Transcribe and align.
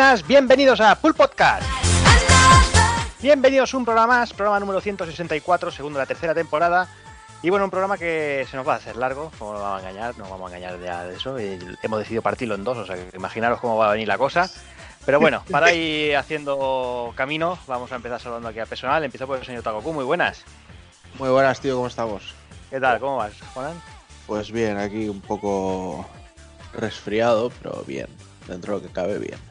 Buenas, 0.00 0.26
bienvenidos 0.26 0.80
a 0.80 0.94
Pool 0.94 1.14
Podcast. 1.14 1.62
Bienvenidos 3.20 3.74
a 3.74 3.76
un 3.76 3.84
programa 3.84 4.20
más, 4.20 4.32
programa 4.32 4.58
número 4.58 4.80
164, 4.80 5.70
segundo 5.70 5.98
de 5.98 6.04
la 6.04 6.06
tercera 6.06 6.34
temporada. 6.34 6.88
Y 7.42 7.50
bueno, 7.50 7.66
un 7.66 7.70
programa 7.70 7.98
que 7.98 8.46
se 8.50 8.56
nos 8.56 8.66
va 8.66 8.72
a 8.72 8.76
hacer 8.76 8.96
largo, 8.96 9.30
como 9.38 9.52
nos 9.52 9.60
vamos 9.60 9.82
a 9.84 9.90
engañar, 9.90 10.16
no 10.16 10.24
vamos 10.24 10.50
a 10.50 10.56
engañar 10.56 10.80
ya 10.80 11.04
de 11.04 11.16
eso. 11.16 11.38
Y 11.38 11.58
hemos 11.82 11.98
decidido 11.98 12.22
partirlo 12.22 12.54
en 12.54 12.64
dos, 12.64 12.78
o 12.78 12.86
sea 12.86 12.96
que 12.96 13.14
imaginaros 13.14 13.60
cómo 13.60 13.76
va 13.76 13.88
a 13.88 13.92
venir 13.92 14.08
la 14.08 14.16
cosa. 14.16 14.48
Pero 15.04 15.20
bueno, 15.20 15.44
para 15.50 15.70
ir 15.74 16.16
haciendo 16.16 17.12
camino, 17.14 17.58
vamos 17.66 17.92
a 17.92 17.96
empezar 17.96 18.18
saludando 18.22 18.48
aquí 18.48 18.58
al 18.58 18.68
personal. 18.68 19.04
Empiezo 19.04 19.26
por 19.26 19.38
el 19.38 19.44
señor 19.44 19.62
Tagoku, 19.62 19.92
muy 19.92 20.06
buenas. 20.06 20.44
Muy 21.18 21.28
buenas, 21.28 21.60
tío, 21.60 21.76
¿cómo 21.76 21.88
estamos? 21.88 22.34
¿Qué 22.70 22.80
tal? 22.80 23.00
¿Cómo 23.00 23.18
vas, 23.18 23.34
Juan? 23.52 23.78
Pues 24.26 24.50
bien, 24.50 24.78
aquí 24.78 25.10
un 25.10 25.20
poco 25.20 26.06
resfriado, 26.72 27.52
pero 27.60 27.84
bien, 27.86 28.06
dentro 28.48 28.76
de 28.76 28.80
lo 28.80 28.88
que 28.88 28.94
cabe 28.94 29.18
bien. 29.18 29.49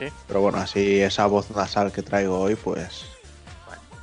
Sí. 0.00 0.08
Pero 0.26 0.40
bueno, 0.40 0.58
así 0.58 1.00
esa 1.00 1.26
voz 1.26 1.50
nasal 1.50 1.92
que 1.92 2.02
traigo 2.02 2.40
hoy, 2.40 2.56
pues 2.56 3.04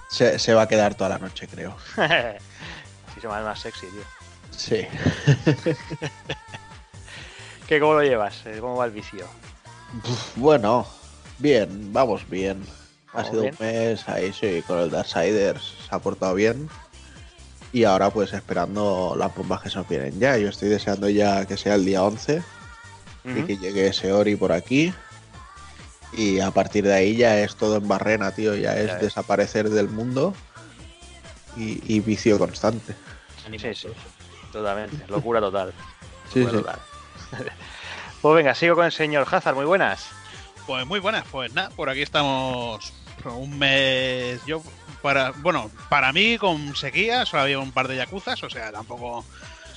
se, 0.10 0.40
se 0.40 0.54
va 0.54 0.62
a 0.62 0.68
quedar 0.68 0.96
toda 0.96 1.10
la 1.10 1.18
noche, 1.18 1.48
creo. 1.48 1.76
Así 1.98 3.22
se 3.22 3.28
hace 3.28 3.44
más 3.44 3.60
sexy, 3.60 3.88
tío. 3.88 4.04
Sí. 4.52 4.88
¿Qué, 7.68 7.80
¿Cómo 7.80 7.94
lo 7.94 8.04
llevas? 8.04 8.46
Eh, 8.46 8.58
¿Cómo 8.62 8.78
va 8.78 8.86
el 8.86 8.92
vicio? 8.92 9.26
Bueno, 10.36 10.88
bien, 11.40 11.92
vamos 11.92 12.30
bien. 12.30 12.64
Ha 13.14 13.24
sido 13.24 13.42
bien. 13.42 13.56
un 13.60 13.66
mes 13.66 14.08
ahí, 14.08 14.32
sí, 14.32 14.64
con 14.68 14.80
el 14.80 14.92
Darksiders 14.92 15.74
se 15.90 15.96
ha 15.96 16.00
portado 16.00 16.36
bien. 16.36 16.70
Y 17.74 17.84
ahora 17.84 18.12
pues 18.12 18.34
esperando 18.34 19.16
las 19.18 19.36
bombas 19.36 19.62
que 19.62 19.70
se 19.70 19.78
nos 19.78 19.90
vienen 19.90 20.20
ya. 20.20 20.38
Yo 20.38 20.50
estoy 20.50 20.70
deseando 20.70 21.10
ya 21.10 21.46
que 21.46 21.58
sea 21.58 21.76
el 21.76 21.86
día 21.86 22.04
11 22.04 22.44
y 23.26 23.44
que 23.44 23.58
llegue 23.58 23.88
ese 23.88 24.14
Ori 24.14 24.36
por 24.36 24.54
aquí. 24.54 24.94
Y 26.14 26.40
a 26.40 26.52
partir 26.52 26.86
de 26.86 26.94
ahí 26.94 27.16
ya 27.18 27.40
es 27.40 27.56
todo 27.56 27.78
en 27.78 27.88
barrena, 27.88 28.32
tío. 28.32 28.56
Ya 28.56 28.76
es 28.78 28.88
Ya 28.88 28.94
es. 28.96 29.02
desaparecer 29.02 29.70
del 29.70 29.90
mundo 29.90 30.34
y, 31.56 31.82
y 31.94 32.00
vicio 32.00 32.38
constante. 32.40 32.96
Sí, 33.60 33.74
sí, 33.76 33.88
totalmente. 34.52 35.06
Locura 35.08 35.40
total. 35.40 35.74
Sí, 36.34 36.40
Locura 36.44 36.52
sí. 36.52 36.64
total. 37.38 37.52
Pues 38.22 38.36
venga, 38.36 38.56
sigo 38.56 38.76
con 38.76 38.86
el 38.86 38.92
señor 38.92 39.28
Hazard, 39.32 39.56
muy 39.56 39.66
buenas. 39.66 40.08
Pues 40.66 40.86
muy 40.88 41.00
buenas, 41.00 41.24
pues 41.32 41.54
nada, 41.54 41.70
por 41.70 41.88
aquí 41.90 42.02
estamos 42.02 42.92
un 43.26 43.58
mes. 43.60 44.42
Yo, 44.48 44.64
para, 45.04 45.32
bueno, 45.38 45.70
para 45.88 46.12
mí 46.12 46.38
con 46.40 46.76
sequía 46.76 47.26
solo 47.28 47.44
había 47.44 47.60
un 47.60 47.72
par 47.72 47.88
de 47.88 47.96
yacuzas, 47.96 48.42
o 48.44 48.50
sea, 48.50 48.72
tampoco, 48.72 49.24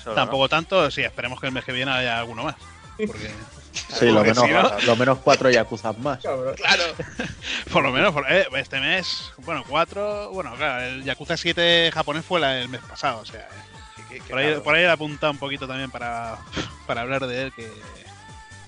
Solo, 0.03 0.15
tampoco 0.17 0.49
tanto. 0.49 0.91
Sí, 0.91 1.03
esperemos 1.03 1.39
que 1.39 1.47
el 1.49 1.53
mes 1.53 1.65
que 1.65 1.73
viene 1.73 1.93
haya 1.93 2.19
alguno 2.19 2.45
más. 2.45 2.57
Porque, 2.97 3.31
Sí, 3.73 4.07
lo 4.07 4.23
menos, 4.23 4.39
si 4.39 4.51
no- 4.51 4.81
lo 4.81 4.97
menos 4.97 5.19
cuatro 5.21 5.51
yakuzas 5.51 5.97
más. 5.99 6.19
claro, 6.21 6.85
por 7.73 7.83
lo 7.83 7.93
menos 7.93 8.13
por- 8.13 8.31
eh, 8.31 8.47
este 8.57 8.81
mes, 8.81 9.33
bueno, 9.39 9.65
cuatro. 9.69 10.31
Bueno, 10.33 10.55
claro, 10.57 10.83
el 10.85 11.05
Yakuza 11.05 11.37
7 11.37 11.91
japonés 11.93 12.25
fue 12.25 12.41
la- 12.41 12.59
el 12.61 12.69
mes 12.69 12.81
pasado, 12.81 13.21
o 13.21 13.25
sea, 13.25 13.47
eh, 14.11 14.21
por 14.29 14.39
ahí, 14.39 14.55
por 14.61 14.75
ahí 14.75 14.83
he 14.85 14.91
apuntado 14.91 15.33
un 15.33 15.39
poquito 15.39 15.67
también 15.69 15.91
para, 15.91 16.39
para 16.87 17.03
hablar 17.03 17.27
de 17.27 17.43
él, 17.43 17.53
que, 17.55 17.71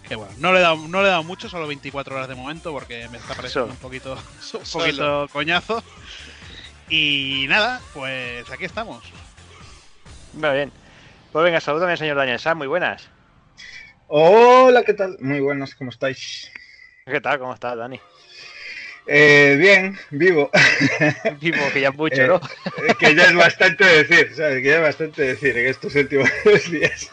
que 0.09 0.15
bueno, 0.17 0.33
no 0.39 0.53
le, 0.53 0.59
he 0.61 0.63
dado, 0.63 0.77
no 0.77 1.01
le 1.03 1.09
he 1.09 1.11
dado 1.11 1.25
mucho, 1.25 1.49
solo 1.49 1.67
24 1.67 2.15
horas 2.15 2.29
de 2.29 2.35
momento, 2.35 2.71
porque 2.73 3.09
me 3.09 3.19
está 3.19 3.35
pareciendo 3.35 3.71
un 3.73 3.79
poquito, 3.79 4.15
un 4.55 4.61
poquito 4.73 5.29
coñazo. 5.33 5.83
Y 6.89 7.47
nada, 7.49 7.81
pues 7.95 8.49
aquí 8.51 8.65
estamos. 8.67 9.03
Muy 10.35 10.51
bien. 10.51 10.73
Pues 11.33 11.45
venga, 11.45 11.61
salúdame 11.61 11.93
al 11.93 11.99
señor 11.99 12.17
Daniel 12.17 12.39
Sam, 12.39 12.59
muy 12.59 12.67
buenas. 12.67 13.09
Hola, 14.15 14.83
¿qué 14.83 14.93
tal? 14.93 15.17
Muy 15.21 15.41
buenas, 15.41 15.75
¿cómo 15.75 15.89
estáis? 15.89 16.53
¿Qué 17.07 17.19
tal? 17.23 17.39
¿Cómo 17.39 17.55
estás, 17.55 17.79
Dani? 17.79 17.99
Eh, 19.07 19.57
bien, 19.59 19.97
vivo. 20.11 20.51
Vivo, 21.41 21.57
que 21.73 21.81
ya 21.81 21.89
es 21.89 21.95
mucho, 21.95 22.23
Eh, 22.23 22.27
¿no? 22.27 22.37
Eh, 22.37 22.95
que 22.99 23.15
ya 23.15 23.25
es 23.25 23.35
bastante 23.35 23.85
decir, 23.87 24.35
¿sabes? 24.37 24.61
Que 24.63 24.69
ya 24.69 24.77
es 24.77 24.83
bastante 24.83 25.23
decir 25.23 25.57
en 25.57 25.67
estos 25.67 25.95
últimos 25.95 26.29
días. 26.71 27.09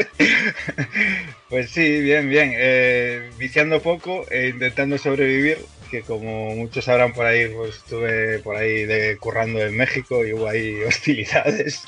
Pues 1.48 1.72
sí, 1.72 2.02
bien, 2.02 2.28
bien. 2.30 2.52
Eh, 2.58 3.30
viciando 3.38 3.82
poco 3.82 4.26
e 4.30 4.50
intentando 4.50 4.98
sobrevivir, 4.98 5.58
que 5.90 6.02
como 6.02 6.54
muchos 6.54 6.84
sabrán 6.84 7.14
por 7.14 7.26
ahí, 7.26 7.48
pues 7.48 7.78
estuve 7.78 8.40
por 8.40 8.58
ahí 8.58 8.86
de, 8.86 9.16
currando 9.20 9.62
en 9.62 9.78
México 9.78 10.26
y 10.26 10.34
hubo 10.34 10.50
ahí 10.50 10.84
hostilidades. 10.88 11.82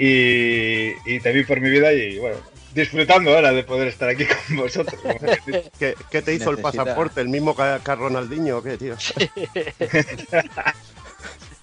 Y, 0.00 0.94
y 1.06 1.20
temí 1.20 1.44
por 1.44 1.60
mi 1.60 1.70
vida 1.70 1.92
y 1.92 2.18
bueno, 2.18 2.38
disfrutando 2.74 3.34
ahora 3.34 3.52
de 3.52 3.64
poder 3.64 3.88
estar 3.88 4.08
aquí 4.08 4.24
con 4.26 4.56
vosotros. 4.56 5.00
¿Qué, 5.78 5.94
qué 6.10 6.22
te 6.22 6.34
hizo 6.34 6.50
el 6.50 6.58
pasaporte? 6.58 7.20
¿El 7.20 7.28
mismo 7.28 7.54
que, 7.56 7.78
que 7.84 7.90
a 7.90 7.94
Ronaldinho 7.94 8.58
o 8.58 8.62
qué, 8.62 8.76
tío? 8.76 8.96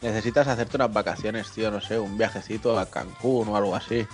Necesitas 0.01 0.47
hacerte 0.47 0.77
unas 0.77 0.93
vacaciones, 0.93 1.51
tío, 1.51 1.69
no 1.71 1.81
sé, 1.81 1.99
un 1.99 2.17
viajecito 2.17 2.79
a 2.79 2.89
Cancún 2.89 3.49
o 3.49 3.57
algo 3.57 3.75
así. 3.75 4.07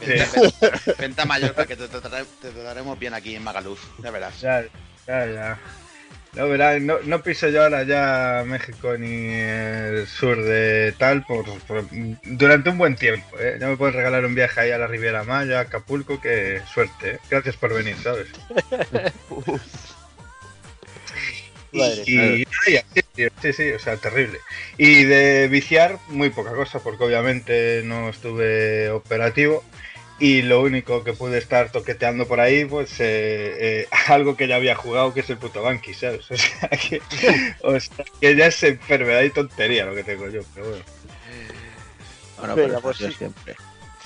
Sí. 0.00 0.06
Venta, 0.06 0.70
venta 0.98 1.24
Mallorca 1.24 1.66
que 1.66 1.76
te 1.76 1.88
trataremos 1.88 2.98
bien 2.98 3.14
aquí 3.14 3.34
en 3.34 3.44
Magaluf, 3.44 3.80
ya 4.02 4.10
verás. 4.10 4.40
Ya, 4.40 4.62
ya, 5.06 5.26
ya. 5.26 5.58
No, 6.34 6.48
verás, 6.48 6.80
no, 6.80 7.00
no 7.04 7.22
piso 7.22 7.48
yo 7.48 7.64
ahora 7.64 7.82
ya 7.82 8.44
México 8.46 8.96
ni 8.96 9.30
el 9.32 10.06
sur 10.06 10.40
de 10.44 10.94
tal 10.96 11.24
por, 11.24 11.44
por- 11.62 11.84
durante 12.24 12.70
un 12.70 12.78
buen 12.78 12.94
tiempo. 12.94 13.26
¿eh? 13.40 13.56
Ya 13.60 13.66
me 13.66 13.76
puedes 13.76 13.96
regalar 13.96 14.24
un 14.24 14.36
viaje 14.36 14.60
ahí 14.60 14.70
a 14.70 14.78
la 14.78 14.86
Riviera 14.86 15.24
Maya, 15.24 15.58
a 15.58 15.62
Acapulco, 15.62 16.20
que 16.20 16.60
suerte. 16.72 17.14
¿eh? 17.14 17.18
Gracias 17.28 17.56
por 17.56 17.74
venir, 17.74 17.96
¿sabes? 18.02 18.28
Madre 21.72 22.02
Y, 22.06 22.44
sí, 23.42 23.52
sí, 23.52 23.70
o 23.72 23.78
sea, 23.78 23.96
terrible. 23.96 24.38
Y 24.76 25.04
de 25.04 25.48
viciar, 25.48 25.98
muy 26.08 26.30
poca 26.30 26.50
cosa, 26.52 26.80
porque 26.80 27.04
obviamente 27.04 27.82
no 27.84 28.08
estuve 28.08 28.90
operativo. 28.90 29.64
Y 30.20 30.42
lo 30.42 30.60
único 30.60 31.02
que 31.02 31.14
pude 31.14 31.38
estar 31.38 31.72
toqueteando 31.72 32.28
por 32.28 32.40
ahí, 32.40 32.66
pues 32.66 33.00
eh, 33.00 33.56
eh, 33.58 33.88
algo 34.08 34.36
que 34.36 34.46
ya 34.46 34.56
había 34.56 34.74
jugado, 34.74 35.14
que 35.14 35.20
es 35.20 35.30
el 35.30 35.38
puto 35.38 35.62
Banqui, 35.62 35.94
¿sabes? 35.94 36.26
O 36.30 36.36
sea, 36.36 36.68
que, 36.68 37.00
o 37.62 37.80
sea, 37.80 38.04
que 38.20 38.36
ya 38.36 38.46
es 38.46 38.62
enfermedad 38.62 39.22
y 39.22 39.30
tontería 39.30 39.86
lo 39.86 39.94
que 39.94 40.04
tengo 40.04 40.28
yo, 40.28 40.42
pero 40.54 40.68
bueno. 40.68 40.84
Bueno, 42.38 42.54
pero 42.54 42.72
eso 42.72 42.80
pues 42.80 42.96
sí. 42.98 43.12
siempre. 43.12 43.56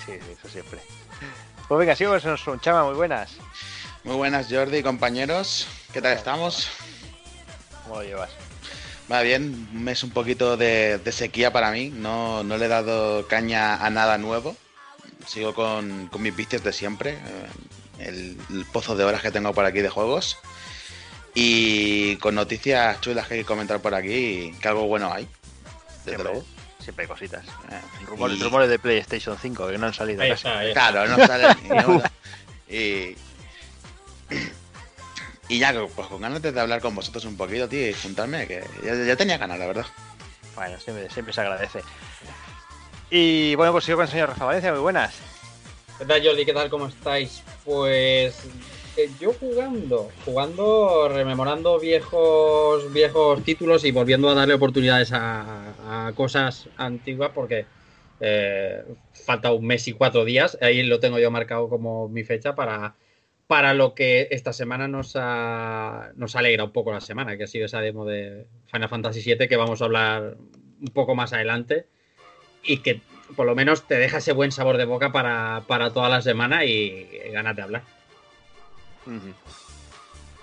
Sí, 0.07 0.13
sí, 0.13 0.33
eso 0.39 0.49
siempre. 0.49 0.79
Pues 1.67 1.79
venga, 1.79 1.97
sigo 1.97 2.11
con 2.11 2.31
el 2.31 2.39
señor 2.39 2.61
Chama, 2.61 2.85
muy 2.85 2.95
buenas. 2.95 3.37
Muy 4.05 4.17
buenas 4.17 4.47
Jordi, 4.49 4.83
compañeros. 4.83 5.67
¿Qué 5.93 6.01
tal 6.01 6.17
estamos? 6.17 6.69
¿Cómo 7.83 7.97
lo 7.97 8.03
llevas? 8.03 8.31
Va 9.11 9.23
bien, 9.23 9.69
un 9.73 9.83
mes 9.83 10.05
un 10.05 10.11
poquito 10.11 10.57
de, 10.57 10.99
de 10.99 11.13
sequía 11.13 11.53
para 11.53 11.73
mí. 11.73 11.91
No, 11.91 12.45
no 12.45 12.57
le 12.57 12.67
he 12.67 12.69
dado 12.69 13.27
caña 13.27 13.85
a 13.85 13.91
nada 13.91 14.17
nuevo. 14.19 14.57
Sigo 15.27 15.55
con, 15.55 16.09
con 16.09 16.23
mis 16.23 16.35
vicios 16.35 16.63
de 16.63 16.73
siempre. 16.73 17.13
eh, 17.13 17.47
El, 17.99 18.39
el 18.51 18.65
pozo 18.67 18.97
de 18.97 19.05
horas 19.05 19.23
que 19.23 19.31
tengo 19.31 19.53
por 19.55 19.65
aquí 19.65 19.81
de 19.81 19.89
juegos. 19.89 20.37
Y 21.35 22.17
con 22.19 22.35
noticias 22.35 23.01
chulas 23.01 23.27
que 23.27 23.35
hay 23.35 23.41
que 23.41 23.47
comentar 23.47 23.81
por 23.81 23.95
aquí, 23.95 24.55
que 24.61 24.69
algo 24.69 24.87
bueno 24.87 25.13
hay. 25.13 25.25
Desde 26.05 26.17
Siempre, 26.17 26.25
luego. 26.25 26.47
siempre 26.81 27.03
hay 27.05 27.09
cositas. 27.09 27.45
Eh, 27.71 27.81
Rumores, 28.07 28.39
y- 28.39 28.43
rumores 28.43 28.69
de 28.69 28.79
PlayStation 28.79 29.37
5 29.41 29.69
que 29.69 29.79
no 29.79 29.87
han 29.87 29.95
salido. 29.95 30.23
Ahí 30.23 30.31
casi. 30.31 30.47
está, 30.47 30.59
ahí 30.59 30.69
está. 30.69 30.91
Claro, 30.91 31.17
no 31.17 31.27
sale 31.27 31.55
ni 31.63 31.71
una. 31.71 32.13
Y, 32.69 33.17
y 35.49 35.59
ya, 35.59 35.73
pues 35.95 36.09
con 36.09 36.21
ganas 36.21 36.41
de 36.43 36.59
hablar 36.61 36.81
con 36.81 36.95
vosotros 36.95 37.25
un 37.25 37.37
poquito, 37.37 37.69
tío, 37.69 37.89
y 37.89 37.95
juntarme, 37.95 38.47
que 38.47 38.65
ya, 38.85 38.95
ya 38.95 39.17
tenía 39.17 39.39
ganas, 39.39 39.59
la 39.59 39.67
verdad. 39.67 39.87
Bueno, 40.55 40.79
siempre, 40.81 41.11
siempre 41.11 41.35
se 41.35 41.41
agradece. 41.41 41.81
Y 43.17 43.55
bueno, 43.55 43.71
pues 43.71 43.85
sigo 43.85 43.99
con 43.99 44.07
el 44.07 44.11
señor 44.11 44.31
Rafa 44.31 44.47
Valencia, 44.47 44.73
muy 44.73 44.81
buenas. 44.81 45.17
¿Qué 46.01 46.05
tal, 46.05 46.21
Jordi? 46.27 46.45
¿Qué 46.45 46.53
tal? 46.53 46.69
¿Cómo 46.69 46.89
estáis? 46.89 47.45
Pues 47.65 48.45
eh, 48.97 49.09
yo 49.21 49.33
jugando, 49.35 50.11
jugando, 50.25 51.09
rememorando 51.09 51.79
viejos 51.79 52.93
viejos 52.93 53.45
títulos 53.45 53.85
y 53.85 53.93
volviendo 53.93 54.29
a 54.29 54.35
darle 54.35 54.55
oportunidades 54.55 55.13
a, 55.13 56.11
cosas 56.17 56.69
antiguas 56.77 57.31
porque 57.33 57.67
eh, 58.19 58.83
falta 59.13 59.53
un 59.53 59.65
mes 59.65 59.87
y 59.87 59.93
cuatro 59.93 60.25
días. 60.25 60.59
Ahí 60.61 60.83
lo 60.83 60.99
tengo 60.99 61.21
yo 61.21 61.31
marcado 61.31 61.69
como 61.69 62.09
mi 62.09 62.25
fecha 62.25 62.57
para, 62.57 62.97
para 63.47 63.75
lo 63.75 63.95
que 63.95 64.27
esta 64.33 64.53
semana 64.53 64.89
nos, 64.89 65.13
ha, 65.15 66.11
nos 66.17 66.35
alegra 66.35 66.65
un 66.65 66.73
poco 66.73 66.91
la 66.91 67.01
semana, 67.01 67.37
que 67.37 67.45
ha 67.45 67.47
sido 67.47 67.67
esa 67.67 67.81
demo 67.81 68.07
de 68.07 68.49
Final 68.73 68.89
Fantasy 68.89 69.23
VII 69.23 69.47
que 69.47 69.57
vamos 69.57 69.83
a 69.83 69.85
hablar 69.85 70.37
un 70.81 70.89
poco 70.93 71.15
más 71.15 71.33
adelante 71.33 71.87
y 72.65 72.79
que 72.79 73.01
por 73.37 73.47
lo 73.47 73.55
menos 73.55 73.87
te 73.87 73.97
deja 73.97 74.19
ese 74.19 74.33
buen 74.33 74.53
sabor 74.53 74.77
de 74.77 74.85
boca 74.85 75.11
para, 75.13 75.63
para 75.67 75.93
toda 75.93 76.09
la 76.09 76.21
semana 76.23 76.65
y 76.65 77.09
ganas 77.33 77.57
de 77.57 77.63
hablar. 77.63 77.83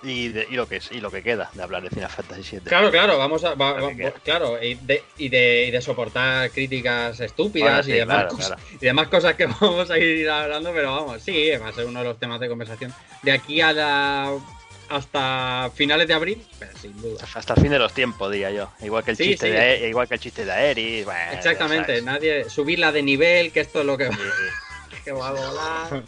y, 0.04 0.30
de- 0.30 0.48
y 0.50 0.56
lo 0.56 0.68
que 0.68 0.78
es, 0.78 0.92
y 0.92 1.00
lo 1.00 1.12
que 1.12 1.22
queda 1.22 1.52
de 1.54 1.62
hablar 1.62 1.84
de 1.84 1.90
Final 1.92 2.10
Fantasy 2.10 2.42
VII. 2.58 2.62
Claro, 2.62 2.90
claro, 2.90 3.18
vamos 3.20 3.44
a. 3.44 3.54
va- 3.54 3.74
va- 3.74 3.92
claro, 4.24 4.62
y 4.62 4.74
de, 4.76 5.04
y, 5.18 5.30
de, 5.30 5.66
y 5.68 5.72
de 5.72 5.82
soportar 5.82 6.50
críticas 6.52 7.20
estúpidas 7.20 7.86
Ahora 7.86 7.88
y, 7.88 7.92
demás 8.00 8.16
claro, 8.18 8.30
cosas, 8.30 8.48
claro. 8.48 8.62
y 8.82 8.86
demás 8.86 9.08
cosas 9.10 9.36
que 9.36 9.46
vamos 9.62 9.92
a 9.92 9.98
ir 10.00 10.28
hablando, 10.30 10.74
pero 10.74 10.92
vamos, 10.96 11.22
sí, 11.22 11.52
va 11.62 11.68
a 11.70 11.74
ser 11.74 11.86
uno 11.86 12.00
de 12.00 12.06
los 12.06 12.20
temas 12.20 12.40
de 12.40 12.50
conversación. 12.50 12.92
De 13.22 13.32
aquí 13.32 13.62
a 13.62 13.74
la, 13.74 14.34
hasta 14.92 15.72
finales 15.74 16.08
de 16.08 16.14
abril, 16.14 16.46
pero 16.60 16.78
sin 16.78 17.00
duda. 17.02 17.26
Hasta 17.34 17.54
el 17.56 17.62
fin 17.62 17.72
de 17.72 17.80
los 17.80 17.94
tiempos, 17.94 18.32
diría 18.32 18.52
yo. 18.52 18.70
Igual 18.82 19.04
que 19.04 19.12
el 19.12 19.18
Sí, 19.18 19.24
chiste 19.30 19.48
sí. 19.48 19.52
de 19.54 19.90
igual 19.90 20.08
que 20.08 20.16
el 20.16 20.20
chiste 20.20 20.46
de 20.46 20.52
Aeris. 20.52 21.06
bueno, 21.06 21.32
Exactamente, 21.32 22.02
nadie 22.02 22.50
subirla 22.50 22.92
de 22.92 23.02
nivel, 23.02 23.52
que 23.52 23.62
esto 23.62 23.80
es 23.82 23.86
lo 23.86 23.98
que, 23.98 24.10
que 25.06 25.12
va 25.12 25.30
a 25.30 25.32
volar. 25.32 26.04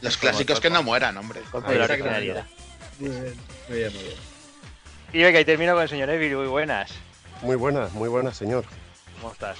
Los 0.00 0.16
clásicos 0.16 0.60
que 0.60 0.70
no 0.70 0.82
mueran, 0.82 1.16
hombre. 1.16 1.40
Exactamente. 1.40 2.44
Muy 3.00 3.10
bien, 3.10 3.34
muy 3.68 3.78
bien, 3.78 3.92
muy 3.92 4.02
bien. 4.02 4.14
Y 5.12 5.22
venga, 5.22 5.40
y 5.40 5.44
termino 5.44 5.74
con 5.74 5.82
el 5.82 5.88
señor 5.88 6.10
Evil, 6.10 6.36
muy 6.36 6.46
buenas. 6.46 6.90
Muy 7.42 7.56
buenas, 7.56 7.92
muy 7.92 8.08
buenas, 8.08 8.36
señor. 8.36 8.64
¿Cómo 9.20 9.32
estás? 9.32 9.58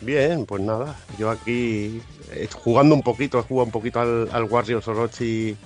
Bien, 0.00 0.46
pues 0.46 0.62
nada, 0.62 0.94
yo 1.18 1.28
aquí 1.30 2.00
eh, 2.30 2.48
jugando 2.54 2.94
un 2.94 3.02
poquito, 3.02 3.40
he 3.40 3.42
jugado 3.42 3.64
un 3.66 3.72
poquito 3.72 4.00
al, 4.00 4.28
al 4.32 4.44
Warriors 4.44 4.86
Orochi 4.86 5.56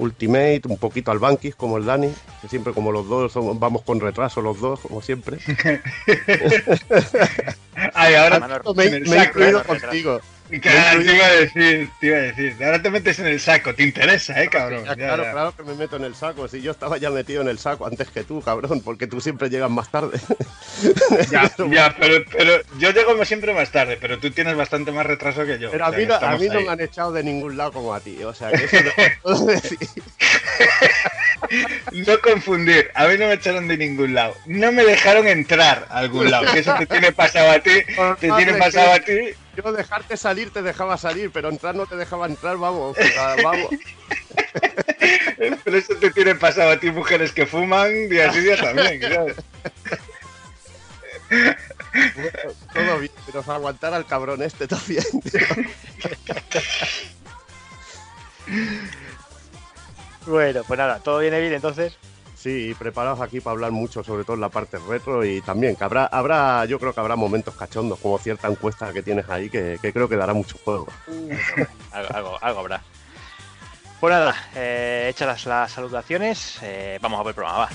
Ultimate, 0.00 0.62
un 0.64 0.78
poquito 0.78 1.10
al 1.10 1.18
Bankis 1.18 1.54
como 1.54 1.76
el 1.76 1.84
Dani, 1.84 2.10
que 2.40 2.48
siempre 2.48 2.72
como 2.72 2.90
los 2.90 3.06
dos 3.08 3.32
somos- 3.32 3.58
vamos 3.58 3.82
con 3.82 4.00
retraso 4.00 4.40
los 4.40 4.58
dos, 4.60 4.80
como 4.80 5.02
siempre. 5.02 5.38
Ay, 7.94 8.14
ahora 8.14 8.40
Mano- 8.40 8.74
me, 8.74 8.84
he 8.84 9.24
incluido 9.24 9.62
contigo. 9.64 10.20
Claro, 10.58 11.02
te 11.04 11.14
iba 11.14 11.26
a 11.26 11.30
decir, 11.32 11.90
te 12.00 12.06
iba 12.06 12.16
a 12.16 12.20
decir. 12.20 12.56
Ahora 12.64 12.82
te 12.82 12.90
metes 12.90 13.18
en 13.18 13.26
el 13.26 13.38
saco, 13.40 13.74
te 13.74 13.82
interesa, 13.84 14.42
eh, 14.42 14.48
cabrón. 14.48 14.84
Ya, 14.84 14.90
Ya, 14.90 14.96
claro, 14.96 15.22
ya. 15.24 15.32
claro 15.32 15.54
que 15.56 15.62
me 15.62 15.74
meto 15.74 15.96
en 15.96 16.04
el 16.04 16.14
saco. 16.14 16.48
Si 16.48 16.60
yo 16.60 16.72
estaba 16.72 16.98
ya 16.98 17.10
metido 17.10 17.42
en 17.42 17.48
el 17.48 17.58
saco 17.58 17.86
antes 17.86 18.08
que 18.08 18.24
tú, 18.24 18.40
cabrón, 18.42 18.80
porque 18.82 19.06
tú 19.06 19.20
siempre 19.20 19.48
llegas 19.50 19.70
más 19.70 19.90
tarde. 19.90 20.18
Ya, 21.30 21.50
ya, 21.70 21.94
pero, 21.98 22.24
pero 22.30 22.60
yo 22.78 22.90
llego 22.90 23.24
siempre 23.24 23.52
más 23.54 23.70
tarde, 23.70 23.98
pero 24.00 24.18
tú 24.18 24.30
tienes 24.30 24.56
bastante 24.56 24.90
más 24.92 25.06
retraso 25.06 25.44
que 25.46 25.58
yo. 25.58 25.70
Pero 25.70 25.84
o 25.84 25.88
a 25.88 25.92
mí, 25.92 26.06
no, 26.06 26.14
a 26.14 26.36
mí 26.36 26.48
no 26.48 26.60
me 26.60 26.68
han 26.68 26.80
echado 26.80 27.12
de 27.12 27.22
ningún 27.22 27.56
lado 27.56 27.72
como 27.72 27.94
a 27.94 28.00
ti. 28.00 28.22
O 28.24 28.34
sea, 28.34 28.50
que 28.50 28.64
eso 28.64 28.76
no 28.82 28.90
puedo 29.22 29.46
decir. 29.46 29.78
No 31.92 32.20
confundir, 32.20 32.90
a 32.94 33.06
mí 33.08 33.16
no 33.18 33.26
me 33.26 33.34
echaron 33.34 33.66
de 33.66 33.76
ningún 33.76 34.14
lado. 34.14 34.36
No 34.46 34.70
me 34.72 34.84
dejaron 34.84 35.26
entrar 35.26 35.86
a 35.90 35.98
algún 35.98 36.30
lado. 36.30 36.52
Que 36.52 36.60
eso 36.60 36.74
te 36.78 36.86
tiene 36.86 37.12
pasado 37.12 37.50
a 37.50 37.58
ti, 37.60 37.70
te 38.20 38.30
tiene 38.30 38.54
pasado 38.54 38.92
a 38.92 39.00
ti. 39.00 39.18
Yo 39.56 39.72
dejarte 39.72 40.16
salir 40.16 40.52
te 40.52 40.62
dejaba 40.62 40.96
salir, 40.96 41.30
pero 41.32 41.48
entrar 41.48 41.74
no 41.74 41.86
te 41.86 41.96
dejaba 41.96 42.26
entrar, 42.26 42.56
vamos. 42.56 42.96
vamos. 43.42 43.70
Pero 45.64 45.76
eso 45.76 45.94
te 45.96 46.10
tiene 46.10 46.34
pasado 46.34 46.70
a 46.70 46.78
ti, 46.78 46.90
mujeres 46.90 47.32
que 47.32 47.46
fuman 47.46 48.08
día 48.08 48.32
sí 48.32 48.40
día 48.40 48.56
también. 48.56 49.00
¿sabes? 49.12 49.36
Todo 52.72 52.98
bien, 52.98 53.12
pero 53.26 53.52
aguantar 53.52 53.94
al 53.94 54.06
cabrón 54.06 54.42
este 54.42 54.66
también. 54.66 55.04
tío. 55.22 55.40
Bueno, 60.26 60.62
pues 60.66 60.78
nada, 60.78 61.00
¿todo 61.00 61.20
bien, 61.20 61.32
Evil, 61.32 61.54
entonces? 61.54 61.96
Sí, 62.42 62.74
preparados 62.78 63.20
aquí 63.20 63.38
para 63.40 63.52
hablar 63.52 63.70
mucho, 63.70 64.02
sobre 64.02 64.24
todo 64.24 64.32
en 64.32 64.40
la 64.40 64.48
parte 64.48 64.78
retro 64.88 65.22
y 65.26 65.42
también 65.42 65.76
que 65.76 65.84
habrá, 65.84 66.06
habrá, 66.06 66.64
yo 66.64 66.78
creo 66.78 66.94
que 66.94 67.00
habrá 67.00 67.14
momentos 67.14 67.54
cachondos, 67.54 67.98
como 67.98 68.18
cierta 68.18 68.48
encuesta 68.48 68.94
que 68.94 69.02
tienes 69.02 69.28
ahí 69.28 69.50
que, 69.50 69.78
que 69.82 69.92
creo 69.92 70.08
que 70.08 70.16
dará 70.16 70.32
mucho 70.32 70.56
juego. 70.64 70.86
Algo, 71.92 72.14
algo, 72.14 72.38
algo 72.40 72.60
habrá. 72.60 72.82
Pues 74.00 74.14
nada, 74.14 74.34
eh, 74.54 75.08
hechas 75.10 75.28
las, 75.28 75.44
las 75.44 75.72
saludaciones, 75.72 76.58
eh, 76.62 76.98
vamos 77.02 77.20
a 77.20 77.24
ver 77.24 77.32
el 77.32 77.34
programa, 77.34 77.58
va. 77.58 77.68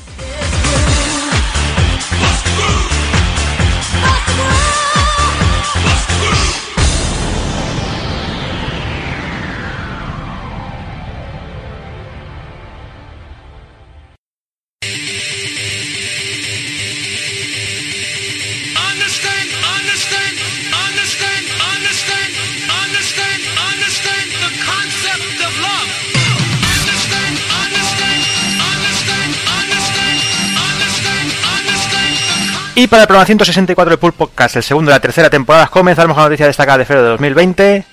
Y 32.77 32.87
para 32.87 33.03
el 33.03 33.07
programa 33.07 33.25
164 33.25 33.91
de 33.91 33.97
Pulp 33.97 34.15
Podcast, 34.15 34.57
el 34.57 34.63
segundo 34.63 34.91
de 34.91 34.97
la 34.97 34.99
tercera 34.99 35.29
temporada, 35.29 35.67
comenzaremos 35.67 36.13
con 36.13 36.23
la 36.23 36.29
noticia 36.29 36.47
destacada 36.47 36.79
de 36.79 36.85
febrero 36.85 37.05
de 37.05 37.11
2020. 37.11 37.85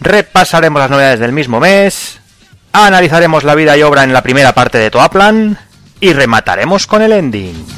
Repasaremos 0.00 0.80
las 0.80 0.90
novedades 0.90 1.18
del 1.18 1.32
mismo 1.32 1.58
mes. 1.58 2.20
Analizaremos 2.72 3.42
la 3.42 3.56
vida 3.56 3.76
y 3.76 3.82
obra 3.82 4.04
en 4.04 4.12
la 4.12 4.22
primera 4.22 4.52
parte 4.52 4.78
de 4.78 4.92
Toaplan. 4.92 5.58
Y 5.98 6.12
remataremos 6.12 6.86
con 6.86 7.02
el 7.02 7.12
ending. 7.12 7.77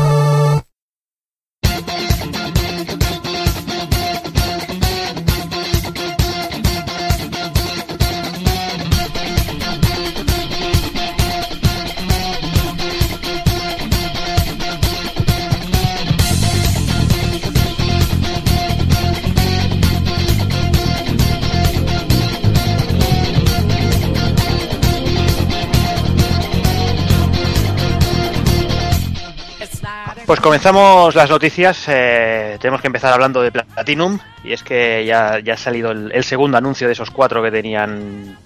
Pues 30.31 30.39
comenzamos 30.39 31.13
las 31.13 31.29
noticias. 31.29 31.83
eh, 31.89 32.57
tenemos 32.61 32.79
que 32.79 32.87
empezar 32.87 33.11
hablando 33.11 33.41
de 33.41 33.51
Platinum. 33.51 34.17
Y 34.45 34.53
es 34.53 34.63
que 34.63 35.03
ya, 35.05 35.39
ya 35.39 35.55
ha 35.55 35.57
salido 35.57 35.91
el, 35.91 36.23
segundo 36.23 36.57
anuncio 36.57 36.87
de 36.87 36.93
esos 36.93 37.11
cuatro 37.11 37.43
que 37.43 37.51
tenían 37.51 38.37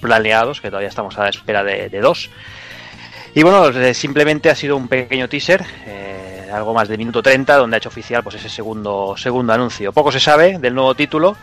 planeados, 0.00 0.60
que 0.60 0.70
todavía 0.70 0.88
estamos 0.88 1.16
a 1.16 1.22
la 1.22 1.28
espera 1.28 1.62
de, 1.62 2.00
dos. 2.00 2.30
Y 3.32 3.44
bueno, 3.44 3.68
eh, 3.68 3.94
simplemente 3.94 4.50
ha 4.50 4.56
sido 4.56 4.76
un 4.76 4.88
pequeño 4.88 5.28
teaser, 5.28 5.64
eh, 5.86 6.50
algo 6.52 6.74
más 6.74 6.88
de 6.88 6.98
minuto 6.98 7.22
30, 7.22 7.58
donde 7.58 7.76
ha 7.76 7.78
hecho 7.78 7.90
oficial 7.90 8.24
pues 8.24 8.34
ese 8.34 8.48
segundo, 8.48 9.14
segundo 9.16 9.52
anuncio. 9.52 9.92
Poco 9.92 10.10
se 10.10 10.18
sabe 10.18 10.58
del 10.58 10.74
nuevo 10.74 10.96
título, 10.96 11.36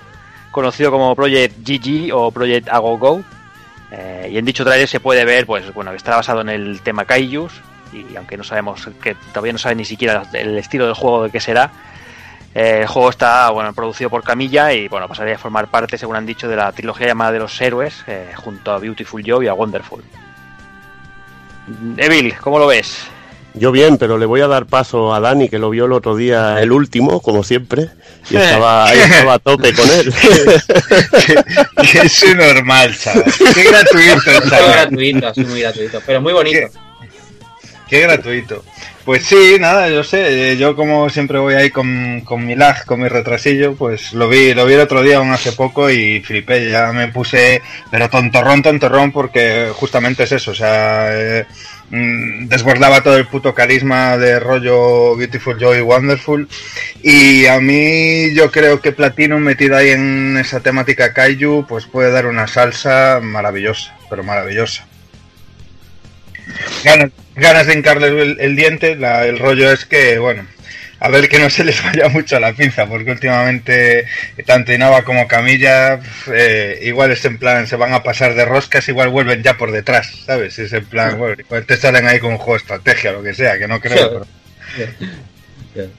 conocido 0.51 0.91
como 0.91 1.15
Project 1.15 1.65
GG 1.65 2.13
o 2.13 2.29
Project 2.31 2.67
Agogo. 2.67 3.23
Y 4.29 4.37
en 4.37 4.43
dicho 4.43 4.65
trailer 4.65 4.89
se 4.89 4.99
puede 4.99 5.23
ver, 5.23 5.45
pues 5.45 5.73
bueno, 5.73 5.91
que 5.91 5.97
está 5.97 6.17
basado 6.17 6.41
en 6.41 6.49
el 6.49 6.81
tema 6.81 7.05
Kaijus, 7.05 7.61
y 7.93 8.15
aunque 8.15 8.37
no 8.37 8.43
sabemos 8.43 8.87
que 9.01 9.15
todavía 9.33 9.53
no 9.53 9.59
sabe 9.59 9.75
ni 9.75 9.85
siquiera 9.85 10.23
el 10.33 10.57
estilo 10.57 10.85
del 10.85 10.95
juego 10.95 11.23
de 11.23 11.29
qué 11.31 11.39
será, 11.39 11.71
eh, 12.53 12.79
el 12.81 12.87
juego 12.87 13.09
está 13.09 13.49
bueno 13.51 13.73
producido 13.73 14.09
por 14.09 14.23
Camilla 14.23 14.73
y 14.73 14.87
bueno 14.87 15.07
pasaría 15.07 15.35
a 15.35 15.37
formar 15.37 15.67
parte, 15.67 15.97
según 15.97 16.15
han 16.15 16.25
dicho, 16.25 16.47
de 16.47 16.55
la 16.55 16.71
trilogía 16.71 17.07
llamada 17.07 17.31
de 17.31 17.39
los 17.39 17.59
héroes, 17.61 18.03
eh, 18.07 18.31
junto 18.35 18.71
a 18.71 18.79
Beautiful 18.79 19.23
Joe 19.25 19.45
y 19.45 19.47
a 19.47 19.53
Wonderful. 19.53 20.03
Evil, 21.97 22.35
¿cómo 22.41 22.59
lo 22.59 22.67
ves? 22.67 23.05
Yo 23.53 23.71
bien, 23.71 23.97
pero 23.97 24.17
le 24.17 24.25
voy 24.25 24.39
a 24.41 24.47
dar 24.47 24.65
paso 24.65 25.13
a 25.13 25.19
Dani, 25.19 25.49
que 25.49 25.59
lo 25.59 25.69
vio 25.69 25.85
el 25.85 25.91
otro 25.91 26.15
día, 26.15 26.61
el 26.61 26.71
último, 26.71 27.21
como 27.21 27.43
siempre, 27.43 27.89
y 28.29 28.37
estaba, 28.37 28.91
estaba 28.93 29.33
a 29.33 29.39
tope 29.39 29.73
con 29.73 29.89
él. 29.89 30.13
Es 31.93 32.35
normal, 32.35 32.97
chaval. 32.97 33.25
Qué 33.53 33.63
gratuito, 33.63 34.31
Muy 34.41 34.49
chaval. 34.49 34.71
gratuito, 34.71 35.27
así 35.27 35.45
muy 35.45 35.61
gratuito, 35.61 35.99
pero 36.05 36.21
muy 36.21 36.33
bonito. 36.33 36.59
Qué 36.59 36.90
gratuito. 37.99 38.63
Pues 39.05 39.25
sí, 39.25 39.57
nada, 39.59 39.89
yo 39.89 40.03
sé, 40.03 40.51
eh, 40.51 40.57
yo 40.57 40.75
como 40.75 41.09
siempre 41.09 41.39
voy 41.39 41.55
ahí 41.55 41.71
con, 41.71 42.21
con 42.21 42.45
mi 42.45 42.55
lag, 42.55 42.85
con 42.85 43.01
mi 43.01 43.07
retrasillo, 43.07 43.75
pues 43.75 44.13
lo 44.13 44.29
vi, 44.29 44.53
lo 44.53 44.65
vi 44.67 44.75
el 44.75 44.79
otro 44.81 45.01
día 45.01 45.17
aún 45.17 45.31
hace 45.31 45.53
poco 45.53 45.89
y 45.89 46.21
flipé, 46.21 46.69
ya 46.69 46.91
me 46.93 47.07
puse, 47.07 47.63
pero 47.89 48.09
tontorrón, 48.09 48.61
tontorrón, 48.61 49.11
porque 49.11 49.71
justamente 49.73 50.23
es 50.23 50.33
eso, 50.33 50.51
o 50.51 50.55
sea, 50.55 51.07
eh, 51.19 51.45
mm, 51.89 52.47
desbordaba 52.47 53.01
todo 53.01 53.17
el 53.17 53.27
puto 53.27 53.55
carisma 53.55 54.19
de 54.19 54.39
rollo 54.39 55.15
Beautiful 55.15 55.57
Joy 55.59 55.81
Wonderful 55.81 56.47
y 57.01 57.47
a 57.47 57.59
mí 57.59 58.35
yo 58.35 58.51
creo 58.51 58.81
que 58.81 58.91
Platinum 58.91 59.41
metido 59.41 59.77
ahí 59.77 59.89
en 59.89 60.37
esa 60.37 60.59
temática 60.59 61.11
kaiju 61.11 61.65
pues 61.67 61.87
puede 61.87 62.11
dar 62.11 62.27
una 62.27 62.47
salsa 62.47 63.19
maravillosa, 63.21 63.95
pero 64.09 64.23
maravillosa. 64.23 64.85
Ganas, 66.83 67.11
ganas 67.35 67.67
de 67.67 67.73
hincarle 67.73 68.07
el, 68.07 68.37
el 68.39 68.55
diente, 68.55 68.95
la- 68.95 69.25
el 69.25 69.39
rollo 69.39 69.71
es 69.71 69.85
que, 69.85 70.17
bueno, 70.19 70.45
a 70.99 71.09
ver 71.09 71.29
que 71.29 71.39
no 71.39 71.49
se 71.49 71.63
les 71.63 71.81
vaya 71.83 72.09
mucho 72.09 72.39
la 72.39 72.53
pinza, 72.53 72.85
porque 72.87 73.11
últimamente 73.11 74.05
tanto 74.45 74.71
Inaba 74.73 75.03
como 75.03 75.27
Camilla, 75.27 75.99
eh, 76.31 76.79
igual 76.83 77.11
es 77.11 77.23
en 77.25 77.37
plan, 77.37 77.67
se 77.67 77.75
van 77.75 77.93
a 77.93 78.03
pasar 78.03 78.35
de 78.35 78.45
roscas, 78.45 78.87
igual 78.89 79.09
vuelven 79.09 79.41
ya 79.43 79.57
por 79.57 79.71
detrás, 79.71 80.11
¿sabes? 80.25 80.57
Es 80.59 80.73
en 80.73 80.85
plan, 80.85 81.17
bueno, 81.17 81.35
igual 81.39 81.65
te 81.65 81.77
salen 81.77 82.07
ahí 82.07 82.19
con 82.19 82.31
un 82.33 82.37
juego 82.37 82.53
de 82.53 82.57
estrategia 82.59 83.11
lo 83.11 83.23
que 83.23 83.33
sea, 83.33 83.57
que 83.57 83.67
no 83.67 83.79
creo. 83.79 84.25
pero- 84.75 84.91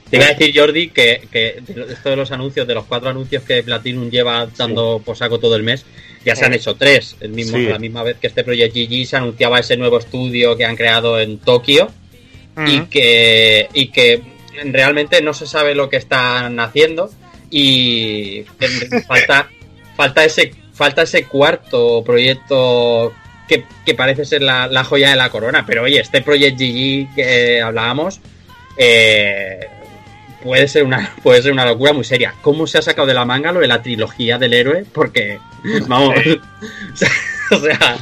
Te 0.09 0.17
iba 0.17 0.25
a 0.25 0.29
decir, 0.29 0.53
Jordi, 0.55 0.89
que, 0.89 1.27
que 1.31 1.59
esto 1.89 2.09
de 2.11 2.15
los 2.15 2.31
anuncios, 2.31 2.67
de 2.67 2.75
los 2.75 2.85
cuatro 2.85 3.09
anuncios 3.09 3.41
que 3.43 3.63
Platinum 3.63 4.09
lleva 4.11 4.47
dando 4.55 5.01
por 5.03 5.17
saco 5.17 5.39
todo 5.39 5.55
el 5.55 5.63
mes, 5.63 5.83
ya 6.25 6.35
se 6.35 6.45
han 6.45 6.53
hecho 6.53 6.75
tres. 6.75 7.15
El 7.19 7.31
mismo, 7.31 7.57
Sí. 7.57 7.65
La 7.65 7.79
misma 7.79 8.03
vez 8.03 8.17
que 8.19 8.27
este 8.27 8.43
Project 8.43 8.75
GG 8.75 9.05
se 9.05 9.17
anunciaba 9.17 9.59
ese 9.59 9.77
nuevo 9.77 9.97
estudio 9.97 10.55
que 10.55 10.65
han 10.65 10.75
creado 10.75 11.19
en 11.19 11.37
Tokio 11.39 11.89
y, 12.65 12.81
que, 12.81 13.67
y 13.73 13.87
que 13.87 14.21
realmente 14.65 15.21
no 15.21 15.33
se 15.33 15.47
sabe 15.47 15.75
lo 15.75 15.89
que 15.89 15.97
están 15.97 16.59
haciendo 16.59 17.09
y 17.49 18.43
falta, 19.07 19.49
falta, 19.95 20.23
ese, 20.23 20.53
falta 20.73 21.03
ese 21.03 21.25
cuarto 21.25 22.03
proyecto 22.03 23.13
que, 23.47 23.65
que 23.85 23.93
parece 23.93 24.25
ser 24.25 24.41
la, 24.41 24.67
la 24.67 24.83
joya 24.83 25.09
de 25.09 25.15
la 25.15 25.29
corona. 25.29 25.65
Pero 25.65 25.83
oye, 25.83 25.99
este 25.99 26.21
Project 26.21 26.59
GG 26.59 27.15
que 27.15 27.61
hablábamos 27.61 28.21
eh, 28.77 29.67
puede 30.43 30.67
ser 30.67 30.83
una 30.83 31.13
puede 31.23 31.41
ser 31.41 31.51
una 31.51 31.65
locura 31.65 31.93
muy 31.93 32.03
seria. 32.03 32.35
¿Cómo 32.41 32.67
se 32.67 32.77
ha 32.77 32.81
sacado 32.81 33.07
de 33.07 33.13
la 33.13 33.25
manga 33.25 33.51
lo 33.51 33.61
de 33.61 33.67
la 33.67 33.81
trilogía 33.81 34.37
del 34.37 34.53
héroe? 34.53 34.85
Porque, 34.91 35.39
vamos, 35.87 36.15
o 37.51 37.59
sea, 37.59 37.97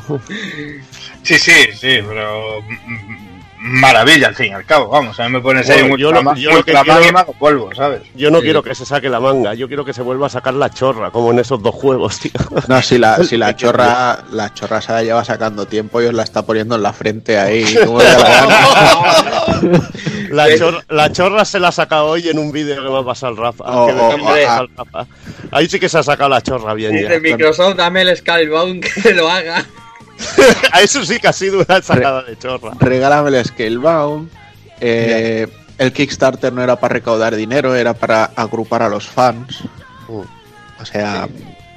Sí, 1.24 1.36
sí, 1.38 1.52
sí, 1.74 2.00
pero 2.08 2.62
mm, 2.62 3.21
maravilla 3.64 4.28
al 4.30 4.36
fin 4.36 4.48
y 4.48 4.54
al 4.54 4.66
cabo, 4.66 4.88
vamos, 4.90 5.20
a 5.20 5.26
mí 5.28 5.34
me 5.34 5.40
pones 5.40 5.70
ahí 5.70 5.84
muy, 5.88 6.00
yo 6.02 6.12
lo- 6.12 6.20
clama- 6.22 6.36
yo 6.36 6.50
muy 6.50 6.60
lo 6.60 6.66
que 6.66 6.72
clamado 6.72 7.00
quiero- 7.00 7.10
y 7.12 7.14
me 7.14 7.20
hago 7.20 7.34
polvo, 7.34 7.70
¿sabes? 7.76 8.02
Yo 8.16 8.32
no 8.32 8.40
Sí. 8.40 8.46
quiero 8.46 8.64
que 8.64 8.74
se 8.74 8.86
saque 8.86 9.08
la 9.08 9.20
manga, 9.20 9.54
yo 9.54 9.68
quiero 9.68 9.86
que 9.86 9.94
se 9.94 10.02
vuelva 10.02 10.26
a 10.28 10.30
sacar 10.30 10.56
la 10.56 10.70
chorra, 10.72 11.12
como 11.12 11.32
en 11.32 11.38
esos 11.40 11.62
dos 11.62 11.76
juegos, 11.76 12.20
tío. 12.20 12.32
No, 12.68 12.82
si 12.82 12.98
la, 12.98 13.24
si 13.24 13.38
la 13.38 13.56
chorra, 13.56 14.24
la 14.32 14.52
chorra 14.54 14.82
se 14.82 14.92
la 14.94 15.04
lleva 15.04 15.24
sacando 15.24 15.68
tiempo 15.68 16.02
y 16.02 16.06
os 16.08 16.14
la 16.14 16.24
está 16.24 16.42
poniendo 16.44 16.76
en 16.76 16.82
la 16.84 16.92
frente 16.92 17.38
ahí. 17.38 17.64
como 17.86 18.00
la 18.02 18.18
gana. 18.18 19.82
La, 20.32 20.48
chor- 20.56 20.84
la 20.90 21.12
chorra 21.12 21.44
se 21.44 21.60
la 21.60 21.68
ha 21.68 21.72
sacado 21.74 22.06
hoy 22.06 22.30
en 22.30 22.40
un 22.40 22.54
vídeo 22.54 22.82
que 22.82 22.90
me 22.90 22.98
ha 23.00 23.04
pasado 23.04 23.34
el 23.34 23.38
Rafa. 23.38 23.66
Oh, 23.68 23.86
que 23.88 23.94
oh, 23.94 24.30
ah. 24.30 24.60
el 24.62 24.70
Rafa. 24.78 25.06
Ahí 25.52 25.68
sí 25.68 25.78
que 25.78 25.90
se 25.90 25.98
ha 25.98 26.04
sacado 26.04 26.30
la 26.30 26.42
chorra 26.42 26.74
bien 26.74 26.94
ya. 26.94 27.02
dice 27.10 27.20
Microsoft, 27.20 27.76
dame 27.76 28.04
el 28.04 28.16
Skullbound 28.16 28.82
que 29.04 29.14
lo 29.14 29.30
haga. 29.30 29.66
A 30.72 30.82
eso 30.82 31.04
sí 31.06 31.20
que 31.20 31.28
ha 31.28 31.34
sido 31.34 31.60
una 31.68 31.82
sacada 31.82 32.24
de 32.24 32.38
chorra. 32.38 32.72
Regálame 32.80 33.38
el 33.38 33.46
Scalebound. 33.46 34.30
Eh, 34.80 35.48
el 35.78 35.94
Kickstarter 35.94 36.52
no 36.54 36.62
era 36.64 36.76
para 36.80 36.94
recaudar 36.94 37.36
dinero, 37.36 37.76
era 37.76 37.94
para 37.94 38.26
agrupar 38.36 38.84
a 38.84 38.90
los 38.90 39.08
fans. 39.08 39.62
Uh. 40.08 40.24
O 40.80 40.86
sea, 40.86 41.28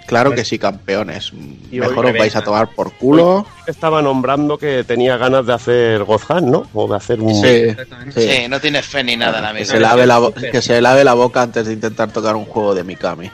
claro 0.06 0.34
que 0.34 0.44
sí, 0.44 0.58
campeones. 0.58 1.32
Y 1.70 1.80
Mejor 1.80 2.06
os 2.06 2.12
vais 2.12 2.34
a 2.36 2.42
tomar 2.42 2.68
por 2.74 2.92
culo. 2.94 3.46
Estaba 3.66 4.00
nombrando 4.00 4.56
que 4.56 4.84
tenía 4.84 5.16
ganas 5.16 5.46
de 5.46 5.52
hacer 5.52 6.04
Gozhan, 6.04 6.50
¿no? 6.50 6.66
O 6.72 6.88
de 6.88 6.96
hacer 6.96 7.20
un... 7.20 7.34
Sí, 7.34 7.46
Exactamente. 7.46 8.20
sí. 8.20 8.42
Sí, 8.42 8.48
no 8.48 8.60
tienes 8.60 8.86
fe 8.86 9.04
ni 9.04 9.16
nada, 9.16 9.40
Que 9.40 9.46
amigo. 9.46 9.64
se, 9.66 9.80
lave 9.80 10.06
la, 10.06 10.20
que 10.52 10.62
se 10.62 10.80
lave 10.80 11.04
la 11.04 11.14
boca 11.14 11.42
antes 11.42 11.66
de 11.66 11.72
intentar 11.74 12.10
tocar 12.10 12.36
un 12.36 12.44
juego 12.46 12.74
de 12.74 12.84
Mikami. 12.84 13.30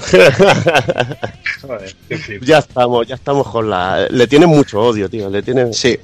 Joder, 1.62 1.94
qué 2.08 2.16
flip. 2.18 2.42
ya 2.42 2.58
estamos, 2.58 3.06
ya 3.06 3.14
estamos 3.14 3.48
con 3.48 3.68
la... 3.70 4.06
Le 4.10 4.26
tienen 4.26 4.48
mucho 4.48 4.80
odio, 4.80 5.08
tío. 5.08 5.28
Le 5.28 5.42
tienen, 5.42 5.74
Sí, 5.74 5.98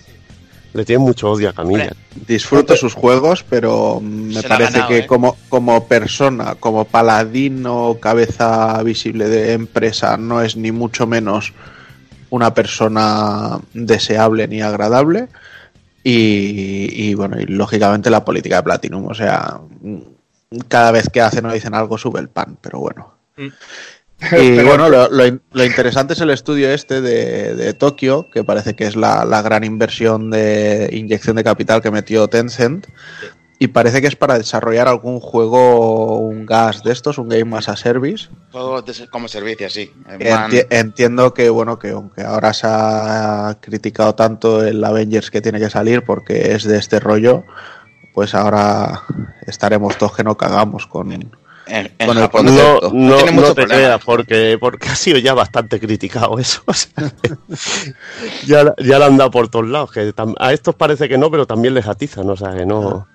le 0.77 0.85
tienen 0.85 1.05
mucho 1.07 1.31
odio 1.31 1.49
a 1.49 1.53
Camilla. 1.53 1.85
Hombre, 1.85 1.97
disfruto 2.27 2.77
sus 2.77 2.95
juegos, 2.95 3.45
pero 3.49 4.01
me 4.01 4.43
Se 4.43 4.49
parece 4.49 4.73
ganado, 4.73 4.89
que 4.89 4.99
¿eh? 4.99 5.07
como, 5.07 5.37
como 5.49 5.87
persona, 5.87 6.55
como 6.57 6.85
paladín 6.85 7.65
o 7.67 7.99
cabeza 7.99 8.83
visible 8.83 9.29
de 9.29 9.55
empresa, 9.55 10.17
no 10.17 10.43
es 10.43 10.57
ni 10.57 10.73
mucho 10.73 11.07
menos 11.07 11.55
una 12.31 12.53
persona 12.53 13.59
deseable 13.73 14.47
ni 14.49 14.61
agradable. 14.61 15.29
Y, 16.05 16.91
y, 16.93 17.15
bueno, 17.15 17.41
y 17.41 17.47
lógicamente 17.47 18.11
la 18.11 18.25
política 18.25 18.57
de 18.57 18.63
Platinum, 18.63 19.07
o 19.07 19.15
sea, 19.15 19.59
cada 20.69 20.93
vez 20.93 21.09
que 21.09 21.21
hacen 21.21 21.47
o 21.47 21.53
dicen 21.53 21.75
algo 21.75 21.99
sube 21.99 22.21
el 22.21 22.29
pan, 22.29 22.59
pero 22.61 22.79
bueno. 22.79 23.16
Mm. 23.37 23.49
Y 24.41 24.63
bueno, 24.63 24.89
lo, 24.89 25.11
lo 25.11 25.27
in- 25.27 25.43
lo 25.53 25.63
interesante 25.63 26.15
es 26.15 26.21
el 26.23 26.31
estudio 26.31 26.71
este 26.71 27.03
de, 27.03 27.55
de 27.55 27.75
Tokio, 27.75 28.31
que 28.33 28.45
parece 28.45 28.75
que 28.75 28.87
es 28.87 28.97
la, 28.97 29.27
la 29.27 29.43
gran 29.43 29.63
inversión 29.63 30.31
de 30.31 30.89
inyección 30.93 31.37
de 31.37 31.45
capital 31.45 31.83
que 31.83 31.91
metió 31.91 32.27
Tencent. 32.27 32.87
Y 33.59 33.69
parece 33.69 34.01
que 34.03 34.07
es 34.07 34.17
para 34.17 34.39
desarrollar 34.39 34.87
algún 34.89 35.19
juego, 35.21 36.19
un 36.19 36.45
gas 36.47 36.83
de 36.83 36.93
estos, 36.93 37.17
un 37.19 37.29
Game 37.29 37.57
as 37.57 37.69
a 37.69 37.77
Service. 37.77 38.29
De- 38.83 39.07
como 39.09 39.29
servicio, 39.29 39.69
sí. 39.69 39.91
Enti- 40.51 40.67
entiendo 40.71 41.35
que, 41.35 41.49
bueno, 41.51 41.79
que 41.79 41.91
aunque 41.91 42.23
ahora 42.23 42.55
se 42.55 42.67
ha 42.71 43.59
criticado 43.61 44.15
tanto 44.15 44.63
el 44.65 44.83
Avengers 44.83 45.31
que 45.31 45.43
tiene 45.43 45.59
que 45.59 45.69
salir 45.71 46.03
porque 46.05 46.53
es 46.55 46.65
de 46.65 46.79
este 46.79 47.01
rollo, 47.01 47.45
pues 48.15 48.35
ahora 48.35 49.03
estaremos 49.47 49.97
todos 49.99 50.17
que 50.17 50.25
no 50.25 50.37
cagamos 50.39 50.87
con... 50.87 51.13
en, 51.67 51.93
en 51.99 52.15
Japón. 52.15 52.47
No, 52.47 52.81
no, 52.93 53.17
tiene 53.17 53.33
no 53.33 53.33
mucho 53.33 53.55
te 53.55 53.63
problema. 53.63 53.83
creas, 53.83 54.05
porque, 54.05 54.57
porque 54.61 54.89
ha 54.89 54.95
sido 54.97 55.19
ya 55.19 55.35
bastante 55.35 55.79
criticado 55.81 56.39
eso. 56.39 56.63
o 56.67 56.73
sea, 56.73 56.91
ya, 58.47 58.75
ya 58.79 58.99
lo 58.99 59.05
han 59.05 59.17
dado 59.17 59.31
por 59.31 59.49
todos 59.49 59.67
lados. 59.67 59.91
Que 59.93 60.15
tam- 60.15 60.35
a 60.39 60.53
estos 60.53 60.75
parece 60.75 61.09
que 61.09 61.19
no, 61.19 61.31
pero 61.31 61.47
también 61.47 61.75
les 61.75 61.87
atizan, 61.87 62.29
o 62.31 62.37
sea 62.37 62.55
que 62.57 62.67
no, 62.67 63.07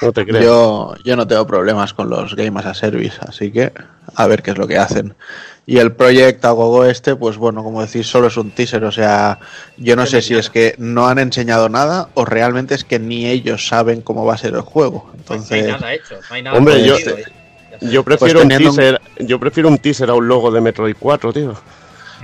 no 0.00 0.12
te 0.12 0.24
creas. 0.26 0.44
Yo, 0.44 0.94
yo 1.04 1.16
no 1.16 1.26
tengo 1.26 1.46
problemas 1.46 1.92
con 1.94 2.08
los 2.10 2.34
Game 2.34 2.58
as 2.60 2.66
a 2.66 2.74
Service, 2.74 3.18
así 3.26 3.50
que 3.50 3.72
a 4.14 4.26
ver 4.26 4.42
qué 4.42 4.52
es 4.52 4.58
lo 4.58 4.66
que 4.66 4.78
hacen. 4.78 5.14
Y 5.64 5.78
el 5.78 5.92
proyecto 5.92 6.48
Agogo 6.48 6.84
este, 6.86 7.14
pues 7.14 7.36
bueno, 7.36 7.62
como 7.62 7.82
decís, 7.86 8.08
solo 8.08 8.26
es 8.26 8.36
un 8.36 8.50
teaser, 8.50 8.82
o 8.84 8.90
sea, 8.90 9.38
yo 9.76 9.94
no 9.94 10.06
sé 10.06 10.20
si 10.20 10.34
es 10.34 10.50
que 10.50 10.74
no 10.76 11.06
han 11.06 11.20
enseñado 11.20 11.68
nada 11.68 12.08
o 12.14 12.24
realmente 12.24 12.74
es 12.74 12.82
que 12.84 12.98
ni 12.98 13.26
ellos 13.26 13.68
saben 13.68 14.00
cómo 14.02 14.24
va 14.24 14.34
a 14.34 14.38
ser 14.38 14.54
el 14.54 14.62
juego. 14.62 15.04
No 15.06 15.12
hay 15.12 15.18
Entonces, 15.20 15.68
nada 15.68 15.94
hecho, 15.94 16.16
no 16.28 16.34
hay 16.34 16.42
nada 16.42 16.58
Hombre, 16.58 16.84
yo- 16.84 16.96
Yo 17.80 18.04
prefiero, 18.04 18.34
Pues 18.40 18.44
un 18.44 18.48
teniendo 18.48 18.70
un- 18.70 18.76
teaser, 18.76 19.00
yo 19.20 19.40
prefiero 19.40 19.68
un 19.68 19.78
teaser 19.78 20.10
a 20.10 20.14
un 20.14 20.28
logo 20.28 20.50
de 20.50 20.60
Metroid 20.60 20.96
4, 20.98 21.32
tío. 21.32 21.54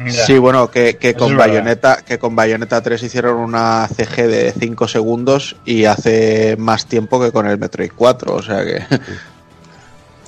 Sí, 0.08 0.38
bueno, 0.38 0.70
que, 0.70 0.96
con. 1.18 1.36
Bayonetta, 1.36 2.02
que 2.06 2.20
con 2.20 2.36
Bayonetta 2.36 2.80
3 2.80 3.02
hicieron 3.02 3.36
una 3.38 3.88
CG 3.88 4.28
de 4.28 4.52
5 4.56 4.86
segundos 4.86 5.56
y 5.64 5.86
hace 5.86 6.54
más 6.56 6.86
tiempo 6.86 7.20
que 7.20 7.32
con 7.32 7.46
el 7.48 7.58
Metroid 7.58 7.90
4, 7.96 8.34
o 8.36 8.42
sea 8.42 8.64
que 8.64 8.84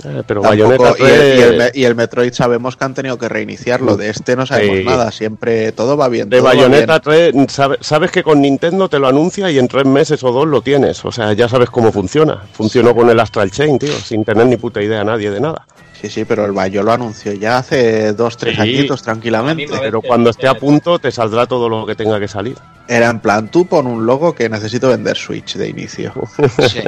Eh, 0.05 0.23
pero 0.27 0.41
Tampoco- 0.43 0.49
Bayonetta 0.49 0.95
y, 0.99 1.03
el, 1.03 1.39
y 1.39 1.43
el 1.43 1.49
3, 1.57 1.59
Me- 1.75 1.81
y 1.81 1.85
el 1.85 1.95
Metroid 1.95 2.33
sabemos 2.33 2.77
que 2.77 2.85
han 2.85 2.95
tenido 2.95 3.19
que 3.19 3.29
reiniciarlo. 3.29 3.97
De 3.97 4.11
este 4.11 4.37
no 4.37 4.47
sabemos 4.47 4.79
Sí. 4.79 4.85
nada. 4.85 5.11
Siempre 5.13 5.73
todo 5.73 5.97
va 5.97 6.09
bien. 6.09 6.29
de 6.31 6.41
Bayonetta 6.41 7.01
3, 7.01 7.35
sabe- 7.49 7.79
sabes 7.81 8.11
que 8.11 8.23
con 8.23 8.41
Nintendo 8.41 8.89
te 8.89 8.99
lo 8.99 9.09
anuncia 9.09 9.51
y 9.51 9.59
en 9.59 9.69
tres 9.69 9.85
meses 9.87 10.23
o 10.25 10.33
dos 10.33 10.47
lo 10.47 10.63
tienes. 10.63 11.05
O 11.05 11.13
sea, 11.13 11.33
ya 11.33 11.49
sabes 11.49 11.71
cómo 11.71 11.93
funciona. 11.93 12.43
Funcionó 12.53 12.95
con 12.95 13.09
el 13.11 13.21
Astral 13.21 13.51
Chain, 13.51 13.79
tío, 13.79 13.93
sin 13.93 14.25
tener 14.25 14.47
ni 14.47 14.57
puta 14.57 14.83
idea 14.83 15.05
nadie 15.05 15.31
de 15.31 15.41
nada. 15.41 15.67
Sí, 16.01 16.09
sí, 16.09 16.25
pero 16.25 16.47
el 16.47 16.53
Bayo 16.53 16.83
lo 16.83 16.93
anunció 16.93 17.31
ya 17.35 17.59
hace 17.59 18.15
dos, 18.15 18.39
tres 18.39 18.55
Sí. 18.57 18.63
añitos 18.63 19.03
tranquilamente. 19.03 19.67
Pero 19.81 20.01
cuando 20.01 20.31
esté 20.31 20.49
a 20.49 20.55
punto 20.55 20.99
te 20.99 21.11
saldrá 21.11 21.45
todo 21.47 21.69
lo 21.69 21.85
que 21.85 21.95
tenga 21.95 22.19
que 22.19 22.27
salir. 22.27 22.57
Era 22.89 23.11
en 23.11 23.21
plan, 23.21 23.49
tú 23.51 23.67
pon 23.67 23.87
un 23.87 24.07
logo 24.07 24.35
que 24.35 24.49
necesito 24.49 24.89
vender 24.89 25.17
Switch 25.19 25.57
de 25.57 25.69
inicio. 25.69 26.13
Sí. 26.71 26.81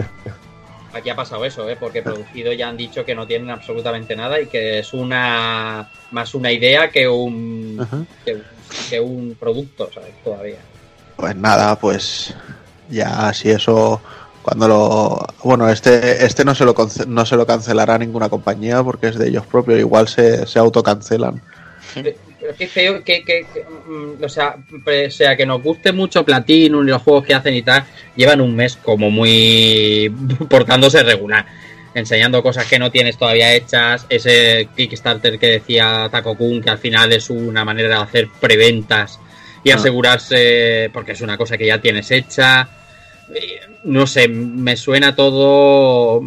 Aquí 0.94 1.08
ha 1.10 1.16
pasado 1.16 1.44
eso, 1.44 1.68
¿eh? 1.70 1.76
porque 1.80 2.02
producido 2.02 2.52
ya 2.52 2.68
han 2.68 2.76
dicho 2.76 3.04
que 3.04 3.14
no 3.14 3.26
tienen 3.26 3.50
absolutamente 3.50 4.14
nada 4.14 4.40
y 4.40 4.46
que 4.46 4.80
es 4.80 4.92
una 4.92 5.88
más 6.10 6.34
una 6.34 6.52
idea 6.52 6.90
que 6.90 7.08
un 7.08 8.06
que, 8.24 8.34
un- 8.34 8.42
que 8.90 9.00
un 9.00 9.36
producto, 9.40 9.90
¿sabes? 9.92 10.12
Todavía. 10.22 10.58
Pues 11.16 11.34
nada, 11.36 11.76
pues 11.78 12.34
ya 12.90 13.32
si 13.32 13.50
eso 13.50 14.02
cuando 14.42 14.66
lo 14.68 15.26
bueno 15.44 15.68
este 15.70 16.26
este 16.26 16.44
no 16.44 16.54
se 16.54 16.64
lo 16.64 16.74
no 17.06 17.24
se 17.24 17.36
lo 17.36 17.46
cancelará 17.46 17.96
ninguna 17.96 18.28
compañía 18.28 18.82
porque 18.82 19.08
es 19.08 19.16
de 19.16 19.28
ellos 19.28 19.46
propios 19.46 19.78
igual 19.78 20.08
se, 20.08 20.46
se 20.46 20.58
autocancelan 20.58 21.40
Pero 22.42 22.56
qué 22.56 22.66
feo 22.66 23.04
que, 23.04 23.22
que- 23.22 23.46
que, 23.54 23.64
mm, 23.86 24.24
o 24.24 24.28
sea, 24.28 24.56
o 25.06 25.10
sea, 25.10 25.36
que 25.36 25.46
nos 25.46 25.62
guste 25.62 25.92
mucho 25.92 26.24
Platinum 26.24 26.84
y 26.86 26.90
los 26.90 27.00
juegos 27.02 27.24
que 27.24 27.34
hacen 27.34 27.54
y 27.54 27.62
tal, 27.62 27.84
llevan 28.16 28.40
un 28.40 28.54
mes 28.56 28.76
como 28.76 29.10
muy 29.10 30.12
portándose 30.50 31.02
regular, 31.04 31.46
enseñando 31.94 32.42
cosas 32.42 32.66
que 32.66 32.78
no 32.80 32.90
tienes 32.90 33.16
todavía 33.16 33.54
hechas, 33.54 34.06
ese 34.08 34.68
Kickstarter 34.76 35.38
que 35.38 35.46
decía 35.46 36.08
Taco 36.10 36.36
Kun, 36.36 36.60
que 36.60 36.70
al 36.70 36.78
final 36.78 37.12
es 37.12 37.30
una 37.30 37.64
manera 37.64 37.88
de 37.88 38.02
hacer 38.02 38.28
preventas 38.40 39.20
y 39.62 39.70
Ah. 39.70 39.76
asegurarse, 39.76 40.90
porque 40.92 41.12
es 41.12 41.20
una 41.20 41.36
cosa 41.36 41.56
que 41.56 41.66
ya 41.66 41.80
tienes 41.80 42.10
hecha. 42.10 42.68
No 43.84 44.06
sé, 44.06 44.28
me 44.28 44.76
suena 44.76 45.16
todo, 45.16 46.22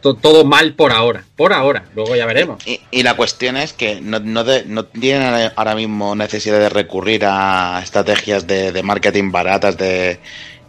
to- 0.00 0.14
todo 0.14 0.44
mal 0.44 0.74
por 0.74 0.92
ahora, 0.92 1.24
por 1.36 1.52
ahora, 1.52 1.84
luego 1.96 2.14
ya 2.14 2.26
veremos. 2.26 2.64
Y, 2.66 2.78
y 2.90 3.02
la 3.02 3.14
cuestión 3.16 3.56
es 3.56 3.72
que 3.72 4.00
no, 4.00 4.20
no, 4.20 4.44
de- 4.44 4.64
no 4.66 4.84
tienen 4.84 5.50
ahora 5.56 5.74
mismo 5.74 6.14
necesidad 6.14 6.60
de 6.60 6.68
recurrir 6.68 7.24
a 7.24 7.80
estrategias 7.82 8.46
de, 8.46 8.70
de 8.72 8.82
marketing 8.82 9.32
baratas 9.32 9.76
de 9.78 10.20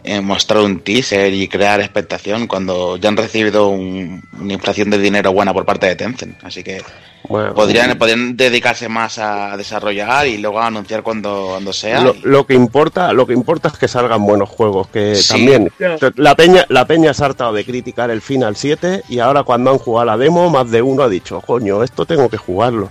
eh, 0.02 0.20
mostrar 0.20 0.62
un 0.62 0.80
teaser 0.80 1.32
y 1.32 1.46
crear 1.48 1.80
expectación 1.80 2.46
cuando 2.46 2.96
ya 2.96 3.08
han 3.10 3.16
recibido 3.16 3.68
un- 3.68 4.22
una 4.40 4.52
inflación 4.54 4.90
de 4.90 4.98
dinero 4.98 5.32
buena 5.32 5.52
por 5.52 5.64
parte 5.64 5.86
de 5.86 5.96
Tencent. 5.96 6.42
Así 6.42 6.64
que 6.64 6.82
Bueno, 7.26 7.54
podrían, 7.54 7.96
podrían 7.96 8.36
dedicarse 8.36 8.86
más 8.88 9.18
a 9.18 9.56
desarrollar 9.56 10.26
y 10.26 10.36
luego 10.36 10.60
a 10.60 10.66
anunciar 10.66 11.02
cuando, 11.02 11.46
cuando 11.52 11.72
sea. 11.72 12.00
Lo, 12.02 12.14
Y- 12.14 12.20
lo 12.22 12.46
que 12.46 12.52
importa, 12.54 13.12
lo 13.14 13.26
que 13.26 13.32
importa 13.32 13.68
es 13.68 13.78
que 13.78 13.88
salgan 13.88 14.26
buenos 14.26 14.48
juegos, 14.50 14.88
que 14.88 15.14
Sí. 15.14 15.28
también 15.32 15.72
la 16.16 16.34
peña, 16.34 16.66
la 16.68 16.86
peña 16.86 17.14
se 17.14 17.22
ha 17.22 17.26
hartado 17.26 17.54
de 17.54 17.64
criticar 17.64 18.10
el 18.10 18.20
Final 18.20 18.56
7 18.56 19.04
y 19.08 19.20
ahora 19.20 19.42
cuando 19.42 19.70
han 19.70 19.78
jugado 19.78 20.04
la 20.04 20.18
demo, 20.18 20.50
más 20.50 20.70
de 20.70 20.82
uno 20.82 21.02
ha 21.02 21.08
dicho, 21.08 21.40
coño, 21.40 21.82
esto 21.82 22.04
tengo 22.04 22.28
que 22.28 22.36
jugarlo. 22.36 22.90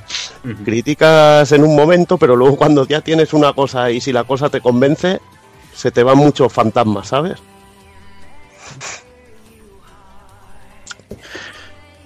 Criticas 0.66 1.52
en 1.52 1.64
un 1.64 1.76
momento, 1.76 2.18
pero 2.18 2.36
luego 2.36 2.58
cuando 2.58 2.88
ya 2.88 3.02
tienes 3.02 3.34
una 3.34 3.54
cosa 3.54 3.92
y 3.92 4.02
si 4.02 4.12
la 4.12 4.24
cosa 4.24 4.50
te 4.50 4.62
convence, 4.62 5.20
se 5.76 5.92
te 5.92 6.02
van 6.02 6.18
muchos 6.18 6.52
fantasmas, 6.52 7.08
¿sabes? 7.10 7.38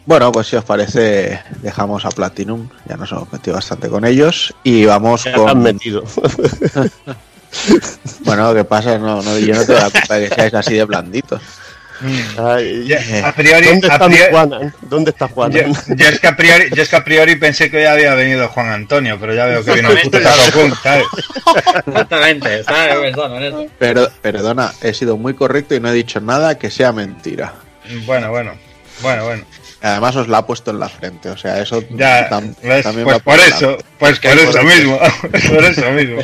Bueno, 0.08 0.32
pues 0.32 0.48
si 0.48 0.56
os 0.56 0.64
parece, 0.64 1.40
dejamos 1.62 2.06
a 2.06 2.10
Platinum. 2.10 2.68
Ya 2.88 2.96
nos 2.98 3.12
hemos 3.12 3.32
metido 3.32 3.56
bastante 3.58 3.90
con 3.90 4.06
ellos. 4.06 4.56
Y 4.64 4.86
vamos 4.86 5.26
Ya 5.26 5.34
te 5.34 5.40
han 5.42 5.46
con. 5.48 5.62
metido. 5.64 6.04
Bueno, 8.26 8.54
¿qué 8.54 8.64
pasa? 8.66 8.98
No, 8.98 9.22
no, 9.22 9.38
yo 9.40 9.56
no 9.56 9.62
te 9.66 9.72
doy 9.72 9.82
la 9.82 9.90
culpa 9.90 10.16
de 10.16 10.28
que 10.30 10.36
seáis 10.36 10.54
así 10.54 10.74
de 10.76 10.84
blanditos. 10.84 11.42
Ay, 12.38 12.86
Ya, 12.86 13.28
a 13.28 13.32
priori, 13.32 13.68
¿Dónde 13.68 13.88
a 13.90 13.98
priori- 14.00 14.30
Juanan? 14.32 14.74
¿Dónde 14.82 15.12
está 15.12 15.28
Juanan? 15.30 15.74
yo, 15.74 15.96
yo 15.96 16.08
es 16.10 16.20
que 16.20 16.28
a 16.28 16.36
priori, 16.36 16.70
yo 16.76 16.84
es 16.84 16.90
que 16.90 16.96
a 16.98 17.04
priori 17.04 17.36
pensé 17.38 17.72
que 17.72 17.78
hoy 17.78 17.86
había 17.86 18.14
venido 18.16 18.48
Juan 18.50 18.70
Antonio, 18.70 19.18
pero 19.20 19.34
ya 19.34 19.46
veo 19.46 19.64
que 19.64 19.74
vino 19.74 19.90
el 19.90 20.02
puto 20.02 20.20
Kun, 20.54 20.74
¿sabes? 20.84 21.06
Exactamente, 21.88 22.60
eso. 22.60 22.72
Pero, 23.80 24.10
perdona, 24.22 24.74
he 24.82 24.94
sido 24.94 25.18
muy 25.18 25.34
correcto 25.34 25.74
y 25.74 25.80
no 25.80 25.90
he 25.90 25.94
dicho 25.94 26.20
nada 26.20 26.60
que 26.60 26.70
sea 26.70 26.92
mentira. 26.92 27.54
Bueno, 28.06 28.30
bueno, 28.30 28.52
bueno, 29.02 29.24
bueno. 29.26 29.44
Además 29.82 30.16
os 30.16 30.28
la 30.28 30.40
ha 30.40 30.46
puesto 30.46 30.72
en 30.72 30.80
la 30.80 30.90
frente, 30.90 31.30
o 31.30 31.38
sea, 31.38 31.62
eso 31.62 31.84
Ya, 31.92 32.30
tam- 32.30 32.56
¿ves? 32.64 32.84
también 32.84 33.06
pues 33.06 33.20
por 33.22 33.40
eso, 33.40 33.78
pues 34.00 34.20
por 34.22 34.32
eso 34.32 34.64
mismo, 34.64 34.98
por 35.50 35.64
eso 35.64 35.92
mismo. 35.92 36.20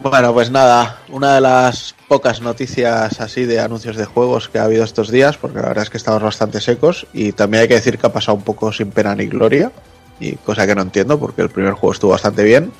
Bueno, 0.00 0.32
pues 0.34 0.50
nada, 0.50 0.98
una 1.08 1.36
de 1.36 1.40
las 1.40 1.94
pocas 2.08 2.40
noticias 2.40 3.20
así 3.20 3.44
de 3.44 3.60
anuncios 3.60 3.96
de 3.96 4.04
juegos 4.04 4.48
que 4.48 4.58
ha 4.58 4.64
habido 4.64 4.82
estos 4.84 5.10
días, 5.10 5.36
porque 5.36 5.60
la 5.60 5.68
verdad 5.68 5.84
es 5.84 5.90
que 5.90 5.96
estamos 5.96 6.22
bastante 6.22 6.60
secos 6.60 7.06
y 7.12 7.32
también 7.32 7.62
hay 7.62 7.68
que 7.68 7.74
decir 7.74 7.98
que 7.98 8.06
ha 8.08 8.12
pasado 8.12 8.36
un 8.36 8.42
poco 8.42 8.72
sin 8.72 8.90
pena 8.90 9.14
ni 9.14 9.26
gloria, 9.26 9.70
y 10.18 10.32
cosa 10.36 10.66
que 10.66 10.74
no 10.74 10.82
entiendo 10.82 11.18
porque 11.20 11.42
el 11.42 11.50
primer 11.50 11.72
juego 11.74 11.92
estuvo 11.92 12.10
bastante 12.10 12.42
bien, 12.42 12.72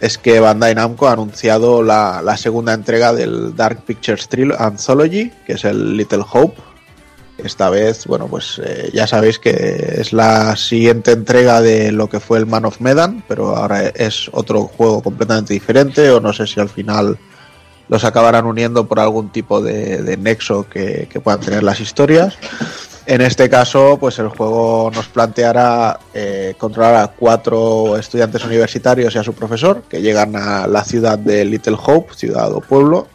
es 0.00 0.16
que 0.16 0.40
Bandai 0.40 0.74
Namco 0.74 1.06
ha 1.08 1.12
anunciado 1.12 1.82
la, 1.82 2.22
la 2.22 2.36
segunda 2.38 2.72
entrega 2.72 3.12
del 3.12 3.54
Dark 3.54 3.82
Pictures 3.84 4.28
Trilogy 4.28 4.62
Anthology, 4.62 5.32
que 5.46 5.52
es 5.52 5.64
el 5.64 5.96
Little 5.98 6.24
Hope. 6.32 6.60
Esta 7.44 7.70
vez, 7.70 8.06
bueno, 8.06 8.26
pues 8.26 8.60
eh, 8.64 8.90
ya 8.92 9.06
sabéis 9.06 9.38
que 9.38 9.96
es 9.98 10.12
la 10.12 10.56
siguiente 10.56 11.12
entrega 11.12 11.60
de 11.60 11.92
lo 11.92 12.08
que 12.08 12.20
fue 12.20 12.38
el 12.38 12.46
Man 12.46 12.64
of 12.64 12.80
Medan, 12.80 13.24
pero 13.26 13.56
ahora 13.56 13.88
es 13.88 14.28
otro 14.32 14.64
juego 14.64 15.02
completamente 15.02 15.54
diferente, 15.54 16.10
o 16.10 16.20
no 16.20 16.32
sé 16.32 16.46
si 16.46 16.60
al 16.60 16.68
final 16.68 17.18
los 17.88 18.04
acabarán 18.04 18.46
uniendo 18.46 18.86
por 18.86 19.00
algún 19.00 19.30
tipo 19.30 19.60
de, 19.60 20.16
nexo 20.16 20.68
que, 20.68 21.08
que 21.10 21.20
puedan 21.20 21.40
tener 21.40 21.62
las 21.62 21.80
historias. 21.80 22.36
En 23.06 23.20
este 23.22 23.48
caso, 23.48 23.96
pues 23.98 24.20
el 24.20 24.28
juego 24.28 24.90
nos 24.94 25.08
planteará 25.08 25.98
eh, 26.14 26.54
controlar 26.58 26.94
a 26.94 27.08
cuatro 27.08 27.96
estudiantes 27.96 28.44
universitarios 28.44 29.12
y 29.14 29.18
a 29.18 29.24
su 29.24 29.32
profesor 29.32 29.82
que 29.88 30.00
llegan 30.00 30.36
a 30.36 30.68
la 30.68 30.84
ciudad 30.84 31.18
de 31.18 31.44
Little 31.44 31.76
Hope, 31.84 32.14
ciudad 32.14 32.52
o 32.52 32.60
pueblo, 32.60 33.08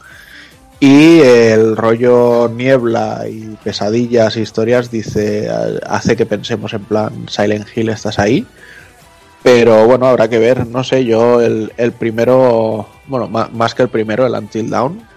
y 0.79 1.19
el 1.19 1.77
rollo 1.77 2.49
niebla 2.49 3.25
y 3.29 3.57
pesadillas 3.63 4.35
historias 4.35 4.91
dice 4.91 5.49
hace 5.85 6.15
que 6.15 6.25
pensemos 6.25 6.73
en 6.73 6.83
plan 6.83 7.25
Silent 7.29 7.67
Hill 7.75 7.89
estás 7.89 8.19
ahí 8.19 8.45
pero 9.41 9.85
bueno 9.85 10.07
habrá 10.07 10.27
que 10.27 10.39
ver 10.39 10.67
no 10.67 10.83
sé 10.83 11.05
yo 11.05 11.41
el, 11.41 11.71
el 11.77 11.93
primero 11.93 12.89
bueno 13.07 13.27
más 13.27 13.73
que 13.73 13.83
el 13.83 13.89
primero 13.89 14.25
el 14.25 14.33
Until 14.33 14.69
Dawn 14.69 15.15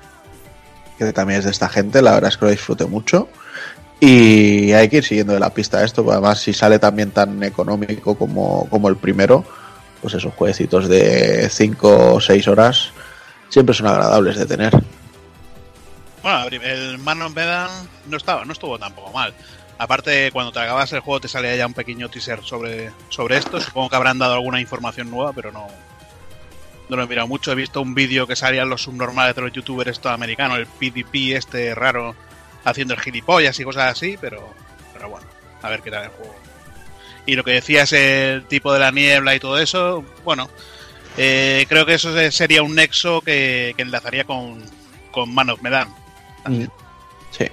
que 0.98 1.12
también 1.12 1.38
es 1.38 1.44
de 1.44 1.52
esta 1.52 1.68
gente 1.68 2.02
la 2.02 2.12
verdad 2.12 2.30
es 2.30 2.36
que 2.36 2.44
lo 2.46 2.50
disfruté 2.50 2.86
mucho. 2.86 3.28
Y 4.00 4.72
hay 4.72 4.88
que 4.88 4.98
ir 4.98 5.04
siguiendo 5.04 5.32
de 5.32 5.40
la 5.40 5.50
pista 5.50 5.84
esto 5.84 6.04
porque 6.04 6.18
además 6.18 6.40
si 6.40 6.52
sale 6.52 6.78
también 6.78 7.10
tan 7.10 7.42
económico 7.42 8.14
como, 8.16 8.68
como 8.68 8.88
el 8.88 8.96
primero 8.96 9.44
pues 10.00 10.14
esos 10.14 10.32
jueguecitos 10.34 10.88
de 10.88 11.48
5 11.50 12.14
o 12.14 12.20
6 12.20 12.46
horas 12.46 12.92
siempre 13.48 13.74
son 13.74 13.88
agradables 13.88 14.36
de 14.36 14.46
tener 14.46 14.80
Bueno, 16.22 16.46
el 16.48 16.98
Man 16.98 17.22
of 17.22 17.34
Medan 17.34 17.70
no 18.06 18.16
estaba, 18.16 18.44
no 18.44 18.52
estuvo 18.52 18.78
tampoco 18.78 19.12
mal. 19.12 19.34
Aparte, 19.78 20.32
cuando 20.32 20.50
te 20.50 20.58
acabas 20.58 20.92
el 20.92 21.00
juego 21.00 21.20
te 21.20 21.28
salía 21.28 21.54
ya 21.54 21.66
un 21.66 21.74
pequeño 21.74 22.08
teaser 22.08 22.42
sobre, 22.42 22.90
sobre 23.08 23.36
esto. 23.36 23.60
Supongo 23.60 23.90
que 23.90 23.96
habrán 23.96 24.18
dado 24.18 24.34
alguna 24.34 24.60
información 24.60 25.10
nueva, 25.10 25.32
pero 25.32 25.52
no, 25.52 25.68
no 26.88 26.96
lo 26.96 27.02
he 27.02 27.06
mirado 27.06 27.28
mucho. 27.28 27.52
He 27.52 27.54
visto 27.54 27.80
un 27.80 27.94
vídeo 27.94 28.26
que 28.26 28.34
salían 28.34 28.68
los 28.68 28.82
subnormales 28.82 29.36
de 29.36 29.42
los 29.42 29.52
youtubers 29.52 29.92
estos 29.92 30.12
americanos, 30.12 30.58
el 30.58 30.66
PDP 30.66 31.36
este 31.36 31.74
raro, 31.74 32.16
haciendo 32.64 32.94
el 32.94 33.00
gilipollas 33.00 33.58
y 33.60 33.64
cosas 33.64 33.92
así, 33.92 34.16
pero, 34.20 34.52
pero 34.92 35.08
bueno, 35.08 35.26
a 35.62 35.68
ver 35.68 35.82
qué 35.82 35.90
tal 35.90 36.04
el 36.04 36.10
juego. 36.10 36.34
Y 37.26 37.36
lo 37.36 37.44
que 37.44 37.52
decías, 37.52 37.92
el 37.92 38.46
tipo 38.46 38.72
de 38.72 38.80
la 38.80 38.90
niebla 38.90 39.34
y 39.34 39.40
todo 39.40 39.58
eso, 39.58 40.04
bueno, 40.24 40.48
eh, 41.16 41.66
creo 41.68 41.86
que 41.86 41.94
eso 41.94 42.12
sería 42.32 42.62
un 42.62 42.74
nexo 42.74 43.20
que, 43.20 43.74
que 43.76 43.82
enlazaría 43.82 44.24
con, 44.24 44.64
con 45.12 45.32
Man 45.32 45.50
of 45.50 45.60
Medan. 45.62 45.94
Sí. 47.30 47.46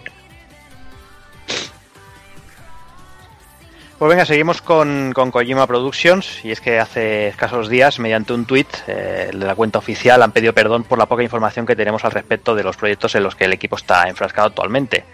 Pues 3.98 4.10
venga, 4.10 4.26
seguimos 4.26 4.62
con, 4.62 5.14
con 5.14 5.32
Kojima 5.32 5.66
Productions 5.68 6.44
y 6.44 6.52
es 6.52 6.60
que 6.60 6.80
hace 6.80 7.30
escasos 7.30 7.70
días, 7.70 7.98
mediante 7.98 8.34
un 8.34 8.46
tuit 8.46 8.68
de 8.86 9.32
la 9.32 9.56
cuenta 9.56 9.80
oficial, 9.80 10.22
han 10.22 10.34
pedido 10.34 10.52
perdón 10.52 10.84
por 10.84 11.00
la 11.00 11.06
poca 11.06 11.24
información 11.24 11.66
que 11.66 11.78
tenemos 11.78 12.04
al 12.04 12.12
respecto 12.12 12.56
de 12.56 12.64
los 12.64 12.76
proyectos 12.76 13.16
en 13.16 13.24
los 13.24 13.36
que 13.36 13.46
el 13.46 13.54
equipo 13.54 13.78
está 13.78 14.10
enfrascado 14.10 14.50
actualmente. 14.50 15.06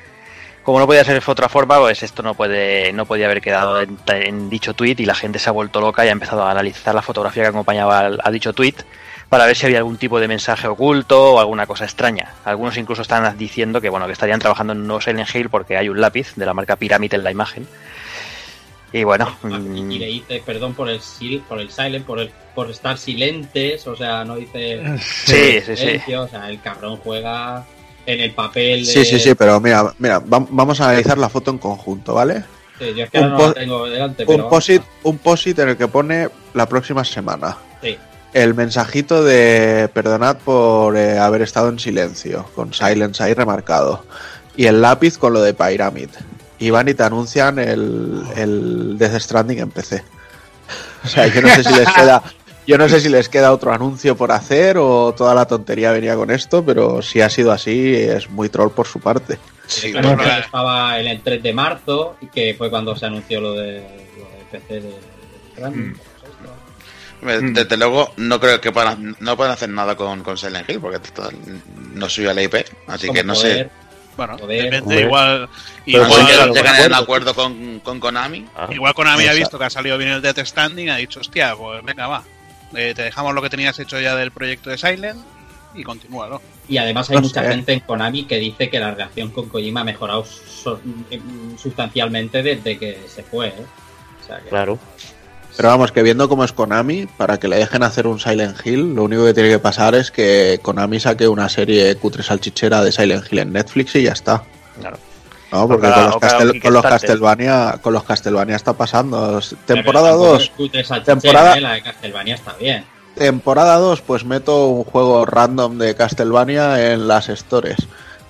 Como 0.63 0.79
no 0.79 0.88
podía 0.88 1.03
ser 1.03 1.23
de 1.23 1.31
otra 1.31 1.47
forma, 1.47 1.79
pues 1.79 2.01
esto 2.01 2.23
no 2.23 2.34
puede 2.34 2.91
no 2.91 3.05
podía 3.05 3.25
haber 3.25 3.41
quedado 3.41 3.81
en, 3.81 3.99
en 4.07 4.49
dicho 4.49 4.73
tuit 4.73 4.99
y 4.99 5.05
la 5.05 5.15
gente 5.15 5.38
se 5.38 5.49
ha 5.49 5.53
vuelto 5.53 5.79
loca 5.79 6.03
y 6.03 6.10
ha 6.10 6.12
empezado 6.12 6.43
a 6.43 6.51
analizar 6.51 6.95
la 6.95 7.01
fotografía 7.03 7.43
que 7.43 7.49
acompañaba 7.49 8.12
a 8.23 8.31
dicho 8.31 8.51
tuit 8.51 8.81
para 9.32 9.46
ver 9.46 9.56
si 9.56 9.65
había 9.65 9.78
algún 9.78 9.96
tipo 9.96 10.20
de 10.20 10.28
mensaje 10.28 10.67
oculto 10.67 11.36
o 11.36 11.39
alguna 11.39 11.65
cosa 11.65 11.86
extraña. 11.86 12.34
Algunos 12.44 12.76
incluso 12.78 13.02
están 13.02 13.38
diciendo 13.38 13.80
que 13.80 13.88
bueno 13.88 14.06
que 14.06 14.12
estarían 14.12 14.39
trabajando 14.41 14.74
en 14.74 14.82
un 14.82 14.88
nuevo 14.88 15.00
Silent 15.00 15.34
Hill 15.34 15.50
porque 15.50 15.78
hay 15.78 15.88
un 15.88 16.02
lápiz 16.02 16.34
de 16.36 16.46
la 16.46 16.54
marca 16.54 16.76
Pyramid 16.76 17.13
en 17.13 17.24
la 17.24 17.32
imagen. 17.32 17.65
Y 18.91 19.06
bueno, 19.06 19.34
Y 19.44 19.48
mm, 19.48 19.89
le 20.00 20.06
dice 20.08 20.44
perdón 20.46 20.74
por 20.74 20.89
el 20.89 21.00
sil, 21.00 21.39
por 21.48 21.62
el 21.62 21.72
silent, 21.72 22.06
por 22.06 22.20
el 22.20 22.30
por 22.54 22.70
estar 22.70 22.98
silentes, 22.98 23.88
o 23.88 23.96
sea, 23.96 24.26
no 24.26 24.36
dice 24.36 24.82
sí, 25.00 25.34
sí, 25.34 25.62
sí. 25.65 25.76
silencio, 25.78 26.24
o 26.24 26.28
sea, 26.28 26.50
el 26.50 26.60
cabrón 26.60 26.98
juega 26.98 27.65
en 28.06 28.20
el 28.20 28.32
papel 28.34 28.86
de... 28.86 28.91
Sí, 28.91 29.06
sí, 29.06 29.17
sí, 29.17 29.34
pero 29.36 29.62
mira, 29.62 29.94
mira, 29.98 30.20
vam- 30.22 30.48
vamos 30.50 30.82
a 30.82 30.89
analizar 30.89 31.17
la 31.17 31.30
foto 31.30 31.52
en 31.52 31.58
conjunto, 31.60 32.13
¿vale? 32.15 32.44
Sí, 32.78 32.94
yo 32.94 33.06
es 33.06 33.10
que 33.10 33.17
ahora 33.20 33.30
no 33.30 33.48
la 33.48 33.54
tengo 33.54 33.88
delante, 33.88 34.26
pero 34.26 34.44
Un 34.44 34.50
posit, 34.50 34.82
un 35.04 35.17
posit 35.20 35.58
en 35.60 35.70
el 35.70 35.78
que 35.78 35.88
pone 35.88 36.28
la 36.54 36.67
próxima 36.67 37.06
semana. 37.06 37.56
sí. 37.82 37.98
El 38.34 38.54
mensajito 38.54 39.24
de 39.24 39.89
perdonad 39.94 40.38
por 40.38 40.96
eh, 40.96 41.20
haber 41.20 41.41
estado 41.41 41.70
en 41.70 41.80
silencio, 41.80 42.46
con 42.56 42.74
silence 42.74 43.22
ahí 43.22 43.34
remarcado. 43.34 44.06
Y 44.56 44.67
el 44.67 44.82
lápiz 44.82 45.17
con 45.17 45.34
lo 45.34 45.41
de 45.41 45.54
Pyramid. 45.54 46.10
Y 46.60 46.70
van 46.70 46.88
y 46.88 46.94
te 46.94 47.04
anuncian 47.04 47.60
el, 47.60 48.24
el 48.36 48.98
Death 48.98 49.20
Stranding 49.20 49.60
en 49.60 49.72
PC. 49.72 50.04
O 51.04 51.08
sea, 51.08 51.28
yo 51.28 51.41
no 51.41 51.50
sé 51.50 51.63
si 51.63 51.74
les 51.74 51.89
queda. 51.89 52.24
Yo 52.67 52.78
no 52.78 52.88
sé 52.88 53.02
si 53.02 53.10
les 53.10 53.28
queda 53.28 53.52
otro 53.52 53.74
anuncio 53.74 54.15
por 54.15 54.32
hacer 54.32 54.78
o 54.78 55.13
toda 55.17 55.34
la 55.34 55.46
tontería 55.48 55.91
venía 55.91 56.15
con 56.15 56.30
esto, 56.30 56.63
pero 56.63 57.02
si 57.02 57.20
ha 57.20 57.28
sido 57.28 57.52
así, 57.52 57.96
es 57.96 58.30
muy 58.30 58.50
troll 58.50 58.70
por 58.70 58.86
su 58.86 59.00
parte. 59.00 59.39
Sí, 59.65 59.91
Claro, 59.91 60.22
estaba 60.24 61.00
en 61.00 61.08
el 61.08 61.22
3 61.22 61.41
de 61.41 61.54
marzo, 61.54 62.15
y 62.22 62.28
que 62.28 62.54
fue 62.56 62.70
cuando 62.70 62.96
se 62.96 63.08
anunció 63.08 63.41
lo 63.41 63.54
de, 63.54 63.82
lo 64.17 64.26
de 64.26 64.46
PC 64.52 64.74
de, 64.76 64.82
de 64.82 64.96
Stranding, 65.54 65.88
Mm. 65.89 65.96
Esto. 67.29 67.45
Hombre, 67.45 67.63
Desde 67.63 67.77
luego, 67.77 68.13
no 68.17 68.39
creo 68.39 68.60
que 68.62 68.71
puedan, 68.71 69.15
no 69.19 69.38
puedan 69.38 69.53
hacer 69.53 69.69
nada 69.69 69.95
con, 69.95 70.23
con 70.23 70.38
Silent 70.38 70.69
Hill, 70.69 70.79
porque 70.79 70.99
no 71.93 72.10
suyo 72.10 72.34
la 72.34 72.41
IP, 72.43 72.55
así 72.88 73.07
Como 73.07 73.17
que 73.17 73.23
no 73.23 73.34
poder- 73.34 73.65
sé. 73.65 73.69
Bueno, 74.17 74.36
depende, 74.38 75.01
igual. 75.01 75.49
Pero 75.86 76.03
Igual 76.03 76.25
que 76.27 76.31
llegan 76.34 76.51
de 76.53 76.60
en 76.60 76.67
acuerdo. 76.67 76.95
acuerdo 76.95 77.34
con, 77.36 77.79
con 77.79 77.99
Konami. 77.99 78.45
Ah, 78.55 78.67
igual 78.69 78.93
Konami 78.93 79.25
ha 79.27 79.34
visto 79.34 79.57
que 79.57 79.63
ha 79.65 79.69
salido 79.69 79.97
bien 79.97 80.12
el 80.12 80.21
Death 80.21 80.39
Standing, 80.45 80.89
ha 80.89 80.97
dicho, 80.97 81.21
hostia, 81.21 81.55
pues 81.55 81.81
venga, 81.84 82.07
va. 82.07 82.23
Eh, 82.75 82.93
te 82.95 83.03
dejamos 83.03 83.34
lo 83.34 83.41
que 83.41 83.49
tenías 83.49 83.77
hecho 83.79 83.99
ya 83.99 84.15
del 84.15 84.31
proyecto 84.31 84.69
de 84.69 84.77
Silent 84.77 85.19
y 85.73 85.84
continúa, 85.84 86.27
¿no? 86.27 86.41
Y 86.67 86.77
además 86.77 87.10
hay 87.10 87.15
No 87.15 87.21
mucha 87.23 87.41
sé. 87.41 87.49
gente 87.49 87.73
en 87.73 87.79
Konami 87.79 88.25
que 88.25 88.38
dice 88.38 88.69
que 88.69 88.79
la 88.79 88.91
relación 88.91 89.29
con 89.31 89.47
Kojima 89.47 89.81
ha 89.81 89.84
mejorado 89.86 90.25
so- 90.25 90.79
mm, 90.84 91.57
sustancialmente 91.57 92.43
desde 92.43 92.77
que 92.77 92.99
se 93.07 93.23
fue, 93.23 93.47
¿eh? 93.47 93.65
O 94.23 94.27
sea 94.27 94.39
que- 94.39 94.49
Claro. 94.49 94.77
Pero 95.62 95.69
vamos, 95.69 95.91
que 95.91 96.02
viendo 96.02 96.28
cómo 96.28 96.43
es 96.43 96.54
Konami, 96.54 97.06
para 97.06 97.39
que 97.39 97.47
le 97.47 97.56
dejen 97.58 97.84
hacer 97.84 98.08
un 98.08 98.19
Silent 98.19 98.65
Hill, 98.65 98.95
lo 98.95 99.04
único 99.04 99.26
que 99.26 99.36
tiene 99.36 99.47
que 99.47 99.60
pasar 99.60 99.93
es 99.93 100.10
que 100.10 100.60
Konami 100.60 101.00
saque 101.00 101.28
una 101.28 101.50
serie 101.50 101.95
cutre 101.97 102.24
salchichera 102.24 102.84
de 102.84 102.91
Silent 102.91 103.32
Hill 103.32 103.38
en 103.38 103.54
Netflix 103.54 103.93
y 103.95 104.02
ya 104.02 104.13
está. 104.13 104.41
Claro. 104.80 104.97
No, 105.52 105.67
porque 105.67 105.88
cada- 105.88 105.95
con, 106.04 106.06
los 106.13 106.15
Castel- 106.19 106.62
con 106.63 106.74
los 106.74 106.82
Kickstarter. 106.82 107.10
Castlevania, 107.10 107.80
con 107.80 107.93
los 107.93 108.04
Castlevania 108.04 108.56
está 108.56 108.74
pasando. 108.74 109.39
Temporada 109.67 110.08
tampoco 110.10 110.32
2, 110.32 110.41
es 110.41 110.50
cutre 110.50 110.84
salchichera, 110.84 111.21
temporada- 111.21 111.58
¿eh? 111.58 111.62
La 111.62 111.74
de 111.74 111.82
Castlevania 111.84 112.34
está 112.34 112.54
bien. 112.60 112.84
temporada 113.13 113.78
2, 113.78 114.02
pues 114.02 114.26
meto 114.26 114.65
un 114.69 114.84
juego 114.84 115.28
random 115.28 115.78
de 115.78 115.93
Castlevania 115.93 116.91
en 116.91 117.08
las 117.08 117.28
stores. 117.28 117.78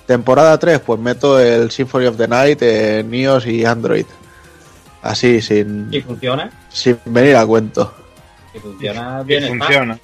Temporada 0.05 0.57
3, 0.59 0.79
pues 0.79 0.99
meto 0.99 1.39
el 1.39 1.71
Symphony 1.71 2.07
of 2.07 2.17
the 2.17 2.27
Night 2.27 2.61
en 2.61 3.13
iOS 3.13 3.45
y 3.45 3.63
Android. 3.63 4.05
Así, 5.01 5.41
sin, 5.41 5.89
Si 5.91 6.01
funciona, 6.01 6.51
sin 6.69 6.99
venir 7.05 7.35
a 7.35 7.45
cuento. 7.45 7.93
si 8.53 8.59
funciona 8.59 9.19
Y 9.23 9.25
bien. 9.25 9.43
está. 9.43 9.57
funciona. 9.65 9.99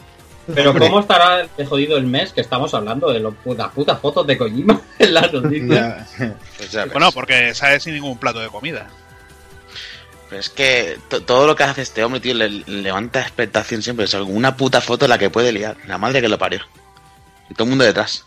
Pero 0.56 0.70
Hombre. 0.72 0.88
¿cómo 0.88 1.02
estará 1.02 1.46
de 1.58 1.66
jodido 1.66 1.98
el 1.98 2.06
mes 2.08 2.32
que 2.32 2.40
estamos 2.42 2.74
hablando 2.74 3.12
de 3.12 3.20
los 3.20 3.36
putas 3.36 3.68
putas 3.74 4.00
fotos 4.00 4.26
de 4.26 4.38
Kojima 4.38 4.80
en 5.00 5.14
las 5.14 5.32
noticias? 5.34 6.10
Ya. 6.18 6.34
Pues 6.58 6.72
ya. 6.72 6.86
Bueno, 6.86 7.12
porque 7.12 7.54
sale 7.54 7.80
sin 7.82 7.94
ningún 7.96 8.18
plato 8.18 8.40
de 8.40 8.48
comida. 8.48 8.88
Pero 10.30 10.40
es 10.40 10.50
que 10.50 10.98
to- 11.10 11.22
todo 11.24 11.48
lo 11.48 11.56
que 11.56 11.64
hace 11.64 11.82
este 11.82 12.04
hombre, 12.04 12.20
tío, 12.22 12.34
le, 12.34 12.50
le 12.50 12.64
levanta 12.82 13.22
expectación 13.22 13.82
siempre. 13.82 14.06
Es 14.06 14.14
una 14.14 14.56
puta 14.58 14.80
foto 14.82 15.08
la 15.08 15.18
que 15.18 15.30
puede 15.30 15.52
liar. 15.52 15.76
La 15.86 15.98
madre 15.98 16.22
que 16.22 16.30
lo 16.30 16.38
parió. 16.38 16.62
Y 17.50 17.54
todo 17.54 17.64
el 17.66 17.70
mundo 17.70 17.84
detrás. 17.86 18.24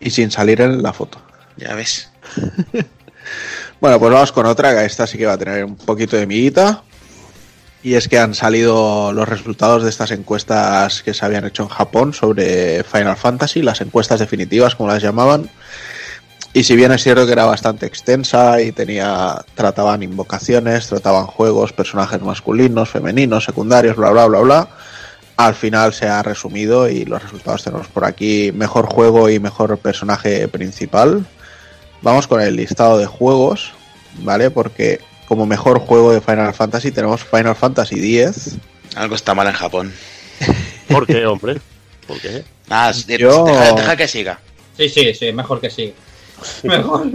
Y 0.00 0.10
sin 0.10 0.30
salir 0.30 0.60
en 0.62 0.82
la 0.82 0.92
foto. 0.94 1.20
Ya 1.56 1.74
ves. 1.74 2.10
Bueno, 3.80 3.98
pues 3.98 4.12
vamos 4.12 4.32
con 4.32 4.44
otra, 4.44 4.74
que 4.74 4.84
esta 4.84 5.06
sí 5.06 5.16
que 5.16 5.24
va 5.24 5.32
a 5.32 5.38
tener 5.38 5.64
un 5.64 5.74
poquito 5.74 6.16
de 6.16 6.26
miguita. 6.26 6.82
Y 7.82 7.94
es 7.94 8.08
que 8.08 8.18
han 8.18 8.34
salido 8.34 9.10
los 9.14 9.26
resultados 9.26 9.82
de 9.82 9.88
estas 9.88 10.10
encuestas 10.10 11.02
que 11.02 11.14
se 11.14 11.24
habían 11.24 11.46
hecho 11.46 11.62
en 11.62 11.70
Japón 11.70 12.12
sobre 12.12 12.84
Final 12.84 13.16
Fantasy, 13.16 13.62
las 13.62 13.80
encuestas 13.80 14.20
definitivas, 14.20 14.74
como 14.74 14.90
las 14.90 15.02
llamaban. 15.02 15.48
Y 16.52 16.64
si 16.64 16.76
bien 16.76 16.92
es 16.92 17.02
cierto 17.02 17.24
que 17.24 17.32
era 17.32 17.46
bastante 17.46 17.86
extensa 17.86 18.60
y 18.60 18.72
tenía 18.72 19.42
trataban 19.54 20.02
invocaciones, 20.02 20.88
trataban 20.88 21.24
juegos, 21.24 21.72
personajes 21.72 22.20
masculinos, 22.20 22.90
femeninos, 22.90 23.44
secundarios, 23.44 23.96
bla 23.96 24.10
bla 24.10 24.26
bla 24.26 24.40
bla, 24.40 24.68
al 25.38 25.54
final 25.54 25.94
se 25.94 26.06
ha 26.06 26.22
resumido 26.22 26.86
y 26.86 27.06
los 27.06 27.22
resultados 27.22 27.64
tenemos 27.64 27.86
por 27.88 28.04
aquí 28.04 28.52
mejor 28.52 28.92
juego 28.92 29.30
y 29.30 29.38
mejor 29.38 29.78
personaje 29.78 30.48
principal. 30.48 31.24
Vamos 32.02 32.26
con 32.26 32.40
el 32.40 32.56
listado 32.56 32.98
de 32.98 33.06
juegos, 33.06 33.72
¿vale? 34.20 34.50
Porque 34.50 35.00
como 35.28 35.46
mejor 35.46 35.78
juego 35.80 36.12
de 36.12 36.20
Final 36.20 36.52
Fantasy 36.54 36.90
tenemos 36.90 37.22
Final 37.24 37.54
Fantasy 37.56 38.20
X. 38.20 38.56
Algo 38.96 39.14
está 39.14 39.34
mal 39.34 39.46
en 39.46 39.52
Japón. 39.52 39.92
¿Por 40.88 41.06
qué, 41.06 41.26
hombre? 41.26 41.60
¿Por 42.06 42.20
qué? 42.20 42.44
Ah, 42.68 42.92
Yo- 43.06 43.44
deja, 43.44 43.72
deja 43.74 43.96
que 43.96 44.08
siga. 44.08 44.40
Sí, 44.76 44.88
sí, 44.88 45.12
sí, 45.14 45.32
mejor 45.32 45.60
que 45.60 45.70
sí. 45.70 45.92
Mejor. 46.62 47.06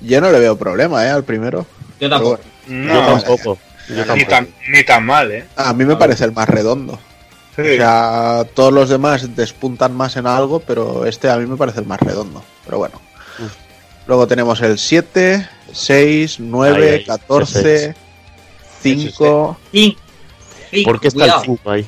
Yo 0.00 0.20
no 0.20 0.30
le 0.30 0.38
veo 0.38 0.56
problema, 0.58 1.04
¿eh? 1.06 1.10
Al 1.10 1.24
primero. 1.24 1.66
Yo 2.00 2.10
tampoco. 2.10 2.40
Yo 2.68 2.74
No, 2.74 3.06
tampoco. 3.06 3.58
Yo 3.88 3.94
ni 3.96 4.02
tampoco. 4.04 4.30
tan, 4.30 4.48
ni 4.68 4.84
tan 4.84 5.06
mal, 5.06 5.30
¿eh? 5.32 5.46
A 5.56 5.72
mí 5.72 5.84
me 5.84 5.96
parece 5.96 6.24
el 6.24 6.32
más 6.32 6.48
redondo. 6.48 6.98
Sí. 7.56 7.62
O 7.62 7.76
sea, 7.76 8.44
todos 8.54 8.72
los 8.72 8.88
demás 8.88 9.34
despuntan 9.36 9.94
más 9.96 10.16
en 10.16 10.26
algo, 10.26 10.60
pero 10.60 11.06
este 11.06 11.30
a 11.30 11.36
mí 11.38 11.46
me 11.46 11.56
parece 11.56 11.80
el 11.80 11.86
más 11.86 12.00
redondo. 12.00 12.44
Pero 12.64 12.78
bueno. 12.78 13.00
Luego 14.06 14.26
tenemos 14.26 14.60
el 14.60 14.78
7, 14.78 15.48
6, 15.72 16.36
9, 16.40 16.86
Ay, 16.88 16.94
ay, 16.98 17.04
14, 17.04 17.94
5. 18.82 19.58
Cinco. 19.72 20.00
Cinco, 20.70 20.90
¿Por 20.90 21.00
qué 21.00 21.08
está 21.08 21.20
cuidado. 21.20 21.40
el 21.40 21.46
5 21.46 21.70
ahí? 21.70 21.86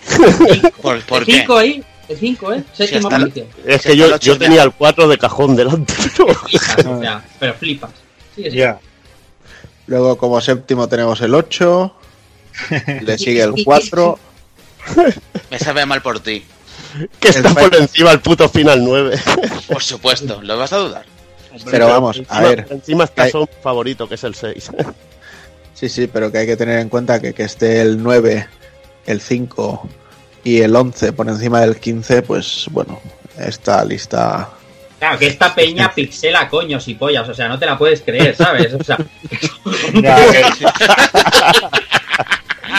Cinco. 0.52 0.70
¿Por, 0.80 1.00
por 1.02 1.20
el 1.20 1.26
qué? 1.26 1.32
5 1.40 1.56
ahí, 1.58 1.84
el 2.08 2.16
5, 2.18 2.52
¿eh? 2.54 2.64
Séptima 2.72 3.10
la- 3.10 3.18
posición. 3.18 3.46
Es 3.66 3.82
Sí, 3.82 3.88
que 3.90 3.96
yo, 3.96 4.18
yo 4.18 4.38
tenía 4.38 4.62
el 4.62 4.72
4 4.72 5.08
de 5.08 5.18
cajón 5.18 5.56
delante, 5.56 5.92
pero... 6.16 6.34
Flipas, 6.34 6.86
o 6.86 7.00
sea, 7.00 7.24
pero 7.38 7.54
flipas. 7.54 7.90
Sigue, 8.34 8.50
sigue. 8.50 8.62
Ya. 8.62 8.78
Luego 9.88 10.16
como 10.16 10.40
séptimo 10.40 10.88
tenemos 10.88 11.20
el 11.20 11.34
8. 11.34 11.94
Le 13.02 13.18
sigue 13.18 13.42
el 13.42 13.62
4. 13.64 14.18
Me 15.50 15.58
sabe 15.58 15.84
mal 15.84 16.00
por 16.00 16.20
ti. 16.20 16.44
que 17.20 17.28
está 17.28 17.52
por 17.54 17.74
encima 17.76 18.10
el 18.12 18.20
puto 18.20 18.48
final 18.48 18.82
9. 18.82 19.18
Por 19.68 19.82
supuesto. 19.82 20.40
¿Lo 20.42 20.56
vas 20.56 20.72
a 20.72 20.78
dudar? 20.78 21.04
Pero 21.64 21.88
vamos, 21.88 22.22
a 22.28 22.40
ver. 22.42 22.66
Encima 22.70 23.04
está 23.04 23.24
Hay- 23.24 23.30
su 23.30 23.48
favorito, 23.62 24.08
que 24.08 24.14
es 24.16 24.24
el 24.24 24.34
6. 24.34 24.70
Sí, 25.74 25.90
sí, 25.90 26.06
pero 26.06 26.32
que 26.32 26.38
hay 26.38 26.46
que 26.46 26.56
tener 26.56 26.78
en 26.78 26.88
cuenta 26.88 27.20
que 27.20 27.34
que 27.34 27.42
esté 27.42 27.82
el 27.82 28.02
9, 28.02 28.46
el 29.04 29.20
5 29.20 29.86
y 30.42 30.62
el 30.62 30.74
11 30.74 31.12
por 31.12 31.28
encima 31.28 31.60
del 31.60 31.76
15, 31.78 32.22
pues 32.22 32.64
bueno, 32.70 32.98
esta 33.38 33.84
lista... 33.84 34.48
Claro, 34.98 35.18
que 35.18 35.26
esta 35.26 35.54
peña 35.54 35.92
pixela 35.94 36.48
coños 36.48 36.88
y 36.88 36.94
pollas, 36.94 37.28
o 37.28 37.34
sea, 37.34 37.48
no 37.48 37.58
te 37.58 37.66
la 37.66 37.76
puedes 37.76 38.00
creer, 38.00 38.34
¿sabes? 38.34 38.72
O 38.72 38.82
sea, 38.82 38.96
que- 39.92 40.44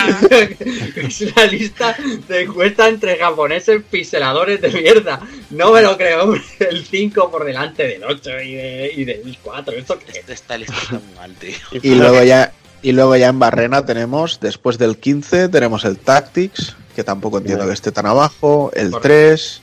es 0.95 1.21
una 1.21 1.45
lista 1.45 1.95
de 2.27 2.41
encuesta 2.43 2.88
entre 2.88 3.17
japoneses 3.17 3.81
pixeladores 3.89 4.62
de 4.62 4.69
mierda. 4.69 5.19
No 5.51 5.71
me 5.71 5.81
lo 5.81 5.97
creo, 5.97 6.23
hombre. 6.23 6.41
El 6.60 6.86
5 6.86 7.31
por 7.31 7.45
delante 7.45 7.88
del 7.88 8.03
8 8.03 8.41
y, 8.41 8.53
de- 8.55 8.91
y 8.95 9.05
del 9.05 9.38
4. 9.41 9.73
¿Esto 9.75 9.99
qué 9.99 10.12
es? 10.12 10.17
Este 10.17 10.33
está 10.33 10.57
muy 10.57 11.15
mal, 11.15 11.33
tío. 11.36 11.55
Y 11.81 11.95
luego 11.95 12.23
ya 12.23 12.51
y 12.83 12.91
luego 12.91 13.15
ya 13.15 13.27
en 13.29 13.39
Barrena 13.39 13.86
tenemos, 13.86 14.39
después 14.39 14.77
del 14.77 14.97
15, 14.97 15.49
tenemos 15.49 15.83
el 15.83 15.97
Tactics, 15.97 16.75
que 16.95 17.03
tampoco 17.03 17.39
entiendo 17.39 17.65
que 17.65 17.73
esté 17.73 17.91
tan 17.91 18.05
abajo, 18.05 18.71
el 18.75 18.91
Correcto. 18.91 19.07
3, 19.07 19.62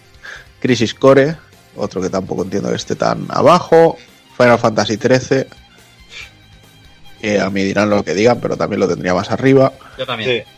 Crisis 0.60 0.94
Core, 0.94 1.36
otro 1.76 2.02
que 2.02 2.10
tampoco 2.10 2.42
entiendo 2.42 2.70
que 2.70 2.76
esté 2.76 2.96
tan 2.96 3.26
abajo, 3.30 3.96
Final 4.36 4.58
Fantasy 4.58 4.96
13, 4.96 5.46
que 7.32 7.40
a 7.40 7.50
mí 7.50 7.62
dirán 7.62 7.90
lo 7.90 8.02
que 8.04 8.14
digan, 8.14 8.40
pero 8.40 8.56
también 8.56 8.80
lo 8.80 8.88
tendría 8.88 9.14
más 9.14 9.30
arriba, 9.30 9.72
Yo 9.98 10.06
también. 10.06 10.44
sí. 10.44 10.50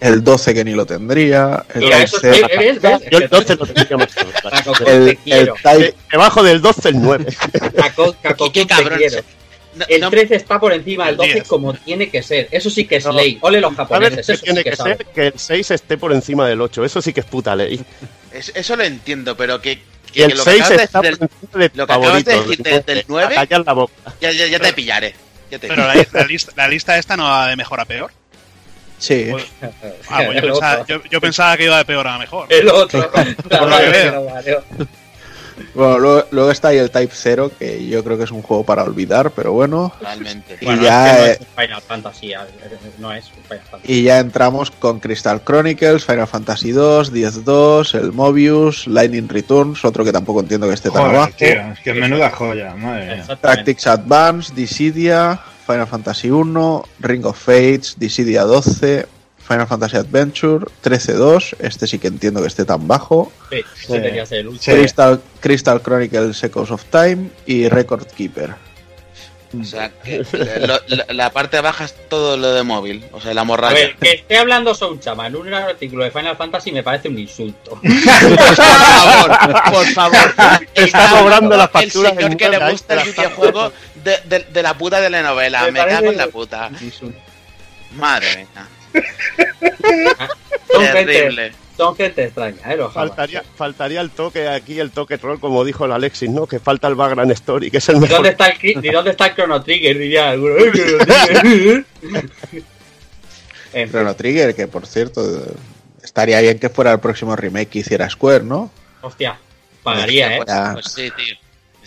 el 0.00 0.22
12 0.22 0.54
que 0.54 0.64
ni 0.64 0.72
lo 0.72 0.86
tendría, 0.86 1.64
el 1.74 1.80
Mira, 1.80 2.02
eso 2.02 2.16
11, 2.16 2.30
es, 2.30 2.80
¿ves? 2.82 3.00
Yo 3.10 3.18
el 3.18 3.28
12 3.28 3.56
lo 3.56 3.66
tendría 3.66 3.96
más. 3.96 4.08
Caco, 4.14 4.72
el, 4.86 5.04
te 5.04 5.10
el 5.10 5.16
quiero. 5.18 5.54
Type 5.62 5.94
Debajo 6.10 6.42
del 6.42 6.60
12 6.60 6.88
el 6.90 7.00
9. 7.02 7.26
Caco, 7.76 8.14
Caco, 8.22 8.52
¿Qué, 8.52 8.66
cabrón? 8.66 9.00
No, 9.74 9.84
El 9.88 10.00
no- 10.00 10.10
13 10.10 10.34
está 10.34 10.58
por 10.58 10.72
encima 10.72 11.04
del 11.04 11.12
El 11.12 11.16
12 11.18 11.32
10. 11.34 11.46
como 11.48 11.72
tiene 11.74 12.10
que 12.10 12.20
ser. 12.22 12.48
Eso 12.50 12.68
sí 12.68 12.84
que 12.86 12.96
es 12.96 13.04
No. 13.04 13.12
ley. 13.12 13.38
Ole 13.42 13.60
los 13.60 13.76
¿Sabes 13.76 13.88
japoneses. 13.88 14.26
qué 14.26 14.32
Eso 14.32 14.42
tiene 14.42 14.58
sí 14.58 14.64
que, 14.64 14.70
que 14.70 14.76
ser? 14.76 14.96
Que 15.14 15.26
el 15.28 15.32
6 15.36 15.70
esté 15.70 15.96
por 15.98 16.12
encima 16.12 16.48
del 16.48 16.60
8. 16.60 16.84
Eso 16.84 17.00
sí 17.00 17.12
que 17.12 17.20
es 17.20 17.26
puta 17.26 17.54
ley. 17.54 17.80
es- 18.32 18.50
eso 18.56 18.74
lo 18.76 18.82
entiendo, 18.82 19.36
pero 19.36 19.60
que, 19.60 19.80
que 20.12 20.24
el 20.24 20.30
lo 20.36 20.42
que 20.44 20.50
6 20.50 20.62
acabas 20.62 20.78
de 20.78 20.84
está 20.84 21.00
decir 21.00 21.18
por 21.18 21.28
del- 21.28 21.30
encima 21.30 21.62
de 21.64 21.70
lo 21.74 21.86
que 21.86 21.92
acabas 21.92 22.24
de 22.24 22.32
decir 22.38 22.58
de- 22.58 22.80
del 22.94 23.04
9. 23.06 23.34
Callar 23.36 23.62
la 23.66 23.72
boca. 23.74 23.92
ya, 24.20 24.32
ya, 24.32 24.46
ya 24.46 24.58
te 24.58 24.72
pillaré. 24.72 25.14
Ya 25.50 25.58
te 25.58 25.68
Pero 25.68 25.86
la, 25.86 25.94
la 26.12 26.24
lista, 26.24 26.52
la 26.56 26.68
lista 26.68 26.98
esta 26.98 27.16
no 27.16 27.24
va 27.24 27.48
de 27.48 27.56
mejor 27.56 27.80
a 27.80 27.84
peor. 27.84 28.10
sí, 28.98 29.28
Pues- 29.30 29.46
Ah, 30.08 30.22
pues 30.26 30.34
yo, 30.42 30.42
pensaba, 30.42 30.86
yo, 30.86 31.02
yo 31.10 31.20
pensaba 31.20 31.56
que 31.56 31.64
iba 31.64 31.78
de 31.78 31.84
peor 31.84 32.06
a 32.08 32.18
mejor. 32.18 32.52
El 32.52 32.68
otro. 32.68 33.10
La 33.50 33.58
Por 33.60 33.68
lo 33.70 33.78
que 33.78 33.88
veo. 33.88 34.64
Bueno, 35.74 35.98
luego, 35.98 36.24
luego 36.30 36.50
está 36.50 36.68
ahí 36.68 36.78
el 36.78 36.90
Type 36.90 37.12
0, 37.14 37.50
que 37.58 37.86
yo 37.86 38.02
creo 38.04 38.16
que 38.18 38.24
es 38.24 38.30
un 38.30 38.42
juego 38.42 38.64
para 38.64 38.82
olvidar, 38.84 39.30
pero 39.32 39.52
bueno. 39.52 39.92
Realmente. 40.00 40.58
Y 40.60 40.64
Bueno, 40.64 40.82
ya, 40.82 41.06
es 41.06 41.10
que 41.10 41.18
no 41.18 41.26
eh, 41.26 41.38
es 41.40 41.62
Final 41.66 41.82
Fantasy. 41.82 42.32
No 42.98 43.12
es 43.12 43.24
un 43.26 43.42
Final 43.44 43.64
Fantasy. 43.70 43.92
Y 43.92 44.02
ya 44.02 44.18
entramos 44.18 44.70
con 44.70 45.00
Crystal 45.00 45.42
Chronicles, 45.44 46.04
Final 46.04 46.26
Fantasy 46.26 46.72
2, 46.72 47.12
10-2, 47.12 47.94
el 47.98 48.12
Mobius, 48.12 48.86
Lightning 48.86 49.28
Returns, 49.28 49.84
otro 49.84 50.04
que 50.04 50.12
tampoco 50.12 50.40
entiendo 50.40 50.66
que 50.68 50.74
esté 50.74 50.90
tan 50.90 51.02
Joder, 51.02 51.16
abajo. 51.16 51.32
tío, 51.36 51.48
es 51.72 51.80
que 51.80 51.90
es 51.90 51.96
menuda 51.96 52.30
joya, 52.30 52.74
madre 52.74 53.16
mía. 53.16 53.38
Tactics 53.40 53.86
Advance, 53.86 54.52
Dissidia, 54.54 55.40
Final 55.66 55.86
Fantasy 55.86 56.30
1, 56.30 56.84
Ring 57.00 57.26
of 57.26 57.38
Fates, 57.38 57.94
Dissidia 57.98 58.42
12, 58.44 59.06
Final 59.48 59.66
Fantasy 59.66 59.96
Adventure, 59.96 60.66
13-2, 60.84 61.56
este 61.60 61.86
sí 61.86 61.98
que 61.98 62.08
entiendo 62.08 62.40
que 62.42 62.48
esté 62.48 62.64
tan 62.66 62.86
bajo, 62.86 63.32
Sí, 63.50 63.62
Sí. 63.86 63.92
debería 63.94 64.26
ser 64.26 64.40
el. 64.46 64.58
Crystal, 64.60 65.20
Crystal 65.40 65.80
Chronicles 65.82 66.44
Echoes 66.44 66.70
of 66.70 66.84
Time 66.84 67.30
y 67.46 67.68
Record 67.68 68.06
Keeper. 68.06 68.54
O 69.58 69.64
sea, 69.64 69.88
que 70.04 70.18
lo- 70.60 70.78
la, 70.88 71.06
la 71.08 71.30
parte 71.32 71.58
baja 71.62 71.86
es 71.86 71.94
todo 72.10 72.36
lo 72.36 72.52
de 72.52 72.62
móvil. 72.62 73.06
O 73.12 73.20
sea, 73.22 73.32
la 73.32 73.40
A 73.40 73.44
morralla. 73.44 73.72
ver, 73.74 73.96
que 73.96 74.10
esté 74.16 74.36
hablando 74.36 74.74
Souchama 74.74 75.26
en 75.28 75.36
un 75.36 75.54
artículo 75.54 76.04
de 76.04 76.10
Final 76.10 76.36
Fantasy 76.36 76.70
me 76.70 76.82
parece 76.82 77.08
un 77.08 77.18
insulto. 77.18 77.80
por 77.82 78.54
favor, 78.54 79.38
por 79.72 79.86
favor. 79.86 80.34
Te 80.74 80.84
está 80.84 81.08
cobrando 81.18 81.56
la 81.56 81.64
El 81.64 81.70
factura 81.70 82.10
señor 82.10 82.36
que 82.36 82.48
le 82.50 82.70
gusta 82.70 83.00
el 83.02 83.10
videojuego 83.10 83.72
de, 84.04 84.18
de, 84.26 84.40
de 84.52 84.62
la 84.62 84.76
puta 84.76 85.00
telenovela. 85.00 85.64
Me 85.64 85.72
Me, 85.72 85.78
cago 85.86 86.10
en 86.10 86.16
la 86.18 86.26
puta. 86.26 86.70
Madre 87.96 88.36
mía. 88.54 88.68
Son 90.70 90.82
gente, 90.84 91.12
Terrible. 91.12 91.52
son 91.76 91.96
gente 91.96 92.24
extraña, 92.24 92.72
¿eh? 92.72 92.76
Los. 92.76 92.92
Faltaría, 92.92 93.42
faltaría 93.56 94.00
el 94.00 94.10
toque 94.10 94.46
aquí, 94.48 94.78
el 94.78 94.90
toque 94.90 95.16
troll, 95.18 95.38
como 95.40 95.64
dijo 95.64 95.84
el 95.86 95.92
Alexis, 95.92 96.28
¿no? 96.30 96.46
Que 96.46 96.58
falta 96.60 96.88
el 96.88 96.94
background 96.94 97.32
story, 97.32 97.70
que 97.70 97.78
es 97.78 97.88
el 97.88 97.96
¿Y 97.96 98.00
mejor. 98.00 98.16
dónde 98.16 98.30
está 98.30 98.48
el, 98.48 98.84
¿Y 98.84 98.90
dónde 98.90 99.10
está 99.12 99.26
el 99.26 99.34
Chrono 99.34 99.62
Trigger? 99.62 99.98
Diría 99.98 100.30
alguno. 100.30 100.56
¡Eh, 100.58 100.72
Chrono 100.72 101.04
Trigger! 101.42 101.84
En 103.72 103.86
fin, 103.86 103.90
Chrono 103.90 104.14
Trigger, 104.16 104.54
que 104.54 104.66
por 104.66 104.86
cierto, 104.86 105.22
eh, 105.22 105.52
estaría 106.02 106.40
bien 106.40 106.58
que 106.58 106.68
fuera 106.68 106.92
el 106.92 107.00
próximo 107.00 107.34
remake 107.36 107.68
que 107.68 107.78
hiciera 107.80 108.08
Square, 108.08 108.44
¿no? 108.44 108.70
hostia, 109.00 109.38
pagaría, 109.82 110.34
¿eh? 110.34 110.36
Pues, 110.38 110.48
Ya. 110.48 110.72
pues 110.72 110.86
sí, 110.92 111.10
tío. 111.16 111.34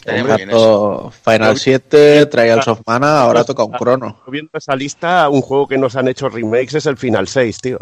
Estaría 0.01 0.23
Un 0.23 0.27
muy 0.29 0.37
bien 0.37 0.49
eso. 0.49 0.97
rato 1.13 1.13
Final 1.31 1.57
7, 1.57 2.25
Trials 2.25 2.67
of 2.67 2.81
Mana, 2.87 3.21
ahora 3.21 3.43
toca 3.43 3.63
un 3.63 3.71
crono. 3.73 4.19
Viendo 4.27 4.49
esa 4.53 4.75
lista, 4.75 5.29
un 5.29 5.41
juego 5.41 5.67
que 5.67 5.77
nos 5.77 5.95
han 5.95 6.07
hecho 6.07 6.27
remakes 6.27 6.73
es 6.73 6.85
el 6.87 6.97
Final 6.97 7.27
6, 7.27 7.59
tío. 7.61 7.77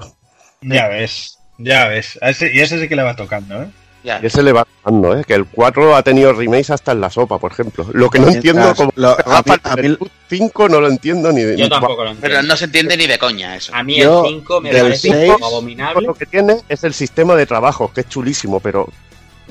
Ya 0.62 0.90
ves, 0.90 1.38
ya 1.58 1.88
ves. 1.88 2.20
A 2.22 2.30
ese- 2.32 2.52
y 2.54 2.60
ese 2.60 2.80
sí 2.82 2.90
que 2.90 2.96
le 2.98 3.04
va 3.04 3.16
tocando, 3.16 3.64
¿eh? 3.64 3.70
Ya. 4.04 4.20
Y 4.24 4.28
ese 4.28 4.44
le 4.44 4.52
va 4.54 4.66
dando, 4.86 5.18
¿eh? 5.18 5.24
Que 5.26 5.34
el 5.34 5.46
4 5.46 5.96
ha 5.96 6.04
tenido 6.04 6.32
remakes 6.34 6.70
hasta 6.72 6.92
en 6.94 7.02
la 7.02 7.10
sopa, 7.10 7.38
por 7.38 7.52
ejemplo. 7.52 7.86
Lo 7.94 8.10
que 8.10 8.20
no 8.20 8.28
Mientras 8.28 8.46
entiendo, 8.56 8.76
como 8.76 8.92
lo- 8.96 9.12
a 9.12 9.44
mí- 9.46 9.54
a 9.64 9.76
mí- 9.78 9.86
el 9.88 10.00
5 10.30 10.70
no 10.70 10.80
lo 10.82 10.88
entiendo 10.88 11.32
ni 11.34 11.42
de 11.44 11.58
Yo 11.58 11.68
tampoco 11.70 12.04
lo 12.06 12.12
Pero 12.16 12.34
entiendo. 12.36 12.42
no 12.44 12.56
se 12.58 12.66
entiende 12.66 12.96
ni 12.98 13.08
de 13.08 13.18
coña 13.18 13.56
eso. 13.58 13.74
A 13.76 13.84
mí 13.84 13.98
Yo, 13.98 14.26
el 14.26 14.32
5 14.32 14.62
me 14.62 14.72
parece 14.72 15.10
seis- 15.10 15.34
como 15.34 15.46
abominable. 15.48 16.06
Lo 16.08 16.14
que 16.16 16.26
tiene 16.26 16.58
es 16.70 16.84
el 16.86 16.94
sistema 16.94 17.36
de 17.36 17.46
trabajo, 17.46 17.92
que 17.94 18.02
es 18.02 18.10
chulísimo, 18.10 18.60
pero 18.62 18.88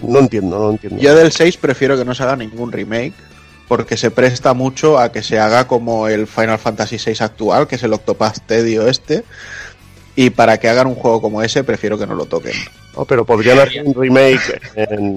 no 0.03 0.19
entiendo, 0.19 0.59
no 0.59 0.71
entiendo. 0.71 1.01
Yo 1.01 1.15
del 1.15 1.33
6 1.33 1.57
prefiero 1.57 1.97
que 1.97 2.05
no 2.05 2.15
se 2.15 2.23
haga 2.23 2.37
ningún 2.37 2.73
remake, 2.73 3.15
porque 3.69 3.97
se 3.97 4.11
presta 4.11 4.55
mucho 4.55 4.99
a 4.99 5.13
que 5.13 5.23
se 5.23 5.39
haga 5.39 5.67
como 5.67 6.09
el 6.09 6.27
Final 6.27 6.59
Fantasy 6.59 6.97
VI 6.97 7.17
actual, 7.21 7.67
que 7.67 7.77
es 7.77 7.83
el 7.83 7.93
Octopath 7.93 8.39
Tedio 8.47 8.89
este. 8.89 9.25
Y 10.17 10.31
para 10.31 10.59
que 10.59 10.69
hagan 10.69 10.89
un 10.89 10.95
juego 10.95 11.21
como 11.21 11.43
ese, 11.43 11.63
prefiero 11.63 11.99
que 11.99 12.07
no 12.07 12.15
lo 12.15 12.25
toquen. 12.25 12.55
No, 12.97 13.05
pero 13.05 13.25
podrían 13.25 13.61
hacer 13.61 13.85
un 13.85 13.95
remake 13.95 14.61
en, 14.75 15.17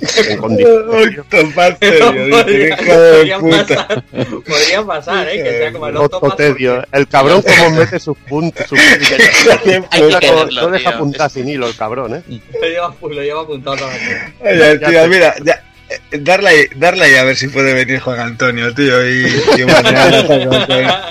en 0.00 0.38
condiciones. 0.40 0.84
Podría- 1.30 2.76
hijo 2.80 3.00
de 3.00 3.10
podría 3.12 3.38
puta. 3.38 3.66
pasar, 3.88 4.04
podría 4.46 4.82
pasar, 4.84 5.28
¿eh? 5.28 5.42
Que 5.42 5.50
sea 5.58 5.72
como 5.72 5.86
el 5.88 5.96
Otto 5.96 6.16
Octopath. 6.18 6.36
Tedio. 6.36 6.84
El 6.92 7.08
cabrón 7.08 7.42
como 7.42 7.70
mete 7.78 7.98
sus 8.00 8.16
puntos. 8.18 8.66
Sus 8.68 8.78
no, 8.78 10.68
deja 10.70 10.90
tío. 10.90 10.98
puntar 10.98 11.30
sin 11.30 11.48
hilo 11.48 11.66
el 11.68 11.76
cabrón, 11.76 12.14
¿eh? 12.16 12.22
Lo 12.60 12.68
lleva, 12.68 12.94
lo 13.00 13.22
lleva 13.22 13.42
apuntado 13.42 13.76
toda 13.76 13.90
la 13.90 13.98
vida. 13.98 14.32
Oye, 14.40 14.78
Ya 14.80 14.88
tío, 14.88 15.02
te- 15.02 15.08
mira, 15.08 15.34
ya, 15.44 15.62
eh, 15.90 16.00
darle 16.18 16.48
ahí, 16.50 16.64
darle 16.76 17.04
ahí 17.04 17.14
a 17.16 17.24
ver 17.24 17.36
si 17.36 17.48
puede 17.48 17.74
venir 17.74 18.00
Juan 18.00 18.20
Antonio, 18.20 18.72
tío, 18.74 19.08
y, 19.08 19.26
y 19.58 19.64
mañana. 19.64 21.10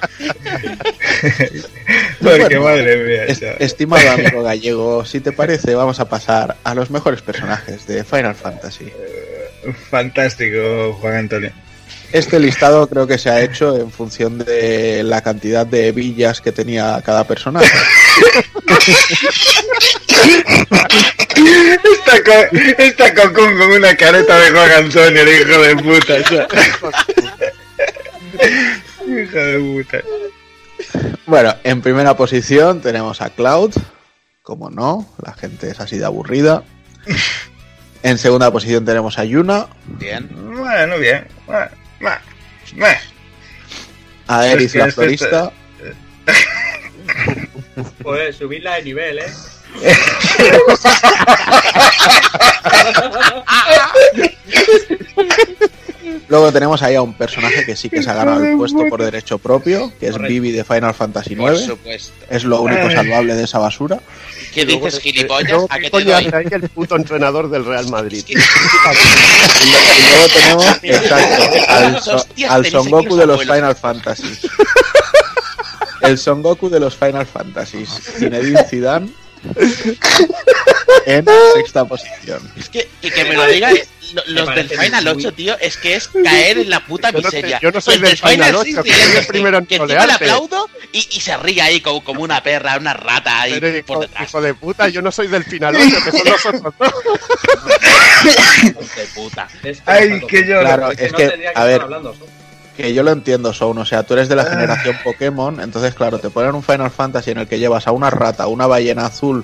Porque 2.24 2.58
Bueno, 2.58 2.62
madre 2.64 2.98
mía, 3.04 3.26
Es- 3.26 3.42
estimado 3.60 4.10
amigo 4.12 4.44
gallego, 4.44 5.06
si 5.06 5.20
te 5.20 5.32
parece, 5.32 5.76
vamos 5.76 6.00
a 6.00 6.10
pasar 6.10 6.58
a 6.64 6.76
los 6.76 6.90
mejores 6.90 7.22
personajes 7.22 7.86
de 7.88 8.04
Final 8.04 8.36
Fantasy. 8.36 8.92
fantástico, 9.90 10.98
Juan 11.02 11.16
Antonio. 11.16 11.52
Este 12.12 12.40
listado 12.40 12.88
creo 12.90 13.06
que 13.06 13.20
se 13.20 13.30
ha 13.30 13.40
hecho 13.42 13.78
en 13.78 13.92
función 13.92 14.40
de 14.40 15.04
la 15.04 15.22
cantidad 15.22 15.66
de 15.68 15.92
villas 15.92 16.42
que 16.42 16.52
tenía 16.52 17.02
cada 17.06 17.24
personaje. 17.26 17.68
Está, 21.40 22.24
co 22.24 22.34
está 22.78 23.14
Cocún 23.14 23.58
con 23.58 23.72
una 23.72 23.96
careta 23.96 24.38
de 24.40 24.52
Juan 24.52 24.72
Antonio, 24.72 25.22
el 25.22 25.30
hijo 25.30 25.62
de 25.62 25.76
puta. 25.78 26.18
hijo 29.08 29.38
de 29.40 29.60
puta. 29.60 30.02
Bueno, 31.26 31.56
en 31.64 31.82
primera 31.82 32.18
posición 32.18 32.82
tenemos 32.82 33.22
a 33.22 33.30
Cloud, 33.30 33.74
como 34.42 34.70
no, 34.70 35.08
la 35.24 35.34
gente 35.34 35.70
es 35.70 35.80
así 35.80 35.98
de 35.98 36.06
aburrida. 36.06 36.64
En 38.02 38.18
segunda 38.18 38.50
posición 38.50 38.86
tenemos 38.86 39.20
a 39.20 39.26
Yuna, 39.26 39.68
Bien. 39.86 40.30
Bueno, 40.56 40.98
bien. 41.00 41.28
Bueno, 41.46 41.68
bueno, 42.00 42.22
bueno. 42.78 42.98
a 44.28 44.48
Eris 44.48 44.74
la 44.74 44.90
florista, 44.90 45.52
Pues 48.02 48.38
subirla 48.38 48.76
de 48.76 48.84
nivel, 48.84 49.20
¿eh? 49.20 49.34
luego 56.30 56.52
tenemos 56.52 56.82
ahí 56.82 56.96
a 56.96 57.02
un 57.02 57.14
personaje 57.16 57.66
que 57.66 57.76
sí 57.76 57.90
que 57.90 58.02
se 58.02 58.10
ha 58.10 58.14
ganado 58.14 58.44
el 58.44 58.56
puesto 58.58 58.86
por 58.90 59.04
derecho 59.04 59.38
propio, 59.40 59.92
que 60.00 60.08
es 60.08 60.12
Correcto. 60.14 60.32
Vivi 60.34 60.52
de 60.52 60.64
Final 60.64 60.94
Fantasy 60.94 61.36
Por 61.36 61.54
IX. 61.54 61.62
supuesto. 61.66 62.14
Es 62.30 62.44
lo 62.44 62.62
único 62.62 62.90
salvable 62.92 63.36
de 63.36 63.44
esa 63.44 63.60
basura. 63.60 64.00
¿Qué 64.54 64.66
dices, 64.66 65.00
gilipollas? 65.00 65.64
¿A 65.70 65.78
¿Qué 65.80 65.90
te 65.90 66.04
doy? 66.04 66.28
el 66.52 66.70
puto 66.70 66.96
entrenador 66.96 67.50
del 67.50 67.66
Real 67.66 67.88
Madrid? 67.90 68.24
Y, 68.28 68.34
luego 68.36 70.28
tenemos 70.34 70.66
exacto, 70.84 71.44
al, 71.68 72.02
so- 72.02 72.82
Son 72.82 72.90
Goku 72.90 73.16
de 73.16 73.26
los. 73.26 73.42
Final 73.42 73.76
Fantasy. 73.76 74.40
El 76.02 76.18
Son 76.18 76.42
Goku 76.42 76.70
de 76.70 76.80
los 76.80 76.96
Final 76.96 77.26
Fantasy. 77.26 77.86
Zinedine 77.86 78.64
Zidane 78.64 79.10
en 81.06 81.26
sexta 81.56 81.86
posición. 81.86 82.42
Es 82.58 82.70
que, 82.70 82.90
que, 83.02 83.12
que 83.12 83.24
me 83.26 83.36
lo 83.36 83.46
digan 83.48 83.76
lo- 84.14 84.24
los 84.28 84.56
del 84.56 84.70
Final 84.70 85.04
muy- 85.04 85.14
8, 85.26 85.34
tío, 85.34 85.58
es 85.60 85.78
que 85.78 85.96
es 85.96 86.08
caer 86.24 86.58
en 86.60 86.70
la 86.72 86.84
puta 86.86 87.12
Yo 87.12 87.22
no 87.22 87.30
sé- 87.30 87.38
miseria. 87.38 87.60
yo 87.62 87.72
no 87.72 87.80
soy 87.80 87.98
Los 88.00 88.10
del 88.10 88.18
Final 88.18 88.56
8, 88.56 88.64
6 88.64 88.76
que 88.84 88.94
soy 88.94 89.18
el 89.18 89.28
primero 89.28 89.58
en 89.60 89.66
que 89.68 89.76
encima 89.76 90.06
le 90.08 90.14
aplaudo 90.14 90.68
y, 90.92 90.98
y 91.12 91.20
se 91.22 91.38
ríe 91.38 91.62
ahí 91.62 91.80
como, 91.82 92.04
como 92.04 92.24
una 92.24 92.42
perra, 92.42 92.78
una 92.78 92.94
rata 92.96 93.42
ahí 93.42 93.60
Pero, 93.60 93.86
por 93.86 93.96
hijo, 93.98 94.02
detrás. 94.02 94.28
hijo 94.30 94.42
de 94.42 94.54
puta, 94.56 94.90
yo 94.90 95.02
no 95.04 95.12
soy 95.12 95.28
del 95.28 95.44
final 95.44 95.76
8, 95.76 95.84
que 96.06 96.12
son 96.12 96.26
los 96.26 96.46
otros 96.46 96.74
dos. 96.80 96.94
De 98.96 99.06
puta. 99.16 99.48
Es 99.64 99.82
Ay, 99.86 100.22
que 100.28 100.46
yo- 100.48 100.60
Claro, 100.60 100.90
que 100.90 101.06
es 101.06 101.12
no 101.12 101.18
que, 101.18 101.52
a 101.54 101.64
ver, 101.66 101.82
hablando, 101.82 102.16
¿no? 102.20 102.39
Que 102.82 102.94
yo 102.94 103.04
lo 103.04 103.12
entiendo, 103.12 103.54
Son. 103.54 103.78
O 103.78 103.86
sea, 103.86 104.04
tú 104.04 104.14
eres 104.14 104.30
de 104.30 104.36
la 104.36 104.46
generación 104.46 104.98
Pokémon, 105.04 105.60
entonces, 105.62 105.94
claro, 105.94 106.20
te 106.20 106.30
ponen 106.30 106.56
un 106.56 106.64
Final 106.64 106.92
Fantasy 106.92 107.32
en 107.32 107.40
el 107.40 107.48
que 107.48 107.60
llevas 107.60 107.88
a 107.88 107.92
una 107.92 108.10
rata, 108.10 108.48
una 108.48 108.68
ballena 108.68 109.06
azul 109.06 109.44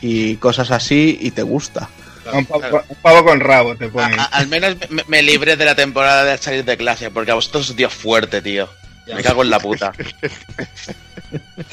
y 0.00 0.36
cosas 0.36 0.70
así 0.70 1.16
y 1.20 1.30
te 1.30 1.42
gusta. 1.42 1.88
Un 2.32 2.46
pavo, 2.46 2.80
un 2.88 2.96
pavo 3.02 3.24
con 3.24 3.40
rabo 3.40 3.76
te 3.76 3.84
A- 3.86 3.90
ponen. 3.90 4.18
a- 4.18 4.24
al 4.24 4.46
menos 4.48 4.76
me, 4.88 5.02
me 5.08 5.22
libré 5.22 5.56
de 5.56 5.64
la 5.64 5.74
temporada 5.74 6.24
de 6.24 6.38
salir 6.38 6.64
de 6.64 6.76
clase, 6.76 7.10
porque 7.10 7.30
a 7.30 7.34
vosotros 7.34 7.70
os 7.70 7.76
dio 7.76 7.90
fuerte, 7.90 8.40
tío. 8.42 8.68
Me 9.06 9.22
cago 9.22 9.42
en 9.42 9.50
la 9.50 9.58
puta. 9.60 9.92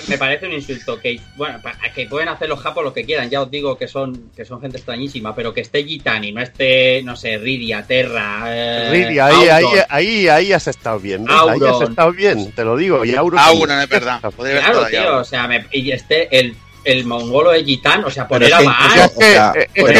Me 0.07 0.17
parece 0.17 0.47
un 0.47 0.53
insulto 0.53 0.99
que, 0.99 1.19
bueno, 1.35 1.59
que 1.93 2.07
pueden 2.07 2.29
hacer 2.29 2.49
los 2.49 2.59
japos 2.59 2.83
lo 2.83 2.93
que 2.93 3.05
quieran, 3.05 3.29
ya 3.29 3.41
os 3.41 3.51
digo 3.51 3.77
que 3.77 3.87
son 3.87 4.31
que 4.35 4.43
son 4.43 4.59
gente 4.59 4.77
extrañísima, 4.77 5.35
pero 5.35 5.53
que 5.53 5.61
esté 5.61 5.83
Gitani, 5.83 6.31
no 6.31 6.41
esté, 6.41 7.01
no 7.03 7.15
sé, 7.15 7.37
Ridia, 7.37 7.83
Terra, 7.83 8.43
eh, 8.47 8.89
Riri, 8.91 9.19
ahí, 9.19 9.49
ahí, 9.49 9.65
ahí, 9.89 10.27
ahí 10.27 10.53
has 10.53 10.67
estado 10.67 10.99
bien. 10.99 11.25
Ahí 11.29 11.59
has 11.63 11.81
estado 11.89 12.11
bien, 12.11 12.51
te 12.53 12.63
lo 12.63 12.75
digo. 12.75 13.05
Y 13.05 13.15
Auron. 13.15 13.39
Ah, 13.39 13.51
es 13.83 13.89
verdad. 13.89 14.19
Claro, 14.37 14.85
tío, 14.87 14.99
ahora. 15.01 15.17
o 15.17 15.23
sea, 15.23 15.47
me, 15.47 15.65
y 15.71 15.91
esté 15.91 16.27
el, 16.37 16.55
el 16.83 17.05
mongolo 17.05 17.51
de 17.51 17.63
Gitán, 17.63 18.03
o 18.03 18.09
sea, 18.09 18.27
poner 18.27 18.53
a 18.53 18.61
Baal, 18.61 19.11
poner 19.13 19.27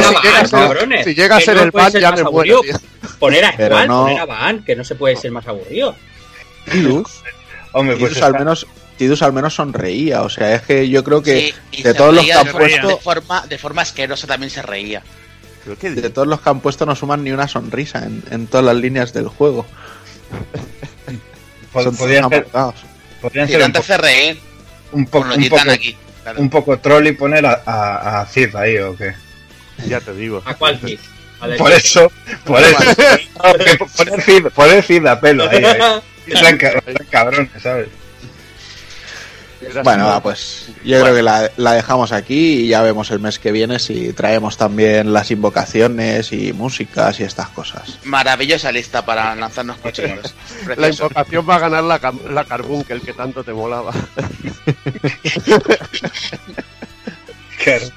a 0.04 0.12
Baal, 0.12 0.50
cabrones. 0.50 1.06
si 1.06 1.14
llega 1.14 1.36
a 1.36 1.40
que 1.40 1.46
ser 1.46 1.56
no 1.58 1.64
el 1.64 1.92
ser 1.92 2.02
ya 2.02 2.12
me 2.12 2.24
muero, 2.24 2.62
poner 3.20 3.46
a 3.46 3.86
no- 3.86 4.04
poner 4.04 4.20
a 4.20 4.26
Baan, 4.26 4.64
que 4.66 4.76
no 4.76 4.84
se 4.84 4.96
puede 4.96 5.16
ser 5.16 5.32
más 5.32 5.48
aburrido. 5.48 5.96
Tidus, 6.72 7.22
Hombre, 7.74 7.96
pues 7.98 8.14
Tidus 8.14 8.24
al 8.26 8.34
menos, 8.34 8.68
Tidus 8.98 9.22
al 9.22 9.34
menos 9.34 9.56
sonreía. 9.56 10.22
O 10.24 10.30
sea, 10.30 10.54
es 10.56 10.62
que 10.64 10.90
yo 10.90 11.04
creo 11.04 11.22
que 11.24 11.54
Sí, 11.72 11.84
de 11.84 11.94
todos 11.94 12.14
los 12.14 12.26
que 12.26 12.34
han 12.34 12.48
puesto- 12.48 12.88
de 12.88 12.98
forma, 12.98 13.46
de 13.48 13.58
forma 13.58 13.82
asquerosa 13.82 14.28
también 14.28 14.50
se 14.50 14.62
reía. 14.62 15.02
Pero 15.64 15.78
qué 15.78 15.92
de 15.92 16.10
todos 16.10 16.28
los 16.28 16.42
que 16.42 16.50
han 16.50 16.60
puesto 16.60 16.86
no 16.86 16.96
suman 16.96 17.24
ni 17.24 17.32
una 17.32 17.48
sonrisa 17.48 18.00
en, 18.04 18.24
en 18.32 18.48
todas 18.48 18.66
las 18.66 18.76
líneas 18.76 19.14
del 19.14 19.28
juego. 19.28 19.66
podrían 21.72 22.30
ser, 22.30 22.48
podrían 23.22 23.48
ser 23.48 23.62
un, 23.64 25.06
po- 25.06 25.20
un, 25.20 25.50
poco, 25.50 25.62
un, 25.64 25.70
aquí. 25.70 25.96
Claro. 26.24 26.42
un 26.42 26.50
poco 26.50 26.78
troll 26.80 27.08
y 27.08 27.12
poner 27.14 27.46
a, 27.46 27.62
a, 27.66 28.22
a 28.22 28.26
Cid 28.26 28.56
ahí, 28.56 28.78
¿o 28.78 28.96
qué? 28.96 29.14
Ya 29.88 30.00
te 30.02 30.14
digo. 30.14 30.42
¿A 30.46 30.54
cuál 30.56 30.80
Cid? 30.80 31.00
Por 31.58 31.72
eso, 31.72 32.12
por 32.46 32.62
eso. 32.62 32.78
Poner 33.98 34.22
Cid, 34.22 34.46
poner 34.54 34.84
Cid 34.84 35.06
a 35.08 35.20
pelo 35.20 35.50
ahí. 35.50 35.64
ahí. 35.64 35.80
Eran, 36.28 36.58
ca- 36.58 36.82
eran 36.86 37.06
cabrones, 37.10 37.50
¿sabes? 37.62 37.88
Bueno, 39.84 40.08
va, 40.08 40.24
pues 40.24 40.70
yo 40.84 41.00
creo 41.02 41.14
que 41.14 41.22
la, 41.22 41.52
la 41.58 41.74
dejamos 41.74 42.12
aquí 42.12 42.62
y 42.64 42.68
ya 42.70 42.82
vemos 42.82 43.12
el 43.12 43.20
mes 43.20 43.38
que 43.38 43.52
viene 43.52 43.78
si 43.78 44.12
traemos 44.12 44.58
también 44.58 45.14
las 45.14 45.30
invocaciones 45.30 46.32
y 46.34 46.52
músicas 46.52 47.20
y 47.20 47.24
estas 47.24 47.50
cosas. 47.50 48.00
Maravillosa 48.06 48.72
lista 48.72 49.06
para 49.06 49.36
lanzarnos 49.36 49.78
cuchillos. 49.78 50.34
La 50.78 50.90
invocación 50.90 51.48
va 51.48 51.56
a 51.58 51.60
ganar 51.60 51.84
la, 51.84 52.00
la 52.32 52.44
Carbunkel 52.46 53.02
que 53.02 53.14
tanto 53.14 53.44
te 53.44 53.54
molaba. 53.54 53.94
Que- 57.64 57.92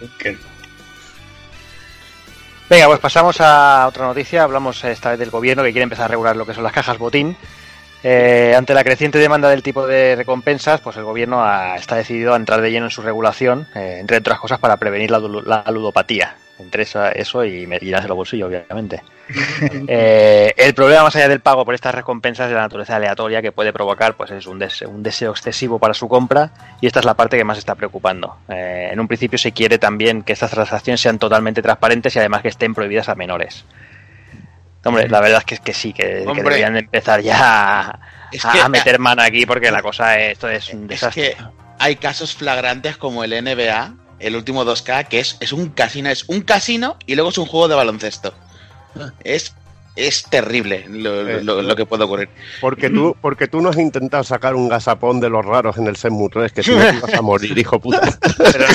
Venga, 2.69 2.87
pues 2.87 2.99
pasamos 3.01 3.41
a 3.41 3.87
otra 3.89 4.07
noticia. 4.07 4.43
Hablamos 4.43 4.83
esta 4.85 5.11
vez 5.11 5.19
del 5.19 5.31
gobierno 5.31 5.63
que 5.63 5.73
quiere 5.73 5.85
empezar 5.85 6.07
a 6.07 6.09
regular 6.09 6.35
lo 6.37 6.45
que 6.47 6.55
son 6.55 6.65
las 6.65 6.73
cajas 6.73 6.99
botín. 6.99 7.37
Eh, 8.07 8.55
ante 8.55 8.75
la 8.75 8.85
creciente 8.85 9.19
demanda 9.19 9.49
del 9.49 9.63
tipo 9.63 9.87
de 9.87 10.15
recompensas, 10.15 10.81
pues 10.83 10.97
el 10.99 11.05
gobierno 11.05 11.43
ha- 11.43 11.75
está 11.77 11.97
decidido 11.97 12.35
a 12.35 12.37
entrar 12.37 12.61
de 12.61 12.71
lleno 12.71 12.85
en 12.87 12.91
su 12.91 13.01
regulación, 13.03 13.67
eh, 13.75 13.97
entre 13.99 14.19
otras 14.19 14.39
cosas 14.39 14.59
para 14.59 14.77
prevenir 14.77 15.11
la, 15.11 15.19
lu- 15.19 15.41
la 15.43 15.65
ludopatía. 15.73 16.37
Entre 16.59 16.83
esa- 16.85 17.11
eso 17.11 17.45
y 17.45 17.67
me 17.67 17.79
llenarse 17.79 18.07
los 18.07 18.17
bolsillos, 18.17 18.49
obviamente. 18.49 19.03
Eh, 19.89 20.53
el 20.59 20.75
problema 20.75 21.03
más 21.05 21.17
allá 21.17 21.29
del 21.29 21.41
pago 21.41 21.65
por 21.65 21.75
estas 21.75 21.95
recompensas 21.95 22.49
de 22.49 22.55
la 22.55 22.61
naturaleza 22.61 22.97
aleatoria 22.97 23.41
que 23.41 23.53
puede 23.53 23.73
provocar 23.73 24.15
pues 24.15 24.31
es 24.31 24.47
un, 24.47 24.59
deseo, 24.59 24.91
un 24.91 25.03
deseo 25.03 25.31
excesivo 25.31 25.79
para 25.79 25.95
su 25.95 26.09
compra 26.09 26.51
y 26.83 26.87
esta 26.87 27.01
es 27.01 27.07
la 27.07 27.15
parte 27.15 27.37
que 27.39 27.45
más 27.45 27.57
está 27.59 27.75
preocupando. 27.75 28.37
Eh, 28.51 28.91
en 28.93 29.01
un 29.01 29.09
principio 29.09 29.39
se 29.39 29.53
quiere 29.53 29.79
también 29.79 30.23
que 30.23 30.35
estas 30.35 30.51
transacciones 30.51 31.01
sean 31.01 31.19
totalmente 31.19 31.63
transparentes 31.63 32.15
y 32.15 32.19
además 32.19 32.43
que 32.43 32.49
estén 32.49 32.75
prohibidas 32.75 33.09
a 33.09 33.15
menores. 33.15 33.65
Hombre, 34.85 35.09
la 35.09 35.21
verdad 35.21 35.39
es 35.39 35.45
que, 35.45 35.59
que 35.65 35.73
sí, 35.75 35.93
que, 35.93 36.25
que 36.35 36.43
deberían 36.43 36.75
de 36.75 36.81
empezar 36.81 37.21
ya 37.23 37.39
a, 37.91 38.01
Es 38.33 38.45
a- 38.45 38.53
que- 38.53 38.61
a 38.61 38.69
meter 38.69 38.99
mano 38.99 39.23
aquí 39.23 39.47
porque 39.47 39.71
la 39.71 39.83
cosa 39.83 40.19
es, 40.19 40.33
esto 40.33 40.49
es 40.49 40.69
un 40.73 40.83
Es 40.85 40.89
desastre. 41.01 41.37
que 41.37 41.37
hay 41.79 41.97
casos 41.97 42.35
flagrantes 42.35 42.97
como 42.97 43.25
el 43.25 43.33
NBA, 43.33 43.95
el 44.21 44.37
último 44.37 44.65
2K, 44.65 45.09
que 45.09 45.21
es, 45.21 45.37
es 45.41 45.53
un 45.53 45.71
casino, 45.71 46.09
es 46.11 46.25
un 46.29 46.43
casino 46.43 46.97
y 47.07 47.15
luego 47.15 47.31
es 47.31 47.39
un 47.39 47.47
juego 47.47 47.69
de 47.69 47.75
baloncesto. 47.75 48.35
Es, 49.25 49.55
es 49.97 50.23
terrible 50.25 50.87
lo, 50.89 51.23
lo- 51.41 51.63
lo 51.63 51.77
que 51.77 51.85
puede 51.87 52.05
ocurrir. 52.05 52.29
Porque 52.61 52.91
tú, 52.91 53.17
porque 53.21 53.49
tú 53.49 53.61
no 53.61 53.71
has 53.71 53.79
intentado 53.79 54.23
sacar 54.25 54.55
un 54.55 54.69
gasapón 54.69 55.21
de 55.21 55.31
los 55.31 55.45
raros 55.45 55.77
en 55.79 55.87
el 55.87 55.97
Senmu 55.97 56.29
3, 56.29 56.53
que 56.53 56.63
si 56.63 56.71
no 56.73 56.79
te 56.85 57.01
vas 57.01 57.15
a 57.15 57.23
morir, 57.23 57.57
hijo 57.59 57.79
puta. 57.81 58.01
Pero, 58.39 58.67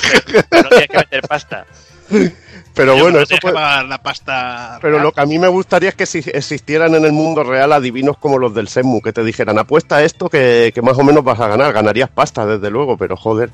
pero 0.50 0.64
no 0.64 0.70
tienes 0.70 0.88
que 0.90 0.98
meter 0.98 1.22
pasta. 1.22 1.66
Pero 2.80 2.96
Yo 2.96 3.04
bueno, 3.04 3.18
no 3.18 3.24
eso 3.24 3.36
puede- 3.42 3.54
pagar 3.56 3.86
la 3.88 3.98
pasta. 4.02 4.78
Pero 4.82 4.94
real. 4.94 5.04
lo 5.04 5.12
que 5.12 5.20
a 5.20 5.26
mí 5.26 5.38
me 5.38 5.50
gustaría 5.50 5.90
es 5.90 5.96
que 5.96 6.06
si 6.06 6.20
existieran 6.20 6.96
en 6.96 7.04
el 7.04 7.12
mundo 7.12 7.44
real 7.44 7.74
adivinos 7.74 8.18
como 8.18 8.38
los 8.38 8.54
del 8.54 8.70
Senmu, 8.70 9.02
que 9.02 9.12
te 9.12 9.22
dijeran, 9.22 9.60
apuesta 9.60 9.98
a 9.98 10.04
esto 10.04 10.30
que, 10.30 10.72
que 10.74 10.82
más 10.82 10.98
o 10.98 11.04
menos 11.04 11.22
vas 11.26 11.40
a 11.42 11.50
ganar. 11.50 11.74
Ganarías 11.74 12.10
pasta, 12.10 12.46
desde 12.46 12.70
luego, 12.72 12.96
pero 12.98 13.18
joder. 13.18 13.50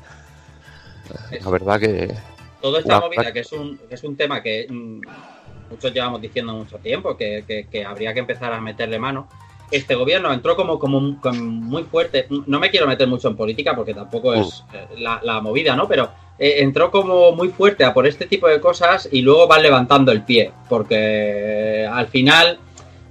La 1.42 1.50
verdad 1.50 1.80
que... 1.80 2.14
Toda 2.62 2.78
esta 2.78 2.94
La- 2.94 3.00
movida, 3.00 3.32
que 3.32 3.40
es 3.40 3.52
un, 3.52 3.76
que 3.78 3.94
es 3.96 4.04
un 4.04 4.16
tema 4.16 4.40
que 4.42 4.66
mm, 4.70 5.00
muchos 5.70 5.92
llevamos 5.92 6.20
diciendo 6.20 6.52
mucho 6.54 6.78
tiempo, 6.78 7.16
que, 7.16 7.42
que- 7.46 7.66
que 7.70 7.84
habría 7.84 8.14
que 8.14 8.20
empezar 8.20 8.52
a 8.52 8.60
meterle 8.60 8.98
mano. 9.00 9.28
Este 9.70 9.94
gobierno 9.94 10.32
entró 10.32 10.56
como, 10.56 10.78
como, 10.78 11.20
como 11.20 11.42
muy 11.42 11.84
fuerte. 11.84 12.26
No 12.46 12.60
me 12.60 12.70
quiero 12.70 12.86
meter 12.86 13.08
mucho 13.08 13.28
en 13.28 13.36
política 13.36 13.74
porque 13.74 13.94
tampoco 13.94 14.34
es 14.34 14.64
eh, 14.72 14.86
la, 14.98 15.20
la 15.22 15.40
movida, 15.40 15.74
¿no? 15.74 15.88
Pero 15.88 16.10
eh, 16.38 16.56
entró 16.58 16.90
como 16.90 17.32
muy 17.32 17.48
fuerte 17.48 17.84
a 17.84 17.92
por 17.92 18.06
este 18.06 18.26
tipo 18.26 18.46
de 18.48 18.60
cosas 18.60 19.08
y 19.10 19.22
luego 19.22 19.46
van 19.46 19.62
levantando 19.62 20.12
el 20.12 20.22
pie. 20.22 20.52
Porque 20.68 20.96
eh, 20.96 21.86
al 21.86 22.06
final 22.06 22.58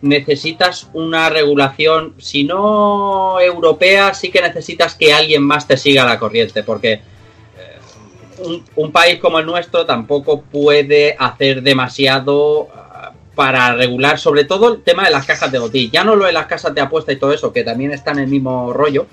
necesitas 0.02 0.90
una 0.94 1.30
regulación, 1.30 2.14
si 2.18 2.44
no 2.44 3.40
europea, 3.40 4.14
sí 4.14 4.32
que 4.32 4.42
necesitas 4.42 4.96
que 4.96 5.14
alguien 5.14 5.44
más 5.44 5.68
te 5.68 5.78
siga 5.78 6.06
la 6.06 6.20
corriente. 6.20 6.64
Porque 6.64 7.02
un, 8.38 8.64
un 8.76 8.92
país 8.92 9.20
como 9.20 9.40
el 9.40 9.46
nuestro 9.46 9.86
tampoco 9.86 10.42
puede 10.42 11.16
hacer 11.18 11.62
demasiado 11.62 12.70
para 13.36 13.76
regular, 13.76 14.18
sobre 14.18 14.46
todo 14.46 14.74
el 14.74 14.82
tema 14.82 15.04
de 15.06 15.12
las 15.12 15.26
cajas 15.26 15.52
de 15.52 15.60
botín. 15.60 15.92
Ya 15.92 16.04
no 16.04 16.16
lo 16.16 16.26
de 16.26 16.32
las 16.32 16.48
casas 16.48 16.74
de 16.74 16.82
apuesta 16.82 17.12
y 17.12 17.18
todo 17.18 17.34
eso, 17.34 17.52
que 17.54 17.64
también 17.64 17.92
está 17.92 18.12
en 18.12 18.20
el 18.20 18.28
mismo 18.28 18.74
rollo. 18.74 19.08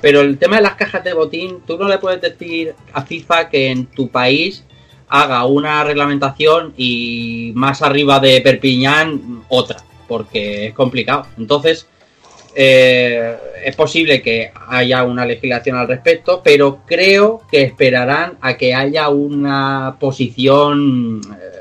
Pero 0.00 0.20
el 0.20 0.38
tema 0.38 0.56
de 0.56 0.62
las 0.62 0.74
cajas 0.74 1.02
de 1.04 1.14
botín, 1.14 1.60
tú 1.66 1.78
no 1.78 1.88
le 1.88 1.98
puedes 1.98 2.20
decir 2.20 2.74
a 2.92 3.02
FIFA 3.02 3.48
que 3.48 3.70
en 3.70 3.86
tu 3.86 4.08
país 4.08 4.64
haga 5.08 5.44
una 5.46 5.82
reglamentación 5.84 6.74
y 6.76 7.52
más 7.54 7.82
arriba 7.82 8.20
de 8.20 8.40
Perpiñán 8.40 9.44
otra, 9.48 9.78
porque 10.06 10.66
es 10.66 10.74
complicado. 10.74 11.26
Entonces, 11.38 11.86
eh, 12.54 13.36
es 13.64 13.76
posible 13.76 14.22
que 14.22 14.52
haya 14.68 15.04
una 15.04 15.24
legislación 15.24 15.76
al 15.76 15.88
respecto, 15.88 16.40
pero 16.42 16.80
creo 16.86 17.42
que 17.50 17.62
esperarán 17.62 18.38
a 18.40 18.56
que 18.56 18.74
haya 18.74 19.08
una 19.08 19.96
posición, 20.00 21.20
eh, 21.20 21.57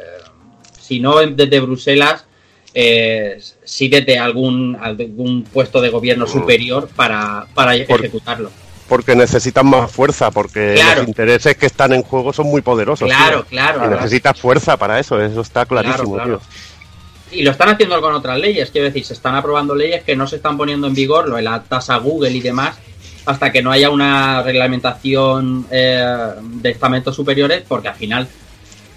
si 0.87 0.99
no 0.99 1.17
desde 1.17 1.59
Bruselas, 1.59 2.25
eh, 2.73 3.39
sí 3.63 3.87
desde 3.89 4.19
algún, 4.19 4.77
algún 4.79 5.43
puesto 5.43 5.81
de 5.81 5.89
gobierno 5.89 6.27
superior 6.27 6.87
para, 6.95 7.47
para 7.53 7.71
Por- 7.85 7.99
ejecutarlo. 8.01 8.51
Porque 8.87 9.15
necesitan 9.17 9.65
más 9.67 9.91
fuerza, 9.91 10.31
porque 10.31 10.75
Claro. 10.75 10.99
los 11.01 11.09
intereses 11.09 11.57
que 11.57 11.65
están 11.65 11.91
en 11.91 12.03
juego 12.03 12.31
son 12.31 12.47
muy 12.47 12.61
poderosos. 12.61 13.07
Claro, 13.09 13.39
tío. 13.41 13.49
claro, 13.49 13.77
Y 13.79 13.81
claro. 13.81 13.95
necesitas 13.97 14.39
fuerza 14.39 14.77
para 14.77 14.97
eso, 14.99 15.21
eso 15.21 15.41
está 15.41 15.65
clarísimo, 15.65 16.13
Claro, 16.13 16.39
claro. 16.39 16.39
tío. 16.39 17.37
Y 17.39 17.43
lo 17.43 17.51
están 17.51 17.67
haciendo 17.67 17.99
con 17.99 18.13
otras 18.13 18.39
leyes, 18.39 18.71
quiero 18.71 18.85
decir, 18.87 19.03
se 19.03 19.11
están 19.11 19.35
aprobando 19.35 19.75
leyes 19.75 20.03
que 20.03 20.15
no 20.15 20.25
se 20.27 20.37
están 20.37 20.55
poniendo 20.55 20.87
en 20.87 20.93
vigor, 20.93 21.27
lo 21.27 21.35
de 21.35 21.41
la 21.41 21.61
tasa 21.63 21.97
Google 21.97 22.31
y 22.31 22.39
demás, 22.39 22.77
hasta 23.25 23.51
que 23.51 23.61
no 23.61 23.71
haya 23.71 23.89
una 23.89 24.41
reglamentación 24.43 25.67
eh, 25.69 26.05
de 26.41 26.69
estamentos 26.69 27.13
superiores, 27.13 27.63
porque 27.67 27.89
al 27.89 27.95
final 27.95 28.29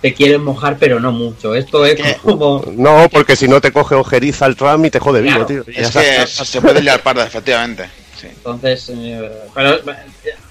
te 0.01 0.15
quieren 0.15 0.43
mojar, 0.43 0.77
pero 0.79 0.99
no 1.01 1.13
mucho. 1.13 1.55
Esto 1.55 1.85
es 1.85 1.95
que- 1.97 2.15
como. 2.23 2.65
No, 2.77 3.09
porque 3.11 3.37
si 3.37 3.47
no 3.49 3.61
te 3.61 3.73
coge 3.73 3.95
ojeriza 3.95 4.47
el 4.47 4.57
tram 4.57 4.85
y 4.85 4.91
te 4.91 4.99
jode 4.99 5.21
vivo, 5.21 5.45
Claro. 5.47 5.47
tío. 5.47 5.65
Ya 5.75 5.83
Es 5.83 5.91
que 5.91 6.27
se 6.45 6.61
puede 6.61 6.81
liar 6.83 7.03
parda, 7.03 7.27
efectivamente. 7.27 7.85
Sí. 8.21 8.27
Entonces, 8.29 8.91
eh, 8.95 9.31
pero 9.55 9.75
eh, 9.77 9.83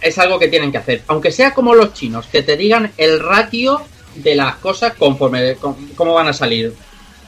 es 0.02 0.18
algo 0.18 0.40
que 0.40 0.48
tienen 0.48 0.72
que 0.72 0.78
hacer. 0.80 1.02
Aunque 1.08 1.32
sea 1.32 1.54
como 1.54 1.76
los 1.76 1.94
chinos, 1.94 2.26
que 2.32 2.42
te 2.44 2.58
digan 2.58 2.92
el 2.98 3.20
ratio 3.20 3.82
de 4.16 4.36
las 4.36 4.56
cosas 4.56 4.94
conforme 4.96 5.56
con- 5.56 5.76
cómo 5.96 6.14
van 6.14 6.28
a 6.28 6.34
salir. 6.34 6.74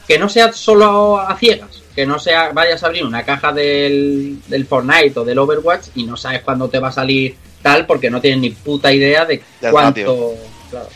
Que 0.06 0.18
no 0.18 0.28
sea 0.28 0.52
solo 0.52 1.18
a 1.20 1.36
ciegas. 1.36 1.82
Que 1.94 2.04
no 2.06 2.18
sea 2.18 2.50
vayas 2.52 2.82
a 2.82 2.86
abrir 2.86 3.04
una 3.04 3.22
caja 3.24 3.52
del, 3.52 4.38
del 4.48 4.66
Fortnite 4.66 5.20
o 5.20 5.24
del 5.24 5.38
Overwatch 5.38 5.88
y 5.94 6.04
no 6.04 6.16
sabes 6.16 6.42
cuándo 6.42 6.68
te 6.68 6.78
va 6.80 6.88
a 6.88 6.92
salir 6.92 7.36
tal 7.62 7.86
porque 7.86 8.10
no 8.10 8.20
tienes 8.20 8.40
ni 8.40 8.50
puta 8.50 8.92
idea 8.92 9.24
de 9.24 9.42
cuánto. 9.70 10.34
claro. 10.70 10.88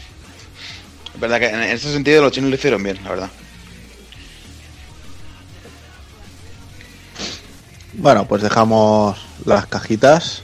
Es 1.16 1.20
verdad 1.20 1.40
que 1.40 1.48
en 1.48 1.62
ese 1.62 1.90
sentido 1.90 2.20
los 2.22 2.30
chinos 2.30 2.50
lo 2.50 2.56
hicieron 2.56 2.82
bien, 2.82 2.98
la 3.02 3.08
verdad. 3.10 3.30
Bueno, 7.94 8.26
pues 8.28 8.42
dejamos 8.42 9.18
las 9.46 9.64
cajitas 9.66 10.42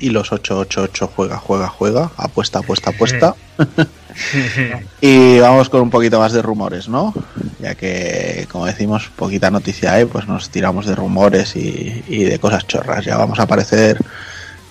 y 0.00 0.10
los 0.10 0.32
888 0.32 1.12
juega, 1.14 1.36
juega, 1.36 1.68
juega, 1.68 2.10
apuesta, 2.16 2.58
apuesta, 2.58 2.90
apuesta. 2.90 3.36
y 5.00 5.38
vamos 5.38 5.68
con 5.68 5.82
un 5.82 5.90
poquito 5.90 6.18
más 6.18 6.32
de 6.32 6.42
rumores, 6.42 6.88
¿no? 6.88 7.14
Ya 7.60 7.76
que, 7.76 8.48
como 8.50 8.66
decimos, 8.66 9.08
poquita 9.14 9.52
noticia 9.52 9.92
hay, 9.92 10.06
pues 10.06 10.26
nos 10.26 10.50
tiramos 10.50 10.86
de 10.86 10.96
rumores 10.96 11.54
y, 11.54 12.02
y 12.08 12.24
de 12.24 12.40
cosas 12.40 12.66
chorras. 12.66 13.04
Ya 13.04 13.16
vamos 13.16 13.38
a 13.38 13.42
aparecer 13.44 13.98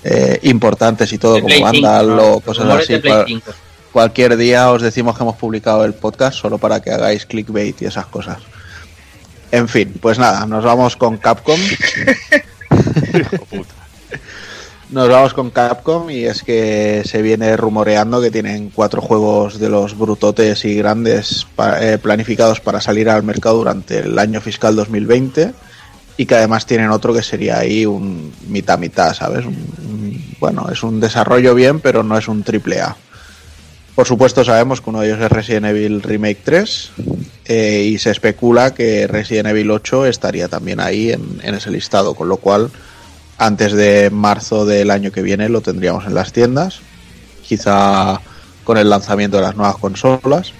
eh, 0.03 0.39
importantes 0.43 1.13
y 1.13 1.17
todo, 1.17 1.35
como 1.35 1.45
Play 1.47 1.59
5, 1.59 1.71
Vandal 1.88 2.19
o 2.19 2.39
cosas 2.41 2.67
así. 2.69 2.91
de 2.93 2.99
Play 2.99 3.13
cual- 3.13 3.25
5. 3.25 3.51
Cualquier 3.91 4.38
día 4.38 4.71
os 4.71 4.82
decimos 4.82 5.15
que 5.17 5.23
hemos 5.23 5.36
publicado 5.38 5.84
el 5.86 5.93
podcast 5.93 6.38
solo 6.38 6.58
para 6.58 6.82
que 6.82 6.91
hagáis 6.91 7.25
clickbait 7.25 7.82
y 7.82 7.86
esas 7.86 8.06
cosas. 8.08 8.38
En 9.52 9.67
fin, 9.67 9.93
pues 9.99 10.19
nada, 10.19 10.45
nos 10.45 10.63
vamos 10.63 10.95
con 10.95 11.17
Capcom. 11.17 11.60
Nos 14.91 15.08
vamos 15.08 15.36
con 15.36 15.52
Capcom 15.52 16.10
y 16.10 16.25
es 16.25 16.41
que 16.41 17.04
se 17.06 17.21
viene 17.21 17.56
rumoreando 17.56 18.19
que 18.21 18.32
tienen 18.32 18.71
cuatro 18.73 19.02
juegos 19.02 19.60
de 19.60 19.69
los 19.69 19.95
brutotes 19.95 20.65
y 20.65 20.73
grandes 20.75 21.45
eh, 21.80 21.99
planificados 22.02 22.60
para 22.60 22.82
salir 22.82 23.08
al 23.08 23.21
mercado 23.21 23.58
durante 23.58 23.99
el 23.99 24.17
año 24.17 24.41
fiscal 24.41 24.75
2020 24.75 25.54
y 26.17 26.25
que 26.25 26.36
además 26.36 26.65
tienen 26.65 26.89
otro 26.89 27.13
que 27.13 27.21
sería 27.21 27.60
ahí 27.60 27.86
un 27.86 28.34
mitad 28.47 28.80
mitad, 28.80 29.13
¿sabes? 29.13 29.45
Un- 29.45 29.54
un- 29.88 30.36
bueno, 30.39 30.67
es 30.71 30.82
un 30.82 30.99
desarrollo 30.99 31.54
bien, 31.54 31.82
pero 31.82 32.02
no 32.02 32.17
es 32.17 32.28
un 32.28 32.41
triple 32.41 32.82
A. 32.82 32.95
Por 33.99 34.07
supuesto 34.07 34.45
sabemos 34.45 34.79
que 34.79 34.91
uno 34.91 35.01
de 35.01 35.07
ellos 35.07 35.19
es 35.19 35.29
Resident 35.29 35.65
Evil 35.65 36.01
Remake 36.01 36.39
3 36.41 36.91
eh, 37.43 37.83
y 37.85 37.97
se 37.97 38.12
especula 38.12 38.73
que 38.73 39.07
Resident 39.07 39.49
Evil 39.49 39.69
8 39.71 40.05
estaría 40.05 40.47
también 40.47 40.79
ahí 40.79 41.12
en, 41.12 41.41
en 41.43 41.54
ese 41.54 41.69
listado, 41.69 42.13
con 42.13 42.29
lo 42.29 42.37
cual 42.37 42.71
antes 43.37 43.73
de 43.73 44.10
marzo 44.10 44.65
del 44.65 44.89
año 44.89 45.12
que 45.12 45.21
viene 45.21 45.50
lo 45.50 45.60
tendríamos 45.60 46.06
en 46.06 46.13
las 46.13 46.31
tiendas, 46.31 46.79
quizá 47.45 48.21
con 48.63 48.77
el 48.77 48.89
lanzamiento 48.89 49.35
de 49.35 49.43
las 49.43 49.58
nuevas 49.58 49.75
consolas. 49.75 50.54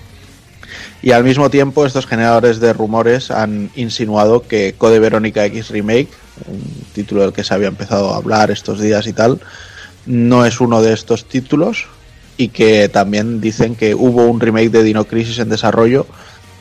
Y 1.02 1.12
al 1.12 1.24
mismo 1.24 1.50
tiempo 1.50 1.86
estos 1.86 2.08
generadores 2.08 2.60
de 2.60 2.74
rumores 2.74 3.32
han 3.32 3.72
insinuado 3.78 4.42
que 4.42 4.76
Code 4.78 5.00
Verónica 5.00 5.46
X 5.46 5.70
Remake, 5.70 6.10
un 6.46 6.62
título 6.94 7.22
del 7.22 7.32
que 7.32 7.46
se 7.46 7.54
había 7.54 7.70
empezado 7.70 8.14
a 8.14 8.18
hablar 8.18 8.52
estos 8.52 8.82
días 8.82 9.08
y 9.08 9.14
tal, 9.14 9.40
no 10.06 10.46
es 10.46 10.60
uno 10.60 10.82
de 10.82 10.92
estos 10.92 11.24
títulos 11.24 11.88
y 12.40 12.48
que 12.48 12.88
también 12.88 13.42
dicen 13.42 13.76
que 13.76 13.94
hubo 13.94 14.24
un 14.24 14.40
remake 14.40 14.70
de 14.70 14.82
Dino 14.82 15.04
Crisis 15.04 15.40
en 15.40 15.50
desarrollo, 15.50 16.08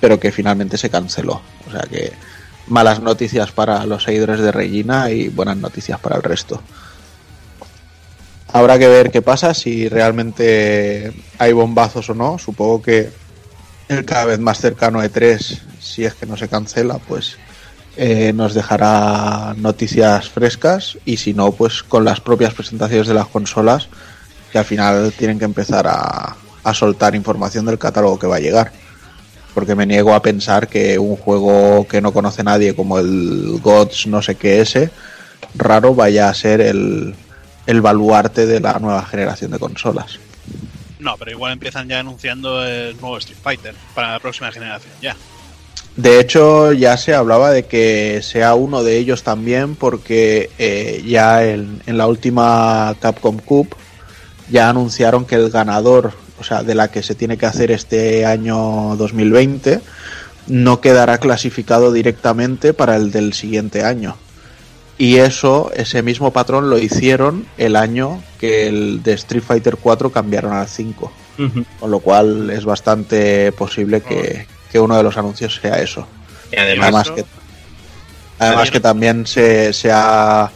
pero 0.01 0.19
que 0.19 0.33
finalmente 0.33 0.77
se 0.77 0.91
canceló. 0.91 1.41
O 1.69 1.71
sea 1.71 1.83
que 1.83 2.13
malas 2.67 3.01
noticias 3.01 3.53
para 3.53 3.87
los 3.87 4.03
seguidores 4.03 4.41
de 4.41 4.51
Regina 4.51 5.09
y 5.13 5.29
buenas 5.29 5.57
noticias 5.57 6.01
para 6.01 6.17
el 6.17 6.25
resto. 6.25 6.61
Habrá 8.53 8.77
que 8.77 8.89
ver 8.89 9.13
qué 9.13 9.23
pasa, 9.23 9.55
si 9.55 9.89
realmente 9.89 11.13
hay 11.39 11.53
bombazos 11.53 12.11
o 12.11 12.15
no. 12.15 12.41
Supongo 12.41 12.83
que 12.83 13.11
el 13.87 14.05
cada 14.05 14.25
vez 14.25 14.41
más 14.41 14.59
cercano 14.59 15.01
E3, 15.01 15.61
si 15.81 16.05
es 16.05 16.15
que 16.15 16.27
no 16.27 16.37
se 16.37 16.49
cancela, 16.49 16.99
pues 16.99 17.37
eh, 17.97 18.33
nos 18.33 18.53
dejará 18.53 19.55
noticias 19.57 20.29
frescas 20.29 20.99
y 21.05 21.19
si 21.19 21.35
no, 21.35 21.53
pues 21.53 21.85
con 21.85 22.05
las 22.05 22.21
propias 22.21 22.53
presentaciones 22.53 23.07
de 23.07 23.15
las 23.15 23.29
consolas 23.29 23.89
que 24.51 24.59
al 24.59 24.65
final 24.65 25.13
tienen 25.17 25.39
que 25.39 25.45
empezar 25.45 25.87
a, 25.87 26.37
a 26.69 26.75
soltar 26.75 27.15
información 27.15 27.67
del 27.67 27.79
catálogo 27.79 28.19
que 28.19 28.27
va 28.27 28.37
a 28.37 28.41
llegar. 28.41 28.73
Porque 29.55 29.75
me 29.75 29.87
niego 29.87 30.15
a 30.15 30.23
pensar 30.23 30.69
que 30.69 30.99
un 30.99 31.17
juego 31.17 31.87
que 31.89 32.01
no 32.01 32.13
conoce 32.13 32.45
nadie 32.45 32.75
como 32.75 32.99
el 32.99 33.59
Gods 33.63 34.07
no 34.07 34.23
sé 34.23 34.37
qué 34.37 34.61
ese, 34.61 34.91
raro 35.55 35.95
vaya 35.95 36.29
a 36.29 36.35
ser 36.35 36.61
el, 36.61 37.15
el 37.67 37.81
baluarte 37.81 38.47
de 38.47 38.61
la 38.61 38.79
nueva 38.79 39.05
generación 39.05 39.51
de 39.51 39.59
consolas. 39.59 40.19
No, 41.01 41.17
pero 41.17 41.31
igual 41.31 41.53
empiezan 41.53 41.89
ya 41.89 42.01
anunciando 42.01 42.65
el 42.65 43.01
nuevo 43.01 43.19
Street 43.19 43.39
Fighter 43.43 43.75
para 43.95 44.13
la 44.13 44.21
próxima 44.21 44.51
generación 44.53 44.93
ya. 45.01 45.17
De 45.97 46.21
hecho, 46.21 46.73
ya 46.73 46.97
se 46.97 47.15
hablaba 47.15 47.51
de 47.51 47.65
que 47.65 48.21
sea 48.23 48.55
uno 48.55 48.85
de 48.85 48.99
ellos 48.99 49.25
también, 49.25 49.75
porque 49.75 50.51
eh, 50.59 51.03
ya 51.05 51.45
en, 51.45 51.83
en 51.87 51.99
la 51.99 52.07
última 52.07 52.95
Capcom 53.01 53.39
Cup 53.39 53.75
ya 54.51 54.69
anunciaron 54.69 55.25
que 55.25 55.35
el 55.35 55.51
ganador, 55.51 56.13
o 56.41 56.45
sea, 56.45 56.63
de 56.63 56.75
la 56.75 56.89
que 56.89 57.03
se 57.03 57.15
tiene 57.15 57.37
que 57.37 57.47
hacer 57.47 57.71
este 57.71 58.27
año 58.27 58.97
2020, 58.97 59.81
no 60.47 60.81
quedará 60.81 61.19
clasificado 61.19 61.93
directamente 61.93 62.73
para 62.73 62.97
el 62.97 63.11
del 63.11 63.33
siguiente 63.33 63.85
año. 63.85 64.17
Y 64.97 65.19
eso, 65.19 65.71
ese 65.75 66.03
mismo 66.03 66.33
patrón 66.33 66.71
lo 66.71 66.79
hicieron 66.79 67.47
el 67.57 67.77
año 67.77 68.21
que 68.41 68.67
el 68.67 69.03
de 69.03 69.13
Street 69.13 69.45
Fighter 69.47 69.77
4 69.77 70.11
cambiaron 70.11 70.53
al 70.53 70.67
5. 70.67 71.13
Con 71.79 71.91
lo 71.93 72.01
cual 72.01 72.51
es 72.51 72.65
bastante 72.65 73.53
posible 73.53 74.01
que, 74.01 74.49
que 74.73 74.81
uno 74.81 74.97
de 74.97 75.05
los 75.05 75.17
anuncios 75.17 75.61
sea 75.63 75.81
eso. 75.81 76.05
Y 76.51 76.57
además, 76.57 76.89
Además 76.89 77.11
que, 77.13 77.25
además 78.41 78.71
que 78.73 78.81
también 78.81 79.25
se, 79.25 79.73
se 79.73 79.91
ha 79.93 80.51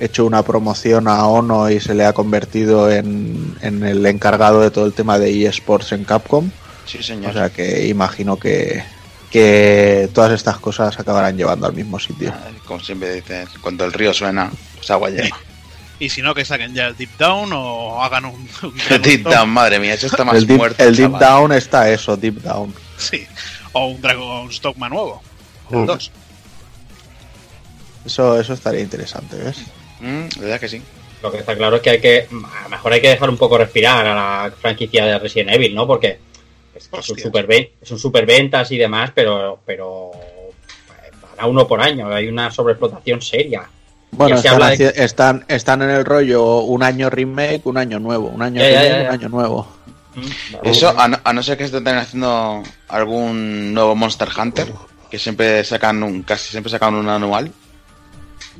hecho 0.00 0.24
una 0.26 0.42
promoción 0.42 1.08
a 1.08 1.26
Ono 1.26 1.70
y 1.70 1.80
se 1.80 1.94
le 1.94 2.04
ha 2.04 2.12
convertido 2.12 2.90
en, 2.90 3.56
en 3.60 3.82
el 3.84 4.04
encargado 4.06 4.60
de 4.60 4.70
todo 4.70 4.86
el 4.86 4.92
tema 4.92 5.18
de 5.18 5.46
eSports 5.46 5.92
en 5.92 6.04
Capcom. 6.04 6.50
Sí, 6.86 7.02
señor. 7.02 7.30
O 7.30 7.32
sea 7.34 7.50
que 7.50 7.86
imagino 7.86 8.36
que, 8.36 8.82
que 9.30 10.08
todas 10.12 10.32
estas 10.32 10.58
cosas 10.58 10.98
acabarán 10.98 11.36
llevando 11.36 11.66
al 11.66 11.72
mismo 11.74 11.98
sitio. 11.98 12.32
Ah, 12.34 12.48
Como 12.66 12.80
siempre 12.80 13.14
dices, 13.14 13.48
cuando 13.60 13.84
el 13.84 13.92
río 13.92 14.12
suena, 14.12 14.50
pues 14.76 14.90
agua 14.90 15.10
lleva. 15.10 15.36
Y 16.00 16.08
si 16.08 16.22
no, 16.22 16.34
que 16.34 16.44
saquen 16.44 16.74
ya 16.74 16.88
el 16.88 16.96
Deep 16.96 17.16
Down 17.18 17.52
o 17.52 18.02
hagan 18.02 18.24
un. 18.24 18.34
un 18.64 18.74
El 18.90 19.00
Deep 19.00 19.22
Down, 19.22 19.48
madre 19.48 19.78
mía, 19.78 19.94
eso 19.94 20.08
está 20.08 20.24
más 20.24 20.34
El 20.34 20.46
deep, 20.48 20.58
muerto. 20.58 20.82
el 20.82 20.96
deep 20.96 21.12
chaval. 21.12 21.20
Down 21.20 21.52
está 21.52 21.88
eso, 21.88 22.16
Deep 22.16 22.42
Down. 22.42 22.74
Sí. 22.98 23.24
O 23.72 23.86
un 23.86 24.02
Dragon 24.02 24.52
Stockman 24.52 24.90
nuevo. 24.90 25.22
El 25.70 25.86
2. 25.86 26.10
Eso, 28.04 28.38
eso 28.40 28.52
estaría 28.54 28.80
interesante, 28.80 29.36
¿ves? 29.36 29.58
Mm, 30.00 30.24
la 30.36 30.40
verdad 30.42 30.60
que 30.60 30.68
sí. 30.68 30.82
lo 31.22 31.30
que 31.32 31.38
está 31.38 31.56
claro 31.56 31.76
es 31.76 31.82
que 31.82 31.90
hay 31.90 32.00
que. 32.00 32.28
A 32.30 32.62
lo 32.64 32.68
mejor 32.68 32.92
hay 32.92 33.00
que 33.00 33.08
dejar 33.10 33.30
un 33.30 33.36
poco 33.38 33.58
respirar 33.58 34.06
a 34.06 34.14
la 34.14 34.50
franquicia 34.52 35.04
de 35.06 35.18
Resident 35.18 35.50
Evil, 35.52 35.74
¿no? 35.74 35.86
Porque 35.86 36.18
es, 36.74 36.88
que 36.88 36.96
Hostia. 36.98 37.16
super 37.22 37.46
es 37.80 37.90
un 37.90 37.98
superventas 37.98 38.70
y 38.72 38.78
demás, 38.78 39.10
pero. 39.14 39.60
pero 39.64 40.10
para 41.36 41.46
uno 41.48 41.66
por 41.66 41.80
año, 41.80 42.08
hay 42.12 42.28
una 42.28 42.50
sobreexplotación 42.50 43.20
seria. 43.20 43.62
Bueno, 44.12 44.36
están, 44.36 44.54
habla 44.54 44.70
de- 44.70 44.76
haci- 44.76 44.92
están, 45.02 45.44
están 45.48 45.82
en 45.82 45.90
el 45.90 46.04
rollo 46.04 46.58
un 46.60 46.84
año 46.84 47.10
remake, 47.10 47.62
un 47.66 47.76
año 47.76 47.98
nuevo, 47.98 48.28
un 48.28 48.40
año 48.42 48.60
Ya, 48.60 48.70
ya, 48.70 48.82
remake, 48.82 49.02
ya, 49.02 49.08
un 49.08 49.14
año 49.14 49.28
nuevo. 49.28 49.68
Eso, 50.62 50.94
a 50.96 51.08
no, 51.08 51.18
a 51.24 51.32
no 51.32 51.42
ser 51.42 51.58
que 51.58 51.64
estén 51.64 51.88
haciendo 51.88 52.62
algún 52.86 53.74
nuevo 53.74 53.96
Monster 53.96 54.28
Hunter, 54.40 54.72
que 55.10 55.18
siempre 55.18 55.64
sacan 55.64 56.00
un, 56.04 56.22
casi 56.22 56.50
siempre 56.52 56.70
sacan 56.70 56.94
un 56.94 57.08
anual. 57.08 57.50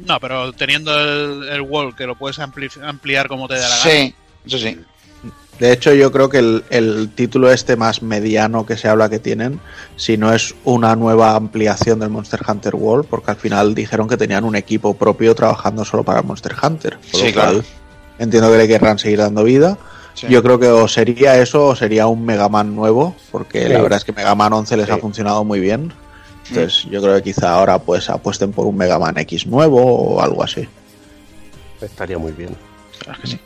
No, 0.07 0.19
pero 0.21 0.53
teniendo 0.53 0.99
el, 0.99 1.49
el 1.49 1.61
wall 1.61 1.95
que 1.95 2.07
lo 2.07 2.17
puedes 2.17 2.39
ampli- 2.39 2.83
ampliar 2.83 3.29
como 3.29 3.47
te 3.49 3.55
dé 3.55 3.61
la 3.61 3.69
gana. 3.69 3.83
Sí, 3.83 4.15
eso 4.47 4.59
sí. 4.59 4.79
De 5.59 5.71
hecho, 5.73 5.95
yo 5.95 6.11
creo 6.11 6.29
que 6.29 6.39
el, 6.39 6.65
el 6.71 7.11
título 7.15 7.51
este 7.53 7.77
más 7.77 8.03
mediano 8.03 8.67
que 8.67 8.77
se 8.77 8.89
habla 8.89 9.09
que 9.09 9.21
tienen, 9.21 9.61
si 9.95 10.17
no 10.17 10.33
es 10.35 10.53
una 10.65 10.97
nueva 10.97 11.37
ampliación 11.37 12.01
del 12.01 12.11
Monster 12.11 12.41
Hunter 12.47 12.75
World, 12.75 13.07
porque 13.09 13.31
al 13.31 13.37
final 13.37 13.73
dijeron 13.73 14.09
que 14.09 14.17
tenían 14.17 14.43
un 14.43 14.57
equipo 14.57 14.95
propio 14.95 15.33
trabajando 15.37 15.85
solo 15.85 16.03
para 16.03 16.23
Monster 16.23 16.55
Hunter. 16.61 16.99
Por 16.99 17.21
Sí, 17.21 17.29
lo 17.29 17.35
cual, 17.35 17.51
claro. 17.51 17.65
entiendo 18.19 18.51
que 18.51 18.59
le 18.59 18.67
querrán 18.69 18.99
seguir 18.99 19.19
dando 19.21 19.45
vida. 19.45 19.79
Sí. 20.15 20.27
Yo 20.29 20.43
creo 20.43 20.59
que 20.59 20.67
o 20.67 20.89
sería 20.89 21.37
eso 21.41 21.67
o 21.69 21.77
sería 21.77 22.09
un 22.09 22.25
Mega 22.27 22.49
Man 22.49 22.75
nuevo, 22.75 23.15
porque 23.31 23.63
Sí. 23.67 23.73
la 23.73 23.81
verdad 23.81 23.99
es 23.99 24.05
que 24.05 24.13
Mega 24.13 24.35
Man 24.35 24.53
11 24.53 24.77
les 24.77 24.87
Sí. 24.87 24.93
ha 24.93 24.99
funcionado 24.99 25.45
muy 25.45 25.61
bien. 25.61 25.93
Entonces, 26.49 26.85
yo 26.91 27.01
creo 27.01 27.17
que 27.17 27.23
quizá 27.23 27.53
ahora 27.53 27.79
pues 27.79 28.11
apuesten 28.11 28.53
por 28.53 28.67
un 28.67 28.77
Mega 28.77 28.99
Man 28.99 29.17
X 29.19 29.47
nuevo 29.47 29.83
o 29.83 30.21
algo 30.21 30.43
así. 30.43 30.69
Estaría 31.81 32.19
muy 32.19 32.33
bien. 32.33 32.55
Que 33.21 33.27
sí. 33.27 33.41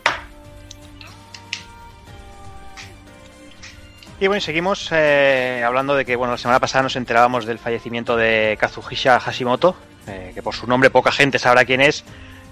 Y 4.21 4.27
bueno, 4.27 4.41
seguimos 4.41 4.89
eh, 4.91 5.63
hablando 5.65 5.95
de 5.95 6.05
que 6.05 6.17
bueno, 6.17 6.33
la 6.33 6.39
semana 6.39 6.59
pasada 6.59 6.83
nos 6.83 6.97
enterábamos 6.97 7.47
del 7.47 7.61
fallecimiento 7.61 8.17
de 8.17 8.57
Kazuhisa 8.59 9.21
Hashimoto, 9.21 9.77
eh, 10.09 10.33
que 10.35 10.43
por 10.43 10.57
su 10.57 10.67
nombre 10.67 10.91
poca 10.91 11.13
gente 11.13 11.39
sabrá 11.39 11.65
quién 11.65 11.81
es, 11.81 12.03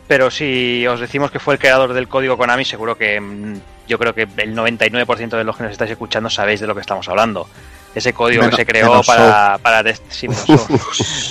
pero 0.07 0.30
si 0.30 0.86
os 0.86 1.01
decimos 1.01 1.32
que 1.32 1.40
fue 1.40 1.55
el 1.55 1.61
creador 1.61 1.92
del 1.92 2.07
código 2.07 2.36
Konami, 2.36 2.64
seguro 2.64 2.97
que 2.97 3.20
mm, 3.20 3.55
yo 3.88 3.99
creo 3.99 4.14
que 4.14 4.28
el 4.36 4.55
99% 4.55 5.30
de 5.30 5.42
los 5.42 5.57
que 5.57 5.64
nos 5.64 5.72
estáis 5.72 5.90
escuchando 5.90 6.30
sabéis 6.30 6.61
de 6.61 6.68
lo 6.68 6.74
que 6.76 6.82
estamos 6.82 7.09
hablando. 7.09 7.49
Ese 7.97 8.12
código 8.12 8.42
Menos- 8.42 8.57
que 8.57 8.62
se 8.62 8.66
creó 8.66 8.90
menos 8.90 9.07
para, 9.07 9.59
para, 9.59 9.82
test- 9.82 10.03
sí, 10.11 10.28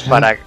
para, 0.10 0.36
para 0.36 0.38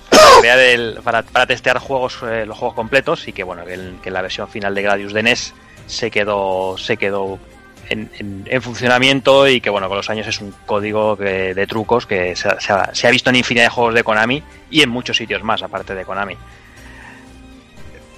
crear 0.41 0.59
el- 0.59 0.99
para, 1.05 1.23
para 1.23 1.47
testear 1.47 1.79
juegos 1.79 2.19
eh, 2.29 2.45
los 2.45 2.59
juegos 2.59 2.75
completos 2.75 3.27
y 3.29 3.33
que 3.33 3.45
bueno 3.45 3.65
que, 3.65 3.75
el- 3.75 3.99
que 4.03 4.11
la 4.11 4.21
versión 4.21 4.49
final 4.49 4.75
de 4.75 4.83
Gradius 4.83 5.13
de 5.13 5.23
NES 5.23 5.55
se 5.87 6.11
quedó 6.11 6.77
se 6.77 6.97
quedó 6.97 7.39
en, 7.89 8.11
en- 8.19 8.45
en 8.51 8.63
funcionamiento 8.63 9.47
y 9.49 9.61
que 9.61 9.71
bueno 9.71 9.87
con 9.89 9.97
los 9.97 10.11
años 10.11 10.27
es 10.27 10.41
un 10.41 10.53
código 10.67 11.17
que- 11.17 11.55
de 11.55 11.67
trucos 11.69 12.05
que 12.05 12.35
se, 12.35 12.49
ha- 12.49 12.61
se 12.61 12.73
ha, 12.73 12.95
se 12.95 13.07
ha 13.07 13.11
visto 13.11 13.31
en 13.31 13.37
infinidad 13.37 13.67
de 13.67 13.71
juegos 13.71 13.95
de 13.95 14.03
Konami 14.03 14.43
y 14.71 14.83
en 14.83 14.89
muchos 14.91 15.17
sitios 15.17 15.43
más 15.45 15.63
aparte 15.63 15.95
de 15.95 16.05
Konami. 16.05 16.37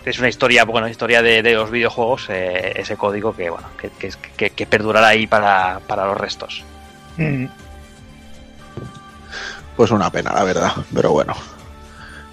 Es 0.06 0.18
una 0.18 0.28
historia 0.30 0.64
bueno 0.64 0.88
historia 0.88 1.20
de, 1.20 1.42
de 1.42 1.52
los 1.52 1.70
videojuegos 1.70 2.28
eh, 2.30 2.72
ese 2.76 2.96
código 2.96 3.36
que 3.36 3.50
bueno 3.50 3.68
que, 3.78 3.90
que, 3.90 4.10
que- 4.38 4.50
que 4.50 4.66
perdurará 4.66 5.08
ahí 5.08 5.26
para, 5.26 5.80
para 5.86 6.06
los 6.06 6.16
restos 6.16 6.64
Pues 9.80 9.92
una 9.92 10.12
pena, 10.12 10.34
la 10.34 10.44
verdad, 10.44 10.72
pero 10.94 11.10
bueno. 11.12 11.34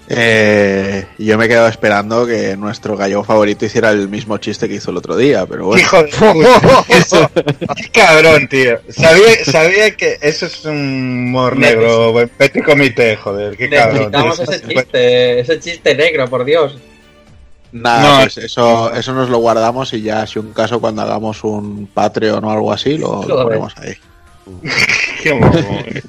Eh, 0.06 1.06
yo 1.16 1.38
me 1.38 1.46
he 1.46 1.48
quedado 1.48 1.68
esperando 1.68 2.26
que 2.26 2.58
nuestro 2.58 2.94
gallego 2.94 3.24
favorito 3.24 3.64
hiciera 3.64 3.90
el 3.90 4.06
mismo 4.10 4.36
chiste 4.36 4.68
que 4.68 4.74
hizo 4.74 4.90
el 4.90 4.98
otro 4.98 5.16
día, 5.16 5.46
pero 5.46 5.64
bueno. 5.64 5.80
Hijo 5.80 6.02
de 6.02 6.08
puta. 6.10 6.84
Eso, 6.88 7.30
qué 7.74 7.88
cabrón, 7.90 8.48
tío. 8.48 8.78
Sabía, 8.90 9.46
sabía 9.46 9.96
que 9.96 10.18
eso 10.20 10.44
es 10.44 10.62
un 10.66 11.28
humor 11.28 11.56
negro. 11.56 12.12
Petit 12.36 12.62
comité, 12.62 13.16
joder, 13.16 13.56
qué 13.56 13.70
cabrón. 13.70 13.94
Necesitamos 13.94 14.40
ese 14.40 14.68
chiste, 14.68 15.40
ese 15.40 15.60
chiste 15.60 15.94
negro, 15.94 16.28
por 16.28 16.44
Dios. 16.44 16.76
Nada, 17.72 18.02
No, 18.02 18.20
pues 18.24 18.36
eso, 18.36 18.92
eso 18.92 19.14
nos 19.14 19.30
lo 19.30 19.38
guardamos 19.38 19.94
y 19.94 20.02
ya, 20.02 20.26
si 20.26 20.38
un 20.38 20.52
caso, 20.52 20.82
cuando 20.82 21.00
hagamos 21.00 21.42
un 21.44 21.86
Patreon 21.86 22.44
o 22.44 22.50
algo 22.50 22.70
así, 22.70 22.98
lo, 22.98 23.26
lo 23.26 23.42
ponemos 23.42 23.74
ahí. 23.78 23.94
Qué. 25.22 26.02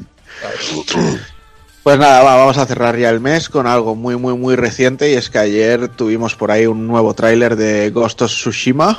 Pues 1.84 1.98
nada, 1.98 2.24
va, 2.24 2.36
vamos 2.36 2.58
a 2.58 2.66
cerrar 2.66 2.98
ya 2.98 3.10
el 3.10 3.20
mes 3.20 3.50
con 3.50 3.66
algo 3.66 3.96
muy, 3.96 4.16
muy, 4.18 4.36
muy 4.38 4.56
reciente 4.56 5.12
y 5.12 5.16
es 5.16 5.30
que 5.30 5.40
ayer 5.40 5.88
tuvimos 5.88 6.36
por 6.36 6.52
ahí 6.52 6.66
un 6.68 6.88
nuevo 6.88 7.14
tráiler 7.14 7.56
de 7.56 7.90
Ghost 7.90 8.22
of 8.22 8.32
Tsushima 8.32 8.98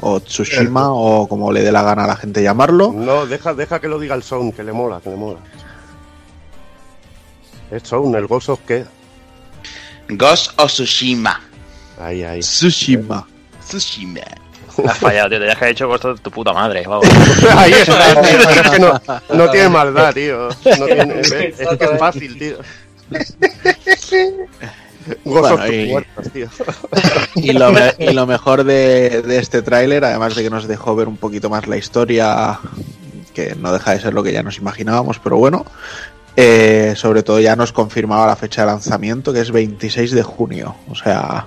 o 0.00 0.20
Tsushima 0.20 0.92
o 0.92 1.26
como 1.28 1.52
le 1.52 1.62
dé 1.62 1.72
la 1.72 1.82
gana 1.82 2.04
a 2.04 2.06
la 2.06 2.16
gente 2.16 2.42
llamarlo. 2.42 2.92
No, 2.92 3.26
deja, 3.26 3.52
deja 3.54 3.80
que 3.80 3.88
lo 3.88 3.98
diga 3.98 4.14
el 4.14 4.22
Sound, 4.22 4.54
que 4.54 4.62
le 4.62 4.72
mola, 4.72 5.00
que 5.00 5.10
le 5.10 5.16
mola. 5.16 5.40
Es 7.70 7.82
Sound, 7.82 8.14
el 8.14 8.26
Ghost 8.26 8.48
of 8.48 8.60
qué? 8.66 8.84
Ghost 10.08 10.58
of 10.58 10.70
Tsushima. 10.70 11.40
Ahí, 12.00 12.22
ahí. 12.22 12.40
Tsushima. 12.40 13.26
Tsushima. 13.66 14.43
has 14.88 14.98
fallado 14.98 15.28
tío 15.30 15.56
que 15.58 15.64
haber 15.64 15.72
hecho 15.72 15.94
esto 15.94 16.14
de 16.14 16.20
tu 16.20 16.30
puta 16.30 16.52
madre 16.52 16.84
vamos. 16.86 17.06
Ahí 17.56 17.72
está, 17.72 18.12
es 18.30 18.70
que 18.70 18.78
no, 18.78 19.00
no 19.32 19.50
tiene 19.50 19.68
maldad, 19.68 20.12
tío. 20.14 20.48
No 20.78 20.86
tiene, 20.86 21.20
es, 21.20 21.32
es 21.32 21.68
que 21.78 21.84
es 21.84 21.98
fácil, 21.98 22.38
tío. 22.38 22.58
Bueno, 25.24 25.54
of 25.54 25.70
y- 25.70 25.88
Muertos, 25.90 26.32
tío. 26.32 26.48
Y 27.34 27.52
lo, 27.52 27.72
me- 27.72 27.94
y 27.98 28.12
lo 28.12 28.26
mejor 28.26 28.64
de, 28.64 29.20
de 29.22 29.38
este 29.38 29.60
tráiler, 29.60 30.04
además 30.04 30.34
de 30.34 30.42
que 30.42 30.50
nos 30.50 30.66
dejó 30.66 30.96
ver 30.96 31.08
un 31.08 31.18
poquito 31.18 31.50
más 31.50 31.66
la 31.66 31.76
historia, 31.76 32.58
que 33.34 33.54
no 33.54 33.72
deja 33.72 33.92
de 33.92 34.00
ser 34.00 34.14
lo 34.14 34.22
que 34.22 34.32
ya 34.32 34.42
nos 34.42 34.56
imaginábamos, 34.56 35.18
pero 35.18 35.36
bueno, 35.36 35.66
eh, 36.36 36.94
sobre 36.96 37.22
todo 37.22 37.38
ya 37.38 37.54
nos 37.54 37.72
confirmaba 37.72 38.26
la 38.26 38.36
fecha 38.36 38.62
de 38.62 38.68
lanzamiento, 38.68 39.32
que 39.34 39.40
es 39.40 39.50
26 39.50 40.12
de 40.12 40.22
junio. 40.22 40.74
O 40.90 40.94
sea, 40.94 41.46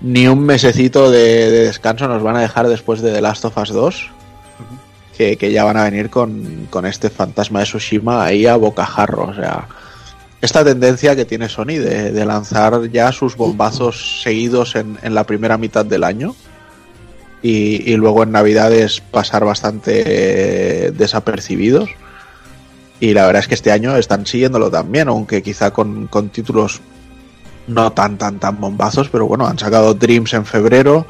ni 0.00 0.26
un 0.26 0.40
mesecito 0.40 1.10
de, 1.10 1.50
de 1.50 1.64
descanso 1.66 2.08
nos 2.08 2.22
van 2.22 2.36
a 2.36 2.40
dejar 2.40 2.68
después 2.68 3.00
de 3.00 3.12
The 3.12 3.20
Last 3.20 3.44
of 3.44 3.56
Us 3.56 3.70
2. 3.70 4.10
Que, 5.16 5.50
ya 5.50 5.64
van 5.64 5.78
a 5.78 5.84
venir 5.84 6.10
con, 6.10 6.68
este 6.84 7.08
fantasma 7.08 7.60
de 7.60 7.64
Tsushima 7.64 8.24
ahí 8.24 8.46
a 8.46 8.56
bocajarro. 8.56 9.24
O 9.24 9.34
sea, 9.34 9.66
esta 10.42 10.62
tendencia 10.62 11.16
que 11.16 11.24
tiene 11.24 11.48
Sony 11.48 11.78
de, 11.78 12.24
lanzar 12.26 12.90
ya 12.90 13.10
sus 13.12 13.34
bombazos 13.34 14.20
seguidos 14.22 14.76
en, 14.76 14.98
la 15.02 15.24
primera 15.24 15.56
mitad 15.56 15.86
del 15.86 16.04
año 16.04 16.34
y, 17.40 17.96
luego 17.96 18.24
en 18.24 18.32
Navidades 18.32 19.00
pasar 19.00 19.46
bastante 19.46 20.02
eh, 20.88 20.90
desapercibidos. 20.90 21.88
Y 23.00 23.14
la 23.14 23.24
verdad 23.24 23.40
es 23.40 23.48
que 23.48 23.54
este 23.54 23.72
año 23.72 23.96
están 23.96 24.26
siguiéndolo 24.26 24.70
también, 24.70 25.08
aunque 25.08 25.42
quizá 25.42 25.70
con 25.70 26.08
títulos 26.28 26.82
no 27.66 27.92
tan 27.92 28.18
tan 28.18 28.38
tan 28.38 28.60
bombazos, 28.60 29.08
pero 29.08 29.26
bueno, 29.26 29.46
han 29.46 29.58
sacado 29.58 29.94
Dreams 29.94 30.34
en 30.34 30.44
febrero, 30.46 31.06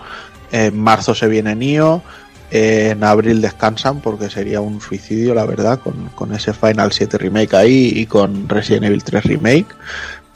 en 0.53 0.79
marzo 0.79 1.15
se 1.15 1.27
viene 1.29 1.55
Nio, 1.55 2.03
en 2.51 3.03
abril 3.05 3.41
descansan 3.43 4.01
porque 4.01 4.31
sería 4.31 4.61
un 4.61 4.81
suicidio, 4.81 5.35
la 5.35 5.45
verdad, 5.45 5.81
con, 5.81 6.11
con 6.15 6.33
ese 6.35 6.53
Final 6.53 6.93
7 6.93 7.19
Remake 7.19 7.57
ahí 7.57 7.93
y 7.97 8.07
con 8.07 8.49
Resident 8.49 8.85
Evil 8.85 9.03
3 9.03 9.25
Remake. 9.25 9.67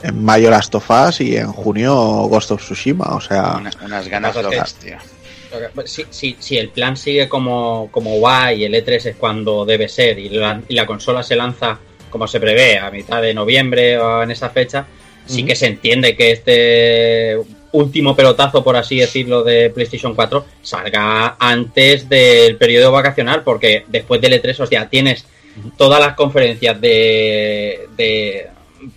En 0.03 0.23
mayo 0.23 0.49
Last 0.49 0.73
of 0.75 0.89
Us 0.89 1.21
y 1.21 1.37
en 1.37 1.51
junio 1.51 1.93
Ghost 2.27 2.51
of 2.51 2.61
Tsushima, 2.63 3.05
o 3.15 3.21
sea, 3.21 3.57
Una- 3.59 3.71
unas 3.85 4.07
ganas 4.07 4.35
locas, 4.35 4.73
tío. 4.75 4.97
Si, 5.85 6.05
si, 6.09 6.35
si 6.39 6.57
el 6.57 6.69
plan 6.69 6.95
sigue 6.97 7.27
como, 7.29 7.89
como 7.91 8.19
va 8.21 8.51
y 8.53 8.63
el 8.63 8.73
E3 8.73 9.05
es 9.09 9.15
cuando 9.17 9.63
debe 9.65 9.87
ser 9.89 10.17
y 10.17 10.29
la, 10.29 10.61
y 10.67 10.73
la 10.75 10.85
consola 10.85 11.21
se 11.23 11.35
lanza 11.35 11.77
como 12.09 12.25
se 12.27 12.39
prevé 12.39 12.79
a 12.79 12.89
mitad 12.89 13.21
de 13.21 13.33
noviembre 13.33 13.97
o 13.99 14.23
en 14.23 14.31
esa 14.31 14.49
fecha, 14.49 14.85
sí 15.25 15.45
que 15.45 15.55
se 15.55 15.67
entiende 15.67 16.15
que 16.15 16.31
este 16.31 17.37
último 17.71 18.15
pelotazo, 18.15 18.63
por 18.63 18.75
así 18.75 18.97
decirlo, 18.97 19.43
de 19.43 19.69
PlayStation 19.69 20.13
4 20.13 20.45
salga 20.61 21.35
antes 21.39 22.09
del 22.09 22.57
periodo 22.57 22.91
vacacional, 22.91 23.43
porque 23.43 23.85
después 23.87 24.19
del 24.21 24.41
E3, 24.41 24.59
o 24.59 24.65
sea, 24.65 24.89
tienes 24.89 25.25
todas 25.77 25.99
las 25.99 26.15
conferencias 26.15 26.79
de, 26.79 27.87
de 27.95 28.47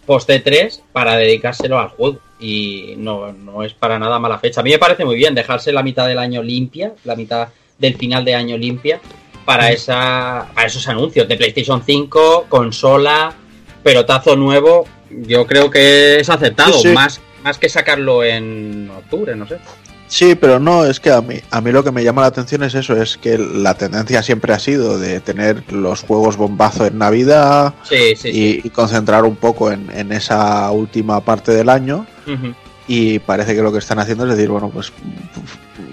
post 0.06 0.30
E3 0.30 0.80
para 0.92 1.16
dedicárselo 1.16 1.78
al 1.78 1.88
juego. 1.88 2.18
Y 2.40 2.94
no, 2.98 3.32
no 3.32 3.62
es 3.62 3.72
para 3.72 3.98
nada 3.98 4.18
mala 4.18 4.38
fecha. 4.38 4.60
A 4.60 4.64
mí 4.64 4.70
me 4.70 4.78
parece 4.78 5.04
muy 5.04 5.16
bien 5.16 5.34
dejarse 5.34 5.72
la 5.72 5.82
mitad 5.82 6.06
del 6.06 6.18
año 6.18 6.42
limpia, 6.42 6.92
la 7.04 7.16
mitad 7.16 7.48
del 7.78 7.96
final 7.96 8.24
de 8.24 8.34
año 8.34 8.58
limpia, 8.58 9.00
para, 9.44 9.70
esa, 9.70 10.48
para 10.54 10.66
esos 10.66 10.86
anuncios 10.88 11.28
de 11.28 11.36
PlayStation 11.36 11.82
5, 11.84 12.46
consola, 12.48 13.34
pelotazo 13.82 14.36
nuevo. 14.36 14.86
Yo 15.22 15.46
creo 15.46 15.70
que 15.70 16.20
es 16.20 16.26
Sí, 16.26 16.82
sí. 16.82 16.88
Más, 16.88 17.20
más 17.42 17.58
que 17.58 17.68
sacarlo 17.68 18.24
en 18.24 18.90
octubre, 18.96 19.34
no 19.36 19.46
sé. 19.46 19.58
Sí, 20.06 20.34
pero 20.34 20.60
no, 20.60 20.84
es 20.84 21.00
que 21.00 21.10
a 21.10 21.20
mí, 21.20 21.40
a 21.50 21.60
mí 21.60 21.72
lo 21.72 21.82
que 21.82 21.90
me 21.90 22.04
llama 22.04 22.20
la 22.22 22.28
atención 22.28 22.62
es 22.62 22.74
eso, 22.74 23.00
es 23.00 23.16
que 23.16 23.38
la 23.38 23.74
tendencia 23.74 24.22
siempre 24.22 24.52
ha 24.52 24.58
sido 24.58 24.98
de 24.98 25.18
tener 25.20 25.72
los 25.72 26.02
juegos 26.02 26.36
bombazo 26.36 26.86
en 26.86 26.98
Navidad 26.98 27.74
Sí, 27.82 28.14
sí, 28.14 28.28
y, 28.28 28.32
sí. 28.32 28.60
y 28.64 28.70
concentrar 28.70 29.24
un 29.24 29.36
poco 29.36 29.72
en, 29.72 29.90
en 29.92 30.12
esa 30.12 30.70
última 30.70 31.20
parte 31.24 31.52
del 31.52 31.68
año 31.68 32.06
y 32.86 33.18
parece 33.20 33.54
que 33.56 33.62
lo 33.62 33.72
que 33.72 33.78
están 33.78 33.98
haciendo 33.98 34.24
es 34.24 34.36
decir, 34.36 34.50
bueno, 34.50 34.70
pues, 34.72 34.92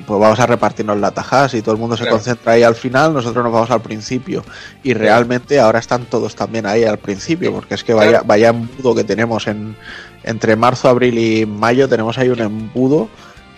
pues 0.06 0.20
vamos 0.20 0.40
a 0.40 0.46
repartirnos 0.46 0.98
la 0.98 1.12
tajas 1.12 1.54
y 1.54 1.62
todo 1.62 1.74
el 1.76 1.80
mundo 1.80 1.96
se 1.96 2.04
Claro. 2.04 2.18
concentra 2.18 2.54
ahí 2.54 2.64
al 2.64 2.76
final, 2.76 3.14
nosotros 3.14 3.44
nos 3.44 3.54
vamos 3.54 3.72
al 3.72 3.82
principio 3.82 4.44
y 4.84 4.94
realmente 4.94 5.60
ahora 5.60 5.80
están 5.80 6.06
todos 6.06 6.36
también 6.36 6.66
ahí 6.66 6.84
al 6.84 6.98
principio, 6.98 7.52
porque 7.54 7.76
es 7.76 7.84
que 7.84 7.94
vaya, 7.94 8.10
Claro. 8.10 8.26
vaya 8.28 8.50
embudo 8.50 8.96
que 8.96 9.04
tenemos 9.04 9.48
en 9.48 9.76
entre 10.24 10.56
marzo, 10.56 10.88
abril 10.88 11.18
y 11.18 11.46
mayo 11.48 11.90
tenemos 11.90 12.18
ahí 12.18 12.30
un 12.30 12.40
embudo 12.42 13.10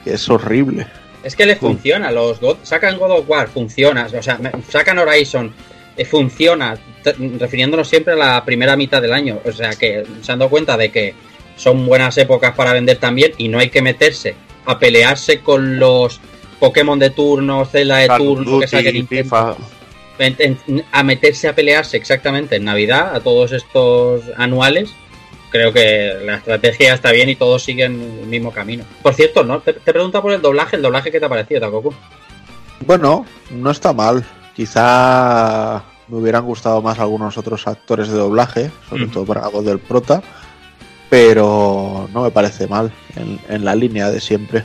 que 0.04 0.14
es 0.14 0.30
horrible. 0.30 0.88
Es 1.24 1.36
que 1.36 1.46
le 1.46 1.56
funciona, 1.56 2.10
los 2.12 2.39
God, 2.39 2.58
sacan 2.64 2.98
God 2.98 3.12
of 3.20 3.30
War, 3.30 3.48
funciona, 3.50 4.06
o 4.06 4.22
sea, 4.22 4.39
sacan 4.70 5.00
Horizon, 5.00 5.54
eh, 5.98 6.06
funciona, 6.06 6.78
refiriéndonos 7.39 7.88
siempre 7.88 8.14
a 8.14 8.18
la 8.18 8.46
primera 8.46 8.76
mitad 8.76 9.02
del 9.02 9.14
año, 9.14 9.39
o 9.44 9.52
sea 9.52 9.72
que 9.72 10.06
se 10.22 10.32
han 10.32 10.39
dado 10.39 10.50
cuenta 10.50 10.78
de 10.78 10.89
que 10.91 11.14
son 11.56 11.86
buenas 11.86 12.18
épocas 12.18 12.54
para 12.56 12.74
vender 12.74 12.98
también 12.98 13.34
y 13.38 13.48
no 13.48 13.60
hay 13.60 13.70
que 13.70 13.82
meterse 13.82 14.36
a 14.66 14.80
pelearse 14.80 15.39
con 15.41 15.78
los 15.80 16.20
Pokémon 16.60 16.97
de 16.99 17.10
turno, 17.10 17.66
Zelda 17.66 17.97
de 17.97 18.08
Call 18.08 18.18
turno, 18.20 18.60
que 18.60 18.68
Duty. 18.84 19.04
FIFA. 19.04 19.56
En- 20.20 20.36
en- 20.68 20.86
a 20.91 21.04
meterse 21.04 21.47
a 21.47 21.56
pelearse 21.56 21.97
exactamente 21.97 22.56
en 22.58 22.66
Navidad, 22.66 23.16
a 23.16 23.20
todos 23.20 23.51
estos 23.51 24.22
anuales, 24.38 24.91
creo 25.49 25.74
que 25.74 26.14
la 26.26 26.36
estrategia 26.36 26.93
está 26.93 27.12
bien 27.12 27.30
y 27.30 27.36
todos 27.36 27.64
siguen 27.64 28.20
el 28.22 28.28
mismo 28.28 28.51
camino. 28.51 28.84
Por 29.01 29.14
cierto, 29.14 29.43
¿no? 29.43 29.60
Te, 29.62 29.74
te 29.74 29.91
pregunta 29.91 30.22
por 30.22 30.32
el 30.34 30.41
doblaje, 30.41 30.76
el 30.76 30.82
doblaje 30.82 31.12
que 31.12 31.20
te 31.20 31.26
ha 31.26 31.30
parecido, 31.30 31.62
Takoku. 31.62 31.93
Bueno, 32.86 33.26
no 33.51 33.72
está 33.72 33.91
mal. 33.93 34.24
Quizá 34.56 35.84
me 36.08 36.18
hubieran 36.18 36.45
gustado 36.45 36.82
más 36.82 36.99
algunos 36.99 37.38
otros 37.38 37.66
actores 37.68 38.08
de 38.08 38.18
doblaje, 38.18 38.70
sobre 38.89 39.08
todo 39.08 39.26
para 39.26 39.41
la 39.41 39.47
voz 39.49 39.66
del 39.66 39.80
prota, 39.80 40.22
pero 41.10 42.10
no 42.14 42.24
me 42.24 42.32
parece 42.32 42.68
mal 42.68 42.91
en, 43.16 43.39
en 43.49 43.66
la 43.66 43.76
línea 43.76 44.10
de 44.10 44.20
siempre. 44.20 44.64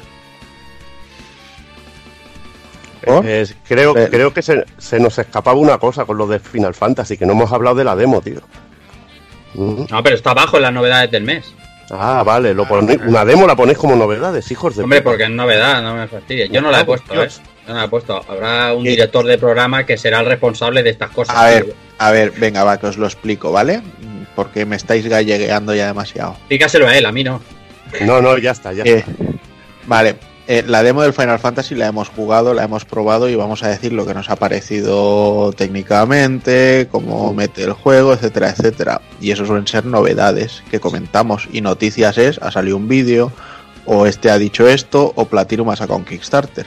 ¿Por? 3.09 3.27
Es- 3.27 3.55
creo, 3.67 3.95
Pero- 3.95 4.11
creo 4.11 4.35
que 4.35 4.43
se, 4.43 4.65
se 4.79 4.99
nos 5.01 5.19
escapaba 5.19 5.59
una 5.59 5.79
cosa 5.79 6.05
con 6.05 6.17
lo 6.19 6.27
de 6.27 6.39
Final 6.39 6.75
Fantasy, 6.75 7.17
que 7.17 7.27
no 7.27 7.33
hemos 7.33 7.53
hablado 7.53 7.77
de 7.77 7.85
la 7.85 7.97
demo, 7.97 8.21
tío. 8.21 8.41
Mm. 9.55 9.85
No, 9.91 10.03
pero 10.03 10.17
está 10.17 10.31
abajo 10.31 10.57
en 10.57 10.63
las 10.65 10.73
novedades 10.73 11.11
del 11.11 11.23
mes. 11.25 11.55
Ah, 11.91 12.23
vale, 12.25 12.53
lo 12.53 12.67
ponéis- 12.67 13.01
una 13.07 13.25
demo 13.25 13.47
la 13.47 13.57
ponéis 13.57 13.79
como 13.79 13.97
novedades, 13.97 14.51
hijos 14.51 14.77
de 14.77 14.83
Hombre, 14.83 15.01
puta. 15.01 15.11
porque 15.11 15.25
es 15.25 15.31
novedad, 15.31 15.83
no 15.83 15.95
me 15.95 16.07
fastidies. 16.07 16.51
Yo 16.51 16.61
no 16.61 16.71
la 16.71 16.81
he 16.81 16.85
puesto, 16.85 17.15
¿eh? 17.15 17.17
Dios. 17.21 17.41
Yo 17.67 17.73
no 17.73 17.79
la 17.81 17.85
he 17.87 17.89
puesto. 17.89 18.23
Habrá 18.29 18.75
un 18.75 18.85
¿Qué? 18.85 18.91
director 18.91 19.25
de 19.27 19.39
programa 19.39 19.85
que 19.87 19.97
será 19.97 20.21
el 20.21 20.27
responsable 20.27 20.83
de 20.83 20.91
estas 20.91 21.11
cosas. 21.11 21.35
A 21.35 21.47
ver, 21.47 21.75
a 21.99 22.11
ver, 22.11 22.33
venga, 22.33 22.63
va, 22.65 22.79
que 22.79 22.87
os 22.89 22.99
lo 22.99 23.07
explico, 23.07 23.53
¿vale? 23.53 23.81
Porque 24.37 24.67
me 24.67 24.77
estáis 24.77 25.07
gallegueando 25.07 25.75
ya 25.75 25.87
demasiado. 25.87 26.33
Explícaselo 26.33 26.87
a 26.89 26.97
él, 26.97 27.07
a 27.07 27.13
mí 27.13 27.25
no. 27.25 27.41
No, 28.03 28.21
no, 28.21 28.37
ya 28.37 28.51
está, 28.51 28.75
ya 28.75 28.85
Eh, 28.85 28.99
está. 28.99 29.13
vale, 29.87 30.17
eh, 30.51 30.65
la 30.67 30.83
demo 30.83 31.03
del 31.03 31.13
Final 31.13 31.39
Fantasy 31.39 31.75
la 31.75 31.89
hemos 31.89 32.09
jugado, 32.09 32.55
la 32.55 32.65
hemos 32.65 32.87
probado 32.87 33.29
y 33.29 33.35
vamos 33.35 33.63
a 33.63 33.69
decir 33.69 33.93
lo 33.93 34.07
que 34.07 34.15
nos 34.15 34.31
ha 34.31 34.37
parecido 34.37 35.53
técnicamente, 35.55 36.89
cómo 36.91 37.35
mete 37.35 37.65
el 37.65 37.75
juego, 37.75 38.15
etcétera, 38.15 38.49
etcétera. 38.49 39.03
Y 39.21 39.31
eso 39.31 39.45
suelen 39.45 39.67
ser 39.67 39.85
novedades 39.85 40.63
que 40.71 40.81
comentamos. 40.81 41.49
Y 41.53 41.61
noticias 41.61 42.17
es, 42.17 42.39
ha 42.39 42.51
salido 42.51 42.79
un 42.79 42.89
vídeo, 42.89 43.31
o 43.85 44.07
este 44.07 44.31
ha 44.31 44.39
dicho 44.39 44.67
esto, 44.67 45.13
o 45.17 45.27
Platinum 45.27 45.69
ha 45.69 45.77
sacado 45.77 45.99
un 45.99 46.07
Kickstarter. 46.07 46.65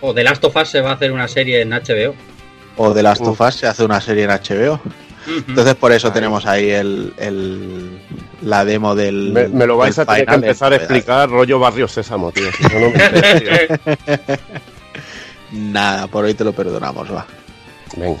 O 0.00 0.12
The 0.12 0.24
Last 0.24 0.44
of 0.44 0.56
Us 0.56 0.68
se 0.68 0.80
va 0.80 0.90
a 0.90 0.94
hacer 0.94 1.12
una 1.12 1.28
serie 1.28 1.60
en 1.60 1.70
HBO. 1.70 2.16
O 2.76 2.92
de 2.92 3.02
Last 3.04 3.20
Uf. 3.20 3.28
of 3.28 3.40
Us 3.42 3.54
se 3.54 3.68
hace 3.68 3.84
una 3.84 4.00
serie 4.00 4.24
en 4.24 4.30
HBO. 4.30 4.80
Entonces 5.26 5.74
por 5.74 5.92
eso 5.92 6.08
Ahí. 6.08 6.14
tenemos 6.14 6.46
ahí 6.46 6.70
el, 6.70 7.12
el- 7.18 8.00
la 8.42 8.64
demo 8.64 8.94
del... 8.94 9.32
Me, 9.32 9.48
me 9.48 9.66
lo 9.66 9.76
vais 9.76 9.98
a 9.98 10.04
tener 10.06 10.26
que 10.26 10.34
empezar 10.34 10.72
a 10.72 10.76
explicar 10.76 11.28
rollo 11.28 11.58
Barrio 11.58 11.86
Sésamo, 11.88 12.32
tío. 12.32 12.50
si 12.52 12.62
no, 12.64 12.80
no 12.80 12.90
me. 12.90 14.00
Nada, 15.72 16.06
por 16.06 16.24
hoy 16.24 16.34
te 16.34 16.44
lo 16.44 16.52
perdonamos, 16.52 17.12
va. 17.12 17.26
Venga. 17.96 18.20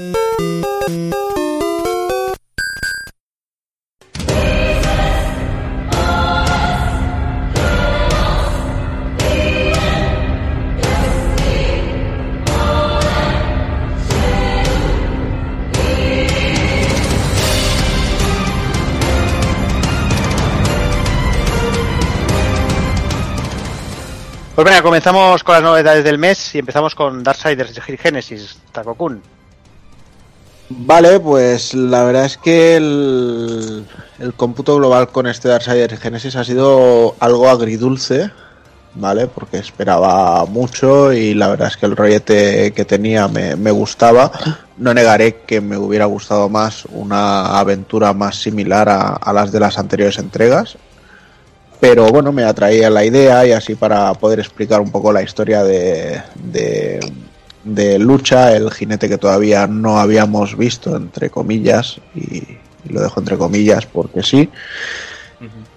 Pues 24.61 24.73
venga, 24.73 24.83
comenzamos 24.83 25.43
con 25.43 25.55
las 25.55 25.63
novedades 25.63 26.03
del 26.03 26.19
mes 26.19 26.53
y 26.53 26.59
empezamos 26.59 26.93
con 26.93 27.23
Darksiders 27.23 27.81
Genesis, 27.99 28.59
Takokun. 28.71 29.19
Vale, 30.69 31.19
pues 31.19 31.73
la 31.73 32.03
verdad 32.03 32.25
es 32.25 32.37
que 32.37 32.75
el, 32.75 33.87
el 34.19 34.33
cómputo 34.35 34.75
global 34.75 35.07
con 35.07 35.25
este 35.25 35.47
Darksiders 35.47 35.99
Genesis 35.99 36.35
ha 36.35 36.43
sido 36.43 37.15
algo 37.19 37.49
agridulce, 37.49 38.29
¿vale? 38.93 39.25
Porque 39.25 39.57
esperaba 39.57 40.45
mucho 40.45 41.11
y 41.11 41.33
la 41.33 41.47
verdad 41.47 41.69
es 41.69 41.77
que 41.77 41.87
el 41.87 41.95
rollete 41.95 42.71
que 42.73 42.85
tenía 42.85 43.27
me, 43.27 43.71
gustaba. 43.71 44.31
No 44.77 44.93
negaré 44.93 45.37
que 45.37 45.59
me 45.59 45.75
hubiera 45.75 46.05
gustado 46.05 46.49
más 46.49 46.85
una 46.91 47.57
aventura 47.57 48.13
más 48.13 48.35
similar 48.35 48.89
a 48.89 49.33
las 49.33 49.51
de 49.51 49.59
las 49.59 49.79
anteriores 49.79 50.19
entregas. 50.19 50.77
Pero 51.81 52.07
bueno, 52.09 52.31
me 52.31 52.43
atraía 52.43 52.91
la 52.91 53.03
idea 53.03 53.43
y 53.43 53.51
así 53.51 53.73
para 53.73 54.13
poder 54.13 54.39
explicar 54.39 54.79
un 54.79 54.91
poco 54.91 55.11
la 55.11 55.23
historia 55.23 55.63
de, 55.63 56.21
de, 56.35 56.99
de 57.63 57.97
Lucha, 57.97 58.55
el 58.55 58.69
jinete 58.69 59.09
que 59.09 59.17
todavía 59.17 59.65
no 59.65 59.97
habíamos 59.97 60.55
visto, 60.55 60.95
entre 60.95 61.31
comillas, 61.31 61.99
y, 62.13 62.37
y 62.37 62.59
lo 62.89 63.01
dejo 63.01 63.19
entre 63.19 63.35
comillas 63.35 63.87
porque 63.87 64.21
sí. 64.21 64.47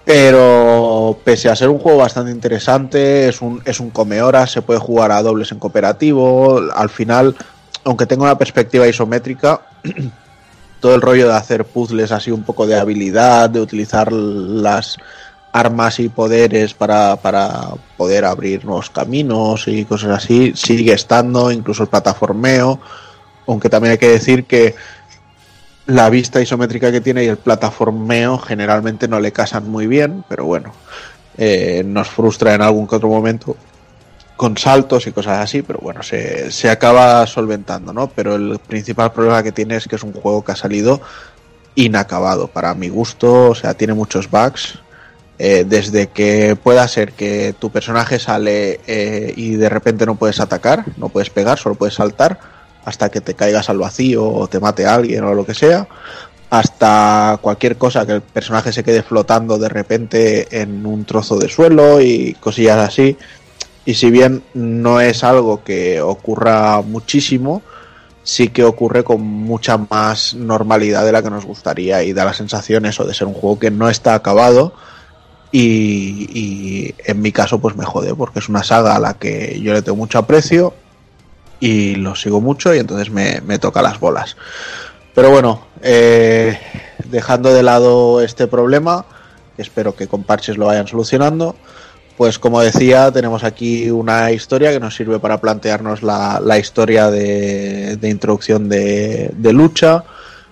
Pero 0.05 1.17
pese 1.23 1.49
a 1.49 1.55
ser 1.55 1.69
un 1.69 1.79
juego 1.79 1.97
bastante 1.97 2.29
interesante, 2.29 3.27
es 3.27 3.41
un, 3.41 3.63
es 3.65 3.79
un 3.79 3.89
come 3.89 4.21
horas, 4.21 4.51
se 4.51 4.61
puede 4.61 4.79
jugar 4.79 5.11
a 5.11 5.23
dobles 5.23 5.51
en 5.51 5.57
cooperativo. 5.57 6.61
Al 6.71 6.89
final, 6.89 7.35
aunque 7.83 8.05
tenga 8.05 8.25
una 8.25 8.37
perspectiva 8.37 8.87
isométrica, 8.87 9.61
todo 10.79 10.93
el 10.93 11.01
rollo 11.01 11.27
de 11.27 11.33
hacer 11.33 11.65
puzzles 11.65 12.11
así 12.11 12.29
un 12.29 12.43
poco 12.43 12.67
de 12.67 12.77
habilidad, 12.77 13.49
de 13.49 13.59
utilizar 13.59 14.11
las 14.11 14.97
armas 15.55 16.01
y 16.01 16.09
poderes 16.09 16.73
para, 16.73 17.15
para 17.15 17.69
poder 17.95 18.25
abrir 18.25 18.65
nuevos 18.65 18.89
caminos 18.89 19.69
y 19.69 19.85
cosas 19.85 20.11
así, 20.11 20.51
sigue 20.53 20.91
estando, 20.91 21.49
incluso 21.49 21.83
el 21.83 21.89
plataformeo, 21.89 22.81
aunque 23.47 23.69
también 23.69 23.93
hay 23.93 23.97
que 23.97 24.09
decir 24.09 24.43
que 24.43 24.75
la 25.85 26.09
vista 26.09 26.41
isométrica 26.41 26.91
que 26.91 26.99
tiene 26.99 27.23
y 27.23 27.27
el 27.27 27.37
plataformeo 27.37 28.37
generalmente 28.37 29.07
no 29.07 29.21
le 29.21 29.31
casan 29.31 29.71
muy 29.71 29.87
bien, 29.87 30.25
pero 30.27 30.43
bueno, 30.43 30.73
eh, 31.37 31.83
nos 31.85 32.09
frustra 32.09 32.53
en 32.53 32.61
algún 32.61 32.85
que 32.85 32.97
otro 32.97 33.07
momento 33.07 33.55
con 34.35 34.57
saltos 34.57 35.07
y 35.07 35.13
cosas 35.13 35.39
así, 35.39 35.61
pero 35.61 35.79
bueno, 35.81 36.03
se, 36.03 36.51
se 36.51 36.69
acaba 36.69 37.25
solventando, 37.27 37.93
¿no? 37.93 38.09
Pero 38.09 38.35
el 38.35 38.59
principal 38.59 39.13
problema 39.13 39.41
que 39.41 39.53
tiene 39.53 39.77
es 39.77 39.87
que 39.87 39.95
es 39.95 40.03
un 40.03 40.11
juego 40.11 40.43
que 40.43 40.51
ha 40.51 40.57
salido 40.57 40.99
inacabado 41.75 42.49
para 42.49 42.73
mi 42.73 42.89
gusto, 42.89 43.51
o 43.51 43.55
sea, 43.55 43.73
tiene 43.73 43.93
muchos 43.93 44.29
bugs. 44.29 44.79
Eh, 45.37 45.65
desde 45.67 46.07
que 46.07 46.55
pueda 46.55 46.87
ser 46.87 47.11
que 47.11 47.53
tu 47.59 47.69
personaje 47.69 48.19
sale 48.19 48.79
eh, 48.87 49.33
y 49.35 49.55
de 49.55 49.67
repente 49.67 50.05
no 50.05 50.15
puedes 50.15 50.39
atacar, 50.39 50.85
no 50.97 51.09
puedes 51.09 51.29
pegar, 51.29 51.59
solo 51.59 51.75
puedes 51.75 51.95
saltar 51.95 52.39
hasta 52.85 53.09
que 53.09 53.19
te 53.19 53.33
caigas 53.33 53.69
al 53.69 53.79
vacío 53.79 54.25
o 54.25 54.47
te 54.47 54.59
mate 54.59 54.85
alguien 54.85 55.23
o 55.25 55.33
lo 55.33 55.45
que 55.45 55.53
sea, 55.53 55.87
hasta 56.49 57.37
cualquier 57.41 57.77
cosa 57.77 58.05
que 58.05 58.13
el 58.13 58.21
personaje 58.21 58.71
se 58.71 58.83
quede 58.83 59.03
flotando 59.03 59.57
de 59.57 59.67
repente 59.67 60.61
en 60.61 60.85
un 60.85 61.03
trozo 61.03 61.37
de 61.37 61.49
suelo 61.49 61.99
y 61.99 62.35
cosillas 62.39 62.77
así. 62.77 63.17
Y 63.83 63.95
si 63.95 64.09
bien 64.11 64.43
no 64.53 65.01
es 65.01 65.23
algo 65.23 65.63
que 65.63 66.01
ocurra 66.01 66.81
muchísimo, 66.81 67.61
sí 68.23 68.49
que 68.49 68.63
ocurre 68.63 69.03
con 69.03 69.21
mucha 69.21 69.77
más 69.77 70.33
normalidad 70.33 71.05
de 71.05 71.11
la 71.11 71.21
que 71.21 71.29
nos 71.29 71.45
gustaría 71.45 72.03
y 72.03 72.13
da 72.13 72.25
la 72.25 72.33
sensación 72.33 72.85
eso 72.85 73.03
de 73.03 73.13
ser 73.13 73.27
un 73.27 73.33
juego 73.33 73.59
que 73.59 73.69
no 73.69 73.89
está 73.89 74.15
acabado 74.15 74.73
y, 75.57 76.93
en 77.05 77.21
mi 77.21 77.31
caso 77.31 77.59
pues 77.59 77.75
me 77.75 77.85
jode 77.85 78.13
porque 78.13 78.39
es 78.39 78.49
una 78.49 78.63
saga 78.63 78.95
a 78.95 78.99
la 78.99 79.13
que 79.13 79.59
yo 79.61 79.73
le 79.73 79.81
tengo 79.81 79.95
mucho 79.95 80.19
aprecio 80.19 80.73
y 81.59 81.95
lo 81.95 82.15
sigo 82.15 82.41
mucho 82.41 82.73
y 82.75 82.79
entonces 82.79 83.09
me, 83.09 83.41
me 83.41 83.57
toca 83.59 83.81
las 83.81 83.99
bolas. 83.99 84.35
Pero 85.13 85.31
bueno, 85.31 85.61
eh, 85.81 86.59
dejando 87.05 87.53
de 87.53 87.63
lado 87.63 88.21
este 88.21 88.47
problema, 88.47 89.05
espero 89.57 89.95
que 89.95 90.07
con 90.07 90.23
parches 90.23 90.57
lo 90.57 90.65
vayan 90.65 90.87
solucionando. 90.87 91.55
Pues 92.17 92.37
como 92.39 92.61
decía, 92.61 93.11
tenemos 93.11 93.43
aquí 93.43 93.89
una 93.89 94.31
historia 94.31 94.71
que 94.71 94.79
nos 94.79 94.95
sirve 94.95 95.19
para 95.19 95.39
plantearnos 95.39 96.01
la, 96.03 96.41
la 96.43 96.57
historia 96.57 97.09
de, 97.09 97.97
de 97.97 98.09
introducción 98.09 98.67
de, 98.69 99.31
de, 99.37 99.53
lucha. 99.53 100.03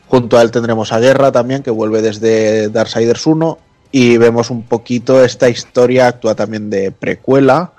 Junto 0.07 0.37
a 0.37 0.41
él 0.41 0.51
tendremos 0.51 0.91
a 0.91 0.99
Guerra 0.99 1.31
también, 1.31 1.63
que 1.63 1.71
vuelve 1.71 2.01
desde 2.01 2.69
Darksiders 2.69 3.25
1. 3.25 3.57
Y 3.95 4.17
vemos 4.17 4.49
un 4.49 4.63
poquito 4.63 5.23
esta 5.23 5.49
historia, 5.49 6.07
actúa 6.07 6.33
también 6.33 6.71
de 6.71 6.91
precuela. 6.91 7.73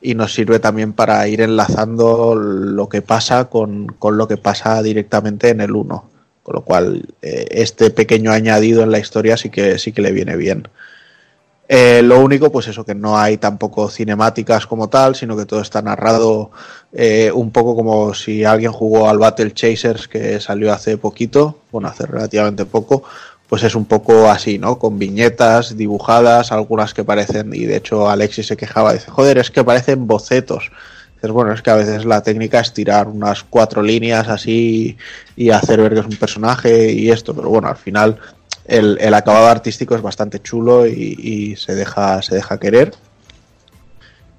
Y 0.00 0.16
nos 0.16 0.34
sirve 0.34 0.58
también 0.58 0.92
para 0.92 1.28
ir 1.28 1.40
enlazando 1.40 2.34
lo 2.34 2.88
que 2.88 3.00
pasa 3.00 3.44
con, 3.44 3.86
con 3.86 4.18
lo 4.18 4.26
que 4.26 4.36
pasa 4.36 4.82
directamente 4.82 5.50
en 5.50 5.60
el 5.60 5.76
1. 5.76 6.04
Con 6.42 6.54
lo 6.56 6.62
cual, 6.62 7.06
eh, 7.22 7.46
este 7.52 7.90
pequeño 7.90 8.32
añadido 8.32 8.82
en 8.82 8.90
la 8.90 8.98
historia 8.98 9.36
sí 9.36 9.50
que, 9.50 9.78
sí 9.78 9.92
que 9.92 10.02
le 10.02 10.10
viene 10.10 10.34
bien. 10.34 10.66
Eh, 11.68 12.02
lo 12.02 12.18
único, 12.18 12.50
pues 12.50 12.66
eso, 12.66 12.84
que 12.84 12.96
no 12.96 13.16
hay 13.16 13.36
tampoco 13.36 13.88
cinemáticas 13.88 14.66
como 14.66 14.88
tal, 14.88 15.14
sino 15.14 15.36
que 15.36 15.46
todo 15.46 15.60
está 15.60 15.80
narrado 15.80 16.50
eh, 16.92 17.30
un 17.32 17.52
poco 17.52 17.76
como 17.76 18.12
si 18.14 18.44
alguien 18.44 18.72
jugó 18.72 19.08
al 19.08 19.18
Battle 19.18 19.52
Chasers 19.52 20.08
que 20.08 20.40
salió 20.40 20.72
hace 20.72 20.98
poquito, 20.98 21.60
bueno, 21.70 21.88
hace 21.88 22.04
relativamente 22.04 22.66
poco, 22.66 23.04
pues 23.52 23.64
es 23.64 23.74
un 23.74 23.84
poco 23.84 24.30
así, 24.30 24.58
¿no? 24.58 24.78
Con 24.78 24.98
viñetas 24.98 25.76
dibujadas, 25.76 26.52
algunas 26.52 26.94
que 26.94 27.04
parecen, 27.04 27.52
y 27.52 27.66
de 27.66 27.76
hecho 27.76 28.08
Alexis 28.08 28.46
se 28.46 28.56
quejaba, 28.56 28.94
dice, 28.94 29.10
joder, 29.10 29.36
es 29.36 29.50
que 29.50 29.62
parecen 29.62 30.06
bocetos. 30.06 30.72
Dices, 31.16 31.30
bueno, 31.32 31.52
es 31.52 31.60
que 31.60 31.68
a 31.68 31.74
veces 31.74 32.06
la 32.06 32.22
técnica 32.22 32.60
es 32.60 32.72
tirar 32.72 33.08
unas 33.08 33.42
cuatro 33.42 33.82
líneas 33.82 34.28
así 34.28 34.96
y 35.36 35.50
hacer 35.50 35.82
ver 35.82 35.92
que 35.92 36.00
es 36.00 36.06
un 36.06 36.16
personaje 36.16 36.92
y 36.92 37.10
esto, 37.10 37.34
pero 37.34 37.50
bueno, 37.50 37.68
al 37.68 37.76
final 37.76 38.16
el, 38.64 38.96
el, 38.98 39.12
acabado 39.12 39.48
artístico 39.48 39.94
es 39.94 40.00
bastante 40.00 40.40
chulo 40.40 40.86
y, 40.86 41.18
y, 41.20 41.56
se 41.56 41.74
deja 41.74 42.22
se 42.22 42.36
deja 42.36 42.58
querer 42.58 42.94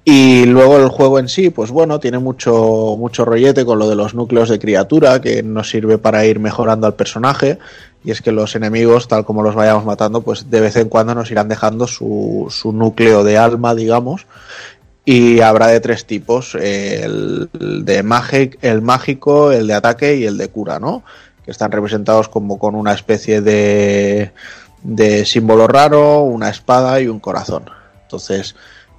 y 0.04 0.44
luego 0.44 0.76
el 0.76 0.88
juego 0.88 1.18
en 1.18 1.28
sí 1.28 1.48
pues 1.48 1.70
bueno 1.70 1.98
tiene 1.98 2.18
mucho 2.18 2.94
mucho 2.98 3.24
rollete 3.24 3.64
con 3.64 3.78
lo 3.78 3.88
de 3.88 3.96
los 3.96 4.14
núcleos 4.14 4.50
de 4.50 4.58
criatura 4.58 5.20
que 5.22 5.42
nos 5.42 5.70
sirve 5.70 5.96
para 5.96 6.26
ir 6.26 6.38
mejorando 6.40 6.86
al 6.86 6.94
personaje. 6.94 7.58
Y 8.04 8.10
es 8.10 8.20
que 8.20 8.32
los 8.32 8.54
enemigos 8.54 9.08
tal 9.08 9.24
como 9.24 9.42
los 9.42 9.54
vayamos 9.54 9.86
matando 9.86 10.20
pues 10.20 10.50
de 10.50 10.60
vez 10.60 10.76
en 10.76 10.90
cuando 10.90 11.14
nos 11.14 11.30
irán 11.30 11.48
dejando 11.48 11.86
su, 11.86 12.48
su 12.50 12.72
núcleo 12.72 13.24
de 13.24 13.38
alma 13.38 13.74
digamos. 13.74 14.26
Y 15.06 15.40
habrá 15.40 15.68
de 15.68 15.80
tres 15.80 16.04
tipos 16.04 16.54
el 16.54 17.48
de 17.52 18.02
magic, 18.02 18.58
el 18.60 18.82
mágico 18.82 19.52
el 19.52 19.66
de 19.66 19.74
ataque 19.74 20.16
y 20.16 20.26
el 20.26 20.36
de 20.36 20.48
cura 20.48 20.78
no 20.78 21.02
que 21.46 21.50
están 21.50 21.72
representados 21.72 22.28
como 22.28 22.58
con 22.58 22.74
una 22.74 22.92
especie 22.92 23.40
de, 23.42 24.32
de 24.82 25.26
símbolo 25.26 25.66
raro, 25.66 26.20
una 26.20 26.48
espada 26.48 27.00
y 27.00 27.08
un 27.08 27.20
corazón. 27.20 27.64
Entonces 28.02 28.54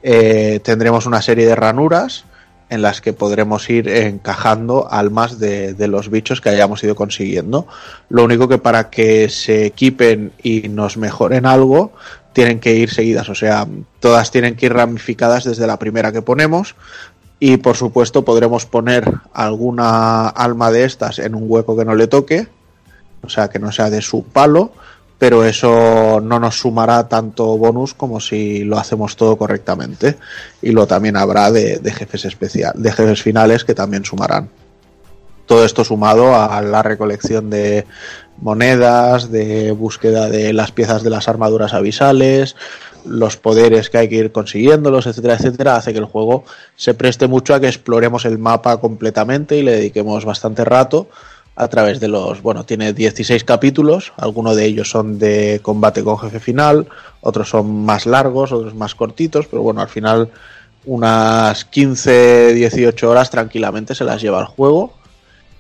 eh, 0.08 0.60
tendremos 0.64 1.08
una 1.08 1.24
serie 1.24 1.48
de 1.48 1.56
ranuras 1.56 2.26
en 2.70 2.84
las 2.84 3.02
que 3.02 3.12
podremos 3.12 3.68
ir 3.72 3.90
encajando 3.90 4.88
almas 4.92 5.40
de, 5.40 5.74
de, 5.74 5.88
los 5.88 6.12
bichos 6.12 6.42
que 6.42 6.50
hayamos 6.50 6.84
ido 6.84 6.96
consiguiendo. 6.96 7.66
Lo 8.10 8.24
único 8.24 8.48
que 8.48 8.60
para 8.60 8.92
que 8.92 9.30
se 9.30 9.66
equipen 9.66 10.32
y 10.44 10.70
nos 10.70 10.98
mejoren 10.98 11.48
algo, 11.48 11.94
tienen 12.34 12.60
que 12.60 12.76
ir 12.76 12.92
seguidas, 12.92 13.30
o 13.30 13.36
sea, 13.36 13.66
todas 14.00 14.30
tienen 14.30 14.56
que 14.56 14.68
ir 14.68 14.74
ramificadas 14.74 15.44
desde 15.46 15.66
la 15.66 15.80
primera 15.80 16.12
que 16.12 16.22
ponemos, 16.22 16.76
y 17.40 17.58
por 17.58 17.76
supuesto 17.76 18.24
podremos 18.24 18.68
poner 18.68 19.12
alguna 19.34 20.28
alma 20.28 20.70
de 20.70 20.84
estas 20.84 21.18
en 21.18 21.34
un 21.34 21.46
hueco 21.48 21.76
que 21.76 21.86
no 21.86 21.96
le 21.96 22.06
toque, 22.06 22.48
o 23.24 23.30
sea 23.30 23.48
que 23.48 23.58
no 23.58 23.72
sea 23.72 23.90
de 23.90 24.02
su 24.02 24.24
palo, 24.24 24.72
pero 25.18 25.46
eso 25.46 26.20
no 26.22 26.40
nos 26.40 26.60
sumará 26.60 27.08
tanto 27.08 27.58
bonus 27.58 27.94
como 27.94 28.20
si 28.20 28.64
lo 28.64 28.78
hacemos 28.78 29.16
todo 29.16 29.38
correctamente. 29.38 30.18
Y 30.62 30.72
lo 30.72 30.88
también 30.88 31.16
habrá 31.16 31.52
de, 31.52 31.78
de 31.78 31.92
jefes 31.92 32.26
especial, 32.26 32.74
de 32.76 32.92
jefes 32.92 33.22
finales 33.22 33.64
que 33.64 33.74
también 33.74 34.04
sumarán. 34.04 34.50
Todo 35.46 35.64
esto 35.64 35.84
sumado 35.84 36.36
a 36.36 36.62
la 36.62 36.82
recolección 36.82 37.50
de 37.50 37.86
monedas, 38.38 39.32
de 39.32 39.72
búsqueda 39.72 40.28
de 40.28 40.54
las 40.54 40.72
piezas 40.72 41.04
de 41.04 41.12
las 41.12 41.28
armaduras 41.28 41.74
avisales, 41.74 42.56
los 43.06 43.38
poderes 43.38 43.90
que 43.90 44.00
hay 44.00 44.10
que 44.10 44.16
ir 44.16 44.32
consiguiéndolos, 44.32 45.06
etcétera, 45.06 45.36
etcétera, 45.36 45.76
hace 45.76 45.94
que 45.94 46.00
el 46.00 46.06
juego 46.06 46.44
se 46.76 46.94
preste 46.94 47.28
mucho 47.28 47.54
a 47.54 47.60
que 47.60 47.68
exploremos 47.68 48.26
el 48.26 48.40
mapa 48.40 48.78
completamente 48.78 49.58
y 49.58 49.64
le 49.64 49.74
dediquemos 49.74 50.26
bastante 50.26 50.66
rato 50.66 51.08
a 51.56 51.68
través 51.68 52.00
de 52.00 52.08
los, 52.08 52.42
bueno, 52.42 52.66
tiene 52.66 52.94
16 52.94 53.44
capítulos, 53.44 54.14
algunos 54.18 54.56
de 54.56 54.66
ellos 54.66 54.90
son 54.90 55.18
de 55.18 55.60
combate 55.62 56.04
con 56.04 56.20
jefe 56.20 56.40
final, 56.40 56.88
otros 57.22 57.50
son 57.50 57.86
más 57.86 58.06
largos, 58.06 58.52
otros 58.52 58.76
más 58.76 58.94
cortitos, 58.96 59.48
pero 59.48 59.62
bueno, 59.62 59.82
al 59.82 59.88
final 59.88 60.30
unas 60.86 61.66
15, 61.66 62.54
18 62.54 63.10
horas 63.10 63.30
tranquilamente 63.30 63.96
se 63.96 64.04
las 64.04 64.22
lleva 64.22 64.42
el 64.42 64.46
juego. 64.46 64.94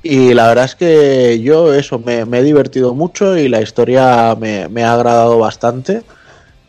Y 0.03 0.35
la 0.35 0.47
verdad 0.47 0.65
es 0.65 0.75
que 0.75 1.41
yo 1.41 1.73
eso 1.73 1.97
me, 1.97 2.19
he 2.19 2.43
divertido 2.43 2.93
mucho 2.93 3.35
y 3.37 3.47
la 3.47 3.61
historia 3.61 4.35
me, 4.39 4.67
me 4.67 4.83
ha 4.83 4.93
agradado 4.93 5.39
bastante 5.39 6.03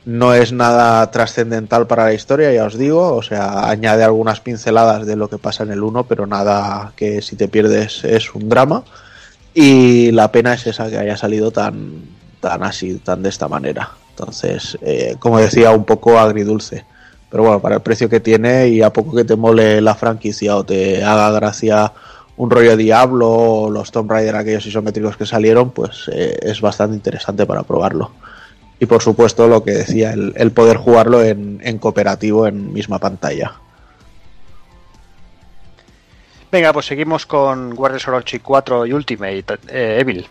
no 0.07 0.35
es 0.35 0.53
nada 0.53 1.11
trascendental 1.11 1.89
para 1.89 2.05
la 2.05 2.15
historia, 2.15 2.53
ya 2.53 2.65
os 2.65 2.79
digo, 2.79 3.15
o 3.17 3.23
sea, 3.23 3.69
añade 3.69 4.05
algunas 4.05 4.41
pinceladas 4.41 5.05
de 5.05 5.17
lo 5.17 5.29
que 5.29 5.37
pasa 5.37 5.65
en 5.65 5.73
el 5.73 5.83
1, 5.83 6.05
pero 6.05 6.29
nada 6.29 6.93
que 6.95 7.21
si 7.21 7.35
te 7.35 7.49
pierdes 7.49 8.05
es 8.05 8.33
un 8.33 8.49
drama. 8.49 8.85
Y 9.59 10.11
la 10.11 10.31
pena 10.31 10.53
es 10.53 10.67
esa 10.67 10.91
que 10.91 10.99
haya 10.99 11.17
salido 11.17 11.51
tan, 11.51 12.03
tan 12.41 12.63
así, 12.63 12.97
tan 12.97 13.23
de 13.23 13.31
esta 13.31 13.49
manera. 13.49 13.89
Entonces, 14.11 14.77
eh, 14.83 15.17
como 15.19 15.39
decía, 15.39 15.71
un 15.71 15.87
poco 15.87 16.19
agridulce. 16.19 16.85
Pero 17.31 17.43
bueno, 17.45 17.61
para 17.61 17.77
el 17.77 17.81
precio 17.81 18.07
que 18.11 18.21
tiene 18.21 18.69
y 18.69 18.83
a 18.83 18.93
poco 18.93 19.17
que 19.17 19.25
te 19.25 19.35
mole 19.35 19.81
la 19.81 19.95
franquicia 19.95 20.57
o 20.57 20.65
te 20.65 21.03
haga 21.03 21.31
gracia 21.31 21.91
un 22.37 22.51
rollo 22.51 22.77
Diablo 22.77 23.31
o 23.31 23.71
los 23.71 23.91
Tomb 23.91 24.11
Raider 24.11 24.37
aquellos 24.37 24.67
isométricos 24.67 25.17
que 25.17 25.25
salieron, 25.25 25.71
pues 25.71 26.11
eh, 26.13 26.37
es 26.43 26.61
bastante 26.61 26.97
interesante 26.97 27.47
para 27.47 27.63
probarlo. 27.63 28.11
Y 28.79 28.85
por 28.85 29.01
supuesto, 29.01 29.49
lo 29.49 29.65
que 29.65 29.71
decía, 29.71 30.13
el, 30.13 30.35
el 30.37 30.51
poder 30.51 30.77
jugarlo 30.77 31.23
en, 31.23 31.61
en 31.63 31.79
cooperativo 31.79 32.47
en 32.47 32.75
misma 32.75 32.99
pantalla. 32.99 33.55
Venga, 36.57 36.73
pues 36.73 36.87
seguimos 36.87 37.27
con 37.27 37.75
Warriors 37.77 38.09
Orochi 38.09 38.39
4 38.39 38.87
y 38.87 38.93
Ultimate. 38.95 39.45
Eh, 39.69 39.99
Evil. 40.01 40.27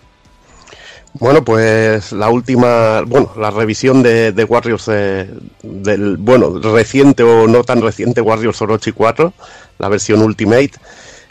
Bueno, 1.14 1.44
pues 1.44 2.12
la 2.14 2.30
última, 2.30 3.02
bueno, 3.02 3.32
la 3.38 3.52
revisión 3.52 4.02
de, 4.02 4.32
de 4.32 4.44
Warriors 4.44 4.88
eh, 4.92 5.30
del, 5.62 6.18
bueno, 6.18 6.58
reciente 6.60 7.22
o 7.22 7.46
no 7.46 7.64
tan 7.64 7.80
reciente 7.80 8.22
Warriors 8.22 8.60
Orochi 8.60 8.92
4, 8.92 9.34
la 9.78 9.88
versión 9.88 10.24
Ultimate, 10.24 10.72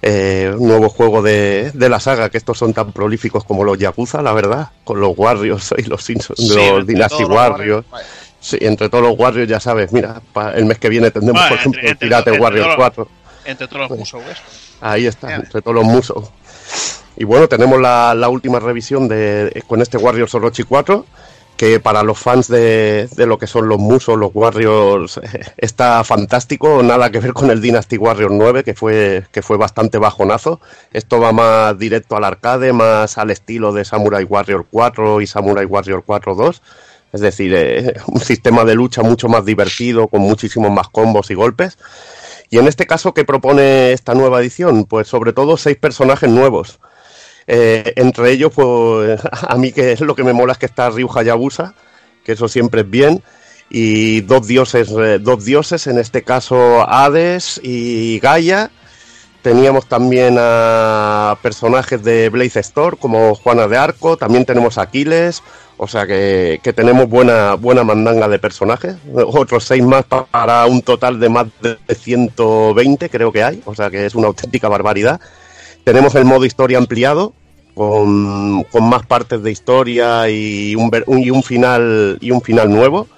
eh, 0.01 0.55
un 0.57 0.69
nuevo 0.69 0.89
juego 0.89 1.23
de, 1.23 1.73
de 1.75 1.89
la 1.89 1.99
saga, 1.99 2.31
que 2.31 2.39
estos 2.39 2.57
son 2.57 2.73
tan 2.73 2.93
prolíficos 2.93 3.43
como 3.43 3.65
los 3.65 3.77
Yakuza, 3.77 4.23
la 4.23 4.33
verdad, 4.33 4.69
con 4.85 5.01
los 5.01 5.15
Warriors 5.19 5.75
y 5.79 5.83
los, 5.83 6.09
Simpsons- 6.09 6.37
Sí, 6.37 6.49
los 6.55 6.59
entre 6.79 6.85
Dynasty 6.95 7.23
los 7.23 7.31
Warriors. 7.31 7.85
Warriors, 7.91 8.13
Sí, 8.39 8.59
entre 8.61 8.89
todos 8.89 9.03
los 9.03 9.19
Warriors 9.19 9.49
ya 9.51 9.59
sabes, 9.59 9.93
mira, 9.93 10.23
pa- 10.33 10.53
el 10.53 10.67
mes 10.67 10.79
que 10.79 10.89
viene 10.89 11.11
tendremos, 11.11 11.43
Bueno, 11.43 11.49
por 11.49 11.59
ejemplo, 11.59 11.81
entre- 11.81 11.97
Pirate 11.97 12.31
entre 12.31 12.41
Warriors 12.43 12.67
todos- 12.69 12.77
4. 12.77 13.09
Entre 13.47 13.69
todos 13.69 13.91
los 13.91 13.99
musos 13.99 14.23
estos. 14.31 14.64
Ahí 14.81 15.07
está, 15.07 15.35
entre 15.35 15.63
todos 15.63 15.75
los 15.75 15.85
musos. 15.85 16.31
Y 17.17 17.25
bueno, 17.25 17.49
tenemos 17.49 17.81
la, 17.81 18.15
la 18.15 18.29
última 18.29 18.59
revisión 18.59 19.09
de, 19.09 19.63
con 19.67 19.81
este 19.81 19.97
Warriors 19.97 20.35
Orochi 20.35 20.65
4, 20.65 21.07
que 21.57 21.79
para 21.79 22.03
los 22.03 22.19
fans 22.19 22.49
de, 22.49 23.09
de 23.15 23.27
lo 23.27 23.39
que 23.39 23.47
son 23.47 23.69
los 23.69 23.79
musos, 23.79 24.19
los 24.19 24.33
Warriors, 24.35 25.21
está 25.57 26.03
fantástico. 26.03 26.83
Nada 26.83 27.11
que 27.11 27.21
ver 27.21 27.33
con 27.33 27.51
el 27.51 27.61
Dynasty 27.61 27.97
Warriors 27.97 28.35
9, 28.35 28.65
que 28.65 28.75
fue, 28.75 29.25
que 29.31 29.43
fue 29.43 29.57
bastante 29.57 29.99
bajonazo. 29.99 30.61
Esto 30.93 31.21
va 31.21 31.33
más 31.33 31.79
directo 31.79 32.17
al 32.17 32.25
arcade, 32.25 32.73
más 32.73 33.17
al 33.19 33.31
estilo 33.31 33.73
de 33.73 33.85
Samurai 33.85 34.25
Warrior 34.25 34.67
4 34.71 35.21
y 35.21 35.27
Samurai 35.27 35.65
Warrior 35.65 36.03
4 36.05 36.35
2. 36.35 36.63
Es 37.13 37.21
decir, 37.21 37.55
eh, 37.55 37.95
un 38.09 38.21
sistema 38.21 38.65
de 38.65 38.75
lucha 38.75 39.03
mucho 39.03 39.29
más 39.29 39.45
divertido, 39.45 40.09
con 40.09 40.23
muchísimos 40.23 40.73
más 40.73 40.89
combos 40.89 41.31
y 41.31 41.35
golpes. 41.35 41.79
Y 42.55 42.59
en 42.59 42.69
este 42.69 42.87
caso, 42.87 43.13
¿qué 43.15 43.25
propone 43.25 43.91
esta 43.91 44.15
nueva 44.15 44.41
edición? 44.41 44.85
Pues 44.85 45.09
sobre 45.09 45.33
todo 45.33 45.57
seis 45.57 45.77
personajes 45.77 46.31
nuevos. 46.31 46.79
Eh, 47.49 47.95
entre 47.97 48.31
ellos, 48.31 48.53
pues 48.55 49.21
a 49.33 49.57
mí 49.57 49.73
que 49.73 49.91
es 49.91 50.01
lo 50.01 50.15
que 50.15 50.23
me 50.23 50.33
mola 50.33 50.53
es 50.53 50.59
que 50.59 50.67
está 50.67 50.89
Ryu 50.89 51.11
Hayabusa, 51.13 51.75
que 52.25 52.31
eso 52.31 52.47
siempre 52.47 52.83
es 52.83 52.91
bien, 52.91 53.25
y 53.71 54.21
dos 54.21 54.47
dioses, 54.47 54.89
eh, 54.93 55.19
dos 55.21 55.45
dioses, 55.45 55.89
en 55.89 55.99
este 55.99 56.23
caso 56.23 56.89
Hades 56.89 57.59
y 57.61 58.21
Gaia. 58.21 58.71
Teníamos 59.43 59.89
también 59.89 60.37
a 60.39 61.37
personajes 61.43 62.05
de 62.05 62.29
Blaze 62.29 62.61
Store 62.61 62.97
como 62.97 63.35
Juana 63.35 63.67
de 63.67 63.79
Arco, 63.79 64.17
también 64.17 64.45
tenemos 64.45 64.79
a 64.79 64.83
Aquiles, 64.83 65.43
o 65.77 65.89
sea 65.89 66.07
que, 66.07 66.61
que 66.63 66.73
tenemos 66.73 67.09
buena, 67.09 67.55
buena 67.55 67.83
mandanga 67.85 68.29
de 68.29 68.39
personajes. 68.39 68.97
Otros 69.13 69.65
seis 69.65 69.83
más 69.83 70.05
pa- 70.05 70.25
para 70.27 70.65
un 70.67 70.83
total 70.83 71.19
de 71.21 71.29
más 71.29 71.47
de 71.61 71.77
120 71.95 73.09
creo 73.11 73.33
que 73.33 73.43
hay, 73.43 73.63
o 73.65 73.75
sea 73.75 73.91
que 73.91 74.07
es 74.07 74.15
una 74.15 74.29
auténtica 74.29 74.69
barbaridad. 74.69 75.21
Tenemos 75.85 76.15
el 76.15 76.25
modo 76.25 76.45
historia 76.45 76.79
ampliado, 76.79 77.35
con, 77.75 78.63
con 78.65 78.89
más 78.89 79.05
partes 79.05 79.43
de 79.43 79.51
historia 79.51 80.29
y 80.31 80.75
un- 80.77 80.91
y 81.23 81.31
un 81.31 81.43
final 81.43 82.19
y 82.21 82.31
un 82.31 82.41
final 82.41 82.71
nuevo. 82.71 83.09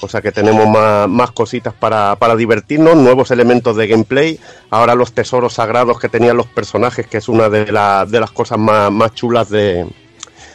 O 0.00 0.08
sea 0.08 0.20
que 0.20 0.32
tenemos 0.32 0.68
más, 0.68 1.08
más 1.08 1.30
cositas 1.30 1.72
para, 1.72 2.16
para 2.16 2.36
divertirnos, 2.36 2.96
nuevos 2.96 3.30
elementos 3.30 3.76
de 3.76 3.86
gameplay. 3.86 4.38
Ahora 4.70 4.94
los 4.94 5.12
tesoros 5.12 5.54
sagrados 5.54 5.98
que 5.98 6.08
tenían 6.08 6.36
los 6.36 6.46
personajes, 6.46 7.06
que 7.06 7.18
es 7.18 7.28
una 7.28 7.48
de, 7.48 7.72
la- 7.72 8.04
de 8.06 8.20
las 8.20 8.30
cosas 8.30 8.58
más, 8.58 8.90
más 8.92 9.14
chulas 9.14 9.48
de, 9.48 9.86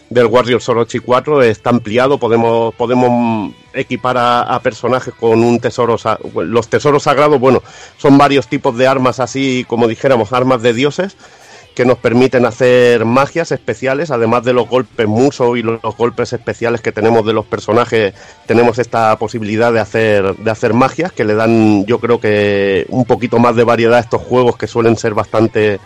del 0.10 0.26
Warriors 0.26 0.68
Orochi 0.68 0.99
4 0.99 1.43
está 1.43 1.70
ampliado, 1.70 2.18
podemos, 2.18 2.74
podemos 2.76 3.53
equipar 3.74 4.18
a, 4.18 4.60
personajes 4.64 5.14
con 5.14 5.43
un 5.43 5.60
tesoro, 5.60 5.97
los 6.43 6.68
tesoros 6.68 7.03
sagrados, 7.03 7.39
bueno, 7.39 7.62
son 7.97 8.18
varios 8.18 8.47
tipos 8.47 8.78
de 8.78 8.88
armas 8.88 9.20
así, 9.20 9.66
como 9.68 9.88
dijéramos, 9.88 10.34
armas 10.34 10.62
de 10.62 10.74
dioses, 10.74 11.16
que 11.76 11.86
nos 11.86 11.99
permiten 11.99 12.45
hacer 12.45 13.05
magias 13.05 13.51
especiales, 13.51 14.12
además 14.12 14.43
de 14.43 14.53
los 14.53 14.68
golpes 14.68 15.07
muso 15.07 15.55
y 15.55 15.62
los, 15.62 15.82
los 15.82 15.95
golpes 15.95 16.34
especiales 16.34 16.82
que 16.82 16.91
tenemos 16.91 17.26
de 17.26 17.34
los 17.34 17.45
personajes, 17.45 18.14
tenemos 18.47 18.80
esta 18.80 19.16
posibilidad 19.18 19.72
de 19.72 19.80
hacer, 19.80 20.36
de 20.36 20.51
hacer 20.51 20.74
magias 20.74 21.12
que 21.14 21.24
le 21.24 21.36
dan, 21.36 21.86
yo 21.86 21.99
creo 21.99 22.20
que 22.20 22.86
un 22.89 23.05
poquito 23.05 23.38
más 23.38 23.55
de 23.55 23.64
variedad 23.64 23.99
a 23.99 24.01
estos 24.01 24.24
juegos 24.24 24.57
que 24.57 24.68
suelen 24.68 24.97
ser 24.97 25.14
bastante 25.14 25.80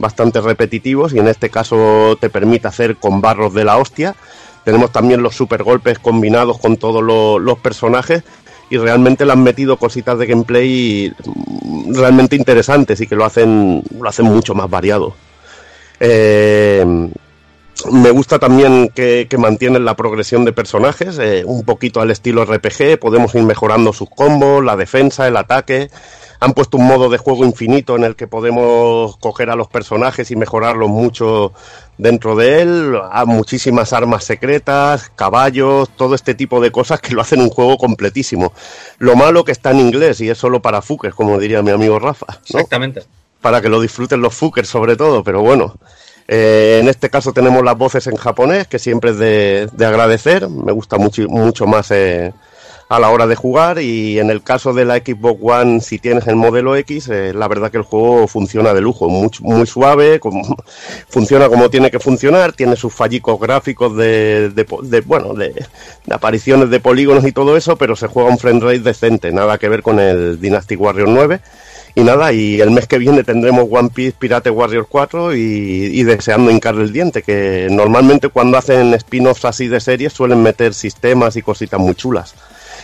bastante 0.00 0.40
repetitivos 0.40 1.12
y 1.14 1.18
en 1.18 1.28
este 1.28 1.50
caso 1.50 2.18
te 2.20 2.28
permite 2.30 2.66
hacer 2.66 2.96
con 2.96 3.20
barros 3.20 3.54
de 3.54 3.64
la 3.64 3.76
hostia. 3.76 4.16
Tenemos 4.64 4.90
también 4.90 5.22
los 5.22 5.36
super 5.36 5.62
golpes 5.62 5.98
combinados 6.00 6.58
con 6.58 6.76
todos 6.76 7.02
lo- 7.02 7.38
los 7.38 7.58
personajes 7.58 8.24
y 8.70 8.78
realmente 8.78 9.24
le 9.24 9.32
han 9.32 9.42
metido 9.42 9.76
cositas 9.76 10.18
de 10.18 10.26
gameplay 10.26 11.12
realmente 11.92 12.36
interesantes 12.36 13.00
y 13.00 13.06
que 13.06 13.16
lo 13.16 13.24
hacen, 13.24 13.82
lo 14.00 14.08
hacen 14.08 14.26
mucho 14.26 14.54
más 14.54 14.68
variado. 14.68 15.14
Eh, 15.98 17.10
me 17.90 18.10
gusta 18.10 18.38
también 18.38 18.90
que, 18.94 19.26
que 19.28 19.38
mantienen 19.38 19.84
la 19.84 19.94
progresión 19.96 20.44
de 20.44 20.52
personajes, 20.52 21.18
eh, 21.18 21.42
un 21.46 21.64
poquito 21.64 22.00
al 22.00 22.10
estilo 22.10 22.44
RPG, 22.44 22.98
podemos 23.00 23.34
ir 23.34 23.42
mejorando 23.42 23.92
sus 23.92 24.10
combos, 24.10 24.62
la 24.64 24.76
defensa, 24.76 25.26
el 25.26 25.36
ataque. 25.36 25.90
Han 26.40 26.54
puesto 26.54 26.78
un 26.78 26.86
modo 26.86 27.10
de 27.10 27.18
juego 27.18 27.44
infinito 27.44 27.96
en 27.96 28.04
el 28.04 28.16
que 28.16 28.26
podemos 28.26 29.16
coger 29.18 29.50
a 29.50 29.56
los 29.56 29.68
personajes 29.68 30.30
y 30.30 30.36
mejorarlos 30.36 30.88
mucho 30.88 31.52
dentro 31.98 32.34
de 32.34 32.62
él. 32.62 32.98
Hay 33.12 33.26
muchísimas 33.26 33.92
armas 33.92 34.24
secretas, 34.24 35.10
caballos, 35.14 35.90
todo 35.96 36.14
este 36.14 36.34
tipo 36.34 36.60
de 36.60 36.72
cosas 36.72 37.00
que 37.00 37.12
lo 37.14 37.20
hacen 37.20 37.40
un 37.42 37.50
juego 37.50 37.76
completísimo. 37.76 38.52
Lo 38.98 39.16
malo 39.16 39.44
que 39.44 39.52
está 39.52 39.70
en 39.72 39.80
inglés 39.80 40.20
y 40.22 40.30
es 40.30 40.38
solo 40.38 40.60
para 40.62 40.80
fuckers, 40.82 41.14
como 41.14 41.38
diría 41.38 41.62
mi 41.62 41.70
amigo 41.72 41.98
Rafa. 41.98 42.26
¿no? 42.28 42.38
Exactamente. 42.60 43.02
para 43.40 43.60
que 43.60 43.68
lo 43.68 43.80
disfruten 43.80 44.20
los 44.22 44.34
fuckers 44.34 44.68
sobre 44.68 44.96
todo, 44.96 45.22
pero 45.24 45.42
bueno. 45.42 45.74
eh, 46.28 46.78
en 46.80 46.88
este 46.88 47.10
caso 47.10 47.32
tenemos 47.32 47.64
las 47.64 47.76
voces 47.76 48.06
en 48.06 48.16
japonés, 48.16 48.68
que 48.68 48.78
siempre 48.78 49.10
es 49.10 49.18
de, 49.18 49.68
de 49.72 49.86
agradecer, 49.86 50.48
me 50.48 50.72
gusta 50.72 50.96
mucho, 50.98 51.22
mucho 51.28 51.66
más 51.66 51.90
eh, 51.90 52.32
a 52.90 52.98
la 52.98 53.10
hora 53.10 53.28
de 53.28 53.36
jugar 53.36 53.80
y 53.80 54.18
en 54.18 54.30
el 54.30 54.42
caso 54.42 54.72
de 54.72 54.84
la 54.84 54.96
Xbox 54.96 55.38
One, 55.40 55.80
si 55.80 56.00
tienes 56.00 56.26
el 56.26 56.34
modelo 56.34 56.74
X, 56.74 57.08
eh, 57.08 57.32
la 57.32 57.46
verdad 57.46 57.70
que 57.70 57.76
el 57.76 57.84
juego 57.84 58.26
funciona 58.26 58.74
de 58.74 58.80
lujo, 58.80 59.08
muy, 59.08 59.30
muy 59.42 59.64
suave, 59.64 60.20
funciona 61.08 61.48
como 61.48 61.70
tiene 61.70 61.92
que 61.92 62.00
funcionar, 62.00 62.52
tiene 62.52 62.74
sus 62.74 62.92
fallicos 62.92 63.38
gráficos 63.38 63.96
de, 63.96 64.66
bueno, 65.06 65.34
de, 65.34 65.64
apariciones 66.10 66.68
de 66.68 66.80
polígonos 66.80 67.24
y 67.24 67.30
todo 67.30 67.56
eso, 67.56 67.76
pero 67.76 67.94
se 67.94 68.08
juega 68.08 68.28
un 68.28 68.38
frame 68.38 68.58
rate 68.58 68.80
decente, 68.80 69.30
nada 69.30 69.56
que 69.56 69.68
ver 69.68 69.84
con 69.84 70.00
el 70.00 70.40
Dynasty 70.40 70.74
Warrior 70.74 71.08
9. 71.08 71.40
Y 71.94 72.02
nada, 72.02 72.32
y 72.32 72.60
el 72.60 72.70
mes 72.70 72.86
que 72.86 72.98
viene 72.98 73.24
tendremos 73.24 73.66
One 73.70 73.90
Piece 73.90 74.16
Pirate 74.18 74.50
Warrior 74.50 74.86
4 74.88 75.34
y, 75.34 75.38
y 75.92 76.02
deseando 76.04 76.50
hincarle 76.50 76.84
el 76.84 76.92
diente, 76.92 77.22
que 77.22 77.68
normalmente 77.70 78.28
cuando 78.28 78.58
hacen 78.58 78.94
spin-offs 78.94 79.44
así 79.44 79.68
de 79.68 79.80
series 79.80 80.12
suelen 80.12 80.42
meter 80.42 80.74
sistemas 80.74 81.36
y 81.36 81.42
cositas 81.42 81.80
muy 81.80 81.94
chulas. 81.94 82.34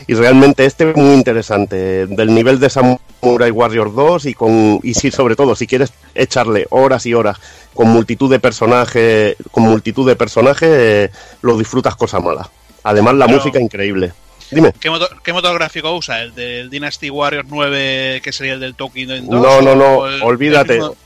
Y 0.08 0.14
realmente 0.14 0.64
este 0.66 0.90
es 0.90 0.96
muy 0.96 1.14
interesante, 1.14 2.06
del 2.06 2.32
nivel 2.34 2.60
de 2.60 2.70
Samurai 2.70 3.50
Warrior 3.50 3.92
2 3.94 4.26
y 4.26 4.34
con 4.34 4.78
y 4.82 4.94
sí, 4.94 5.10
sobre 5.10 5.34
todo 5.34 5.56
si 5.56 5.66
quieres 5.66 5.92
echarle 6.14 6.66
horas 6.70 7.06
y 7.06 7.14
horas 7.14 7.38
con 7.74 7.88
multitud 7.88 8.30
de 8.30 8.38
personajes, 8.38 9.36
con 9.50 9.64
multitud 9.64 10.06
de 10.06 10.14
personajes, 10.14 10.68
eh, 10.70 11.10
lo 11.42 11.58
disfrutas 11.58 11.96
cosa 11.96 12.20
mala. 12.20 12.48
Además 12.84 13.14
la 13.16 13.26
Pero- 13.26 13.38
música 13.38 13.58
increíble. 13.60 14.12
Dime. 14.48 14.72
¿Qué, 14.78 14.90
motor, 14.90 15.08
¿Qué 15.24 15.32
motor 15.32 15.54
gráfico 15.54 15.92
usa? 15.96 16.22
¿El 16.22 16.32
del 16.32 16.70
Dynasty 16.70 17.10
Warriors 17.10 17.48
9, 17.50 18.20
que 18.22 18.32
sería 18.32 18.52
el 18.52 18.60
del 18.60 18.76
Tolkien 18.76 19.08
2? 19.08 19.40
No, 19.42 19.60
no, 19.60 19.74
no, 19.74 19.84
¿O 19.98 20.06
el- 20.06 20.22
olvídate. 20.22 20.74
el 20.74 20.78
mismo- 20.82 20.96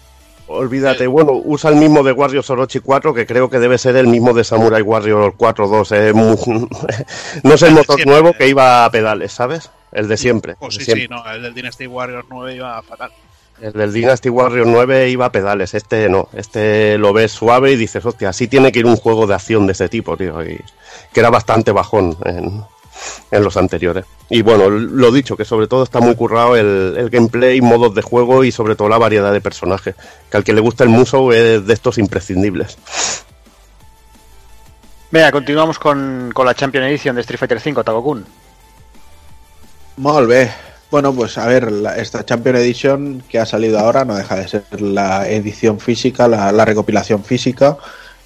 Olvídate, 0.53 1.07
bueno, 1.07 1.33
usa 1.45 1.71
el 1.71 1.77
mismo 1.77 2.03
de 2.03 2.11
Warriors 2.11 2.51
Orochi 2.51 2.81
4, 2.81 3.15
que 3.15 3.25
creo 3.25 3.49
que 3.49 3.61
debe 3.61 3.79
ser 3.79 3.95
el 3.97 4.09
mismo 4.09 4.33
de 4.35 4.43
Samurai 4.43 4.83
Warrior 4.83 5.35
4.2. 5.37 5.97
eh, 5.97 6.13
mu- 6.13 6.67
no 7.45 7.55
es 7.55 7.63
el 7.63 7.73
motor 7.73 8.05
nuevo 8.05 8.33
que 8.33 8.49
iba 8.49 8.85
a 8.85 8.91
pedales, 8.91 9.33
¿sabes? 9.33 9.71
El 9.93 10.09
de 10.09 10.17
siempre. 10.17 10.57
Pues 10.59 10.77
el 10.79 10.85
sí, 10.85 10.93
sí, 10.93 11.07
no, 11.09 11.25
el 11.31 11.43
del 11.43 11.55
Dynasty 11.55 11.87
Warriors 11.87 12.27
9 12.29 12.57
iba 12.57 12.83
fatal. 12.83 13.13
El 13.61 13.73
del 13.75 13.93
Dynasty 13.93 14.29
Warrior 14.29 14.67
9 14.67 15.09
iba 15.11 15.27
a 15.27 15.33
pedales, 15.33 15.75
este 15.75 16.09
no. 16.09 16.29
Este 16.33 16.99
lo 16.99 17.13
ves 17.13 17.31
suave 17.31 17.71
y 17.73 17.77
dices, 17.77 18.05
hostia, 18.05 18.31
así 18.31 18.49
tiene 18.49 18.73
que 18.73 18.81
ir 18.81 18.87
un 18.87 18.97
juego 18.97 19.29
de 19.29 19.35
acción 19.35 19.67
de 19.67 19.73
ese 19.73 19.89
tipo, 19.89 20.17
tío. 20.17 20.43
Y, 20.45 20.59
que 21.13 21.21
era 21.21 21.31
bastante 21.31 21.71
bajón 21.71 22.17
en, 22.25 22.65
en 23.31 23.45
los 23.45 23.57
anteriores. 23.57 24.05
Y 24.29 24.43
bueno, 24.43 24.69
lo 24.71 25.11
dicho, 25.13 25.37
que 25.37 25.45
sobre 25.45 25.67
todo 25.67 25.83
está 25.85 26.01
muy 26.01 26.15
currado 26.15 26.57
el, 26.57 26.95
el 26.99 27.11
gameplay, 27.11 27.61
modos 27.61 27.95
de 27.95 28.03
juego 28.03 28.45
y 28.45 28.53
sobre 28.53 28.77
todo 28.77 28.89
la 28.89 28.99
variedad 28.99 29.33
de 29.33 29.41
personajes. 29.41 29.95
Que 30.31 30.37
al 30.37 30.45
que 30.45 30.53
le 30.53 30.61
gusta 30.61 30.85
el 30.85 30.91
Musou 30.91 31.33
es 31.33 31.67
de 31.67 31.73
estos 31.75 31.99
imprescindibles. 31.99 32.77
Venga, 35.11 35.33
continuamos 35.33 35.79
con, 35.79 36.31
con 36.33 36.47
la 36.47 36.55
Champion 36.55 36.85
Edition 36.85 37.17
de 37.17 37.23
Street 37.23 37.39
Fighter 37.39 37.59
V, 37.65 37.83
Tagokun. 37.83 38.25
Molt 39.97 40.29
bé. 40.29 40.51
Bueno, 40.91 41.13
pues 41.13 41.37
a 41.39 41.47
ver, 41.47 41.71
la- 41.71 41.97
esta 41.99 42.25
Champion 42.25 42.57
Edition 42.57 43.23
que 43.29 43.39
ha 43.39 43.47
salido 43.47 43.79
ahora 43.79 44.05
no 44.05 44.15
deja 44.17 44.37
de 44.37 44.49
ser 44.49 44.65
la 44.81 45.29
edición 45.29 45.79
física, 45.81 46.27
la, 46.29 46.53
la 46.53 46.65
recopilación 46.65 47.25
física. 47.25 47.77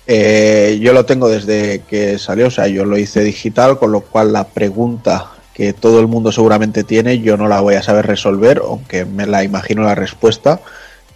Eh, 0.06 0.78
yo 0.82 0.92
lo 0.92 1.06
tengo 1.06 1.28
desde 1.28 1.80
que 1.88 2.18
salió, 2.18 2.48
o 2.48 2.50
sea, 2.50 2.66
yo 2.66 2.84
lo 2.84 2.98
hice 2.98 3.20
digital, 3.20 3.78
con 3.78 3.92
lo 3.92 4.02
cual 4.02 4.32
la 4.32 4.48
pregunta 4.48 5.30
que 5.54 5.72
todo 5.72 6.00
el 6.00 6.08
mundo 6.08 6.32
seguramente 6.32 6.84
tiene, 6.84 7.20
yo 7.20 7.36
no 7.36 7.48
la 7.48 7.60
voy 7.60 7.74
a 7.76 7.82
saber 7.82 8.06
resolver, 8.06 8.60
aunque 8.62 9.04
me 9.04 9.26
la 9.26 9.44
imagino 9.44 9.82
la 9.82 9.94
respuesta, 9.94 10.60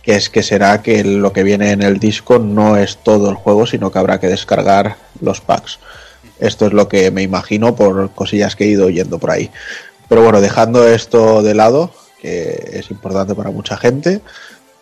que 0.00 0.14
es 0.14 0.30
que 0.30 0.42
será 0.42 0.80
que 0.80 1.04
lo 1.04 1.32
que 1.32 1.42
viene 1.42 1.72
en 1.72 1.82
el 1.82 1.98
disco 1.98 2.38
no 2.38 2.76
es 2.76 2.98
todo 2.98 3.28
el 3.28 3.36
juego, 3.36 3.66
sino 3.66 3.90
que 3.90 3.98
habrá 3.98 4.20
que 4.20 4.28
descargar 4.28 4.96
los 5.20 5.40
packs. 5.40 5.80
Esto 6.38 6.66
es 6.66 6.72
lo 6.72 6.88
que 6.88 7.10
me 7.10 7.22
imagino 7.22 7.74
por 7.74 8.10
cosillas 8.12 8.54
que 8.54 8.64
he 8.64 8.68
ido 8.68 8.86
oyendo 8.86 9.18
por 9.18 9.32
ahí. 9.32 9.50
Pero 10.08 10.22
bueno, 10.22 10.40
dejando 10.40 10.86
esto 10.86 11.42
de 11.42 11.54
lado, 11.54 11.90
que 12.22 12.70
es 12.74 12.90
importante 12.90 13.34
para 13.34 13.50
mucha 13.50 13.76
gente, 13.76 14.22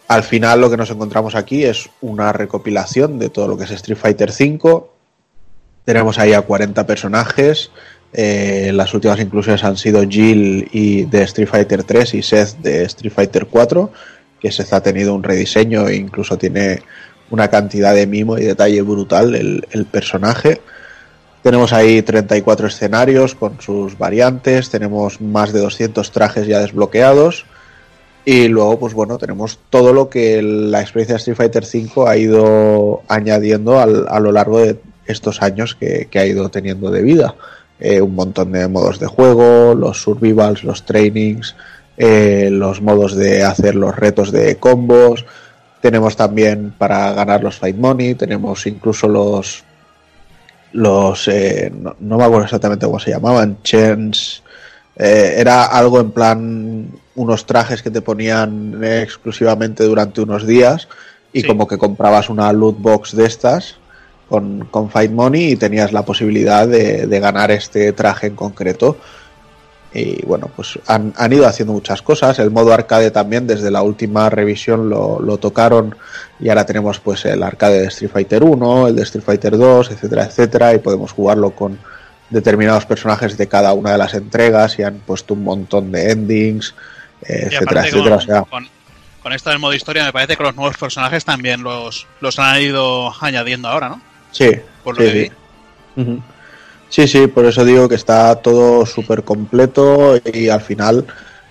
al 0.08 0.22
final 0.22 0.60
lo 0.60 0.70
que 0.70 0.76
nos 0.76 0.90
encontramos 0.90 1.34
aquí 1.34 1.64
es 1.64 1.88
una 2.00 2.32
recopilación 2.32 3.18
de 3.18 3.28
todo 3.28 3.48
lo 3.48 3.56
que 3.56 3.64
es 3.64 3.70
Street 3.72 3.98
Fighter 3.98 4.30
V. 4.30 4.84
Tenemos 5.84 6.18
ahí 6.18 6.32
a 6.32 6.42
40 6.42 6.86
personajes. 6.86 7.70
Eh, 8.12 8.70
las 8.72 8.94
últimas 8.94 9.18
inclusiones 9.18 9.64
han 9.64 9.76
sido 9.76 10.06
Jill 10.08 10.68
y 10.72 11.04
de 11.04 11.22
Street 11.22 11.48
Fighter 11.48 11.82
3 11.82 12.14
y 12.14 12.22
Seth 12.22 12.58
de 12.58 12.84
Street 12.84 13.12
Fighter 13.12 13.46
4, 13.46 13.90
que 14.40 14.52
Seth 14.52 14.72
ha 14.72 14.82
tenido 14.82 15.14
un 15.14 15.24
rediseño 15.24 15.88
e 15.88 15.96
incluso 15.96 16.38
tiene 16.38 16.82
una 17.30 17.48
cantidad 17.48 17.92
de 17.92 18.06
mimo 18.06 18.38
y 18.38 18.44
detalle 18.44 18.80
brutal 18.82 19.34
el, 19.34 19.66
el 19.72 19.86
personaje. 19.86 20.60
Tenemos 21.42 21.72
ahí 21.72 22.02
34 22.02 22.68
escenarios 22.68 23.34
con 23.34 23.60
sus 23.60 23.98
variantes, 23.98 24.70
tenemos 24.70 25.20
más 25.20 25.52
de 25.52 25.60
200 25.60 26.10
trajes 26.12 26.46
ya 26.46 26.60
desbloqueados 26.60 27.44
y 28.26 28.48
luego 28.48 28.78
pues 28.78 28.92
bueno, 28.92 29.16
tenemos 29.16 29.58
todo 29.70 29.94
lo 29.94 30.10
que 30.10 30.42
la 30.42 30.82
experiencia 30.82 31.14
de 31.14 31.18
Street 31.18 31.36
Fighter 31.36 31.62
V 31.64 32.10
ha 32.10 32.16
ido 32.18 33.02
añadiendo 33.08 33.80
al- 33.80 34.06
a 34.10 34.20
lo 34.20 34.32
largo 34.32 34.58
de 34.58 34.76
estos 35.06 35.40
años 35.40 35.74
que, 35.76 36.08
que 36.10 36.18
ha 36.18 36.26
ido 36.26 36.50
teniendo 36.50 36.90
de 36.90 37.00
vida. 37.02 37.34
Eh, 37.78 38.00
un 38.00 38.14
montón 38.14 38.52
de 38.52 38.66
modos 38.68 38.98
de 38.98 39.06
juego, 39.06 39.74
los 39.74 40.02
survivals, 40.02 40.64
los 40.64 40.84
trainings, 40.84 41.54
eh, 41.96 42.48
los 42.50 42.80
modos 42.82 43.14
de 43.14 43.44
hacer 43.44 43.74
los 43.76 43.94
retos 43.94 44.32
de 44.32 44.56
combos. 44.56 45.24
Tenemos 45.80 46.16
también 46.16 46.74
para 46.76 47.12
ganar 47.12 47.44
los 47.44 47.56
fight 47.58 47.76
money, 47.76 48.14
tenemos 48.14 48.66
incluso 48.66 49.06
los 49.08 49.62
los 50.72 51.28
eh, 51.28 51.72
no, 51.72 51.94
me 52.18 52.24
acuerdo 52.24 52.44
exactamente 52.44 52.86
cómo 52.86 52.98
se 52.98 53.10
llamaban, 53.12 53.58
chens 53.62 54.42
eh, 54.96 55.34
era 55.38 55.64
algo 55.66 56.00
en 56.00 56.10
plan 56.10 56.88
unos 57.14 57.46
trajes 57.46 57.82
que 57.82 57.90
te 57.90 58.02
ponían 58.02 58.82
exclusivamente 58.82 59.84
durante 59.84 60.20
unos 60.20 60.46
días 60.46 60.88
y 61.32 61.42
Sí. 61.42 61.46
como 61.46 61.66
que 61.66 61.78
comprabas 61.78 62.28
una 62.30 62.52
loot 62.52 62.78
box 62.80 63.14
de 63.16 63.26
estas 63.26 63.76
con, 64.28 64.66
con 64.70 64.90
Fight 64.90 65.10
Money 65.12 65.52
y 65.52 65.56
tenías 65.56 65.92
la 65.92 66.04
posibilidad 66.04 66.66
de, 66.66 67.06
de 67.06 67.20
ganar 67.20 67.50
este 67.50 67.92
traje 67.92 68.26
en 68.28 68.36
concreto. 68.36 68.96
Y 69.94 70.20
bueno, 70.26 70.50
pues 70.54 70.78
han, 70.88 71.14
han 71.16 71.32
ido 71.32 71.46
haciendo 71.46 71.72
muchas 71.72 72.02
cosas. 72.02 72.38
El 72.38 72.50
modo 72.50 72.72
arcade 72.74 73.10
también, 73.10 73.46
desde 73.46 73.70
la 73.70 73.82
última 73.82 74.28
revisión 74.28 74.90
lo, 74.90 75.20
lo 75.20 75.38
tocaron 75.38 75.94
y 76.38 76.48
ahora 76.50 76.66
tenemos 76.66 76.98
pues 77.00 77.24
el 77.24 77.42
arcade 77.42 77.80
de 77.80 77.86
Street 77.86 78.10
Fighter 78.10 78.42
1, 78.44 78.88
el 78.88 78.96
de 78.96 79.02
Street 79.02 79.24
Fighter 79.24 79.56
2, 79.56 79.90
etcétera, 79.92 80.24
etcétera, 80.24 80.74
y 80.74 80.78
podemos 80.78 81.12
jugarlo 81.12 81.52
con 81.52 81.78
determinados 82.30 82.86
personajes 82.86 83.36
de 83.36 83.46
cada 83.48 83.72
una 83.72 83.92
de 83.92 83.98
las 83.98 84.14
entregas 84.14 84.78
y 84.78 84.82
han 84.82 84.98
puesto 84.98 85.34
un 85.34 85.44
montón 85.44 85.92
de 85.92 86.10
endings, 86.10 86.74
eh, 87.22 87.48
Y 87.50 87.54
etcétera, 87.54 87.80
aparte 87.82 87.88
etcétera. 87.88 88.16
con, 88.16 88.18
O 88.18 88.20
sea, 88.26 88.42
con- 88.42 88.68
con 89.22 89.32
esto 89.32 89.50
del 89.50 89.58
modo 89.58 89.74
historia 89.74 90.04
me 90.04 90.12
parece 90.12 90.36
que 90.36 90.42
los 90.44 90.54
nuevos 90.54 90.76
personajes 90.76 91.24
también 91.24 91.62
los, 91.62 92.06
los 92.20 92.38
han 92.38 92.60
ido 92.62 93.12
añadiendo 93.20 93.68
ahora, 93.68 93.88
¿no? 93.88 94.00
sí, 94.30 94.50
Por 94.84 94.96
lo 94.96 95.02
sí, 95.04 95.12
que 95.12 95.26
sí. 95.26 96.00
Ujú. 96.00 96.22
Sí, 96.88 97.08
sí, 97.08 97.26
por 97.26 97.44
eso 97.46 97.64
digo 97.64 97.88
que 97.88 97.96
está 97.96 98.36
todo 98.36 98.86
súper 98.86 99.24
completo 99.24 100.20
y 100.32 100.48
al 100.48 100.60
final, 100.60 101.04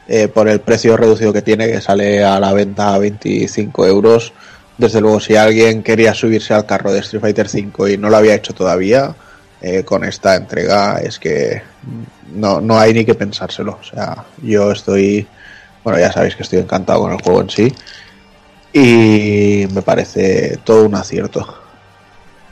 eh, 0.07 0.29
por 0.29 0.47
el 0.47 0.61
precio 0.61 0.95
reducido 0.95 1.33
que 1.33 1.41
tiene, 1.41 1.67
que 1.67 1.81
sale 1.81 2.23
a 2.23 2.39
la 2.39 2.53
venta 2.53 2.93
a 2.93 2.97
25 2.99 3.85
euros, 3.85 4.31
desde 4.77 5.01
luego 5.01 5.19
si 5.19 5.35
alguien 5.35 5.83
quería 5.83 6.13
subirse 6.13 6.53
al 6.53 6.65
carro 6.65 6.93
de 6.93 6.99
Street 6.99 7.21
Fighter 7.21 7.47
V 7.53 7.91
y 7.93 7.97
no 7.97 8.09
lo 8.09 8.15
había 8.17 8.35
hecho 8.35 8.53
todavía, 8.53 9.13
eh, 9.67 9.83
con 9.83 10.03
esta 10.03 10.35
entrega 10.35 10.99
es 10.99 11.17
que 11.17 11.63
no, 12.35 12.61
no 12.61 12.77
hay 12.77 12.93
ni 12.93 13.03
que 13.03 13.15
pensárselo. 13.15 13.79
O 13.81 13.83
sea, 13.83 14.23
yo 14.43 14.71
estoy, 14.71 15.25
bueno, 15.83 15.99
ya 15.99 16.11
sabéis 16.11 16.35
que 16.35 16.43
estoy 16.43 16.59
encantado 16.59 17.01
con 17.01 17.13
el 17.13 17.21
juego 17.21 17.41
en 17.41 17.49
sí 17.49 17.73
y 18.71 19.65
me 19.73 19.81
parece 19.81 20.59
todo 20.63 20.85
un 20.85 20.93
acierto. 20.93 21.63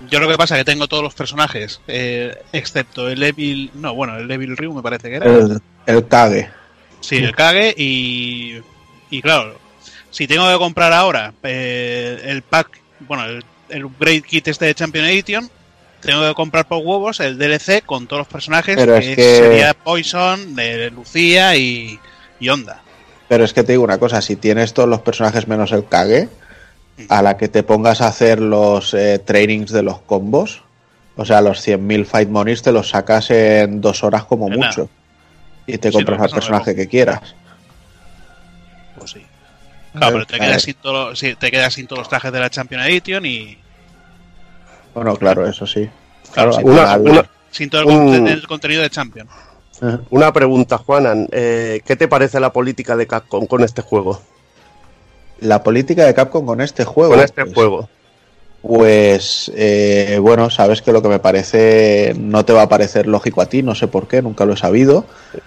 Yo 0.09 0.19
lo 0.19 0.27
que 0.27 0.37
pasa 0.37 0.55
es 0.55 0.61
que 0.61 0.71
tengo 0.71 0.87
todos 0.87 1.03
los 1.03 1.13
personajes, 1.13 1.81
eh, 1.87 2.35
excepto 2.51 3.07
el 3.07 3.21
Evil. 3.21 3.69
No, 3.75 3.93
bueno, 3.93 4.17
el 4.17 4.31
Evil 4.31 4.57
Ryu 4.57 4.73
me 4.73 4.81
parece 4.81 5.11
que 5.11 5.17
era. 5.17 5.25
El, 5.27 5.61
el 5.85 6.07
Kage. 6.07 6.49
Sí, 6.99 7.17
el 7.17 7.35
Kage 7.35 7.75
y. 7.77 8.59
Y 9.11 9.21
claro, 9.21 9.55
si 10.09 10.25
tengo 10.25 10.51
que 10.51 10.57
comprar 10.57 10.91
ahora 10.91 11.31
eh, 11.43 12.19
el 12.25 12.41
pack, 12.41 12.69
bueno, 13.01 13.25
el, 13.25 13.45
el 13.69 13.85
upgrade 13.85 14.23
kit 14.23 14.47
este 14.47 14.65
de 14.65 14.73
Champion 14.73 15.05
Edition, 15.05 15.49
tengo 16.05 16.27
que 16.27 16.33
comprar 16.33 16.67
por 16.67 16.79
huevos 16.85 17.19
el 17.19 17.37
DLC 17.37 17.81
con 17.85 18.07
todos 18.07 18.21
los 18.21 18.27
personajes, 18.27 18.75
Pero 18.75 18.99
que, 18.99 19.11
es 19.11 19.15
que- 19.15 19.35
sería 19.37 19.73
Poison, 19.73 20.55
de 20.55 20.89
Lucía 20.91 21.55
y, 21.55 21.99
y 22.39 22.49
Onda. 22.49 22.81
Pero 23.27 23.43
es 23.45 23.53
que 23.53 23.63
te 23.63 23.71
digo 23.73 23.83
una 23.83 23.97
cosa, 23.97 24.21
si 24.21 24.35
tienes 24.35 24.73
todos 24.73 24.87
los 24.89 25.01
personajes 25.01 25.47
menos 25.47 25.71
el 25.71 25.85
Kage, 25.87 26.29
a 27.09 27.21
la 27.23 27.37
que 27.37 27.47
te 27.47 27.63
pongas 27.63 28.01
a 28.01 28.07
hacer 28.07 28.39
los 28.39 28.93
eh, 28.93 29.17
trainings 29.19 29.71
de 29.71 29.81
los 29.81 29.99
combos, 30.01 30.61
o 31.15 31.25
sea, 31.25 31.41
los 31.41 31.65
100.000 31.67 32.05
fight 32.05 32.29
monies 32.29 32.61
te 32.61 32.71
los 32.71 32.89
sacas 32.89 33.31
en 33.31 33.81
dos 33.81 34.03
horas 34.03 34.25
como 34.25 34.49
mucho. 34.49 34.89
Y 35.65 35.77
te 35.77 35.89
Sí, 35.89 35.93
compras 35.95 36.19
no, 36.19 36.25
al 36.25 36.31
personaje 36.31 36.75
que 36.75 36.87
quieras. 36.87 37.35
Pues 38.97 39.11
sí. 39.11 39.25
Claro, 39.93 40.13
pero 40.13 40.25
te 40.25 40.39
quedas, 40.39 40.61
sin 40.63 40.73
todo- 40.75 41.15
sí, 41.15 41.35
te 41.35 41.51
quedas 41.51 41.73
sin 41.73 41.87
todos 41.87 41.99
los 41.99 42.09
trajes 42.09 42.31
de 42.31 42.39
la 42.39 42.49
Champion 42.49 42.81
Edition 42.81 43.25
y 43.25 43.57
Bueno, 44.95 45.15
claro, 45.15 45.47
eso 45.47 45.65
sí. 45.65 45.89
Claro, 46.33 46.51
Claro, 46.51 46.73
sí. 46.75 46.79
al 46.79 47.01
Una- 47.01 47.29
sin 47.51 47.69
todo 47.69 47.81
el, 47.81 47.87
Un- 47.87 48.07
conten- 48.07 48.27
el 48.29 48.47
contenido 48.47 48.81
de 48.81 48.89
Champion. 48.89 49.27
Una 50.11 50.31
pregunta, 50.31 50.77
Juanan. 50.77 51.27
eh, 51.31 51.81
¿Qué 51.85 51.95
te 51.95 52.07
parece 52.07 52.39
la 52.39 52.53
política 52.53 52.95
de 52.95 53.05
Capcom 53.05 53.45
con 53.47 53.63
este 53.63 53.81
juego? 53.81 54.21
La 55.41 55.61
política 55.61 56.05
de 56.05 56.13
Capcom 56.13 56.45
con 56.45 56.61
este 56.61 56.85
juego. 56.85 57.11
Con 57.13 57.19
este 57.23 57.43
pues, 57.43 57.53
juego. 57.53 57.89
Pues 58.61 59.51
eh, 59.57 60.17
bueno, 60.21 60.49
sabes 60.49 60.81
que 60.81 60.93
lo 60.93 61.01
que 61.01 61.09
me 61.09 61.19
parece 61.19 62.13
no 62.17 62.45
te 62.45 62.53
va 62.53 62.61
a 62.61 62.69
parecer 62.69 63.07
lógico 63.07 63.41
a 63.41 63.45
ti, 63.47 63.61
no 63.61 63.75
sé 63.75 63.87
por 63.89 64.07
qué, 64.07 64.21
nunca 64.21 64.45
lo 64.45 64.53
he 64.53 64.57
sabido. 64.57 65.03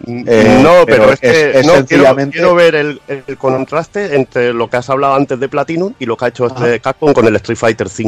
Eh, 0.06 0.60
no, 0.62 0.84
pero, 0.84 1.04
pero 1.04 1.12
es 1.14 1.20
que 1.20 1.28
es- 1.30 1.56
es 1.56 1.66
no, 1.66 1.72
quiero, 1.72 1.76
sencillamente- 1.78 2.32
quiero 2.36 2.54
ver 2.54 2.74
el, 2.74 3.00
el 3.08 3.38
contraste 3.38 4.16
entre 4.16 4.52
lo 4.52 4.68
que 4.68 4.76
has 4.76 4.90
hablado 4.90 5.14
antes 5.14 5.40
de 5.40 5.48
Platinum 5.48 5.94
y 5.98 6.04
lo 6.04 6.14
que 6.18 6.26
ha 6.26 6.28
hecho 6.28 6.46
este. 6.48 6.78
Capcom 6.80 7.14
con 7.14 7.26
el 7.26 7.36
Street 7.36 7.56
Fighter 7.56 7.86
V. 7.86 8.04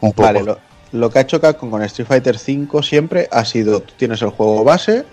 Un 0.00 0.12
poco. 0.12 0.22
Vale, 0.22 0.42
lo, 0.42 0.58
lo 0.92 1.10
que 1.10 1.18
ha 1.18 1.22
hecho 1.22 1.40
Capcom 1.40 1.70
con 1.70 1.82
Street 1.82 2.06
Fighter 2.06 2.36
V 2.36 2.82
siempre 2.82 3.28
ha 3.30 3.44
sido, 3.44 3.80
tú 3.80 3.94
tienes 3.96 4.22
el 4.22 4.30
juego 4.30 4.64
base 4.64 5.04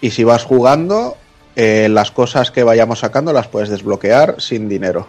y 0.00 0.10
si 0.10 0.24
vas 0.24 0.44
jugando, 0.44 1.16
eh, 1.56 1.88
las 1.88 2.10
cosas 2.10 2.50
que 2.50 2.64
vayamos 2.64 3.00
sacando 3.00 3.32
las 3.32 3.48
puedes 3.48 3.68
desbloquear 3.68 4.36
sin 4.40 4.68
dinero. 4.68 5.06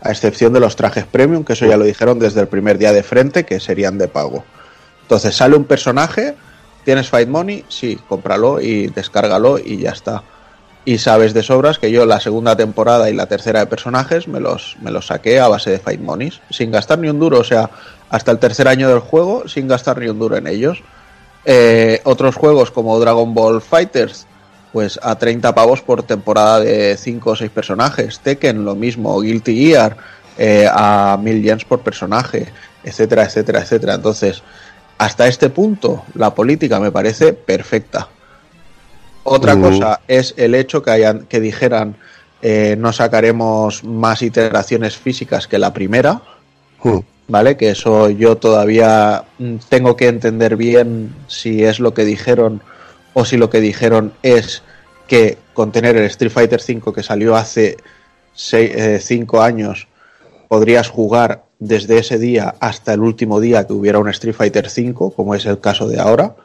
A 0.00 0.10
excepción 0.10 0.52
de 0.52 0.60
los 0.60 0.76
trajes 0.76 1.06
premium, 1.06 1.44
que 1.44 1.54
eso 1.54 1.66
ya 1.66 1.76
lo 1.76 1.84
dijeron 1.84 2.18
desde 2.18 2.40
el 2.40 2.48
primer 2.48 2.78
día 2.78 2.92
de 2.92 3.02
frente, 3.02 3.44
que 3.44 3.58
serían 3.58 3.98
de 3.98 4.06
pago. 4.06 4.44
Entonces 5.02 5.34
sale 5.34 5.56
un 5.56 5.64
personaje, 5.64 6.36
tienes 6.84 7.08
Fight 7.08 7.28
Money, 7.28 7.64
sí, 7.68 7.98
cómpralo 8.08 8.60
y 8.60 8.88
descárgalo 8.88 9.58
y 9.58 9.78
ya 9.78 9.90
está. 9.90 10.22
Y 10.84 10.98
sabes 10.98 11.34
de 11.34 11.42
sobras 11.42 11.78
que 11.78 11.90
yo 11.90 12.06
la 12.06 12.20
segunda 12.20 12.56
temporada 12.56 13.10
y 13.10 13.14
la 13.14 13.26
tercera 13.26 13.60
de 13.60 13.66
personajes 13.66 14.28
me 14.28 14.40
los, 14.40 14.76
me 14.80 14.90
los 14.90 15.06
saqué 15.06 15.40
a 15.40 15.48
base 15.48 15.70
de 15.70 15.78
Fight 15.78 16.00
Monies, 16.00 16.40
sin 16.50 16.70
gastar 16.70 16.98
ni 16.98 17.08
un 17.08 17.18
duro, 17.18 17.40
o 17.40 17.44
sea, 17.44 17.68
hasta 18.10 18.30
el 18.30 18.38
tercer 18.38 18.68
año 18.68 18.88
del 18.88 19.00
juego 19.00 19.48
sin 19.48 19.68
gastar 19.68 19.98
ni 19.98 20.08
un 20.08 20.18
duro 20.18 20.36
en 20.36 20.46
ellos. 20.46 20.82
Eh, 21.44 22.00
otros 22.04 22.36
juegos 22.36 22.70
como 22.70 22.98
Dragon 22.98 23.34
Ball 23.34 23.60
Fighters, 23.60 24.26
pues 24.72 24.98
a 25.02 25.16
30 25.16 25.54
pavos 25.54 25.82
por 25.82 26.02
temporada 26.02 26.60
de 26.60 26.96
5 26.96 27.30
o 27.30 27.36
6 27.36 27.50
personajes. 27.50 28.20
Tekken, 28.20 28.64
lo 28.64 28.74
mismo. 28.74 29.20
Guilty 29.20 29.66
Gear, 29.66 29.96
eh, 30.36 30.68
a 30.70 31.18
1000 31.20 31.42
yens 31.42 31.64
por 31.64 31.80
personaje, 31.80 32.52
etcétera, 32.84 33.24
etcétera, 33.24 33.60
etcétera. 33.60 33.94
Entonces, 33.94 34.42
hasta 34.98 35.26
este 35.26 35.50
punto, 35.50 36.04
la 36.14 36.34
política 36.34 36.80
me 36.80 36.90
parece 36.90 37.32
perfecta. 37.32 38.08
Otra 39.24 39.56
cosa 39.56 40.00
es 40.08 40.32
el 40.38 40.54
hecho 40.54 40.82
que, 40.82 40.90
hayan, 40.90 41.26
que 41.26 41.38
dijeran 41.38 41.96
eh, 42.40 42.76
no 42.78 42.92
sacaremos 42.92 43.84
más 43.84 44.22
iteraciones 44.22 44.96
físicas 44.96 45.46
que 45.46 45.58
la 45.58 45.72
primera. 45.72 46.22
¿Vale? 47.28 47.56
Que 47.56 47.70
eso 47.70 48.10
yo 48.10 48.36
todavía 48.36 49.24
mm, 49.38 49.56
tengo 49.68 49.96
que 49.96 50.08
entender 50.08 50.56
bien 50.56 51.14
si 51.28 51.62
es 51.62 51.78
lo 51.78 51.94
que 51.94 52.04
dijeron 52.04 52.62
o 53.14 53.24
si 53.24 53.36
lo 53.36 53.50
que 53.50 53.60
dijeron 53.60 54.12
es 54.22 54.62
que 55.06 55.38
con 55.54 55.72
tener 55.72 55.96
el 55.96 56.04
Street 56.04 56.32
Fighter 56.32 56.60
V 56.60 56.92
que 56.92 57.02
salió 57.02 57.36
hace 57.36 57.76
5 58.34 59.42
años 59.42 59.88
podrías 60.48 60.88
jugar 60.88 61.44
desde 61.58 61.98
ese 61.98 62.18
día 62.18 62.54
hasta 62.60 62.94
el 62.94 63.00
último 63.00 63.40
día 63.40 63.66
que 63.66 63.72
hubiera 63.72 63.98
un 63.98 64.08
Street 64.08 64.34
Fighter 64.34 64.66
V, 64.66 65.12
como 65.14 65.34
es 65.34 65.44
el 65.46 65.60
caso 65.60 65.88
de 65.88 66.00
ahora, 66.00 66.36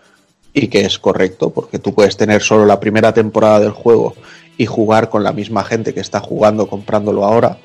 y 0.53 0.67
que 0.67 0.85
es 0.85 0.99
correcto, 0.99 1.51
porque 1.51 1.79
tú 1.79 1.93
puedes 1.93 2.17
tener 2.17 2.41
solo 2.41 2.65
la 2.65 2.79
primera 2.79 3.13
temporada 3.13 3.59
del 3.59 3.71
juego 3.71 4.15
y 4.57 4.65
jugar 4.65 5.09
con 5.09 5.23
la 5.23 5.31
misma 5.31 5.63
gente 5.63 5.93
que 5.93 5.99
está 5.99 6.19
jugando 6.19 6.67
comprándolo 6.67 7.25
ahora, 7.25 7.57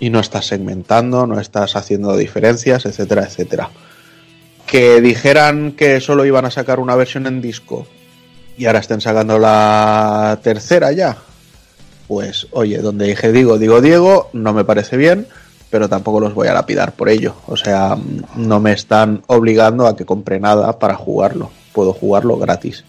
y 0.00 0.10
no 0.10 0.20
estás 0.20 0.46
segmentando, 0.46 1.26
no 1.26 1.40
estás 1.40 1.76
haciendo 1.76 2.16
diferencias, 2.16 2.86
etcétera, 2.86 3.24
etcétera. 3.24 3.70
Que 4.66 5.00
dijeran 5.00 5.72
que 5.72 6.00
solo 6.00 6.24
iban 6.24 6.44
a 6.44 6.50
sacar 6.50 6.80
una 6.80 6.96
versión 6.96 7.26
en 7.26 7.40
disco 7.40 7.86
y 8.56 8.66
ahora 8.66 8.80
estén 8.80 9.00
sacando 9.00 9.38
la 9.38 10.38
tercera 10.42 10.92
ya, 10.92 11.16
pues 12.08 12.46
oye, 12.52 12.78
donde 12.78 13.06
dije 13.06 13.32
digo, 13.32 13.58
digo 13.58 13.80
Diego, 13.80 14.30
no 14.32 14.52
me 14.52 14.64
parece 14.64 14.96
bien, 14.96 15.26
pero 15.70 15.88
tampoco 15.88 16.20
los 16.20 16.34
voy 16.34 16.48
a 16.48 16.54
lapidar 16.54 16.92
por 16.92 17.08
ello. 17.08 17.34
O 17.46 17.56
sea, 17.56 17.96
no 18.36 18.60
me 18.60 18.72
están 18.72 19.22
obligando 19.26 19.86
a 19.86 19.96
que 19.96 20.04
compre 20.04 20.38
nada 20.38 20.78
para 20.78 20.94
jugarlo. 20.94 21.50
Puedo 21.72 21.92
jugarlo 21.92 22.36
gratis. 22.38 22.84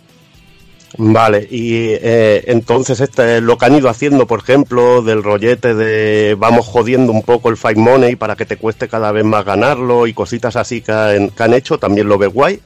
Vale, 0.97 1.47
y 1.49 1.89
eh, 1.89 2.43
entonces 2.47 3.01
este, 3.01 3.41
lo 3.41 3.57
que 3.57 3.65
han 3.65 3.75
ido 3.75 3.89
haciendo, 3.89 4.27
por 4.27 4.39
ejemplo, 4.39 5.01
del 5.01 5.23
rollete 5.23 5.73
de 5.73 6.35
vamos 6.37 6.65
jodiendo 6.65 7.11
un 7.11 7.21
poco 7.21 7.49
el 7.49 7.57
Fight 7.57 7.77
Money 7.77 8.15
para 8.15 8.35
que 8.35 8.45
te 8.45 8.57
cueste 8.57 8.87
cada 8.87 9.11
vez 9.11 9.25
más 9.25 9.43
ganarlo 9.43 10.07
y 10.07 10.13
cositas 10.13 10.55
así 10.55 10.81
que 10.81 10.91
han, 10.91 11.29
que 11.29 11.43
han 11.43 11.53
hecho, 11.53 11.77
¿también 11.77 12.07
lo 12.07 12.17
ves 12.17 12.31
guay? 12.31 12.61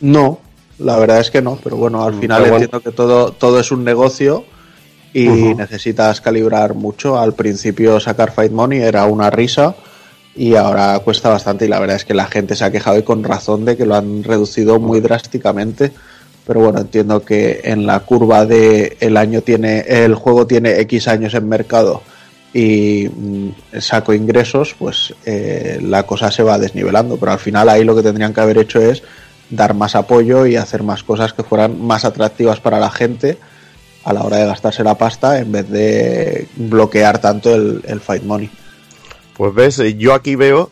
No, 0.00 0.40
la 0.78 0.96
verdad 0.98 1.20
es 1.20 1.30
que 1.30 1.42
no, 1.42 1.58
pero 1.62 1.76
bueno, 1.76 2.04
al 2.04 2.14
final 2.14 2.42
Pero 2.42 2.52
bueno. 2.52 2.64
entiendo 2.64 2.80
que 2.80 2.96
todo, 2.96 3.32
todo 3.32 3.58
es 3.58 3.72
un 3.72 3.84
negocio 3.84 4.44
y 5.12 5.26
necesitas 5.26 6.20
calibrar 6.20 6.74
mucho. 6.74 7.18
Al 7.18 7.34
principio 7.34 7.98
sacar 7.98 8.32
Fight 8.32 8.52
Money 8.52 8.80
era 8.80 9.06
una 9.06 9.30
risa 9.30 9.74
y 10.36 10.54
ahora 10.54 10.98
cuesta 11.00 11.28
bastante 11.28 11.64
y 11.64 11.68
la 11.68 11.80
verdad 11.80 11.96
es 11.96 12.04
que 12.04 12.14
la 12.14 12.26
gente 12.26 12.54
se 12.54 12.64
ha 12.64 12.70
quejado 12.70 12.98
y 12.98 13.02
con 13.02 13.24
razón 13.24 13.64
de 13.64 13.76
que 13.76 13.86
lo 13.86 13.96
han 13.96 14.22
reducido 14.22 14.78
muy 14.78 15.00
drásticamente. 15.00 15.92
Pero 16.48 16.60
bueno, 16.60 16.78
entiendo 16.78 17.22
que 17.22 17.60
en 17.64 17.84
la 17.84 18.00
curva 18.00 18.46
de 18.46 18.96
el 19.00 19.18
año 19.18 19.42
tiene, 19.42 19.80
el 19.80 20.14
juego 20.14 20.46
tiene 20.46 20.80
X 20.80 21.06
años 21.06 21.34
en 21.34 21.46
mercado 21.46 22.02
y 22.54 23.06
mm, 23.06 23.50
saco 23.78 24.14
ingresos, 24.14 24.74
pues 24.78 25.14
eh, 25.26 25.78
la 25.82 26.04
cosa 26.04 26.30
se 26.30 26.42
va 26.42 26.56
desnivelando. 26.56 27.18
Pero 27.18 27.32
al 27.32 27.38
final 27.38 27.68
ahí 27.68 27.84
lo 27.84 27.94
que 27.94 28.02
tendrían 28.02 28.32
que 28.32 28.40
haber 28.40 28.56
hecho 28.56 28.80
es 28.80 29.02
dar 29.50 29.74
más 29.74 29.94
apoyo 29.94 30.46
y 30.46 30.56
hacer 30.56 30.82
más 30.82 31.02
cosas 31.02 31.34
que 31.34 31.42
fueran 31.42 31.82
más 31.82 32.06
atractivas 32.06 32.60
para 32.60 32.80
la 32.80 32.90
gente 32.90 33.36
a 34.04 34.14
la 34.14 34.22
hora 34.22 34.38
de 34.38 34.46
gastarse 34.46 34.82
la 34.82 34.96
pasta 34.96 35.40
en 35.40 35.52
vez 35.52 35.68
de 35.68 36.48
bloquear 36.56 37.18
tanto 37.18 37.54
el, 37.54 38.00
fight 38.00 38.22
money. 38.22 38.48
Pues 39.36 39.54
ves, 39.54 39.78
eh, 39.80 39.96
yo 39.96 40.14
aquí 40.14 40.34
veo, 40.34 40.70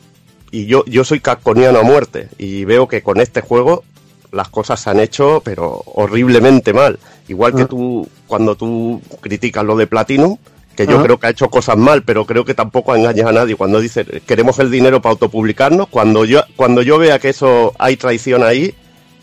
y 0.50 0.64
yo, 0.64 0.86
yo 0.86 1.04
soy 1.04 1.20
capconiano 1.20 1.80
a 1.80 1.82
muerte, 1.82 2.30
y 2.38 2.64
veo 2.64 2.88
que 2.88 3.02
con 3.02 3.20
este 3.20 3.42
juego 3.42 3.84
las 4.32 4.48
cosas 4.48 4.80
se 4.80 4.90
han 4.90 5.00
hecho, 5.00 5.40
pero 5.44 5.82
horriblemente 5.86 6.72
mal. 6.72 6.98
Igual 7.28 7.54
que 7.54 7.62
Ah. 7.62 7.66
tú, 7.66 8.08
cuando 8.26 8.54
tú 8.56 9.00
criticas 9.20 9.64
lo 9.64 9.76
de 9.76 9.86
Platinum, 9.86 10.36
que 10.76 10.86
yo 10.86 10.98
Ah. 11.00 11.02
creo 11.02 11.18
que 11.18 11.26
ha 11.26 11.30
hecho 11.30 11.48
cosas 11.48 11.76
mal, 11.76 12.02
pero 12.02 12.26
creo 12.26 12.44
que 12.44 12.54
tampoco 12.54 12.94
engañas 12.94 13.26
a 13.28 13.32
nadie. 13.32 13.56
Cuando 13.56 13.80
dice 13.80 14.04
queremos 14.26 14.58
el 14.58 14.70
dinero 14.70 15.00
para 15.00 15.12
autopublicarnos, 15.12 15.88
cuando 15.88 16.24
yo, 16.24 16.42
cuando 16.56 16.82
yo 16.82 16.98
vea 16.98 17.18
que 17.18 17.30
eso 17.30 17.72
hay 17.78 17.96
traición 17.96 18.42
ahí, 18.42 18.74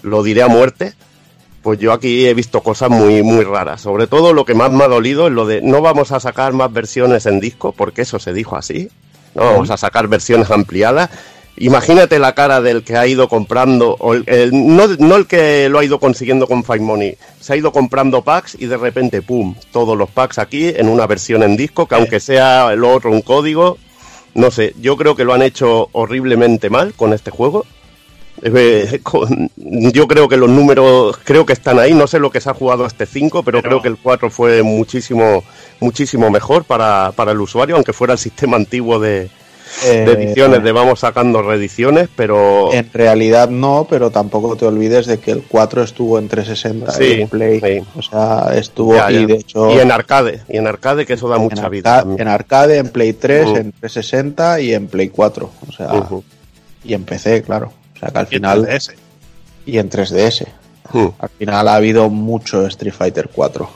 lo 0.01 0.23
diré 0.23 0.41
a 0.43 0.47
muerte. 0.47 0.93
Pues 1.61 1.79
yo 1.79 1.93
aquí 1.93 2.25
he 2.25 2.33
visto 2.33 2.59
cosas 2.61 2.89
muy, 2.89 3.23
muy 3.23 3.45
raras. 3.45 3.79
Sobre 3.79 4.05
todo 4.07 4.33
lo 4.33 4.43
que 4.43 4.53
más 4.53 4.69
me 4.73 4.83
ha 4.83 4.87
dolido 4.89 5.27
es 5.27 5.33
lo 5.33 5.45
de 5.45 5.61
no 5.61 5.79
vamos 5.81 6.11
a 6.11 6.19
sacar 6.19 6.51
más 6.51 6.73
versiones 6.73 7.25
en 7.25 7.39
disco, 7.39 7.71
porque 7.71 8.01
eso 8.01 8.19
se 8.19 8.33
dijo 8.33 8.57
así. 8.57 8.89
No 9.33 9.45
vamos 9.45 9.69
a 9.71 9.77
sacar 9.77 10.07
versiones 10.09 10.51
ampliadas. 10.51 11.09
Imagínate 11.57 12.17
la 12.17 12.33
cara 12.33 12.61
del 12.61 12.83
que 12.83 12.97
ha 12.97 13.05
ido 13.05 13.27
comprando, 13.29 13.95
o 13.99 14.13
el- 14.15 14.23
el- 14.27 14.51
no, 14.75 14.87
no 14.87 15.15
el 15.15 15.27
que 15.27 15.69
lo 15.69 15.77
ha 15.79 15.85
ido 15.85 15.99
consiguiendo 15.99 16.47
con 16.47 16.63
Five 16.63 16.79
Money, 16.79 17.15
se 17.39 17.53
ha 17.53 17.55
ido 17.55 17.71
comprando 17.71 18.23
packs 18.23 18.55
y 18.59 18.65
de 18.65 18.77
repente, 18.77 19.21
¡pum! 19.21 19.53
Todos 19.71 19.95
los 19.97 20.09
packs 20.09 20.39
aquí 20.39 20.69
en 20.75 20.89
una 20.89 21.05
versión 21.05 21.43
en 21.43 21.55
disco, 21.55 21.87
que 21.87 21.93
aunque 21.95 22.19
sea 22.19 22.75
lo 22.75 22.91
otro 22.91 23.11
un 23.11 23.21
código, 23.21 23.77
no 24.33 24.49
sé, 24.49 24.73
yo 24.81 24.97
creo 24.97 25.15
que 25.15 25.25
lo 25.25 25.33
han 25.33 25.43
hecho 25.43 25.89
horriblemente 25.91 26.71
mal 26.71 26.93
con 26.95 27.13
este 27.13 27.29
juego. 27.29 27.65
Eh, 28.41 28.99
con- 29.03 29.51
yo 29.55 30.07
creo 30.07 30.27
que 30.27 30.37
los 30.37 30.49
números 30.49 31.19
creo 31.23 31.45
que 31.45 31.53
están 31.53 31.77
ahí, 31.77 31.93
no 31.93 32.07
sé 32.07 32.17
lo 32.17 32.31
que 32.31 32.41
se 32.41 32.49
ha 32.49 32.55
jugado 32.55 32.85
este 32.87 33.05
5, 33.05 33.43
pero, 33.43 33.59
Pero- 33.61 33.69
creo 33.69 33.81
que 33.83 33.87
el 33.89 33.97
4 33.97 34.31
fue 34.31 34.63
muchísimo 34.63 35.43
muchísimo 35.79 36.31
mejor 36.31 36.63
para, 36.63 37.11
para 37.15 37.31
el 37.31 37.39
usuario, 37.41 37.75
aunque 37.75 37.93
fuera 37.93 38.13
el 38.13 38.19
sistema 38.19 38.57
antiguo 38.57 38.97
de, 38.99 39.29
de 39.81 40.03
Eh, 40.03 40.11
ediciones, 40.11 40.63
de 40.63 40.71
vamos 40.71 40.99
sacando 40.99 41.41
reediciones, 41.41 42.07
pero 42.15 42.71
En 42.73 42.89
realidad 42.93 43.49
no, 43.49 43.87
pero 43.89 44.11
tampoco 44.11 44.55
te 44.55 44.65
olvides 44.65 45.05
de 45.07 45.19
que 45.19 45.31
el 45.31 45.43
4 45.43 45.83
estuvo 45.83 46.19
en 46.19 46.27
360 46.27 46.91
Sí, 46.91 47.03
y 47.03 47.21
en 47.21 47.29
Play. 47.29 47.59
sí. 47.59 47.85
O 47.97 48.01
sea, 48.01 48.51
estuvo 48.55 48.95
Ya, 48.95 49.11
y 49.11 49.21
ya. 49.21 49.27
de 49.27 49.33
hecho 49.35 49.71
y 49.75 49.79
en 49.79 49.91
arcade, 49.91 50.41
y 50.47 50.57
en 50.57 50.67
arcade 50.67 51.05
que 51.05 51.13
eso 51.13 51.27
da 51.27 51.37
en, 51.37 51.41
mucha 51.43 51.55
arca- 51.63 51.69
vida. 51.69 51.99
también. 51.99 52.21
en 52.21 52.27
arcade, 52.27 52.77
en 52.77 52.89
Play 52.89 53.13
3, 53.13 53.47
Mm. 53.49 53.55
en 53.57 53.71
360 53.71 54.59
y 54.61 54.73
en 54.73 54.87
Play 54.87 55.09
4. 55.09 55.49
O 55.67 55.71
sea, 55.71 55.93
Ujú. 55.93 56.23
y 56.83 56.93
en 56.93 57.03
PC, 57.03 57.41
claro. 57.43 57.71
O 57.95 57.99
sea 57.99 58.09
que 58.09 58.17
al 58.19 58.25
Y 58.25 58.27
en 58.27 58.29
final 58.41 58.61
3DS. 58.65 58.95
y 59.65 59.77
en 59.77 59.89
3DS. 59.89 60.47
Ujú. 60.89 61.13
Al 61.17 61.29
final 61.29 61.67
ha 61.67 61.75
habido 61.75 62.09
mucho 62.09 62.65
Street 62.67 62.93
Fighter 62.93 63.29
4. 63.33 63.69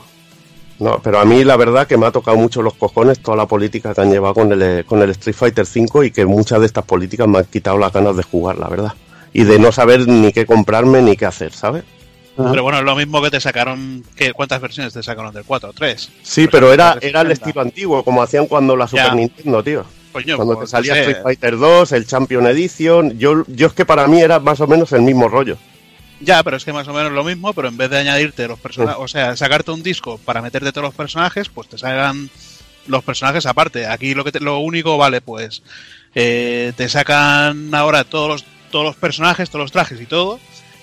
No, 0.78 1.00
pero 1.02 1.18
a 1.18 1.24
mí 1.24 1.42
la 1.42 1.56
verdad 1.56 1.86
que 1.86 1.96
me 1.96 2.06
ha 2.06 2.12
tocado 2.12 2.36
mucho 2.36 2.62
los 2.62 2.74
cojones 2.74 3.20
toda 3.20 3.36
la 3.36 3.46
política 3.46 3.94
que 3.94 4.00
han 4.00 4.10
llevado 4.10 4.34
con 4.34 4.52
el, 4.52 4.84
con 4.84 5.02
el 5.02 5.10
Street 5.10 5.34
Fighter 5.34 5.66
5 5.66 6.04
y 6.04 6.10
que 6.12 6.24
muchas 6.24 6.60
de 6.60 6.66
estas 6.66 6.84
políticas 6.84 7.26
me 7.26 7.38
han 7.38 7.44
quitado 7.46 7.78
las 7.78 7.92
ganas 7.92 8.16
de 8.16 8.22
jugar, 8.22 8.58
la 8.58 8.68
verdad. 8.68 8.92
Y 9.32 9.44
de 9.44 9.58
no 9.58 9.72
saber 9.72 10.06
ni 10.06 10.32
qué 10.32 10.46
comprarme 10.46 11.02
ni 11.02 11.16
qué 11.16 11.26
hacer, 11.26 11.52
¿sabes? 11.52 11.84
Pero 12.36 12.62
bueno, 12.62 12.78
es 12.78 12.84
lo 12.84 12.94
mismo 12.94 13.20
que 13.20 13.30
te 13.30 13.40
sacaron. 13.40 14.04
¿qué, 14.14 14.32
¿Cuántas 14.32 14.60
versiones 14.60 14.92
te 14.92 15.02
sacaron 15.02 15.34
del 15.34 15.44
4? 15.44 15.72
¿Tres? 15.72 16.10
Sí, 16.22 16.46
pero 16.46 16.72
era, 16.72 16.96
era 17.00 17.22
el 17.22 17.28
60. 17.28 17.32
estilo 17.32 17.60
antiguo, 17.60 18.04
como 18.04 18.22
hacían 18.22 18.46
cuando 18.46 18.76
la 18.76 18.86
Super 18.86 19.06
Ya. 19.06 19.14
Nintendo, 19.14 19.62
tío. 19.64 19.84
Coño, 20.12 20.36
Cuando 20.36 20.54
pues, 20.54 20.70
te 20.70 20.70
salía 20.70 20.92
no 20.92 20.96
sé. 20.96 21.00
Street 21.02 21.22
Fighter 21.24 21.58
2, 21.58 21.92
el 21.92 22.06
Champion 22.06 22.46
Edition, 22.46 23.18
yo, 23.18 23.44
yo 23.48 23.66
es 23.66 23.72
que 23.72 23.84
para 23.84 24.06
mí 24.06 24.20
era 24.20 24.38
más 24.38 24.60
o 24.60 24.68
menos 24.68 24.92
el 24.92 25.02
mismo 25.02 25.28
rollo. 25.28 25.56
Ya, 26.20 26.42
pero 26.42 26.56
es 26.56 26.64
que 26.64 26.72
más 26.72 26.88
o 26.88 26.92
menos 26.92 27.12
lo 27.12 27.22
mismo, 27.24 27.52
pero 27.52 27.68
en 27.68 27.76
vez 27.76 27.90
de 27.90 27.98
añadirte 27.98 28.48
los 28.48 28.58
personajes, 28.58 29.00
o 29.00 29.06
sea, 29.08 29.36
sacarte 29.36 29.70
un 29.70 29.82
disco 29.82 30.18
para 30.18 30.42
meterte 30.42 30.72
todos 30.72 30.86
los 30.86 30.94
personajes, 30.94 31.48
pues 31.48 31.68
te 31.68 31.78
salgan 31.78 32.28
los 32.86 33.04
personajes 33.04 33.46
aparte. 33.46 33.86
Aquí 33.86 34.14
lo 34.14 34.24
que 34.24 34.32
te- 34.32 34.40
lo 34.40 34.58
único 34.58 34.96
vale, 34.98 35.20
pues 35.20 35.62
eh, 36.14 36.72
te 36.76 36.88
sacan 36.88 37.74
ahora 37.74 38.04
todos 38.04 38.28
los 38.28 38.44
todos 38.70 38.84
los 38.84 38.96
personajes, 38.96 39.48
todos 39.48 39.62
los 39.64 39.72
trajes 39.72 39.98
y 40.00 40.04
todo. 40.06 40.38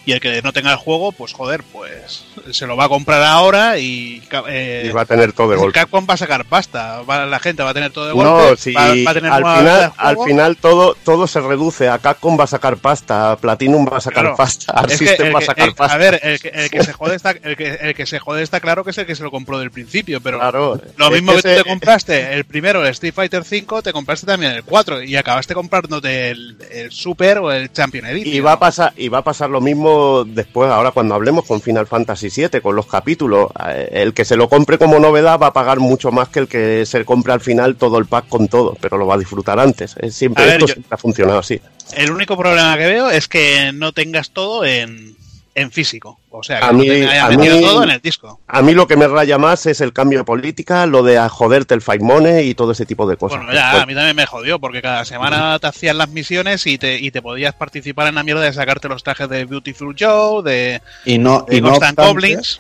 Y 0.06 0.12
el 0.12 0.20
que 0.20 0.42
no 0.44 0.54
tenga 0.54 0.72
el 0.72 0.78
juego, 0.78 1.12
pues 1.12 1.34
joder, 1.34 1.64
pues 1.72 2.26
se 2.52 2.68
lo 2.68 2.78
va 2.78 2.86
a 2.86 2.90
comprar 2.90 3.24
ahora 3.24 3.80
y, 3.80 4.22
eh, 4.48 4.92
va 4.96 5.02
a 5.02 5.06
tener 5.06 5.34
todo 5.34 5.50
de 5.50 5.56
el 5.56 5.60
golpe. 5.62 5.80
Capcom 5.80 6.06
va 6.08 6.14
a 6.14 6.18
sacar 6.18 6.46
pasta, 6.46 7.02
va- 7.02 7.26
la 7.26 7.40
gente 7.40 7.64
va 7.64 7.72
a 7.72 7.74
tener 7.74 7.92
todo 7.92 8.06
de 8.06 8.14
golpe, 8.14 8.30
No, 8.52 8.56
si 8.56 8.72
va, 8.74 8.90
va 9.04 9.12
a 9.12 9.14
tener 9.16 9.32
al 9.32 9.44
final, 9.58 9.94
al 9.98 10.18
final 10.24 10.58
todo, 10.58 10.96
todo 11.04 11.26
se 11.26 11.42
reduce. 11.42 11.90
A 11.90 11.98
Capcom 11.98 12.40
va 12.40 12.44
a 12.44 12.48
sacar 12.48 12.78
pasta, 12.78 13.32
a 13.32 13.38
Platinum 13.38 13.88
va 13.92 13.98
a 13.98 14.02
sacar 14.02 14.24
Claro. 14.26 14.36
pasta, 14.38 14.86
que 14.88 14.96
System 14.98 15.34
va 15.34 15.40
a 15.40 15.42
sacar 15.42 15.70
el- 15.70 15.74
pasta. 15.76 15.96
A 15.96 15.98
ver, 15.98 16.20
el 16.22 16.40
que, 16.40 16.50
el 16.50 16.70
que 16.70 16.84
se 16.84 16.94
jode 16.94 17.16
está, 17.16 17.32
el 17.32 17.56
que, 17.58 17.68
el 17.82 17.96
que 17.96 18.06
se 18.06 18.20
jode 18.20 18.44
está 18.44 18.60
claro 18.60 18.84
que 18.84 18.92
es 18.92 18.98
el 19.00 19.08
que 19.08 19.16
se 19.16 19.24
lo 19.24 19.32
compró 19.32 19.58
del 19.58 19.72
principio, 19.72 20.22
pero 20.22 20.38
Claro, 20.38 20.80
lo 20.98 21.06
es 21.08 21.12
mismo 21.14 21.32
que, 21.32 21.42
tú 21.42 21.48
te 21.50 21.64
compraste 21.64 22.34
el 22.36 22.46
primero, 22.46 22.84
el 22.84 22.90
Street 22.92 23.14
Fighter 23.14 23.44
5, 23.44 23.82
te 23.82 23.92
compraste 23.92 24.28
también 24.28 24.52
el 24.52 24.64
4 24.64 25.02
y 25.02 25.16
acabaste 25.16 25.56
comprándote 25.56 26.30
el, 26.30 26.58
el 26.70 26.92
Super 26.92 27.40
o 27.40 27.52
el 27.52 27.72
Champion 27.74 28.06
Edition. 28.06 28.36
Y 28.36 28.40
va 28.40 28.52
a 28.54 28.60
pasar, 28.60 28.94
y 28.96 29.10
va 29.10 29.18
a 29.18 29.24
pasar 29.24 29.50
lo 29.50 29.62
mismo 29.62 29.95
después, 30.26 30.70
ahora 30.72 30.92
cuando 30.92 31.16
hablemos 31.16 31.46
con 31.46 31.62
Final 31.62 31.88
Fantasy 31.88 32.30
VII, 32.30 32.62
con 32.62 32.76
los 32.76 32.86
capítulos. 32.88 33.50
Eh, 33.68 33.90
El 33.94 34.14
que 34.14 34.26
se 34.26 34.36
lo 34.36 34.48
compre 34.50 34.78
como 34.78 35.00
novedad 35.00 35.40
va 35.40 35.48
a 35.48 35.54
pagar 35.54 35.80
mucho 35.80 36.12
más 36.12 36.30
que 36.30 36.40
el 36.40 36.48
que 36.48 36.86
se 36.86 37.04
compre 37.06 37.34
al 37.34 37.42
final 37.42 37.76
todo 37.76 37.98
el 37.98 38.06
pack 38.06 38.28
con 38.30 38.48
todo, 38.48 38.76
pero 38.82 38.98
lo 38.98 39.06
va 39.08 39.16
a 39.16 39.18
disfrutar 39.18 39.60
antes. 39.60 39.96
Es 40.00 40.16
siempre, 40.16 40.44
ver, 40.46 40.54
esto 40.56 40.68
yo- 40.68 40.74
siempre 40.74 40.94
ha 40.96 40.98
funcionado 40.98 41.40
así. 41.40 41.60
El 41.96 42.12
único 42.12 42.38
problema 42.38 42.78
que 42.78 42.86
veo 42.88 43.10
es 43.10 43.28
que 43.28 43.72
no 43.74 43.92
tengas 43.92 44.32
todo 44.32 44.66
en, 44.66 45.16
en 45.56 45.72
físico. 45.72 46.20
O 46.30 46.44
sea, 46.44 46.60
que 46.60 46.66
A 46.66 46.72
no 46.74 46.80
mí- 46.80 46.90
a 47.04 47.30
todo 47.62 47.84
en 47.84 47.92
el 47.92 48.02
disco. 48.02 48.42
A 48.46 48.62
mí 48.62 48.74
lo 48.74 48.88
que 48.88 48.98
me 48.98 49.08
raya 49.08 49.38
más 49.38 49.66
es 49.66 49.80
el 49.82 49.94
cambio 49.94 50.20
de 50.20 50.26
política, 50.26 50.86
lo 50.86 51.02
de 51.02 51.18
a 51.18 51.30
joderte 51.30 51.74
el 51.74 51.82
fight 51.82 52.02
money 52.02 52.50
y 52.50 52.56
todo 52.56 52.74
ese 52.74 52.86
tipo 52.86 53.08
de 53.08 53.16
cosas. 53.16 53.38
Bueno, 53.40 53.54
ya, 53.54 53.82
a 53.82 53.86
mí 53.86 53.96
también 53.96 54.16
me 54.18 54.26
jodió, 54.26 54.60
porque 54.60 54.82
cada 54.82 55.06
semana 55.06 55.58
te 55.60 55.68
hacían 55.68 55.98
las 55.98 56.10
misiones 56.10 56.68
y 56.68 56.78
te, 56.78 57.00
y 57.00 57.10
te 57.10 57.22
podías 57.22 57.54
participar 57.56 58.08
en 58.08 58.16
la 58.16 58.24
mierda 58.24 58.42
de 58.42 58.52
sacarte 58.54 58.90
los 58.90 59.02
trajes 59.02 59.30
de 59.30 59.46
Beautiful 59.46 59.96
Joe, 59.98 60.44
de, 60.44 60.82
Y 61.06 61.18
no, 61.18 61.46
de 61.48 61.56
y 61.58 61.62
no 61.62 61.70
obstante, 61.70 62.02
Goblins. 62.06 62.60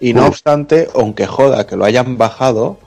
y 0.00 0.12
no 0.12 0.26
obstante, 0.26 0.88
aunque 0.96 1.26
joda 1.28 1.64
que 1.66 1.76
lo 1.76 1.84
hayan 1.84 2.18
bajado, 2.18 2.78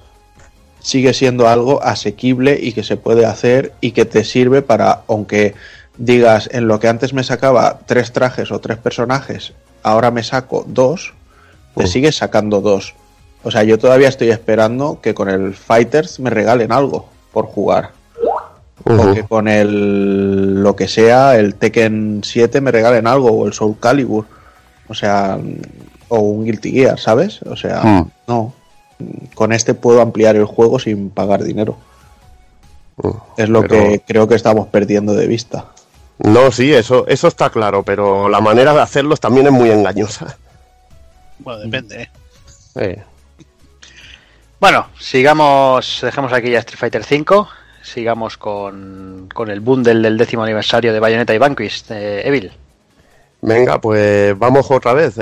sigue 0.82 1.14
siendo 1.14 1.48
algo 1.48 1.82
asequible 1.84 2.58
y 2.62 2.74
que 2.74 2.84
se 2.84 2.98
puede 2.98 3.26
hacer 3.26 3.74
y 3.82 3.92
que 3.92 4.04
te 4.06 4.24
sirve 4.24 4.62
para, 4.62 5.02
aunque 5.08 5.54
digas 6.00 6.50
en 6.52 6.68
lo 6.68 6.80
que 6.80 6.88
antes 6.88 7.14
me 7.14 7.24
sacaba 7.24 7.80
tres 7.86 8.12
trajes 8.12 8.52
o 8.52 8.60
tres 8.60 8.78
personajes, 8.80 9.54
ahora 9.84 10.10
me 10.10 10.24
saco 10.24 10.64
dos, 10.68 11.14
te 11.76 11.86
sigues 11.86 12.16
sacando 12.18 12.62
dos. 12.62 12.95
O 13.43 13.52
sea, 13.52 13.64
yo 13.64 13.78
todavía 13.78 14.10
estoy 14.10 14.32
esperando 14.32 15.00
que 15.02 15.14
con 15.14 15.30
el 15.30 15.54
Fighters 15.54 16.20
me 16.20 16.30
regalen 16.32 16.72
algo 16.72 17.08
por 17.32 17.45
jugar. 17.45 17.91
o 18.86 19.14
que 19.14 19.24
con 19.24 19.47
el 19.50 20.64
lo 20.64 20.74
que 20.76 20.88
sea, 20.88 21.38
el 21.38 21.56
Tekken 21.56 22.22
7 22.24 22.62
me 22.62 22.72
regalen 22.72 23.08
algo, 23.08 23.30
o 23.32 23.45
el 23.45 23.52
Soul 23.54 23.76
Calibur, 23.78 24.26
o 24.88 24.93
sea, 24.93 25.38
o 26.08 26.20
un 26.20 26.45
Guilty 26.45 26.72
Gear, 26.72 26.97
¿sabes? 26.97 27.41
O 27.43 27.56
sea, 27.58 27.84
Mm. 27.84 28.12
no. 28.28 28.54
Con 29.36 29.52
este 29.52 29.74
puedo 29.74 30.02
ampliar 30.02 30.38
el 30.38 30.45
juego 30.45 30.80
sin 30.80 31.10
pagar 31.10 31.43
dinero. 31.43 31.78
Es 33.38 33.47
lo 33.50 33.62
Pero- 33.62 33.76
que 33.76 34.02
creo 34.08 34.28
que 34.28 34.36
estamos 34.36 34.68
perdiendo 34.68 35.14
de 35.14 35.28
vista. 35.28 35.66
No, 36.20 36.52
sí, 36.52 36.74
eso, 36.74 37.08
eso 37.08 37.28
está 37.28 37.50
claro, 37.50 37.84
pero 37.84 38.28
la 38.30 38.42
manera 38.42 38.74
de 38.74 38.82
hacerlos 38.82 39.20
también 39.20 39.48
es 39.48 39.54
muy 39.54 39.72
engañosa. 39.72 40.38
Bueno, 41.40 41.62
depende, 41.62 42.04
¿eh? 42.04 42.10
Eh, 42.76 43.04
Bueno, 44.60 44.88
sigamos, 45.00 46.00
dejemos 46.02 46.34
aquí 46.34 46.52
ya 46.52 46.60
Street 46.60 46.80
Fighter 46.80 47.02
V, 47.10 47.48
sigamos 47.82 48.38
con, 48.38 49.30
con 49.34 49.50
el 49.50 49.62
bundle 49.62 50.02
del 50.02 50.18
décimo 50.18 50.44
aniversario 50.44 50.92
de 50.92 51.00
Bayonetta 51.00 51.34
y 51.34 51.38
Vanquish, 51.38 51.86
eh, 51.90 52.24
Evil. 52.26 52.52
Venga, 53.42 53.80
pues 53.80 54.38
vamos 54.38 54.70
otra 54.70 54.94
vez. 54.94 55.16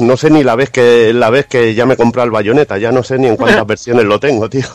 No 0.00 0.16
sé 0.16 0.28
ni 0.30 0.42
la 0.42 0.56
vez 0.56 0.70
que 0.70 1.12
la 1.14 1.30
vez 1.30 1.46
que 1.46 1.74
ya 1.74 1.86
me 1.86 1.96
compré 1.96 2.22
el 2.22 2.30
bayoneta, 2.30 2.78
ya 2.78 2.90
no 2.92 3.02
sé 3.02 3.18
ni 3.18 3.28
en 3.28 3.36
cuántas 3.36 3.66
versiones 3.68 4.04
lo 4.04 4.18
tengo, 4.18 4.48
tío. 4.50 4.66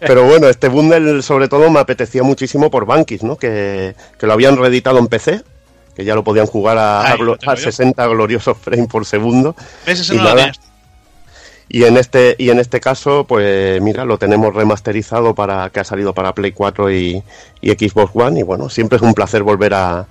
Pero 0.00 0.24
bueno, 0.24 0.48
este 0.48 0.68
bundle 0.68 1.22
sobre 1.22 1.48
todo 1.48 1.70
me 1.70 1.80
apetecía 1.80 2.22
muchísimo 2.22 2.70
por 2.70 2.84
Bankis, 2.86 3.22
¿no? 3.22 3.36
Que, 3.36 3.94
que 4.18 4.26
lo 4.26 4.32
habían 4.34 4.56
reeditado 4.56 4.98
en 4.98 5.06
PC, 5.06 5.42
que 5.94 6.04
ya 6.04 6.14
lo 6.14 6.22
podían 6.24 6.46
jugar 6.46 6.76
a, 6.78 7.00
a 7.00 7.12
Ahí 7.12 7.18
lo 7.18 7.34
glo- 7.34 7.38
tengo 7.38 7.52
a 7.52 7.54
yo. 7.56 7.62
60 7.62 8.06
gloriosos 8.08 8.58
frames 8.58 8.88
por 8.88 9.06
segundo. 9.06 9.56
Y 9.86 10.16
no 10.16 10.24
nada. 10.24 10.52
Y 11.68 11.82
en 11.84 11.96
este 11.96 12.36
y 12.38 12.50
en 12.50 12.60
este 12.60 12.78
caso, 12.78 13.24
pues 13.24 13.80
mira, 13.82 14.04
lo 14.04 14.18
tenemos 14.18 14.54
remasterizado 14.54 15.34
para 15.34 15.68
que 15.70 15.80
ha 15.80 15.84
salido 15.84 16.12
para 16.14 16.32
Play 16.32 16.52
4 16.52 16.92
y, 16.92 17.22
y 17.60 17.70
Xbox 17.72 18.12
One 18.14 18.38
y 18.38 18.42
bueno, 18.44 18.68
siempre 18.68 18.96
es 18.96 19.02
un 19.02 19.14
placer 19.14 19.42
volver 19.42 19.74
a 19.74 20.06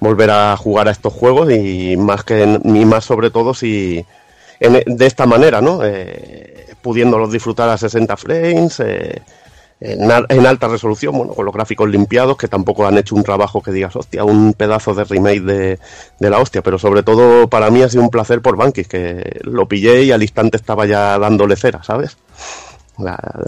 volver 0.00 0.30
a 0.30 0.56
jugar 0.56 0.88
a 0.88 0.90
estos 0.90 1.12
juegos 1.12 1.50
y 1.52 1.96
más 1.96 2.24
que 2.24 2.42
y 2.64 2.84
más 2.84 3.04
sobre 3.04 3.30
todo 3.30 3.54
si 3.54 4.04
en- 4.60 4.82
de 4.96 5.06
esta 5.06 5.26
manera, 5.26 5.60
¿no? 5.60 5.80
Eh, 5.84 6.66
pudiéndolos 6.82 7.32
disfrutar 7.32 7.68
a 7.70 7.78
60 7.78 8.16
frames, 8.16 8.78
eh, 8.80 9.22
en, 9.80 10.10
al- 10.10 10.26
en 10.28 10.46
alta 10.46 10.68
resolución, 10.68 11.16
bueno, 11.16 11.34
con 11.34 11.44
los 11.44 11.52
gráficos 11.54 11.88
limpiados, 11.88 12.36
que 12.36 12.48
tampoco 12.48 12.86
han 12.86 12.96
hecho 12.98 13.14
un 13.16 13.22
trabajo 13.24 13.60
que 13.62 13.72
digas, 13.72 13.96
hostia, 13.96 14.24
un 14.24 14.52
pedazo 14.54 14.94
de 14.94 15.04
remake 15.04 15.40
de, 15.42 15.78
de 16.20 16.30
la 16.30 16.38
hostia, 16.38 16.62
pero 16.62 16.78
sobre 16.78 17.02
todo 17.02 17.48
para 17.48 17.70
mí 17.70 17.82
ha 17.82 17.88
sido 17.88 18.02
un 18.02 18.10
placer 18.10 18.40
por 18.40 18.56
Bankis, 18.56 18.86
que 18.88 19.40
lo 19.42 19.66
pillé 19.66 20.04
y 20.04 20.12
al 20.12 20.22
instante 20.22 20.56
estaba 20.56 20.86
ya 20.86 21.18
dándole 21.18 21.56
cera, 21.56 21.82
¿sabes? 21.82 22.16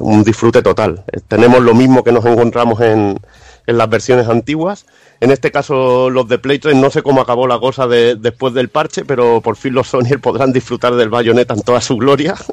Un 0.00 0.24
disfrute 0.24 0.62
total. 0.62 1.04
Eh, 1.12 1.20
Tenemos 1.26 1.60
lo 1.60 1.74
mismo 1.74 2.02
que 2.02 2.12
nos 2.12 2.24
encontramos 2.26 2.80
en, 2.80 3.18
en 3.66 3.78
las 3.78 3.88
versiones 3.88 4.28
antiguas. 4.28 4.86
En 5.20 5.30
este 5.30 5.50
caso, 5.50 6.10
los 6.10 6.28
de 6.28 6.38
Play 6.38 6.58
3, 6.58 6.76
no 6.76 6.90
sé 6.90 7.02
cómo 7.02 7.20
acabó 7.20 7.46
la 7.46 7.58
cosa 7.58 7.86
de- 7.86 8.16
después 8.16 8.52
del 8.54 8.68
parche, 8.68 9.04
pero 9.04 9.40
por 9.40 9.56
fin 9.56 9.74
los 9.74 9.88
Sony 9.88 10.18
podrán 10.22 10.52
disfrutar 10.52 10.94
del 10.94 11.08
Bayonetta 11.08 11.54
en 11.54 11.62
toda 11.62 11.80
su 11.80 11.96
gloria. 11.96 12.34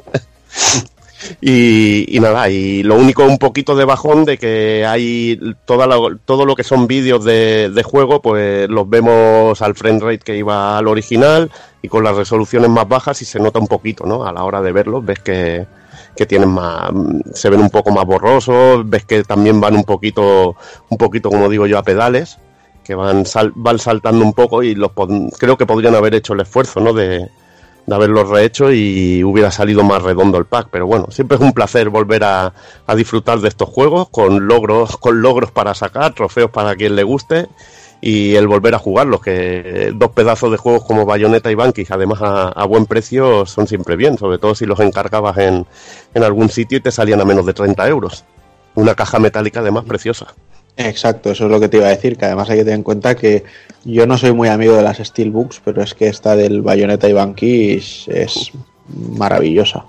Y, 1.40 2.04
y 2.14 2.20
nada, 2.20 2.50
y 2.50 2.82
lo 2.82 2.96
único 2.96 3.24
un 3.24 3.38
poquito 3.38 3.74
de 3.76 3.86
bajón 3.86 4.26
de 4.26 4.36
que 4.36 4.84
hay 4.86 5.40
toda 5.64 5.86
la- 5.86 6.18
todo 6.26 6.44
lo 6.44 6.54
que 6.54 6.64
son 6.64 6.86
vídeos 6.86 7.24
de, 7.24 7.70
de 7.70 7.82
juego, 7.82 8.20
pues 8.20 8.68
los 8.68 8.88
vemos 8.90 9.62
al 9.62 9.74
frame 9.74 10.00
rate 10.00 10.18
que 10.18 10.36
iba 10.36 10.76
al 10.76 10.86
original 10.86 11.50
y 11.80 11.88
con 11.88 12.04
las 12.04 12.14
resoluciones 12.14 12.68
más 12.68 12.86
bajas 12.86 13.22
y 13.22 13.24
se 13.24 13.38
nota 13.40 13.58
un 13.58 13.68
poquito, 13.68 14.04
¿no? 14.04 14.26
A 14.26 14.32
la 14.32 14.44
hora 14.44 14.60
de 14.60 14.72
verlos 14.72 15.02
ves 15.02 15.18
que, 15.20 15.64
que 16.16 16.26
tienen 16.26 16.48
más, 16.50 16.90
se 17.34 17.50
ven 17.50 17.60
un 17.60 17.70
poco 17.70 17.90
más 17.90 18.04
borrosos, 18.04 18.88
ves 18.88 19.04
que 19.04 19.24
también 19.24 19.60
van 19.60 19.74
un 19.74 19.84
poquito, 19.84 20.56
un 20.88 20.98
poquito 20.98 21.28
como 21.30 21.48
digo 21.48 21.66
yo, 21.66 21.78
a 21.78 21.82
pedales, 21.82 22.38
que 22.84 22.94
van, 22.94 23.26
sal- 23.26 23.52
van 23.54 23.78
saltando 23.78 24.24
un 24.24 24.32
poco 24.32 24.62
y 24.62 24.74
los 24.74 24.90
creo 25.38 25.56
que 25.56 25.66
podrían 25.66 25.94
haber 25.94 26.14
hecho 26.14 26.34
el 26.34 26.40
esfuerzo, 26.40 26.80
¿no? 26.80 26.92
De, 26.92 27.28
de 27.86 27.94
haberlo 27.94 28.24
rehecho 28.24 28.72
y 28.72 29.22
hubiera 29.24 29.50
salido 29.50 29.82
más 29.84 30.02
redondo 30.02 30.38
el 30.38 30.44
pack. 30.44 30.68
Pero 30.70 30.86
bueno, 30.86 31.06
siempre 31.10 31.36
es 31.36 31.42
un 31.42 31.52
placer 31.52 31.88
volver 31.90 32.24
a, 32.24 32.52
a 32.86 32.94
disfrutar 32.94 33.40
de 33.40 33.48
estos 33.48 33.68
juegos 33.68 34.08
con 34.10 34.46
logros, 34.46 34.96
con 34.98 35.20
logros 35.20 35.50
para 35.50 35.74
sacar, 35.74 36.14
trofeos 36.14 36.50
para 36.50 36.76
quien 36.76 36.94
le 36.96 37.02
guste 37.02 37.48
y 38.06 38.36
el 38.36 38.46
volver 38.46 38.74
a 38.74 38.78
jugarlos, 38.78 39.22
que 39.22 39.90
dos 39.94 40.10
pedazos 40.10 40.50
de 40.50 40.58
juegos 40.58 40.84
como 40.84 41.06
Bayonetta 41.06 41.50
y 41.50 41.54
Bankis, 41.54 41.90
además 41.90 42.20
a, 42.20 42.48
a 42.48 42.66
buen 42.66 42.84
precio, 42.84 43.46
son 43.46 43.66
siempre 43.66 43.96
bien, 43.96 44.18
sobre 44.18 44.36
todo 44.36 44.54
si 44.54 44.66
los 44.66 44.78
encargabas 44.80 45.38
en, 45.38 45.64
en 46.12 46.22
algún 46.22 46.50
sitio 46.50 46.76
y 46.76 46.80
te 46.82 46.90
salían 46.90 47.22
a 47.22 47.24
menos 47.24 47.46
de 47.46 47.54
30 47.54 47.88
euros. 47.88 48.26
Una 48.74 48.94
caja 48.94 49.18
metálica 49.18 49.60
además 49.60 49.84
preciosa. 49.86 50.34
Exacto, 50.76 51.30
eso 51.30 51.46
es 51.46 51.50
lo 51.50 51.58
que 51.58 51.70
te 51.70 51.78
iba 51.78 51.86
a 51.86 51.96
decir, 51.96 52.18
que 52.18 52.26
además 52.26 52.50
hay 52.50 52.58
que 52.58 52.64
tener 52.64 52.80
en 52.80 52.82
cuenta 52.82 53.14
que 53.14 53.44
yo 53.86 54.06
no 54.06 54.18
soy 54.18 54.34
muy 54.34 54.48
amigo 54.48 54.76
de 54.76 54.82
las 54.82 54.98
Steelbooks, 54.98 55.62
pero 55.64 55.82
es 55.82 55.94
que 55.94 56.08
esta 56.08 56.36
del 56.36 56.60
Bayonetta 56.60 57.08
y 57.08 57.14
Banquis 57.14 58.06
es 58.08 58.52
maravillosa. 58.86 59.86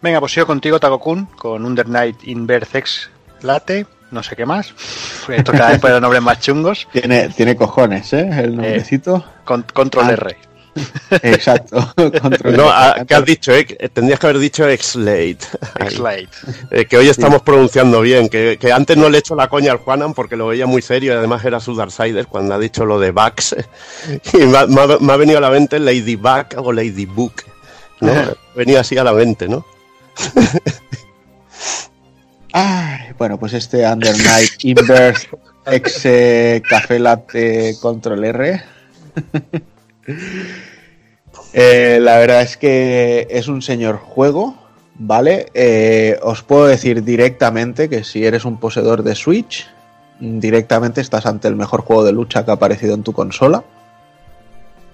Venga, 0.00 0.20
pues 0.20 0.30
sigo 0.30 0.46
contigo, 0.46 0.78
Takokun, 0.78 1.26
con 1.36 1.66
Under 1.66 1.88
Night 1.88 2.18
Inverse 2.28 2.78
X 2.78 3.10
Late, 3.42 3.86
no 4.14 4.22
sé 4.22 4.34
qué 4.36 4.46
más. 4.46 4.72
Esto 5.28 5.52
cada 5.52 5.70
vez 5.70 5.80
puede 5.80 6.00
nombres 6.00 6.22
más 6.22 6.40
chungos. 6.40 6.88
Tiene, 6.92 7.28
tiene 7.30 7.54
cojones, 7.56 8.12
¿eh? 8.14 8.28
El 8.32 8.56
nombrecito. 8.56 9.22
Con, 9.44 9.62
control 9.74 10.06
Ah. 10.08 10.12
R. 10.12 10.36
Exacto. 11.22 11.92
Control 11.94 12.56
No, 12.56 12.68
ah, 12.68 12.96
¿qué 13.06 13.14
has 13.14 13.24
dicho? 13.24 13.52
eh? 13.52 13.64
Tendrías 13.92 14.18
que 14.18 14.26
haber 14.26 14.38
dicho 14.40 14.68
X-Late. 14.68 15.38
X 15.80 15.98
Late. 16.00 16.28
Eh, 16.70 16.86
que 16.86 16.96
hoy 16.96 17.08
estamos 17.08 17.42
pronunciando 17.42 18.00
bien, 18.00 18.28
que, 18.28 18.56
que 18.60 18.72
antes 18.72 18.96
no 18.96 19.08
le 19.08 19.18
he 19.18 19.20
hecho 19.20 19.36
la 19.36 19.48
coña 19.48 19.70
al 19.70 19.78
Juanan 19.78 20.14
porque 20.14 20.34
lo 20.36 20.48
veía 20.48 20.66
muy 20.66 20.82
serio 20.82 21.12
y 21.12 21.16
además 21.16 21.44
era 21.44 21.60
su 21.60 21.76
Darksider 21.76 22.26
cuando 22.26 22.54
ha 22.54 22.58
dicho 22.58 22.84
lo 22.84 22.98
de 22.98 23.10
Bugs. 23.12 23.54
Y 24.32 24.38
me 24.38 24.58
ha, 24.58 24.66
me 24.66 24.80
ha- 24.80 24.98
me 25.00 25.12
ha 25.12 25.16
venido 25.16 25.38
a 25.38 25.42
la 25.42 25.50
mente 25.50 25.78
Ladybug 25.78 26.46
o 26.56 26.72
Ladybook. 26.72 27.42
¿no? 28.00 28.12
Venía 28.56 28.80
así 28.80 28.98
a 28.98 29.04
la 29.04 29.12
mente, 29.12 29.48
¿no? 29.48 29.64
Ay, 32.52 33.03
bueno, 33.24 33.38
pues 33.38 33.54
este 33.54 33.90
Under 33.90 34.14
Night 34.18 34.50
Inverse 34.64 35.28
X 35.64 36.00
eh, 36.04 36.62
Café 36.68 36.98
Latte 36.98 37.74
Control 37.80 38.22
R. 38.22 38.62
Eh, 41.56 41.98
la 42.02 42.18
verdad 42.18 42.42
es 42.42 42.56
que 42.56 43.28
es 43.30 43.46
un 43.46 43.62
señor 43.62 43.96
juego, 43.96 44.56
¿vale? 44.96 45.46
Eh, 45.54 46.18
os 46.22 46.42
puedo 46.42 46.66
decir 46.66 47.04
directamente 47.04 47.88
que 47.88 48.02
si 48.02 48.26
eres 48.26 48.44
un 48.44 48.58
poseedor 48.58 49.04
de 49.04 49.14
Switch, 49.14 49.68
directamente 50.18 51.00
estás 51.00 51.26
ante 51.26 51.46
el 51.46 51.54
mejor 51.54 51.82
juego 51.82 52.02
de 52.04 52.12
lucha 52.12 52.44
que 52.44 52.50
ha 52.50 52.54
aparecido 52.54 52.94
en 52.94 53.04
tu 53.04 53.12
consola. 53.12 53.62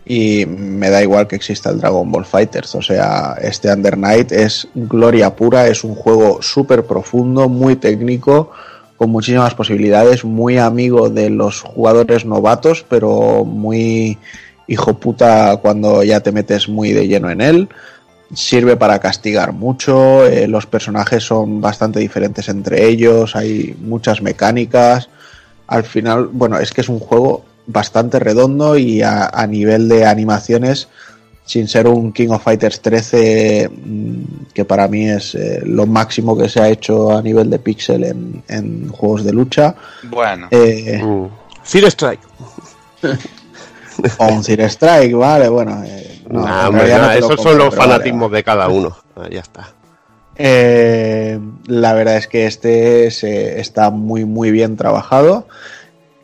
Y 0.04 0.46
me 0.46 0.90
da 0.90 1.02
igual 1.02 1.28
que 1.28 1.36
exista 1.36 1.70
el 1.70 1.78
Dragon 1.78 2.10
Ball 2.10 2.24
Fighters. 2.24 2.74
O 2.74 2.82
sea, 2.82 3.36
este 3.40 3.72
Under 3.72 3.96
Night 3.96 4.32
es 4.32 4.68
gloria 4.74 5.36
pura, 5.36 5.68
es 5.68 5.84
un 5.84 5.94
juego 5.94 6.42
súper 6.42 6.84
profundo, 6.84 7.48
muy 7.48 7.76
técnico, 7.76 8.50
con 8.96 9.10
muchísimas 9.10 9.54
posibilidades, 9.54 10.24
muy 10.24 10.58
amigo 10.58 11.08
de 11.08 11.30
los 11.30 11.62
jugadores 11.62 12.24
novatos, 12.24 12.84
pero 12.88 13.44
muy 13.44 14.18
hijo 14.66 14.94
puta 14.98 15.56
cuando 15.56 16.02
ya 16.02 16.20
te 16.20 16.32
metes 16.32 16.68
muy 16.68 16.92
de 16.92 17.08
lleno 17.08 17.30
en 17.30 17.40
él. 17.40 17.68
Sirve 18.32 18.76
para 18.76 19.00
castigar 19.00 19.52
mucho, 19.52 20.24
eh, 20.24 20.46
los 20.46 20.66
personajes 20.66 21.24
son 21.24 21.60
bastante 21.60 21.98
diferentes 21.98 22.48
entre 22.48 22.86
ellos, 22.86 23.34
hay 23.34 23.76
muchas 23.80 24.22
mecánicas. 24.22 25.08
Al 25.66 25.82
final, 25.82 26.28
bueno, 26.32 26.58
es 26.58 26.72
que 26.72 26.80
es 26.82 26.88
un 26.88 27.00
juego 27.00 27.44
bastante 27.72 28.18
redondo 28.18 28.76
y 28.76 29.02
a, 29.02 29.26
a 29.26 29.46
nivel 29.46 29.88
de 29.88 30.04
animaciones, 30.06 30.88
sin 31.44 31.66
ser 31.68 31.88
un 31.88 32.12
King 32.12 32.28
of 32.28 32.42
Fighters 32.44 32.80
13, 32.80 33.68
mm, 33.68 34.22
que 34.54 34.64
para 34.64 34.86
mí 34.88 35.08
es 35.08 35.34
eh, 35.34 35.60
lo 35.64 35.86
máximo 35.86 36.36
que 36.38 36.48
se 36.48 36.60
ha 36.60 36.68
hecho 36.68 37.10
a 37.16 37.22
nivel 37.22 37.50
de 37.50 37.58
pixel 37.58 38.04
en, 38.04 38.42
en 38.48 38.88
juegos 38.88 39.24
de 39.24 39.32
lucha. 39.32 39.74
Bueno, 40.04 40.48
Eh, 40.50 41.00
Mm. 41.02 41.26
Fear 41.62 41.84
Strike. 41.86 42.20
o 44.18 44.26
un 44.28 44.42
Zero 44.44 44.64
Strike, 44.66 45.14
vale, 45.14 45.48
bueno. 45.48 45.82
eh, 45.84 46.22
no, 46.30 46.44
Nah, 46.46 46.68
hombre, 46.68 46.84
esos 47.18 47.34
compro, 47.36 47.42
son 47.42 47.58
los 47.58 47.76
vale, 47.76 47.92
fanatismos 47.92 48.30
de 48.32 48.44
cada 48.44 48.68
uno. 48.68 48.96
Ah, 49.16 49.26
ya 49.30 49.40
está. 49.40 49.68
Eh, 50.36 51.38
la 51.66 51.92
verdad 51.92 52.16
es 52.16 52.26
que 52.26 52.46
este 52.46 53.10
se- 53.10 53.60
está 53.60 53.90
muy 53.90 54.24
muy 54.24 54.50
bien 54.50 54.76
trabajado. 54.76 55.46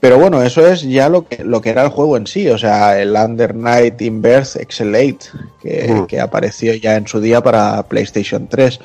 Pero 0.00 0.18
bueno, 0.18 0.42
eso 0.42 0.66
es 0.66 0.82
ya 0.82 1.08
lo 1.08 1.26
que, 1.26 1.42
lo 1.42 1.60
que 1.60 1.70
era 1.70 1.82
el 1.82 1.88
juego 1.88 2.16
en 2.16 2.26
sí, 2.26 2.48
o 2.48 2.58
sea, 2.58 3.00
el 3.00 3.16
Under 3.16 3.54
Night 3.54 4.00
Inverse 4.02 4.60
Excel 4.60 5.16
que, 5.60 6.04
que 6.06 6.20
apareció 6.20 6.74
ya 6.74 6.96
en 6.96 7.06
su 7.06 7.20
día 7.20 7.42
para 7.42 7.82
PlayStation 7.84 8.46
3, 8.46 8.78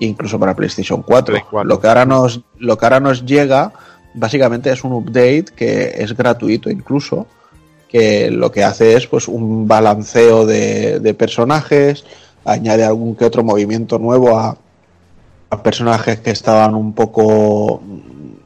incluso 0.00 0.38
para 0.38 0.56
PlayStation 0.56 1.02
4. 1.02 1.34
Play 1.34 1.44
4. 1.48 1.68
Lo, 1.68 1.80
que 1.80 1.86
ahora 1.86 2.04
nos, 2.04 2.40
lo 2.58 2.76
que 2.76 2.84
ahora 2.84 3.00
nos 3.00 3.24
llega 3.24 3.72
básicamente 4.14 4.72
es 4.72 4.82
un 4.82 4.92
update 4.92 5.46
que 5.54 5.94
es 5.98 6.16
gratuito 6.16 6.68
incluso, 6.70 7.26
que 7.88 8.30
lo 8.30 8.50
que 8.50 8.64
hace 8.64 8.96
es 8.96 9.06
pues 9.06 9.28
un 9.28 9.68
balanceo 9.68 10.46
de, 10.46 10.98
de 10.98 11.14
personajes, 11.14 12.04
añade 12.44 12.84
algún 12.84 13.14
que 13.14 13.24
otro 13.24 13.44
movimiento 13.44 13.98
nuevo 13.98 14.38
a, 14.38 14.56
personajes 15.62 16.20
que 16.20 16.30
estaban 16.30 16.74
un 16.74 16.92
poco 16.92 17.80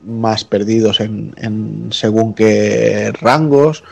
más 0.02 0.44
perdidos 0.44 1.00
en, 1.00 1.88
según 1.90 2.34
qué 2.34 3.12
rangos. 3.20 3.84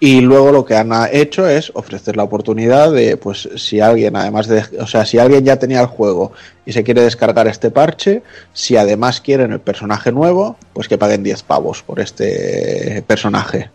Y 0.00 0.20
luego 0.20 0.52
lo 0.52 0.64
que 0.64 0.76
han 0.76 0.92
hecho 1.12 1.48
es 1.48 1.70
ofrecer 1.74 2.16
la 2.16 2.24
oportunidad 2.24 2.92
de, 2.92 3.16
pues, 3.16 3.48
si 3.56 3.80
alguien, 3.80 4.16
además 4.16 4.48
de, 4.48 4.62
o 4.78 4.86
sea, 4.86 5.06
si 5.06 5.18
alguien 5.18 5.44
ya 5.44 5.58
tenía 5.58 5.80
el 5.80 5.86
juego 5.86 6.32
y 6.66 6.72
se 6.72 6.84
quiere 6.84 7.00
descargar 7.00 7.46
este 7.46 7.70
parche, 7.70 8.22
si 8.52 8.76
además 8.76 9.20
quieren 9.20 9.52
el 9.52 9.60
personaje 9.60 10.12
nuevo, 10.12 10.58
pues 10.74 10.88
que 10.88 10.98
paguen 10.98 11.22
10 11.22 11.42
pavos 11.44 11.82
por 11.82 12.00
este 12.00 13.02
personaje. 13.06 13.70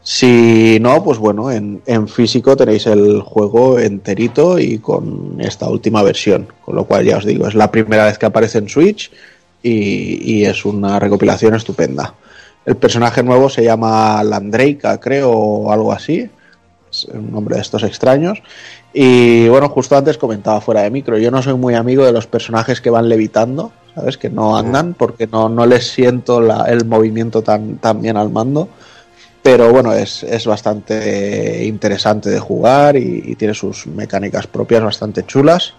Si 0.00 0.78
no, 0.80 1.02
pues 1.02 1.18
bueno, 1.18 1.50
en, 1.50 1.82
en 1.86 2.08
físico 2.08 2.56
tenéis 2.56 2.86
el 2.86 3.20
juego 3.22 3.78
enterito 3.78 4.58
y 4.58 4.78
con 4.78 5.38
esta 5.40 5.68
última 5.68 6.02
versión. 6.02 6.46
Con 6.64 6.76
lo 6.76 6.84
cual 6.84 7.04
ya 7.04 7.16
os 7.16 7.24
digo, 7.24 7.48
es 7.48 7.54
la 7.54 7.70
primera 7.70 8.04
vez 8.04 8.16
que 8.16 8.26
aparece 8.26 8.58
en 8.58 8.68
Switch 8.68 9.10
y, 9.62 10.32
y 10.40 10.44
es 10.44 10.64
una 10.64 10.98
recopilación 10.98 11.54
estupenda. 11.54 12.14
El 12.66 12.76
personaje 12.76 13.22
nuevo 13.22 13.48
se 13.48 13.64
llama 13.64 14.22
Landreika, 14.22 14.98
creo, 15.00 15.30
o 15.30 15.72
algo 15.72 15.92
así. 15.92 16.28
Es 16.90 17.04
un 17.06 17.30
nombre 17.32 17.56
de 17.56 17.62
estos 17.62 17.82
extraños. 17.82 18.42
Y 18.92 19.48
bueno, 19.48 19.68
justo 19.68 19.96
antes 19.96 20.16
comentaba 20.18 20.60
fuera 20.60 20.82
de 20.82 20.90
micro, 20.90 21.18
yo 21.18 21.30
no 21.30 21.42
soy 21.42 21.54
muy 21.54 21.74
amigo 21.74 22.04
de 22.04 22.12
los 22.12 22.26
personajes 22.26 22.80
que 22.80 22.90
van 22.90 23.08
levitando, 23.08 23.72
¿sabes? 23.94 24.16
Que 24.16 24.30
no 24.30 24.56
andan 24.56 24.94
porque 24.94 25.26
no, 25.26 25.48
no 25.48 25.66
les 25.66 25.86
siento 25.90 26.40
la- 26.40 26.64
el 26.64 26.84
movimiento 26.86 27.42
tan, 27.42 27.76
tan 27.76 28.00
bien 28.00 28.16
al 28.16 28.30
mando. 28.30 28.68
Pero 29.42 29.70
bueno, 29.72 29.92
es, 29.92 30.22
es 30.24 30.46
bastante 30.46 31.64
interesante 31.64 32.28
de 32.28 32.40
jugar 32.40 32.96
y, 32.96 33.22
y 33.24 33.34
tiene 33.36 33.54
sus 33.54 33.86
mecánicas 33.86 34.46
propias 34.46 34.82
bastante 34.82 35.24
chulas. 35.24 35.74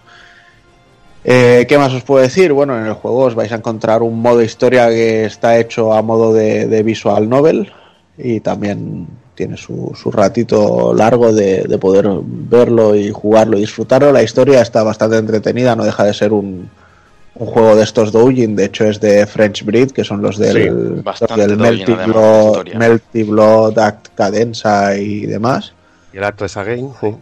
Eh, 1.24 1.66
¿Qué 1.68 1.76
más 1.76 1.92
os 1.92 2.02
puedo 2.02 2.22
decir? 2.22 2.52
Bueno, 2.52 2.78
en 2.78 2.86
el 2.86 2.94
juego 2.94 3.24
os 3.24 3.34
vais 3.34 3.52
a 3.52 3.56
encontrar 3.56 4.02
un 4.02 4.20
modo 4.20 4.42
historia 4.42 4.88
que 4.88 5.24
está 5.26 5.58
hecho 5.58 5.92
a 5.92 6.02
modo 6.02 6.32
de, 6.32 6.66
de 6.66 6.82
visual 6.82 7.28
novel 7.28 7.70
y 8.16 8.40
también 8.40 9.06
tiene 9.34 9.56
su, 9.56 9.92
su 10.00 10.10
ratito 10.10 10.92
largo 10.94 11.32
de, 11.32 11.62
de 11.64 11.78
poder 11.78 12.08
verlo 12.22 12.94
y 12.94 13.10
jugarlo 13.10 13.56
y 13.56 13.60
disfrutarlo. 13.60 14.12
La 14.12 14.22
historia 14.22 14.60
está 14.62 14.82
bastante 14.82 15.16
entretenida, 15.18 15.76
no 15.76 15.84
deja 15.84 16.04
de 16.04 16.14
ser 16.14 16.32
un, 16.32 16.70
un 17.34 17.46
juego 17.46 17.76
de 17.76 17.84
estos 17.84 18.12
doujin, 18.12 18.56
de 18.56 18.66
hecho 18.66 18.84
es 18.84 19.00
de 19.00 19.26
French 19.26 19.64
Breed, 19.64 19.92
que 19.92 20.04
son 20.04 20.20
los 20.20 20.36
del, 20.36 20.62
Sí, 20.62 20.68
los 20.68 21.36
del 21.38 21.56
Melty, 21.56 21.92
Blood, 21.92 22.48
historia. 22.48 22.78
Melty 22.78 23.22
Blood, 23.22 23.78
Act 23.78 24.08
Cadenza 24.14 24.96
y 24.96 25.26
demás. 25.26 25.72
Y 26.12 26.18
el 26.18 26.24
Acto 26.24 26.44
Again, 26.44 26.90
sí. 27.00 27.14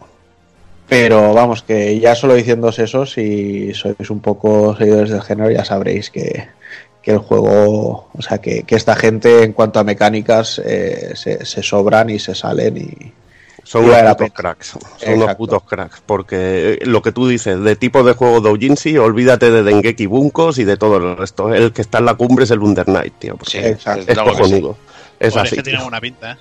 Pero 0.89 1.35
vamos, 1.35 1.63
que 1.63 1.99
ya 2.01 2.15
solo 2.15 2.35
diciéndose 2.35 2.85
eso, 2.85 3.05
si 3.05 3.75
sois 3.75 4.09
un 4.11 4.21
poco 4.21 4.75
seguidores 4.77 5.11
del 5.11 5.23
género, 5.23 5.51
ya 5.51 5.65
sabréis 5.65 6.11
que, 6.11 6.49
que 7.03 7.11
el 7.11 7.19
juego, 7.19 8.09
o 8.13 8.23
sea, 8.23 8.39
que, 8.39 8.63
que 8.63 8.75
esta 8.75 8.97
gente 8.97 9.43
en 9.43 9.53
cuanto 9.53 9.81
a 9.81 9.85
mecánicas 9.85 10.61
eh, 10.65 11.13
se, 11.15 11.45
se 11.45 11.63
sobran 11.63 12.09
y 12.11 12.19
se 12.19 12.35
salen 12.35 12.77
y 12.79 13.13
Son 13.65 13.85
unos 13.85 14.01
putos 14.17 14.33
cracks. 14.33 14.67
Son 14.69 14.81
unos 14.83 15.03
Exacto. 15.21 15.37
putos 15.37 15.63
cracks. 15.65 16.03
Porque 16.07 16.79
eh, 16.81 16.87
lo 16.87 17.03
que 17.03 17.13
tú 17.13 17.29
dices, 17.29 17.61
de 17.61 17.77
tipo 17.77 18.03
de 18.03 18.15
juego 18.15 18.41
doujinshi, 18.41 18.97
olvídate 18.97 19.51
de 19.51 19.63
Dengeki 19.63 20.07
Bunkos 20.07 20.57
y 20.59 20.65
de 20.65 20.79
todo 20.79 20.97
el 20.97 21.19
resto. 21.19 21.53
El 21.53 21.73
que 21.75 21.83
está 21.83 21.99
en 21.99 22.07
la 22.07 22.15
cumbre 22.15 22.45
es 22.45 22.51
el 22.51 22.61
Under 22.61 22.89
Night, 22.89 23.13
tío. 23.19 23.37
porque 23.37 23.51
Sí, 23.51 23.59
Exacto. 23.59 24.11
es 24.11 24.19
cojonudo. 24.19 24.79
Es 25.21 25.35
Joder, 25.35 25.47
así. 25.47 25.55
es 25.57 25.63
que 25.63 25.71
tiene 25.71 25.83
buena 25.83 26.01
pinta, 26.01 26.33
¿eh? 26.33 26.37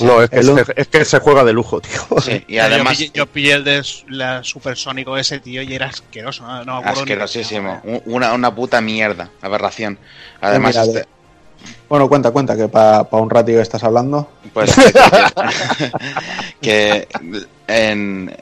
No, 0.00 0.22
es 0.22 0.30
que, 0.30 0.36
El 0.36 0.44
se, 0.44 0.52
un- 0.52 0.64
es 0.76 0.88
que 0.88 1.04
se 1.04 1.18
juega 1.18 1.42
de 1.44 1.52
lujo, 1.52 1.80
tío. 1.80 2.00
Sí, 2.20 2.44
y 2.48 2.54
Yo 2.56 2.62
además 2.64 2.98
pillé- 2.98 3.10
yo 3.12 3.26
pillé 3.26 3.52
el 3.54 3.64
de 3.64 3.82
la 4.08 4.44
supersónico 4.44 5.16
ese, 5.16 5.40
tío, 5.40 5.62
y 5.62 5.74
era 5.74 5.86
asqueroso. 5.86 6.44
No, 6.46 6.64
no 6.64 6.80
ni 6.82 6.88
asquerosísimo. 6.88 7.80
Un- 7.84 8.02
Una, 8.06 8.32
una 8.32 8.54
puta 8.54 8.80
mierda, 8.80 9.30
aberración. 9.42 9.98
Además, 10.40 10.76
Mira, 10.76 10.84
este- 11.00 11.08
Bueno, 11.88 12.08
cuenta, 12.08 12.30
cuenta, 12.30 12.56
que 12.56 12.68
para 12.68 13.02
un 13.10 13.28
ratito 13.30 13.56
que 13.58 13.62
estás 13.62 13.82
hablando. 13.82 14.30
Pues 14.52 14.72
que 16.60 17.08
en 17.66 18.36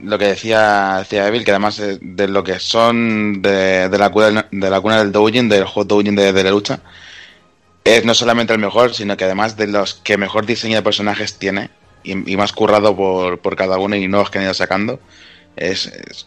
lo 0.00 0.18
que 0.18 0.26
decía, 0.26 0.96
decía 0.98 1.26
Evil, 1.28 1.44
que 1.44 1.50
además 1.50 1.78
eh, 1.78 1.98
de 2.00 2.28
lo 2.28 2.42
que 2.44 2.58
son 2.58 3.40
de, 3.40 3.88
de 3.88 3.98
la, 3.98 4.10
cuna, 4.10 4.46
de 4.50 4.70
la 4.70 4.80
cuna 4.80 4.98
del 4.98 5.12
doujin, 5.12 5.48
del 5.48 5.64
juego 5.64 5.84
doujin 5.86 6.14
de, 6.14 6.32
de 6.32 6.44
la 6.44 6.50
lucha, 6.50 6.80
es 7.84 8.04
no 8.04 8.14
solamente 8.14 8.52
el 8.52 8.58
mejor, 8.58 8.94
sino 8.94 9.16
que 9.16 9.24
además 9.24 9.56
de 9.56 9.66
los 9.66 9.94
que 9.94 10.16
mejor 10.16 10.46
diseño 10.46 10.76
de 10.76 10.82
personajes 10.82 11.34
tiene 11.38 11.70
y, 12.02 12.32
y 12.32 12.36
más 12.36 12.52
currado 12.52 12.96
por, 12.96 13.38
por 13.38 13.56
cada 13.56 13.78
uno 13.78 13.94
y 13.96 14.08
nuevos 14.08 14.30
que 14.30 14.38
han 14.38 14.44
ido 14.44 14.54
sacando, 14.54 15.00
es, 15.56 15.86
es- 15.86 16.26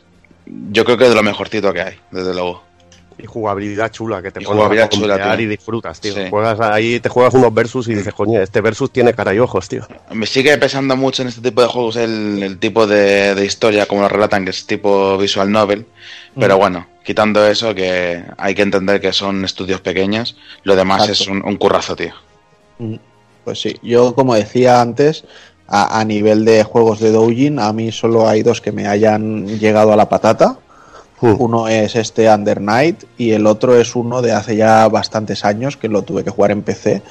yo 0.72 0.86
creo 0.86 0.98
que 0.98 1.04
es 1.06 1.10
de 1.10 1.16
lo 1.16 1.24
mejorcito 1.24 1.74
que 1.74 1.82
hay, 1.82 1.96
desde 2.12 2.34
luego. 2.34 2.64
Y 3.20 3.26
jugabilidad 3.26 3.92
chula, 3.92 4.22
que 4.22 4.30
te 4.32 4.40
compear 5.18 5.38
tío. 5.38 5.46
y 5.46 5.48
disfrutas, 5.48 6.00
tío. 6.00 6.14
Sí. 6.14 6.22
Juegas 6.30 6.60
ahí, 6.60 7.00
te 7.00 7.10
juegas 7.10 7.34
unos 7.34 7.52
versus 7.52 7.88
y 7.88 7.96
dices, 7.96 8.14
coño, 8.14 8.40
este 8.40 8.62
versus 8.62 8.92
tiene 8.94 9.14
cara 9.16 9.34
y 9.34 9.40
ojos, 9.40 9.68
tío. 9.68 9.88
Me 10.14 10.28
sigue 10.28 10.56
pesando 10.60 10.96
mucho 10.96 11.24
en 11.24 11.30
este 11.30 11.42
tipo 11.42 11.62
de 11.64 11.68
juegos 11.68 11.96
el, 11.96 12.44
el 12.44 12.60
tipo 12.60 12.86
de, 12.86 13.34
de 13.34 13.44
historia, 13.46 13.88
como 13.88 14.02
lo 14.04 14.08
relatan, 14.10 14.44
que 14.46 14.52
es 14.52 14.68
tipo 14.68 15.18
visual 15.18 15.52
novel. 15.52 15.88
Pero 16.40 16.56
Mm. 16.56 16.60
bueno, 16.60 16.88
quitando 17.04 17.46
eso, 17.48 17.74
que 17.74 18.24
hay 18.38 18.54
que 18.56 18.62
entender 18.62 19.00
que 19.02 19.14
son 19.14 19.44
estudios 19.46 19.82
pequeños, 19.82 20.36
lo 20.64 20.76
demás 20.76 21.08
Exacto. 21.10 21.24
es 21.24 21.28
un, 21.30 21.46
un 21.46 21.58
currazo, 21.58 21.96
tío. 21.96 22.14
Mm, 22.80 22.96
Pues 23.44 23.62
sí, 23.62 23.76
yo 23.82 24.14
como 24.14 24.36
decía 24.36 24.82
antes, 24.82 25.24
a, 25.68 26.00
a 26.00 26.04
nivel 26.06 26.44
de 26.46 26.64
juegos 26.64 27.00
de 27.00 27.12
Doujin, 27.12 27.60
a 27.60 27.72
mí 27.74 27.92
solo 27.92 28.28
hay 28.28 28.44
dos 28.44 28.60
que 28.62 28.72
me 28.74 28.88
hayan 28.88 29.48
llegado 29.60 29.94
a 29.94 29.96
la 29.96 30.10
patata. 30.10 30.58
Hmm. 31.22 31.36
Uno 31.40 31.68
es 31.68 31.96
este 31.96 32.30
Under 32.30 32.62
Night 32.62 33.04
y 33.18 33.32
el 33.32 33.48
otro 33.48 33.76
es 33.80 33.96
uno 33.96 34.22
de 34.22 34.34
hace 34.34 34.56
ya 34.56 34.88
bastantes 34.90 35.44
años 35.46 35.76
que 35.78 35.88
lo 35.88 36.04
tuve 36.04 36.24
que 36.24 36.30
jugar 36.30 36.52
en 36.52 36.62
PC, 36.62 37.02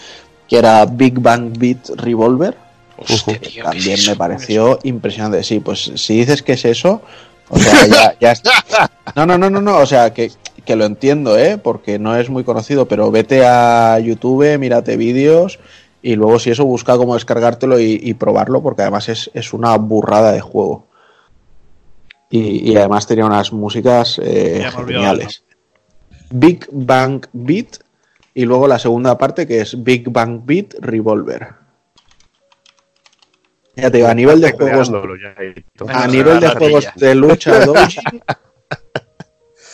que 0.49 0.59
era 0.59 0.85
Big 0.87 1.19
Bang 1.19 1.57
Beat 1.59 1.89
Revolver. 1.97 2.57
Hostia, 2.99 3.39
que 3.39 3.49
tío, 3.49 3.51
¿qué 3.51 3.59
es 3.59 3.65
también 3.65 4.01
me 4.07 4.17
pareció 4.17 4.79
impresionante. 4.85 5.43
Sí, 5.43 5.59
pues 5.61 5.91
si 5.97 6.19
dices 6.19 6.43
que 6.43 6.53
es 6.53 6.65
eso, 6.67 7.03
o 7.49 7.59
sea, 7.59 7.87
ya, 7.87 8.17
ya 8.21 8.33
es- 8.33 8.43
No, 9.17 9.25
no, 9.27 9.39
no, 9.39 9.49
no, 9.51 9.61
no, 9.63 9.79
o 9.79 9.87
sea, 9.87 10.13
que, 10.13 10.31
que 10.65 10.77
lo 10.77 10.85
entiendo, 10.85 11.39
¿eh? 11.39 11.59
Porque 11.59 11.99
no 11.99 12.17
es 12.17 12.29
muy 12.29 12.45
conocido, 12.45 12.87
pero 12.89 13.11
vete 13.11 13.45
a 13.47 13.99
YouTube, 14.01 14.59
mírate 14.59 14.97
vídeos 14.97 15.59
y 16.03 16.17
luego 16.17 16.39
si 16.39 16.51
eso 16.51 16.65
busca 16.65 16.97
cómo 16.97 17.15
descargártelo 17.15 17.81
y, 17.81 17.99
y 18.03 18.15
probarlo, 18.15 18.63
porque 18.63 18.83
además 18.83 19.09
es, 19.09 19.31
es 19.35 19.53
una 19.53 19.77
burrada 19.77 20.33
de 20.33 20.41
juego. 20.41 20.87
Y, 22.31 22.71
y 22.73 22.77
además 22.77 23.07
tenía 23.07 23.25
unas 23.25 23.53
músicas 23.53 24.21
eh, 24.23 24.67
geniales. 24.97 25.45
Big 26.31 26.67
Bang 26.73 27.25
Beat 27.33 27.79
y 28.35 28.45
luego 28.45 28.67
la 28.67 28.79
segunda 28.81 29.17
parte 29.17 29.47
que 29.47 29.61
es 29.61 29.83
Big 29.83 30.11
Bang 30.11 30.41
Beat 30.45 30.75
Revolver. 30.81 31.51
Ya 33.77 33.91
te 33.91 33.99
digo, 33.99 34.09
a 34.09 34.15
nivel 34.15 34.41
de 34.41 34.49
juegos 34.71 34.89
a 35.93 36.07
nivel 36.09 36.41
de 36.41 36.47
juegos 36.59 36.85
de 36.97 37.15
lucha 37.15 37.61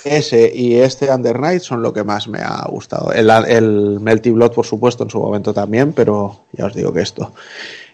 ese 0.04 0.50
y 0.52 0.74
este 0.76 1.10
Under 1.12 1.38
Night 1.38 1.62
son 1.62 1.82
lo 1.82 1.92
que 1.92 2.02
más 2.02 2.26
me 2.26 2.40
ha 2.40 2.64
gustado. 2.68 3.12
El, 3.12 3.30
el 3.30 4.00
Melty 4.00 4.30
Blood, 4.30 4.52
por 4.52 4.66
supuesto, 4.66 5.04
en 5.04 5.10
su 5.10 5.20
momento 5.20 5.54
también, 5.54 5.92
pero 5.92 6.40
ya 6.52 6.66
os 6.66 6.74
digo 6.74 6.92
que 6.92 7.02
esto. 7.02 7.32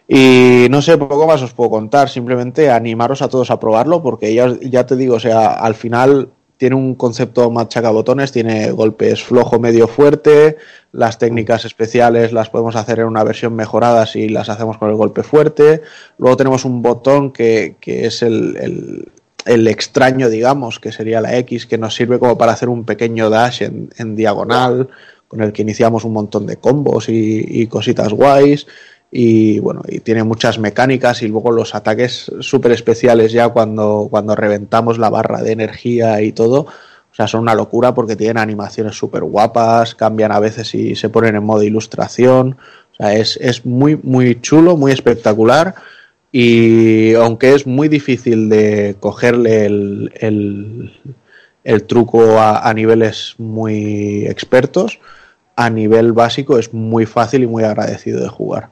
Y 0.08 0.68
no 0.70 0.80
sé, 0.80 0.96
poco 0.96 1.26
más 1.26 1.42
os 1.42 1.52
puedo 1.52 1.68
contar. 1.68 2.08
Simplemente 2.08 2.70
animaros 2.70 3.20
a 3.20 3.28
todos 3.28 3.50
a 3.50 3.60
probarlo, 3.60 4.02
porque 4.02 4.32
ya, 4.32 4.46
os- 4.46 4.60
ya 4.60 4.86
te 4.86 4.96
digo, 4.96 5.16
o 5.16 5.20
sea, 5.20 5.48
al 5.50 5.74
final 5.74 6.30
tiene 6.58 6.76
un 6.76 6.94
concepto 6.96 7.50
machacabotones, 7.50 8.32
tiene 8.32 8.70
golpes 8.72 9.22
flojo, 9.22 9.58
medio, 9.58 9.88
fuerte. 9.88 10.58
Las 10.92 11.18
técnicas 11.18 11.64
especiales 11.64 12.32
las 12.32 12.50
podemos 12.50 12.76
hacer 12.76 12.98
en 12.98 13.06
una 13.06 13.24
versión 13.24 13.54
mejorada 13.54 14.04
si 14.06 14.28
las 14.28 14.48
hacemos 14.48 14.76
con 14.76 14.90
el 14.90 14.96
golpe 14.96 15.22
fuerte. 15.22 15.82
Luego 16.18 16.36
tenemos 16.36 16.64
un 16.64 16.82
botón 16.82 17.32
que, 17.32 17.76
que 17.80 18.06
es 18.06 18.22
el, 18.22 18.56
el- 19.46 19.68
extraño, 19.68 20.28
digamos, 20.28 20.78
que 20.78 20.92
sería 20.92 21.20
la 21.22 21.36
X, 21.38 21.64
que 21.66 21.78
nos 21.78 21.94
sirve 21.94 22.18
como 22.18 22.36
para 22.36 22.52
hacer 22.52 22.68
un 22.68 22.84
pequeño 22.84 23.30
dash 23.30 23.62
en, 23.62 23.88
en 23.96 24.14
diagonal, 24.14 24.88
con 25.26 25.40
el 25.40 25.52
que 25.52 25.62
iniciamos 25.62 26.04
un 26.04 26.12
montón 26.12 26.44
de 26.44 26.56
combos 26.56 27.08
y, 27.08 27.46
y 27.48 27.66
cositas 27.66 28.12
guays. 28.12 28.66
Y 29.10 29.58
bueno, 29.60 29.82
y 29.88 30.00
tiene 30.00 30.22
muchas 30.22 30.58
mecánicas 30.58 31.22
y 31.22 31.28
luego 31.28 31.50
los 31.50 31.74
ataques 31.74 32.30
súper 32.40 32.72
especiales 32.72 33.32
ya 33.32 33.48
cuando, 33.48 34.08
cuando 34.10 34.36
reventamos 34.36 34.98
la 34.98 35.08
barra 35.08 35.42
de 35.42 35.52
energía 35.52 36.20
y 36.20 36.32
todo. 36.32 36.66
O 37.10 37.14
sea, 37.14 37.26
son 37.26 37.40
una 37.40 37.54
locura 37.54 37.94
porque 37.94 38.16
tienen 38.16 38.38
animaciones 38.38 38.96
súper 38.96 39.24
guapas, 39.24 39.94
cambian 39.94 40.30
a 40.30 40.40
veces 40.40 40.74
y 40.74 40.94
se 40.94 41.08
ponen 41.08 41.36
en 41.36 41.44
modo 41.44 41.62
ilustración. 41.62 42.58
O 42.92 42.96
sea, 42.96 43.14
es, 43.14 43.38
es 43.40 43.64
muy, 43.64 43.96
muy 43.96 44.40
chulo, 44.40 44.76
muy 44.76 44.92
espectacular. 44.92 45.74
Y 46.30 47.14
aunque 47.14 47.54
es 47.54 47.66
muy 47.66 47.88
difícil 47.88 48.50
de 48.50 48.96
cogerle 49.00 49.64
el, 49.64 50.92
el, 51.64 51.84
truco 51.84 52.38
a 52.38 52.72
niveles 52.74 53.34
muy 53.38 54.26
expertos, 54.26 55.00
a 55.56 55.70
nivel 55.70 56.12
básico 56.12 56.58
es 56.58 56.72
muy 56.74 57.06
fácil 57.06 57.42
y 57.42 57.46
muy 57.46 57.64
agradecido 57.64 58.20
de 58.20 58.28
jugar. 58.28 58.68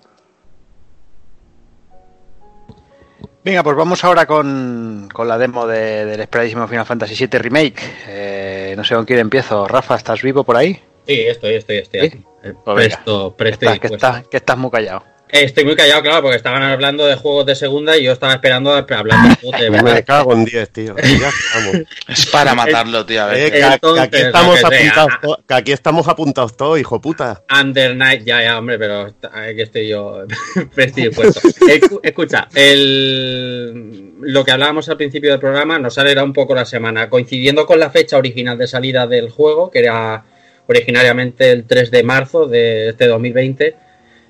Venga, 3.47 3.63
pues 3.63 3.77
vamos 3.77 4.03
ahora 4.03 4.27
con, 4.27 5.09
con 5.13 5.29
la 5.29 5.39
demo 5.39 5.69
de- 5.69 6.05
del 6.05 6.19
esperadísimo 6.19 6.67
Final 6.67 6.85
Fantasy 6.85 7.15
VII 7.29 7.39
Remake. 7.39 7.81
Eh, 8.09 8.75
no 8.77 8.83
sé 8.83 8.97
con 8.97 9.05
quién 9.05 9.21
empiezo. 9.21 9.69
Rafa, 9.69 9.95
¿estás 9.95 10.21
vivo 10.21 10.43
por 10.43 10.57
ahí? 10.57 10.73
Sí, 11.07 11.21
estoy, 11.21 11.55
estoy, 11.55 11.77
estoy 11.77 12.01
¿Sí? 12.01 12.07
aquí. 12.07 12.25
Eh, 12.43 12.55
Pues. 12.65 12.75
Presto, 12.89 13.37
presto 13.37 13.65
y 13.67 13.69
Estás- 13.69 13.79
que, 13.81 13.87
estás, 13.95 14.27
que 14.29 14.37
estás 14.39 14.59
muy 14.59 14.71
callado. 14.73 15.05
Eh, 15.29 15.45
Estoy 15.45 15.65
muy 15.65 15.75
callado, 15.75 16.03
claro, 16.03 16.23
porque 16.23 16.37
estaban 16.37 16.63
hablando 16.63 17.05
de 17.07 17.17
juegos 17.17 17.47
de 17.47 17.55
segunda 17.57 17.97
y 17.97 18.05
yo 18.05 18.13
estaba 18.13 18.33
esperando 18.35 18.73
a 18.73 18.79
hablar 18.89 19.29
de 19.29 19.35
juegos 19.37 19.61
de 19.61 19.71
Me 19.71 20.05
cago 20.05 20.33
en 20.33 20.45
10, 20.45 20.71
tío. 20.71 20.95
Ya 20.97 21.29
estamos. 21.29 21.77
Es 22.09 22.27
para 22.27 22.55
matarlo, 22.55 23.05
tío. 23.05 23.23
A 23.25 23.27
ver. 23.27 23.39
Eh, 23.39 23.51
que, 23.51 23.59
que 23.59 24.01
aquí 24.01 24.17
estamos 24.19 24.61
que 24.61 24.67
apuntados 24.67 25.13
to- 25.21 25.45
que 25.49 25.55
aquí 25.55 25.73
estamos 25.73 26.09
apuntados 26.09 26.57
todos, 26.57 26.79
hijo 26.79 27.01
puta. 27.01 27.43
Under 27.61 27.97
Night, 27.97 28.23
ya, 28.25 28.43
ya, 28.43 28.59
hombre, 28.59 28.79
pero 28.79 29.15
aquí 29.33 29.63
estoy 29.63 29.89
yo 29.89 30.25
Escucha, 32.03 32.49
el, 32.55 34.13
lo 34.21 34.45
que 34.45 34.51
hablábamos 34.53 34.89
al 34.89 34.97
principio 34.97 35.31
del 35.31 35.41
programa 35.41 35.79
nos 35.79 35.99
alegra 35.99 36.23
un 36.25 36.33
poco 36.33 36.55
la 36.55 36.65
semana, 36.65 37.09
coincidiendo 37.11 37.67
con 37.67 37.81
la 37.81 37.91
fecha 37.91 38.17
original 38.17 38.57
de 38.59 38.67
salida 38.67 39.07
del 39.07 39.31
juego, 39.31 39.71
que 39.71 39.81
era 39.81 40.25
originariamente 40.69 41.51
el 41.53 41.65
3 41.65 41.91
de 41.91 42.03
marzo 42.03 42.47
de 42.47 42.91
este 42.91 43.07
2020. 43.07 43.77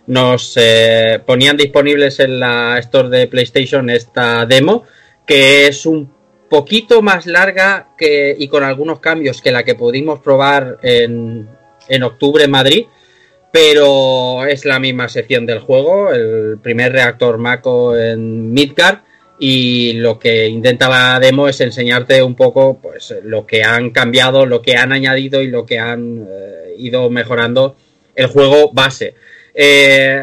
Nos 0.06 0.54
eh, 0.56 1.20
ponían 1.24 1.56
disponibles 1.56 2.20
en 2.20 2.38
la 2.38 2.78
Store 2.78 3.08
de 3.08 3.26
PlayStation 3.26 3.90
esta 3.90 4.46
demo, 4.46 4.84
que 5.26 5.66
es 5.66 5.84
un 5.86 6.10
poquito 6.48 7.02
más 7.02 7.26
larga 7.26 7.88
que, 7.98 8.34
y 8.38 8.48
con 8.48 8.62
algunos 8.62 9.00
cambios 9.00 9.42
que 9.42 9.50
la 9.50 9.64
que 9.64 9.74
pudimos 9.74 10.20
probar 10.20 10.78
en, 10.82 11.48
en 11.88 12.02
octubre 12.02 12.44
en 12.44 12.50
Madrid, 12.50 12.86
pero 13.50 14.46
es 14.46 14.64
la 14.64 14.78
misma 14.78 15.08
sección 15.08 15.46
del 15.46 15.60
juego, 15.60 16.12
el 16.12 16.58
primer 16.62 16.92
reactor 16.92 17.38
Mako 17.38 17.96
en 17.96 18.52
Midgard 18.52 18.98
y 19.38 19.94
lo 19.94 20.18
que 20.18 20.46
intenta 20.46 20.88
la 20.88 21.20
demo 21.20 21.48
es 21.48 21.60
enseñarte 21.60 22.22
un 22.22 22.34
poco 22.34 22.78
pues 22.80 23.14
lo 23.22 23.46
que 23.46 23.62
han 23.64 23.90
cambiado, 23.90 24.46
lo 24.46 24.62
que 24.62 24.76
han 24.76 24.92
añadido 24.92 25.42
y 25.42 25.48
lo 25.48 25.66
que 25.66 25.78
han 25.78 26.26
eh, 26.28 26.74
ido 26.78 27.10
mejorando 27.10 27.76
el 28.14 28.26
juego 28.28 28.72
base. 28.72 29.14
Eh, 29.58 30.22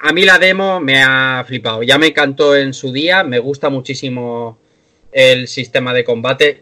a 0.00 0.12
mí 0.12 0.24
la 0.24 0.38
demo 0.38 0.78
me 0.78 1.02
ha 1.02 1.44
flipado, 1.44 1.82
ya 1.82 1.98
me 1.98 2.06
encantó 2.06 2.54
en 2.54 2.72
su 2.72 2.92
día, 2.92 3.24
me 3.24 3.40
gusta 3.40 3.70
muchísimo 3.70 4.56
el 5.10 5.48
sistema 5.48 5.92
de 5.92 6.04
combate, 6.04 6.60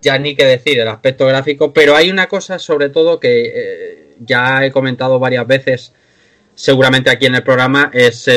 ya 0.00 0.18
ni 0.18 0.36
que 0.36 0.44
decir 0.44 0.78
el 0.78 0.86
aspecto 0.86 1.26
gráfico, 1.26 1.72
pero 1.72 1.96
hay 1.96 2.12
una 2.12 2.28
cosa 2.28 2.60
sobre 2.60 2.90
todo 2.90 3.18
que 3.18 3.52
eh, 3.54 4.14
ya 4.20 4.64
he 4.64 4.70
comentado 4.70 5.18
varias 5.18 5.44
veces, 5.48 5.92
seguramente 6.54 7.10
aquí 7.10 7.26
en 7.26 7.34
el 7.34 7.42
programa, 7.42 7.90
es 7.92 8.30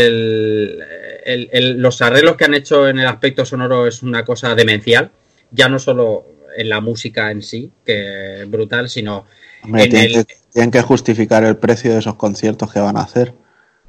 los 1.75 2.01
arreglos 2.01 2.37
que 2.37 2.45
han 2.45 2.55
hecho 2.55 2.89
en 2.89 2.97
el 2.97 3.07
aspecto 3.07 3.45
sonoro 3.45 3.85
es 3.85 4.01
una 4.01 4.25
cosa 4.25 4.55
demencial, 4.55 5.11
ya 5.51 5.69
no 5.69 5.77
solo 5.77 6.25
en 6.57 6.69
la 6.69 6.81
música 6.81 7.29
en 7.29 7.43
sí, 7.43 7.71
que 7.85 8.41
es 8.41 8.49
brutal, 8.49 8.89
sino 8.89 9.27
Hombre, 9.65 9.87
tienen, 9.87 10.19
el- 10.19 10.25
que, 10.25 10.35
tienen 10.53 10.71
que 10.71 10.81
justificar 10.81 11.43
el 11.43 11.57
precio 11.57 11.93
de 11.93 11.99
esos 11.99 12.15
conciertos 12.15 12.71
que 12.71 12.79
van 12.79 12.97
a 12.97 13.01
hacer. 13.01 13.33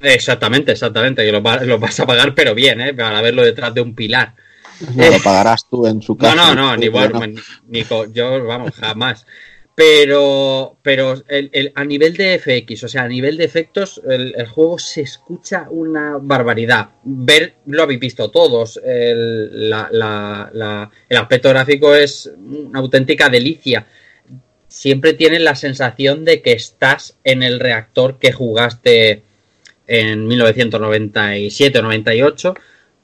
Exactamente, 0.00 0.72
exactamente, 0.72 1.24
que 1.24 1.32
los, 1.32 1.44
va- 1.44 1.62
los 1.62 1.80
vas 1.80 1.98
a 2.00 2.06
pagar, 2.06 2.34
pero 2.34 2.54
bien, 2.54 2.80
¿eh? 2.80 2.94
para 2.94 3.20
verlo 3.22 3.42
detrás 3.42 3.72
de 3.74 3.80
un 3.80 3.94
pilar. 3.94 4.34
No 4.94 5.10
lo 5.10 5.18
pagarás 5.24 5.68
tú 5.70 5.86
en 5.86 6.02
su 6.02 6.12
No, 6.12 6.18
casa. 6.18 6.34
no, 6.34 6.54
no, 6.54 6.76
ni, 6.76 6.88
bueno, 6.88 7.20
ni 7.68 7.84
co- 7.84 8.12
yo, 8.12 8.44
vamos, 8.44 8.72
jamás. 8.78 9.26
Pero, 9.74 10.78
pero 10.82 11.22
el- 11.28 11.50
el- 11.52 11.72
a 11.74 11.84
nivel 11.84 12.14
de 12.16 12.34
FX, 12.38 12.84
o 12.84 12.88
sea, 12.88 13.02
a 13.02 13.08
nivel 13.08 13.36
de 13.36 13.44
efectos, 13.44 14.00
el, 14.08 14.34
el 14.36 14.46
juego 14.46 14.78
se 14.78 15.02
escucha 15.02 15.66
una 15.70 16.16
barbaridad. 16.18 16.88
Ver, 17.04 17.56
lo 17.66 17.82
habéis 17.82 18.00
visto 18.00 18.30
todos, 18.30 18.80
el, 18.82 19.68
la- 19.68 19.88
la- 19.92 20.50
la- 20.52 20.90
el 21.08 21.16
aspecto 21.18 21.50
gráfico 21.50 21.94
es 21.94 22.30
una 22.38 22.78
auténtica 22.78 23.28
delicia. 23.28 23.86
Siempre 24.68 25.14
tienes 25.14 25.40
la 25.40 25.54
sensación 25.54 26.24
de 26.24 26.42
que 26.42 26.52
estás 26.52 27.16
en 27.24 27.42
el 27.42 27.60
reactor 27.60 28.18
que 28.18 28.32
jugaste 28.32 29.22
en 29.86 30.26
1997 30.26 31.78
o 31.78 31.82
98 31.82 32.54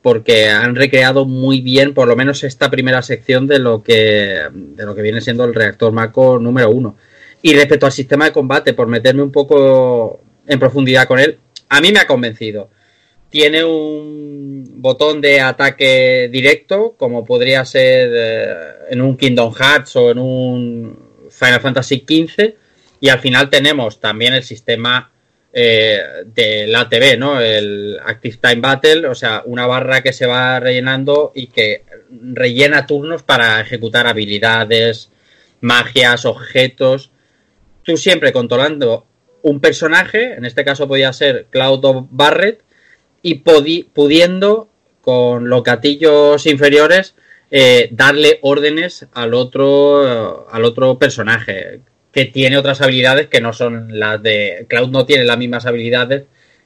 porque 0.02 0.48
han 0.48 0.74
recreado 0.74 1.24
muy 1.24 1.60
bien 1.60 1.94
por 1.94 2.08
lo 2.08 2.16
menos 2.16 2.42
esta 2.42 2.70
primera 2.70 3.02
sección 3.02 3.46
de 3.46 3.60
lo 3.60 3.82
que 3.82 4.40
de 4.52 4.84
lo 4.84 4.94
que 4.94 5.02
viene 5.02 5.20
siendo 5.20 5.44
el 5.44 5.54
reactor 5.54 5.92
Mako 5.92 6.38
número 6.40 6.70
uno. 6.70 6.96
Y 7.40 7.54
respecto 7.54 7.86
al 7.86 7.92
sistema 7.92 8.26
de 8.26 8.32
combate, 8.32 8.74
por 8.74 8.86
meterme 8.86 9.22
un 9.22 9.32
poco 9.32 10.20
en 10.46 10.58
profundidad 10.58 11.08
con 11.08 11.18
él, 11.18 11.38
a 11.68 11.80
mí 11.80 11.90
me 11.92 12.00
ha 12.00 12.06
convencido. 12.06 12.70
Tiene 13.30 13.64
un 13.64 14.64
botón 14.76 15.20
de 15.20 15.40
ataque 15.40 16.28
directo, 16.30 16.94
como 16.98 17.24
podría 17.24 17.64
ser 17.64 18.10
eh, 18.14 18.54
en 18.90 19.00
un 19.00 19.16
Kingdom 19.16 19.52
Hearts 19.54 19.96
o 19.96 20.10
en 20.10 20.18
un 20.18 21.11
Final 21.42 21.60
Fantasy 21.60 22.04
XV, 22.06 22.54
y 23.00 23.08
al 23.08 23.18
final 23.18 23.50
tenemos 23.50 24.00
también 24.00 24.34
el 24.34 24.44
sistema 24.44 25.10
eh, 25.52 26.00
del 26.26 26.74
ATB, 26.74 27.18
¿no? 27.18 27.40
El 27.40 27.98
Active 28.04 28.38
Time 28.40 28.60
Battle, 28.60 29.08
o 29.08 29.14
sea, 29.14 29.42
una 29.44 29.66
barra 29.66 30.02
que 30.02 30.12
se 30.12 30.26
va 30.26 30.60
rellenando 30.60 31.32
y 31.34 31.48
que 31.48 31.84
rellena 32.10 32.86
turnos 32.86 33.22
para 33.24 33.60
ejecutar 33.60 34.06
habilidades, 34.06 35.10
magias, 35.60 36.24
objetos. 36.24 37.10
Tú 37.82 37.96
siempre 37.96 38.32
controlando 38.32 39.06
un 39.42 39.60
personaje, 39.60 40.34
en 40.34 40.44
este 40.44 40.64
caso 40.64 40.86
podía 40.86 41.12
ser 41.12 41.46
Cloud 41.50 42.06
Barret, 42.10 42.62
y 43.20 43.34
pudiendo 43.34 44.68
con 45.00 45.48
los 45.48 45.62
gatillos 45.64 46.46
inferiores 46.46 47.14
eh, 47.54 47.88
darle 47.90 48.38
órdenes 48.40 49.06
al 49.12 49.34
otro, 49.34 50.48
al 50.50 50.64
otro 50.64 50.98
personaje 50.98 51.80
que 52.10 52.24
tiene 52.24 52.56
otras 52.56 52.80
habilidades 52.80 53.28
que 53.28 53.42
no 53.42 53.52
son 53.52 53.98
las 53.98 54.22
de 54.22 54.64
Cloud 54.70 54.88
no 54.88 55.04
tiene 55.04 55.24
las 55.24 55.36
mismas 55.36 55.66
habilidades 55.66 56.24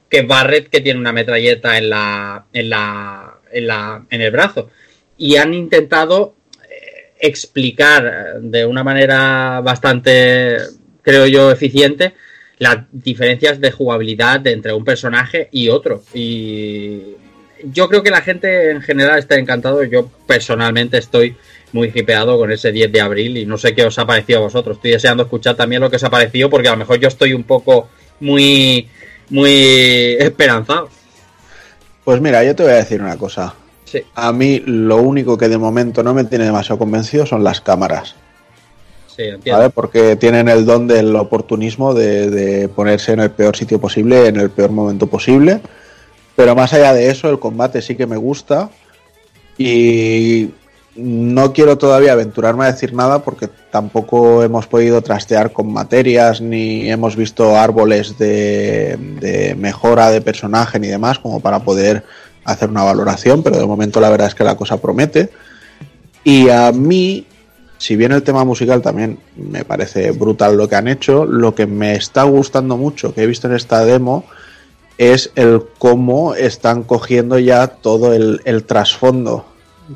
que 0.08 0.22
Barret 0.22 0.68
que 0.68 0.80
tiene 0.80 1.00
una 1.00 1.12
metralleta 1.12 1.76
en 1.76 1.90
la 1.90 2.46
en 2.52 2.70
la 2.70 3.34
en, 3.50 3.66
la, 3.66 4.06
en 4.10 4.20
el 4.20 4.30
brazo. 4.30 4.70
Y 5.18 5.34
han 5.36 5.54
intentado 5.54 6.36
eh, 6.70 7.14
explicar 7.18 8.40
de 8.40 8.64
una 8.64 8.84
manera 8.84 9.60
bastante 9.62 10.58
creo 11.02 11.26
yo 11.26 11.50
eficiente 11.50 12.14
las 12.58 12.84
diferencias 12.92 13.60
de 13.60 13.72
jugabilidad 13.72 14.46
entre 14.46 14.72
un 14.72 14.84
personaje 14.84 15.48
y 15.50 15.68
otro. 15.68 16.04
Y 16.14 17.16
yo 17.64 17.88
creo 17.88 18.02
que 18.02 18.10
la 18.10 18.20
gente 18.20 18.70
en 18.70 18.82
general 18.82 19.18
está 19.18 19.36
encantado 19.36 19.82
yo 19.84 20.08
personalmente 20.26 20.98
estoy 20.98 21.36
muy 21.72 21.92
hipeado 21.94 22.38
con 22.38 22.50
ese 22.50 22.72
10 22.72 22.92
de 22.92 23.00
abril 23.00 23.36
y 23.36 23.46
no 23.46 23.58
sé 23.58 23.74
qué 23.74 23.84
os 23.84 23.98
ha 23.98 24.06
parecido 24.06 24.38
a 24.38 24.42
vosotros. 24.42 24.76
Estoy 24.76 24.92
deseando 24.92 25.24
escuchar 25.24 25.56
también 25.56 25.82
lo 25.82 25.90
que 25.90 25.96
os 25.96 26.04
ha 26.04 26.10
parecido 26.10 26.48
porque 26.48 26.68
a 26.68 26.72
lo 26.72 26.78
mejor 26.78 26.98
yo 26.98 27.08
estoy 27.08 27.32
un 27.34 27.44
poco 27.44 27.88
muy 28.20 28.88
muy 29.28 30.16
esperanzado. 30.18 30.88
Pues 32.04 32.20
mira, 32.20 32.44
yo 32.44 32.54
te 32.54 32.62
voy 32.62 32.72
a 32.72 32.76
decir 32.76 33.02
una 33.02 33.16
cosa. 33.16 33.54
Sí. 33.84 34.02
A 34.14 34.32
mí 34.32 34.62
lo 34.64 34.98
único 34.98 35.36
que 35.36 35.48
de 35.48 35.58
momento 35.58 36.02
no 36.02 36.14
me 36.14 36.24
tiene 36.24 36.44
demasiado 36.44 36.78
convencido 36.78 37.26
son 37.26 37.42
las 37.42 37.60
cámaras. 37.60 38.14
Sí, 39.08 39.22
entiendo. 39.22 39.58
¿vale? 39.58 39.70
Porque 39.70 40.16
tienen 40.16 40.48
el 40.48 40.64
don 40.64 40.86
del 40.86 41.14
oportunismo 41.16 41.94
de, 41.94 42.30
de 42.30 42.68
ponerse 42.68 43.12
en 43.12 43.20
el 43.20 43.30
peor 43.30 43.56
sitio 43.56 43.80
posible, 43.80 44.28
en 44.28 44.36
el 44.36 44.50
peor 44.50 44.70
momento 44.70 45.06
posible. 45.06 45.60
Pero 46.36 46.54
más 46.54 46.72
allá 46.72 46.92
de 46.92 47.10
eso, 47.10 47.28
el 47.30 47.38
combate 47.38 47.82
sí 47.82 47.96
que 47.96 48.06
me 48.06 48.16
gusta. 48.16 48.70
Y 49.58 50.50
no 50.94 51.52
quiero 51.52 51.76
todavía 51.76 52.12
aventurarme 52.12 52.64
a 52.64 52.72
decir 52.72 52.94
nada 52.94 53.22
porque 53.22 53.48
tampoco 53.70 54.42
hemos 54.42 54.66
podido 54.66 55.02
trastear 55.02 55.52
con 55.52 55.72
materias 55.72 56.40
ni 56.40 56.90
hemos 56.90 57.16
visto 57.16 57.56
árboles 57.56 58.18
de, 58.18 58.96
de 59.20 59.54
mejora 59.56 60.10
de 60.10 60.22
personaje 60.22 60.78
ni 60.78 60.88
demás 60.88 61.18
como 61.18 61.40
para 61.40 61.60
poder 61.60 62.04
hacer 62.44 62.70
una 62.70 62.84
valoración, 62.84 63.42
pero 63.42 63.58
de 63.58 63.66
momento 63.66 64.00
la 64.00 64.08
verdad 64.08 64.28
es 64.28 64.34
que 64.34 64.44
la 64.44 64.56
cosa 64.56 64.80
promete. 64.80 65.30
Y 66.24 66.48
a 66.48 66.72
mí, 66.72 67.26
si 67.78 67.96
bien 67.96 68.12
el 68.12 68.22
tema 68.22 68.44
musical 68.44 68.82
también 68.82 69.18
me 69.36 69.64
parece 69.64 70.12
brutal 70.12 70.56
lo 70.56 70.68
que 70.68 70.76
han 70.76 70.88
hecho, 70.88 71.24
lo 71.26 71.54
que 71.54 71.66
me 71.66 71.94
está 71.94 72.22
gustando 72.22 72.76
mucho 72.76 73.14
que 73.14 73.22
he 73.22 73.26
visto 73.26 73.48
en 73.48 73.54
esta 73.54 73.84
demo 73.84 74.24
es 74.98 75.30
el 75.34 75.62
cómo 75.78 76.34
están 76.34 76.82
cogiendo 76.82 77.38
ya 77.38 77.66
todo 77.66 78.14
el, 78.14 78.64
trasfondo 78.64 79.46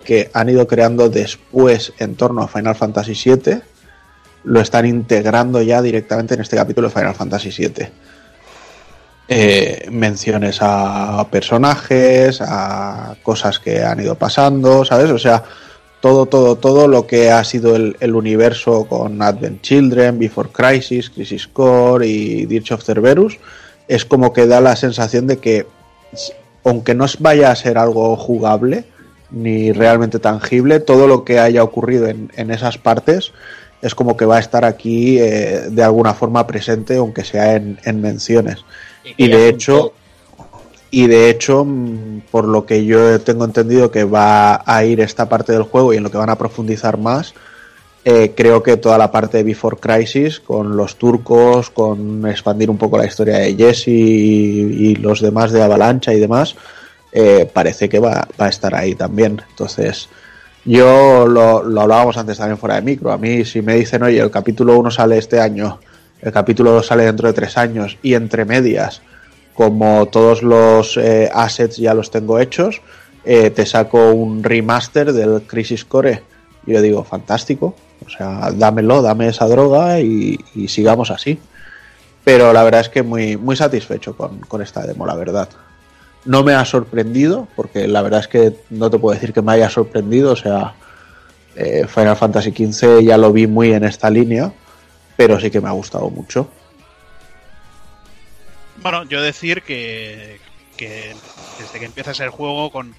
que 0.05 0.31
han 0.35 0.49
ido 0.49 0.67
creando 0.67 1.09
después 1.09 1.93
en 1.99 2.15
torno 2.15 2.43
a 2.43 2.49
Final 2.49 2.77
Fantasy 2.77 3.15
VII, 3.31 3.61
lo 4.45 4.61
están 4.61 4.87
integrando 4.87 5.63
ya 5.63 5.83
directamente 5.83 6.35
en 6.35 6.41
este 6.41 6.57
capítulo 6.57 6.89
de 6.89 6.95
Final 6.95 7.15
Fantasy 7.15 7.51
VII. 7.51 7.89
Eh, 9.33 9.89
menciones 9.91 10.59
a 10.61 11.27
personajes, 11.31 12.41
a 12.41 13.15
cosas 13.23 13.59
que 13.59 13.83
han 13.83 14.01
ido 14.01 14.17
pasando, 14.17 14.85
¿sabes? 14.85 15.11
O 15.11 15.19
sea, 15.19 15.45
todo, 16.01 16.27
todo, 16.27 16.57
todo 16.57 16.89
lo 16.89 17.07
que 17.07 17.31
ha 17.31 17.43
sido 17.45 17.77
el, 17.77 17.97
el 18.01 18.15
universo 18.15 18.87
con 18.87 19.23
Advent 19.23 19.63
Children, 19.63 20.19
Before 20.19 20.49
Crisis, 20.51 21.11
Crisis 21.11 21.47
Core 21.47 22.07
y 22.07 22.47
Dirge 22.47 22.75
of 22.75 22.83
Cerberus, 22.83 23.39
es 23.91 24.05
como 24.05 24.33
que 24.33 24.47
da 24.47 24.61
la 24.61 24.77
sensación 24.77 25.27
de 25.27 25.39
que, 25.39 25.67
aunque 26.65 26.95
no 26.95 27.07
vaya 27.19 27.51
a 27.51 27.57
ser 27.57 27.77
algo 27.77 28.17
jugable, 28.17 28.85
ni 29.33 29.73
realmente 29.73 30.21
tangible, 30.21 30.79
todo 30.79 31.09
lo 31.09 31.25
que 31.25 31.41
haya 31.41 31.65
ocurrido 31.65 32.07
en, 32.07 32.31
en 32.37 32.53
esas 32.53 32.79
partes 32.79 33.33
es 33.83 33.97
como 33.97 34.17
que 34.17 34.27
va 34.27 34.37
a 34.37 34.41
estar 34.41 34.65
aquí 34.65 35.19
eh, 35.19 35.67
de 35.71 35.83
alguna 35.83 36.15
forma 36.15 36.47
presente, 36.47 36.97
aunque 36.97 37.25
sea 37.25 37.57
en, 37.57 37.81
en 37.85 38.01
menciones. 38.01 38.65
Y 39.17 39.29
ya 39.29 39.37
de 39.37 39.49
hecho, 39.49 39.93
y 40.93 41.09
de 41.09 41.29
hecho, 41.29 41.65
mm, 41.65 42.23
por 42.31 42.47
lo 42.47 42.67
que 42.67 42.85
yo 42.85 43.21
tengo 43.23 43.45
entendido 43.45 43.91
que 43.91 44.05
va 44.05 44.63
a 44.65 44.85
ir 44.85 45.01
esta 45.01 45.29
parte 45.29 45.53
del 45.53 45.65
juego 45.65 45.93
y 45.93 45.97
en 45.97 46.05
lo 46.05 46.13
que 46.13 46.19
van 46.19 46.31
a 46.31 46.39
profundizar 46.39 46.97
más, 46.97 47.35
eh, 48.03 48.33
creo 48.35 48.63
que 48.63 48.79
toda 48.79 48.97
la 48.97 49.11
parte 49.11 49.39
de 49.39 49.45
Before 49.45 49.77
Crisis, 49.77 50.41
con 50.41 50.75
los 50.75 50.97
turcos, 50.97 51.69
con 51.69 52.27
expandir 52.27 52.71
un 52.71 52.79
poco 52.79 52.97
la 52.97 53.05
historia 53.05 53.39
de 53.39 53.55
Jesse 53.55 53.89
y, 53.89 54.95
los 54.97 55.21
demás 55.21 55.53
de 55.53 55.63
Avalancha 55.63 56.15
y 56.15 56.19
demás, 56.19 56.57
eh, 57.13 57.49
parece 57.53 57.91
que 57.91 57.99
va, 57.99 58.27
a 58.39 58.49
estar 58.49 58.75
ahí 58.75 58.95
también. 58.95 59.43
Entonces, 59.51 60.09
yo 60.65 61.27
lo, 61.27 61.63
lo 61.63 61.81
hablábamos 61.83 62.17
antes 62.17 62.39
también 62.39 62.57
fuera 62.57 62.77
de 62.77 62.83
micro. 62.83 63.13
A 63.13 63.19
mí, 63.19 63.45
si 63.45 63.61
me 63.61 63.75
dicen, 63.75 64.03
oye, 64.03 64.19
el 64.19 64.31
capítulo 64.31 64.79
1 64.79 64.91
sale 64.91 65.19
este 65.19 65.39
año, 65.39 65.79
el 66.23 66.33
capítulo 66.33 66.73
2 66.73 66.87
sale 66.87 67.05
dentro 67.05 67.29
de 67.29 67.35
tres 67.35 67.59
años, 67.59 67.99
y 68.03 68.15
entre 68.15 68.47
medias, 68.47 69.03
como 69.53 70.07
todos 70.07 70.43
los 70.43 70.97
eh, 70.97 71.29
assets 71.35 71.77
ya 71.77 71.93
los 71.93 72.11
tengo 72.11 72.39
hechos, 72.39 72.81
te 73.23 73.67
saco 73.67 74.13
un 74.13 74.43
remaster 74.43 75.13
del 75.13 75.43
Crisis 75.43 75.85
Core. 75.85 76.23
Yo 76.65 76.81
digo, 76.81 77.05
fantástico. 77.05 77.75
O 78.05 78.11
sea, 78.11 78.51
dámelo, 78.53 79.03
dame 79.03 79.29
esa 79.29 79.47
droga 79.47 80.01
y, 80.01 80.39
sigamos 80.69 81.11
así. 81.11 81.39
Pero 82.25 82.53
la 82.53 82.63
verdad 82.63 82.83
es 82.83 82.89
que 82.89 83.03
muy, 83.03 83.37
muy 83.37 83.57
satisfecho 83.57 84.17
con, 84.17 84.41
con 84.41 84.63
esta 84.63 84.87
demo, 84.87 85.07
la 85.07 85.15
verdad. 85.15 85.49
No 86.25 86.45
me 86.45 86.53
ha 86.53 86.65
sorprendido, 86.65 87.49
porque 87.57 87.89
la 87.89 88.03
verdad 88.03 88.21
es 88.21 88.29
que 88.29 88.55
no 88.71 88.91
te 88.91 88.99
puedo 88.99 89.15
decir 89.15 89.33
que 89.33 89.43
me 89.43 89.53
haya 89.53 89.71
sorprendido. 89.71 90.33
O 90.33 90.37
sea, 90.37 90.75
eh, 91.57 91.87
Final 91.89 92.17
Fantasy 92.17 92.51
XV 92.51 93.03
ya 93.03 93.17
lo 93.17 93.33
vi 93.33 93.47
muy 93.47 93.73
en 93.73 93.85
esta 93.85 94.11
línea, 94.11 94.53
pero 95.17 95.41
sí 95.41 95.51
que 95.51 95.61
me 95.61 95.69
ha 95.69 95.73
gustado 95.73 96.09
mucho. 96.11 96.49
Bueno, 98.83 99.05
yo 99.05 99.21
decir 99.21 99.63
que, 99.63 100.41
que 100.77 101.15
desde 101.59 101.79
que 101.79 101.85
empiezas 101.85 102.21
el 102.21 102.31
juego 102.31 102.71
con, 102.71 102.95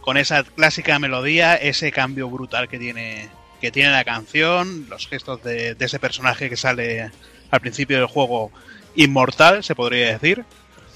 con 0.00 0.16
esa 0.16 0.44
clásica 0.44 0.98
melodía, 0.98 1.56
ese 1.56 1.92
cambio 1.92 2.30
brutal 2.30 2.68
que 2.68 2.78
tiene, 2.78 3.28
que 3.60 3.70
tiene 3.70 3.90
la 3.90 4.04
canción, 4.04 4.86
los 4.88 5.06
gestos 5.06 5.42
de, 5.42 5.74
de 5.74 5.84
ese 5.84 5.98
personaje 5.98 6.48
que 6.48 6.56
sale 6.56 7.10
al 7.50 7.60
principio 7.60 7.98
del 7.98 8.06
juego 8.06 8.50
inmortal, 8.96 9.62
se 9.62 9.74
podría 9.74 10.12
decir. 10.18 10.44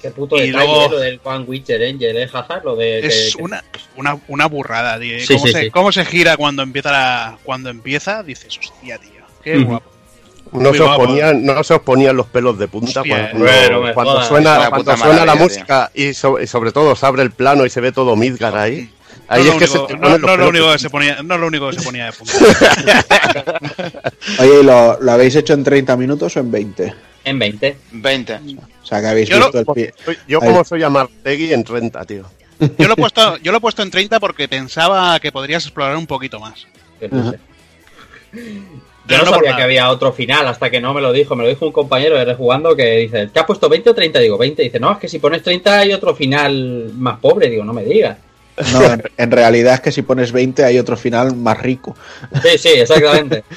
Qué 0.01 0.11
puto 0.11 0.37
y 0.37 0.47
detalle 0.47 0.65
luego- 0.67 0.89
lo 0.91 0.99
del 0.99 1.19
One 1.23 1.45
Witcher 1.45 1.81
Angel, 1.83 2.17
¿eh, 2.17 2.29
Hazard? 2.31 2.63
Lo 2.63 2.75
de, 2.75 2.99
Es 2.99 3.35
que- 3.35 3.41
una, 3.43 3.63
una, 3.95 4.19
una 4.27 4.45
burrada, 4.47 4.99
tío. 4.99 5.19
Sí, 5.19 5.33
¿Cómo, 5.35 5.45
sí, 5.47 5.51
se, 5.51 5.61
sí. 5.63 5.69
cómo 5.71 5.91
se 5.91 6.05
gira 6.05 6.37
cuando 6.37 6.61
empieza 6.63 6.91
la, 6.91 7.37
cuando 7.43 7.69
empieza? 7.69 8.21
Dices, 8.23 8.57
hostia, 8.59 8.97
tío. 8.99 9.11
Qué 9.43 9.57
guapo. 9.59 9.91
No 10.51 10.73
se, 10.73 10.81
os 10.83 10.95
ponían, 10.95 11.43
no 11.43 11.63
se 11.63 11.73
os 11.73 11.81
ponían 11.81 12.15
los 12.15 12.27
pelos 12.27 12.57
de 12.57 12.67
punta 12.67 13.01
Hostia, 13.01 13.31
cuando, 13.31 13.45
bueno, 13.45 13.81
me 13.81 13.93
cuando 13.93 14.11
jodas. 14.13 14.27
suena, 14.27 14.69
cuando 14.69 14.95
suena 14.97 15.25
la 15.25 15.35
música 15.35 15.91
y, 15.93 16.13
so- 16.13 16.39
y 16.39 16.47
sobre 16.47 16.71
todo 16.71 16.95
se 16.95 17.05
abre 17.05 17.23
el 17.23 17.31
plano 17.31 17.65
y 17.65 17.69
se 17.69 17.81
ve 17.81 17.91
todo 17.91 18.15
Midgar 18.15 18.55
ahí. 18.55 18.89
Ahí 19.27 19.43
no, 19.43 19.47
es 19.49 19.53
lo 19.53 19.59
que 19.59 19.67
se 19.67 19.77
único, 19.79 19.97
no- 19.97 20.17
no 20.17 20.37
lo 20.37 20.49
único 20.49 20.71
que 20.71 20.79
se 20.79 20.89
ponía, 20.89 21.21
no 21.23 21.37
lo 21.37 21.47
único 21.47 21.69
que 21.69 21.77
se 21.77 21.83
ponía 21.83 22.05
de 22.05 22.13
punta. 22.13 22.33
Oye, 24.39 24.59
¿y 24.61 24.63
¿lo, 24.63 24.99
lo 25.01 25.11
habéis 25.11 25.35
hecho 25.35 25.53
en 25.53 25.63
30 25.63 25.95
minutos 25.97 26.35
o 26.35 26.39
en 26.39 26.51
20? 26.51 26.93
En 27.23 27.39
20. 27.39 27.77
20. 27.91 28.33
O 28.35 28.85
sea, 28.85 29.01
que 29.01 29.07
habéis 29.07 29.29
Yo 29.29 29.39
lo- 29.39 29.45
visto 29.51 29.59
el 29.59 29.65
pie. 29.73 29.93
Soy- 30.03 30.17
Yo 30.27 30.39
Ahí. 30.41 30.47
como 30.49 30.63
soy 30.63 30.83
Amartegui 30.83 31.53
en 31.53 31.63
30, 31.63 32.05
tío. 32.05 32.25
Yo 32.77 32.87
lo 32.87 32.93
he 32.93 32.97
puesto, 32.97 33.37
yo 33.37 33.51
lo 33.51 33.57
he 33.57 33.61
puesto 33.61 33.81
en 33.81 33.91
30 33.91 34.19
porque 34.19 34.47
pensaba 34.47 35.19
que 35.19 35.31
podrías 35.31 35.63
explorar 35.65 35.97
un 35.97 36.07
poquito 36.07 36.39
más. 36.39 36.67
Ajá. 37.11 37.33
Yo 39.07 39.17
no 39.19 39.25
no 39.25 39.29
sabía 39.31 39.55
que 39.55 39.61
había 39.61 39.89
otro 39.91 40.11
final 40.13 40.47
hasta 40.47 40.71
que 40.71 40.81
no 40.81 40.93
me 40.93 41.01
lo 41.01 41.11
dijo. 41.11 41.35
Me 41.35 41.43
lo 41.43 41.49
dijo 41.49 41.65
un 41.67 41.71
compañero 41.71 42.17
de 42.23 42.33
jugando 42.33 42.75
que 42.75 42.97
dice, 42.97 43.27
¿te 43.27 43.39
has 43.39 43.45
puesto 43.45 43.69
20 43.69 43.91
o 43.91 43.95
30? 43.95 44.19
Digo, 44.19 44.37
20. 44.37 44.63
Dice, 44.63 44.79
no, 44.79 44.91
es 44.93 44.97
que 44.97 45.07
si 45.07 45.19
pones 45.19 45.43
30 45.43 45.79
hay 45.79 45.93
otro 45.93 46.15
final 46.15 46.91
más 46.95 47.19
pobre. 47.19 47.49
Digo, 47.49 47.63
no 47.63 47.73
me 47.73 47.83
digas. 47.83 48.17
No, 48.73 48.83
en, 48.83 49.03
en 49.17 49.31
realidad 49.31 49.75
es 49.75 49.81
que 49.81 49.91
si 49.91 50.01
pones 50.01 50.31
20 50.31 50.63
hay 50.63 50.79
otro 50.79 50.95
final 50.95 51.35
más 51.35 51.57
rico. 51.57 51.95
Sí, 52.41 52.57
sí, 52.57 52.69
exactamente. 52.69 53.43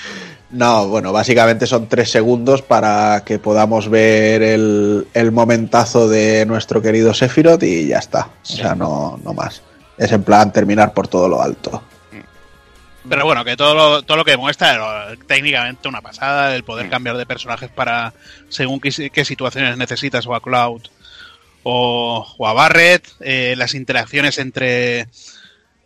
No, 0.50 0.88
bueno, 0.88 1.12
básicamente 1.12 1.66
son 1.66 1.88
tres 1.88 2.10
segundos 2.10 2.62
para 2.62 3.22
que 3.24 3.38
podamos 3.38 3.90
ver 3.90 4.42
el, 4.42 5.06
el 5.12 5.30
momentazo 5.30 6.08
de 6.08 6.46
nuestro 6.46 6.80
querido 6.80 7.12
Sephiroth 7.12 7.62
y 7.62 7.88
ya 7.88 7.98
está. 7.98 8.30
O 8.42 8.46
sea, 8.46 8.74
no, 8.74 9.20
no 9.22 9.34
más. 9.34 9.62
Es 9.98 10.10
en 10.10 10.22
plan 10.22 10.50
terminar 10.50 10.94
por 10.94 11.06
todo 11.06 11.28
lo 11.28 11.42
alto. 11.42 11.82
Pero 13.06 13.24
bueno, 13.26 13.44
que 13.44 13.56
todo 13.56 13.74
lo, 13.74 14.02
todo 14.02 14.16
lo 14.16 14.24
que 14.24 14.36
muestra 14.36 15.12
es 15.12 15.18
técnicamente 15.26 15.86
una 15.86 16.00
pasada, 16.00 16.54
el 16.54 16.64
poder 16.64 16.88
cambiar 16.88 17.16
de 17.18 17.26
personajes 17.26 17.70
para 17.70 18.14
según 18.48 18.80
qué, 18.80 19.10
qué 19.10 19.24
situaciones 19.26 19.76
necesitas 19.76 20.26
o 20.26 20.34
a 20.34 20.40
Cloud 20.40 20.82
o, 21.70 22.34
o 22.38 22.46
a 22.48 22.52
Barret, 22.54 23.06
eh, 23.20 23.54
las 23.56 23.74
interacciones 23.74 24.38
entre 24.38 25.06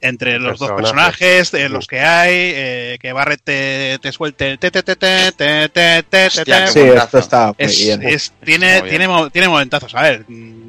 entre 0.00 0.40
los 0.40 0.58
dos 0.58 0.70
Personajes. 0.72 1.50
personajes, 1.50 1.54
eh, 1.54 1.68
los 1.68 1.86
que 1.86 2.00
hay, 2.00 2.32
eh, 2.34 2.98
que 3.00 3.12
Barret 3.12 3.40
te, 3.42 3.98
te 4.02 4.10
suelte 4.10 4.50
el 4.52 4.58
te 4.58 4.70
te 4.72 4.82
te 4.82 4.96
te 4.96 5.32
te 5.32 5.68
te 5.68 6.02
te 6.02 6.26
Hostia, 6.26 6.64
te. 6.64 6.72
Sí, 6.72 6.80
esto 6.80 7.18
está 7.18 7.46
muy 7.46 7.54
Es, 7.58 7.78
bien. 7.78 8.02
es- 8.02 8.32
tiene, 8.44 8.66
Muy 8.80 8.82
bien. 8.82 8.88
tiene, 8.90 9.08
mo- 9.08 9.30
tiene 9.30 9.48
momentazos. 9.48 9.94
A 9.94 10.02
ver, 10.02 10.24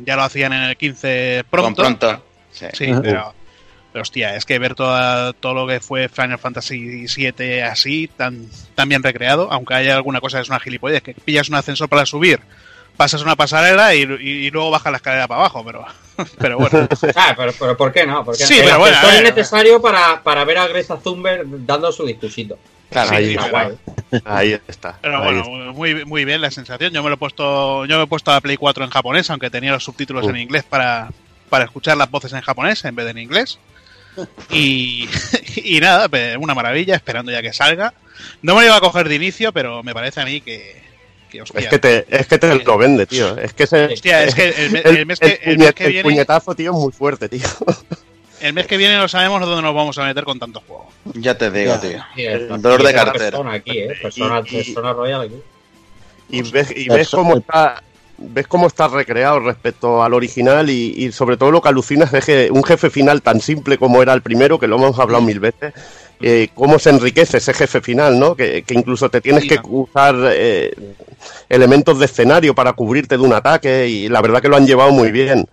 ya 0.05 0.15
lo 0.15 0.21
hacían 0.23 0.53
en 0.53 0.61
el 0.63 0.77
15 0.77 1.43
pronto. 1.49 1.81
Con 1.83 1.97
pronto. 1.97 2.25
Sí. 2.51 2.65
Sí, 2.73 2.91
Ajá. 2.91 3.01
pero, 3.01 3.33
pero 3.91 4.01
hostia, 4.03 4.35
es 4.35 4.45
que 4.45 4.59
ver 4.59 4.75
toda, 4.75 5.33
todo 5.33 5.55
lo 5.55 5.67
que 5.67 5.79
fue 5.79 6.09
Final 6.09 6.37
Fantasy 6.37 7.05
VII 7.07 7.61
así, 7.63 8.07
tan, 8.15 8.47
tan 8.75 8.87
bien 8.87 9.01
recreado, 9.01 9.51
aunque 9.51 9.73
haya 9.73 9.95
alguna 9.95 10.19
cosa 10.21 10.37
que 10.37 10.43
es 10.43 10.49
una 10.49 10.59
gilipollez, 10.59 11.01
que 11.01 11.15
pillas 11.15 11.49
un 11.49 11.55
ascensor 11.55 11.89
para 11.89 12.05
subir, 12.05 12.39
pasas 12.97 13.21
una 13.21 13.35
pasarela 13.35 13.95
y, 13.95 14.01
y- 14.03 14.45
y 14.47 14.51
luego 14.51 14.69
bajas 14.71 14.91
la 14.91 14.97
escalera 14.97 15.27
para 15.27 15.41
abajo, 15.41 15.63
pero, 15.65 15.85
pero 16.37 16.57
bueno. 16.57 16.87
Ah, 17.15 17.33
pero, 17.35 17.51
pero 17.59 17.77
¿por 17.77 17.91
qué 17.91 18.05
no? 18.05 18.23
Porque 18.23 18.43
Sí, 18.45 18.59
pero 18.63 18.79
bueno, 18.79 18.97
es 19.11 19.23
necesario 19.23 19.81
para, 19.81 20.21
para 20.23 20.43
ver 20.45 20.57
a 20.59 20.67
Greta 20.67 20.97
Thunberg 20.97 21.43
dando 21.65 21.91
su 21.91 22.05
discursito. 22.05 22.57
Claro, 22.89 23.09
Sí, 23.09 23.15
ahí, 23.15 23.37
ahí 24.25 24.59
está. 24.67 24.99
Pero 25.01 25.17
ahí 25.17 25.23
bueno, 25.23 25.39
está. 25.39 25.71
muy, 25.73 26.05
muy 26.05 26.25
bien 26.25 26.41
la 26.41 26.51
sensación. 26.51 26.93
Yo 26.93 27.01
me 27.01 27.09
lo 27.09 27.15
he 27.15 27.17
puesto, 27.17 27.85
yo 27.85 27.97
me 27.97 28.03
he 28.03 28.07
puesto 28.07 28.29
a 28.29 28.35
la 28.35 28.41
Play 28.41 28.55
4 28.57 28.83
en 28.83 28.91
japonés, 28.91 29.29
aunque 29.31 29.49
tenía 29.49 29.71
los 29.71 29.83
subtítulos 29.83 30.25
Uh. 30.25 30.29
en 30.29 30.37
inglés 30.37 30.63
para, 30.63 31.09
para 31.49 31.65
escuchar 31.65 31.97
las 31.97 32.11
voces 32.11 32.33
en 32.33 32.41
japonés 32.41 32.85
en 32.85 32.95
vez 32.95 33.05
de 33.05 33.11
en 33.11 33.17
inglés. 33.17 33.57
Y, 34.51 35.09
y 35.55 35.79
nada, 35.79 36.07
una 36.37 36.53
maravilla, 36.53 36.95
esperando 36.95 37.31
ya 37.31 37.41
que 37.41 37.51
salga. 37.53 37.95
No 38.43 38.53
me 38.53 38.61
lo 38.61 38.67
iba 38.67 38.75
a 38.77 38.81
coger 38.81 39.09
de 39.09 39.15
inicio, 39.15 39.51
pero 39.53 39.81
me 39.81 39.95
parece 39.95 40.21
a 40.21 40.25
mí 40.25 40.41
que, 40.41 40.82
que 41.33 41.41
hostia, 41.41 41.59
Es 41.61 41.67
que, 41.67 41.79
te, 41.79 42.05
es 42.09 42.27
que 42.27 42.37
te 42.37 42.55
lo 42.63 42.77
vende, 42.77 43.05
tío. 43.05 43.37
Es 43.37 43.53
que 43.53 43.63
ese, 43.63 43.85
hostia, 43.85 44.23
es 44.23 44.35
que 44.35 44.49
el, 44.49 44.71
me- 44.71 44.79
el, 44.81 44.97
el 44.97 45.05
mes 45.05 45.19
que, 45.19 45.39
el 45.43 45.51
el 45.53 45.57
mes 45.57 45.75
viene, 45.75 46.03
puñetazo, 46.03 46.55
tío, 46.55 46.71
es 46.71 46.77
muy 46.77 46.91
fuerte, 46.91 47.27
tío. 47.29 47.41
el 48.41 48.53
mes 48.53 48.67
que 48.67 48.77
viene 48.77 48.95
no 48.97 49.07
sabemos 49.07 49.41
dónde 49.41 49.61
nos 49.61 49.73
vamos 49.75 49.97
a 49.97 50.05
meter 50.05 50.23
con 50.23 50.39
tantos 50.39 50.63
juegos. 50.67 50.87
Ya 51.15 51.37
te 51.37 51.49
digo, 51.51 51.73
Ya. 51.73 51.81
tío. 51.81 52.03
El 52.29 52.61
dolor 52.61 52.83
de 52.83 52.93
cartera. 52.93 53.25
Persona 53.31 53.53
aquí, 53.53 53.77
¿eh? 53.79 53.93
Persona, 54.01 54.41
Y- 54.45 54.55
y- 54.57 54.63
persona 54.63 54.93
royal 54.93 55.21
aquí. 55.21 55.35
Y 56.29 56.41
ves, 56.51 56.71
y 56.75 56.83
Eso- 56.85 56.93
ves 56.95 57.09
cómo 57.09 57.37
está 57.37 57.83
ves 58.25 58.47
cómo 58.47 58.67
está 58.67 58.87
recreado 58.87 59.39
respecto 59.39 60.01
al 60.03 60.13
original 60.13 60.69
y, 60.69 60.93
y 60.97 61.11
sobre 61.11 61.35
todo 61.35 61.51
lo 61.51 61.61
que 61.61 61.69
alucinas 61.69 62.13
es 62.13 62.23
que 62.23 62.49
un 62.51 62.63
jefe 62.63 62.89
final 62.89 63.21
tan 63.21 63.41
simple 63.41 63.77
como 63.77 64.01
era 64.01 64.13
el 64.13 64.21
primero, 64.21 64.59
que 64.59 64.67
lo 64.67 64.77
hemos 64.77 64.97
hablado 64.99 65.21
mil 65.23 65.39
veces, 65.41 65.73
eh, 66.21 66.47
cómo 66.53 66.79
se 66.79 66.91
enriquece 66.91 67.37
ese 67.37 67.53
jefe 67.53 67.81
final, 67.81 68.17
¿no? 68.19 68.35
Que, 68.35 68.61
que 68.63 68.75
incluso 68.75 69.09
te 69.09 69.19
tienes 69.19 69.45
que 69.45 69.57
usar 69.63 70.15
eh, 70.31 70.73
elementos 71.53 71.99
de 71.99 72.05
escenario 72.05 72.55
para 72.55 72.73
cubrirte 72.73 73.15
de 73.17 73.23
un 73.23 73.31
ataque 73.33 73.87
y 73.87 74.09
la 74.09 74.21
verdad 74.21 74.41
que 74.41 74.47
lo 74.49 74.55
han 74.55 74.65
llevado 74.65 74.91
muy 74.91 75.11
bien. 75.11 75.45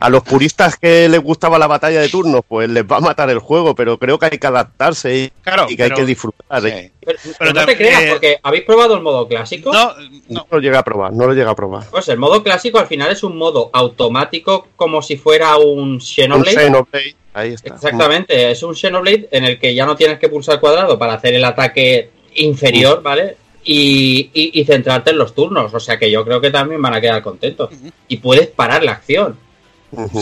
A 0.00 0.10
los 0.10 0.22
puristas 0.22 0.76
que 0.76 1.08
les 1.08 1.20
gustaba 1.22 1.58
la 1.58 1.66
batalla 1.66 2.00
de 2.00 2.08
turnos, 2.08 2.42
pues 2.46 2.68
les 2.68 2.84
va 2.84 2.96
a 2.98 3.00
matar 3.00 3.30
el 3.30 3.38
juego, 3.38 3.74
pero 3.74 3.98
creo 3.98 4.18
que 4.18 4.26
hay 4.26 4.38
que 4.38 4.46
adaptarse 4.46 5.16
y, 5.16 5.32
Claro, 5.42 5.66
y 5.68 5.76
que 5.76 5.84
hay 5.84 5.90
que 5.92 6.04
disfrutar. 6.04 6.60
Sí. 6.62 6.90
Pero, 7.04 7.18
pero 7.38 7.52
no 7.52 7.64
te 7.64 7.76
creas, 7.76 8.02
eh, 8.02 8.08
porque 8.10 8.38
¿habéis 8.42 8.64
probado 8.64 8.94
el 8.96 9.02
modo 9.02 9.26
clásico? 9.28 9.72
No, 9.72 9.94
No 9.94 10.40
no. 10.40 10.46
lo 10.50 10.58
llega 10.58 10.80
a 10.80 10.84
probar, 10.84 11.12
no 11.12 11.26
lo 11.26 11.32
llega 11.32 11.52
a 11.52 11.56
probar. 11.56 11.84
Pues 11.90 12.08
el 12.08 12.18
modo 12.18 12.42
clásico 12.42 12.78
al 12.78 12.86
final 12.88 13.10
es 13.12 13.22
un 13.22 13.38
modo 13.38 13.70
automático 13.72 14.68
como 14.76 15.00
si 15.02 15.16
fuera 15.16 15.56
un 15.56 15.78
Un 15.94 16.00
Xenoblade. 16.00 16.56
Xenoblade, 16.56 17.16
ahí 17.32 17.52
está. 17.54 17.74
Exactamente, 17.74 18.50
es 18.50 18.62
un 18.62 18.74
Xenoblade 18.74 19.28
en 19.30 19.44
el 19.44 19.58
que 19.58 19.74
ya 19.74 19.86
no 19.86 19.96
tienes 19.96 20.18
que 20.18 20.28
pulsar 20.28 20.60
cuadrado 20.60 20.98
para 20.98 21.14
hacer 21.14 21.32
el 21.34 21.44
ataque 21.44 22.10
inferior, 22.34 23.02
¿vale? 23.02 23.36
Y, 23.68 24.30
y- 24.32 24.60
y 24.60 24.64
centrarte 24.64 25.10
en 25.10 25.18
los 25.18 25.34
turnos, 25.34 25.74
o 25.74 25.80
sea 25.80 25.98
que 25.98 26.08
yo 26.08 26.24
creo 26.24 26.40
que 26.40 26.50
también 26.50 26.80
van 26.80 26.94
a 26.94 27.00
quedar 27.00 27.20
contentos. 27.22 27.70
Y 28.06 28.18
puedes 28.18 28.46
parar 28.46 28.84
la 28.84 28.92
acción 28.92 29.36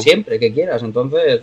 siempre 0.01 0.39
que 0.41 0.53
quieras, 0.53 0.83
entonces 0.83 1.41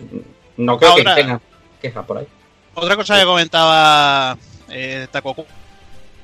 no 0.56 0.78
creo 0.78 0.90
Ahora- 0.92 1.14
que 1.14 1.22
tengas 1.22 1.40
queja 1.80 2.02
por 2.02 2.18
ahí. 2.18 2.26
Otra 2.74 2.96
cosa 2.96 3.18
que 3.18 3.24
comentaba 3.24 4.36
eh, 4.70 5.06
Takoku 5.12 5.44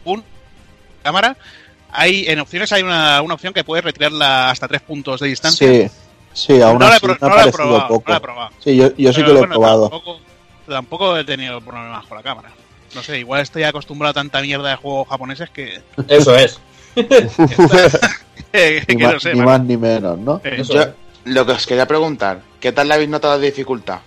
Kun, 0.02 0.24
cámara, 1.02 1.36
hay 1.90 2.24
en 2.26 2.38
opciones 2.40 2.72
hay 2.72 2.82
una, 2.82 3.20
una 3.22 3.34
opción 3.34 3.52
que 3.52 3.62
puedes 3.64 3.84
retirarla 3.84 4.50
hasta 4.50 4.66
tres 4.66 4.80
puntos 4.82 5.20
de 5.20 5.28
distancia. 5.28 5.68
Sí, 5.68 5.90
sí, 6.32 6.60
aún 6.62 6.78
no 6.78 6.86
la 6.88 6.94
he, 6.94 6.96
así 6.96 7.06
ha 7.06 7.08
no 7.08 7.14
la 7.28 7.34
he 7.34 7.36
parecido 7.36 7.52
probado, 7.52 7.88
poco. 7.88 8.04
no 8.06 8.12
la 8.12 8.16
he 8.16 8.20
probado. 8.20 8.50
Sí, 8.58 8.76
yo, 8.76 8.96
yo 8.96 9.12
sí 9.12 9.20
que 9.22 9.28
lo 9.28 9.34
he 9.34 9.38
bueno, 9.38 9.54
probado. 9.54 9.88
Tampoco, 9.90 10.20
tampoco 10.68 11.16
he 11.18 11.24
tenido 11.24 11.60
problemas 11.60 12.06
con 12.06 12.16
la 12.16 12.22
cámara. 12.22 12.50
No 12.94 13.02
sé, 13.02 13.18
igual 13.18 13.40
estoy 13.42 13.62
acostumbrado 13.64 14.10
a 14.10 14.14
tanta 14.14 14.40
mierda 14.40 14.70
de 14.70 14.76
juegos 14.76 15.08
japoneses 15.08 15.50
que. 15.50 15.80
Eso 16.08 16.34
es. 16.36 16.58
que, 18.52 18.84
que 18.86 18.94
Ni, 18.94 19.02
no 19.02 19.12
más, 19.12 19.22
sé, 19.22 19.32
ni 19.32 19.38
man. 19.38 19.46
más 19.46 19.60
ni 19.62 19.76
menos, 19.76 20.18
¿no? 20.18 20.40
Eh, 20.44 20.56
Eso 20.60 20.74
Yo, 20.74 20.82
es. 20.82 20.88
lo 21.24 21.46
que 21.46 21.52
os 21.52 21.66
quería 21.66 21.86
preguntar, 21.86 22.40
¿qué 22.60 22.72
tal 22.72 22.88
le 22.88 22.94
habéis 22.94 23.10
notado 23.10 23.38
de 23.38 23.46
dificultad? 23.46 23.98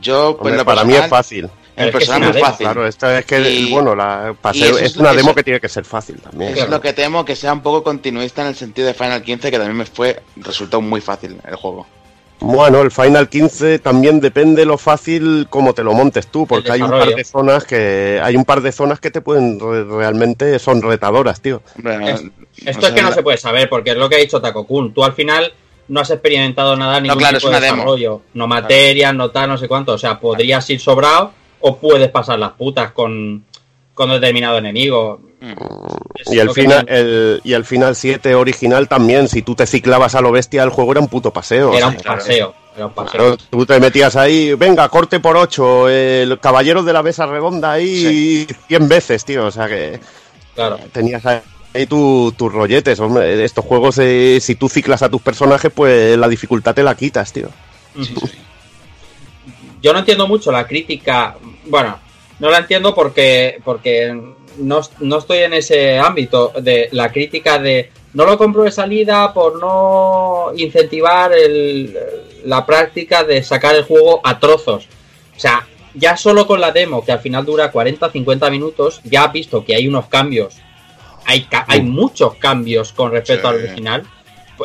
Yo, 0.00 0.36
pues 0.36 0.40
Hombre, 0.52 0.56
lo 0.58 0.64
para 0.64 0.82
mí 0.84 0.88
personal- 0.92 1.04
es 1.04 1.10
fácil. 1.10 1.50
Es 1.76 1.86
que 1.86 1.92
personal 1.92 2.22
es 2.22 2.26
muy 2.28 2.34
demo, 2.34 2.46
fácil. 2.46 2.64
Claro, 2.66 2.86
esto 2.88 3.08
es 3.10 3.24
que, 3.24 3.50
Y- 3.50 3.70
bueno, 3.70 3.94
la, 3.94 4.34
es 4.52 4.60
es- 4.62 4.96
una 4.96 5.12
demo 5.12 5.28
eso- 5.28 5.34
que 5.36 5.44
tiene 5.44 5.60
que 5.60 5.68
ser 5.68 5.84
fácil 5.84 6.16
también. 6.20 6.50
Es 6.50 6.56
Claro. 6.56 6.72
lo 6.72 6.80
que 6.80 6.92
temo 6.92 7.24
que 7.24 7.36
sea 7.36 7.52
un 7.52 7.60
poco 7.60 7.84
continuista 7.84 8.42
en 8.42 8.48
el 8.48 8.56
sentido 8.56 8.88
de 8.88 8.94
Final 8.94 9.22
15, 9.22 9.48
que 9.50 9.58
también 9.58 9.76
me 9.76 9.84
fue, 9.86 10.20
resultó 10.36 10.80
muy 10.80 11.00
fácil 11.00 11.38
el 11.46 11.54
juego. 11.54 11.86
Bueno, 12.40 12.82
el 12.82 12.90
Final 12.92 13.28
15 13.28 13.80
también 13.80 14.20
depende 14.20 14.64
lo 14.64 14.78
fácil 14.78 15.48
como 15.50 15.74
te 15.74 15.82
lo 15.82 15.92
montes 15.92 16.28
tú, 16.28 16.46
porque 16.46 16.70
hay 16.70 16.80
un 16.82 16.90
par 16.90 17.08
de 17.08 17.24
zonas 17.24 17.64
que 17.64 18.20
hay 18.22 18.36
un 18.36 18.44
par 18.44 18.60
de 18.60 18.70
zonas 18.70 19.00
que 19.00 19.10
te 19.10 19.20
pueden 19.20 19.58
re- 19.58 19.84
realmente 19.84 20.58
son 20.60 20.80
retadoras, 20.80 21.40
tío. 21.40 21.62
Es- 21.76 21.82
no- 21.84 22.30
Esto 22.64 22.80
no 22.82 22.86
es 22.88 22.92
que 22.94 23.02
no 23.02 23.08
la- 23.10 23.14
se 23.14 23.22
puede 23.24 23.38
saber, 23.38 23.68
porque 23.68 23.90
es 23.90 23.96
lo 23.96 24.08
que 24.08 24.16
ha 24.16 24.18
dicho 24.18 24.40
Taco 24.40 24.64
Kun. 24.66 24.94
Tú 24.94 25.02
al 25.04 25.14
final 25.14 25.52
no 25.88 26.00
has 26.00 26.10
experimentado 26.10 26.76
nada, 26.76 27.00
ningún 27.00 27.18
claro, 27.18 27.38
tipo 27.38 27.48
es 27.48 27.50
una 27.50 27.60
de 27.60 27.66
demo. 27.66 27.76
desarrollo. 27.78 28.22
No 28.34 28.46
materias, 28.46 29.14
no 29.14 29.30
tal, 29.30 29.48
no 29.48 29.58
sé 29.58 29.66
cuánto. 29.66 29.92
O 29.94 29.98
sea, 29.98 30.20
podrías 30.20 30.68
ir 30.70 30.78
sobrado 30.80 31.32
o 31.60 31.76
puedes 31.76 32.08
pasar 32.10 32.38
las 32.38 32.52
putas 32.52 32.92
con, 32.92 33.42
con 33.94 34.10
determinado 34.10 34.58
enemigo. 34.58 35.20
Y 35.40 36.38
que 36.38 36.52
final, 36.52 36.84
el, 36.88 37.40
y 37.44 37.52
el 37.52 37.64
final 37.64 37.94
7 37.94 38.34
original 38.34 38.88
también, 38.88 39.28
si 39.28 39.42
tú 39.42 39.54
te 39.54 39.66
ciclabas 39.66 40.14
a 40.14 40.20
lo 40.20 40.32
bestia, 40.32 40.62
el 40.62 40.70
juego 40.70 40.92
era 40.92 41.00
un 41.00 41.08
puto 41.08 41.32
paseo. 41.32 41.72
era 41.74 41.86
un 41.88 41.94
paseo. 41.96 42.54
Era 42.76 42.86
un 42.86 42.92
paseo. 42.92 43.12
Claro, 43.12 43.36
tú 43.50 43.64
te 43.66 43.78
metías 43.80 44.16
ahí, 44.16 44.54
venga, 44.54 44.88
corte 44.88 45.20
por 45.20 45.36
8, 45.36 45.88
el 45.88 46.38
caballero 46.40 46.82
de 46.82 46.92
la 46.92 47.02
mesa 47.02 47.26
redonda 47.26 47.72
ahí 47.72 48.46
100 48.68 48.88
veces, 48.88 49.24
tío. 49.24 49.46
O 49.46 49.50
sea 49.50 49.68
que 49.68 49.98
Claro. 50.54 50.78
tenías 50.92 51.24
ahí 51.26 51.86
tu- 51.88 52.32
tus 52.36 52.52
rolletes. 52.52 52.98
Hombre, 53.00 53.44
estos 53.44 53.64
juegos, 53.64 53.98
eh, 53.98 54.38
si 54.40 54.54
tú 54.56 54.68
ciclas 54.68 55.02
a 55.02 55.08
tus 55.08 55.22
personajes, 55.22 55.70
pues 55.74 56.16
la 56.18 56.28
dificultad 56.28 56.74
te 56.74 56.82
la 56.82 56.94
quitas, 56.96 57.32
tío. 57.32 57.48
Ujú. 57.96 58.28
Yo 59.82 59.92
no 59.92 60.00
entiendo 60.00 60.26
mucho 60.26 60.50
la 60.50 60.66
crítica. 60.66 61.36
Bueno, 61.66 61.98
no 62.40 62.50
la 62.50 62.58
entiendo 62.58 62.94
porque, 62.94 63.60
porque 63.64 64.34
no, 64.58 64.80
no 65.00 65.18
estoy 65.18 65.38
en 65.38 65.54
ese 65.54 65.98
ámbito 65.98 66.52
de 66.60 66.88
la 66.92 67.10
crítica 67.12 67.58
de 67.58 67.90
no 68.14 68.24
lo 68.24 68.38
compro 68.38 68.64
de 68.64 68.70
salida 68.70 69.32
por 69.34 69.60
no 69.60 70.52
incentivar 70.56 71.32
el- 71.32 71.96
la 72.44 72.64
práctica 72.64 73.24
de 73.24 73.42
sacar 73.42 73.74
el 73.76 73.84
juego 73.84 74.20
a 74.24 74.38
trozos. 74.38 74.86
O 75.36 75.40
sea, 75.40 75.66
ya 75.94 76.16
solo 76.16 76.46
con 76.46 76.60
la 76.60 76.72
demo, 76.72 77.04
que 77.04 77.12
al 77.12 77.20
final 77.20 77.44
dura 77.44 77.70
40-50 77.72 78.50
minutos, 78.50 79.00
ya 79.04 79.24
has 79.24 79.32
visto 79.32 79.64
que 79.64 79.74
hay 79.74 79.86
unos 79.88 80.06
cambios. 80.06 80.56
Hay, 81.26 81.42
ca- 81.42 81.64
hay 81.68 81.82
muchos 81.82 82.34
cambios 82.36 82.92
con 82.92 83.10
respecto 83.12 83.48
Sí. 83.50 83.54
al 83.56 83.62
original. 83.64 84.02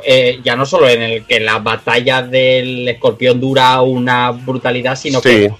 Eh, 0.03 0.39
ya 0.43 0.55
no 0.55 0.65
solo 0.65 0.87
en 0.89 1.01
el 1.01 1.25
que 1.25 1.39
la 1.39 1.59
batalla 1.59 2.21
del 2.23 2.87
escorpión 2.87 3.39
dura 3.39 3.79
una 3.81 4.31
brutalidad, 4.31 4.95
sino 4.95 5.19
Sí. 5.19 5.29
que 5.29 5.51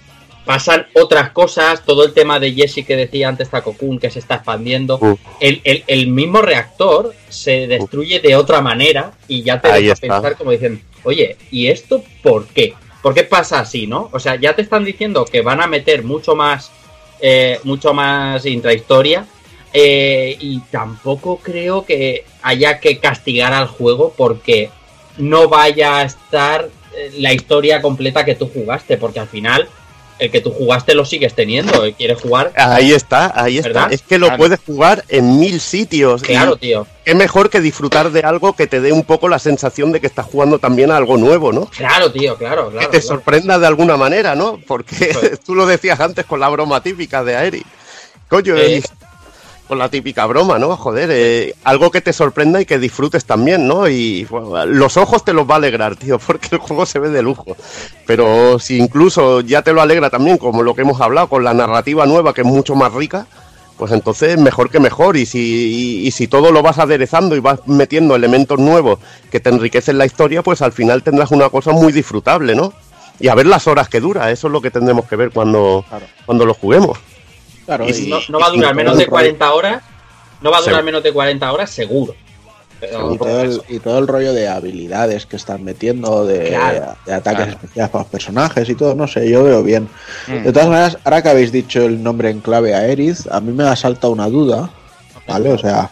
pasan 0.46 0.88
otras 0.94 1.32
cosas, 1.32 1.84
todo 1.86 2.06
el 2.06 2.14
tema 2.14 2.40
de 2.40 2.52
Jesse 2.54 2.86
que 2.86 2.96
decía 2.96 3.30
antes 3.30 3.50
Takokun, 3.50 4.00
que 4.00 4.10
se 4.12 4.20
está 4.20 4.36
expandiendo, 4.36 5.00
el, 5.40 5.62
el- 5.64 5.84
el 5.88 6.08
mismo 6.08 6.42
reactor 6.42 7.14
se 7.30 7.68
destruye 7.68 8.20
de 8.20 8.36
otra 8.36 8.62
manera 8.62 9.14
y 9.28 9.44
ya 9.44 9.62
te 9.62 9.70
Ahí 9.72 9.84
deja 9.84 9.94
está. 9.94 10.08
pensar 10.08 10.38
como 10.38 10.52
dicen, 10.52 10.82
oye, 11.04 11.38
¿y 11.52 11.68
esto 11.68 12.04
por 12.22 12.46
qué? 12.48 12.74
¿Por 13.02 13.14
qué 13.14 13.24
pasa 13.24 13.60
así, 13.60 13.88
no? 13.88 14.10
O 14.12 14.20
sea, 14.20 14.36
ya 14.36 14.56
te 14.56 14.62
están 14.62 14.84
diciendo 14.86 15.26
que 15.26 15.42
van 15.42 15.62
a 15.62 15.68
meter 15.68 16.04
mucho 16.04 16.36
más, 16.36 16.72
eh, 17.22 17.60
mucho 17.64 17.94
más 17.94 18.46
intrahistoria 18.46 19.26
eh, 19.74 20.38
y 20.40 20.60
tampoco 20.72 21.38
creo 21.38 21.86
que 21.86 22.26
haya 22.42 22.80
que 22.80 23.00
castigar 23.00 23.54
al 23.54 23.68
juego 23.68 24.14
porque 24.16 24.70
no 25.18 25.48
vaya 25.50 25.98
a 26.00 26.04
estar 26.04 26.70
eh, 26.96 27.12
la 27.20 27.34
historia 27.34 27.82
completa 27.82 28.24
que 28.26 28.36
tú 28.36 28.50
jugaste, 28.54 28.98
porque 28.98 29.20
al 29.20 29.28
final 29.28 29.68
el 30.20 30.32
que 30.32 30.42
tú 30.42 30.52
jugaste 30.52 30.94
lo 30.96 31.06
sigues 31.06 31.34
teniendo, 31.34 31.84
el 31.84 31.94
quiere 31.94 32.16
jugar. 32.16 32.52
Ahí 32.56 32.92
está, 32.94 33.32
ahí 33.36 33.58
está. 33.58 33.70
¿Verdad? 33.70 33.94
Es 33.94 34.02
que 34.02 34.18
lo 34.18 34.28
Claro. 34.28 34.38
puedes 34.40 34.60
jugar 34.66 35.04
en 35.10 35.40
mil 35.40 35.60
sitios. 35.60 36.22
Claro, 36.22 36.56
tío. 36.58 36.86
qué 37.06 37.16
mejor 37.16 37.50
que 37.50 37.60
disfrutar 37.62 38.12
de 38.12 38.22
algo 38.22 38.54
que 38.54 38.68
te 38.68 38.80
dé 38.80 38.92
un 38.92 39.04
poco 39.04 39.28
la 39.30 39.40
sensación 39.40 39.92
de 39.92 40.00
que 40.00 40.08
estás 40.08 40.26
jugando 40.26 40.60
también 40.60 40.92
a 40.92 40.98
algo 40.98 41.18
nuevo, 41.18 41.52
¿no? 41.52 41.66
Claro, 41.66 42.12
tío, 42.12 42.38
claro, 42.38 42.70
claro. 42.70 42.80
que 42.90 42.98
te 42.98 43.02
claro. 43.02 43.16
sorprenda 43.16 43.60
de 43.60 43.68
alguna 43.68 43.98
manera, 43.98 44.36
¿no? 44.36 44.60
Porque 44.66 45.12
Pues- 45.14 45.40
tú 45.46 45.56
lo 45.56 45.66
decías 45.66 46.00
antes 46.00 46.26
con 46.26 46.40
la 46.40 46.50
broma 46.50 46.82
típica 46.82 47.24
de 47.24 47.36
Aeri. 47.36 47.64
Coño, 48.30 48.56
Eh. 48.58 48.82
Con 49.68 49.78
la 49.80 49.90
típica 49.90 50.26
broma, 50.26 50.60
¿no? 50.60 50.76
Joder, 50.76 51.10
eh, 51.12 51.56
algo 51.64 51.90
que 51.90 52.02
te 52.02 52.12
sorprenda 52.14 52.60
y 52.62 52.66
que 52.66 52.78
disfrutes 52.80 53.26
también, 53.26 53.68
¿no? 53.68 53.88
Y 53.88 54.26
bueno, 54.26 54.66
los 54.66 54.98
ojos 54.98 55.24
te 55.24 55.34
los 55.34 55.50
va 55.50 55.54
a 55.54 55.58
alegrar, 55.58 55.96
tío, 55.98 56.20
porque 56.20 56.50
el 56.52 56.58
juego 56.60 56.86
se 56.86 57.00
ve 57.00 57.10
de 57.10 57.22
lujo. 57.22 57.56
Pero 58.06 58.60
si 58.60 58.78
incluso 58.78 59.42
ya 59.42 59.62
te 59.62 59.74
lo 59.74 59.82
alegra 59.82 60.10
también, 60.10 60.38
como 60.38 60.64
lo 60.64 60.76
que 60.76 60.82
hemos 60.82 61.00
hablado, 61.02 61.28
con 61.28 61.44
la 61.44 61.54
narrativa 61.54 62.06
nueva 62.06 62.34
que 62.34 62.42
es 62.42 62.48
mucho 62.48 62.76
más 62.76 62.94
rica, 62.94 63.26
pues 63.78 63.92
entonces 63.92 64.38
mejor 64.38 64.70
que 64.70 64.80
mejor. 64.80 65.16
Y 65.18 65.26
si, 65.26 65.40
y, 66.04 66.08
y 66.08 66.12
si 66.12 66.28
todo 66.28 66.52
lo 66.52 66.62
vas 66.62 66.78
aderezando 66.80 67.36
y 67.36 67.40
vas 67.40 67.60
metiendo 67.66 68.16
elementos 68.16 68.60
nuevos 68.60 69.00
que 69.32 69.40
te 69.40 69.50
enriquecen 69.50 69.98
la 69.98 70.06
historia, 70.06 70.44
pues 70.44 70.62
al 70.62 70.74
final 70.74 71.04
tendrás 71.04 71.32
una 71.32 71.50
cosa 71.50 71.72
muy 71.72 71.92
disfrutable, 71.94 72.54
¿no? 72.56 72.74
Y 73.20 73.30
a 73.30 73.36
ver 73.36 73.46
las 73.46 73.68
horas 73.68 73.88
que 73.90 74.00
dura, 74.02 74.30
eso 74.32 74.48
es 74.48 74.52
lo 74.54 74.62
que 74.62 74.72
tendremos 74.72 75.06
que 75.06 75.16
ver 75.16 75.32
cuando, 75.32 75.86
Claro. 75.88 76.06
cuando 76.26 76.46
lo 76.46 76.54
juguemos. 76.54 76.98
Claro, 77.66 77.86
Y 77.88 78.08
No, 78.08 78.20
no 78.30 78.40
va 78.40 78.48
a 78.48 78.50
durar 78.52 78.76
menos 78.76 78.98
de 78.98 79.06
rollo- 79.06 79.10
40 79.10 79.54
horas. 79.54 79.84
No 80.42 80.52
va 80.52 80.58
a 80.58 80.60
durar 80.60 80.74
Seguro. 80.76 80.86
menos 80.86 81.04
de 81.04 81.14
40 81.14 81.52
horas, 81.54 81.70
seguro. 81.70 82.16
Pero, 82.82 83.14
Y 83.14 83.18
todo, 83.18 83.42
el, 83.42 83.62
y 83.70 83.80
todo 83.80 84.00
el 84.00 84.08
rollo 84.08 84.34
de 84.34 84.50
habilidades 84.50 85.26
que 85.26 85.38
están 85.38 85.64
metiendo, 85.64 86.26
de, 86.26 86.50
Claro, 86.50 86.96
de 87.06 87.14
ataques 87.14 87.38
claro. 87.46 87.52
especiales 87.54 87.92
para 87.92 88.04
los 88.04 88.12
personajes 88.12 88.70
y 88.70 88.76
todo, 88.76 88.94
no 88.94 89.08
sé, 89.08 89.30
yo 89.30 89.42
veo 89.46 89.64
bien. 89.64 89.88
Mm. 90.28 90.44
De 90.44 90.52
todas 90.52 90.68
maneras, 90.68 90.98
ahora 91.06 91.22
que 91.22 91.30
habéis 91.30 91.54
dicho 91.54 91.82
el 91.84 92.04
nombre 92.04 92.30
en 92.30 92.42
clave 92.42 92.76
a 92.76 92.86
Eriz, 92.88 93.26
a 93.32 93.40
mí 93.40 93.54
me 93.54 93.64
ha 93.64 93.76
saltado 93.78 94.12
una 94.12 94.28
duda, 94.28 94.70
¿vale? 95.26 95.54
O 95.54 95.58
sea, 95.58 95.92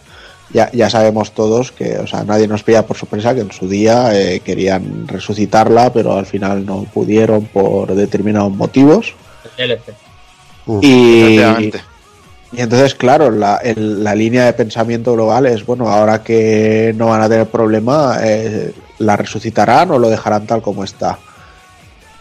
ya, 0.52 0.70
ya 0.72 0.90
sabemos 0.90 1.32
todos 1.32 1.72
que, 1.72 1.96
o 1.96 2.06
sea, 2.06 2.24
nadie 2.24 2.46
nos 2.46 2.62
pilla 2.62 2.84
por 2.86 2.98
sorpresa 2.98 3.34
que 3.34 3.40
en 3.40 3.52
su 3.52 3.66
día 3.66 4.10
eh, 4.14 4.40
querían 4.40 5.08
resucitarla, 5.08 5.94
pero 5.94 6.12
al 6.18 6.26
final 6.26 6.66
no 6.66 6.84
pudieron 6.92 7.46
por 7.46 7.94
determinados 7.94 8.52
motivos. 8.52 9.14
DLC. 9.56 9.80
Y, 10.80 11.38
y 12.54 12.60
entonces, 12.60 12.94
claro, 12.94 13.30
la, 13.30 13.56
el- 13.56 14.04
la 14.04 14.14
línea 14.14 14.44
de 14.44 14.52
pensamiento 14.52 15.12
global 15.14 15.46
es, 15.46 15.64
bueno, 15.66 15.88
ahora 15.88 16.22
que 16.22 16.92
no 16.96 17.06
van 17.06 17.22
a 17.22 17.28
tener 17.28 17.46
problema, 17.46 18.18
eh, 18.22 18.72
¿la 18.98 19.16
resucitarán 19.16 19.90
o 19.90 19.98
lo 19.98 20.08
dejarán 20.10 20.46
tal 20.46 20.60
como 20.62 20.84
está? 20.84 21.18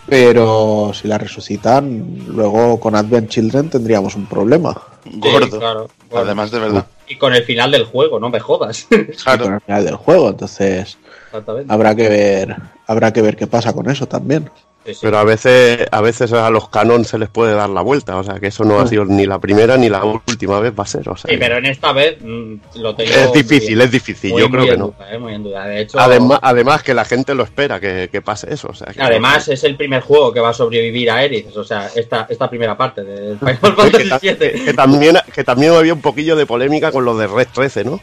Pero 0.07 0.91
si 0.93 1.07
la 1.07 1.17
resucitan, 1.17 2.25
luego 2.27 2.79
con 2.79 2.95
Advent 2.95 3.29
Children 3.29 3.69
tendríamos 3.69 4.15
un 4.15 4.25
problema. 4.25 4.75
Gordo. 5.05 5.45
Sí, 5.45 5.51
claro. 5.59 5.89
Bueno, 6.09 6.25
Además 6.25 6.51
de 6.51 6.59
verdad. 6.59 6.85
Y 7.07 7.17
con 7.17 7.33
el 7.33 7.43
final 7.43 7.71
del 7.71 7.85
juego, 7.85 8.19
no 8.19 8.29
me 8.29 8.39
jodas. 8.39 8.87
Claro. 9.23 9.43
Con 9.45 9.53
el 9.55 9.61
final 9.61 9.85
del 9.85 9.95
juego, 9.95 10.29
entonces 10.29 10.97
Exactamente. 11.27 11.71
habrá 11.73 11.95
que 11.95 12.09
ver, 12.09 12.55
habrá 12.87 13.13
que 13.13 13.21
ver 13.21 13.35
qué 13.37 13.47
pasa 13.47 13.73
con 13.73 13.89
eso 13.89 14.07
también. 14.07 14.49
Sí, 14.83 14.95
sí. 14.95 14.99
Pero 15.03 15.19
a 15.19 15.23
veces, 15.23 15.85
a 15.91 16.01
veces 16.01 16.33
a 16.33 16.49
los 16.49 16.67
canon 16.69 17.05
se 17.05 17.19
les 17.19 17.29
puede 17.29 17.53
dar 17.53 17.69
la 17.69 17.81
vuelta, 17.81 18.17
o 18.17 18.23
sea 18.23 18.39
que 18.39 18.47
eso 18.47 18.63
no 18.63 18.79
ha 18.79 18.87
sido 18.87 19.05
ni 19.05 19.27
la 19.27 19.37
primera 19.37 19.77
ni 19.77 19.89
la 19.89 20.03
última 20.03 20.59
vez 20.59 20.73
va 20.77 20.83
a 20.83 20.87
ser. 20.87 21.07
O 21.07 21.15
sea, 21.15 21.29
Sí, 21.29 21.37
pero 21.37 21.57
en 21.57 21.67
esta 21.67 21.91
vez 21.93 22.17
mm, 22.19 22.55
lo 22.77 22.95
tengo. 22.95 23.11
es 23.11 23.31
difícil, 23.31 23.79
es 23.79 23.91
difícil, 23.91 24.31
muy- 24.31 24.41
yo 24.41 24.49
creo 24.49 24.65
que 24.65 24.77
no. 24.77 24.85
duda, 24.87 25.11
eh, 25.13 25.19
muy 25.19 25.35
en 25.35 25.43
duda. 25.43 25.65
De 25.67 25.81
hecho, 25.81 25.99
Además, 25.99 26.39
además 26.41 26.81
que 26.81 26.95
la 26.95 27.05
gente 27.05 27.35
lo 27.35 27.43
espera 27.43 27.79
que, 27.79 28.09
que 28.11 28.21
pase 28.23 28.51
eso. 28.51 28.69
O 28.69 28.73
sea, 28.73 28.87
que- 28.87 29.01
además 29.03 29.47
es 29.49 29.63
el 29.65 29.75
primer 29.75 30.01
juego 30.01 30.33
que 30.33 30.39
va 30.39 30.49
a 30.49 30.53
sobrevivir 30.53 31.11
a 31.11 31.23
Eris. 31.23 31.55
O 31.55 31.63
sea, 31.63 31.87
esta, 31.95 32.25
esta 32.27 32.49
primera 32.49 32.75
parte 32.75 33.03
de 33.03 33.35
Final 33.39 33.59
que, 33.59 33.67
Fantasy 34.07 34.27
VII. 34.29 34.35
que- 34.37 34.65
que 34.65 34.73
también, 34.73 35.15
que 35.31 35.43
también 35.43 35.73
había 35.73 35.93
un 35.93 36.01
poquillo 36.01 36.35
de 36.35 36.47
polémica 36.47 36.91
con 36.91 37.05
los 37.05 37.19
de 37.19 37.27
Red 37.27 37.49
13, 37.53 37.83
¿no? 37.83 37.99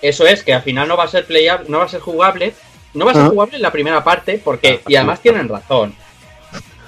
Eso 0.00 0.24
es, 0.26 0.44
que 0.44 0.54
al 0.54 0.62
final 0.62 0.86
no 0.86 0.96
va 0.96 1.02
a 1.04 1.08
ser 1.08 1.24
playable, 1.26 1.66
no 1.68 1.78
va 1.78 1.84
a 1.84 1.88
ser 1.88 2.00
jugable. 2.00 2.54
No 2.94 3.06
va 3.06 3.12
a 3.12 3.14
ser 3.14 3.24
Ah. 3.24 3.28
jugable 3.30 3.56
en 3.56 3.62
la 3.62 3.72
primera 3.72 4.04
parte, 4.04 4.40
porque, 4.44 4.80
Ah, 4.84 4.88
y 4.88 4.94
además 4.96 5.20
tienen 5.20 5.48
razón. 5.48 5.94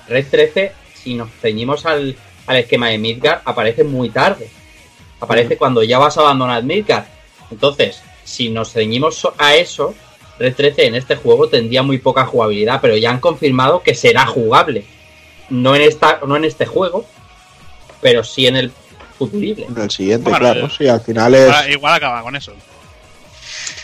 Red 0.08 0.26
13, 0.30 0.72
si 0.94 1.14
nos 1.14 1.30
ceñimos 1.40 1.86
al, 1.86 2.16
al 2.46 2.56
esquema 2.56 2.88
de 2.88 2.98
Midgar, 2.98 3.42
aparece 3.44 3.84
muy 3.84 4.10
tarde. 4.10 4.48
Aparece 5.20 5.56
cuando 5.56 5.82
ya 5.82 5.98
vas 5.98 6.16
a 6.18 6.20
abandonar 6.20 6.62
Midgar. 6.62 7.06
Entonces, 7.50 8.02
si 8.24 8.50
nos 8.50 8.72
ceñimos 8.72 9.26
a 9.38 9.54
eso, 9.54 9.94
Red 10.38 10.54
13 10.54 10.86
en 10.86 10.94
este 10.96 11.16
juego 11.16 11.48
tendría 11.48 11.82
muy 11.82 11.98
poca 11.98 12.26
jugabilidad, 12.26 12.80
pero 12.80 12.96
ya 12.96 13.10
han 13.10 13.20
confirmado 13.20 13.82
que 13.82 13.94
será 13.94 14.26
jugable. 14.26 14.84
No 15.50 15.76
en, 15.76 15.82
esta, 15.82 16.20
no 16.26 16.36
en 16.36 16.44
este 16.44 16.66
juego, 16.66 17.04
pero 18.00 18.24
sí 18.24 18.46
en 18.46 18.56
el 18.56 18.72
futurible. 19.18 19.66
En 19.66 19.80
el 19.80 19.90
siguiente, 19.90 20.24
Bueno, 20.24 20.38
claro, 20.38 20.66
eh, 20.66 20.70
sí, 20.76 20.88
al 20.88 21.00
final 21.00 21.34
es... 21.34 21.46
Igual, 21.46 21.70
igual 21.72 21.94
acaba 21.94 22.22
con 22.22 22.34
eso. 22.34 22.54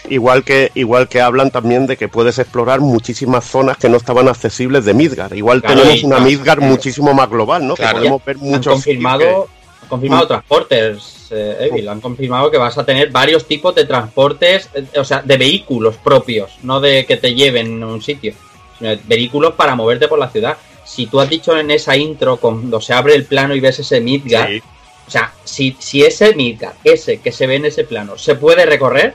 Igual 0.09 0.45
que, 0.45 0.71
igual 0.75 1.09
que 1.09 1.21
hablan 1.21 1.51
también 1.51 1.87
de 1.87 1.97
que 1.97 2.09
puedes 2.09 2.39
explorar 2.39 2.81
muchísimas 2.81 3.45
zonas 3.45 3.77
que 3.77 3.89
no 3.89 3.97
estaban 3.97 4.29
accesibles 4.29 4.85
de 4.85 4.95
Midgar. 4.95 5.37
Igual 5.37 5.61
Claro, 5.61 5.83
tenemos 5.83 6.03
una 6.05 6.19
Midgar 6.21 6.59
claro. 6.59 6.73
muchísimo 6.73 7.13
más 7.15 7.29
global, 7.29 7.67
¿no? 7.67 7.75
Claro. 7.77 7.93
Que 7.93 7.99
podemos 7.99 8.25
ver 8.25 8.37
Han 8.37 8.43
muchos 8.43 8.73
confirmado, 8.75 9.49
confirmado 9.89 10.27
transportes, 10.27 11.27
eh, 11.31 11.69
Evil. 11.71 11.89
Han 11.89 12.01
confirmado 12.01 12.51
que 12.51 12.59
vas 12.59 12.77
a 12.79 12.85
tener 12.85 13.11
varios 13.11 13.47
tipos 13.47 13.75
de 13.75 13.85
transportes, 13.85 14.69
eh, 14.75 14.85
o 14.99 15.05
sea, 15.05 15.23
de 15.23 15.37
vehículos 15.37 15.97
propios, 15.97 16.59
no 16.63 16.81
de 16.81 17.05
que 17.07 17.17
te 17.17 17.35
lleven 17.35 17.83
a 17.83 17.87
un 17.87 18.03
sitio, 18.03 18.33
sino 18.79 18.91
de 18.91 19.01
vehículos 19.07 19.55
para 19.55 19.75
moverte 19.77 20.09
por 20.09 20.19
la 20.19 20.29
ciudad. 20.31 20.57
Si 20.85 21.07
tú 21.07 21.21
has 21.21 21.29
dicho 21.29 21.57
en 21.57 21.71
esa 21.71 21.97
intro, 21.97 22.39
cuando 22.39 22.81
se 22.81 22.95
abre 22.95 23.15
el 23.15 23.27
plano 23.27 23.55
y 23.55 23.61
ves 23.61 23.79
ese 23.79 24.01
Midgard, 24.01 24.49
Sí. 24.49 24.63
o 25.07 25.11
sea, 25.11 25.33
si, 25.45 25.77
si 25.79 26.03
ese 26.03 26.35
Midgard, 26.35 26.75
ese 26.83 27.19
que 27.19 27.31
se 27.31 27.47
ve 27.47 27.57
en 27.57 27.67
ese 27.67 27.85
plano, 27.85 28.19
se 28.19 28.35
puede 28.35 28.67
recorrer, 28.67 29.15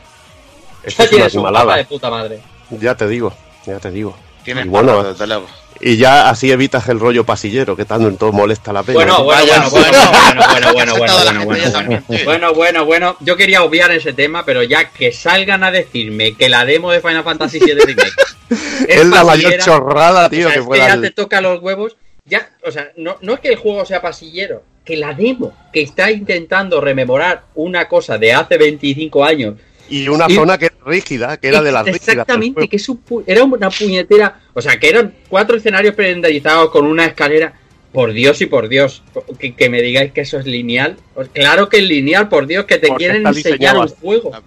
Esto 0.86 1.04
es 1.04 1.36
una 1.36 1.52
tienes 1.52 1.76
de 1.78 1.86
puta 1.86 2.10
madre. 2.10 2.40
Ya 2.70 2.96
te 2.96 3.08
digo, 3.08 3.34
ya 3.66 3.80
te 3.80 3.92
digo. 3.92 4.16
Tienes 4.44 4.66
Y 4.66 4.70
bueno, 4.70 5.02
luego. 5.02 5.48
Y 5.82 5.98
ya 5.98 6.30
así 6.30 6.52
evitas 6.52 6.88
el 6.88 7.00
rollo 7.00 7.26
pasillero, 7.26 7.76
que 7.76 7.84
tanto 7.84 8.08
en 8.08 8.18
todo 8.18 8.32
molesta 8.32 8.72
la 8.72 8.84
pena. 8.84 8.96
Bueno, 8.96 9.24
bueno, 9.24 9.46
bueno, 9.46 9.70
bueno, 9.72 10.74
bueno, 10.74 10.74
bueno, 10.74 10.96
bueno, 10.96 10.96
bueno, 10.98 11.46
bueno, 11.46 11.46
bueno, 11.46 12.04
ya. 12.10 12.24
Bueno, 12.24 12.54
bueno, 12.54 12.86
bueno, 12.86 13.18
yo 13.20 13.36
quería 13.36 13.64
obviar 13.64 13.92
ese 13.92 14.14
tema, 14.14 14.46
pero 14.46 14.64
ya 14.64 14.90
que 14.90 15.12
salgan 15.12 15.64
a 15.64 15.72
decirme 15.72 16.36
que 16.36 16.48
la 16.48 16.66
demo 16.66 16.92
de 16.92 17.02
Final 17.02 17.24
Fantasy 17.24 17.60
VII 17.60 17.74
Remake 17.86 18.14
es 18.88 19.06
la 19.06 19.24
mayor 19.24 19.58
chorrada, 19.58 20.28
o 20.28 20.30
tío, 20.30 20.48
sea, 20.48 20.54
que 20.54 20.60
es 20.60 20.64
que 20.64 20.68
pueda. 20.68 20.88
ya 20.88 21.02
te 21.02 21.12
toca 21.12 21.42
los 21.42 21.62
huevos, 21.62 21.98
ya, 22.24 22.50
o 22.66 22.72
sea, 22.72 22.92
no, 22.96 23.18
no 23.22 23.34
es 23.34 23.40
que 23.42 23.50
el 23.50 23.58
juego 23.58 23.86
sea 23.86 24.02
pasillero, 24.02 24.64
que 24.86 24.96
la 24.96 25.14
demo 25.14 25.54
que 25.74 25.82
está 25.82 26.10
intentando 26.12 26.80
rememorar 26.80 27.44
una 27.56 27.88
cosa 27.90 28.18
de 28.18 28.34
hace 28.34 28.58
25 28.58 29.26
años 29.26 29.56
Y 29.90 30.08
una 30.08 30.26
Y- 30.28 30.36
zona 30.36 30.58
que 30.58 30.66
era 30.66 30.76
rígida, 30.86 31.38
que 31.38 31.48
era 31.48 31.62
de 31.62 31.72
las 31.72 31.86
Exactamente, 31.88 32.68
que 32.68 32.76
es 32.78 32.90
un 32.90 33.04
pu- 33.06 33.24
era 33.28 33.44
una 33.44 33.70
puñetera. 33.70 34.40
O 34.54 34.62
sea, 34.62 34.80
que 34.80 34.90
eran 34.90 35.14
cuatro 35.30 35.58
escenarios 35.58 35.94
prenderizados 35.96 36.70
con 36.72 36.86
una 36.86 37.06
escalera. 37.06 37.54
Por 37.94 38.12
Dios 38.12 38.42
y 38.42 38.46
por 38.48 38.68
Dios, 38.68 39.04
que, 39.40 39.56
que 39.56 39.70
me 39.70 39.82
digáis 39.82 40.12
que 40.12 40.20
eso 40.22 40.38
es 40.38 40.46
lineal. 40.46 40.98
Pues 41.14 41.30
claro 41.30 41.70
que 41.70 41.78
es 41.78 41.84
lineal, 41.84 42.28
por 42.28 42.46
Dios, 42.46 42.66
que 42.66 42.78
te 42.78 42.88
Porque 42.90 43.06
quieren 43.06 43.26
enseñar 43.26 43.78
un 43.78 43.88
juego. 43.88 44.32
Ah, 44.34 44.42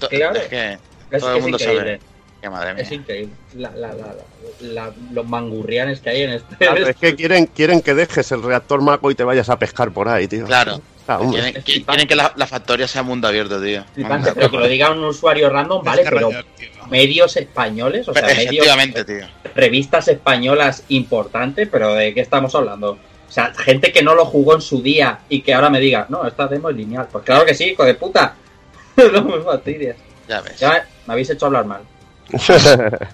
to- 0.00 0.08
Claro. 0.08 0.34
Es 0.36 0.48
que 0.48 0.72
Es, 1.12 1.20
todo 1.20 1.30
el 1.30 1.36
es 1.36 1.42
mundo 1.42 1.58
increíble. 1.60 1.84
sabe. 1.98 2.00
que 2.42 2.50
madre 2.50 2.74
mía. 2.74 2.82
Es 2.82 2.90
increíble. 2.90 3.32
La- 3.56 3.70
la- 3.70 3.92
la- 3.94 4.14
la- 4.62 4.92
los 5.12 5.28
mangurrianes 5.28 6.00
que 6.00 6.10
hay 6.10 6.22
en 6.22 6.30
este. 6.30 6.56
Claro, 6.56 6.88
es 6.88 6.96
que 6.96 7.14
quieren, 7.14 7.46
quieren 7.46 7.82
que 7.82 7.94
dejes 7.94 8.32
el 8.32 8.42
reactor 8.42 8.80
Mako 8.82 9.12
y 9.12 9.14
te 9.14 9.22
vayas 9.22 9.48
a 9.48 9.56
pescar 9.58 9.92
por 9.92 10.08
ahí, 10.08 10.26
tío. 10.26 10.44
Claro. 10.46 10.80
Ah. 11.10 11.18
Quieren, 11.30 11.56
Es 11.56 11.64
flipante. 11.64 11.84
quieren 11.86 12.08
que 12.08 12.14
la, 12.16 12.32
la 12.36 12.46
factoría 12.46 12.86
sea 12.86 13.02
mundo 13.02 13.26
abierto, 13.28 13.60
tío. 13.62 13.82
Flipante, 13.94 14.32
pero 14.34 14.50
que 14.50 14.56
lo 14.58 14.68
diga 14.68 14.90
un 14.90 15.02
usuario 15.04 15.48
random, 15.48 15.82
vale, 15.82 16.02
Es 16.02 16.10
pero 16.10 16.30
medios 16.90 17.36
españoles, 17.36 18.06
o 18.08 18.12
sea, 18.12 18.22
medios, 18.22 18.38
Efectivamente, 18.42 19.04
tío. 19.04 19.26
revistas 19.54 20.08
españolas 20.08 20.84
importantes, 20.88 21.66
pero 21.70 21.94
¿de 21.94 22.12
qué 22.14 22.20
estamos 22.20 22.54
hablando? 22.54 22.92
O 22.92 23.30
sea, 23.32 23.52
gente 23.54 23.90
que 23.92 24.02
no 24.02 24.14
lo 24.14 24.24
jugó 24.26 24.54
en 24.54 24.60
su 24.60 24.82
día 24.82 25.20
y 25.28 25.40
que 25.42 25.52
ahora 25.54 25.70
me 25.70 25.80
diga, 25.80 26.06
no, 26.08 26.26
esta 26.26 26.46
demo 26.46 26.70
es 26.70 26.76
lineal. 26.76 27.08
Pues 27.10 27.24
claro 27.24 27.44
que 27.44 27.54
sí, 27.54 27.64
hijo 27.70 27.84
de 27.84 27.94
puta. 27.94 28.34
no 29.12 29.22
me 29.22 29.40
fastidies. 29.42 29.96
Ya 30.28 30.40
ves. 30.42 30.58
Ya 30.58 30.86
me 31.06 31.12
habéis 31.14 31.30
hecho 31.30 31.46
hablar 31.46 31.64
mal. 31.64 31.82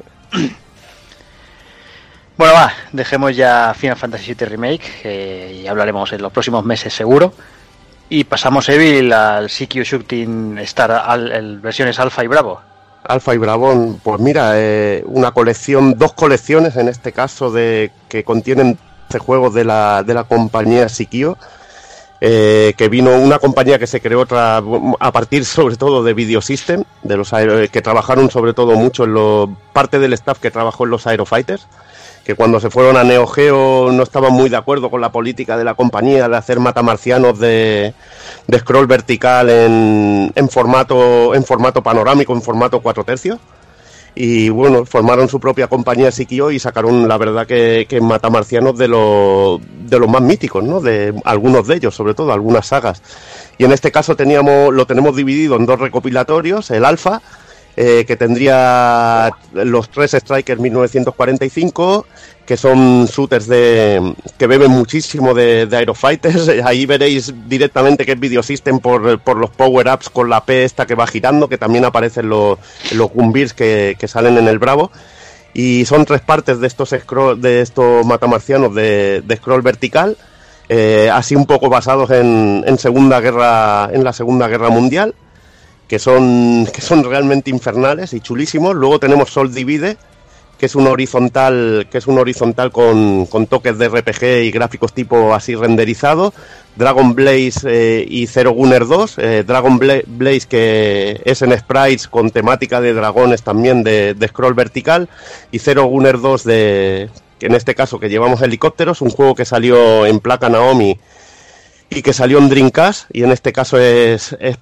Bueno, 2.36 2.52
va, 2.54 2.72
dejemos 2.90 3.36
ya 3.36 3.72
Final 3.78 3.96
Fantasy 3.96 4.34
VII 4.34 4.46
Remake, 4.48 4.82
que 5.02 5.60
ya 5.62 5.70
hablaremos 5.70 6.12
en 6.12 6.20
los 6.20 6.32
próximos 6.32 6.64
meses 6.64 6.92
seguro. 6.92 7.32
Y 8.14 8.22
pasamos 8.22 8.68
Evil 8.68 9.12
al 9.12 9.48
CQ 9.48 9.82
Shooting 9.82 10.58
Star, 10.58 10.92
al, 10.92 11.32
el 11.32 11.58
versiones 11.58 11.98
Alpha 11.98 12.22
y 12.22 12.28
Bravo. 12.28 12.60
Alfa 13.02 13.34
y 13.34 13.38
Bravón, 13.38 14.00
pues 14.04 14.20
mira, 14.20 14.52
eh, 14.54 15.02
una 15.06 15.32
colección, 15.32 15.98
dos 15.98 16.12
colecciones 16.12 16.76
en 16.76 16.86
este 16.88 17.10
caso 17.10 17.50
de 17.50 17.90
que 18.08 18.22
contienen 18.22 18.78
12 19.08 19.18
juegos 19.18 19.52
de 19.54 19.64
la, 19.64 20.04
de 20.04 20.14
la 20.14 20.22
compañía 20.22 20.88
Sikio, 20.88 21.36
eh, 22.20 22.72
que 22.78 22.88
vino 22.88 23.10
una 23.18 23.40
compañía 23.40 23.80
que 23.80 23.88
se 23.88 24.00
creó 24.00 24.26
tra- 24.28 24.96
a 25.00 25.10
partir 25.12 25.44
sobre 25.44 25.74
todo 25.76 26.04
de 26.04 26.14
Videosystem, 26.14 26.84
de 27.02 27.16
los 27.16 27.30
que 27.72 27.82
trabajaron 27.82 28.30
sobre 28.30 28.54
todo 28.54 28.76
mucho 28.76 29.04
en 29.04 29.12
lo, 29.14 29.54
parte 29.72 29.98
del 29.98 30.12
staff 30.12 30.38
que 30.38 30.52
trabajó 30.52 30.84
en 30.84 30.90
los 30.90 31.06
Aerofighters, 31.08 31.66
que 32.24 32.34
cuando 32.34 32.58
se 32.58 32.70
fueron 32.70 32.96
a 32.96 33.04
Neo 33.04 33.26
Geo 33.26 33.92
no 33.92 34.02
estaban 34.02 34.32
muy 34.32 34.48
de 34.48 34.56
acuerdo 34.56 34.90
con 34.90 35.00
la 35.00 35.12
política 35.12 35.56
de 35.58 35.64
la 35.64 35.74
compañía 35.74 36.28
de 36.28 36.36
hacer 36.36 36.58
matamarcianos 36.58 37.38
de, 37.38 37.92
de 38.46 38.58
scroll 38.58 38.86
vertical 38.86 39.50
en, 39.50 40.48
formato 40.48 41.34
en 41.34 41.44
formato 41.44 41.82
panorámico, 41.82 42.32
en 42.32 42.42
formato 42.42 42.80
4 42.80 43.04
tercios. 43.04 43.38
Y 44.16 44.48
bueno, 44.48 44.86
formaron 44.86 45.28
su 45.28 45.40
propia 45.40 45.66
compañía 45.66 46.12
Sikio 46.12 46.52
y 46.52 46.60
sacaron 46.60 47.08
la 47.08 47.18
verdad 47.18 47.48
que, 47.48 47.86
que 47.88 48.00
matamarcianos 48.00 48.78
de, 48.78 48.86
los 48.86 49.60
de 49.60 49.98
los 49.98 50.08
más 50.08 50.22
míticos, 50.22 50.62
¿no? 50.62 50.80
De 50.80 51.12
algunos 51.24 51.66
de 51.66 51.74
ellos, 51.76 51.96
sobre 51.96 52.14
todo, 52.14 52.32
algunas 52.32 52.68
sagas. 52.68 53.02
Y 53.58 53.64
en 53.64 53.72
este 53.72 53.90
caso 53.90 54.14
teníamos, 54.14 54.72
lo 54.72 54.86
tenemos 54.86 55.16
dividido 55.16 55.56
en 55.56 55.66
dos 55.66 55.80
recopilatorios, 55.80 56.70
el 56.70 56.84
alfa, 56.84 57.22
eh, 57.76 58.04
que 58.06 58.14
tendría 58.14 59.32
los 59.52 59.90
tres 59.90 60.12
Strikers 60.12 60.60
1945, 60.60 62.06
que 62.46 62.56
son 62.56 63.06
shooters 63.06 63.48
de 63.48 64.14
que 64.38 64.46
beben 64.46 64.70
muchísimo 64.70 65.34
de, 65.34 65.68
Aerofighters. 65.72 66.48
Ahí 66.64 66.86
veréis 66.86 67.34
directamente 67.48 68.06
que 68.06 68.12
es 68.12 68.20
Videosystem 68.20 68.78
por, 68.78 69.18
por 69.18 69.38
los 69.38 69.50
power-ups 69.50 70.08
con 70.08 70.30
la 70.30 70.44
P 70.44 70.62
esta 70.62 70.86
que 70.86 70.94
va 70.94 71.08
girando, 71.08 71.48
que 71.48 71.58
también 71.58 71.84
aparecen 71.84 72.28
los, 72.28 72.60
los 72.92 73.10
Gumbirs 73.10 73.54
que, 73.54 73.96
que 73.98 74.06
salen 74.06 74.38
en 74.38 74.46
el 74.46 74.60
Bravo. 74.60 74.92
Y 75.52 75.84
son 75.84 76.04
tres 76.04 76.20
partes 76.20 76.60
de 76.60 76.68
estos 76.68 76.90
scroll, 76.90 77.40
de 77.40 77.60
estos 77.60 78.06
matamarcianos 78.06 78.72
de, 78.72 79.20
de 79.24 79.36
scroll 79.36 79.62
vertical, 79.62 80.16
eh, 80.68 81.10
así 81.12 81.34
un 81.34 81.46
poco 81.46 81.68
basados 81.68 82.10
en, 82.10 82.62
en 82.66 82.78
Segunda 82.78 83.20
Guerra, 83.20 83.90
en 83.92 84.04
la 84.04 84.12
Segunda 84.12 84.46
Guerra 84.46 84.70
Mundial 84.70 85.14
que 85.88 85.98
son, 85.98 86.66
que 86.72 86.80
son 86.80 87.04
realmente 87.04 87.50
infernales 87.50 88.12
y 88.14 88.20
chulísimos. 88.20 88.74
Luego 88.74 88.98
tenemos 88.98 89.30
Sol 89.30 89.52
Divide, 89.52 89.96
que 90.58 90.66
es 90.66 90.74
un 90.76 90.86
horizontal, 90.86 91.88
que 91.90 91.98
es 91.98 92.06
un 92.06 92.18
horizontal 92.18 92.70
con, 92.70 93.26
con 93.26 93.46
toques 93.46 93.76
de 93.76 93.88
RPG 93.88 94.44
y 94.44 94.50
gráficos 94.50 94.92
tipo 94.92 95.34
así 95.34 95.54
renderizado. 95.54 96.32
Dragon 96.76 97.14
Blaze 97.14 97.60
eh, 97.66 98.06
y 98.08 98.26
Zero 98.26 98.52
Gunner 98.52 98.86
2. 98.86 99.14
eh, 99.18 99.44
Dragon 99.46 99.78
Bla- 99.78 100.02
Blaze 100.06 100.46
que 100.48 101.20
es 101.24 101.42
en 101.42 101.56
sprites 101.58 102.08
con 102.08 102.30
temática 102.30 102.80
de 102.80 102.94
dragones 102.94 103.42
también 103.42 103.82
de, 103.84 104.14
de 104.14 104.28
scroll 104.28 104.54
vertical. 104.54 105.08
Y 105.52 105.58
Zero 105.58 105.84
Gunner 105.84 106.20
2 106.20 106.44
de, 106.44 107.10
que 107.38 107.46
en 107.46 107.54
este 107.54 107.74
caso 107.74 107.98
que 108.00 108.08
llevamos 108.08 108.40
helicópteros, 108.42 109.02
un 109.02 109.10
juego 109.10 109.34
que 109.34 109.44
salió 109.44 110.06
en 110.06 110.18
placa 110.20 110.48
Naomi 110.48 110.98
y 111.94 112.02
que 112.02 112.12
salió 112.12 112.38
en 112.38 112.48
Dreamcast 112.48 113.08
y 113.12 113.22
en 113.22 113.32
este 113.32 113.52
caso 113.52 113.78
es, 113.78 114.36
es, 114.40 114.58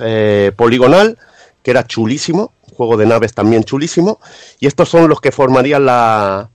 eh, 0.00 0.52
poligonal, 0.56 1.18
que 1.62 1.70
era 1.70 1.86
chulísimo, 1.86 2.52
juego 2.74 2.96
de 2.96 3.06
naves 3.06 3.34
también 3.34 3.64
chulísimo, 3.64 4.18
y 4.58 4.66
estos 4.66 4.88
son 4.88 5.08
los 5.08 5.20
que 5.20 5.32
formarían 5.32 5.84
la, 5.84 6.48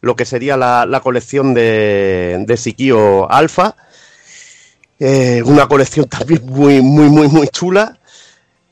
lo 0.00 0.16
que 0.16 0.24
sería 0.24 0.56
la, 0.56 1.00
colección 1.02 1.54
de, 1.54 2.44
de 2.46 2.56
Sikio 2.56 3.30
Alpha, 3.30 3.76
Eh, 5.04 5.42
una 5.44 5.66
colección 5.66 6.06
también 6.08 6.46
muy, 6.46 6.80
muy, 6.80 7.08
muy, 7.10 7.26
muy 7.26 7.48
chula, 7.48 7.98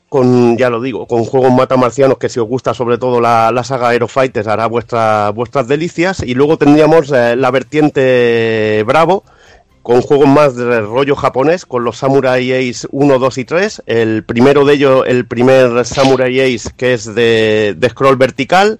con, 0.07 0.57
ya 0.57 0.69
lo 0.69 0.79
digo, 0.81 1.05
con 1.05 1.25
juegos 1.25 1.51
matamarcianos 1.51 2.17
que 2.17 2.29
si 2.29 2.39
os 2.39 2.47
gusta 2.47 2.73
sobre 2.73 2.97
todo 2.97 3.19
la, 3.19 3.63
saga 3.65 3.89
Aerofighters 3.89 4.47
hará 4.47 4.67
vuestra, 4.67 5.31
vuestras 5.31 5.67
delicias, 5.67 6.21
y 6.23 6.33
luego 6.33 6.57
tendríamos 6.57 7.11
eh, 7.11 7.35
la 7.35 7.51
vertiente 7.51 8.81
Bravo, 8.87 9.25
con 9.83 10.01
juegos 10.01 10.27
más 10.27 10.55
de 10.55 10.81
rollo 10.81 11.15
japonés, 11.15 11.65
con 11.65 11.83
los 11.83 11.97
Samurai 11.97 12.51
Ace 12.51 12.87
1, 12.91 13.19
2 13.19 13.37
y 13.39 13.45
3. 13.45 13.83
El 13.87 14.23
primero 14.23 14.63
de 14.63 14.75
ellos, 14.75 15.03
el 15.07 15.25
primer 15.25 15.85
Samurai 15.85 16.39
Ace, 16.39 16.69
que 16.77 16.93
es 16.93 17.13
de, 17.15 17.75
scroll 17.89 18.15
vertical, 18.15 18.79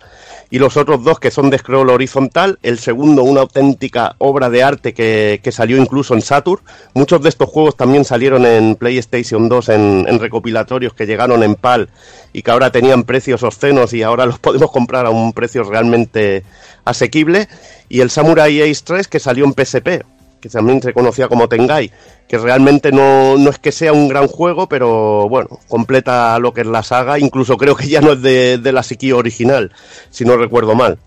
y 0.51 0.59
los 0.59 0.77
otros 0.77 1.03
dos 1.03 1.19
que 1.19 1.31
son 1.31 1.49
de 1.49 1.57
scroll 1.57 1.89
horizontal. 1.89 2.59
El 2.61 2.77
segundo, 2.77 3.23
una 3.23 3.41
auténtica 3.41 4.15
obra 4.19 4.49
de 4.49 4.61
arte 4.61 4.93
que, 4.93 5.39
que 5.41 5.51
salió 5.51 5.77
incluso 5.77 6.13
en 6.13 6.21
Saturn. 6.21 6.61
Muchos 6.93 7.23
de 7.23 7.29
estos 7.29 7.49
juegos 7.49 7.75
también 7.75 8.05
salieron 8.05 8.45
en 8.45 8.75
PlayStation 8.75 9.49
2 9.49 9.69
en, 9.69 10.05
en 10.07 10.19
recopilatorios 10.19 10.93
que 10.93 11.07
llegaron 11.07 11.41
en 11.41 11.55
PAL 11.55 11.89
y 12.31 12.43
que 12.43 12.51
ahora 12.51 12.71
tenían 12.71 13.05
precios 13.05 13.41
obscenos 13.43 13.93
y 13.93 14.03
ahora 14.03 14.25
los 14.25 14.39
podemos 14.39 14.71
comprar 14.71 15.07
a 15.07 15.09
un 15.09 15.33
precio 15.33 15.63
realmente 15.63 16.43
asequible. 16.85 17.47
Y 17.89 18.01
el 18.01 18.11
Samurai 18.11 18.61
Ace 18.61 18.83
3 18.85 19.07
que 19.07 19.19
salió 19.19 19.45
en 19.45 19.53
PSP 19.53 20.03
que 20.41 20.49
también 20.49 20.81
se 20.81 20.93
conocía 20.93 21.27
como 21.27 21.47
Tengai, 21.47 21.91
que 22.27 22.37
realmente 22.37 22.91
no, 22.91 23.37
no 23.37 23.49
es 23.49 23.59
que 23.59 23.71
sea 23.71 23.93
un 23.93 24.09
gran 24.09 24.27
juego, 24.27 24.67
pero 24.67 25.29
bueno, 25.29 25.59
completa 25.69 26.37
lo 26.39 26.53
que 26.53 26.61
es 26.61 26.67
la 26.67 26.83
saga, 26.83 27.19
incluso 27.19 27.57
creo 27.57 27.75
que 27.75 27.87
ya 27.87 28.01
no 28.01 28.13
es 28.13 28.21
de, 28.21 28.57
de 28.57 28.71
la 28.73 28.83
Sikio 28.83 29.17
original, 29.17 29.71
si 30.09 30.25
no 30.25 30.35
recuerdo 30.35 30.75
mal. 30.75 30.97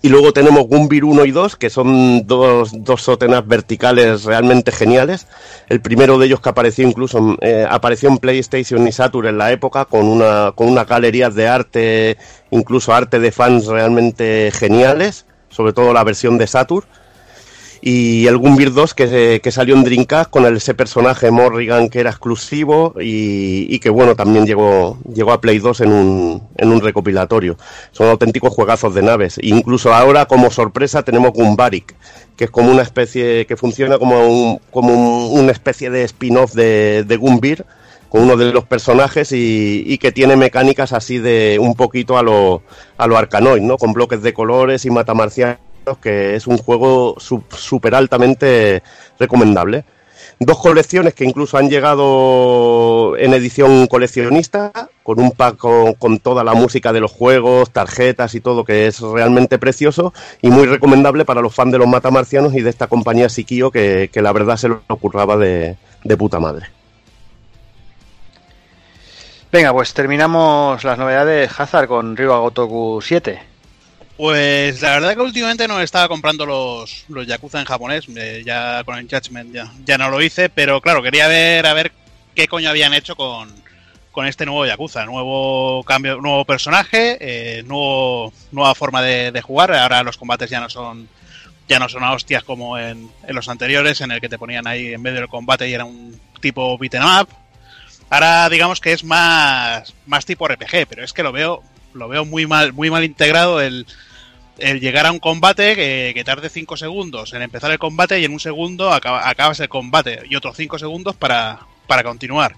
Y 0.00 0.08
luego 0.08 0.32
tenemos 0.32 0.66
Gumbir 0.66 1.04
1 1.04 1.24
y 1.26 1.30
2, 1.30 1.56
que 1.56 1.68
son 1.68 2.26
dos, 2.26 2.70
dos 2.72 3.02
sótenas 3.02 3.46
verticales 3.46 4.24
realmente 4.24 4.72
geniales. 4.72 5.26
El 5.68 5.80
primero 5.80 6.18
de 6.18 6.26
ellos 6.26 6.40
que 6.40 6.48
apareció 6.48 6.88
incluso 6.88 7.36
eh, 7.42 7.66
apareció 7.68 8.08
en 8.08 8.18
PlayStation 8.18 8.86
y 8.88 8.92
Saturn 8.92 9.28
en 9.28 9.38
la 9.38 9.52
época, 9.52 9.84
con 9.84 10.06
una, 10.06 10.52
con 10.54 10.68
una 10.68 10.84
galería 10.84 11.28
de 11.28 11.48
arte, 11.48 12.16
incluso 12.50 12.94
arte 12.94 13.18
de 13.18 13.30
fans 13.30 13.66
realmente 13.66 14.50
geniales, 14.54 15.26
sobre 15.50 15.74
todo 15.74 15.92
la 15.92 16.04
versión 16.04 16.38
de 16.38 16.46
Saturn. 16.46 16.86
Y 17.86 18.26
el 18.28 18.38
Gumbir 18.38 18.72
2 18.72 18.94
que, 18.94 19.40
que 19.42 19.50
salió 19.52 19.74
en 19.74 19.84
Dreamcast 19.84 20.30
con 20.30 20.46
ese 20.56 20.72
personaje 20.72 21.30
Morrigan 21.30 21.90
que 21.90 22.00
era 22.00 22.08
exclusivo 22.08 22.94
y, 22.98 23.78
que 23.78 23.90
bueno 23.90 24.16
también 24.16 24.46
llegó 24.46 24.96
llegó 25.12 25.32
a 25.32 25.40
Play 25.42 25.58
2 25.58 25.82
en 25.82 25.92
un, 25.92 26.42
en 26.56 26.72
un 26.72 26.80
recopilatorio 26.80 27.58
son 27.92 28.08
auténticos 28.08 28.54
juegazos 28.54 28.94
de 28.94 29.02
naves 29.02 29.38
incluso 29.42 29.92
ahora 29.92 30.24
como 30.24 30.50
sorpresa 30.50 31.02
tenemos 31.02 31.32
Gumbarik 31.32 31.94
que 32.36 32.44
es 32.44 32.50
como 32.50 32.72
una 32.72 32.80
especie 32.82 33.44
que 33.44 33.56
funciona 33.58 33.98
como 33.98 34.18
un, 34.28 34.60
como 34.70 34.94
un- 34.94 35.38
una 35.40 35.52
especie 35.52 35.90
de 35.90 36.04
spin-off 36.04 36.54
de, 36.54 37.04
de 37.06 37.18
con 38.08 38.22
uno 38.22 38.36
de 38.36 38.52
los 38.52 38.64
personajes 38.64 39.30
y, 39.32 39.98
que 39.98 40.12
tiene 40.12 40.36
mecánicas 40.36 40.92
así 40.92 41.18
de 41.18 41.58
un 41.60 41.74
poquito 41.74 42.16
a 42.16 42.22
lo, 42.22 42.62
a 42.96 43.06
lo 43.08 43.18
Arkanoid, 43.18 43.60
¿no? 43.60 43.76
Con 43.76 43.92
bloques 43.92 44.22
de 44.22 44.32
colores 44.32 44.84
y 44.84 44.90
matamarcianos, 44.90 45.58
que 46.00 46.36
es 46.36 46.46
un 46.46 46.58
juego 46.58 47.16
súper 47.18 47.94
altamente 47.94 48.82
recomendable. 49.18 49.84
Dos 50.40 50.58
colecciones 50.58 51.14
que 51.14 51.24
incluso 51.24 51.58
han 51.58 51.70
llegado 51.70 53.16
en 53.16 53.32
edición 53.34 53.86
coleccionista, 53.86 54.72
con 55.02 55.20
un 55.20 55.30
pack 55.30 55.56
con, 55.56 56.18
toda 56.18 56.42
la 56.42 56.54
música 56.54 56.92
de 56.92 57.00
los 57.00 57.12
juegos, 57.12 57.70
tarjetas 57.70 58.34
y 58.34 58.40
todo, 58.40 58.64
que 58.64 58.86
es 58.88 59.00
realmente 59.00 59.58
precioso 59.58 60.12
y 60.42 60.50
muy 60.50 60.66
recomendable 60.66 61.24
para 61.24 61.40
los 61.40 61.54
fans 61.54 61.72
de 61.72 61.78
los 61.78 61.86
matamarcianos 61.86 62.54
y 62.54 62.62
de 62.62 62.70
esta 62.70 62.88
compañía 62.88 63.28
Sikio, 63.28 63.70
que, 63.70 64.10
que 64.12 64.22
la 64.22 64.32
verdad 64.32 64.56
se 64.56 64.68
lo 64.68 64.82
ocurraba 64.88 65.36
de, 65.36 65.76
de 66.02 66.16
puta 66.16 66.40
madre. 66.40 66.66
Venga, 69.52 69.72
pues 69.72 69.94
terminamos 69.94 70.82
las 70.82 70.98
novedades 70.98 71.48
Hazard 71.60 71.86
con 71.86 72.16
Ryuga 72.16 72.38
Gotoku 72.38 73.00
7. 73.00 73.53
Pues 74.16 74.80
la 74.80 74.90
verdad 74.90 75.14
que 75.14 75.20
últimamente 75.20 75.66
no 75.66 75.80
estaba 75.80 76.06
comprando 76.08 76.46
los, 76.46 77.04
los 77.08 77.26
Yakuza 77.26 77.58
en 77.58 77.66
japonés, 77.66 78.04
eh, 78.14 78.42
ya 78.46 78.84
con 78.84 78.96
el 78.96 79.08
Judgment 79.08 79.52
ya, 79.52 79.72
ya 79.84 79.98
no 79.98 80.08
lo 80.08 80.22
hice, 80.22 80.48
pero 80.48 80.80
claro, 80.80 81.02
quería 81.02 81.26
ver 81.26 81.66
a 81.66 81.74
ver 81.74 81.90
qué 82.34 82.46
coño 82.46 82.70
habían 82.70 82.94
hecho 82.94 83.16
con, 83.16 83.52
con 84.12 84.26
este 84.26 84.46
nuevo 84.46 84.66
Yakuza, 84.66 85.04
nuevo 85.04 85.82
cambio, 85.82 86.20
nuevo 86.20 86.44
personaje, 86.44 87.18
eh, 87.20 87.64
nuevo, 87.64 88.32
nueva 88.52 88.76
forma 88.76 89.02
de, 89.02 89.32
de 89.32 89.42
jugar, 89.42 89.74
ahora 89.74 90.04
los 90.04 90.16
combates 90.16 90.48
ya 90.48 90.60
no 90.60 90.70
son 90.70 91.08
ya 91.66 91.78
no 91.78 91.88
son 91.88 92.04
a 92.04 92.12
hostias 92.12 92.44
como 92.44 92.78
en, 92.78 93.10
en 93.26 93.34
los 93.34 93.48
anteriores, 93.48 94.00
en 94.00 94.12
el 94.12 94.20
que 94.20 94.28
te 94.28 94.38
ponían 94.38 94.66
ahí 94.66 94.94
en 94.94 95.02
medio 95.02 95.20
del 95.20 95.28
combate 95.28 95.68
y 95.68 95.74
era 95.74 95.84
un 95.84 96.20
tipo 96.40 96.76
beat'em 96.78 97.02
up. 97.02 97.28
Ahora 98.10 98.48
digamos 98.48 98.80
que 98.80 98.92
es 98.92 99.02
más, 99.02 99.92
más 100.06 100.24
tipo 100.26 100.46
RPG, 100.46 100.86
pero 100.88 101.02
es 101.02 101.12
que 101.12 101.22
lo 101.22 101.32
veo, 101.32 101.62
lo 101.94 102.08
veo 102.08 102.24
muy 102.24 102.46
mal, 102.46 102.72
muy 102.72 102.90
mal 102.90 103.04
integrado 103.04 103.60
el, 103.60 103.86
el 104.58 104.80
llegar 104.80 105.06
a 105.06 105.12
un 105.12 105.18
combate 105.18 105.74
que, 105.74 106.22
tarde 106.24 106.48
5 106.48 106.76
segundos 106.76 107.32
en 107.32 107.42
empezar 107.42 107.70
el 107.70 107.78
combate 107.78 108.20
y 108.20 108.24
en 108.24 108.32
un 108.32 108.40
segundo 108.40 108.92
acaba- 108.92 109.28
acabas 109.28 109.60
el 109.60 109.68
combate 109.68 110.22
y 110.28 110.36
otros 110.36 110.56
5 110.56 110.78
segundos 110.78 111.16
para, 111.16 111.60
para 111.86 112.02
continuar. 112.02 112.56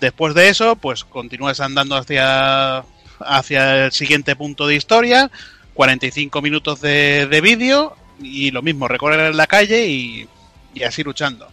Después 0.00 0.34
de 0.34 0.48
eso, 0.48 0.76
pues 0.76 1.04
continúas 1.04 1.60
andando 1.60 1.94
hacia, 1.96 2.84
hacia 3.20 3.84
el 3.86 3.92
siguiente 3.92 4.34
punto 4.34 4.66
de 4.66 4.76
historia, 4.76 5.30
45 5.74 6.40
minutos 6.42 6.80
de, 6.80 7.26
de 7.26 7.40
vídeo 7.40 7.96
y 8.22 8.50
lo 8.50 8.62
mismo, 8.62 8.88
recorrer 8.88 9.34
la 9.34 9.46
calle 9.46 9.86
y, 9.88 10.26
y 10.74 10.82
así 10.84 11.02
luchando. 11.02 11.48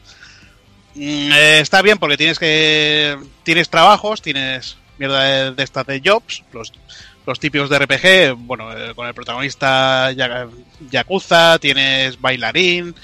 Mm, 0.96 1.32
eh, 1.34 1.60
está 1.60 1.82
bien 1.82 1.98
porque 1.98 2.18
tienes 2.18 2.40
que 2.40 3.18
tienes 3.44 3.70
trabajos, 3.70 4.22
tienes 4.22 4.78
mierda 4.98 5.24
de, 5.24 5.52
de 5.52 5.64
estas 5.64 5.86
de 5.86 6.02
jobs, 6.04 6.44
los, 6.54 6.74
los 7.28 7.40
típicos 7.40 7.70
de 7.70 7.78
RPG, 7.78 8.36
bueno, 8.38 8.76
eh, 8.76 8.96
con 8.96 9.06
el 9.06 9.14
protagonista 9.14 10.12
ya- 10.14 10.48
Yakuza, 10.90 11.60
tienes 11.60 12.20
bailarín, 12.20 12.96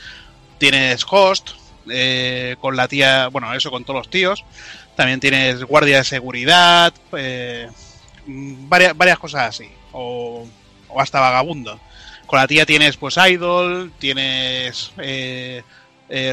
tienes 0.58 1.06
host, 1.08 1.52
eh, 1.90 2.56
con 2.62 2.76
la 2.78 2.88
tía, 2.88 3.28
bueno, 3.28 3.54
eso 3.54 3.70
con 3.70 3.84
todos 3.84 3.98
los 4.00 4.10
tíos, 4.10 4.44
también 4.96 5.20
tienes 5.20 5.64
guardia 5.66 5.98
de 5.98 6.04
seguridad, 6.06 6.94
eh, 7.18 7.70
mm, 8.26 8.70
varias, 8.70 8.96
varias 8.98 9.20
cosas 9.20 9.50
así, 9.50 9.70
o, 9.92 10.48
o 10.88 11.02
hasta 11.02 11.20
vagabundo. 11.20 11.80
Con 12.26 12.40
la 12.40 12.48
tía 12.48 12.66
tienes 12.66 12.96
pues 12.96 13.18
idol, 13.18 13.92
tienes 14.00 14.94
eh, 14.98 15.62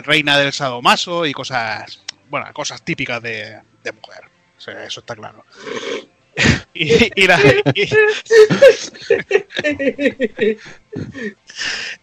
reina 0.05 0.39
del 0.39 0.53
sadomaso 0.53 1.27
y 1.27 1.33
cosas, 1.33 2.03
bueno, 2.29 2.47
cosas 2.53 2.83
típicas 2.85 3.21
de, 3.21 3.61
de 3.83 3.93
mujer. 3.93 4.31
Eso 4.87 5.01
está 5.01 5.17
claro. 5.17 5.45
Y, 6.75 7.23
y 7.23 7.27
la, 7.27 7.41
y- 7.75 7.89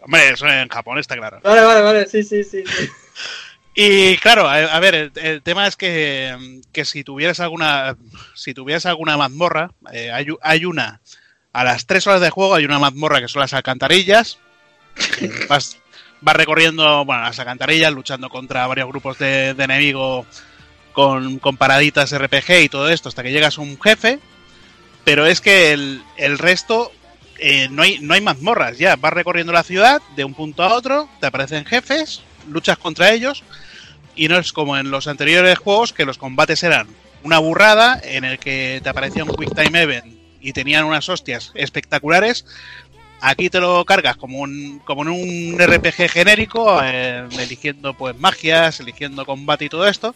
Hombre, 0.01 0.29
eso 0.29 0.47
en 0.47 0.67
Japón 0.69 0.99
está 0.99 1.15
claro. 1.15 1.39
Vale, 1.43 1.61
vale, 1.61 1.81
vale, 1.81 2.07
sí, 2.07 2.23
sí, 2.23 2.43
sí. 2.43 2.63
sí. 2.65 2.89
Y 3.75 4.17
claro, 4.17 4.47
a, 4.47 4.55
a 4.55 4.79
ver, 4.79 4.95
el, 4.95 5.11
el 5.15 5.41
tema 5.43 5.67
es 5.67 5.75
que, 5.75 6.61
que 6.71 6.83
si 6.85 7.03
tuvieras 7.03 7.39
alguna 7.39 7.95
si 8.33 8.53
tuvieras 8.53 8.85
alguna 8.87 9.17
mazmorra, 9.17 9.71
eh, 9.93 10.11
hay, 10.11 10.25
hay 10.41 10.65
una 10.65 10.99
a 11.53 11.63
las 11.63 11.85
tres 11.85 12.07
horas 12.07 12.21
de 12.21 12.29
juego 12.29 12.55
hay 12.55 12.65
una 12.65 12.79
mazmorra 12.79 13.21
que 13.21 13.27
son 13.27 13.41
las 13.41 13.53
alcantarillas. 13.53 14.39
Vas, 15.47 15.77
vas 16.21 16.35
recorriendo 16.35 17.05
bueno, 17.05 17.21
las 17.21 17.37
alcantarillas, 17.37 17.93
luchando 17.93 18.29
contra 18.29 18.65
varios 18.65 18.87
grupos 18.87 19.19
de, 19.19 19.53
de 19.53 19.63
enemigos 19.63 20.25
con, 20.97 21.37
con 21.37 21.57
paraditas 21.57 22.11
RPG 22.11 22.63
y 22.63 22.69
todo 22.69 22.89
esto 22.89 23.07
hasta 23.07 23.21
que 23.21 23.31
llegas 23.31 23.59
a 23.59 23.61
un 23.61 23.79
jefe. 23.79 24.17
Pero 25.03 25.27
es 25.27 25.41
que 25.41 25.71
el, 25.71 26.01
el 26.17 26.39
resto 26.39 26.91
eh, 27.37 27.67
no, 27.69 27.83
hay, 27.83 27.99
no 27.99 28.15
hay 28.15 28.21
mazmorras 28.21 28.79
ya. 28.79 28.95
Vas 28.95 29.13
recorriendo 29.13 29.53
la 29.53 29.61
ciudad 29.61 30.01
de 30.15 30.23
un 30.23 30.33
punto 30.33 30.63
a 30.63 30.73
otro, 30.73 31.07
te 31.19 31.27
aparecen 31.27 31.65
jefes, 31.65 32.21
luchas 32.49 32.79
contra 32.79 33.11
ellos 33.11 33.43
y 34.15 34.27
no 34.27 34.39
es 34.39 34.51
como 34.51 34.75
en 34.75 34.89
los 34.89 35.05
anteriores 35.05 35.59
juegos 35.59 35.93
que 35.93 36.03
los 36.03 36.17
combates 36.17 36.63
eran 36.63 36.87
una 37.21 37.37
burrada 37.37 38.01
en 38.03 38.23
el 38.23 38.39
que 38.39 38.81
te 38.81 38.89
aparecía 38.89 39.23
un 39.23 39.35
Quick 39.35 39.53
Time 39.53 39.79
Event 39.79 40.15
y 40.41 40.53
tenían 40.53 40.85
unas 40.85 41.09
hostias 41.09 41.51
espectaculares. 41.53 42.47
Aquí 43.19 43.49
te 43.49 43.59
lo 43.59 43.83
cargas 43.83 44.15
como 44.15 44.39
un 44.39 44.79
como 44.85 45.01
en 45.01 45.09
un 45.09 45.57
RPG 45.59 46.09
genérico, 46.09 46.79
eh, 46.83 47.27
eligiendo 47.39 47.93
pues 47.95 48.17
magias, 48.19 48.79
eligiendo 48.79 49.25
combate 49.25 49.65
y 49.65 49.69
todo 49.69 49.87
esto. 49.87 50.15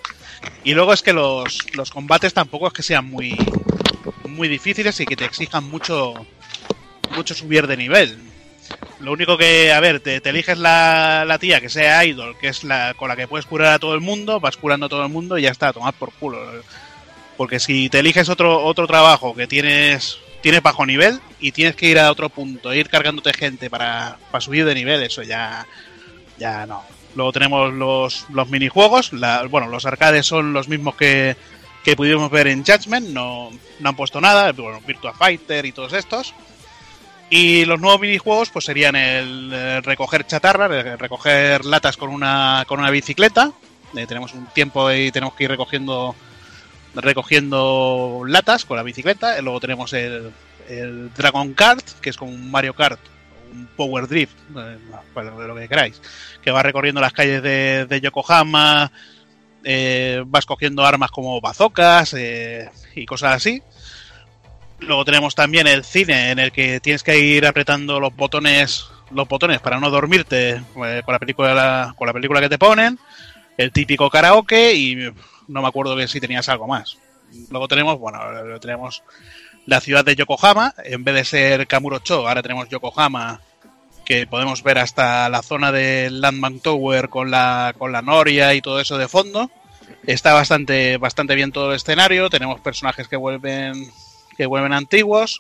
Y 0.64 0.74
luego 0.74 0.94
es 0.94 1.02
que 1.02 1.14
los, 1.14 1.58
los 1.74 1.90
combates 1.90 2.34
tampoco 2.34 2.68
es 2.68 2.74
que 2.74 2.84
sean 2.84 3.06
muy 3.06 3.36
muy 4.28 4.48
difíciles 4.48 5.00
y 5.00 5.06
que 5.06 5.16
te 5.16 5.26
exijan 5.26 5.64
mucho 5.70 6.14
mucho 7.16 7.34
subir 7.34 7.68
de 7.68 7.78
nivel. 7.78 8.20
Lo 9.00 9.12
único 9.12 9.38
que, 9.38 9.74
a 9.74 9.80
ver, 9.80 10.00
te, 10.00 10.18
eliges 10.30 10.58
la, 10.60 11.26
la 11.26 11.40
tía 11.40 11.60
que 11.60 11.70
sea 11.70 12.06
idol, 12.06 12.38
que 12.38 12.48
es 12.48 12.64
la 12.64 12.94
con 12.94 13.10
la 13.10 13.16
que 13.16 13.28
puedes 13.28 13.48
curar 13.48 13.74
a 13.74 13.80
todo 13.80 13.96
el 13.96 14.02
mundo, 14.02 14.40
vas 14.40 14.58
curando 14.58 14.86
a 14.86 14.90
todo 14.90 15.04
el 15.04 15.10
mundo 15.10 15.38
y 15.38 15.44
ya 15.44 15.50
está, 15.50 15.70
a 15.70 15.74
tomar 15.74 15.94
por 15.94 16.14
culo. 16.14 16.40
Porque 17.36 17.60
si 17.60 17.90
te 17.90 18.00
eliges 18.00 18.30
otro, 18.30 18.64
otro 18.64 18.86
trabajo 18.86 19.34
que 19.34 19.48
tienes, 19.48 20.20
tienes 20.42 20.62
bajo 20.62 20.86
nivel 20.86 21.20
y 21.40 21.52
tienes 21.52 21.76
que 21.76 21.88
ir 21.88 22.00
a 22.00 22.12
otro 22.12 22.30
punto, 22.30 22.74
ir 22.74 22.90
cargándote 22.90 23.34
gente 23.34 23.70
para, 23.70 24.18
para 24.32 24.42
subir 24.42 24.66
de 24.66 24.76
nivel, 24.76 25.04
eso 25.04 25.24
ya, 25.24 25.66
ya 26.38 26.66
no. 26.66 26.84
Luego 27.16 27.32
tenemos 27.32 27.74
los, 27.74 28.26
los 28.30 28.50
minijuegos, 28.50 29.14
la, 29.14 29.44
bueno, 29.48 29.68
los 29.68 29.86
arcades 29.86 30.26
son 30.26 30.54
los 30.54 30.68
mismos 30.68 30.96
que, 30.96 31.36
que 31.84 31.96
pudimos 31.96 32.30
ver 32.32 32.48
en 32.48 32.64
Judgment, 32.64 33.10
no, 33.10 33.52
no 33.80 33.90
han 33.90 33.96
puesto 33.96 34.22
nada, 34.22 34.52
bueno, 34.52 34.80
Virtua 34.86 35.14
Fighter 35.14 35.66
y 35.66 35.72
todos 35.72 35.94
estos. 35.94 36.34
Y 37.30 37.64
los 37.64 37.80
nuevos 37.80 38.02
minijuegos 38.02 38.50
pues 38.50 38.66
serían 38.66 38.96
el, 38.96 39.82
recoger 39.84 40.28
chatarra, 40.28 40.68
recoger 40.98 41.64
latas 41.64 41.96
con 41.96 42.10
una, 42.10 42.66
con 42.68 42.80
una 42.80 42.92
bicicleta. 42.92 43.54
Eh, 43.96 44.06
tenemos 44.06 44.34
un 44.34 44.48
tiempo 44.48 44.92
y 44.92 45.12
tenemos 45.12 45.36
que 45.36 45.46
ir 45.46 45.50
recogiendo 45.50 46.14
recogiendo 46.96 48.24
latas 48.28 48.66
con 48.66 48.78
la 48.78 48.84
bicicleta. 48.84 49.42
Luego 49.42 49.60
tenemos 49.60 49.94
el, 49.94 50.32
Dragon 51.16 51.54
Kart, 51.54 52.00
que 52.02 52.10
es 52.10 52.18
como 52.18 52.32
un 52.32 52.50
Mario 52.50 52.74
Kart, 52.74 53.00
un 53.52 53.68
Power 53.76 54.08
Drift, 54.08 54.36
eh, 54.58 54.78
lo 55.16 55.56
que 55.56 55.68
queráis, 55.68 56.02
que 56.42 56.52
va 56.52 56.64
recorriendo 56.64 57.02
las 57.02 57.12
calles 57.12 57.44
de, 57.44 57.86
de 57.88 58.02
Yokohama, 58.02 58.92
eh, 59.64 60.24
vas 60.26 60.46
cogiendo 60.46 60.86
armas 60.86 61.12
como 61.12 61.40
bazocas 61.40 62.14
eh, 62.14 62.70
y 62.96 63.06
cosas 63.06 63.36
así. 63.36 63.62
Luego 64.80 65.06
tenemos 65.06 65.36
también 65.36 65.68
el 65.68 65.84
cine 65.84 66.32
en 66.32 66.40
el 66.40 66.52
que 66.52 66.80
tienes 66.80 67.04
que 67.04 67.20
ir 67.20 67.46
apretando 67.46 68.00
los 68.00 68.16
botones 68.16 68.88
los 69.12 69.28
botones 69.28 69.60
para 69.60 69.80
no 69.80 69.90
dormirte 69.90 70.52
eh, 70.86 71.02
con 71.04 71.12
la 71.12 71.20
película 71.20 71.94
con 71.98 72.08
la 72.08 72.14
película 72.14 72.40
que 72.40 72.50
te 72.50 72.58
ponen, 72.58 72.98
el 73.58 73.72
típico 73.72 74.10
karaoke 74.10 74.74
y 74.74 75.12
no 75.48 75.62
me 75.62 75.68
acuerdo 75.68 75.96
que 75.96 76.08
si 76.08 76.20
tenías 76.20 76.50
algo 76.50 76.68
más. 76.68 76.98
Luego 77.50 77.68
tenemos, 77.68 77.98
bueno, 77.98 78.20
tenemos 78.60 79.04
la 79.66 79.80
ciudad 79.80 80.04
de 80.04 80.16
Yokohama, 80.16 80.74
en 80.84 81.04
vez 81.04 81.16
de 81.16 81.26
ser 81.26 81.68
Kamurocho, 81.68 82.28
ahora 82.28 82.42
tenemos 82.42 82.68
Yokohama 82.70 83.42
que 84.04 84.28
podemos 84.28 84.64
ver 84.64 84.80
hasta 84.80 85.30
la 85.30 85.42
zona 85.42 85.72
del 85.72 86.22
Landmark 86.22 86.62
Tower 86.62 87.10
con 87.10 87.32
la 87.32 87.74
con 87.78 87.92
la 87.92 88.02
noria 88.02 88.54
y 88.54 88.62
todo 88.62 88.80
eso 88.80 88.98
de 88.98 89.08
fondo. 89.08 89.52
Está 90.06 90.34
bastante 90.34 90.98
bastante 90.98 91.36
bien 91.36 91.52
todo 91.52 91.70
el 91.70 91.76
escenario, 91.76 92.30
tenemos 92.30 92.60
personajes 92.60 93.08
que 93.08 93.16
vuelven 93.16 93.92
que 94.36 94.46
vuelven 94.46 94.74
antiguos. 94.74 95.40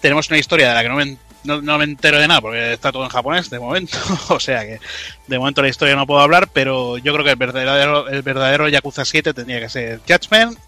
Tenemos 0.00 0.28
una 0.28 0.38
historia 0.38 0.68
de 0.68 0.74
la 0.74 0.82
que 0.82 0.88
no 0.88 0.96
me, 0.96 1.16
no, 1.46 1.62
no 1.62 1.78
me 1.78 1.84
entero 1.84 2.18
de 2.18 2.28
nada 2.28 2.40
porque 2.40 2.72
está 2.72 2.92
todo 2.92 3.04
en 3.04 3.10
japonés 3.10 3.50
de 3.50 3.58
momento. 3.58 3.98
o 4.28 4.40
sea 4.40 4.62
que 4.62 4.80
de 5.26 5.38
momento 5.38 5.62
la 5.62 5.68
historia 5.68 5.96
no 5.96 6.06
puedo 6.06 6.20
hablar, 6.20 6.48
pero 6.52 6.98
yo 6.98 7.12
creo 7.12 7.24
que 7.24 7.30
el 7.30 7.36
verdadero, 7.36 8.08
el 8.08 8.22
verdadero 8.22 8.68
Yakuza 8.68 9.04
7 9.04 9.32
tendría 9.34 9.60
que 9.60 9.68
ser 9.68 10.00
Judgment. 10.06 10.58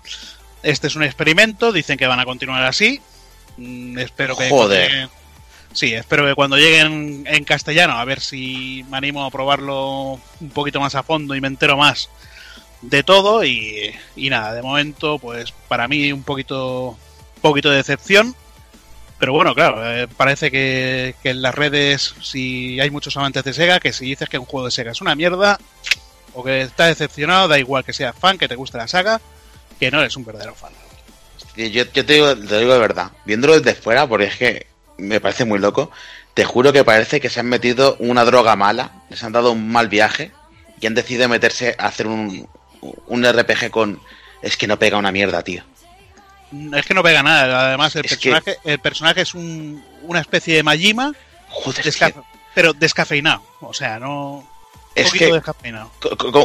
Este 0.63 0.87
es 0.87 0.97
un 0.97 1.05
experimento, 1.05 1.73
dicen 1.73 1.99
que 1.99 2.07
van 2.07 2.21
a 2.21 2.25
continuar 2.25 2.65
así. 2.65 3.01
Mm, 3.57 3.99
espero 3.99 4.37
que. 4.37 4.49
Joder. 4.49 5.09
Sí, 5.73 5.95
espero 5.95 6.27
que 6.27 6.35
cuando 6.35 6.57
lleguen 6.57 7.25
en 7.27 7.45
castellano, 7.45 7.99
a 7.99 8.05
ver 8.05 8.21
si 8.21 8.85
me 8.91 8.97
animo 8.97 9.25
a 9.25 9.31
probarlo 9.31 10.19
un 10.41 10.51
poquito 10.51 10.81
más 10.81 10.95
a 10.95 11.03
fondo 11.03 11.35
y 11.35 11.41
me 11.41 11.49
entero 11.49 11.77
más 11.77 12.09
de 12.81 13.03
todo. 13.03 13.45
Y, 13.45 13.95
y 14.17 14.31
nada, 14.31 14.55
de 14.55 14.63
momento, 14.63 15.19
pues 15.19 15.53
para 15.69 15.87
mí 15.87 16.11
un 16.11 16.23
poquito, 16.23 16.97
poquito 17.41 17.71
de 17.71 17.77
decepción. 17.77 18.35
Pero 19.19 19.33
bueno, 19.33 19.55
claro, 19.55 19.85
eh, 19.85 20.07
parece 20.17 20.51
que, 20.51 21.15
que 21.23 21.31
en 21.31 21.43
las 21.43 21.55
redes, 21.55 22.15
si 22.23 22.79
hay 22.81 22.91
muchos 22.91 23.17
amantes 23.17 23.43
de 23.45 23.53
Sega, 23.53 23.81
que 23.81 23.93
si 23.93 24.07
dices 24.07 24.29
que 24.29 24.39
un 24.39 24.47
juego 24.47 24.67
de 24.67 24.71
Sega 24.71 24.93
es 24.93 25.01
una 25.01 25.17
mierda, 25.17 25.59
o 26.35 26.45
que 26.45 26.63
estás 26.63 26.89
decepcionado, 26.89 27.49
da 27.49 27.59
igual 27.59 27.85
que 27.85 27.93
seas 27.93 28.17
fan, 28.17 28.39
que 28.39 28.49
te 28.49 28.55
guste 28.55 28.79
la 28.79 28.87
saga, 28.87 29.21
que 29.81 29.91
no 29.91 30.01
eres 30.01 30.17
un 30.17 30.25
verdadero 30.25 30.55
fan. 30.55 30.73
Yo, 31.57 31.67
yo 31.67 31.89
te, 31.89 32.05
digo, 32.05 32.37
te 32.37 32.59
digo 32.61 32.73
de 32.73 32.79
verdad, 32.79 33.11
viéndolo 33.25 33.59
desde 33.59 33.75
fuera, 33.75 34.07
porque 34.07 34.27
es 34.27 34.37
que 34.37 34.67
me 34.99 35.21
parece 35.21 35.45
muy 35.45 35.59
loco, 35.59 35.91
te 36.35 36.45
juro 36.45 36.73
que 36.73 36.85
parece 36.85 37.21
que 37.21 37.31
se 37.31 37.41
han 37.41 37.49
metido 37.49 37.97
una 37.99 38.25
droga 38.25 38.55
mala, 38.55 39.03
les 39.11 39.23
han 39.25 39.33
dado 39.33 39.51
un 39.51 39.69
mal 39.69 39.89
viaje 39.89 40.31
y 40.81 40.87
han 40.87 40.95
decidido 40.95 41.29
meterse 41.29 41.75
a 41.79 41.87
hacer 41.87 42.07
un, 42.07 42.49
un 42.81 43.25
RPG 43.25 43.71
con... 43.71 44.01
Es 44.41 44.57
que 44.57 44.69
no 44.69 44.79
pega 44.79 44.99
una 44.99 45.11
mierda, 45.11 45.43
tío. 45.43 45.65
Es 46.75 46.87
que 46.87 46.95
no 46.95 47.03
pega 47.03 47.23
nada, 47.23 47.69
además 47.69 47.95
el 47.97 48.07
Es 48.07 48.17
que- 48.17 48.31
personaje, 48.31 48.59
el 48.65 48.79
personaje 48.79 49.21
es 49.23 49.35
un- 49.35 49.85
una 50.03 50.21
especie 50.21 50.57
de 50.57 50.63
Majima, 50.63 51.13
Joder, 51.51 51.87
es 51.87 51.95
desca- 52.01 52.13
que- 52.13 52.21
pero 52.55 52.73
descafeinado, 52.73 53.43
o 53.61 53.75
sea, 53.75 53.99
no... 53.99 54.49
Es 54.95 55.13
que- 55.13 55.31
descafeinado. 55.33 55.91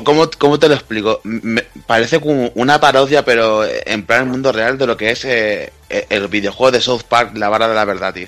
¿Cómo, 0.04 0.30
cómo 0.38 0.60
te 0.60 0.68
lo 0.68 0.76
explico? 0.76 1.22
Me- 1.24 1.64
parece 1.88 2.20
como 2.20 2.52
una 2.56 2.80
parodia, 2.80 3.24
pero 3.26 3.64
en 3.66 4.06
plan 4.06 4.24
el 4.24 4.30
mundo 4.30 4.52
real 4.52 4.78
de 4.78 4.86
lo 4.86 4.96
que 4.98 5.10
es 5.12 5.26
eh, 5.26 5.74
el 5.90 6.28
videojuego 6.28 6.72
de 6.72 6.82
South 6.82 7.04
Park, 7.08 7.32
La 7.36 7.50
Vara 7.50 7.68
de 7.68 7.74
la 7.76 7.86
Verdad, 7.86 8.14
tío. 8.14 8.28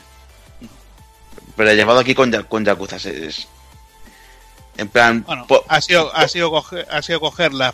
Pero 1.55 1.73
llevado 1.73 1.99
aquí 1.99 2.15
con, 2.15 2.31
con 2.49 2.65
Yakuza. 2.65 2.95
es- 2.95 3.05
es- 3.05 3.47
en 4.77 4.87
plan... 4.89 5.23
Bueno, 5.25 5.45
po- 5.47 5.63
ha 5.67 5.79
sido, 5.79 6.13
ha 6.15 6.27
sido 6.27 6.49
coger, 6.49 6.87
ha 6.89 7.01
sido 7.01 7.19
coger 7.19 7.53
la, 7.53 7.73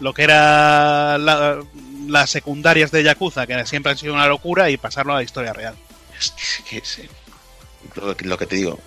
lo 0.00 0.12
que 0.14 0.22
era 0.24 1.16
la- 1.18 1.60
las 2.06 2.30
secundarias 2.30 2.90
de 2.90 3.02
Yakuza, 3.02 3.46
que 3.46 3.66
siempre 3.66 3.92
han 3.92 3.98
sido 3.98 4.14
una 4.14 4.26
locura, 4.26 4.70
y 4.70 4.76
pasarlo 4.76 5.12
a 5.12 5.16
la 5.16 5.22
historia 5.22 5.52
real. 5.52 5.74
es 6.70 7.00
lo, 8.22 8.36
que- 8.38 8.46
te 8.46 8.56
digo. 8.56 8.78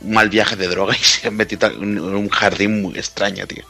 Un 0.00 0.12
mal 0.12 0.28
viaje 0.28 0.56
de 0.56 0.68
droga 0.68 0.94
y 1.00 1.02
se 1.02 1.28
han 1.28 1.36
metido 1.36 1.66
en 1.68 1.98
un 1.98 2.28
jardín 2.28 2.82
muy 2.82 2.98
extraño, 2.98 3.46
tío. 3.46 3.64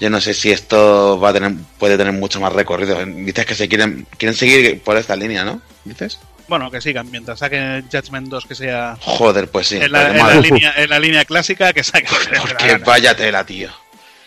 Yo 0.00 0.08
no 0.08 0.18
sé 0.20 0.32
si 0.32 0.50
esto 0.50 1.20
va 1.20 1.28
a 1.28 1.32
tener, 1.34 1.52
puede 1.78 1.98
tener 1.98 2.14
mucho 2.14 2.40
más 2.40 2.52
recorrido. 2.54 3.04
Dices 3.04 3.44
que 3.44 3.54
se 3.54 3.68
quieren, 3.68 4.06
quieren 4.16 4.34
seguir 4.34 4.80
por 4.82 4.96
esta 4.96 5.14
línea, 5.14 5.44
¿no? 5.44 5.60
¿Dices? 5.84 6.18
Bueno, 6.48 6.70
que 6.70 6.80
sigan, 6.80 7.10
mientras 7.10 7.38
saquen 7.40 7.62
el 7.62 7.82
Judgment 7.84 8.28
2 8.28 8.46
que 8.46 8.54
sea 8.54 8.96
Joder, 9.02 9.48
pues 9.50 9.68
sí. 9.68 9.76
en, 9.76 9.92
la, 9.92 10.00
porque 10.00 10.10
en 10.12 10.16
la 10.16 10.24
madre- 10.24 10.40
línea, 10.42 10.72
en 10.76 10.90
la 10.90 10.98
línea 10.98 11.24
clásica, 11.26 11.72
que 11.74 11.84
saquen. 11.84 12.08
porque 12.40 12.76
vaya 12.78 13.14
tela, 13.14 13.44
tío. 13.44 13.68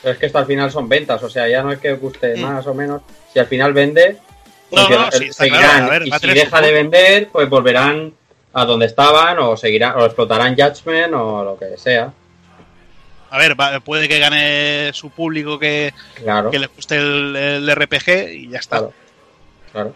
Pero 0.04 0.14
es 0.14 0.20
que 0.20 0.26
esto 0.28 0.38
al 0.38 0.46
final 0.46 0.70
son 0.70 0.88
ventas, 0.90 1.24
o 1.24 1.30
sea, 1.30 1.48
ya 1.48 1.64
no 1.64 1.72
es 1.72 1.80
que 1.80 1.94
guste 1.94 2.36
Mm. 2.38 2.42
más 2.42 2.68
o 2.68 2.74
menos. 2.76 3.02
Si 3.34 3.40
al 3.40 3.48
final 3.48 3.74
vende, 3.74 4.18
No, 4.72 4.78
funciona- 4.82 5.06
no, 5.06 5.12
sí, 5.14 5.24
está 5.30 5.44
seguirán. 5.46 5.62
claro, 5.64 5.86
a 5.86 5.90
ver, 5.90 6.08
y 6.08 6.10
va 6.12 6.16
a 6.18 6.20
si 6.20 6.28
deja 6.28 6.62
de 6.62 6.72
vender, 6.74 7.30
pues 7.32 7.50
volverán 7.50 8.14
a 8.54 8.66
donde 8.66 8.86
estaban 8.86 9.40
o 9.40 9.58
seguirán 9.58 9.96
o 9.98 10.06
explotarán 10.06 10.56
Judgment 10.56 11.14
o 11.16 11.44
lo 11.44 11.58
que 11.58 11.76
sea. 11.78 12.12
A 13.32 13.38
ver, 13.40 13.60
va- 13.60 13.80
puede 13.80 14.08
que 14.08 14.20
gane 14.20 14.92
su 14.94 15.10
público 15.10 15.58
que, 15.58 15.92
Claro, 16.16 16.52
que 16.52 16.60
le 16.60 16.68
guste 16.68 16.98
el, 16.98 17.36
el 17.36 17.70
RPG 17.76 18.30
y 18.32 18.50
ya 18.50 18.60
está. 18.60 18.78
claro. 18.78 18.94
Claro. 19.72 19.94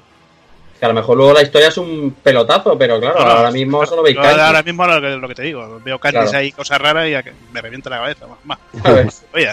Que 0.80 0.86
a 0.86 0.90
lo 0.90 0.94
mejor 0.96 1.18
luego 1.18 1.34
la 1.34 1.42
historia 1.44 1.68
es 1.68 1.78
un 1.78 2.16
pelotazo, 2.24 2.78
pero 2.78 3.00
claro, 3.00 3.20
No, 3.20 3.26
ahora 3.26 3.52
mismo 3.52 3.86
solo 3.86 4.02
veis 4.04 4.16
kanjis. 4.16 4.40
ahora 4.40 4.64
mismo 4.64 4.86
lo 4.88 5.02
que, 5.02 5.10
lo 5.18 5.28
que 5.28 5.36
te 5.36 5.42
digo, 5.44 5.80
veo 5.84 6.00
candies 6.00 6.26
Claro. 6.30 6.38
ahí, 6.40 6.52
cosas 6.52 6.80
raras 6.80 7.08
y 7.08 7.14
me 7.52 7.62
revienta 7.62 7.90
la 7.90 7.98
cabeza. 7.98 8.26
más, 8.28 8.60
más. 8.84 9.24
Oye, 9.34 9.52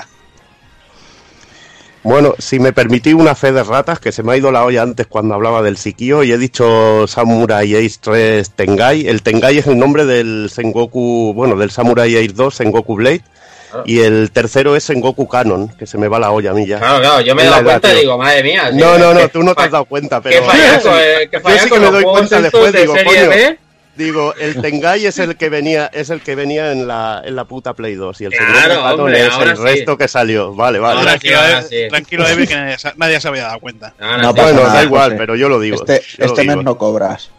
Bueno, 2.05 2.35
si 2.39 2.59
me 2.59 2.74
permití 2.74 3.14
una 3.14 3.35
fe 3.35 3.51
de 3.52 3.64
ratas, 3.64 3.98
que 3.98 4.12
se 4.12 4.22
me 4.22 4.32
ha 4.32 4.36
ido 4.36 4.52
la 4.52 4.62
olla 4.64 4.82
antes 4.82 5.06
cuando 5.06 5.35
hablaba 5.35 5.62
del 5.62 5.78
Sikio 5.78 6.22
y 6.22 6.32
he 6.32 6.39
dicho 6.39 7.06
Samurai 7.06 7.74
Ace 7.74 7.97
3 8.01 8.51
Tengai. 8.51 9.09
El 9.09 9.22
Tengai 9.22 9.56
es 9.56 9.66
el 9.66 9.78
nombre 9.78 10.05
del 10.05 10.51
Sengoku, 10.51 11.32
bueno, 11.35 11.56
del 11.56 11.70
Samurai 11.70 12.14
Ace 12.16 12.32
2 12.35 12.55
Sengoku 12.55 12.97
Blade. 12.97 13.22
Claro. 13.70 13.85
Y 13.86 14.01
el 14.01 14.31
tercero 14.31 14.76
es 14.76 14.85
Sengoku 14.85 15.26
Canon, 15.26 15.68
que 15.68 15.86
se 15.86 15.97
me 15.98 16.06
va 16.06 16.18
la 16.20 16.31
olla 16.31 16.51
a 16.51 16.55
mí 16.55 16.66
ya. 16.66 16.78
Claro, 16.78 17.01
claro, 17.01 17.20
yo 17.22 17.35
me 17.35 17.43
he 17.43 17.47
dado 17.47 17.64
cuenta 17.64 17.93
y 17.93 18.01
digo, 18.01 18.18
madre 18.18 18.43
mía. 18.43 18.68
sí, 18.70 18.76
No, 18.76 18.98
no, 18.98 19.14
no, 19.14 19.20
qué 19.20 19.28
tú 19.31 19.43
no 19.43 19.55
te 19.55 19.62
has 19.62 19.70
dado 19.72 19.85
cuenta, 19.86 20.20
Qué 20.20 20.28
pero... 20.28 20.44
fallazo, 20.44 21.01
eh, 21.01 21.28
qué 21.31 21.36
Yo 21.39 21.40
fallazo 21.43 21.64
sí 21.64 21.70
que 21.70 21.81
me 21.81 21.90
doy 21.90 22.05
cuenta 22.05 22.40
después, 22.43 22.72
de 22.72 22.81
digo, 22.82 22.94
serie 22.94 23.14
coño, 23.16 23.31
B. 23.31 23.59
Digo, 23.96 24.34
el 24.34 24.60
Tengai 24.60 25.06
es 25.06 25.18
el 25.20 25.36
que 25.36 25.48
venía, 25.48 25.86
es 25.92 26.10
el 26.10 26.20
que 26.20 26.34
venía 26.34 26.72
en 26.72 26.88
la, 26.88 27.22
en 27.24 27.36
la 27.36 27.44
puta 27.44 27.74
Play 27.74 27.94
2 27.94 28.20
y 28.22 28.24
el 28.24 28.32
Claro, 28.32 28.84
hombre, 28.94 29.26
es 29.26 29.32
el 29.38 29.56
sí. 29.56 29.62
resto 29.62 29.96
que 29.96 30.08
salió. 30.08 30.52
Vale, 30.52 30.80
vale. 30.80 30.98
Ahora 30.98 31.12
sí, 31.12 31.28
tranquilo, 31.28 31.38
ahora 31.38 31.60
eh, 31.60 31.66
sí. 31.84 31.88
tranquilo, 31.88 32.28
Evi, 32.28 32.46
que 32.48 32.54
nadie, 32.56 32.78
se- 32.78 32.92
nadie 32.96 33.20
se 33.20 33.28
había 33.28 33.42
dado 33.44 33.60
cuenta. 33.60 33.94
Ahora 34.00 34.18
No 34.18 34.32
sí. 34.32 34.40
Bueno, 34.40 34.60
nada, 34.62 34.74
da 34.74 34.82
igual, 34.82 35.04
José. 35.10 35.16
pero 35.18 35.36
yo 35.36 35.48
lo 35.48 35.60
digo. 35.60 35.76
Este, 35.76 36.02
yo 36.18 36.24
este 36.24 36.40
mes 36.42 36.50
digo. 36.56 36.62
no 36.64 36.76
cobras. 36.76 37.30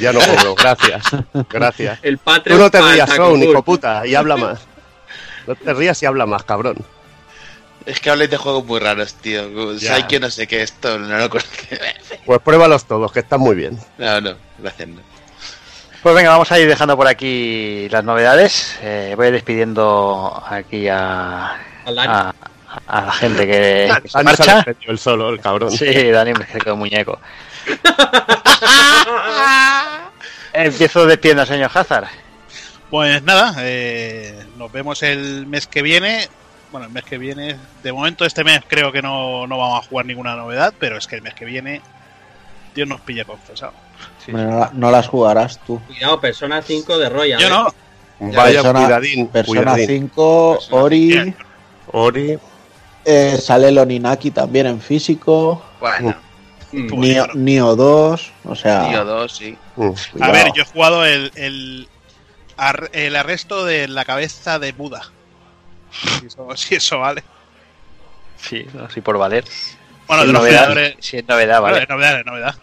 Ya 0.00 0.12
no 0.14 0.20
cobro, 0.20 0.54
gracias. 0.54 1.02
Gracias. 1.50 1.98
El 2.02 2.18
Tú 2.18 2.56
no 2.58 2.70
te 2.70 2.80
rías, 2.80 3.10
Son, 3.14 3.42
hijo 3.42 3.62
puta, 3.62 4.06
y 4.06 4.14
habla 4.14 4.36
más. 4.36 4.60
No 5.46 5.54
te 5.56 5.74
rías 5.74 6.02
y 6.02 6.06
habla 6.06 6.24
más, 6.26 6.42
cabrón. 6.44 6.76
Es 7.86 8.00
que 8.00 8.10
habléis 8.10 8.30
de 8.30 8.36
juegos 8.38 8.64
muy 8.66 8.80
raros, 8.80 9.14
tío. 9.14 9.74
Ya. 9.76 9.94
Hay 9.94 10.02
que 10.04 10.20
no 10.20 10.28
sé 10.30 10.46
qué 10.46 10.62
esto, 10.62 10.98
no 10.98 11.18
lo. 11.18 11.28
Pues 11.30 12.40
pruébalos 12.44 12.84
todos, 12.86 13.12
que 13.12 13.20
están 13.20 13.40
muy 13.40 13.56
bien. 13.56 13.78
No, 13.96 14.20
no, 14.20 14.34
gracias. 14.58 14.88
No. 14.88 15.00
Pues 16.08 16.16
venga, 16.16 16.30
vamos 16.30 16.50
a 16.50 16.58
ir 16.58 16.66
dejando 16.66 16.96
por 16.96 17.06
aquí 17.06 17.86
las 17.90 18.02
novedades. 18.02 18.78
Eh, 18.80 19.12
voy 19.14 19.30
despidiendo 19.30 20.42
aquí 20.48 20.88
a, 20.88 21.58
la 21.84 23.12
gente 23.12 23.46
que, 23.46 23.92
que 24.02 24.08
se 24.08 24.22
marcha. 24.22 24.64
el 24.86 24.98
solo, 24.98 25.28
el 25.28 25.38
cabrón. 25.38 25.70
Sí, 25.70 26.10
Dani 26.10 26.32
me 26.32 26.46
quedo 26.46 26.76
muñeco. 26.76 27.20
Empiezo 30.54 31.04
despidiendo 31.04 31.42
al 31.42 31.48
señor 31.48 31.70
Hazard. 31.74 32.08
Pues 32.88 33.22
nada, 33.22 33.54
eh, 33.58 34.46
nos 34.56 34.72
vemos 34.72 35.02
el 35.02 35.44
mes 35.44 35.66
que 35.66 35.82
viene. 35.82 36.26
Bueno, 36.72 36.86
el 36.86 36.92
mes 36.94 37.04
que 37.04 37.18
viene, 37.18 37.58
de 37.82 37.92
momento 37.92 38.24
este 38.24 38.44
mes 38.44 38.62
creo 38.66 38.92
que 38.92 39.02
no, 39.02 39.46
no 39.46 39.58
vamos 39.58 39.84
a 39.84 39.86
jugar 39.86 40.06
ninguna 40.06 40.36
novedad, 40.36 40.72
pero 40.78 40.96
es 40.96 41.06
que 41.06 41.16
el 41.16 41.22
mes 41.22 41.34
que 41.34 41.44
viene 41.44 41.82
Dios 42.74 42.88
nos 42.88 43.02
pilla 43.02 43.26
confesado. 43.26 43.74
Hombre, 44.28 44.44
No, 44.44 44.58
la- 44.58 44.70
no 44.74 44.90
las 44.90 45.08
jugarás 45.08 45.58
tú. 45.66 45.80
Cuidado, 45.86 46.20
Persona 46.20 46.62
5 46.62 46.98
de 46.98 47.08
Royal. 47.08 47.40
Yo 47.40 47.46
eh. 47.46 47.50
no, 47.50 47.74
Vaya, 48.34 48.62
Persona- 48.62 48.80
cuidadín, 48.84 49.26
Persona 49.28 49.60
cuidadín. 49.72 49.86
5, 50.10 50.54
Persona 50.58 50.82
Ori, 50.82 51.06
Bien. 51.08 51.36
Ori, 51.92 52.38
eh, 53.04 53.38
sale 53.40 53.68
el 53.68 53.78
Oninaki 53.78 54.30
también 54.30 54.66
en 54.66 54.80
físico, 54.80 55.62
Bueno, 55.80 56.14
Mm. 56.70 57.00
Nio, 57.00 57.26
Nio 57.34 57.74
2, 57.76 58.30
o 58.44 58.54
sea, 58.54 58.90
tío, 58.90 59.02
dos, 59.06 59.34
sí. 59.34 59.56
mm, 59.76 59.92
A 60.20 60.30
ver, 60.32 60.48
yo 60.54 60.62
he 60.62 60.66
jugado 60.66 61.02
el, 61.06 61.32
el, 61.36 61.88
ar- 62.58 62.90
el 62.92 63.16
arresto 63.16 63.64
de 63.64 63.88
la 63.88 64.04
cabeza 64.04 64.58
de 64.58 64.72
Buda. 64.72 65.00
Si 66.20 66.26
eso, 66.26 66.46
si 66.56 66.74
eso 66.74 66.98
vale. 66.98 67.24
Sí, 68.36 68.66
así 68.86 69.00
por 69.00 69.16
valer. 69.16 69.44
Bueno, 70.06 70.22
Si 70.24 70.26
de 70.26 70.32
los 70.34 70.42
novedad, 70.42 70.58
creadores. 70.66 70.96
si 71.00 71.16
es 71.16 71.26
novedad, 71.26 71.60
Bueno, 71.60 71.72
vale. 71.74 71.82
es 71.84 71.88
novedad, 71.88 72.20
es 72.20 72.26
novedad. 72.26 72.54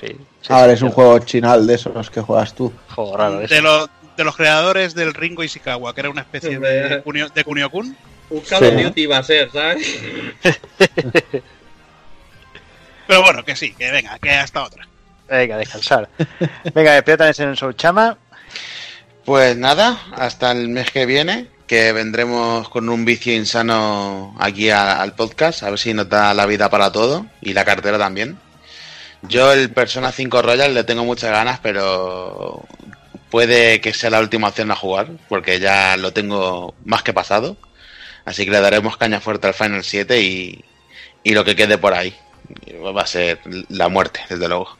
Sí, 0.00 0.06
sí, 0.40 0.48
Ahora 0.52 0.68
sí, 0.68 0.72
es 0.74 0.82
un 0.82 0.90
juego 0.90 1.18
chinal 1.20 1.66
de 1.66 1.74
esos 1.74 2.08
que 2.10 2.20
juegas 2.22 2.54
tú. 2.54 2.72
Juego 2.94 3.16
raro. 3.16 3.40
De, 3.40 3.60
los 3.60 3.88
de 4.16 4.24
los 4.24 4.34
creadores 4.36 4.94
del 4.94 5.12
Ringo 5.14 5.42
Ishikawa, 5.44 5.94
que 5.94 6.00
era 6.00 6.10
una 6.10 6.22
especie 6.22 6.58
de, 6.58 7.02
kunio, 7.02 7.28
de 7.28 7.44
Kunio-kun. 7.44 7.96
Un 8.30 8.40
Call 8.42 8.64
of. 8.64 8.74
Duty 8.84 9.06
va 9.06 9.18
a 9.18 9.22
ser, 9.22 9.50
¿sabes? 9.50 9.98
Pero 13.06 13.22
bueno, 13.22 13.44
que 13.44 13.56
sí, 13.56 13.72
que 13.72 13.90
venga, 13.90 14.18
que 14.18 14.30
hasta 14.30 14.62
otra. 14.62 14.86
Venga, 15.28 15.56
descansar. 15.58 16.08
Venga, 16.74 16.92
despierta 16.94 17.30
en 17.30 17.48
el 17.50 17.56
Souchama. 17.56 18.16
Pues 19.24 19.56
nada, 19.56 20.00
hasta 20.12 20.52
el 20.52 20.68
mes 20.68 20.90
que 20.90 21.06
viene, 21.06 21.46
que 21.66 21.92
vendremos 21.92 22.68
con 22.68 22.88
un 22.88 23.04
vicio 23.04 23.34
insano 23.34 24.34
aquí 24.38 24.70
a- 24.70 25.00
al 25.00 25.14
podcast, 25.14 25.62
a 25.62 25.70
ver 25.70 25.78
si 25.78 25.92
nos 25.94 26.08
da 26.08 26.32
la 26.34 26.46
vida 26.46 26.68
para 26.70 26.90
todo 26.90 27.26
y 27.40 27.52
la 27.52 27.64
cartera 27.64 27.98
también. 27.98 28.38
Yo 29.22 29.52
el 29.52 29.70
Persona 29.70 30.12
5 30.12 30.42
Royal 30.42 30.74
le 30.74 30.84
tengo 30.84 31.04
muchas 31.04 31.30
ganas, 31.30 31.60
pero 31.60 32.62
puede 33.30 33.80
que 33.80 33.92
sea 33.92 34.10
la 34.10 34.20
última 34.20 34.48
opción 34.48 34.70
a 34.70 34.76
jugar, 34.76 35.08
porque 35.28 35.60
ya 35.60 35.96
lo 35.96 36.12
tengo 36.12 36.74
más 36.84 37.02
que 37.02 37.12
pasado. 37.12 37.56
Así 38.24 38.44
que 38.44 38.50
le 38.50 38.60
daremos 38.60 38.96
caña 38.96 39.20
fuerte 39.20 39.46
al 39.46 39.54
Final 39.54 39.84
7 39.84 40.20
y, 40.20 40.64
y 41.22 41.34
lo 41.34 41.44
que 41.44 41.56
quede 41.56 41.78
por 41.78 41.94
ahí. 41.94 42.14
Va 42.94 43.02
a 43.02 43.06
ser 43.06 43.38
la 43.68 43.88
muerte, 43.88 44.20
desde 44.28 44.48
luego. 44.48 44.76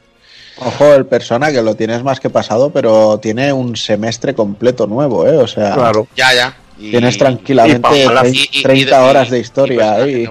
Ojo, 0.56 0.92
el 0.94 1.06
persona 1.06 1.52
que 1.52 1.62
lo 1.62 1.74
tienes 1.74 2.02
más 2.02 2.20
que 2.20 2.28
pasado, 2.28 2.70
pero 2.70 3.18
tiene 3.18 3.52
un 3.52 3.76
semestre 3.76 4.34
completo 4.34 4.86
nuevo, 4.86 5.26
¿eh? 5.26 5.36
O 5.36 5.46
sea, 5.46 5.74
Claro. 5.74 6.06
Ya, 6.16 6.34
ya. 6.34 6.56
Y- 6.78 6.90
tienes 6.90 7.16
tranquilamente 7.18 7.88
y- 7.94 8.36
y- 8.36 8.48
y- 8.58 8.62
30 8.62 8.90
y- 8.90 9.08
horas 9.08 9.30
de 9.30 9.38
y 9.38 9.40
historia 9.40 9.76
personajes 9.94 10.14
ahí. 10.16 10.28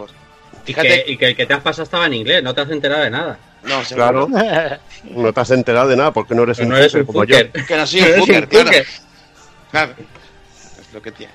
Fíjate, 0.66 1.04
y 1.08 1.18
que 1.18 1.28
el 1.28 1.36
que 1.36 1.46
te 1.46 1.54
has 1.54 1.62
pasado 1.62 1.84
estaba 1.84 2.06
en 2.06 2.14
inglés, 2.14 2.44
no 2.44 2.54
te 2.54 2.62
has 2.62 2.70
enterado 2.70 3.04
de 3.04 3.10
nada. 3.10 3.40
No, 3.64 3.84
seguro. 3.84 4.28
Claro. 4.28 4.80
No 5.04 5.32
te 5.32 5.40
has 5.40 5.52
enterado 5.52 5.88
de 5.88 5.96
nada 5.96 6.12
porque 6.12 6.36
no 6.36 6.44
eres 6.44 6.58
Pero 6.58 6.68
un 6.68 6.74
no 6.74 6.78
eres 6.78 6.92
fucker 6.92 7.02
un 7.02 7.06
como 7.08 7.24
yo. 7.24 7.38
Que 7.68 7.78
no 7.78 7.88
soy 7.88 8.02
No 8.02 8.08
un 8.08 8.20
fucker, 8.20 8.44
un 8.44 8.50
claro. 8.50 8.66
fucker. 8.68 8.88
Claro. 9.72 9.94
Es 10.82 10.94
lo 10.94 11.02
que 11.02 11.12
tiene. 11.14 11.34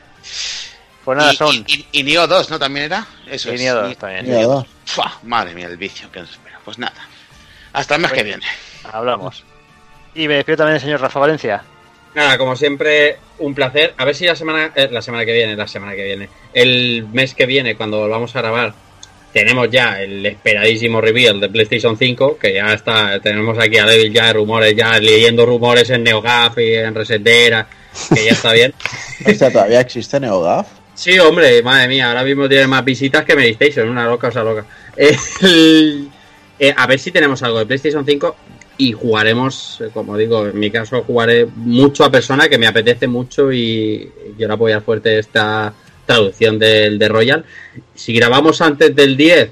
Pues 1.04 1.18
nada, 1.18 1.32
y, 1.32 1.36
son. 1.36 1.54
y, 1.54 1.64
y, 1.66 1.86
y 1.92 2.02
Neo 2.02 2.26
2, 2.26 2.50
¿no? 2.50 2.58
También 2.58 2.86
era. 2.86 3.06
Eso 3.26 3.50
Y 3.50 3.54
es. 3.54 3.60
Neo 3.60 3.74
2 3.76 3.88
Ni- 3.88 3.94
también. 3.96 4.42
Dos. 4.42 4.66
Fua, 4.86 5.18
madre 5.22 5.54
mía, 5.54 5.66
el 5.66 5.76
vicio 5.76 6.10
que 6.12 6.20
nos 6.20 6.30
espera. 6.30 6.58
Pues 6.64 6.78
nada. 6.78 6.94
Hasta 7.72 7.94
el 7.96 8.02
mes 8.02 8.12
que 8.12 8.22
viene. 8.22 8.44
Hablamos. 8.92 9.44
Y 10.14 10.28
me 10.28 10.34
despido 10.34 10.58
también 10.58 10.76
el 10.76 10.80
señor 10.82 11.00
Rafa 11.00 11.18
Valencia. 11.18 11.62
Nada, 12.14 12.38
como 12.38 12.54
siempre, 12.54 13.18
un 13.38 13.54
placer. 13.54 13.94
A 13.98 14.04
ver 14.04 14.14
si 14.14 14.24
la 14.26 14.36
semana, 14.36 14.70
eh, 14.74 14.88
la 14.90 15.02
semana 15.02 15.24
que 15.24 15.32
viene, 15.32 15.56
la 15.56 15.66
semana 15.66 15.94
que 15.94 16.04
viene, 16.04 16.28
el 16.52 17.06
mes 17.12 17.34
que 17.34 17.46
viene, 17.46 17.76
cuando 17.76 17.98
volvamos 17.98 18.34
a 18.36 18.40
grabar, 18.40 18.74
tenemos 19.34 19.68
ya 19.68 20.00
el 20.00 20.24
esperadísimo 20.24 21.00
reveal 21.00 21.40
de 21.40 21.48
PlayStation 21.50 21.98
5, 21.98 22.38
que 22.38 22.54
ya 22.54 22.72
está, 22.72 23.18
tenemos 23.20 23.58
aquí 23.58 23.76
a 23.76 23.84
Devil 23.84 24.12
ya 24.14 24.32
rumores, 24.32 24.74
ya 24.76 24.98
leyendo 24.98 25.44
rumores 25.44 25.90
en 25.90 26.04
NeoGAF 26.04 26.56
y 26.58 26.74
en 26.74 26.94
Resetera, 26.94 27.66
que 28.14 28.24
ya 28.24 28.30
está 28.30 28.52
bien. 28.52 28.72
Hostia, 29.26 29.50
¿todavía 29.52 29.80
existe 29.80 30.18
NeoGAF? 30.20 30.68
Sí, 30.94 31.18
hombre, 31.18 31.60
madre 31.64 31.88
mía, 31.88 32.08
ahora 32.08 32.22
mismo 32.22 32.48
tiene 32.48 32.68
más 32.68 32.84
visitas 32.84 33.24
que 33.24 33.34
PlayStation, 33.34 33.88
una 33.88 34.06
loca, 34.06 34.28
o 34.28 34.32
sea, 34.32 34.44
loca. 34.44 34.64
El- 34.96 36.08
eh, 36.56 36.72
a 36.76 36.86
ver 36.86 37.00
si 37.00 37.10
tenemos 37.10 37.42
algo 37.42 37.58
de 37.58 37.66
PlayStation 37.66 38.06
5 38.06 38.36
y 38.78 38.92
jugaremos, 38.92 39.80
eh, 39.80 39.90
como 39.92 40.16
digo, 40.16 40.46
en 40.46 40.56
mi 40.58 40.70
caso 40.70 41.02
jugaré 41.02 41.46
mucho 41.46 42.04
a 42.04 42.10
persona 42.12 42.48
que 42.48 42.58
me 42.58 42.68
apetece 42.68 43.08
mucho 43.08 43.52
y 43.52 44.08
quiero 44.36 44.54
apoyar 44.54 44.80
fuerte 44.82 45.18
esta 45.18 45.74
traducción 46.06 46.58
del 46.58 46.98
de 46.98 47.08
Royal. 47.08 47.44
Si 47.94 48.12
grabamos 48.14 48.60
antes 48.60 48.94
del 48.94 49.16
10, 49.16 49.50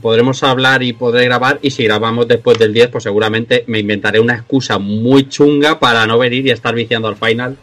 podremos 0.00 0.42
hablar 0.42 0.82
y 0.82 0.92
podré 0.92 1.24
grabar 1.24 1.58
y 1.62 1.70
si 1.70 1.84
grabamos 1.84 2.28
después 2.28 2.58
del 2.58 2.72
10, 2.72 2.88
pues 2.88 3.04
seguramente 3.04 3.64
me 3.66 3.78
inventaré 3.78 4.20
una 4.20 4.34
excusa 4.34 4.78
muy 4.78 5.28
chunga 5.28 5.78
para 5.78 6.06
no 6.06 6.18
venir 6.18 6.46
y 6.46 6.50
estar 6.50 6.74
viciando 6.74 7.08
al 7.08 7.16
final 7.16 7.56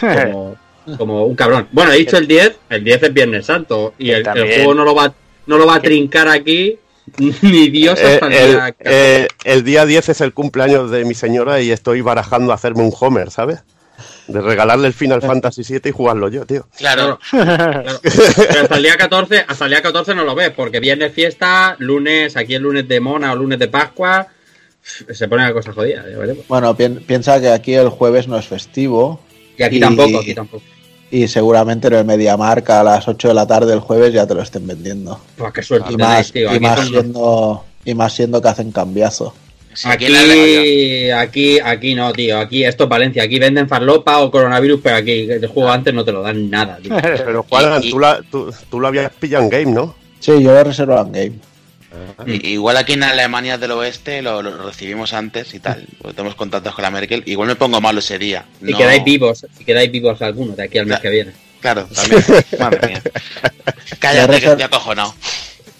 como, 0.00 0.56
como 0.96 1.24
un 1.24 1.36
cabrón. 1.36 1.68
Bueno, 1.72 1.92
he 1.92 1.98
dicho 1.98 2.16
el 2.16 2.26
10, 2.26 2.58
el 2.70 2.84
10 2.84 3.02
es 3.04 3.14
Viernes 3.14 3.46
Santo 3.46 3.94
y 3.98 4.06
Que 4.06 4.16
el, 4.16 4.24
juego 4.24 4.74
no 4.74 4.84
lo 4.84 4.94
va 4.94 5.12
no 5.46 5.56
lo 5.56 5.66
va 5.66 5.76
a 5.76 5.82
trincar 5.82 6.28
aquí 6.28 6.78
ni 7.42 7.68
Dios 7.70 7.98
Eh, 8.00 8.14
hasta 8.14 8.26
el 8.26 8.34
el, 8.34 8.52
día 8.52 8.74
eh, 8.80 9.28
el 9.44 9.64
día 9.64 9.86
10 9.86 10.08
es 10.10 10.20
el 10.20 10.32
cumpleaños 10.32 10.90
de 10.90 11.04
mi 11.04 11.14
señora 11.14 11.60
y 11.60 11.70
estoy 11.70 12.00
barajando 12.00 12.52
hacerme 12.52 12.82
un 12.82 12.92
Homer, 12.98 13.30
¿sabes? 13.30 13.62
De 14.28 14.40
regalarle 14.40 14.86
el 14.86 14.92
Final 14.92 15.20
Fantasy 15.22 15.62
VII 15.62 15.80
y 15.86 15.90
jugarlo 15.90 16.28
yo, 16.28 16.44
tío. 16.46 16.66
Claro. 16.76 17.18
Claro. 17.30 17.82
Pero 18.02 18.60
hasta 18.62 18.76
el 18.76 18.82
día 18.82 18.96
14, 18.96 19.44
hasta 19.48 19.64
el 19.64 19.70
día 19.70 19.82
14 19.82 20.14
no 20.14 20.24
lo 20.24 20.34
ves, 20.34 20.50
porque 20.50 20.80
viernes 20.80 21.12
fiesta, 21.12 21.74
lunes, 21.78 22.36
aquí 22.36 22.54
el 22.54 22.62
lunes 22.62 22.86
de 22.86 23.00
Mona 23.00 23.32
o 23.32 23.36
lunes 23.36 23.58
de 23.58 23.68
Pascua, 23.68 24.26
se 24.82 25.28
pone 25.28 25.42
la 25.44 25.52
cosa 25.52 25.72
jodida. 25.72 26.04
Bueno, 26.48 26.76
pi- 26.76 26.88
piensa 27.06 27.40
que 27.40 27.48
aquí 27.50 27.74
el 27.74 27.88
jueves 27.88 28.28
no 28.28 28.38
es 28.38 28.46
festivo. 28.46 29.20
Y 29.56 29.62
aquí 29.62 29.76
Y- 29.78 29.80
tampoco, 29.80 30.18
aquí 30.20 30.34
tampoco. 30.34 30.62
Y 31.10 31.26
seguramente 31.26 31.88
en 31.88 31.94
el 31.94 32.04
MediaMark 32.04 32.68
a 32.68 32.82
las 32.84 33.08
8 33.08 33.28
de 33.28 33.34
la 33.34 33.46
tarde 33.46 33.72
el 33.72 33.80
jueves 33.80 34.12
ya 34.12 34.26
te 34.26 34.34
lo 34.34 34.42
estén 34.42 34.66
vendiendo. 34.66 35.18
Pues 35.36 35.52
qué 35.54 35.62
suerte 35.62 35.92
Y 35.94 35.96
tenéis, 35.96 36.10
más, 36.18 36.32
tío. 36.32 36.54
y 36.54 36.60
más 36.60 36.90
y 37.86 37.94
más 37.94 38.12
siendo 38.12 38.42
que 38.42 38.48
hacen 38.48 38.72
cambiazo. 38.72 39.32
Aquí 39.84 40.06
aquí, 40.14 41.10
aquí, 41.10 41.58
aquí 41.60 41.94
no, 41.94 42.12
tío. 42.12 42.38
Aquí 42.38 42.64
esto 42.64 42.84
es 42.84 42.90
Valencia. 42.90 43.22
Aquí 43.22 43.38
venden 43.38 43.68
farlopa 43.68 44.18
o 44.18 44.30
coronavirus, 44.30 44.80
pero 44.82 44.96
aquí 44.96 45.30
el 45.30 45.46
juego 45.46 45.70
antes 45.70 45.94
no 45.94 46.04
te 46.04 46.12
lo 46.12 46.22
dan 46.22 46.50
nada, 46.50 46.78
tío. 46.82 46.94
Pero 47.02 47.42
Juan, 47.48 47.82
Y- 47.82 47.88
y- 47.88 47.90
tú, 47.90 47.98
la- 47.98 48.22
tú, 48.30 48.52
tú 48.70 48.80
lo 48.80 48.88
habías 48.88 49.12
pillado 49.12 49.44
en 49.44 49.50
game, 49.50 49.72
¿no? 49.72 49.94
Sí, 50.20 50.32
yo 50.42 50.52
lo 50.52 50.64
reservo 50.64 51.00
en 51.00 51.12
game. 51.12 51.32
Igual 52.42 52.76
aquí 52.76 52.92
en 52.94 53.02
Alemania 53.02 53.56
del 53.58 53.70
Oeste 53.72 54.20
lo, 54.22 54.42
lo 54.42 54.66
recibimos 54.66 55.12
antes 55.12 55.54
y 55.54 55.60
tal. 55.60 55.86
porque 56.00 56.14
tenemos 56.16 56.34
contactos 56.34 56.74
con 56.74 56.82
la 56.82 56.90
Merkel. 56.90 57.22
Igual 57.26 57.48
me 57.48 57.56
pongo 57.56 57.80
malo 57.80 58.00
ese 58.00 58.18
día. 58.18 58.44
Si 58.64 58.72
No- 58.72 58.78
quedáis 58.78 59.04
vivos, 59.04 59.46
si 59.56 59.64
quedáis 59.64 59.90
vivos 59.90 60.20
algunos 60.22 60.56
de 60.56 60.64
aquí 60.64 60.78
al 60.78 60.86
mes 60.86 60.98
Claro. 60.98 61.02
que 61.02 61.10
viene. 61.10 61.32
Claro, 61.60 61.88
también. 61.94 62.24
Madre 62.58 62.86
mía. 62.88 63.02
Cállate, 63.98 64.40
que 64.40 64.46
estoy 64.46 64.62
acojonado. 64.62 65.14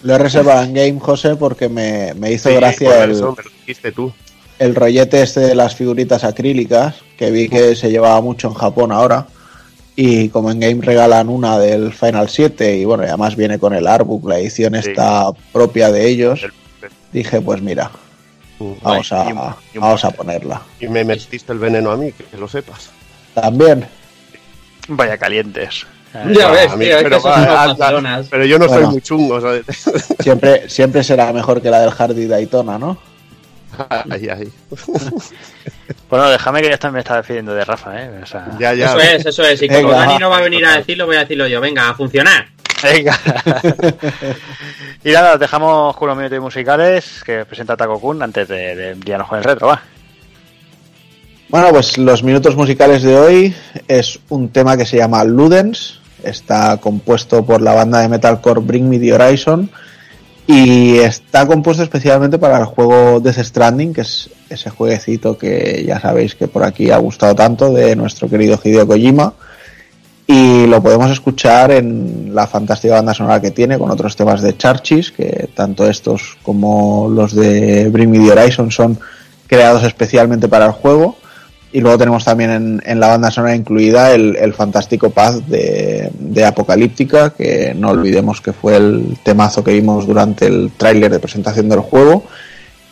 Lo 0.03 0.15
he 0.15 0.17
reservado 0.17 0.63
en 0.63 0.73
game, 0.73 0.99
José, 0.99 1.35
porque 1.35 1.67
me, 1.69 2.13
me 2.15 2.31
hizo 2.31 2.49
Sí, 2.49 2.55
gracia 2.55 3.03
el, 3.03 3.11
eso 3.11 3.35
me 3.37 3.43
lo 3.43 3.49
dijiste 3.49 3.91
tú. 3.91 4.13
el 4.59 4.73
rollete 4.75 5.21
este 5.21 5.41
de 5.41 5.55
las 5.55 5.75
figuritas 5.75 6.23
acrílicas, 6.23 6.95
que 7.17 7.31
vi 7.31 7.49
que 7.49 7.75
se 7.75 7.91
llevaba 7.91 8.21
mucho 8.21 8.47
en 8.47 8.53
Japón 8.53 8.91
ahora. 8.91 9.27
Y 9.97 10.29
como 10.29 10.49
en 10.51 10.61
game 10.61 10.81
regalan 10.81 11.27
una 11.27 11.59
del 11.59 11.91
Final 11.91 12.29
7, 12.29 12.77
y 12.77 12.85
bueno, 12.85 13.03
y 13.03 13.07
además 13.07 13.35
viene 13.35 13.59
con 13.59 13.73
el 13.73 13.85
artbook, 13.85 14.29
la 14.29 14.39
edición 14.39 14.73
Sí. 14.81 14.91
está 14.91 15.31
propia 15.51 15.91
de 15.91 16.07
ellos, 16.07 16.43
El- 16.43 16.53
dije, 17.11 17.41
pues 17.41 17.61
mira, 17.61 17.91
vamos 18.81 19.11
a, 19.11 19.57
vamos 19.75 20.05
a 20.05 20.11
ponerla. 20.11 20.61
Y 20.79 20.87
me 20.87 21.03
metiste 21.03 21.51
el 21.51 21.59
veneno 21.59 21.91
a 21.91 21.97
mí, 21.97 22.13
que 22.13 22.37
lo 22.37 22.47
sepas. 22.47 22.89
También, 23.33 23.85
Vaya 24.87 25.17
calientes. 25.17 25.85
Ya 26.13 26.47
Ah, 26.47 26.51
ves, 26.51 26.77
tío, 26.79 26.97
pero 28.31 28.45
yo 28.45 28.57
no 28.57 28.67
Bueno. 28.67 28.81
soy 28.83 28.91
muy 28.93 29.01
chungo, 29.01 29.39
¿sabes? 29.39 29.63
siempre, 30.19 30.67
siempre 30.69 31.03
será 31.03 31.31
mejor 31.33 31.61
que 31.61 31.69
la 31.69 31.81
del 31.81 31.91
Hardy 31.91 32.25
Daytona, 32.25 32.77
¿no? 32.79 32.97
ay, 34.09 34.27
ay. 34.29 34.49
Bueno, 36.09 36.27
déjame 36.29 36.61
que 36.61 36.69
ya 36.69 36.73
está, 36.73 36.89
me 36.91 36.99
está 36.99 37.17
despidiendo 37.17 37.53
de 37.53 37.63
Rafa, 37.63 38.01
¿eh? 38.03 38.09
O 38.23 38.25
sea, 38.25 38.47
Ya, 38.59 38.73
ya. 38.73 38.87
Eso 38.87 38.99
es, 38.99 39.25
eso 39.27 39.43
es. 39.43 39.61
Y 39.61 39.67
como 39.67 39.89
Venga. 39.89 39.95
Dani 39.97 40.17
no 40.17 40.29
va 40.31 40.37
a 40.37 40.41
venir 40.41 40.65
a 40.65 40.77
decirlo, 40.77 41.05
voy 41.05 41.15
a 41.17 41.19
decirlo 41.19 41.47
yo. 41.47 41.61
Venga, 41.61 41.89
a 41.89 41.93
funcionar. 41.93 42.47
Venga. 42.81 43.15
y 45.03 45.11
nada, 45.11 45.33
os 45.35 45.39
dejamos 45.39 45.95
con 45.95 46.07
los 46.07 46.17
minutos 46.17 46.39
musicales 46.39 47.21
que 47.23 47.45
presenta 47.45 47.77
Taco 47.77 47.99
Kun 47.99 48.23
antes 48.23 48.47
de, 48.47 48.75
de 48.75 48.89
enviarnos 48.91 49.27
con 49.29 49.37
el 49.37 49.43
retro, 49.43 49.67
va. 49.67 49.81
Bueno, 51.49 51.69
pues 51.69 51.97
los 51.97 52.23
minutos 52.23 52.55
musicales 52.55 53.03
de 53.03 53.15
hoy 53.17 53.55
es 53.87 54.19
un 54.29 54.49
tema 54.49 54.77
que 54.77 54.85
se 54.85 54.97
llama 54.97 55.23
Ludens, 55.23 55.98
está 56.23 56.77
compuesto 56.77 57.45
por 57.45 57.61
la 57.61 57.73
banda 57.73 57.99
de 57.99 58.09
metalcore 58.09 58.61
Bring 58.61 58.89
Me 58.89 58.99
the 58.99 59.13
Horizon 59.13 59.69
y 60.47 60.97
está 60.97 61.45
compuesto 61.45 61.83
especialmente 61.83 62.39
para 62.39 62.57
el 62.57 62.65
juego 62.65 63.19
Death 63.19 63.37
Stranding, 63.37 63.93
que 63.93 64.01
es 64.01 64.29
ese 64.49 64.71
jueguecito 64.71 65.37
que 65.37 65.83
ya 65.85 65.99
sabéis 65.99 66.33
que 66.33 66.47
por 66.47 66.63
aquí 66.63 66.89
ha 66.89 66.97
gustado 66.97 67.35
tanto 67.35 67.71
de 67.71 67.95
nuestro 67.95 68.27
querido 68.27 68.59
Hideo 68.63 68.87
Kojima 68.87 69.33
y 70.31 70.67
lo 70.67 70.81
podemos 70.81 71.09
escuchar 71.11 71.71
en 71.71 72.35
la 72.35 72.45
fantástica 72.45 72.95
banda 72.95 73.13
sonora 73.13 73.41
que 73.41 73.51
tiene 73.51 73.79
con 73.79 73.89
otros 73.89 74.15
temas 74.15 74.41
de 74.41 74.55
Charchis, 74.55 75.11
que 75.11 75.49
tanto 75.55 75.87
estos 75.87 76.37
como 76.43 77.09
los 77.09 77.33
de 77.33 77.89
Bring 77.89 78.11
Me 78.11 78.19
the 78.19 78.31
Horizon 78.31 78.71
son 78.71 78.99
creados 79.47 79.83
especialmente 79.83 80.47
para 80.47 80.67
el 80.67 80.71
juego. 80.71 81.17
Y 81.71 81.81
luego 81.81 81.99
tenemos 81.99 82.25
también 82.25 82.49
en, 82.49 82.81
en 82.83 82.99
la 82.99 83.09
banda 83.09 83.29
sonora 83.29 83.55
incluida 83.55 84.11
el, 84.13 84.35
el 84.37 84.53
fantástico 84.53 85.11
Path 85.11 85.45
de, 85.45 86.09
de 86.17 86.45
Apocalíptica, 86.45 87.29
que 87.29 87.75
no 87.75 87.89
olvidemos 87.89 88.41
que 88.41 88.53
fue 88.53 88.75
el 88.75 89.17
temazo 89.23 89.63
que 89.63 89.73
vimos 89.73 90.07
durante 90.07 90.47
el 90.47 90.71
tráiler 90.75 91.11
de 91.11 91.19
presentación 91.19 91.69
del 91.69 91.81
juego. 91.81 92.23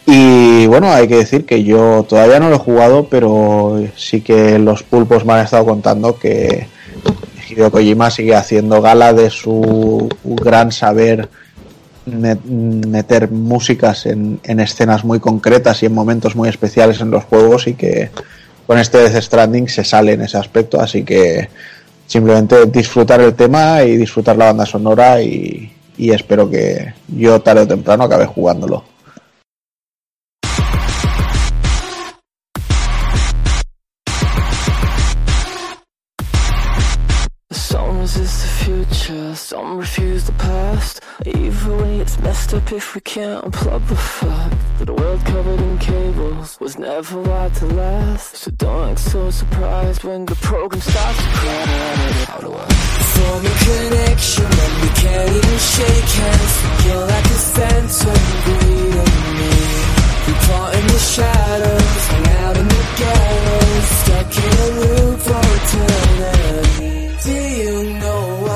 Y 0.06 0.68
bueno, 0.68 0.92
hay 0.94 1.08
que 1.08 1.18
decir 1.18 1.46
que 1.46 1.64
yo 1.64 2.06
todavía 2.08 2.40
no 2.40 2.50
lo 2.50 2.58
he 2.58 2.60
jugado, 2.60 3.08
pero 3.10 3.82
sí 3.96 4.22
que 4.22 4.60
los 4.60 4.84
pulpos 4.84 5.26
me 5.26 5.34
han 5.34 5.44
estado 5.44 5.66
contando 5.66 6.18
que 6.20 6.68
Hideo 7.50 7.72
Kojima 7.72 8.12
sigue 8.12 8.36
haciendo 8.36 8.82
gala 8.82 9.12
de 9.12 9.32
su 9.32 10.08
gran 10.24 10.72
saber 10.72 11.28
met- 12.06 12.44
meter 12.44 13.32
músicas 13.32 14.06
en, 14.06 14.40
en 14.44 14.60
escenas 14.60 15.04
muy 15.04 15.20
concretas 15.20 15.82
y 15.82 15.88
en 15.88 15.96
momentos 15.96 16.36
muy 16.36 16.48
especiales 16.48 17.02
en 17.02 17.10
los 17.10 17.24
juegos 17.24 17.68
y 17.68 17.74
que 17.74 18.12
con 18.68 18.78
este 18.78 18.98
Death 18.98 19.24
Stranding 19.24 19.70
se 19.70 19.86
sale 19.86 20.12
en 20.12 20.22
ese 20.22 20.38
aspecto, 20.38 20.80
así 20.82 21.04
que 21.04 21.50
simplemente 22.06 22.66
disfrutar 22.66 23.22
el 23.22 23.34
tema 23.34 23.82
y 23.84 23.96
disfrutar 23.96 24.36
la 24.36 24.46
banda 24.46 24.66
sonora 24.66 25.22
y, 25.22 25.72
espero 25.98 26.50
que 26.50 26.94
yo 27.08 27.42
tarde 27.42 27.62
o 27.62 27.68
temprano 27.68 28.04
acabe 28.04 28.26
jugándolo. 28.26 28.84
pictures. 39.08 39.50
Don't 39.50 39.78
refuse 39.78 40.26
the 40.26 40.34
past, 40.34 41.02
even 41.26 41.78
when 41.78 42.02
it's 42.02 42.20
messed 42.20 42.54
up. 42.54 42.72
If 42.72 42.96
we 42.96 43.02
can't 43.02 43.44
unplug 43.46 43.88
the 43.88 43.96
fact 43.96 44.56
that 44.80 44.90
a 44.90 44.94
world 44.94 45.22
covered 45.26 45.60
in 45.60 45.78
cables 45.78 46.60
was 46.60 46.78
never 46.78 47.20
right 47.22 47.54
to 47.56 47.66
last. 47.68 48.36
So 48.38 48.52
don't 48.52 48.92
act 48.92 49.00
so 49.00 49.32
surprised 49.32 50.04
when 50.04 50.26
the 50.26 50.36
program 50.36 50.82
starts 50.82 51.18
to 51.18 51.30
crash. 51.40 52.26
How 52.26 52.40
do 52.40 52.54
I 52.54 52.68
form 53.14 53.46
a 53.46 53.56
connection 53.68 54.46
when 54.58 54.74
we 54.82 54.90
can't 55.02 55.30
even 55.38 55.60
shake 55.76 56.12
hands? 56.22 56.54
You're 56.86 57.08
like 57.14 57.28
a 57.38 57.40
phantom 57.56 58.22
greeting 58.46 59.16
me. 59.40 59.54
We 60.26 60.34
part 60.48 60.76
in 60.76 60.86
the 60.88 61.02
shadows, 61.14 62.02
hang 62.12 62.28
out 62.44 62.58
in 62.58 62.68
the 62.68 62.84
gallows, 63.02 63.86
stuck 64.02 64.32
in 64.46 64.54
a 64.66 64.70
loop 64.82 65.20
for 65.28 65.46
eternity. 65.58 66.94
Do 67.24 67.34
you 67.34 68.00
know? 68.00 68.47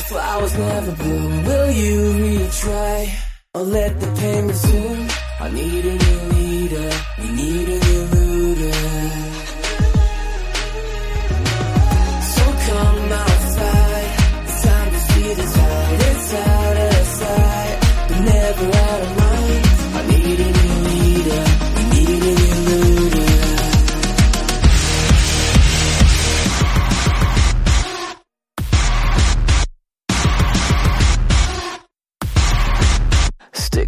Flowers 0.00 0.58
never 0.58 0.92
bloom. 0.92 1.44
Will 1.44 1.70
you 1.70 1.98
retry 2.24 3.08
or 3.54 3.62
let 3.62 4.00
the 4.00 4.06
pain 4.20 4.48
resume? 4.48 5.08
I 5.40 5.50
need 5.50 5.84
a 5.84 5.94
new 6.04 6.20
leader. 6.34 6.90
We 7.18 7.26
need 7.32 7.68
a 7.68 7.78
new 7.86 8.02
looter. 8.12 8.33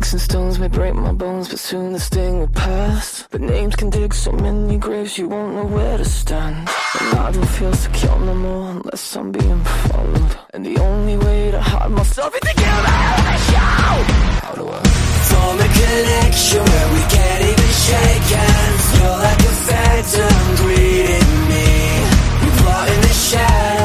Sticks 0.06 0.22
and 0.22 0.30
stones 0.30 0.58
may 0.60 0.68
break 0.68 0.94
my 0.94 1.10
bones, 1.10 1.48
but 1.48 1.58
soon 1.58 1.92
the 1.92 1.98
sting 1.98 2.38
will 2.38 2.46
pass. 2.46 3.26
But 3.28 3.40
names 3.40 3.74
can 3.74 3.90
dig 3.90 4.14
so 4.14 4.30
many 4.30 4.78
graves, 4.78 5.18
you 5.18 5.28
won't 5.28 5.54
know 5.56 5.64
where 5.64 5.98
to 5.98 6.04
stand. 6.04 6.68
And 7.00 7.18
I 7.18 7.32
don't 7.32 7.48
feel 7.58 7.72
secure 7.72 8.16
no 8.20 8.34
more 8.36 8.70
unless 8.70 9.16
I'm 9.16 9.32
being 9.32 9.64
followed. 9.64 10.38
And 10.54 10.64
the 10.64 10.78
only 10.78 11.16
way 11.16 11.50
to 11.50 11.60
hide 11.60 11.90
myself 11.90 12.32
is 12.34 12.40
to 12.40 12.54
give 12.54 12.84
out 12.86 13.16
the 13.16 13.38
show. 13.50 13.94
How 14.46 14.54
do 14.54 14.68
I? 14.68 14.78
Form 15.26 15.58
a 15.58 15.68
connection 15.80 16.62
where 16.62 16.88
we 16.94 17.02
can't 17.10 17.42
even 17.50 17.70
shake 17.86 18.28
hands. 18.38 18.84
You're 18.94 19.18
like 19.26 19.42
a 19.42 19.54
phantom 19.66 20.42
greeting 20.62 21.30
me. 21.50 21.66
We 22.42 22.48
plot 22.62 22.86
in 22.94 23.00
the 23.00 23.14
shadows, 23.26 23.76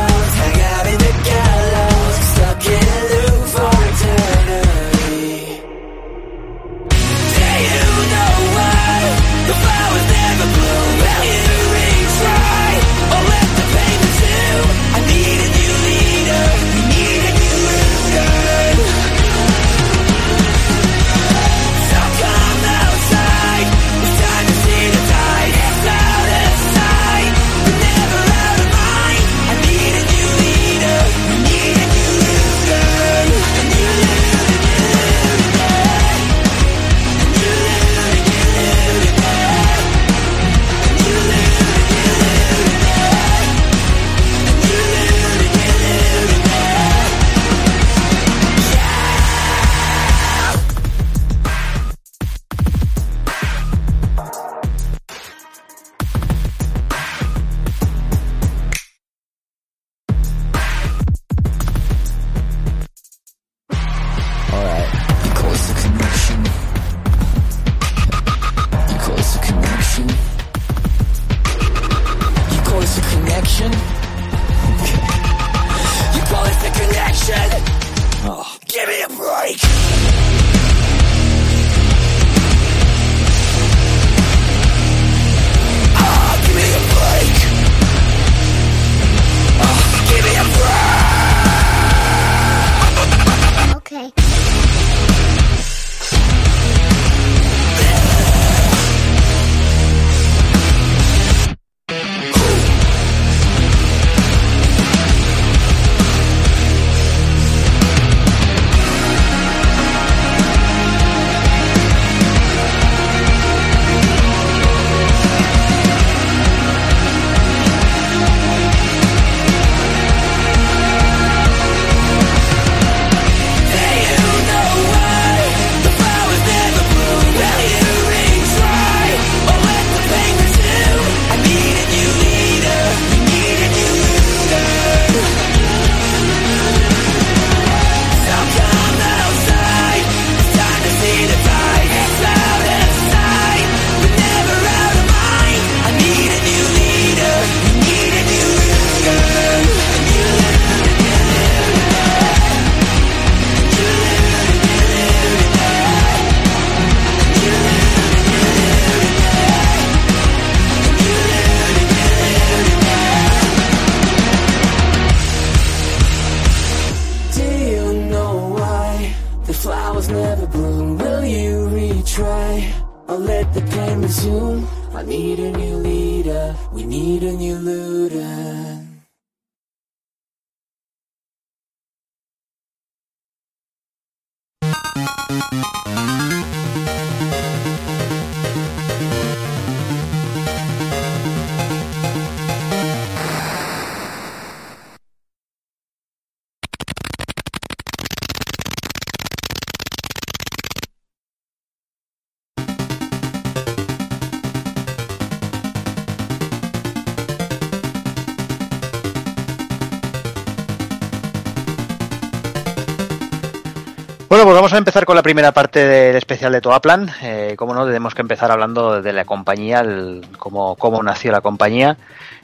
vamos 214.71 214.77
a 214.77 214.87
empezar 214.87 215.03
con 215.03 215.17
la 215.17 215.21
primera 215.21 215.51
parte 215.51 215.85
del 215.85 216.15
especial 216.15 216.53
de 216.53 216.61
Toaplan. 216.61 217.11
Eh, 217.21 217.55
como 217.57 217.73
no, 217.73 217.85
tenemos 217.85 218.15
que 218.15 218.21
empezar 218.21 218.51
hablando 218.51 219.01
de 219.01 219.11
la 219.11 219.25
compañía, 219.25 219.81
el- 219.81 220.25
cómo, 220.37 221.03
nació 221.03 221.33
la 221.33 221.41
compañía. 221.41 221.97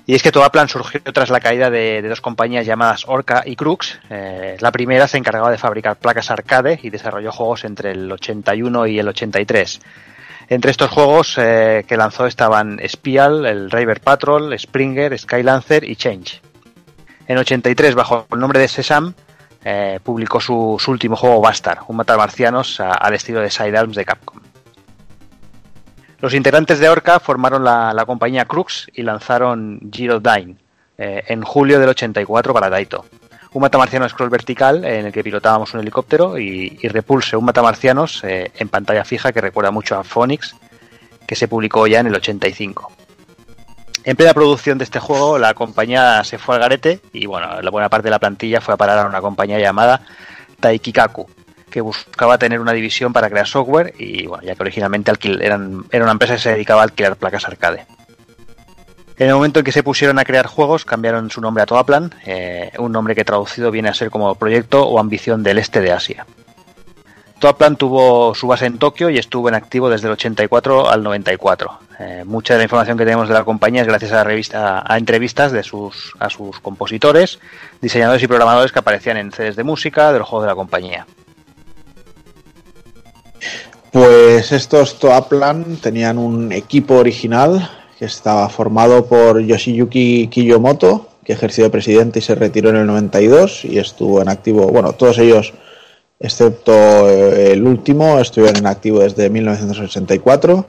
Y 0.06 0.14
es 0.14 0.22
que 0.22 0.34
Toaplan 0.34 0.68
surgió 0.68 1.00
tras 1.14 1.30
la 1.30 1.40
caída 1.40 1.70
de, 1.70 2.02
dos 2.02 2.20
compañías 2.20 2.66
llamadas 2.66 3.06
Orca 3.08 3.44
y 3.46 3.56
Crux. 3.56 3.98
Eh, 4.10 4.58
la 4.60 4.74
primera 4.74 5.08
se 5.08 5.18
encargaba 5.18 5.50
de 5.52 5.58
fabricar 5.58 5.96
placas 5.96 6.30
arcade 6.30 6.78
y 6.84 6.90
desarrolló 6.90 7.32
juegos 7.32 7.64
entre 7.64 7.92
el 7.92 8.12
81 8.12 8.88
y 8.88 9.00
el 9.00 9.08
83. 9.08 9.80
Entre 10.50 10.72
estos 10.72 10.92
juegos 10.92 11.36
eh, 11.38 11.86
que 11.88 11.96
lanzó 11.96 12.26
estaban 12.26 12.78
Spial, 12.86 13.46
el 13.46 13.72
River 13.72 14.02
Patrol, 14.02 14.54
Springer, 14.60 15.18
Skylancer 15.18 15.86
y 15.86 15.96
Change. 15.96 16.42
En 17.26 17.38
83, 17.38 17.96
bajo 17.96 18.28
el 18.34 18.40
nombre 18.40 18.60
de 18.60 18.68
Sesam, 18.68 19.14
eh, 19.64 20.00
publicó 20.04 20.40
su, 20.40 20.78
último 20.88 21.16
juego 21.16 21.42
Bastard, 21.42 21.80
un 21.88 21.98
matamarcianos 21.98 22.80
a- 22.80 22.92
al 22.94 23.14
estilo 23.14 23.40
de 23.42 23.50
Sidearms 23.52 23.96
de 23.96 24.06
Capcom. 24.06 24.40
Los 26.20 26.34
integrantes 26.34 26.80
de 26.80 26.90
Orca 26.90 27.20
formaron 27.20 27.64
la, 27.64 27.94
la 27.94 28.06
compañía 28.06 28.46
Crux 28.46 28.88
y 28.94 29.04
lanzaron 29.04 29.80
Gyrodyne 29.92 30.56
eh, 30.98 31.24
en 31.28 31.44
julio 31.44 31.80
del 31.80 31.90
84 31.90 32.54
para 32.54 32.70
Taito. 32.72 33.06
Un 33.54 33.62
matamarciano 33.62 34.08
scroll 34.10 34.30
vertical 34.30 34.84
en 34.84 35.06
el 35.08 35.12
que 35.12 35.24
pilotábamos 35.24 35.74
un 35.74 35.80
helicóptero 35.82 36.38
y, 36.38 36.78
y 36.82 36.88
Repulse, 36.88 37.38
un 37.38 37.46
matamarcianos 37.46 38.24
eh, 38.24 38.52
en 38.58 38.70
pantalla 38.70 39.06
fija 39.06 39.32
que 39.32 39.42
recuerda 39.42 39.72
mucho 39.72 39.96
a 39.98 40.04
Phoenix, 40.04 40.56
que 41.28 41.36
se 41.36 41.48
publicó 41.48 41.86
ya 41.88 42.00
en 42.00 42.08
el 42.08 42.16
85. 42.16 42.92
En 44.08 44.16
plena 44.16 44.34
producción 44.34 44.78
de 44.78 44.86
este 44.86 45.00
juego, 45.00 45.38
la 45.38 45.54
compañía 45.54 46.24
se 46.24 46.38
fue 46.38 46.56
al 46.56 46.62
garete 46.62 47.02
y 47.12 47.26
bueno, 47.26 47.62
la 47.62 47.70
buena 47.70 47.90
parte 47.90 48.06
de 48.06 48.12
la 48.12 48.20
plantilla 48.20 48.62
fue 48.62 48.74
a 48.74 48.78
parar 48.78 49.00
a 49.00 49.06
una 49.06 49.20
compañía 49.20 49.60
llamada 49.60 50.00
Taikikaku, 50.62 51.30
que 51.70 51.82
buscaba 51.82 52.38
tener 52.38 52.62
una 52.62 52.72
división 52.72 53.12
para 53.12 53.30
crear 53.30 53.46
software 53.46 53.94
y 54.00 54.26
bueno, 54.26 54.46
ya 54.46 54.56
que 54.56 54.64
originalmente 54.64 55.12
era 55.42 55.58
una 55.58 56.12
empresa 56.14 56.36
que 56.36 56.40
se 56.40 56.52
dedicaba 56.52 56.80
a 56.80 56.84
alquilar 56.86 57.18
placas 57.18 57.50
arcade. 57.50 57.86
En 59.18 59.28
el 59.28 59.36
momento 59.36 59.60
en 59.60 59.66
que 59.66 59.74
se 59.74 59.84
pusieron 59.84 60.18
a 60.20 60.24
crear 60.24 60.48
juegos, 60.48 60.86
cambiaron 60.86 61.30
su 61.30 61.42
nombre 61.42 61.64
a 61.64 61.66
Toaplan, 61.66 62.16
eh, 62.26 62.72
un 62.80 62.94
nombre 62.94 63.14
que 63.14 63.26
traducido 63.26 63.72
viene 63.72 63.90
a 63.90 63.94
ser 63.94 64.10
como 64.10 64.36
proyecto 64.36 64.88
o 64.88 65.00
ambición 65.00 65.44
del 65.44 65.58
este 65.58 65.82
de 65.82 65.92
Asia. 65.92 66.26
Toaplan 67.40 67.76
tuvo 67.76 68.34
su 68.34 68.48
base 68.48 68.66
en 68.66 68.80
Tokio 68.80 69.10
y 69.10 69.18
estuvo 69.18 69.48
en 69.48 69.56
activo 69.56 69.90
desde 69.90 70.08
el 70.08 70.14
84 70.14 70.90
al 70.90 71.04
94. 71.04 71.80
Eh, 72.00 72.24
mucha 72.26 72.54
de 72.54 72.60
la 72.60 72.64
información 72.64 72.98
que 72.98 73.06
tenemos 73.06 73.28
de 73.28 73.34
la 73.34 73.44
compañía 73.44 73.82
es 73.82 73.88
gracias 73.88 74.12
a, 74.12 74.24
revista, 74.24 74.84
a 74.86 74.98
entrevistas 74.98 75.52
de 75.52 75.64
sus, 75.64 76.14
a 76.20 76.30
sus 76.30 76.60
compositores, 76.60 77.40
diseñadores 77.82 78.24
y 78.24 78.28
programadores 78.28 78.72
que 78.72 78.80
aparecían 78.80 79.18
en 79.18 79.32
CDs 79.32 79.56
de 79.56 79.64
música 79.64 80.12
de 80.12 80.20
los 80.20 80.28
juegos 80.28 80.46
de 80.46 80.50
la 80.50 80.56
compañía. 80.56 81.06
Pues 83.92 84.52
estos 84.52 85.00
Toaplan 85.00 85.78
tenían 85.78 86.18
un 86.18 86.52
equipo 86.52 86.96
original 86.96 87.70
que 87.98 88.06
estaba 88.06 88.48
formado 88.50 89.06
por 89.06 89.40
Yoshiyuki 89.40 90.28
Kiyomoto, 90.28 91.08
que 91.24 91.34
ejerció 91.34 91.64
de 91.66 91.70
presidente 91.70 92.20
y 92.20 92.22
se 92.22 92.36
retiró 92.36 92.70
en 92.70 92.78
el 92.78 92.86
92 92.86 93.66
y 93.66 93.80
estuvo 93.80 94.22
en 94.22 94.30
activo, 94.30 94.68
bueno, 94.68 94.94
todos 94.94 95.18
ellos, 95.18 95.54
excepto 96.20 97.10
eh, 97.10 97.54
el 97.54 97.66
último, 97.66 98.20
estuvieron 98.20 98.58
en 98.58 98.68
activo 98.68 99.00
desde 99.00 99.30
1984. 99.30 100.66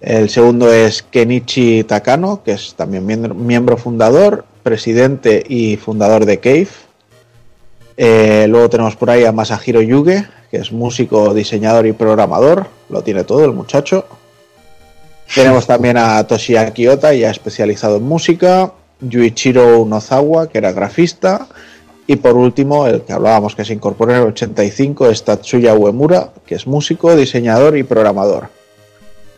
El 0.00 0.28
segundo 0.28 0.72
es 0.72 1.02
Kenichi 1.02 1.84
Takano, 1.84 2.42
que 2.44 2.52
es 2.52 2.74
también 2.74 3.06
miembro, 3.46 3.76
fundador, 3.76 4.44
presidente 4.62 5.42
y 5.48 5.76
fundador 5.76 6.26
de 6.26 6.40
Cave. 6.40 6.68
Eh, 7.96 8.46
luego 8.48 8.68
tenemos 8.68 8.96
por 8.96 9.10
ahí 9.10 9.24
a 9.24 9.32
Masahiro 9.32 9.80
Yuge, 9.80 10.26
que 10.50 10.58
es 10.58 10.72
músico, 10.72 11.32
diseñador 11.32 11.86
y 11.86 11.92
programador. 11.92 12.66
Lo 12.90 13.02
tiene 13.02 13.24
todo 13.24 13.44
el 13.44 13.52
muchacho. 13.52 14.06
Tenemos 15.34 15.66
también 15.66 15.96
a 15.96 16.22
Toshiaki 16.26 16.86
Ota, 16.88 17.14
ya 17.14 17.30
especializado 17.30 17.96
en 17.96 18.02
música. 18.02 18.72
Yuichiro 19.00 19.84
Nozawa, 19.86 20.48
que 20.48 20.58
era 20.58 20.72
grafista. 20.72 21.48
Y 22.06 22.16
por 22.16 22.36
último, 22.36 22.86
el 22.86 23.02
que 23.02 23.14
hablábamos 23.14 23.54
que 23.54 23.64
se 23.64 23.72
incorporó 23.72 24.12
en 24.12 24.18
el 24.18 24.28
85 24.28 25.08
es 25.08 25.24
Tatsuya 25.24 25.74
Uemura, 25.74 26.32
que 26.46 26.54
es 26.54 26.66
músico, 26.66 27.16
diseñador 27.16 27.76
y 27.76 27.82
programador. 27.82 28.48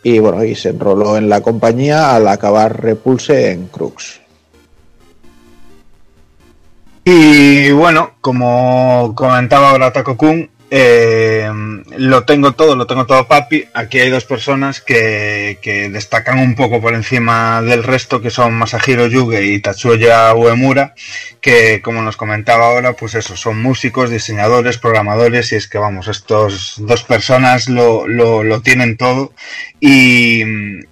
Y 0.03 0.19
bueno, 0.19 0.43
y 0.43 0.55
se 0.55 0.69
enroló 0.69 1.17
en 1.17 1.29
la 1.29 1.41
compañía 1.41 2.15
al 2.15 2.27
acabar 2.27 2.81
Repulse 2.81 3.51
en 3.51 3.67
Crux. 3.67 4.19
Y 7.05 7.71
bueno, 7.71 8.11
como 8.19 9.13
comentaba 9.15 9.69
ahora 9.69 9.93
Taco 9.93 10.17
Kun, 10.17 10.49
eh, 10.69 11.49
lo 11.97 12.23
tengo 12.25 12.51
todo, 12.53 12.75
lo 12.75 12.87
tengo 12.87 13.05
todo 13.05 13.27
papi. 13.27 13.65
Aquí 13.73 13.99
hay 13.99 14.09
dos 14.09 14.25
personas 14.25 14.81
que, 14.81 15.59
que 15.61 15.89
destacan 15.89 16.39
un 16.39 16.55
poco 16.55 16.81
por 16.81 16.93
encima 16.93 17.61
del 17.61 17.83
resto, 17.83 18.21
que 18.21 18.29
son 18.29 18.53
Masahiro 18.53 19.07
Yuge 19.07 19.45
y 19.45 19.59
Tatsuya 19.59 20.33
Uemura, 20.35 20.93
que 21.39 21.81
como 21.81 22.01
nos 22.01 22.17
comentaba 22.17 22.67
ahora, 22.67 22.93
pues 22.93 23.15
eso, 23.15 23.37
son 23.37 23.61
músicos, 23.61 24.09
diseñadores, 24.09 24.77
programadores, 24.77 25.51
y 25.53 25.55
es 25.55 25.67
que 25.67 25.77
vamos, 25.77 26.09
estos 26.09 26.75
dos 26.77 27.03
personas 27.03 27.69
lo, 27.69 28.07
lo, 28.07 28.61
tienen 28.61 28.97
todo. 28.97 29.33
Y, 29.79 30.43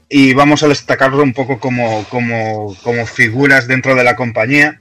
y 0.10 0.34
vamos 0.34 0.64
a 0.64 0.70
destacarlo 0.70 1.22
un 1.22 1.34
poco 1.34 1.60
como, 1.60 2.06
como, 2.06 2.76
como 2.82 3.06
figuras 3.06 3.68
dentro 3.68 3.96
de 3.96 4.04
la 4.04 4.16
compañía. 4.16 4.80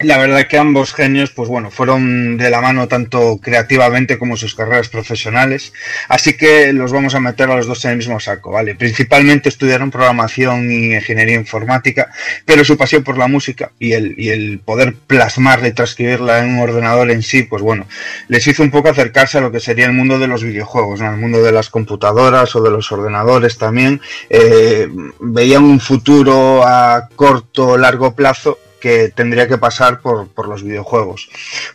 La 0.00 0.18
verdad 0.18 0.46
que 0.46 0.58
ambos 0.58 0.94
genios, 0.94 1.30
pues 1.30 1.48
bueno, 1.48 1.70
fueron 1.70 2.36
de 2.36 2.50
la 2.50 2.60
mano 2.60 2.86
tanto 2.88 3.38
creativamente 3.42 4.18
como 4.18 4.36
sus 4.36 4.54
carreras 4.54 4.88
profesionales, 4.88 5.72
así 6.08 6.36
que 6.36 6.72
los 6.72 6.92
vamos 6.92 7.14
a 7.14 7.20
meter 7.20 7.50
a 7.50 7.56
los 7.56 7.66
dos 7.66 7.84
en 7.84 7.92
el 7.92 7.96
mismo 7.96 8.20
saco, 8.20 8.52
¿vale? 8.52 8.74
Principalmente 8.74 9.48
estudiaron 9.48 9.90
programación 9.90 10.70
y 10.70 10.94
ingeniería 10.94 11.36
informática, 11.36 12.10
pero 12.44 12.64
su 12.64 12.76
pasión 12.76 13.02
por 13.02 13.18
la 13.18 13.28
música 13.28 13.72
y 13.78 13.92
el, 13.92 14.14
y 14.16 14.28
el 14.30 14.60
poder 14.60 14.94
plasmarla 14.94 15.68
y 15.68 15.72
transcribirla 15.72 16.40
en 16.40 16.50
un 16.54 16.60
ordenador 16.60 17.10
en 17.10 17.22
sí, 17.22 17.42
pues 17.42 17.62
bueno, 17.62 17.86
les 18.28 18.46
hizo 18.46 18.62
un 18.62 18.70
poco 18.70 18.88
acercarse 18.88 19.38
a 19.38 19.40
lo 19.40 19.50
que 19.50 19.60
sería 19.60 19.86
el 19.86 19.92
mundo 19.92 20.18
de 20.18 20.28
los 20.28 20.44
videojuegos, 20.44 21.00
¿no? 21.00 21.10
El 21.10 21.18
mundo 21.18 21.42
de 21.42 21.52
las 21.52 21.70
computadoras 21.70 22.54
o 22.54 22.62
de 22.62 22.70
los 22.70 22.90
ordenadores 22.92 23.58
también. 23.58 24.00
Eh, 24.30 24.88
veían 25.20 25.64
un 25.64 25.80
futuro 25.80 26.62
a 26.64 27.08
corto, 27.16 27.76
largo 27.76 28.14
plazo 28.14 28.58
que 28.80 29.08
tendría 29.08 29.48
que 29.48 29.58
pasar 29.58 30.00
por, 30.00 30.28
por 30.28 30.48
los 30.48 30.62
videojuegos. 30.62 31.28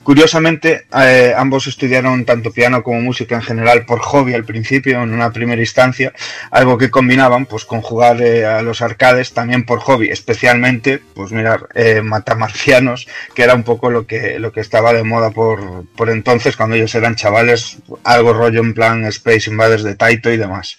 Curiosamente, 0.03 0.85
eh, 0.97 1.34
ambos 1.35 1.67
estudiaron 1.67 2.25
tanto 2.25 2.51
piano 2.51 2.84
como 2.84 3.01
música 3.01 3.35
en 3.35 3.41
general 3.41 3.85
por 3.85 3.99
hobby 3.99 4.34
al 4.34 4.45
principio, 4.45 5.01
en 5.01 5.13
una 5.13 5.31
primera 5.31 5.61
instancia, 5.61 6.13
algo 6.51 6.77
que 6.77 6.89
combinaban 6.89 7.45
pues 7.45 7.65
con 7.65 7.81
jugar 7.81 8.21
eh, 8.21 8.45
a 8.45 8.61
los 8.61 8.81
arcades 8.81 9.34
también 9.34 9.65
por 9.65 9.80
hobby, 9.80 10.09
especialmente, 10.09 11.01
pues 11.13 11.31
mirar, 11.31 11.67
eh, 11.75 12.01
matamarcianos, 12.01 13.07
que 13.34 13.43
era 13.43 13.55
un 13.55 13.63
poco 13.63 13.89
lo 13.89 14.05
que, 14.07 14.39
lo 14.39 14.51
que 14.51 14.61
estaba 14.61 14.93
de 14.93 15.03
moda 15.03 15.31
por, 15.31 15.85
por 15.95 16.09
entonces, 16.09 16.55
cuando 16.55 16.75
ellos 16.75 16.95
eran 16.95 17.15
chavales, 17.15 17.77
algo 18.03 18.34
rollo 18.34 18.61
en 18.61 18.73
plan 18.73 19.05
Space 19.05 19.49
Invaders 19.49 19.84
de 19.84 19.95
Taito 19.95 20.31
y 20.31 20.38
demás. 20.38 20.77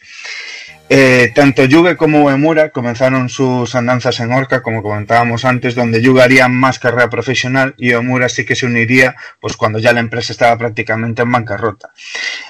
Eh, 0.90 1.32
tanto 1.34 1.64
Yuge 1.64 1.96
como 1.96 2.24
Uemura 2.24 2.68
comenzaron 2.68 3.30
sus 3.30 3.74
andanzas 3.74 4.20
en 4.20 4.32
Orca, 4.32 4.62
como 4.62 4.82
comentábamos 4.82 5.46
antes, 5.46 5.74
donde 5.74 6.02
Yuge 6.02 6.22
haría 6.22 6.48
más 6.48 6.78
carrera 6.78 7.08
profesional 7.08 7.74
y 7.78 7.94
Uemura 7.94 8.28
sí 8.28 8.44
que 8.44 8.54
se 8.54 8.66
uniría 8.66 9.16
pues 9.40 9.56
cuando 9.56 9.78
ya 9.78 9.94
la 9.94 10.00
empresa 10.00 10.32
estaba 10.32 10.58
prácticamente 10.58 11.22
en 11.22 11.32
bancarrota. 11.32 11.92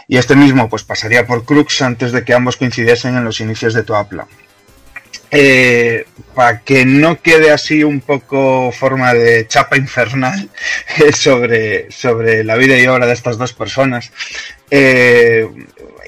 Y 0.08 0.16
este 0.16 0.34
mismo 0.34 0.68
pues 0.68 0.82
pasaría 0.82 1.26
por 1.26 1.44
Crux 1.44 1.80
antes 1.82 2.10
de 2.10 2.24
que 2.24 2.34
ambos 2.34 2.56
coincidiesen 2.56 3.16
en 3.16 3.24
los 3.24 3.40
inicios 3.40 3.72
de 3.72 3.84
Toapla. 3.84 4.26
Eh, 5.36 6.06
para 6.34 6.60
que 6.60 6.84
no 6.84 7.20
quede 7.20 7.50
así 7.50 7.82
un 7.82 8.00
poco 8.00 8.70
forma 8.70 9.14
de 9.14 9.48
chapa 9.48 9.76
infernal 9.76 10.48
sobre, 11.12 11.90
sobre 11.90 12.44
la 12.44 12.56
vida 12.56 12.78
y 12.78 12.86
obra 12.86 13.06
de 13.06 13.14
estas 13.14 13.36
dos 13.36 13.52
personas, 13.52 14.12
eh, 14.70 15.48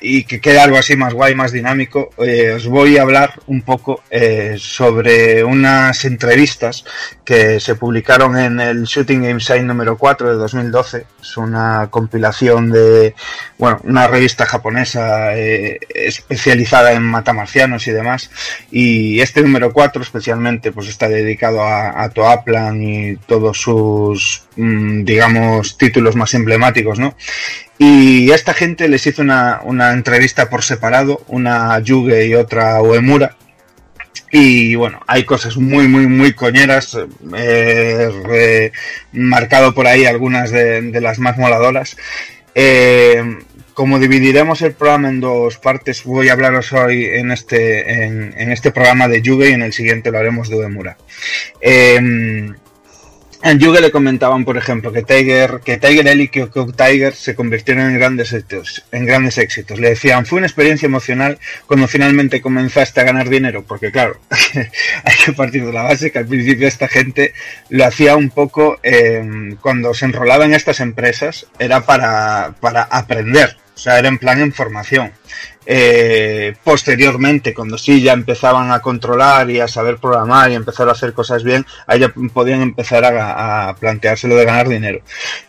y 0.01 0.25
que 0.25 0.41
quede 0.41 0.61
algo 0.61 0.77
así 0.77 0.97
más 0.97 1.15
guay, 1.15 1.35
más 1.35 1.53
dinámico, 1.53 2.11
eh, 2.19 2.53
os 2.53 2.67
voy 2.67 2.97
a 2.97 3.03
hablar 3.03 3.41
un 3.47 3.63
poco 3.63 4.03
eh, 4.11 4.57
sobre 4.59 5.45
unas 5.45 6.05
entrevistas 6.05 6.85
que 7.25 7.61
se 7.61 7.75
publicaron 7.75 8.39
en 8.39 8.61
el 8.61 8.85
Shooting 8.85 9.23
Game 9.23 9.41
Site 9.41 9.63
número 9.63 9.99
4 9.99 10.31
de 10.31 10.37
2012. 10.37 11.07
Es 11.21 11.37
una 11.37 11.89
compilación 11.91 12.71
de, 12.71 13.15
bueno, 13.59 13.81
una 13.85 14.07
revista 14.07 14.47
japonesa 14.47 15.37
eh, 15.37 15.81
especializada 15.89 16.93
en 16.93 17.03
matamarcianos 17.03 17.87
y 17.89 17.91
demás. 17.93 18.31
Y 18.71 19.21
este 19.21 19.43
número 19.43 19.73
4 19.73 20.03
especialmente 20.03 20.73
pues 20.73 20.89
está 20.89 21.09
dedicado 21.09 21.63
a, 21.63 22.03
a 22.03 22.11
Toaplan 22.11 22.83
y 22.83 23.17
todos 23.17 23.61
sus, 23.61 24.45
mm, 24.57 25.05
digamos, 25.05 25.77
títulos 25.79 26.17
más 26.17 26.33
emblemáticos, 26.35 26.99
¿no? 26.99 27.17
Y 27.79 28.31
esta 28.31 28.55
gente 28.55 28.89
les 28.89 29.07
hizo 29.07 29.23
una, 29.23 29.61
una 29.63 29.93
entrevista 29.93 30.49
por 30.49 30.63
separado, 30.63 31.23
una 31.29 31.75
a 31.75 31.81
Yuge 31.81 32.27
y 32.27 32.35
otra 32.35 32.77
a 32.77 32.83
Uemura. 32.83 33.37
Y 34.33 34.75
bueno, 34.75 35.01
hay 35.07 35.25
cosas 35.25 35.57
muy, 35.57 35.87
muy, 35.87 36.07
muy 36.07 36.33
coñeras, 36.33 36.99
eh, 37.37 38.11
re- 38.25 38.73
marcado 39.13 39.75
por 39.75 39.87
ahí 39.87 40.05
algunas 40.05 40.51
de, 40.51 41.01
las 41.01 41.19
más 41.19 41.37
moladoras. 41.39 41.97
Eh, 42.55 43.23
como 43.75 43.99
dividiremos 43.99 44.63
el 44.63 44.73
programa 44.73 45.11
en 45.11 45.21
dos 45.21 45.59
partes, 45.59 46.03
voy 46.05 46.31
a 46.31 46.33
hablaros 46.33 46.73
hoy 46.73 47.05
en 47.05 47.31
este, 47.31 48.05
en, 48.05 48.35
en 48.37 48.51
este 48.51 48.73
programa 48.73 49.07
de 49.07 49.21
Yuge 49.21 49.51
y 49.51 49.53
en 49.53 49.63
el 49.63 49.75
siguiente 49.75 50.11
lo 50.11 50.19
haremos 50.19 50.49
de 50.49 50.57
Uemura. 50.57 50.97
Eh, 51.61 52.51
A 53.47 53.53
Yuge 53.53 53.81
le 53.81 53.93
comentaban, 53.93 54.45
por 54.45 54.57
ejemplo, 54.57 54.93
que 54.93 55.05
Tiger, 55.05 55.61
que 55.65 55.77
Tiger 55.77 56.09
L 56.09 56.21
y 56.21 56.27
Coke 56.27 56.73
Tiger 56.73 57.15
se 57.15 57.37
convirtieron 57.37 57.87
en 57.87 57.95
grandes 57.97 58.33
éxitos, 58.33 58.85
en 58.91 59.07
grandes 59.07 59.39
éxitos. 59.39 59.79
Le 59.79 59.91
decían, 59.91 60.27
fue 60.27 60.39
una 60.39 60.49
experiencia 60.49 60.87
emocional 60.87 61.39
cuando 61.69 61.87
finalmente 61.87 62.43
comenzaste 62.43 63.01
a 63.01 63.05
ganar 63.05 63.29
dinero, 63.29 63.63
porque 63.63 63.93
claro, 63.93 64.19
hay 65.05 65.17
que 65.25 65.33
partir 65.33 65.65
de 65.65 65.73
la 65.73 65.85
base 65.85 66.11
que 66.11 66.19
al 66.19 66.27
principio 66.27 66.67
esta 66.67 66.89
gente 66.89 67.35
lo 67.69 67.85
hacía 67.85 68.17
un 68.17 68.31
poco 68.31 68.81
eh, 68.83 69.23
cuando 69.61 69.95
se 69.95 70.07
enrolaba 70.07 70.45
en 70.45 70.53
estas 70.53 70.81
empresas, 70.81 71.47
era 71.61 71.87
para, 71.87 72.57
para 72.59 72.83
aprender, 72.83 73.57
o 73.77 73.79
sea, 73.79 74.01
era 74.01 74.09
en 74.09 74.19
plan 74.19 74.41
en 74.41 74.53
formación. 74.53 75.13
Eh, 75.67 76.55
posteriormente, 76.63 77.53
cuando 77.53 77.77
sí 77.77 78.01
ya 78.01 78.13
empezaban 78.13 78.71
a 78.71 78.81
controlar 78.81 79.51
y 79.51 79.59
a 79.59 79.69
saber 79.69 79.97
programar 79.97 80.51
y 80.51 80.55
empezar 80.55 80.89
a 80.89 80.93
hacer 80.93 81.13
cosas 81.13 81.43
bien, 81.43 81.67
ahí 81.87 82.01
ya 82.01 82.13
podían 82.33 82.63
empezar 82.63 83.05
a, 83.05 83.69
a 83.69 83.77
planteárselo 83.77 84.37
de 84.37 84.45
ganar 84.45 84.69
dinero. 84.69 85.01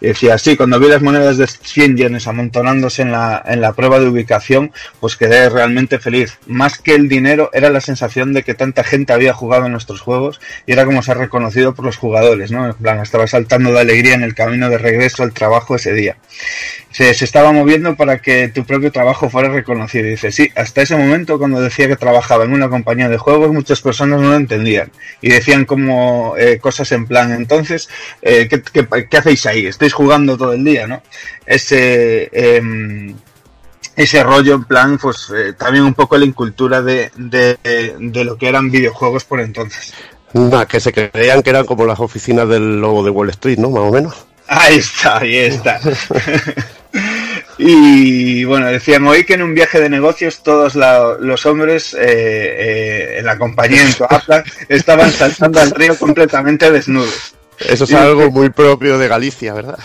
Y 0.01 0.07
decía, 0.07 0.37
sí, 0.37 0.57
cuando 0.57 0.79
vi 0.79 0.87
las 0.87 1.01
monedas 1.01 1.37
de 1.37 1.45
100 1.45 1.97
yenes 1.97 2.27
amontonándose 2.27 3.03
en 3.03 3.11
la, 3.11 3.43
en 3.45 3.61
la 3.61 3.73
prueba 3.73 3.99
de 3.99 4.07
ubicación, 4.07 4.71
pues 4.99 5.15
quedé 5.15 5.49
realmente 5.49 5.99
feliz. 5.99 6.39
Más 6.47 6.79
que 6.79 6.95
el 6.95 7.07
dinero, 7.07 7.49
era 7.53 7.69
la 7.69 7.81
sensación 7.81 8.33
de 8.33 8.43
que 8.43 8.53
tanta 8.55 8.83
gente 8.83 9.13
había 9.13 9.33
jugado 9.33 9.65
en 9.65 9.71
nuestros 9.71 10.01
juegos 10.01 10.41
y 10.65 10.71
era 10.73 10.85
como 10.85 11.03
ser 11.03 11.17
reconocido 11.17 11.75
por 11.75 11.85
los 11.85 11.97
jugadores, 11.97 12.51
¿no? 12.51 12.65
En 12.65 12.73
plan, 12.73 12.99
estaba 12.99 13.27
saltando 13.27 13.71
de 13.71 13.79
alegría 13.79 14.15
en 14.15 14.23
el 14.23 14.33
camino 14.33 14.69
de 14.69 14.77
regreso 14.77 15.23
al 15.23 15.33
trabajo 15.33 15.75
ese 15.75 15.93
día. 15.93 16.17
Se, 16.91 17.13
se 17.13 17.25
estaba 17.25 17.51
moviendo 17.51 17.95
para 17.95 18.19
que 18.19 18.47
tu 18.47 18.65
propio 18.65 18.91
trabajo 18.91 19.29
fuera 19.29 19.49
reconocido. 19.49 20.06
Dice, 20.09 20.31
sí, 20.31 20.49
hasta 20.55 20.81
ese 20.81 20.95
momento 20.95 21.37
cuando 21.37 21.61
decía 21.61 21.87
que 21.87 21.95
trabajaba 21.95 22.45
en 22.45 22.53
una 22.53 22.69
compañía 22.69 23.09
de 23.09 23.17
juegos, 23.17 23.51
muchas 23.51 23.81
personas 23.81 24.19
no 24.19 24.29
lo 24.29 24.35
entendían. 24.35 24.91
Y 25.21 25.29
decían 25.29 25.65
como 25.65 26.35
eh, 26.37 26.59
cosas 26.59 26.91
en 26.91 27.05
plan, 27.05 27.31
entonces, 27.33 27.89
eh, 28.21 28.47
¿qué, 28.49 28.61
qué, 28.61 29.07
qué 29.09 29.17
hacéis 29.17 29.45
ahí? 29.45 29.65
Estáis 29.65 29.93
jugando 29.93 30.37
todo 30.37 30.53
el 30.53 30.63
día, 30.63 30.87
¿no? 30.87 31.01
Ese... 31.45 32.29
em, 32.31 33.15
ese 33.95 34.21
rollo 34.23 34.53
en 34.53 34.63
plan, 34.65 34.99
pues 34.99 35.31
eh, 35.35 35.53
también 35.53 35.83
un 35.83 35.95
poco 35.95 36.19
la 36.19 36.25
incultura 36.25 36.83
de, 36.83 37.09
de, 37.15 37.57
de 37.99 38.23
lo 38.23 38.37
que 38.37 38.47
eran 38.47 38.69
videojuegos 38.69 39.23
por 39.23 39.39
entonces. 39.39 39.91
Nah, 40.33 40.65
que 40.65 40.79
se 40.79 40.93
creían 40.93 41.41
que 41.41 41.49
eran 41.49 41.65
como 41.65 41.85
las 41.85 41.99
oficinas 41.99 42.47
del 42.47 42.79
lobo 42.79 43.03
de 43.03 43.09
Wall 43.09 43.29
Street, 43.31 43.57
¿no? 43.57 43.71
Más 43.71 43.81
o 43.81 43.91
menos. 43.91 44.27
Ahí 44.47 44.77
está, 44.77 45.17
ahí 45.19 45.35
está. 45.37 45.79
y 47.57 48.43
bueno, 48.45 48.67
decían 48.67 49.05
hoy 49.07 49.23
que 49.25 49.33
en 49.33 49.41
un 49.43 49.53
viaje 49.55 49.79
de 49.81 49.89
negocios 49.89 50.43
todos 50.43 50.75
la- 50.75 51.15
los 51.19 51.45
hombres 51.45 51.93
eh, 51.93 51.99
eh, 52.01 53.15
en 53.19 53.25
la 53.25 53.37
compañía 53.37 53.81
en 53.83 53.93
Toapla 53.93 54.43
estaban 54.69 55.11
saltando 55.11 55.59
al 55.59 55.71
río 55.71 55.97
completamente 55.97 56.71
desnudos. 56.71 57.33
Eso 57.59 57.85
es 57.85 57.93
algo 57.93 58.29
muy 58.29 58.49
propio 58.49 58.99
de 58.99 59.07
Galicia, 59.07 59.51
¿verdad? 59.53 59.79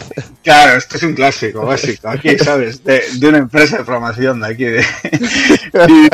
Claro, 0.44 0.77
esto 0.77 0.99
es 0.99 1.03
un 1.05 1.15
clásico 1.15 1.65
básico. 1.65 2.07
Aquí, 2.11 2.36
¿sabes? 2.39 2.85
De, 2.85 3.03
de 3.15 3.28
una 3.28 3.39
empresa 3.39 3.78
de 3.78 3.85
programación 3.85 4.40
de 4.40 4.47
aquí. 4.47 4.65
De... 4.65 4.85
Y, 5.89 6.09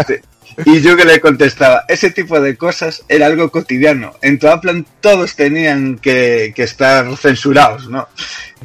y 0.65 0.81
yo 0.81 0.97
que 0.97 1.05
le 1.05 1.21
contestaba, 1.21 1.85
ese 1.89 2.11
tipo 2.11 2.41
de 2.41 2.57
cosas 2.57 3.05
era 3.09 3.27
algo 3.27 3.51
cotidiano. 3.51 4.15
En 4.23 4.39
Toaplan 4.39 4.87
todos 5.01 5.37
tenían 5.37 5.99
que, 5.99 6.53
que 6.55 6.63
estar 6.63 7.17
censurados, 7.17 7.89
¿no? 7.89 8.09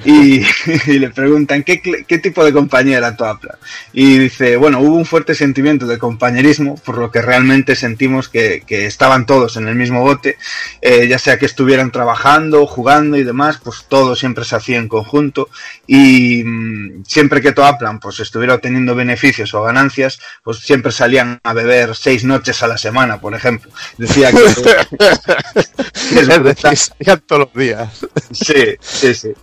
Y, 0.06 0.42
y 0.88 1.00
le 1.00 1.10
preguntan, 1.12 1.64
¿qué, 1.64 1.82
¿qué 1.82 2.18
tipo 2.18 2.44
de 2.44 2.52
compañía 2.54 2.98
era 2.98 3.16
Toaplan? 3.16 3.58
Y 3.92 4.18
dice, 4.18 4.58
bueno, 4.58 4.80
hubo 4.80 4.96
un 4.96 5.06
fuerte 5.06 5.36
sentimiento 5.36 5.86
de 5.86 6.00
compañerismo, 6.00 6.76
por 6.76 6.98
lo 6.98 7.12
que 7.12 7.22
realmente 7.22 7.76
sentimos 7.76 8.28
que, 8.28 8.64
que 8.66 8.86
estaban 8.86 9.26
todos 9.26 9.58
en 9.58 9.68
el 9.68 9.76
mismo 9.76 10.02
bote, 10.02 10.38
eh, 10.82 11.08
ya 11.08 11.20
sea 11.20 11.38
que 11.38 11.46
estuvieran 11.46 11.92
trabajando, 11.92 12.66
jugando 12.66 13.18
y 13.18 13.24
demás, 13.24 13.60
pues 13.64 13.86
todo 13.88 14.16
siempre 14.16 14.46
se 14.46 14.56
hacía 14.56 14.78
en 14.78 14.88
conjunto 14.88 15.50
y 15.86 16.44
mm, 16.44 17.04
siempre 17.06 17.42
que 17.42 17.52
Toaplan 17.52 18.00
pues 18.00 18.20
estuviera 18.20 18.56
obteniendo 18.56 18.96
beneficios 18.96 19.54
o 19.54 19.62
ganancias, 19.62 20.20
pues 20.44 20.60
siempre 20.60 20.92
salían 20.92 21.40
a 21.44 21.54
beber 21.54 21.73
seis 21.94 22.24
noches 22.24 22.64
a 22.64 22.68
la 22.68 22.78
semana, 22.78 23.20
por 23.20 23.36
ejemplo. 23.36 23.70
Decía 23.98 24.32
que, 24.32 24.38
es. 26.72 26.94
Ya 27.00 27.18
todos 27.18 27.48
los 27.48 27.54
días. 27.54 28.06
Sí, 28.32 28.78
sí, 28.80 29.14
sí. 29.14 29.34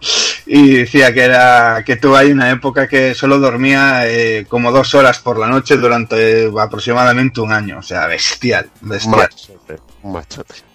Y 0.47 0.77
decía 0.79 1.13
que 1.13 1.23
era 1.23 1.83
que 1.85 1.97
tuvo 1.97 2.17
ahí 2.17 2.33
una 2.33 2.51
época 2.51 2.89
que 2.89 3.15
solo 3.15 3.39
dormía 3.39 4.09
eh, 4.09 4.47
como 4.49 4.73
dos 4.73 4.95
horas 4.95 5.19
por 5.19 5.39
la 5.39 5.49
noche 5.49 5.77
durante 5.77 6.47
eh, 6.47 6.51
aproximadamente 6.59 7.41
un 7.41 7.53
año. 7.53 7.79
O 7.79 7.83
sea, 7.83 8.07
bestial, 8.07 8.71
bestial. 8.81 9.17
Machote, 9.17 9.77
un 10.03 10.13
machote. 10.13 10.71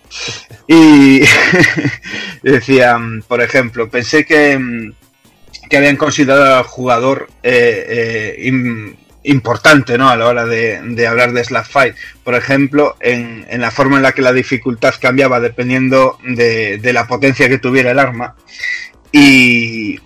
Y 0.67 1.21
decía, 2.41 2.97
por 3.27 3.41
ejemplo, 3.41 3.89
pensé 3.89 4.25
que, 4.25 4.91
que 5.69 5.77
habían 5.77 5.97
considerado 5.97 6.57
al 6.57 6.63
jugador 6.63 7.27
eh, 7.43 7.85
eh, 7.87 8.35
importante 9.25 9.97
¿no? 9.97 10.09
a 10.09 10.15
la 10.15 10.27
hora 10.27 10.45
de, 10.45 11.07
hablar 11.07 11.33
de 11.33 11.43
Slap 11.43 11.65
Fight. 11.65 11.95
Por 12.23 12.35
ejemplo, 12.35 12.95
en, 12.99 13.45
en 13.49 13.61
la 13.61 13.71
forma 13.71 13.97
en 13.97 14.03
la 14.03 14.13
que 14.13 14.21
la 14.21 14.33
dificultad 14.33 14.93
cambiaba 14.99 15.39
dependiendo 15.39 16.17
de, 16.23 16.77
de 16.77 16.93
la 16.93 17.07
potencia 17.07 17.49
que 17.49 17.57
tuviera 17.57 17.91
el 17.91 17.99
arma. 17.99 18.35
Y, 19.11 19.99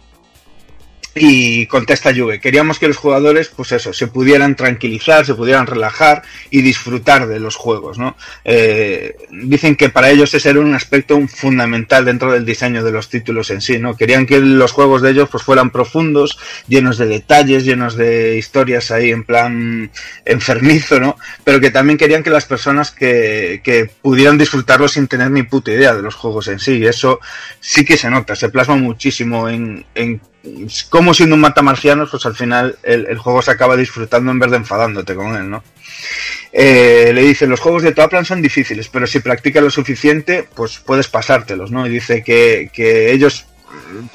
y 1.20 1.66
contesta 1.68 2.14
Juve, 2.16 2.40
queríamos 2.40 2.80
que 2.80 2.88
los 2.88 2.98
jugadores, 2.98 3.50
pues 3.50 3.72
eso, 3.72 3.94
se 3.94 4.08
pudieran 4.08 4.56
tranquilizar, 4.56 5.26
se 5.26 5.36
pudieran 5.36 5.68
relajar 5.68 6.24
y 6.50 6.62
disfrutar 6.62 7.28
de 7.28 7.40
los 7.40 7.56
juegos, 7.56 7.98
¿no? 7.98 8.16
Eh, 8.46 9.16
dicen 9.30 9.76
que 9.76 9.90
para 9.90 10.10
ellos 10.10 10.34
ese 10.34 10.50
era 10.50 10.60
un 10.60 10.74
aspecto 10.74 11.20
fundamental 11.28 12.06
dentro 12.06 12.32
del 12.32 12.46
diseño 12.46 12.84
de 12.84 12.92
los 12.92 13.10
títulos 13.10 13.50
en 13.52 13.62
sí, 13.62 13.80
¿no? 13.80 13.96
Querían 13.96 14.26
que 14.26 14.40
los 14.40 14.72
juegos 14.72 15.02
de 15.02 15.12
ellos 15.12 15.30
pues 15.30 15.44
fueran 15.44 15.70
profundos, 15.70 16.40
llenos 16.68 16.98
de 16.98 17.08
detalles, 17.08 17.66
llenos 17.66 17.96
de 17.96 18.38
historias 18.38 18.92
ahí 18.92 19.12
en 19.12 19.24
plan 19.24 19.92
enfermizo, 20.26 21.00
¿no? 21.00 21.18
Pero 21.44 21.60
que 21.60 21.72
también 21.72 21.98
querían 21.98 22.24
que 22.24 22.30
las 22.30 22.46
personas 22.46 22.92
que, 22.92 23.62
que 23.64 23.90
pudieran 24.02 24.38
disfrutarlo 24.38 24.88
sin 24.88 25.08
tener 25.08 25.32
ni 25.32 25.44
puta 25.44 25.72
idea 25.72 25.94
de 25.94 26.02
los 26.02 26.16
juegos 26.16 26.48
en 26.48 26.60
sí. 26.60 26.78
Y 26.78 26.86
eso 26.86 27.20
sí 27.60 27.84
que 27.84 27.98
se 27.98 28.10
nota, 28.10 28.36
se 28.36 28.50
plasma 28.50 28.76
muchísimo 28.76 29.50
en, 29.50 29.86
en 29.96 30.22
cómo 30.90 31.14
siendo 31.14 31.36
un 31.36 31.42
matamarcianos, 31.42 32.10
pues 32.10 32.26
al 32.26 32.36
final 32.36 32.78
el, 32.84 33.18
juego 33.18 33.42
se 33.42 33.52
acaba 33.52 33.76
disfrutando 33.76 34.32
en 34.32 34.40
vez 34.40 34.52
de 34.52 34.58
enfadándote 34.58 35.16
con 35.16 35.36
él, 35.36 35.50
¿no? 35.50 35.64
Eh, 36.52 37.12
le 37.14 37.22
dice, 37.22 37.46
los 37.46 37.60
juegos 37.60 37.84
de 37.84 37.92
Toaplan 37.92 38.26
son 38.26 38.42
difíciles, 38.42 38.88
pero 38.88 39.06
si 39.06 39.20
practicas 39.20 39.64
lo 39.64 39.70
suficiente, 39.70 40.48
pues 40.56 40.80
puedes 40.80 41.08
pasártelos, 41.08 41.72
¿no? 41.72 41.86
Y 41.86 41.90
dice 41.90 42.24
que, 42.24 42.72
que 42.74 43.12
ellos 43.12 43.46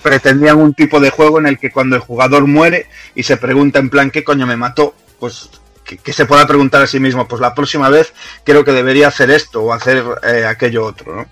pretendían 0.02 0.56
un 0.56 0.74
tipo 0.74 0.98
de 0.98 1.10
juego 1.10 1.38
en 1.38 1.46
el 1.46 1.59
que 1.59 1.70
cuando 1.70 1.96
el 1.96 2.02
jugador 2.02 2.46
muere 2.46 2.86
y 3.14 3.22
se 3.22 3.36
pregunta 3.36 3.78
en 3.78 3.90
plan, 3.90 4.10
¿qué 4.10 4.24
coño 4.24 4.46
me 4.46 4.56
mató? 4.56 4.94
Pues 5.20 5.51
que, 5.84 5.98
que 5.98 6.12
se 6.12 6.26
pueda 6.26 6.46
preguntar 6.46 6.82
a 6.82 6.86
sí 6.86 6.98
mismo, 6.98 7.28
pues 7.28 7.40
la 7.40 7.55
próxima 7.55 7.90
vez 7.90 8.14
creo 8.44 8.64
que 8.64 8.72
debería 8.72 9.09
hacer 9.09 9.30
esto 9.30 9.62
o 9.62 9.72
hacer 9.72 10.02
eh, 10.22 10.46
aquello 10.46 10.84
otro, 10.84 11.14
¿no? 11.14 11.26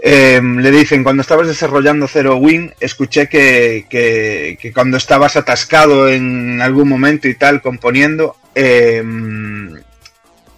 Eh, 0.00 0.40
le 0.40 0.70
dicen, 0.70 1.02
cuando 1.02 1.22
estabas 1.22 1.48
desarrollando 1.48 2.06
Zero 2.06 2.36
Win, 2.36 2.72
escuché 2.78 3.28
que, 3.28 4.58
cuando 4.72 4.96
estabas 4.96 5.36
atascado 5.36 6.08
en 6.08 6.60
algún 6.62 6.88
momento 6.88 7.28
y 7.28 7.34
tal, 7.34 7.60
componiendo, 7.60 8.36
eh, 8.54 9.02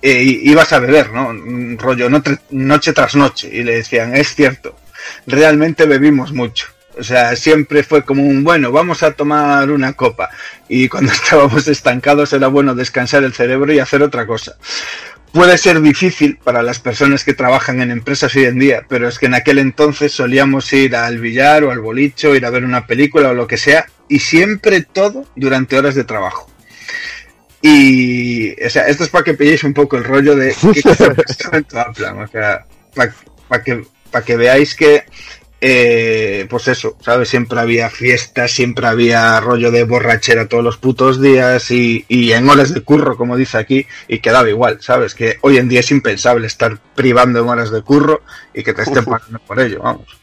eh, 0.03 0.23
ibas 0.23 0.73
a 0.73 0.79
beber, 0.79 1.11
¿no? 1.13 1.33
Rollo 1.79 2.11
noche 2.51 2.93
tras 2.93 3.15
noche. 3.15 3.49
Y 3.53 3.63
le 3.63 3.77
decían, 3.77 4.15
es 4.15 4.35
cierto, 4.35 4.77
realmente 5.27 5.87
bebimos 5.87 6.33
mucho. 6.33 6.67
O 6.99 7.03
sea, 7.03 7.35
siempre 7.37 7.83
fue 7.83 8.05
como 8.05 8.25
un, 8.25 8.45
bueno, 8.45 8.73
vamos 8.73 9.03
a 9.03 9.13
tomar 9.13 9.71
una 9.71 9.95
copa. 9.95 10.29
Y 10.69 10.89
cuando 10.89 11.13
estábamos 11.13 11.67
estancados 11.67 12.33
era 12.35 12.49
bueno 12.49 12.75
descansar 12.75 13.25
el 13.25 13.33
cerebro 13.33 13.73
y 13.73 13.79
hacer 13.79 14.03
otra 14.03 14.27
cosa 14.27 14.57
puede 15.33 15.59
ser 15.59 15.81
difícil 15.81 16.39
para 16.43 16.63
las 16.63 16.79
personas 16.79 17.25
que 17.25 17.35
trabajan 17.35 17.81
en 17.81 17.91
empresas 17.91 18.35
hoy 18.35 18.45
en 18.45 18.59
día, 18.59 18.85
pero 18.89 19.09
es 19.09 19.19
que 19.19 19.27
en 19.27 19.35
aquel 19.35 19.59
entonces 19.59 20.13
solíamos 20.13 20.73
ir 20.73 20.97
al 20.97 21.19
billar 21.19 21.65
o 21.65 21.71
al 21.71 21.81
bolicho, 21.81 22.35
ir 22.35 22.45
a 22.45 22.51
ver 22.51 22.65
una 22.65 22.87
película 22.87 23.31
o 23.31 23.35
lo 23.35 23.47
que 23.47 23.57
sea, 23.57 23.87
y 24.09 24.19
siempre 24.19 24.83
todo 24.83 25.27
durante 25.37 25.79
horas 25.79 25.95
de 25.95 26.05
trabajo. 26.05 26.51
Y, 27.63 28.53
o 28.65 28.71
sea, 28.71 28.89
esto 28.89 29.05
es 29.05 29.11
para 29.11 29.25
que 29.25 29.35
pilléis 29.35 29.65
un 29.65 29.75
poco 29.75 29.97
el 29.97 30.05
rollo 30.05 30.35
de 30.35 30.55
qué 30.55 30.81
o 30.89 32.27
sea, 32.27 32.67
para 32.95 33.63
que, 33.63 33.85
pa 34.11 34.23
que 34.23 34.37
veáis 34.37 34.75
que 34.75 35.05
eh, 35.61 36.47
pues 36.49 36.69
eso, 36.69 36.97
¿sabes? 37.01 37.29
Siempre 37.29 37.61
había 37.61 37.91
fiestas, 37.91 38.51
siempre 38.51 38.87
había 38.87 39.39
rollo 39.41 39.71
de 39.71 39.85
borrachera 39.85 40.49
todos 40.49 40.65
los 40.65 40.79
putos 40.79 41.21
días 41.21 41.71
y, 41.71 42.05
y, 42.09 42.33
en 42.33 42.49
horas 42.49 42.73
de 42.73 42.81
curro, 42.81 43.17
como 43.17 43.37
dice 43.37 43.59
aquí, 43.59 43.87
y 44.09 44.21
quedaba 44.21 44.49
igual, 44.49 44.79
¿sabes? 44.81 45.15
Que 45.15 45.37
hoy 45.43 45.59
en 45.59 45.69
día 45.69 45.81
es 45.81 45.91
impensable 45.91 46.47
estar 46.47 46.79
privando 46.95 47.41
en 47.41 47.49
horas 47.49 47.71
de 47.71 47.83
curro 47.83 48.23
y 48.55 48.63
que 48.63 48.73
te 48.73 48.83
estén 48.83 49.05
pagando 49.05 49.39
por 49.41 49.61
ello, 49.61 49.81
vamos. 49.83 50.21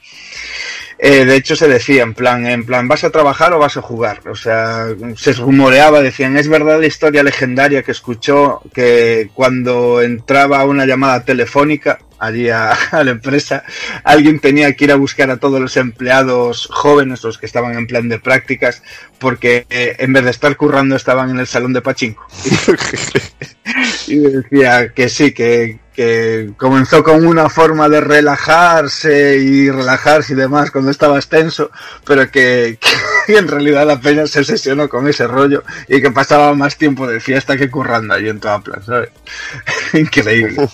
Eh, 0.99 1.25
de 1.25 1.35
hecho 1.35 1.55
se 1.55 1.67
decía 1.67 2.01
en 2.01 2.15
plan, 2.15 2.47
en 2.47 2.65
plan, 2.65 2.87
¿vas 2.87 3.03
a 3.03 3.11
trabajar 3.11 3.53
o 3.53 3.59
vas 3.59 3.77
a 3.77 3.83
jugar? 3.83 4.27
O 4.27 4.35
sea, 4.35 4.87
se 5.15 5.33
rumoreaba, 5.33 6.01
decían, 6.01 6.37
es 6.37 6.47
verdad 6.47 6.79
la 6.79 6.87
historia 6.87 7.21
legendaria 7.21 7.83
que 7.83 7.91
escuchó 7.91 8.63
que 8.73 9.29
cuando 9.35 10.01
entraba 10.01 10.65
una 10.65 10.87
llamada 10.87 11.23
telefónica 11.23 11.99
allí 12.19 12.49
a, 12.49 12.71
a 12.91 13.03
la 13.03 13.11
empresa, 13.11 13.63
alguien 14.03 14.39
tenía 14.39 14.73
que 14.73 14.85
ir 14.85 14.91
a 14.91 14.95
buscar 14.95 15.29
a 15.29 15.37
todos 15.37 15.59
los 15.59 15.77
empleados 15.77 16.67
jóvenes, 16.71 17.23
los 17.23 17.37
que 17.37 17.45
estaban 17.45 17.77
en 17.77 17.87
plan 17.87 18.09
de 18.09 18.19
prácticas, 18.19 18.81
porque 19.19 19.65
eh, 19.69 19.95
en 19.99 20.13
vez 20.13 20.23
de 20.23 20.31
estar 20.31 20.55
currando 20.55 20.95
estaban 20.95 21.29
en 21.29 21.39
el 21.39 21.47
salón 21.47 21.73
de 21.73 21.81
Pachinko. 21.81 22.25
y 24.07 24.15
decía 24.19 24.93
que 24.93 25.09
sí, 25.09 25.33
que, 25.33 25.79
que 25.93 26.51
comenzó 26.57 27.03
con 27.03 27.25
una 27.25 27.49
forma 27.49 27.89
de 27.89 28.01
relajarse 28.01 29.37
y 29.37 29.69
relajarse 29.69 30.33
y 30.33 30.35
demás 30.35 30.71
cuando 30.71 30.91
estaba 30.91 31.17
extenso, 31.17 31.71
pero 32.05 32.29
que, 32.31 32.77
que 33.25 33.37
en 33.37 33.47
realidad 33.47 33.85
la 33.85 33.99
peña 33.99 34.27
se 34.27 34.43
sesionó 34.43 34.87
con 34.89 35.07
ese 35.07 35.27
rollo 35.27 35.63
y 35.87 36.01
que 36.01 36.11
pasaba 36.11 36.53
más 36.53 36.77
tiempo 36.77 37.07
de 37.07 37.19
fiesta 37.19 37.57
que 37.57 37.69
currando 37.69 38.13
allí 38.13 38.29
en 38.29 38.39
toda 38.39 38.59
plan, 38.59 38.83
¿sabes? 38.83 39.09
Increíble. 39.93 40.69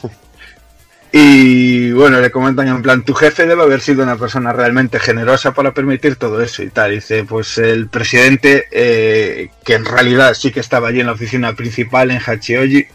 Y 1.16 1.92
bueno, 1.92 2.20
le 2.20 2.32
comentan 2.32 2.68
en 2.68 2.82
plan, 2.82 3.06
tu 3.06 3.14
jefe 3.14 3.46
debe 3.46 3.62
haber 3.62 3.82
sido 3.82 4.02
una 4.02 4.18
persona 4.18 4.52
realmente 4.52 5.00
generosa 5.00 5.54
para 5.54 5.72
permitir 5.72 6.16
todo 6.16 6.42
eso 6.42 6.64
y 6.64 6.72
tal. 6.72 6.90
Dice, 6.90 7.24
pues 7.24 7.60
el 7.60 7.88
presidente, 7.88 8.68
eh, 8.72 9.52
que 9.64 9.76
en 9.76 9.86
realidad 9.86 10.34
sí 10.34 10.52
que 10.52 10.60
estaba 10.60 10.88
allí 10.88 11.02
en 11.02 11.06
la 11.06 11.12
oficina 11.12 11.54
principal 11.54 12.10
en 12.10 12.20
Hachioji 12.20 12.88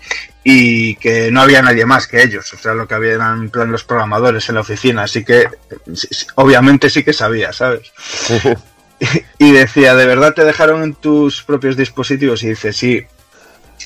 y 0.42 0.96
que 0.96 1.30
no 1.30 1.42
había 1.42 1.62
nadie 1.62 1.86
más 1.86 2.08
que 2.08 2.20
ellos, 2.20 2.52
o 2.52 2.58
sea, 2.58 2.74
lo 2.74 2.88
que 2.88 2.94
habían 2.94 3.42
en 3.42 3.50
plan 3.50 3.70
los 3.70 3.84
programadores 3.84 4.48
en 4.48 4.56
la 4.56 4.62
oficina, 4.62 5.04
así 5.04 5.24
que 5.24 5.46
obviamente 6.34 6.90
sí 6.90 7.04
que 7.04 7.12
sabía, 7.12 7.52
¿sabes? 7.52 7.92
y 9.38 9.52
decía, 9.52 9.94
¿de 9.94 10.06
verdad 10.06 10.34
te 10.34 10.44
dejaron 10.44 10.82
en 10.82 10.94
tus 10.94 11.44
propios 11.44 11.76
dispositivos? 11.76 12.42
Y 12.42 12.48
dice, 12.48 12.72
sí. 12.72 13.06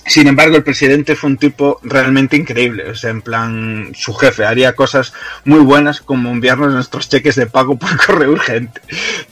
Sin 0.04 0.26
embargo, 0.26 0.56
el 0.56 0.64
presidente 0.64 1.14
fue 1.14 1.30
un 1.30 1.36
tipo 1.36 1.78
realmente 1.82 2.36
increíble. 2.36 2.90
O 2.90 2.94
sea, 2.94 3.10
en 3.10 3.22
plan, 3.22 3.92
su 3.94 4.12
jefe 4.14 4.44
haría 4.44 4.74
cosas 4.74 5.12
muy 5.44 5.60
buenas 5.60 6.00
como 6.00 6.30
enviarnos 6.30 6.72
nuestros 6.72 7.08
cheques 7.08 7.36
de 7.36 7.46
pago 7.46 7.76
por 7.76 7.96
correo 8.06 8.32
urgente. 8.32 8.80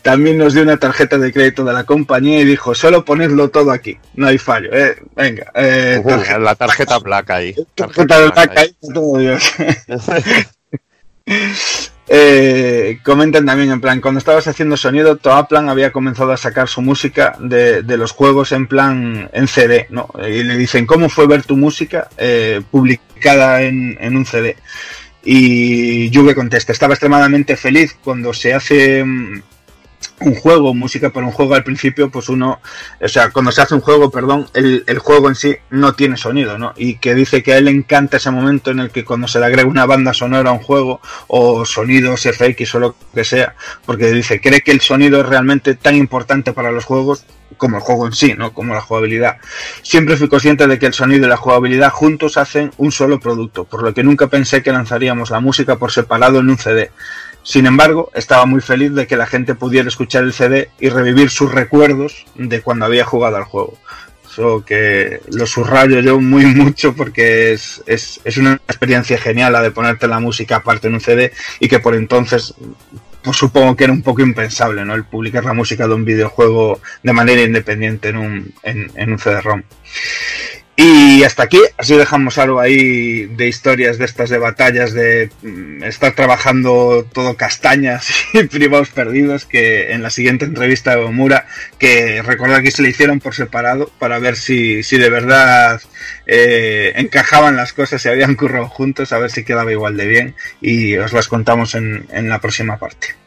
También 0.02 0.38
nos 0.38 0.54
dio 0.54 0.62
una 0.62 0.76
tarjeta 0.76 1.18
de 1.18 1.32
crédito 1.32 1.64
de 1.64 1.72
la 1.72 1.84
compañía 1.84 2.40
y 2.40 2.44
dijo, 2.44 2.74
solo 2.74 3.04
ponedlo 3.04 3.50
todo 3.50 3.72
aquí. 3.72 3.98
No 4.14 4.28
hay 4.28 4.38
fallo, 4.38 4.70
eh. 4.72 4.96
Venga, 5.16 5.50
eh, 5.54 6.02
tarjeta, 6.06 6.38
la 6.38 6.54
tarjeta 6.54 7.00
placa 7.00 7.36
ahí. 7.36 7.54
tarjeta 7.74 8.20
de 8.20 8.30
placa 8.30 8.60
ahí, 8.60 8.74
todo 8.94 9.18
Dios. 9.18 9.52
Eh, 12.12 12.98
comentan 13.04 13.46
también 13.46 13.70
en 13.70 13.80
plan, 13.80 14.00
cuando 14.00 14.18
estabas 14.18 14.48
haciendo 14.48 14.76
sonido, 14.76 15.16
Toaplan 15.16 15.68
había 15.68 15.92
comenzado 15.92 16.32
a 16.32 16.36
sacar 16.36 16.66
su 16.66 16.82
música 16.82 17.36
de, 17.38 17.84
los 17.96 18.10
juegos 18.10 18.50
en 18.50 18.66
plan 18.66 19.30
en 19.32 19.46
CD, 19.46 19.86
¿no? 19.90 20.10
Y 20.18 20.42
le 20.42 20.56
dicen, 20.56 20.86
¿cómo 20.86 21.08
fue 21.08 21.28
ver 21.28 21.44
tu 21.44 21.56
música 21.56 22.08
eh, 22.18 22.62
publicada 22.68 23.62
en, 23.62 23.96
en, 24.00 24.16
un 24.16 24.26
CD? 24.26 24.56
Y 25.22 26.10
Juve 26.12 26.34
contesta, 26.34 26.72
estaba 26.72 26.94
extremadamente 26.94 27.56
feliz 27.56 27.96
cuando 28.02 28.34
se 28.34 28.54
hace 28.54 29.04
um, 29.04 29.40
un 30.20 30.34
juego, 30.34 30.74
música 30.74 31.10
para 31.10 31.26
un 31.26 31.32
juego 31.32 31.54
al 31.54 31.64
principio, 31.64 32.10
pues 32.10 32.28
uno, 32.28 32.60
o 33.00 33.08
sea, 33.08 33.30
cuando 33.30 33.52
se 33.52 33.62
hace 33.62 33.74
un 33.74 33.80
juego, 33.80 34.10
perdón, 34.10 34.48
el, 34.54 34.84
el, 34.86 34.98
juego 34.98 35.28
en 35.28 35.34
sí 35.34 35.56
no 35.70 35.94
tiene 35.94 36.16
sonido, 36.16 36.58
¿no? 36.58 36.72
Y 36.76 36.96
que 36.96 37.14
dice 37.14 37.42
que 37.42 37.54
a 37.54 37.58
él 37.58 37.66
le 37.66 37.70
encanta 37.70 38.18
ese 38.18 38.30
momento 38.30 38.70
en 38.70 38.80
el 38.80 38.90
que 38.90 39.04
cuando 39.04 39.28
se 39.28 39.40
le 39.40 39.46
agrega 39.46 39.68
una 39.68 39.86
banda 39.86 40.12
sonora 40.12 40.50
a 40.50 40.52
un 40.52 40.60
juego, 40.60 41.00
o 41.26 41.64
sonidos 41.64 42.22
FX 42.22 42.74
o 42.74 42.80
lo 42.80 42.96
que 43.14 43.24
sea, 43.24 43.54
porque 43.86 44.10
dice, 44.12 44.40
cree 44.40 44.60
que 44.60 44.72
el 44.72 44.80
sonido 44.80 45.20
es 45.20 45.26
realmente 45.26 45.74
tan 45.74 45.96
importante 45.96 46.52
para 46.52 46.70
los 46.70 46.84
juegos 46.84 47.24
como 47.56 47.76
el 47.76 47.82
juego 47.82 48.06
en 48.06 48.12
sí, 48.12 48.34
¿no? 48.36 48.52
Como 48.52 48.74
la 48.74 48.80
jugabilidad. 48.80 49.36
Siempre 49.82 50.16
fui 50.16 50.28
consciente 50.28 50.66
de 50.66 50.78
que 50.78 50.86
el 50.86 50.94
sonido 50.94 51.26
y 51.26 51.28
la 51.28 51.36
jugabilidad 51.36 51.90
juntos 51.90 52.36
hacen 52.36 52.70
un 52.78 52.92
solo 52.92 53.20
producto, 53.20 53.64
por 53.64 53.82
lo 53.82 53.92
que 53.92 54.02
nunca 54.02 54.28
pensé 54.28 54.62
que 54.62 54.72
lanzaríamos 54.72 55.30
la 55.30 55.40
música 55.40 55.76
por 55.76 55.92
separado 55.92 56.40
en 56.40 56.50
un 56.50 56.58
CD. 56.58 56.90
Sin 57.42 57.66
embargo, 57.66 58.10
estaba 58.14 58.46
muy 58.46 58.60
feliz 58.60 58.92
de 58.92 59.06
que 59.06 59.16
la 59.16 59.26
gente 59.26 59.54
pudiera 59.54 59.88
escuchar 59.88 60.24
el 60.24 60.32
CD 60.32 60.70
y 60.78 60.88
revivir 60.88 61.30
sus 61.30 61.52
recuerdos 61.52 62.26
de 62.34 62.60
cuando 62.62 62.84
había 62.84 63.04
jugado 63.04 63.36
al 63.36 63.44
juego. 63.44 63.78
Eso 64.30 64.64
que 64.64 65.20
lo 65.32 65.46
subrayo 65.46 66.00
yo 66.00 66.20
muy 66.20 66.44
mucho 66.54 66.94
porque 66.94 67.52
es, 67.52 67.82
es, 67.86 68.20
es 68.24 68.36
una 68.36 68.54
experiencia 68.54 69.18
genial 69.18 69.52
la 69.52 69.62
de 69.62 69.70
ponerte 69.70 70.06
la 70.06 70.20
música 70.20 70.56
aparte 70.56 70.88
en 70.88 70.94
un 70.94 71.00
CD 71.00 71.32
y 71.58 71.68
que 71.68 71.80
por 71.80 71.94
entonces 71.94 72.54
pues 73.22 73.36
supongo 73.36 73.76
que 73.76 73.84
era 73.84 73.92
un 73.92 74.02
poco 74.02 74.22
impensable, 74.22 74.84
¿no? 74.84 74.94
El 74.94 75.04
publicar 75.04 75.44
la 75.44 75.52
música 75.52 75.86
de 75.86 75.94
un 75.94 76.04
videojuego 76.04 76.80
de 77.02 77.12
manera 77.12 77.42
independiente 77.42 78.08
en 78.08 78.16
un, 78.16 78.54
en, 78.62 78.90
en 78.94 79.12
un 79.12 79.18
CD-ROM. 79.18 79.62
Y 80.82 81.24
hasta 81.24 81.42
aquí, 81.42 81.58
así 81.76 81.94
dejamos 81.94 82.38
algo 82.38 82.58
ahí 82.58 83.26
de 83.26 83.48
historias 83.48 83.98
de 83.98 84.06
estas 84.06 84.30
de 84.30 84.38
batallas, 84.38 84.94
de 84.94 85.28
mm, 85.42 85.82
estar 85.82 86.14
trabajando 86.14 87.06
todo 87.12 87.36
castañas 87.36 88.10
y 88.32 88.44
privados 88.44 88.88
perdidos, 88.88 89.44
que 89.44 89.92
en 89.92 90.02
la 90.02 90.08
siguiente 90.08 90.46
entrevista 90.46 90.96
de 90.96 91.04
Omura, 91.04 91.46
que 91.78 92.22
recordar 92.22 92.62
que 92.62 92.70
se 92.70 92.80
le 92.80 92.88
hicieron 92.88 93.20
por 93.20 93.34
separado 93.34 93.90
para 93.98 94.18
ver 94.20 94.36
si, 94.36 94.82
si 94.82 94.96
de 94.96 95.10
verdad 95.10 95.82
eh, 96.26 96.94
encajaban 96.96 97.56
las 97.56 97.74
cosas, 97.74 98.00
se 98.00 98.08
habían 98.08 98.34
currado 98.34 98.66
juntos, 98.70 99.12
a 99.12 99.18
ver 99.18 99.30
si 99.30 99.44
quedaba 99.44 99.70
igual 99.72 99.98
de 99.98 100.06
bien, 100.06 100.34
y 100.62 100.96
os 100.96 101.12
las 101.12 101.28
contamos 101.28 101.74
en, 101.74 102.06
en 102.10 102.30
la 102.30 102.40
próxima 102.40 102.78
parte. 102.78 103.19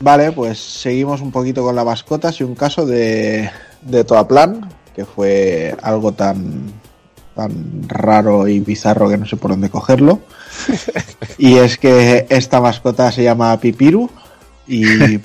Vale, 0.00 0.32
pues 0.32 0.58
seguimos 0.58 1.20
un 1.20 1.30
poquito 1.30 1.62
con 1.62 1.74
las 1.74 1.84
mascotas 1.84 2.38
y 2.40 2.44
un 2.44 2.54
caso 2.54 2.84
de, 2.84 3.50
de 3.82 4.04
Toaplan, 4.04 4.68
que 4.94 5.04
fue 5.04 5.74
algo 5.82 6.12
tan, 6.12 6.72
tan 7.34 7.88
raro 7.88 8.46
y 8.46 8.60
bizarro 8.60 9.08
que 9.08 9.16
no 9.16 9.26
sé 9.26 9.36
por 9.36 9.52
dónde 9.52 9.70
cogerlo. 9.70 10.20
y 11.38 11.54
es 11.56 11.78
que 11.78 12.26
esta 12.28 12.60
mascota 12.60 13.10
se 13.10 13.22
llama 13.22 13.58
Pipiru 13.58 14.10
y 14.68 15.18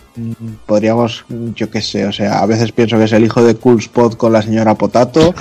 podríamos, 0.65 1.25
yo 1.55 1.69
qué 1.69 1.81
sé, 1.81 2.05
o 2.05 2.11
sea, 2.11 2.39
a 2.39 2.45
veces 2.45 2.71
pienso 2.71 2.97
que 2.97 3.05
es 3.05 3.11
el 3.11 3.25
hijo 3.25 3.43
de 3.43 3.55
Cool 3.55 3.79
Spot 3.79 4.15
con 4.15 4.31
la 4.31 4.41
señora 4.41 4.75
Potato, 4.75 5.33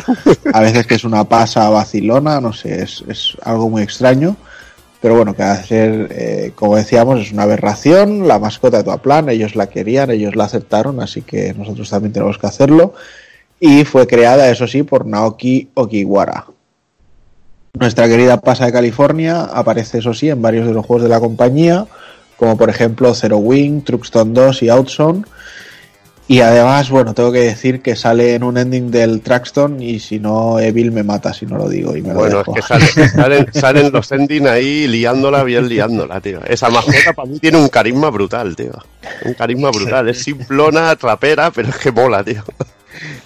a 0.52 0.61
veces 0.61 0.86
que 0.86 0.94
es 0.94 1.05
una 1.05 1.24
pasa 1.24 1.69
vacilona, 1.69 2.40
no 2.40 2.52
sé, 2.52 2.82
es, 2.82 3.05
es 3.09 3.36
algo 3.43 3.69
muy 3.69 3.82
extraño. 3.82 4.36
Pero 5.01 5.17
bueno, 5.17 5.35
que 5.35 5.43
hacer, 5.43 6.09
eh, 6.11 6.53
como 6.55 6.77
decíamos, 6.77 7.21
es 7.21 7.33
una 7.33 7.45
aberración. 7.45 8.29
La 8.29 8.39
mascota 8.39 8.79
de 8.79 8.85
Toaplan, 8.85 9.31
ellos 9.31 9.57
la 9.57 9.69
querían, 9.69 10.11
ellos 10.11 10.37
la 10.37 10.45
aceptaron, 10.45 11.01
así 11.01 11.23
que 11.23 11.55
nosotros 11.55 11.89
también 11.89 12.13
tenemos 12.13 12.37
que 12.37 12.47
hacerlo. 12.47 12.93
Y 13.59 13.85
fue 13.85 14.07
creada, 14.07 14.51
eso 14.51 14.67
sí, 14.67 14.83
por 14.83 15.07
Naoki 15.07 15.71
Okiwara. 15.75 16.47
Nuestra 17.79 18.09
querida 18.09 18.41
pasa 18.41 18.67
de 18.67 18.73
California 18.73 19.43
aparece, 19.45 19.99
eso 19.99 20.13
sí, 20.13 20.29
en 20.29 20.43
varios 20.43 20.67
de 20.67 20.75
los 20.75 20.85
juegos 20.85 21.05
de 21.05 21.09
la 21.09 21.21
compañía, 21.21 21.87
como 22.37 22.57
por 22.57 22.69
ejemplo 22.69 23.15
Zero 23.15 23.39
Wing, 23.39 23.83
Truxton 23.83 24.35
2 24.35 24.63
y 24.65 24.69
Outzone. 24.71 25.23
Y 26.31 26.43
además, 26.43 26.90
bueno, 26.90 27.12
tengo 27.12 27.32
que 27.32 27.40
decir 27.40 27.82
que 27.82 27.97
sale 27.97 28.36
en 28.36 28.44
un 28.44 28.57
ending 28.57 28.93
del 28.93 29.20
Traxton 29.20 29.82
y 29.82 29.98
si 29.98 30.20
no, 30.20 30.61
Evil 30.61 30.93
me 30.93 31.02
mata 31.02 31.35
si 31.35 31.44
no 31.44 31.59
lo 31.59 31.69
digo. 31.69 31.97
Y 31.97 32.02
me 32.02 32.15
bueno, 32.15 32.35
lo 32.35 32.39
dejo. 32.39 32.57
es 32.57 32.65
que 32.65 32.69
sale, 32.69 33.09
salen, 33.09 33.52
salen, 33.52 33.90
los 33.90 34.12
ending 34.12 34.47
ahí 34.47 34.86
liándola, 34.86 35.43
bien 35.43 35.69
liándola, 35.69 36.20
tío. 36.20 36.40
Esa 36.47 36.70
mascota 36.70 37.15
para 37.16 37.28
mí 37.28 37.40
tiene 37.40 37.59
un 37.59 37.69
carisma 37.69 38.11
brutal, 38.11 38.55
tío. 38.55 38.70
Un 39.24 39.35
carisma 39.35 39.73
brutal. 39.73 40.09
Es 40.09 40.23
simplona, 40.23 40.94
trapera, 40.94 41.51
pero 41.51 41.70
es 41.70 41.78
que 41.78 41.90
mola, 41.90 42.23
tío. 42.23 42.44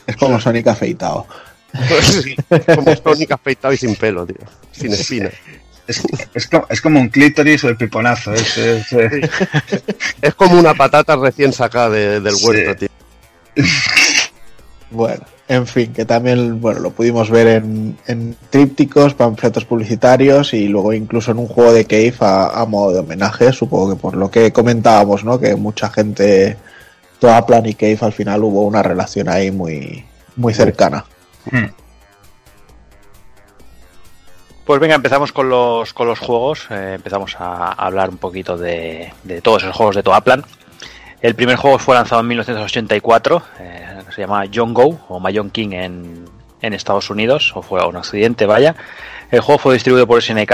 Es 0.07 0.17
como 0.17 0.41
Sonic 0.41 0.69
afeitado. 0.69 1.27
Sí, 2.01 2.37
como 2.75 2.97
Sonic 2.97 3.33
afeitado 3.33 3.75
y 3.75 3.77
sin 3.77 3.97
pelo, 3.97 4.25
tío. 4.25 4.47
Sin 4.73 4.93
espina. 4.95 5.29
Es, 5.87 6.03
es, 6.35 6.47
como, 6.47 6.67
es, 6.71 6.81
como, 6.81 7.01
un 7.01 7.09
clítoris 7.09 7.63
o 7.65 7.69
el 7.69 7.77
piponazo. 7.77 8.33
Es, 8.33 8.57
es, 8.57 8.87
es 10.23 10.35
como 10.35 10.59
una 10.59 10.75
patata 10.75 11.17
recién 11.17 11.53
sacada 11.53 11.91
de, 11.91 12.21
del 12.21 12.35
huerto, 12.43 12.73
sí. 12.73 12.89
tío. 13.55 13.65
Bueno, 14.91 15.25
en 15.49 15.67
fin, 15.67 15.93
que 15.93 16.05
también 16.05 16.61
bueno, 16.61 16.81
lo 16.81 16.91
pudimos 16.91 17.29
ver 17.29 17.49
en, 17.49 17.99
en, 18.07 18.37
trípticos, 18.49 19.15
panfletos 19.15 19.65
publicitarios 19.65 20.55
y 20.55 20.69
luego 20.69 20.93
incluso 20.93 21.33
en 21.33 21.39
un 21.39 21.49
juego 21.49 21.73
de 21.73 21.85
Cave 21.85 22.15
a, 22.21 22.61
a, 22.61 22.65
modo 22.65 22.93
de 22.93 22.99
homenaje, 23.01 23.53
supongo 23.53 23.91
que 23.91 24.01
por 24.01 24.17
lo 24.17 24.31
que 24.31 24.53
comentábamos, 24.53 25.25
¿no? 25.25 25.39
Que 25.39 25.57
mucha 25.57 25.91
gente, 25.91 26.57
toda 27.19 27.45
Plan 27.45 27.67
y 27.67 27.75
Cave 27.75 27.99
al 28.01 28.13
final 28.13 28.45
hubo 28.45 28.63
una 28.63 28.83
relación 28.83 29.29
ahí 29.29 29.51
muy, 29.51 30.05
muy 30.37 30.55
cercana. 30.55 31.05
Hmm. 31.51 31.67
Pues 34.65 34.81
venga, 34.81 34.95
empezamos 34.95 35.31
con 35.31 35.51
los, 35.51 35.93
con 35.93 36.09
los 36.09 36.19
juegos. 36.19 36.67
Eh, 36.71 36.93
empezamos 36.95 37.37
a, 37.39 37.73
hablar 37.73 38.09
un 38.09 38.17
poquito 38.17 38.57
de, 38.57 39.13
de, 39.23 39.43
todos 39.43 39.63
esos 39.63 39.77
juegos 39.77 39.95
de 39.95 40.03
Toaplan. 40.03 40.43
El 41.21 41.35
primer 41.35 41.57
juego 41.57 41.79
fue 41.79 41.95
lanzado 41.95 42.23
en 42.23 42.29
1984. 42.29 43.43
Eh, 43.61 44.03
se 44.15 44.23
llama 44.23 44.45
John 44.53 44.73
Go 44.73 45.01
o 45.09 45.21
Mayon 45.21 45.51
King 45.51 45.73
en, 45.73 46.25
en, 46.63 46.73
Estados 46.73 47.11
Unidos, 47.11 47.53
o 47.55 47.61
fue 47.61 47.87
en 47.87 47.97
Occidente, 47.97 48.47
vaya. 48.47 48.75
El 49.31 49.41
juego 49.41 49.59
fue 49.59 49.75
distribuido 49.75 50.07
por 50.07 50.23
SNK 50.23 50.53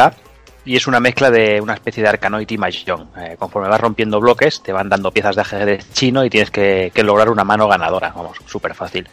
y 0.65 0.77
es 0.77 0.89
una 0.89 0.99
mezcla 0.99 1.31
de 1.31 1.61
una 1.61 1.75
especie 1.75 2.03
de 2.03 2.09
Arkanoid 2.09 2.51
y 2.51 2.59
Mahjong. 2.59 3.07
Eh, 3.17 3.37
conforme 3.39 3.69
vas 3.69 3.81
rompiendo 3.81 4.19
bloques, 4.19 4.61
te 4.61 4.73
van 4.73 4.89
dando 4.89 5.13
piezas 5.13 5.37
de 5.37 5.43
ajedrez 5.43 5.93
chino 5.93 6.25
y 6.25 6.31
tienes 6.31 6.51
que, 6.51 6.91
que 6.93 7.05
lograr 7.05 7.31
una 7.31 7.45
mano 7.45 7.69
ganadora. 7.69 8.13
Vamos, 8.15 8.39
súper 8.47 8.75
fácil. 8.75 9.09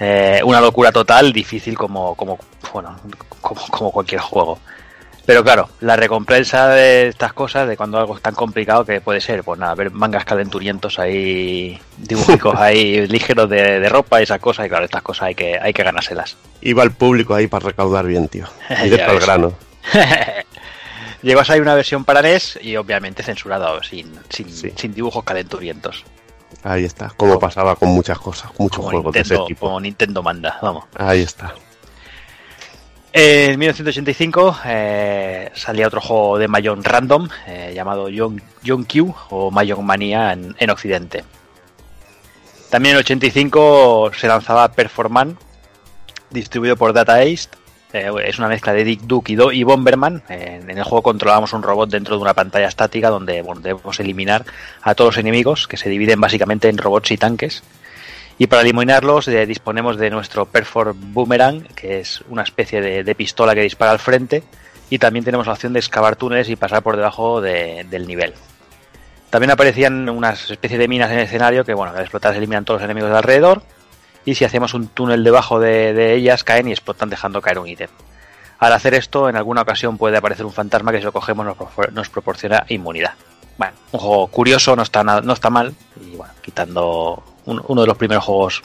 Eh, 0.00 0.40
una 0.44 0.60
locura 0.60 0.90
total, 0.92 1.32
difícil 1.32 1.76
como, 1.76 2.14
como, 2.14 2.38
bueno, 2.72 2.96
como, 3.40 3.60
como 3.68 3.90
cualquier 3.92 4.20
juego. 4.20 4.58
Pero 5.26 5.42
claro, 5.42 5.70
la 5.80 5.96
recompensa 5.96 6.68
de 6.68 7.08
estas 7.08 7.32
cosas, 7.32 7.66
de 7.66 7.78
cuando 7.78 7.98
algo 7.98 8.14
es 8.14 8.22
tan 8.22 8.34
complicado 8.34 8.84
que 8.84 9.00
puede 9.00 9.22
ser, 9.22 9.42
pues 9.42 9.58
nada, 9.58 9.74
ver 9.74 9.90
mangas 9.90 10.26
calenturientos 10.26 10.98
ahí, 10.98 11.80
dibujicos 11.96 12.54
ahí 12.56 13.06
ligeros 13.08 13.48
de, 13.48 13.80
de 13.80 13.88
ropa 13.88 14.20
y 14.20 14.24
esas 14.24 14.38
cosas, 14.40 14.66
y 14.66 14.68
claro, 14.68 14.84
estas 14.84 15.02
cosas 15.02 15.28
hay 15.28 15.34
que, 15.34 15.58
hay 15.58 15.72
que 15.72 15.82
ganárselas. 15.82 16.36
Iba 16.60 16.82
el 16.82 16.90
público 16.90 17.34
ahí 17.34 17.46
para 17.46 17.66
recaudar 17.66 18.06
bien, 18.06 18.28
tío. 18.28 18.46
Directo 18.82 19.12
al 19.12 19.20
grano. 19.20 19.54
Llegó 21.22 21.40
a 21.40 21.44
salir 21.46 21.62
una 21.62 21.74
versión 21.74 22.04
para 22.04 22.20
NES 22.20 22.58
y 22.60 22.76
obviamente 22.76 23.22
censurada, 23.22 23.82
sin, 23.82 24.12
sin, 24.28 24.76
sin 24.76 24.92
dibujos 24.92 25.24
calenturientos. 25.24 26.04
Ahí 26.62 26.84
está, 26.84 27.10
como 27.16 27.38
pasaba 27.38 27.76
con 27.76 27.90
muchas 27.90 28.18
cosas, 28.18 28.50
muchos 28.58 28.78
Como 28.78 28.90
juegos 28.90 29.12
de 29.14 29.20
ese 29.20 29.38
tipo. 29.46 29.66
como 29.66 29.80
Nintendo 29.80 30.22
manda, 30.22 30.58
vamos. 30.62 30.84
Ahí 30.96 31.20
está. 31.20 31.54
En 33.12 33.58
1985 33.58 34.58
eh, 34.64 35.52
salía 35.54 35.86
otro 35.86 36.00
juego 36.00 36.36
de 36.36 36.48
Mahjong 36.48 36.82
random 36.82 37.28
eh, 37.46 37.72
llamado 37.72 38.08
Young, 38.08 38.40
Young 38.62 38.86
Q 38.86 39.14
o 39.30 39.50
Mahjong 39.52 39.84
Mania 39.84 40.32
en, 40.32 40.56
en 40.58 40.70
Occidente. 40.70 41.24
También 42.70 42.96
en 42.96 43.00
85 43.02 44.10
se 44.18 44.26
lanzaba 44.26 44.72
Performan, 44.72 45.38
distribuido 46.30 46.76
por 46.76 46.92
Data 46.92 47.22
East. 47.22 47.54
Eh, 47.94 48.10
es 48.26 48.38
una 48.40 48.48
mezcla 48.48 48.72
de 48.72 48.82
Dick 48.82 49.02
Duke 49.02 49.32
y, 49.32 49.38
y 49.52 49.62
Bomberman. 49.62 50.20
En 50.28 50.68
el 50.68 50.82
juego 50.82 51.02
controlamos 51.02 51.52
un 51.52 51.62
robot 51.62 51.88
dentro 51.88 52.16
de 52.16 52.22
una 52.22 52.34
pantalla 52.34 52.66
estática 52.66 53.08
donde 53.08 53.34
debemos 53.34 54.00
eliminar 54.00 54.44
a 54.82 54.96
todos 54.96 55.14
los 55.14 55.18
enemigos, 55.18 55.68
que 55.68 55.76
se 55.76 55.88
dividen 55.88 56.20
básicamente 56.20 56.68
en 56.68 56.76
robots 56.76 57.12
y 57.12 57.16
tanques. 57.16 57.62
Y 58.36 58.48
para 58.48 58.62
eliminarlos 58.62 59.28
eh, 59.28 59.46
disponemos 59.46 59.96
de 59.96 60.10
nuestro 60.10 60.44
Perfor 60.46 60.92
Boomerang, 60.96 61.62
que 61.76 62.00
es 62.00 62.20
una 62.28 62.42
especie 62.42 62.80
de, 62.80 63.14
pistola 63.14 63.54
que 63.54 63.60
dispara 63.62 63.92
al 63.92 64.00
frente. 64.00 64.42
Y 64.90 64.98
también 64.98 65.24
tenemos 65.24 65.46
la 65.46 65.52
opción 65.52 65.72
de 65.72 65.78
excavar 65.78 66.16
túneles 66.16 66.48
y 66.50 66.56
pasar 66.56 66.82
por 66.82 66.96
debajo 66.96 67.40
de- 67.40 67.86
del 67.88 68.08
nivel. 68.08 68.34
También 69.30 69.52
aparecían 69.52 70.08
unas 70.08 70.50
especies 70.50 70.80
de 70.80 70.88
minas 70.88 71.12
en 71.12 71.18
el 71.18 71.24
escenario 71.26 71.64
que, 71.64 71.74
bueno, 71.74 71.92
al 71.94 72.00
explotar 72.00 72.32
se 72.32 72.38
eliminan 72.38 72.64
todos 72.64 72.80
los 72.80 72.84
enemigos 72.86 73.10
de 73.10 73.16
alrededor. 73.16 73.62
Y 74.24 74.34
si 74.34 74.44
hacemos 74.44 74.74
un 74.74 74.88
túnel 74.88 75.22
debajo 75.24 75.60
de, 75.60 75.92
de 75.92 76.14
ellas, 76.14 76.44
caen 76.44 76.68
y 76.68 76.72
explotan 76.72 77.10
dejando 77.10 77.42
caer 77.42 77.58
un 77.58 77.68
ítem. 77.68 77.88
Al 78.58 78.72
hacer 78.72 78.94
esto, 78.94 79.28
en 79.28 79.36
alguna 79.36 79.62
ocasión 79.62 79.98
puede 79.98 80.16
aparecer 80.16 80.46
un 80.46 80.52
fantasma 80.52 80.92
que 80.92 80.98
si 80.98 81.04
lo 81.04 81.12
cogemos 81.12 81.44
nos, 81.44 81.56
propor- 81.56 81.90
nos 81.92 82.08
proporciona 82.08 82.64
inmunidad. 82.68 83.12
Bueno, 83.58 83.74
un 83.92 84.00
juego 84.00 84.26
curioso, 84.28 84.74
no 84.76 84.82
está, 84.82 85.04
no 85.04 85.32
está 85.32 85.50
mal. 85.50 85.74
Y 86.00 86.16
bueno, 86.16 86.32
quitando 86.40 87.22
un- 87.44 87.62
uno 87.68 87.80
de 87.82 87.86
los 87.86 87.96
primeros 87.98 88.24
juegos 88.24 88.62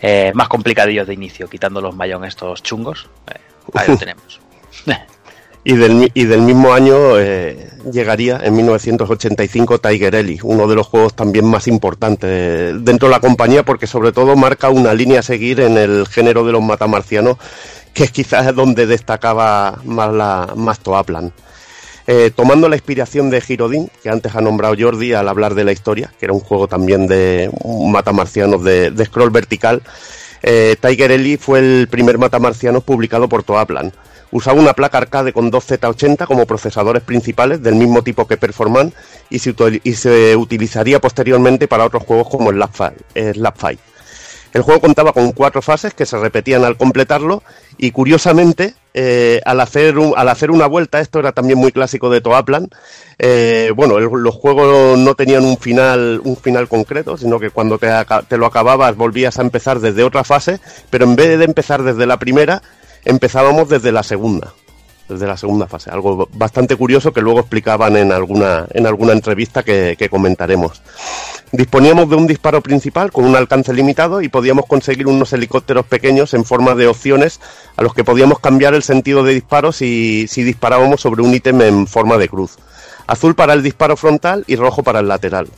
eh, 0.00 0.32
más 0.34 0.48
complicadillos 0.48 1.06
de 1.06 1.14
inicio, 1.14 1.48
quitando 1.48 1.80
los 1.80 1.94
mayón 1.94 2.24
estos 2.24 2.62
chungos. 2.62 3.08
eh, 3.34 3.40
ahí 3.74 3.88
lo 3.88 3.96
tenemos. 3.98 4.40
Y 5.64 5.74
del, 5.74 6.10
y 6.14 6.24
del 6.24 6.42
mismo 6.42 6.72
año 6.72 7.18
eh, 7.18 7.68
llegaría 7.92 8.40
en 8.42 8.56
1985 8.56 9.80
Tiger 9.80 10.14
Ellie, 10.14 10.38
uno 10.42 10.66
de 10.66 10.74
los 10.74 10.86
juegos 10.86 11.14
también 11.14 11.44
más 11.44 11.66
importantes 11.66 12.82
dentro 12.84 13.08
de 13.08 13.14
la 13.14 13.20
compañía 13.20 13.64
porque 13.64 13.86
sobre 13.86 14.12
todo 14.12 14.34
marca 14.36 14.70
una 14.70 14.94
línea 14.94 15.20
a 15.20 15.22
seguir 15.22 15.60
en 15.60 15.76
el 15.76 16.06
género 16.06 16.44
de 16.44 16.52
los 16.52 16.62
matamarcianos 16.62 17.36
que 17.92 18.04
es 18.04 18.12
quizás 18.12 18.54
donde 18.54 18.86
destacaba 18.86 19.80
más, 19.84 20.12
la, 20.12 20.52
más 20.56 20.78
Toaplan. 20.78 21.32
Eh, 22.06 22.30
tomando 22.34 22.68
la 22.68 22.76
inspiración 22.76 23.28
de 23.28 23.40
Girodin, 23.40 23.90
que 24.02 24.08
antes 24.08 24.34
ha 24.34 24.40
nombrado 24.40 24.74
Jordi 24.78 25.12
al 25.12 25.28
hablar 25.28 25.54
de 25.54 25.64
la 25.64 25.72
historia, 25.72 26.12
que 26.18 26.26
era 26.26 26.32
un 26.32 26.40
juego 26.40 26.68
también 26.68 27.06
de 27.06 27.50
matamarcianos 27.64 28.64
de, 28.64 28.92
de 28.92 29.04
scroll 29.04 29.30
vertical, 29.30 29.82
eh, 30.42 30.76
Tiger 30.80 31.10
Ellie 31.12 31.38
fue 31.38 31.58
el 31.60 31.88
primer 31.88 32.18
matamarciano 32.18 32.80
publicado 32.80 33.28
por 33.28 33.42
Toaplan. 33.42 33.92
Usaba 34.30 34.60
una 34.60 34.74
placa 34.74 34.98
arcade 34.98 35.32
con 35.32 35.50
dos 35.50 35.70
Z80 35.70 36.26
como 36.26 36.44
procesadores 36.46 37.02
principales 37.02 37.62
del 37.62 37.76
mismo 37.76 38.02
tipo 38.02 38.26
que 38.26 38.36
Performan 38.36 38.92
y 39.30 39.38
se, 39.38 39.54
util- 39.56 39.80
y 39.84 39.94
se 39.94 40.36
utilizaría 40.36 41.00
posteriormente 41.00 41.66
para 41.66 41.86
otros 41.86 42.02
juegos 42.02 42.28
como 42.28 42.50
Slap 42.52 43.56
Fight. 43.56 43.80
El 44.58 44.64
juego 44.64 44.80
contaba 44.80 45.12
con 45.12 45.30
cuatro 45.30 45.62
fases 45.62 45.94
que 45.94 46.04
se 46.04 46.18
repetían 46.18 46.64
al 46.64 46.76
completarlo 46.76 47.44
y 47.76 47.92
curiosamente 47.92 48.74
eh, 48.92 49.40
al, 49.44 49.60
hacer 49.60 49.98
un- 49.98 50.14
al 50.16 50.28
hacer 50.28 50.50
una 50.50 50.66
vuelta, 50.66 50.98
esto 50.98 51.20
era 51.20 51.30
también 51.30 51.60
muy 51.60 51.70
clásico 51.70 52.10
de 52.10 52.20
Toaplan, 52.20 52.68
eh, 53.20 53.70
bueno, 53.76 54.00
los 54.00 54.34
juegos 54.34 54.98
no 54.98 55.14
tenían 55.14 55.44
un 55.44 55.58
final, 55.58 56.20
un 56.24 56.36
final 56.36 56.66
concreto, 56.66 57.16
sino 57.16 57.38
que 57.38 57.50
cuando 57.50 57.78
te, 57.78 57.88
te 58.26 58.36
lo 58.36 58.46
acababas 58.46 58.96
volvías 58.96 59.38
a 59.38 59.42
empezar 59.42 59.78
desde 59.78 60.02
otra 60.02 60.24
fase, 60.24 60.58
pero 60.90 61.04
en 61.04 61.14
vez 61.14 61.38
de 61.38 61.44
empezar 61.44 61.84
desde 61.84 62.04
la 62.06 62.16
primera, 62.18 62.60
empezábamos 63.04 63.68
desde 63.68 63.92
la 63.92 64.02
segunda 64.02 64.54
desde 65.08 65.26
la 65.26 65.36
segunda 65.36 65.66
fase. 65.66 65.90
Algo 65.90 66.28
bastante 66.32 66.76
curioso 66.76 67.12
que 67.12 67.20
luego 67.20 67.40
explicaban 67.40 67.96
en 67.96 68.12
alguna, 68.12 68.66
en 68.70 68.86
alguna 68.86 69.12
entrevista 69.12 69.62
que, 69.62 70.08
comentaremos. 70.10 70.82
Disponíamos 71.52 72.08
de 72.10 72.16
un 72.16 72.26
disparo 72.26 72.60
principal 72.60 73.10
con 73.10 73.24
un 73.24 73.36
alcance 73.36 73.72
limitado 73.72 74.20
y 74.20 74.28
podíamos 74.28 74.66
conseguir 74.66 75.06
unos 75.06 75.32
helicópteros 75.32 75.86
pequeños 75.86 76.34
en 76.34 76.44
forma 76.44 76.74
de 76.74 76.86
opciones 76.86 77.40
a 77.76 77.82
los 77.82 77.94
que 77.94 78.04
podíamos 78.04 78.38
cambiar 78.38 78.74
el 78.74 78.82
sentido 78.82 79.22
de 79.22 79.34
disparo 79.34 79.72
si, 79.72 80.26
disparábamos 80.26 81.00
sobre 81.00 81.22
un 81.22 81.34
ítem 81.34 81.60
en 81.62 81.86
forma 81.86 82.18
de 82.18 82.28
cruz. 82.28 82.56
Azul 83.06 83.34
para 83.34 83.54
el 83.54 83.62
disparo 83.62 83.96
frontal 83.96 84.44
y 84.46 84.56
rojo 84.56 84.82
para 84.82 85.00
el 85.00 85.08
lateral. 85.08 85.48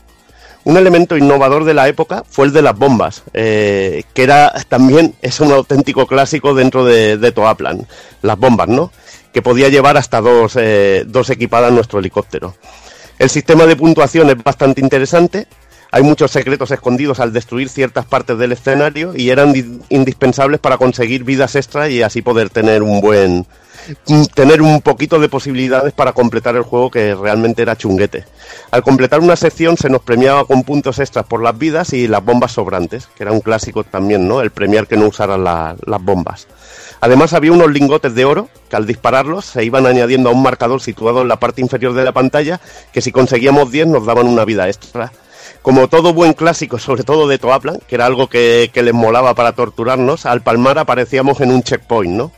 Un 0.63 0.77
elemento 0.77 1.17
innovador 1.17 1.65
de 1.65 1.75
la 1.75 1.89
época 1.89 2.23
fue 2.29 2.47
el 2.47 2.53
de 2.53 2.61
las 2.63 2.77
bombas, 2.77 3.23
eh, 3.33 4.05
que 4.13 4.29
también 4.69 5.15
es 5.23 5.41
un 5.41 5.51
auténtico 5.53 6.07
clásico 6.07 6.55
dentro 6.55 6.85
de, 6.85 7.17
de 7.17 7.33
Toaplan. 7.33 7.87
Las 8.21 8.39
bombas, 8.39 8.69
¿no? 8.69 8.93
Que 9.33 9.43
podía 9.43 9.69
llevar 9.69 9.97
hasta 9.97 10.21
dos, 10.21 10.55
eh, 10.57 11.05
dos 11.07 11.31
equipadas 11.31 11.73
nuestro 11.73 11.99
helicóptero. 12.01 12.55
El 13.19 13.31
sistema 13.31 13.67
de 13.67 13.77
puntuación 13.77 14.29
es 14.31 14.43
bastante 14.43 14.81
interesante. 14.81 15.47
Hay 15.93 16.03
muchos 16.03 16.31
secretos 16.31 16.71
escondidos 16.71 17.21
al 17.21 17.33
destruir 17.33 17.69
ciertas 17.69 18.07
partes 18.07 18.39
del 18.39 18.53
escenario 18.53 19.13
y 19.15 19.31
eran 19.31 19.53
di- 19.53 19.81
indispensables 19.89 20.61
para 20.61 20.79
conseguir 20.79 21.25
vidas 21.25 21.55
extra 21.57 21.89
y 21.89 22.03
así 22.03 22.23
poder 22.23 22.49
tener 22.51 22.83
un 22.83 23.01
buen 23.01 23.47
tener 24.35 24.63
un 24.63 24.81
poquito 24.83 25.19
de 25.19 25.29
posibilidades 25.29 25.93
para 25.93 26.13
completar 26.13 26.57
el 26.57 26.63
juego 26.63 26.91
que 26.91 27.15
realmente 27.15 27.63
era 27.63 27.77
chunguete. 27.77 28.25
Al 28.71 28.83
completar 28.83 29.21
una 29.21 29.37
sección 29.37 29.77
se 29.77 29.89
nos 29.91 30.03
premiaba 30.03 30.45
con 30.45 30.63
puntos 30.63 30.99
extras 30.99 31.25
por 31.27 31.43
las 31.43 31.57
vidas 31.59 31.93
y 31.93 32.07
las 32.09 32.25
bombas 32.25 32.53
sobrantes, 32.53 33.09
que 33.17 33.23
era 33.25 33.33
un 33.33 33.41
clásico 33.41 33.85
también, 33.85 34.27
¿no? 34.29 34.41
El 34.41 34.51
premiar 34.51 34.87
que 34.87 34.97
no 34.97 35.07
usaran 35.07 35.45
la- 35.45 35.77
las 35.87 36.03
bombas. 36.03 36.47
Además 37.01 37.33
había 37.33 37.53
unos 37.53 37.71
lingotes 37.71 38.15
de 38.15 38.25
oro 38.25 38.49
que 38.69 38.77
al 38.77 38.87
dispararlos 38.87 39.45
se 39.47 39.65
iban 39.65 39.87
añadiendo 39.87 40.29
a 40.29 40.33
un 40.33 40.43
marcador 40.43 40.81
situado 40.83 41.23
en 41.23 41.29
la 41.29 41.41
parte 41.41 41.61
inferior 41.63 41.95
de 41.95 42.05
la 42.05 42.13
pantalla 42.13 42.61
que 42.93 43.01
si 43.01 43.11
conseguíamos 43.13 43.71
10 43.73 43.87
nos 43.87 44.05
daban 44.07 44.27
una 44.27 44.45
vida 44.45 44.69
extra. 44.69 45.13
Como 45.63 45.89
todo 45.89 46.15
buen 46.15 46.33
clásico, 46.33 46.79
sobre 46.79 47.03
todo 47.03 47.29
de 47.29 47.39
Toaplan, 47.39 47.79
que 47.87 47.95
era 47.95 48.07
algo 48.07 48.29
que, 48.29 48.71
que 48.73 48.83
les 48.83 48.95
molaba 48.95 49.35
para 49.35 49.53
torturarnos, 49.53 50.25
al 50.25 50.43
palmar 50.43 50.79
aparecíamos 50.79 51.41
en 51.41 51.51
un 51.53 51.63
checkpoint, 51.63 52.13
¿no? 52.15 52.33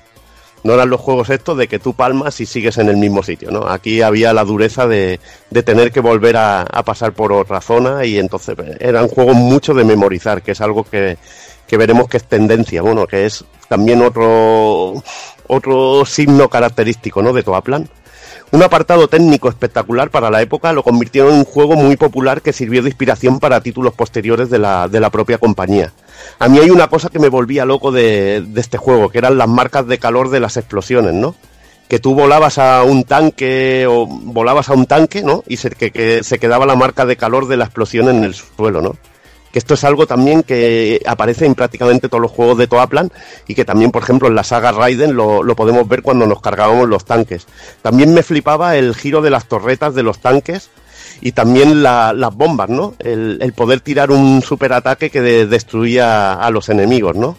No 0.65 0.75
eran 0.75 0.91
los 0.91 1.01
juegos 1.01 1.31
estos 1.31 1.59
de 1.59 1.67
que 1.67 1.79
tú 1.79 1.95
palmas 1.95 2.41
y 2.41 2.47
sigues 2.47 2.79
en 2.79 2.89
el 2.89 2.97
mismo 2.97 3.23
sitio, 3.23 3.51
¿no? 3.51 3.67
Aquí 3.67 4.01
había 4.01 4.33
la 4.33 4.45
dureza 4.45 4.87
de, 4.87 5.19
de 5.51 5.63
tener 5.63 5.91
que 5.91 6.01
volver 6.01 6.37
a, 6.37 6.65
pasar 6.85 7.13
por 7.13 7.33
otra 7.33 7.61
zona 7.61 8.05
y 8.05 8.19
entonces 8.19 8.57
eh, 8.59 8.77
eran 8.81 9.09
juegos 9.09 9.37
mucho 9.37 9.75
de 9.75 9.85
memorizar, 9.85 10.43
que 10.43 10.53
es 10.53 10.61
algo 10.61 10.85
que, 10.85 11.17
que 11.67 11.77
veremos 11.77 12.09
que 12.09 12.19
es 12.19 12.25
tendencia, 12.25 12.83
bueno, 12.83 13.07
que 13.07 13.27
es 13.27 13.45
también 13.69 14.03
otro, 14.03 15.03
otro 15.49 16.05
signo 16.05 16.49
característico, 16.49 17.23
¿no? 17.23 17.33
De 17.33 17.43
Toaplan. 17.43 17.89
Un 18.53 18.63
apartado 18.63 19.09
técnico 19.09 19.49
espectacular 19.49 20.11
para 20.11 20.31
la 20.31 20.43
época 20.43 20.75
lo 20.75 20.83
convirtieron 20.83 21.33
en 21.33 21.39
un 21.39 21.45
juego 21.47 21.75
muy 21.75 21.97
popular 21.97 22.43
que 22.43 22.53
sirvió 22.53 22.83
de 22.83 22.91
inspiración 22.91 23.41
para 23.41 23.63
títulos 23.63 23.95
posteriores 23.95 24.51
de 24.51 24.59
la, 24.59 24.89
de 24.89 25.01
la 25.01 25.09
propia 25.09 25.39
compañía. 25.39 25.91
A 26.39 26.49
mí 26.49 26.59
hay 26.59 26.69
una 26.69 26.89
cosa 26.89 27.09
que 27.09 27.19
me 27.19 27.31
volvía 27.31 27.65
loco 27.65 27.91
de, 27.93 28.47
este 28.57 28.77
juego, 28.77 29.09
que 29.09 29.17
eran 29.17 29.39
las 29.39 29.49
marcas 29.49 29.87
de 29.87 29.97
calor 29.97 30.29
de 30.29 30.41
las 30.41 30.59
explosiones, 30.59 31.15
¿no? 31.15 31.35
Que 31.89 31.99
tú 31.99 32.15
volabas 32.15 32.59
a 32.59 32.83
un 32.83 33.05
tanque 33.05 33.87
o 33.89 34.07
volabas 34.07 34.69
a 34.69 34.75
un 34.75 34.85
tanque, 34.85 35.23
¿no? 35.23 35.45
Y 35.49 35.57
se, 35.57 35.71
que 35.71 36.23
se 36.23 36.39
quedaba 36.39 36.67
la 36.67 36.77
marca 36.77 37.07
de 37.07 37.17
calor 37.17 37.49
de 37.49 37.57
la 37.57 37.65
explosión 37.65 38.11
en 38.11 38.23
el 38.23 38.35
suelo, 38.35 38.83
¿no? 38.83 38.97
Que 39.53 39.59
esto 39.59 39.75
es 39.75 39.85
algo 39.85 40.07
también 40.07 40.43
que 40.43 41.01
aparece 41.07 41.45
en 41.45 41.55
prácticamente 41.55 42.09
todos 42.09 42.23
los 42.23 42.31
juegos 42.31 42.57
de 42.59 42.67
Toaplan 42.67 43.13
y 43.47 43.55
que 43.55 43.65
también, 43.67 43.91
por 43.91 44.03
ejemplo, 44.03 44.27
en 44.29 44.35
la 44.35 44.45
saga 44.45 44.73
Raiden 44.73 45.15
lo, 45.15 45.43
podemos 45.55 45.87
ver 45.87 46.03
cuando 46.03 46.27
nos 46.27 46.41
cargábamos 46.41 46.89
los 46.89 47.05
tanques. 47.05 47.47
También 47.83 48.15
me 48.15 48.23
flipaba 48.23 48.77
el 48.77 48.95
giro 48.95 49.21
de 49.21 49.31
las 49.31 49.47
torretas 49.47 49.95
de 49.95 50.03
los 50.03 50.19
tanques 50.21 50.71
y 51.21 51.33
también 51.33 51.83
la- 51.83 52.13
las 52.15 52.35
bombas, 52.35 52.71
¿no? 52.71 52.95
El, 52.99 53.53
poder 53.55 53.81
tirar 53.81 54.11
un 54.11 54.41
superataque 54.43 55.11
que 55.11 55.21
de- 55.21 55.47
destruía 55.47 56.33
a 56.33 56.51
los 56.51 56.69
enemigos, 56.71 57.15
¿no? 57.15 57.37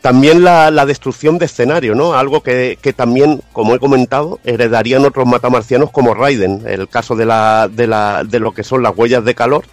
También 0.00 0.44
la, 0.44 0.70
destrucción 0.86 1.36
de 1.38 1.46
escenario, 1.46 1.94
¿no? 1.94 2.14
Algo 2.14 2.42
que, 2.42 2.78
que 2.80 2.92
también, 2.92 3.42
como 3.52 3.74
he 3.74 3.78
comentado, 3.78 4.38
heredarían 4.44 5.04
otros 5.04 5.26
matamarcianos 5.26 5.90
como 5.90 6.14
Raiden, 6.14 6.62
el 6.66 6.88
caso 6.88 7.16
de, 7.16 7.26
la, 7.26 7.68
de, 7.70 7.86
de 8.28 8.40
lo 8.40 8.52
que 8.54 8.62
son 8.62 8.82
las 8.82 8.96
huellas 8.96 9.24
de 9.24 9.34
calor 9.34 9.64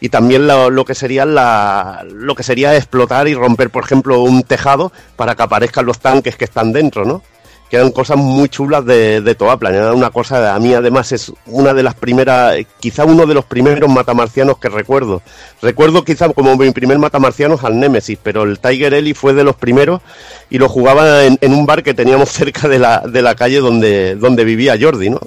y 0.00 0.08
también 0.08 0.46
lo, 0.46 0.84
que 0.84 0.94
sería 0.94 1.24
la, 1.26 2.04
lo 2.10 2.34
que 2.34 2.42
sería 2.42 2.74
explotar 2.76 3.28
y 3.28 3.34
romper, 3.34 3.70
por 3.70 3.84
ejemplo, 3.84 4.22
un 4.22 4.42
tejado 4.42 4.92
para 5.16 5.34
que 5.34 5.42
aparezcan 5.42 5.84
los 5.86 5.98
tanques 5.98 6.36
que 6.36 6.44
están 6.46 6.72
dentro, 6.72 7.04
¿no? 7.04 7.22
Que 7.68 7.76
eran 7.76 7.92
cosas 7.92 8.16
muy 8.16 8.48
chulas 8.48 8.84
de, 8.84 9.20
de 9.20 9.34
Toaplan. 9.36 9.72
Era 9.74 9.92
una 9.92 10.10
cosa, 10.10 10.56
a 10.56 10.58
mí 10.58 10.74
además 10.74 11.12
es 11.12 11.30
una 11.46 11.72
de 11.72 11.84
las 11.84 11.94
primeras, 11.94 12.56
quizá 12.80 13.04
uno 13.04 13.26
de 13.26 13.34
los 13.34 13.44
primeros 13.44 13.88
matamarcianos 13.88 14.58
que 14.58 14.68
recuerdo. 14.68 15.22
Recuerdo 15.62 16.02
quizá 16.04 16.28
como 16.30 16.56
mi 16.56 16.72
primer 16.72 16.98
matamarciano 16.98 17.56
al 17.62 17.78
Nemesis, 17.78 18.18
pero 18.20 18.42
el 18.42 18.58
Tiger 18.58 18.94
Ellie 18.94 19.14
fue 19.14 19.34
de 19.34 19.44
los 19.44 19.54
primeros 19.54 20.00
y 20.48 20.58
lo 20.58 20.68
jugaba 20.68 21.22
en, 21.24 21.38
en 21.40 21.52
un 21.54 21.64
bar 21.64 21.84
que 21.84 21.94
teníamos 21.94 22.28
cerca 22.32 22.66
de 22.66 22.80
la, 22.80 23.00
de 23.06 23.22
la 23.22 23.36
calle 23.36 23.60
donde, 23.60 24.16
donde 24.16 24.42
vivía 24.44 24.76
Jordi, 24.80 25.10
¿no? 25.10 25.20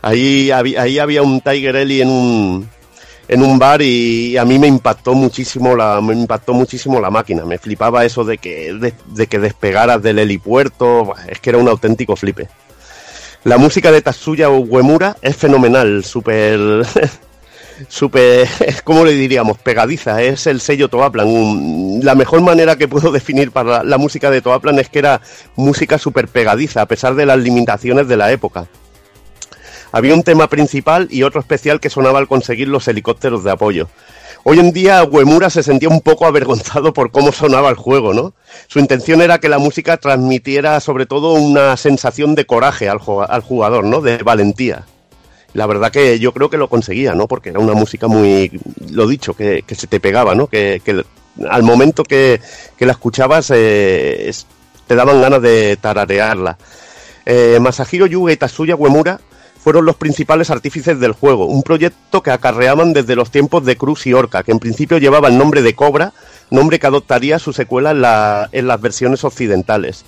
Ahí, 0.00 0.50
había- 0.50 0.82
ahí 0.82 0.98
había 0.98 1.22
un 1.22 1.40
Tiger 1.42 1.76
Ellie 1.76 2.00
en 2.02 2.08
un, 2.08 2.70
en 3.28 3.42
un 3.42 3.58
bar 3.58 3.82
y 3.82 4.36
a 4.38 4.44
mí 4.44 4.58
me 4.58 4.66
impactó 4.66 5.14
muchísimo 5.14 5.76
la 5.76 6.00
me 6.00 6.14
impactó 6.14 6.54
muchísimo 6.54 6.98
la 7.00 7.10
máquina. 7.10 7.44
Me 7.44 7.58
flipaba 7.58 8.04
eso 8.04 8.24
de 8.24 8.38
que 8.38 8.72
de, 9.06 9.26
que 9.26 9.38
despegaras 9.38 10.02
del 10.02 10.18
helipuerto. 10.18 11.14
Es 11.28 11.38
que 11.38 11.50
era 11.50 11.58
un 11.58 11.68
auténtico 11.68 12.16
flipe. 12.16 12.48
La 13.44 13.58
música 13.58 13.92
de 13.92 14.02
Tatsuya 14.02 14.50
Uemura 14.50 15.16
es 15.20 15.36
fenomenal 15.36 16.04
súper 16.04 16.86
súper 17.86 18.48
cómo 18.84 19.04
le 19.04 19.12
diríamos 19.12 19.58
pegadiza 19.58 20.22
es 20.22 20.46
el 20.46 20.60
sello 20.60 20.88
Toaplan. 20.88 22.00
La 22.02 22.14
mejor 22.14 22.40
manera 22.40 22.76
que 22.76 22.88
puedo 22.88 23.12
definir 23.12 23.52
para 23.52 23.78
la, 23.78 23.84
la 23.84 23.98
música 23.98 24.30
de 24.30 24.40
Toaplan 24.40 24.78
es 24.78 24.88
que 24.88 25.00
era 25.00 25.20
música 25.54 25.98
súper 25.98 26.28
pegadiza 26.28 26.80
a 26.80 26.86
pesar 26.86 27.14
de 27.14 27.26
las 27.26 27.38
limitaciones 27.38 28.08
de 28.08 28.16
la 28.16 28.32
época 28.32 28.68
había 29.92 30.14
un 30.14 30.22
tema 30.22 30.48
principal 30.48 31.08
y 31.10 31.22
otro 31.22 31.40
especial 31.40 31.80
que 31.80 31.90
sonaba 31.90 32.18
al 32.18 32.28
conseguir 32.28 32.68
los 32.68 32.88
helicópteros 32.88 33.44
de 33.44 33.50
apoyo. 33.50 33.88
Hoy 34.44 34.60
en 34.60 34.72
día 34.72 35.04
Uemura 35.04 35.50
se 35.50 35.62
sentía 35.62 35.88
un 35.88 36.00
poco 36.00 36.26
avergonzado 36.26 36.92
por 36.92 37.10
cómo 37.10 37.32
sonaba 37.32 37.68
el 37.70 37.76
juego, 37.76 38.14
¿no? 38.14 38.34
Su 38.66 38.78
intención 38.78 39.20
era 39.20 39.38
que 39.38 39.48
la 39.48 39.58
música 39.58 39.96
transmitiera 39.96 40.80
sobre 40.80 41.06
todo 41.06 41.32
una 41.32 41.76
sensación 41.76 42.34
de 42.34 42.46
coraje 42.46 42.88
al, 42.88 42.98
jugador, 42.98 43.84
¿no? 43.84 44.00
De 44.00 44.18
valentía. 44.18 44.86
La 45.54 45.66
verdad 45.66 45.90
que 45.90 46.18
yo 46.18 46.32
creo 46.32 46.50
que 46.50 46.58
lo 46.58 46.68
conseguía, 46.68 47.14
¿no? 47.14 47.26
Porque 47.26 47.50
era 47.50 47.58
una 47.58 47.74
música 47.74 48.06
muy, 48.06 48.60
lo 48.90 49.06
dicho, 49.06 49.34
que, 49.34 49.64
se 49.68 49.86
te 49.86 49.98
pegaba, 49.98 50.34
¿no? 50.34 50.46
Que, 50.46 50.80
al 51.48 51.62
momento 51.62 52.04
que, 52.04 52.40
que 52.76 52.86
la 52.86 52.92
escuchabas 52.92 53.50
eh, 53.54 54.32
te 54.86 54.94
daban 54.94 55.20
ganas 55.20 55.42
de 55.42 55.76
tararearla. 55.76 56.58
Eh, 57.26 57.58
Masahiro 57.60 58.06
Yuga 58.06 58.32
y 58.32 58.36
Tatsuya 58.36 58.74
Uemura 58.76 59.20
fueron 59.68 59.84
los 59.84 59.96
principales 59.96 60.48
artífices 60.48 60.98
del 60.98 61.12
juego, 61.12 61.44
un 61.44 61.62
proyecto 61.62 62.22
que 62.22 62.30
acarreaban 62.30 62.94
desde 62.94 63.14
los 63.14 63.30
tiempos 63.30 63.66
de 63.66 63.76
Cruz 63.76 64.06
y 64.06 64.14
Orca, 64.14 64.42
que 64.42 64.50
en 64.52 64.60
principio 64.60 64.96
llevaba 64.96 65.28
el 65.28 65.36
nombre 65.36 65.60
de 65.60 65.74
Cobra, 65.74 66.14
nombre 66.50 66.78
que 66.78 66.86
adoptaría 66.86 67.38
su 67.38 67.52
secuela 67.52 67.90
en, 67.90 68.00
la- 68.00 68.48
en 68.52 68.66
las 68.66 68.80
versiones 68.80 69.24
occidentales. 69.24 70.06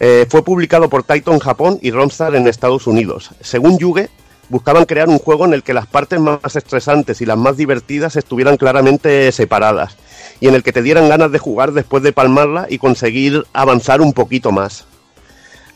Eh, 0.00 0.26
fue 0.28 0.44
publicado 0.44 0.90
por 0.90 1.02
Taito 1.02 1.32
en 1.32 1.38
Japón 1.38 1.78
y 1.80 1.92
Romstar 1.92 2.34
en 2.34 2.46
Estados 2.46 2.86
Unidos. 2.86 3.30
Según 3.40 3.78
Yuge, 3.78 4.10
buscaban 4.50 4.84
crear 4.84 5.08
un 5.08 5.18
juego 5.18 5.46
en 5.46 5.54
el 5.54 5.62
que 5.62 5.72
las 5.72 5.86
partes 5.86 6.20
más 6.20 6.54
estresantes 6.54 7.22
y 7.22 7.24
las 7.24 7.38
más 7.38 7.56
divertidas 7.56 8.16
estuvieran 8.16 8.58
claramente 8.58 9.32
separadas 9.32 9.96
y 10.40 10.48
en 10.48 10.54
el 10.54 10.62
que 10.62 10.74
te 10.74 10.82
dieran 10.82 11.08
ganas 11.08 11.32
de 11.32 11.38
jugar 11.38 11.72
después 11.72 12.02
de 12.02 12.12
palmarla 12.12 12.66
y 12.68 12.76
conseguir 12.76 13.46
avanzar 13.54 14.02
un 14.02 14.12
poquito 14.12 14.52
más. 14.52 14.84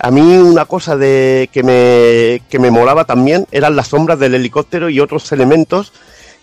A 0.04 0.10
mí 0.10 0.20
una 0.36 0.66
cosa 0.66 0.98
de 0.98 1.48
que 1.50 1.62
me, 1.62 2.42
que 2.50 2.58
me 2.58 2.70
molaba 2.70 3.06
también 3.06 3.46
eran 3.50 3.74
las 3.74 3.88
sombras 3.88 4.18
del 4.18 4.34
helicóptero 4.34 4.90
y 4.90 5.00
otros 5.00 5.32
elementos 5.32 5.94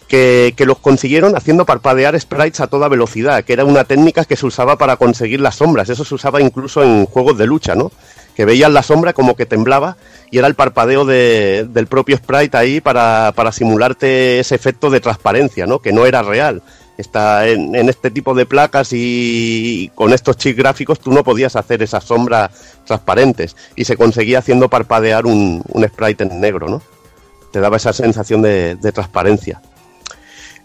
que, 0.07 0.55
que 0.57 0.65
los 0.65 0.79
consiguieron 0.79 1.35
haciendo 1.37 1.63
parpadear 1.67 2.19
sprites 2.19 2.59
a 2.59 2.65
toda 2.65 2.87
velocidad, 2.87 3.43
que 3.43 3.53
era 3.53 3.63
una 3.63 3.83
técnica 3.83 4.25
que 4.25 4.35
se 4.35 4.47
usaba 4.47 4.79
para 4.79 4.97
conseguir 4.97 5.41
las 5.41 5.57
sombras. 5.57 5.89
Eso 5.89 6.03
se 6.03 6.15
usaba 6.15 6.41
incluso 6.41 6.81
en 6.81 7.05
juegos 7.05 7.37
de 7.37 7.45
lucha, 7.45 7.75
¿no? 7.75 7.91
Que 8.35 8.45
veías 8.45 8.71
la 8.71 8.81
sombra 8.81 9.13
como 9.13 9.35
que 9.35 9.45
temblaba 9.45 9.95
y 10.31 10.39
era 10.39 10.47
el 10.47 10.55
parpadeo 10.55 11.05
de- 11.05 11.67
del 11.69 11.85
propio 11.85 12.17
sprite 12.17 12.57
ahí 12.57 12.81
para, 12.81 13.31
para 13.35 13.51
simularte 13.51 14.39
ese 14.39 14.55
efecto 14.55 14.89
de 14.89 15.01
transparencia, 15.01 15.67
¿no? 15.67 15.79
Que 15.79 15.93
no 15.93 16.07
era 16.07 16.23
real. 16.23 16.63
Está 16.97 17.47
en, 17.47 17.75
este 17.89 18.11
tipo 18.11 18.35
de 18.35 18.45
placas 18.45 18.89
y 18.91 19.91
con 19.95 20.13
estos 20.13 20.37
chips 20.37 20.57
gráficos 20.57 20.99
tú 20.99 21.11
no 21.11 21.23
podías 21.23 21.55
hacer 21.55 21.81
esas 21.81 22.03
sombras 22.03 22.51
transparentes 22.85 23.55
y 23.75 23.85
se 23.85 23.97
conseguía 23.97 24.39
haciendo 24.39 24.69
parpadear 24.69 25.25
un, 25.25 25.63
sprite 25.87 26.23
en 26.23 26.39
negro, 26.39 26.69
¿no? 26.69 26.81
Te 27.51 27.59
daba 27.59 27.77
esa 27.77 27.93
sensación 27.93 28.41
de, 28.41 28.75
transparencia. 28.93 29.61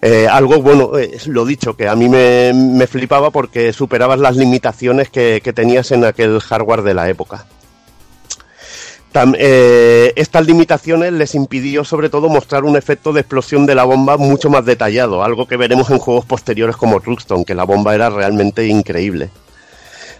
Eh, 0.02 0.28
algo, 0.30 0.60
bueno, 0.60 0.98
eh, 0.98 1.16
lo 1.26 1.46
dicho, 1.46 1.74
que 1.74 1.88
a 1.88 1.96
mí 1.96 2.08
me, 2.08 2.86
flipaba 2.86 3.30
porque 3.30 3.72
superabas 3.72 4.18
las 4.18 4.36
limitaciones 4.36 5.08
que 5.08 5.52
tenías 5.54 5.90
en 5.90 6.04
aquel 6.04 6.38
hardware 6.40 6.82
de 6.82 6.94
la 6.94 7.08
época. 7.08 7.46
Eh, 9.38 10.12
estas 10.16 10.46
limitaciones 10.46 11.12
les 11.12 11.34
impidió 11.34 11.84
sobre 11.84 12.10
todo 12.10 12.28
mostrar 12.28 12.64
un 12.64 12.76
efecto 12.76 13.12
de 13.12 13.20
explosión 13.20 13.66
de 13.66 13.74
la 13.74 13.84
bomba 13.84 14.16
mucho 14.16 14.50
más 14.50 14.64
detallado, 14.64 15.22
algo 15.24 15.46
que 15.46 15.56
veremos 15.56 15.90
en 15.90 15.98
juegos 15.98 16.24
posteriores 16.24 16.76
como 16.76 17.00
Truxton, 17.00 17.44
que 17.44 17.54
la 17.54 17.64
bomba 17.64 17.94
era 17.94 18.10
realmente 18.10 18.66
increíble. 18.66 19.30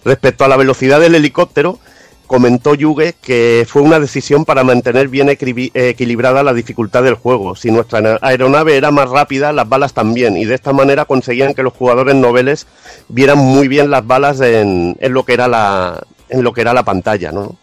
Respecto 0.04 0.44
a 0.44 0.48
la 0.48 0.56
velocidad 0.56 1.00
del 1.00 1.14
helicóptero, 1.14 1.78
comentó 2.26 2.74
Yuge 2.74 3.14
que 3.20 3.66
fue 3.68 3.82
una 3.82 4.00
decisión 4.00 4.44
para 4.44 4.64
mantener 4.64 5.08
bien 5.08 5.28
equilibrada 5.28 6.42
la 6.42 6.54
dificultad 6.54 7.02
del 7.02 7.14
juego. 7.14 7.54
Si 7.54 7.70
nuestra 7.70 8.00
aer- 8.00 8.18
aeronave 8.22 8.76
era 8.76 8.90
más 8.90 9.08
rápida, 9.10 9.52
las 9.52 9.68
balas 9.68 9.92
también, 9.94 10.36
y 10.36 10.44
de 10.44 10.54
esta 10.54 10.72
manera 10.72 11.04
conseguían 11.04 11.54
que 11.54 11.62
los 11.62 11.72
jugadores 11.72 12.14
noveles 12.14 12.66
vieran 13.08 13.38
muy 13.38 13.68
bien 13.68 13.90
las 13.90 14.06
balas 14.06 14.40
en 14.40 14.96
lo 15.00 15.24
que 15.24 15.34
era 15.34 15.48
la 15.48 16.02
en 16.28 16.42
lo 16.42 16.52
que 16.52 16.60
era 16.62 16.74
la 16.74 16.84
pantalla, 16.84 17.30
¿no? 17.30 17.56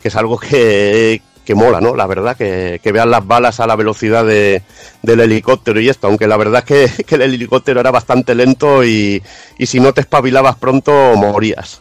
Que 0.00 0.08
es 0.08 0.16
algo 0.16 0.38
que, 0.38 1.20
que 1.44 1.54
mola, 1.54 1.80
¿no? 1.80 1.94
La 1.94 2.06
verdad, 2.06 2.36
que, 2.36 2.80
que 2.82 2.92
vean 2.92 3.10
las 3.10 3.26
balas 3.26 3.60
a 3.60 3.66
la 3.66 3.76
velocidad 3.76 4.24
de- 4.24 4.62
del 5.02 5.20
helicóptero 5.20 5.80
y 5.80 5.88
esto, 5.88 6.06
aunque 6.06 6.26
la 6.26 6.36
verdad 6.36 6.64
es 6.66 6.88
que, 6.96 7.04
que 7.06 7.14
el 7.16 7.22
helicóptero 7.22 7.80
era 7.80 7.90
bastante 7.90 8.34
lento 8.34 8.84
y, 8.84 9.22
y 9.58 9.66
si 9.66 9.80
no 9.80 9.92
te 9.92 10.00
espabilabas 10.00 10.56
pronto 10.56 10.92
morías. 11.16 11.80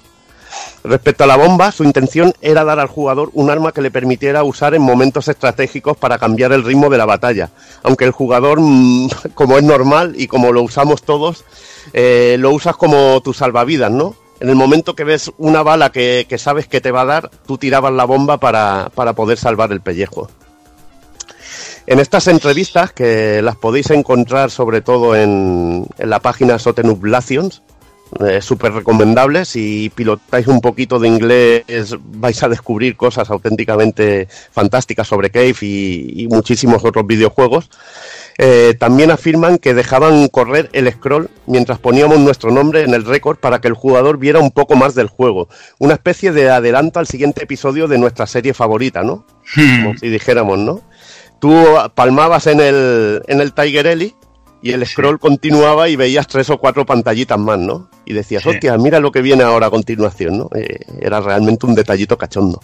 Respecto 0.83 1.25
a 1.25 1.27
la 1.27 1.35
bomba, 1.35 1.71
su 1.71 1.83
intención 1.83 2.33
era 2.41 2.63
dar 2.63 2.79
al 2.79 2.87
jugador 2.87 3.29
un 3.33 3.49
arma 3.49 3.71
que 3.73 3.81
le 3.81 3.91
permitiera 3.91 4.43
usar 4.43 4.73
en 4.73 4.81
momentos 4.81 5.27
estratégicos 5.27 5.95
para 5.97 6.17
cambiar 6.17 6.53
el 6.53 6.63
ritmo 6.63 6.89
de 6.89 6.97
la 6.97 7.05
batalla. 7.05 7.49
Aunque 7.83 8.05
el 8.05 8.11
jugador, 8.11 8.59
mm, 8.61 9.09
como 9.35 9.57
es 9.57 9.63
normal 9.63 10.13
y 10.17 10.27
como 10.27 10.51
lo 10.51 10.61
usamos 10.63 11.03
todos, 11.03 11.43
eh, 11.93 12.37
lo 12.39 12.51
usas 12.51 12.75
como 12.77 13.21
tu 13.21 13.33
salvavidas, 13.33 13.91
¿no? 13.91 14.15
En 14.39 14.49
el 14.49 14.55
momento 14.55 14.95
que 14.95 15.03
ves 15.03 15.31
una 15.37 15.63
bala 15.63 15.91
que, 15.91 16.25
sabes 16.37 16.67
que 16.67 16.81
te 16.81 16.91
va 16.91 17.01
a 17.01 17.05
dar, 17.05 17.31
tú 17.45 17.57
tirabas 17.57 17.93
la 17.93 18.05
bomba 18.05 18.37
para, 18.39 18.89
para 18.95 19.13
poder 19.13 19.37
salvar 19.37 19.71
el 19.71 19.81
pellejo. 19.81 20.29
En 21.87 21.99
estas 21.99 22.27
entrevistas, 22.27 22.93
que 22.93 23.41
las 23.41 23.55
podéis 23.55 23.89
encontrar 23.89 24.51
sobre 24.51 24.81
todo 24.81 25.15
en, 25.15 25.87
la 25.97 26.19
página 26.19 26.59
Sotenublations, 26.59 27.63
eh, 28.19 28.41
súper 28.41 28.73
recomendables. 28.73 29.49
Si 29.49 29.91
pilotáis 29.93 30.47
un 30.47 30.61
poquito 30.61 30.99
de 30.99 31.07
inglés, 31.07 31.63
vais 31.99 32.43
a 32.43 32.47
descubrir 32.47 32.95
cosas 32.95 33.29
auténticamente 33.31 34.27
fantásticas 34.51 35.07
sobre 35.07 35.31
Cave 35.31 35.55
y, 35.61 36.23
y 36.23 36.27
muchísimos 36.27 36.85
otros 36.85 37.07
videojuegos. 37.07 37.69
Eh, 38.41 38.73
también 38.79 39.11
afirman 39.11 39.57
que 39.57 39.73
dejaban 39.73 40.29
correr 40.29 40.69
el 40.71 40.89
scroll 40.89 41.29
mientras 41.45 41.77
poníamos 41.77 42.19
nuestro 42.19 42.51
nombre 42.51 42.83
en 42.83 42.93
el 42.93 43.03
récord 43.03 43.37
para 43.37 43.59
que 43.59 43.67
el 43.67 43.73
jugador 43.73 44.17
viera 44.17 44.39
un 44.39 44.51
poco 44.51 44.75
más 44.77 44.95
del 44.95 45.07
juego. 45.09 45.49
Una 45.77 45.95
especie 45.95 46.31
de 46.31 46.49
adelanto 46.49 46.99
al 47.01 47.07
siguiente 47.07 47.43
episodio 47.43 47.89
de 47.89 47.97
nuestra 47.97 48.25
serie 48.27 48.53
favorita, 48.53 49.03
¿no? 49.03 49.25
Como 49.53 49.97
si 49.97 50.07
dijéramos, 50.07 50.57
¿no? 50.57 50.79
Tú 51.41 51.53
palmabas 51.95 52.47
en 52.47 52.61
el, 52.61 53.21
en 53.27 53.41
el 53.41 53.51
Tiger 53.51 53.87
Ellie 53.87 54.15
y 54.61 54.71
el 54.71 54.85
scroll 54.87 55.19
continuaba 55.19 55.89
y 55.89 55.97
veías 55.97 56.27
tres 56.27 56.49
o 56.49 56.57
cuatro 56.59 56.85
pantallitas 56.85 57.37
más, 57.37 57.59
¿no? 57.59 57.89
Y 58.05 58.13
decías, 58.13 58.43
Sí. 58.43 58.49
hostia, 58.49 58.77
mira 58.77 59.01
lo 59.01 59.11
que 59.11 59.21
viene 59.21 59.43
ahora 59.43 59.67
a 59.67 59.69
continuación, 59.69 60.37
¿no? 60.37 60.49
Eh, 60.55 60.79
era 61.01 61.19
realmente 61.19 61.65
un 61.65 61.75
detallito 61.75 62.17
cachondo. 62.17 62.61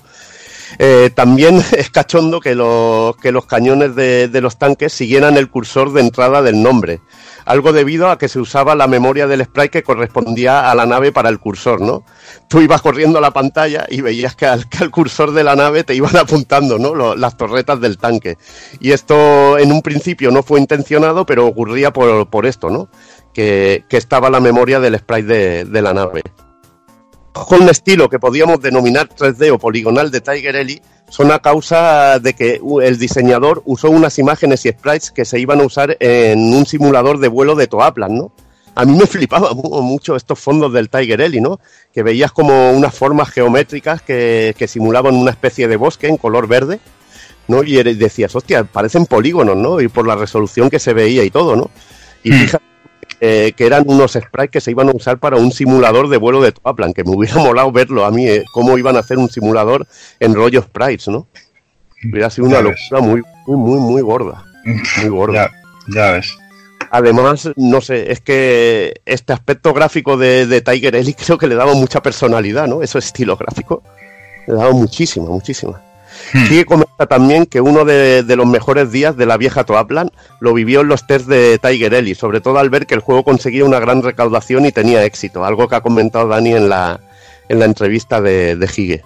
Eh, 0.80 1.10
también 1.14 1.64
es 1.77 1.90
cachondo 1.90 2.40
que, 2.40 2.56
los 2.56 3.16
que 3.18 3.32
los 3.32 3.45
cañones 3.45 3.95
de, 3.95 4.30
los 4.42 4.58
tanques 4.58 4.94
siguieran 4.94 5.38
el 5.38 5.50
cursor 5.50 5.94
de 5.94 6.02
entrada 6.02 6.42
del 6.42 6.61
nombre. 6.61 7.02
Algo 7.45 7.74
debido 7.74 8.10
a 8.10 8.18
que 8.18 8.27
se 8.27 8.40
usaba 8.40 8.76
la 8.76 8.88
memoria 8.88 9.27
del 9.27 9.44
sprite 9.44 9.69
que 9.69 9.84
correspondía 9.84 10.72
a 10.72 10.76
la 10.76 10.85
nave 10.85 11.11
para 11.11 11.30
el 11.30 11.40
cursor, 11.40 11.80
¿no? 11.82 12.03
Tú 12.50 12.61
ibas 12.61 12.82
corriendo 12.82 13.19
a 13.19 13.22
la 13.22 13.32
pantalla 13.32 13.85
y 13.88 14.02
veías 14.02 14.35
que 14.35 14.48
al, 14.48 14.68
que 14.68 14.90
cursor 14.90 15.32
de 15.32 15.44
la 15.44 15.56
nave 15.56 15.84
te 15.84 15.94
iban 15.94 16.18
apuntando, 16.18 16.80
¿no? 16.80 17.16
Las 17.16 17.38
torretas 17.38 17.80
del 17.80 17.98
tanque. 17.98 18.38
Y 18.80 18.92
esto 18.92 19.58
en 19.58 19.72
un 19.72 19.82
principio 19.82 20.32
no 20.32 20.44
fue 20.44 20.60
intencionado, 20.60 21.26
pero 21.26 21.45
ocurría 21.45 21.94
por, 21.94 22.30
por 22.30 22.45
esto, 22.45 22.69
¿no? 22.69 22.90
Que, 23.34 23.84
que 23.90 23.98
estaba 23.98 24.30
la 24.30 24.40
memoria 24.40 24.80
del 24.80 24.98
sprite 24.98 25.27
de, 25.27 25.66
de 25.66 25.82
la 25.82 25.94
nave. 25.94 26.24
Con 27.36 27.68
estilo 27.70 28.10
que 28.10 28.18
podíamos 28.20 28.62
denominar 28.62 29.10
3D 29.10 29.52
o 29.52 29.60
poligonal 29.60 30.10
de 30.10 30.22
Tiger 30.22 30.56
Ellie 30.56 30.82
son 31.10 31.32
a 31.32 31.40
causa 31.40 32.18
de 32.20 32.34
que 32.34 32.62
el 32.84 32.98
diseñador 32.98 33.62
usó 33.66 33.90
unas 33.92 34.18
imágenes 34.18 34.66
y 34.66 34.70
sprites 34.70 35.12
que 35.12 35.26
se 35.26 35.40
iban 35.40 35.60
a 35.62 35.66
usar 35.66 35.98
en 36.00 36.40
un 36.56 36.66
simulador 36.66 37.20
de 37.20 37.28
vuelo 37.28 37.54
de 37.56 37.68
Toaplan, 37.68 38.16
¿no? 38.18 38.32
A 38.74 38.86
mí 38.86 38.98
me 38.98 39.06
flipaba 39.08 39.54
mu- 39.54 39.82
mucho 39.82 40.16
estos 40.16 40.40
fondos 40.40 40.74
del 40.74 40.90
Tiger 40.90 41.22
Ellie, 41.22 41.42
¿no? 41.42 41.60
Que 41.94 42.04
veías 42.04 42.32
como 42.32 42.72
unas 42.72 42.94
formas 42.96 43.30
geométricas 43.30 44.02
que, 44.02 44.56
que 44.58 44.68
simulaban 44.68 45.14
una 45.16 45.32
especie 45.32 45.68
de 45.68 45.76
bosque 45.76 46.08
en 46.08 46.18
color 46.18 46.48
verde, 46.48 46.80
¿no? 47.48 47.62
Y 47.64 47.76
decías, 47.84 48.36
hostia, 48.36 48.64
parecen 48.64 49.06
polígonos, 49.06 49.56
¿no? 49.58 49.80
Y 49.82 49.88
por 49.90 50.08
la 50.08 50.16
resolución 50.16 50.70
que 50.70 50.80
se 50.80 50.94
veía 50.94 51.24
y 51.24 51.30
todo, 51.30 51.56
¿no? 51.56 51.70
Y 52.24 52.32
Hmm. 52.32 52.40
fíjate 52.40 52.66
eh, 53.28 53.54
que 53.54 53.66
eran 53.66 53.86
unos 53.88 54.14
sprites 54.14 54.52
que 54.52 54.62
se 54.62 54.70
iban 54.70 54.88
a 54.90 54.92
usar 54.92 55.18
para 55.18 55.38
un 55.38 55.52
simulador 55.52 56.10
de 56.10 56.18
vuelo 56.18 56.44
de 56.44 56.52
Toaplan, 56.52 56.94
que 56.94 57.04
me 57.04 57.16
hubiera 57.16 57.36
molado 57.42 57.72
verlo 57.72 58.06
a 58.06 58.12
mí, 58.12 58.28
eh, 58.28 58.44
cómo 58.54 58.78
iban 58.78 58.95
a 58.98 59.00
hacer 59.00 59.18
un 59.18 59.30
simulador 59.30 59.88
en 60.20 60.36
rollo 60.36 60.62
sprites, 60.62 61.08
¿no? 61.08 61.28
Hubiera 62.08 62.30
sido 62.30 62.48
una 62.48 62.62
locura 62.62 63.02
muy, 63.02 63.24
muy, 63.48 63.58
muy, 63.58 63.80
muy 63.80 64.02
gorda. 64.04 64.45
Muy 65.02 65.10
gorda. 65.10 65.50
Ya, 65.88 65.95
ya 65.95 66.12
ves. 66.12 66.38
Además, 66.92 67.50
no 67.56 67.82
sé, 67.82 68.12
es 68.12 68.22
que 68.22 69.02
este 69.06 69.34
aspecto 69.34 69.74
gráfico 69.74 70.18
de, 70.18 70.45
de 70.45 70.62
Tiger 70.62 70.95
Ellie 70.95 71.16
creo 71.16 71.40
que 71.40 71.48
le 71.48 71.56
daba 71.56 71.74
mucha 71.74 72.04
personalidad, 72.04 72.68
¿no? 72.68 72.84
Ese 72.84 73.00
estilo 73.00 73.38
gráfico. 73.38 73.82
Le 74.45 74.54
daba 74.54 74.72
muchísima, 74.72 75.26
muchísima. 75.26 75.82
Que 76.48 76.66
comenta 76.66 77.06
también 77.06 77.45
que 77.45 77.61
uno 77.61 77.85
de, 77.85 78.24
los 78.35 78.45
mejores 78.45 78.92
días 78.92 79.16
de 79.16 79.26
la 79.26 79.38
vieja 79.38 79.64
Toaplan 79.64 80.11
lo 80.40 80.53
vivió 80.53 80.82
en 80.82 80.88
los 80.88 81.08
tests 81.08 81.27
de 81.27 81.60
Tiger 81.60 81.94
Ellie, 81.94 82.16
sobre 82.16 82.42
todo 82.42 82.60
al 82.60 82.69
ver 82.69 82.85
que 82.85 82.95
el 82.95 83.02
juego 83.02 83.24
conseguía 83.24 83.66
una 83.66 83.80
gran 83.80 84.03
recaudación 84.03 84.66
y 84.66 84.72
tenía 84.72 85.03
éxito, 85.03 85.45
algo 85.45 85.68
que 85.68 85.76
ha 85.76 85.82
comentado 85.82 86.27
Dani 86.27 86.53
en 86.53 86.69
la, 86.69 87.00
en 87.50 87.60
la 87.60 87.66
entrevista 87.66 88.22
de, 88.22 88.56
de 88.56 88.66
Hige. 88.66 89.03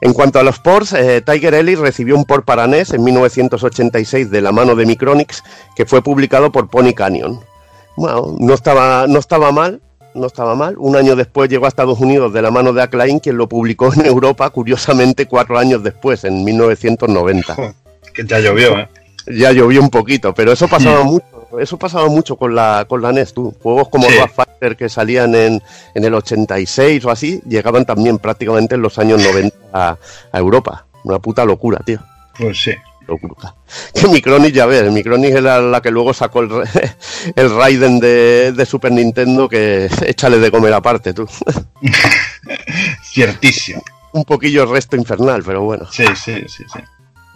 En 0.00 0.12
cuanto 0.12 0.38
a 0.38 0.42
los 0.42 0.58
ports, 0.58 0.92
eh, 0.92 1.22
Tiger 1.24 1.54
Ellie 1.54 1.76
recibió 1.76 2.16
un 2.16 2.24
port 2.24 2.44
para 2.44 2.66
NES 2.66 2.92
en 2.92 3.02
1986 3.02 4.30
de 4.30 4.42
la 4.42 4.52
mano 4.52 4.74
de 4.74 4.84
Micronix, 4.84 5.42
que 5.74 5.86
fue 5.86 6.02
publicado 6.02 6.52
por 6.52 6.68
Pony 6.68 6.92
Canyon. 6.94 7.40
Bueno, 7.96 8.36
no 8.38 8.54
estaba, 8.54 9.06
no 9.08 9.18
estaba 9.18 9.52
mal, 9.52 9.80
no 10.16 10.26
estaba 10.26 10.54
mal. 10.54 10.74
Un 10.78 10.96
año 10.96 11.14
después 11.16 11.48
llegó 11.48 11.66
a 11.66 11.68
Estados 11.68 12.00
Unidos 12.00 12.32
de 12.32 12.42
la 12.42 12.50
mano 12.50 12.72
de 12.72 12.82
Acclaim, 12.82 13.20
quien 13.20 13.36
lo 13.36 13.48
publicó 13.48 13.92
en 13.94 14.06
Europa, 14.06 14.50
curiosamente, 14.50 15.26
cuatro 15.26 15.58
años 15.58 15.82
después, 15.82 16.24
en 16.24 16.44
1990. 16.44 17.56
Que 18.14 18.24
ya 18.24 18.38
llovió, 18.40 18.78
¿eh? 18.78 18.88
Ya 19.26 19.52
llovió 19.52 19.82
un 19.82 19.90
poquito, 19.90 20.32
pero 20.32 20.50
eso 20.52 20.68
pasaba 20.68 21.02
Hmm. 21.04 21.06
mucho. 21.08 21.26
Eso 21.60 21.76
pasaba 21.78 22.08
mucho 22.08 22.36
con 22.36 22.54
la, 22.54 22.86
con 22.88 23.02
la 23.02 23.12
NES, 23.12 23.34
tú. 23.34 23.54
Juegos 23.62 23.88
como 23.90 24.08
Sí. 24.08 24.14
Fighter 24.34 24.76
que 24.76 24.88
salían 24.88 25.34
en, 25.34 25.62
en 25.94 26.04
el 26.04 26.14
86 26.14 27.04
o 27.04 27.10
así, 27.10 27.40
llegaban 27.46 27.84
también 27.84 28.18
prácticamente 28.18 28.74
en 28.74 28.82
los 28.82 28.98
años 28.98 29.22
90 29.22 29.54
a, 29.72 29.96
a 30.32 30.38
Europa. 30.38 30.86
Una 31.04 31.18
puta 31.18 31.44
locura, 31.44 31.78
tío. 31.84 31.98
Pues 32.38 32.58
sí. 32.62 32.72
Que 33.94 34.08
Micronix, 34.08 34.52
ya 34.52 34.66
ves, 34.66 34.90
Micronix 34.92 35.34
era 35.34 35.60
la 35.60 35.80
que 35.80 35.90
luego 35.90 36.12
sacó 36.12 36.40
el, 36.40 36.50
el 37.36 37.54
Raiden 37.54 37.98
de, 38.00 38.52
de 38.52 38.66
Super 38.66 38.92
Nintendo 38.92 39.48
que 39.48 39.88
échale 40.06 40.38
de 40.38 40.50
comer 40.50 40.72
aparte, 40.72 41.12
tú. 41.12 41.26
Ciertísimo. 43.02 43.82
Un 44.12 44.24
poquillo 44.24 44.66
resto 44.66 44.96
infernal, 44.96 45.42
pero 45.44 45.62
bueno. 45.62 45.86
Sí, 45.90 46.04
sí, 46.14 46.44
sí, 46.48 46.64
sí. 46.72 46.80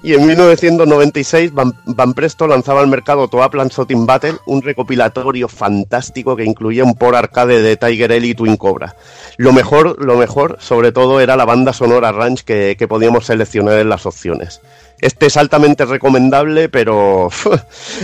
Y 0.03 0.15
en 0.15 0.27
1996 0.27 1.53
Van, 1.53 1.75
Van 1.85 2.15
Presto 2.15 2.47
lanzaba 2.47 2.81
al 2.81 2.87
mercado 2.87 3.29
Toaplan 3.29 3.69
Shooting 3.69 4.07
Battle, 4.07 4.37
un 4.47 4.63
recopilatorio 4.63 5.47
fantástico 5.47 6.37
que 6.37 6.45
incluía 6.45 6.85
un 6.85 6.95
por 6.95 7.15
arcade 7.15 7.61
de 7.61 7.77
Tiger 7.77 8.13
Ellie 8.13 8.31
y 8.31 8.35
Twin 8.35 8.57
Cobra. 8.57 8.97
Lo 9.37 9.53
mejor, 9.53 10.03
lo 10.03 10.17
mejor, 10.17 10.57
sobre 10.59 10.93
todo, 10.93 11.21
era 11.21 11.37
la 11.37 11.45
banda 11.45 11.75
sonora 11.75 12.13
Ranch 12.13 12.45
que, 12.45 12.77
que 12.79 12.89
podíamos 12.89 13.27
seleccionar 13.27 13.79
en 13.79 13.91
las 13.91 14.07
opciones. 14.07 14.63
Este 15.01 15.27
es 15.27 15.37
altamente 15.37 15.85
recomendable, 15.87 16.69
pero 16.69 17.29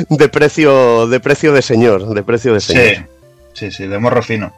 de 0.08 0.28
precio, 0.28 1.06
de 1.08 1.20
precio 1.20 1.52
de 1.52 1.62
señor, 1.62 2.14
de 2.14 2.22
precio 2.22 2.54
de 2.54 2.60
señor. 2.60 2.84
Sí, 2.84 3.02
sí, 3.52 3.70
sí, 3.70 3.86
de 3.86 3.98
morro 3.98 4.22
fino. 4.22 4.52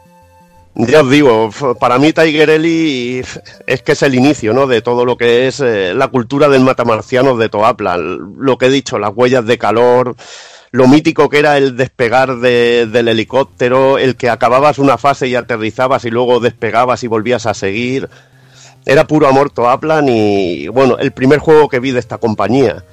Ya 0.75 1.01
os 1.01 1.09
digo, 1.09 1.49
para 1.79 1.97
mí 1.97 2.13
Tiger 2.13 2.49
Ellie 2.51 3.23
es 3.67 3.81
que 3.81 3.91
es 3.93 4.03
el 4.03 4.15
inicio, 4.15 4.53
¿no? 4.53 4.67
De 4.67 4.81
todo 4.81 5.03
lo 5.03 5.17
que 5.17 5.47
es 5.47 5.59
eh, 5.59 5.93
la 5.93 6.07
cultura 6.07 6.47
del 6.47 6.61
matamarciano 6.61 7.35
de 7.35 7.49
Toaplan. 7.49 8.35
Lo 8.39 8.57
que 8.57 8.67
he 8.67 8.69
dicho, 8.69 8.97
las 8.99 9.11
huellas 9.13 9.45
de 9.45 9.57
calor, 9.57 10.15
lo 10.71 10.87
mítico 10.87 11.27
que 11.27 11.39
era 11.39 11.57
el 11.57 11.75
despegar 11.75 12.37
de- 12.37 12.85
del 12.85 13.07
helicóptero, 13.09 13.97
el 13.97 14.15
que 14.15 14.29
acababas 14.29 14.77
una 14.77 14.97
fase 14.97 15.27
y 15.27 15.35
aterrizabas 15.35 16.05
y 16.05 16.11
luego 16.11 16.39
despegabas 16.39 17.03
y 17.03 17.07
volvías 17.07 17.45
a 17.47 17.53
seguir. 17.55 18.07
Era 18.89 19.05
puro 19.05 19.27
amor 19.27 19.51
Toaplan 19.51 20.09
y, 20.09 20.67
bueno, 20.67 20.97
el 20.97 21.11
primer 21.11 21.37
juego 21.37 21.69
que 21.69 21.79
vi 21.79 21.91
de 21.91 21.99
esta 21.99 22.17
compañía. 22.17 22.83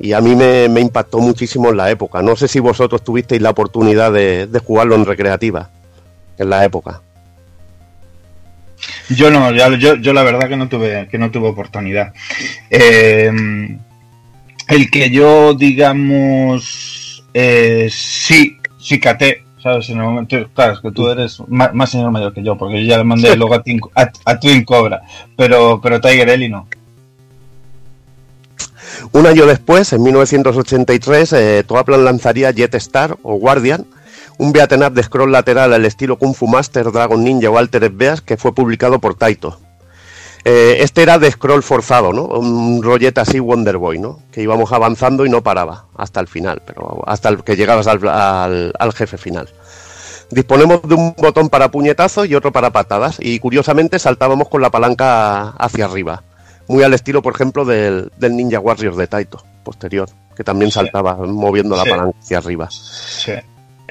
Y 0.00 0.14
a 0.14 0.22
mí 0.22 0.34
me, 0.34 0.80
impactó 0.80 1.18
muchísimo 1.18 1.68
en 1.68 1.76
la 1.76 1.90
época. 1.90 2.22
No 2.22 2.36
sé 2.36 2.48
si 2.48 2.58
vosotros 2.58 3.04
tuvisteis 3.04 3.42
la 3.42 3.50
oportunidad 3.50 4.10
de, 4.10 4.48
jugarlo 4.64 4.94
en 4.94 5.04
recreativa, 5.04 5.68
en 6.38 6.48
la 6.48 6.64
época. 6.64 7.02
Yo 9.10 9.30
no, 9.30 9.52
yo, 9.52 9.96
yo 9.96 10.12
la 10.14 10.22
verdad 10.22 10.48
que 10.48 10.56
no 10.56 10.70
tuve, 10.70 11.06
que 11.10 11.18
no 11.18 11.30
tuve 11.30 11.48
oportunidad. 11.48 12.14
Eh, 12.70 13.30
el 14.68 14.90
que 14.90 15.10
yo, 15.10 15.52
digamos, 15.52 17.24
eh, 17.34 17.90
sí, 17.92 18.56
sí 18.80 18.98
¿sabes? 19.62 19.88
En 19.90 19.98
el 19.98 20.04
momento, 20.04 20.36
claro, 20.54 20.72
es 20.74 20.80
que 20.80 20.90
tú 20.90 21.08
eres 21.08 21.40
más, 21.48 21.72
más 21.74 21.90
señor 21.90 22.10
mayor 22.10 22.32
que 22.34 22.42
yo, 22.42 22.56
porque 22.58 22.82
yo 22.82 22.88
ya 22.90 22.98
le 22.98 23.04
mandé 23.04 23.36
luego 23.36 23.54
a, 23.54 23.62
Twin- 23.62 23.80
a, 23.94 24.10
a 24.24 24.40
Twin 24.40 24.64
Cobra, 24.64 25.02
pero, 25.36 25.80
pero 25.80 26.00
Tiger 26.00 26.28
Ellie 26.28 26.48
no. 26.48 26.66
Un 29.12 29.26
año 29.26 29.46
después, 29.46 29.92
en 29.92 30.02
1983, 30.02 31.32
eh, 31.32 31.64
Toaplan 31.66 32.04
lanzaría 32.04 32.50
Jet 32.50 32.74
Star 32.76 33.16
o 33.22 33.34
Guardian, 33.36 33.86
un 34.38 34.52
beat'em 34.52 34.82
up 34.82 34.92
de 34.92 35.02
scroll 35.02 35.30
lateral 35.32 35.72
al 35.72 35.84
estilo 35.84 36.18
Kung 36.18 36.34
Fu 36.34 36.46
Master, 36.46 36.90
Dragon 36.90 37.22
Ninja 37.22 37.50
o 37.50 37.58
Altered 37.58 37.92
Beast 37.94 38.24
que 38.24 38.36
fue 38.36 38.54
publicado 38.54 38.98
por 38.98 39.14
Taito. 39.14 39.58
Eh, 40.44 40.78
este 40.80 41.02
era 41.02 41.18
de 41.18 41.30
scroll 41.30 41.62
forzado, 41.62 42.12
¿no? 42.12 42.24
Un 42.24 42.82
rollete 42.82 43.20
así 43.20 43.38
Wonder 43.38 43.76
Boy, 43.78 43.98
¿no? 44.00 44.18
Que 44.32 44.42
íbamos 44.42 44.72
avanzando 44.72 45.24
y 45.24 45.30
no 45.30 45.42
paraba 45.42 45.86
hasta 45.96 46.18
el 46.20 46.26
final, 46.26 46.62
pero 46.66 47.02
hasta 47.06 47.28
el 47.28 47.44
que 47.44 47.54
llegabas 47.56 47.86
al, 47.86 48.06
al- 48.08 48.72
al 48.78 48.92
jefe 48.92 49.16
final. 49.18 49.48
Disponemos 50.30 50.80
de 50.82 50.94
un 50.94 51.14
botón 51.16 51.48
para 51.48 51.70
puñetazos 51.70 52.26
y 52.26 52.34
otro 52.34 52.50
para 52.52 52.70
patadas, 52.72 53.18
y 53.20 53.38
curiosamente 53.38 53.98
saltábamos 53.98 54.48
con 54.48 54.62
la 54.62 54.70
palanca 54.70 55.50
hacia 55.50 55.84
arriba. 55.84 56.22
Muy 56.68 56.82
al 56.82 56.94
estilo, 56.94 57.20
por 57.22 57.34
ejemplo, 57.34 57.64
del, 57.64 58.10
del 58.18 58.36
Ninja 58.36 58.58
Warriors 58.58 58.96
de 58.96 59.06
Taito, 59.06 59.44
posterior, 59.62 60.08
que 60.34 60.42
también 60.42 60.70
saltaba 60.70 61.14
moviendo 61.16 61.76
la 61.76 61.84
Sí. 61.84 61.90
palanca 61.90 62.16
hacia 62.20 62.38
arriba. 62.38 62.68
Sí. 62.70 63.32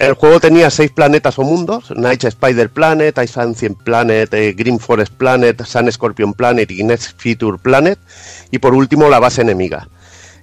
El 0.02 0.16
juego 0.16 0.40
tenía 0.40 0.72
seis 0.72 0.90
planetas 0.90 1.38
o 1.38 1.44
mundos, 1.44 1.92
Night 1.96 2.24
Spider 2.24 2.72
Planet, 2.72 3.16
Ancient 3.20 3.78
Planet, 3.84 4.34
eh, 4.34 4.54
Green 4.54 4.80
Forest 4.80 5.14
Planet, 5.14 5.64
Sun 5.64 5.92
Scorpion 5.92 6.34
Planet 6.34 6.72
y 6.72 6.84
Next 6.84 7.22
Future 7.22 7.60
Planet, 7.62 8.00
y 8.50 8.58
por 8.58 8.74
último 8.74 9.10
la 9.10 9.20
base 9.20 9.44
enemiga. 9.44 9.90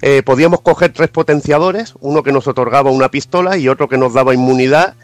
Eh, 0.00 0.22
podíamos 0.22 0.60
coger 0.60 0.92
tres 0.92 1.08
potenciadores, 1.08 1.94
uno 1.98 2.22
que 2.22 2.30
nos 2.30 2.46
otorgaba 2.46 2.92
una 2.92 3.10
pistola 3.10 3.58
y 3.58 3.68
otro 3.68 3.88
que 3.88 3.98
nos 3.98 4.14
daba 4.14 4.32
inmunidad 4.32 4.94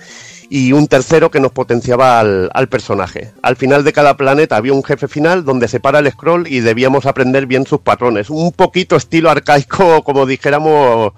y 0.48 0.70
un 0.70 0.86
tercero 0.86 1.32
que 1.32 1.40
nos 1.40 1.50
potenciaba 1.50 2.20
al, 2.20 2.48
al 2.54 2.68
personaje. 2.68 3.32
Al 3.42 3.56
final 3.56 3.82
de 3.82 3.92
cada 3.92 4.16
planeta 4.16 4.54
había 4.54 4.72
un 4.72 4.84
jefe 4.84 5.08
final 5.08 5.44
donde 5.44 5.66
se 5.66 5.80
para 5.80 5.98
el 5.98 6.08
scroll 6.12 6.46
y 6.46 6.60
debíamos 6.60 7.06
aprender 7.06 7.46
bien 7.46 7.66
sus 7.66 7.80
patrones. 7.80 8.30
Un 8.30 8.52
poquito 8.52 8.94
estilo 8.94 9.30
arcaico, 9.30 10.04
como 10.04 10.26
dijéramos, 10.26 11.12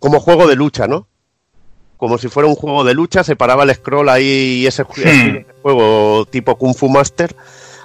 como 0.00 0.18
juego 0.18 0.48
de 0.48 0.56
lucha, 0.56 0.88
¿no? 0.88 1.11
Como 2.02 2.18
si 2.18 2.26
fuera 2.26 2.48
un 2.48 2.56
juego 2.56 2.82
de 2.82 2.94
lucha, 2.94 3.22
se 3.22 3.36
paraba 3.36 3.62
el 3.62 3.72
scroll 3.72 4.08
ahí 4.08 4.62
y 4.62 4.66
ese, 4.66 4.84
ese 4.96 5.46
juego 5.62 6.26
tipo 6.26 6.56
Kung 6.56 6.74
Fu 6.74 6.88
Master 6.88 7.32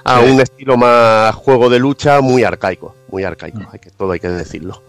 a 0.03 0.21
un 0.21 0.41
estilo 0.41 0.75
más 0.75 1.35
juego 1.35 1.69
de 1.69 1.77
lucha 1.77 2.19
muy 2.19 2.43
arcaico, 2.43 2.95
muy 3.09 3.23
arcaico, 3.23 3.59
hay 3.71 3.77
que, 3.77 3.91
todo 3.91 4.13
hay 4.13 4.19
que 4.19 4.29
decirlo. 4.29 4.81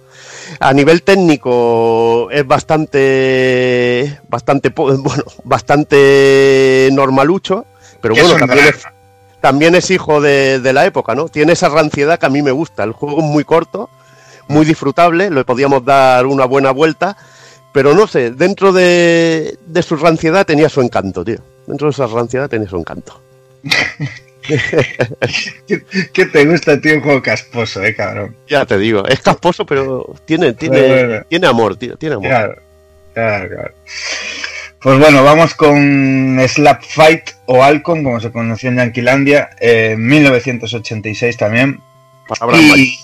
A 0.61 0.73
nivel 0.73 1.03
técnico 1.03 2.31
es 2.31 2.47
bastante, 2.47 4.19
bastante, 4.31 4.71
bueno, 4.75 5.25
bastante 5.45 6.89
normalucho, 6.93 7.67
pero 8.01 8.15
bueno, 8.15 8.35
también 8.39 8.65
es, 8.65 8.83
también 9.43 9.75
es 9.75 9.91
hijo 9.91 10.23
de, 10.23 10.59
de 10.59 10.73
la 10.73 10.87
época, 10.87 11.15
¿no? 11.15 11.29
Tiene 11.29 11.53
esa 11.53 11.69
ranciedad 11.69 12.19
que 12.19 12.25
a 12.25 12.31
mí 12.31 12.41
me 12.41 12.53
gusta. 12.53 12.83
El 12.83 12.93
juego 12.93 13.19
es 13.19 13.27
muy 13.27 13.45
corto, 13.45 13.91
muy 14.49 14.65
disfrutable, 14.65 15.29
le 15.29 15.45
podíamos 15.45 15.85
dar 15.85 16.25
una 16.25 16.47
buena 16.47 16.71
vuelta, 16.71 17.19
pero 17.73 17.95
no 17.95 18.07
sé, 18.07 18.31
dentro 18.31 18.73
de, 18.73 19.57
de 19.67 19.83
su 19.83 19.97
ranciedad 19.97 20.47
tenía 20.47 20.69
su 20.69 20.81
encanto, 20.81 21.25
tío. 21.25 21.39
Dentro 21.67 21.89
de 21.89 21.93
esa 21.93 22.07
ranciedad 22.07 22.49
tenía 22.49 22.69
su 22.69 22.79
encanto. 22.79 23.21
¿Qué, 26.13 26.27
te 26.27 26.47
gusta, 26.47 26.81
tío, 26.81 26.95
un 26.95 27.03
juego 27.03 27.23
casposo, 27.23 27.85
eh, 27.85 27.95
cabrón? 27.95 28.35
Ya 28.49 28.65
te 28.65 28.79
digo, 28.79 29.07
es 29.07 29.21
casposo, 29.21 29.67
pero 29.67 30.15
tiene, 30.25 30.55
tiene, 30.55 30.81
Bueno, 30.81 31.09
bueno. 31.09 31.25
tiene 31.29 31.47
amor, 31.47 31.77
tío, 31.77 31.97
tiene 31.97 32.15
amor. 32.15 32.29
Claro, 32.29 32.63
claro, 33.13 33.49
claro. 33.49 33.75
Pues 34.81 34.99
bueno, 34.99 35.25
vamos 35.25 35.55
con 35.55 36.41
Slap 36.47 36.83
Fight 36.83 37.31
o 37.47 37.63
Alcon, 37.63 38.05
como 38.05 38.21
se 38.21 38.31
conoció 38.31 38.71
en 38.71 38.77
Yanquilandia, 38.77 39.51
en 39.59 40.07
1986 40.07 41.37
también. 41.37 41.81
Palabras 42.29 42.61
Y-. 42.61 42.99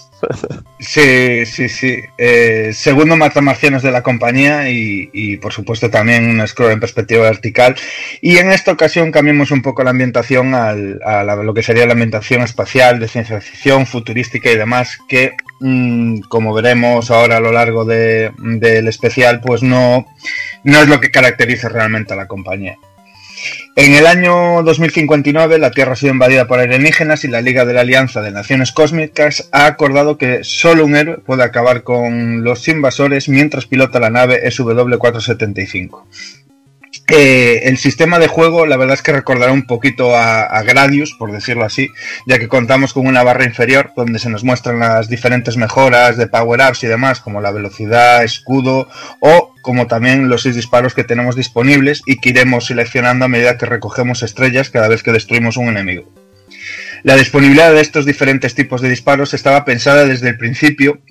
Sí, 0.79 1.47
sí, 1.47 1.69
sí. 1.69 1.99
Eh, 2.19 2.71
segundo 2.75 3.17
Matamarcianos 3.17 3.83
de 3.83 3.91
la 3.91 4.03
compañía 4.03 4.69
y, 4.71 5.09
y, 5.13 5.37
por 5.39 5.53
supuesto 5.53 5.91
también 5.91 6.29
un 6.29 6.47
scroll 6.47 6.73
en 6.73 6.81
perspectiva 6.81 7.23
vertical. 7.23 7.75
Y 8.21 8.37
en 8.39 8.51
esta 8.51 8.73
ocasión 8.73 9.11
cambiamos 9.13 9.51
un 9.51 9.63
poco 9.63 9.83
la 9.85 9.91
ambientación 9.91 10.55
al- 10.55 11.01
a 11.05 11.25
la- 11.25 11.37
lo 11.37 11.55
que 11.55 11.63
sería 11.63 11.87
la 11.87 11.93
ambientación 11.93 12.43
espacial 12.43 13.01
de 13.01 13.09
ciencia 13.09 13.41
ficción, 13.41 13.87
futurística 13.87 14.51
y 14.51 14.57
demás, 14.57 14.99
que 15.09 15.33
mm, 15.61 16.21
como 16.29 16.53
veremos 16.53 17.11
ahora 17.11 17.37
a 17.39 17.41
lo 17.41 17.53
largo 17.53 17.85
de- 17.85 18.33
del 18.39 18.89
especial, 18.89 19.41
pues 19.41 19.63
no, 19.63 20.07
no 20.65 20.79
es 20.81 20.89
lo 20.89 21.01
que 21.01 21.11
caracteriza 21.11 21.69
realmente 21.69 22.13
a 22.13 22.17
la 22.17 22.27
compañía. 22.27 22.77
En 23.77 23.95
el 23.95 24.07
año 24.07 24.63
2059, 24.63 25.59
la 25.59 25.71
Tierra 25.71 25.93
ha 25.93 25.97
sido 25.97 26.13
invadida 26.13 26.47
por 26.47 26.61
alienígenas 26.61 27.25
y 27.25 27.29
la 27.29 27.41
Liga 27.41 27.65
de 27.65 27.75
la 27.75 27.81
Alianza 27.81 28.23
de 28.23 28.31
Naciones 28.31 28.71
Cósmicas 28.71 29.49
ha 29.51 29.67
acordado 29.67 30.17
que 30.17 30.45
solo 30.45 30.85
un 30.85 30.95
héroe 30.95 31.19
puede 31.19 31.43
acabar 31.43 31.83
con 31.83 32.45
los 32.45 32.69
invasores 32.69 33.29
mientras 33.29 33.67
pilota 33.67 33.99
la 33.99 34.11
nave 34.11 34.43
SW-475. 34.45 36.03
El 37.07 37.77
sistema 37.77 38.19
de 38.19 38.29
juego, 38.29 38.65
la 38.67 38.77
verdad 38.77 38.95
es 38.95 39.03
que 39.03 39.13
recordará 39.13 39.53
un 39.53 39.67
poquito 39.67 40.17
a, 40.17 40.45
a 40.45 40.63
Gradius, 40.63 41.15
por 41.19 41.33
decirlo 41.33 41.65
así, 41.65 41.91
ya 42.27 42.39
que 42.39 42.49
contamos 42.49 42.95
con 42.95 43.07
una 43.07 43.23
barra 43.23 43.45
inferior 43.45 43.93
donde 43.95 44.19
se 44.19 44.31
nos 44.31 44.43
muestran 44.43 44.79
las 44.79 45.09
diferentes 45.09 45.57
mejoras 45.57 46.17
de 46.17 46.27
power-ups 46.27 46.83
y 46.85 46.87
demás, 46.87 47.21
como 47.21 47.43
la 47.43 47.51
velocidad, 47.51 48.25
escudo 48.25 48.89
o 49.21 49.55
como 49.61 49.87
también 49.87 50.29
los 50.29 50.43
seis 50.43 50.57
disparos 50.57 50.95
que 50.95 51.05
tenemos 51.05 51.37
disponibles 51.37 52.03
y 52.07 52.17
que 52.17 52.31
iremos 52.31 52.67
seleccionando 52.67 53.27
a 53.27 53.29
medida 53.29 53.59
que 53.59 53.67
recogemos 53.67 54.23
estrellas 54.23 54.71
cada 54.71 54.89
vez 54.89 55.03
que 55.03 55.13
destruimos 55.13 55.57
un 55.57 55.69
enemigo. 55.69 56.11
La 57.03 57.17
disponibilidad 57.17 57.73
de 57.73 57.83
estos 57.83 58.07
diferentes 58.07 58.55
tipos 58.55 58.81
de 58.81 58.89
disparos 58.89 59.35
estaba 59.35 59.65
pensada 59.67 60.07
desde 60.07 60.31
el 60.31 60.39
principio 60.39 61.03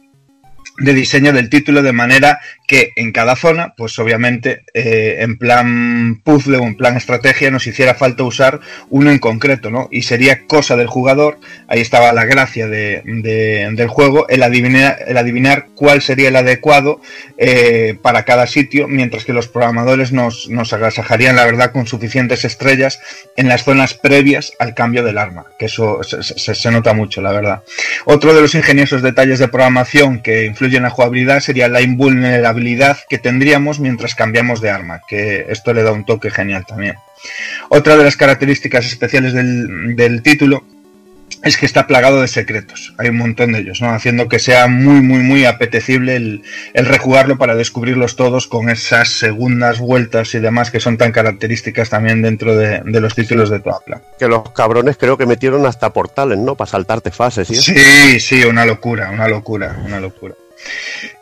de 0.80 0.93
diseño 0.93 1.33
del 1.33 1.49
título 1.49 1.83
de 1.83 1.93
manera 1.93 2.39
que 2.74 2.92
en 2.95 3.11
cada 3.11 3.35
zona, 3.35 3.76
pues 3.77 4.00
obviamente 4.00 4.64
eh, 4.74 5.18
en 5.19 5.38
plan 5.38 6.19
puzzle 6.24 6.58
o 6.58 6.64
en 6.64 6.74
plan 6.76 6.98
estrategia 6.98 7.52
nos 7.52 7.68
hiciera 7.68 7.93
falta 7.93 8.24
usar 8.24 8.61
uno 8.90 9.11
en 9.11 9.19
concreto, 9.19 9.69
¿no? 9.69 9.90
Y 9.92 10.02
sería 10.02 10.48
cosa 10.48 10.76
del 10.76 10.88
jugador, 10.88 11.38
ahí 11.68 11.82
estaba 11.82 12.11
la 12.14 12.26
gracia 12.26 12.68
de, 12.68 13.03
de- 13.06 13.69
del 13.76 13.88
juego, 13.90 14.27
el 14.27 14.42
adivinar, 14.42 14.98
el 15.06 15.18
adivinar 15.18 15.68
cuál 15.76 16.02
sería 16.02 16.30
el 16.30 16.35
adecuado 16.35 17.00
eh, 17.38 17.95
para 18.02 18.24
cada 18.26 18.48
sitio, 18.48 18.88
mientras 18.88 19.24
que 19.24 19.34
los 19.34 19.48
programadores 19.48 20.11
nos, 20.11 20.50
nos 20.50 20.74
agasajarían, 20.74 21.35
la 21.35 21.45
verdad, 21.45 21.72
con 21.74 21.85
suficientes 21.85 22.43
estrellas 22.43 23.00
en 23.38 23.50
las 23.50 23.64
zonas 23.66 23.93
previas 23.93 24.53
al 24.58 24.74
cambio 24.74 25.03
del 25.03 25.19
arma, 25.19 25.45
que 25.60 25.66
eso 25.68 26.02
se, 26.02 26.24
se- 26.24 26.56
se 26.56 26.72
nota 26.72 26.93
mucho, 26.95 27.22
la 27.22 27.34
verdad. 27.34 27.61
Otro 28.06 28.34
de 28.34 28.42
los 28.42 28.56
ingeniosos 28.56 29.03
detalles 29.03 29.38
de 29.38 29.48
programación 29.48 30.24
que 30.24 30.45
influyen 30.45 30.77
en 30.77 30.84
la 30.84 30.90
jugabilidad 30.90 31.40
sería 31.40 31.68
la 31.68 31.82
invulnerabilidad 31.82 32.62
que 33.09 33.17
tendríamos 33.17 33.80
mientras 33.80 34.16
cambiamos 34.16 34.61
de 34.61 34.69
arma, 34.69 35.01
que 35.08 35.45
esto 35.50 35.74
le 35.74 35.83
da 35.83 35.92
un 35.92 36.06
toque 36.06 36.30
genial 36.32 36.66
también. 36.66 36.95
Otra 37.69 37.98
de 37.98 38.03
las 38.03 38.17
características 38.17 38.85
especiales 38.85 39.33
del, 39.33 39.95
del 39.95 40.22
título 40.22 40.64
es 41.43 41.58
que 41.58 41.66
está 41.66 41.88
plagado 41.88 42.22
de 42.22 42.27
secretos. 42.27 42.93
Hay 42.98 43.09
un 43.09 43.17
montón 43.17 43.51
de 43.51 43.59
ellos, 43.59 43.82
¿no? 43.82 43.90
Haciendo 43.90 44.30
que 44.30 44.40
sea 44.40 44.67
muy, 44.67 45.01
muy, 45.01 45.19
muy 45.19 45.45
apetecible 45.45 46.16
el, 46.16 46.43
el 46.74 46.85
rejugarlo 46.85 47.38
para 47.38 47.56
descubrirlos 47.56 48.16
todos 48.16 48.48
con 48.48 48.69
esas 48.69 49.09
segundas 49.09 49.80
vueltas 49.80 50.33
y 50.35 50.40
demás 50.40 50.72
que 50.72 50.80
son 50.80 50.98
tan 50.98 51.11
características 51.11 51.90
también 51.90 52.22
dentro 52.22 52.56
de, 52.56 52.82
de 52.85 53.01
los 53.01 53.14
títulos 53.14 53.50
de 53.50 53.59
Toapla. 53.59 54.01
Que 54.17 54.27
los 54.27 54.51
cabrones 54.51 54.95
creo 54.98 55.17
que 55.17 55.25
metieron 55.25 55.66
hasta 55.66 55.92
portales, 55.92 56.38
¿no? 56.38 56.56
Para 56.56 56.72
saltarte 56.72 57.11
fases, 57.11 57.50
¿sí? 57.50 57.56
Sí, 57.56 58.19
sí, 58.22 58.43
una 58.45 58.66
locura, 58.66 59.09
una 59.11 59.27
locura, 59.27 59.75
una 59.85 60.00
locura. 60.00 60.35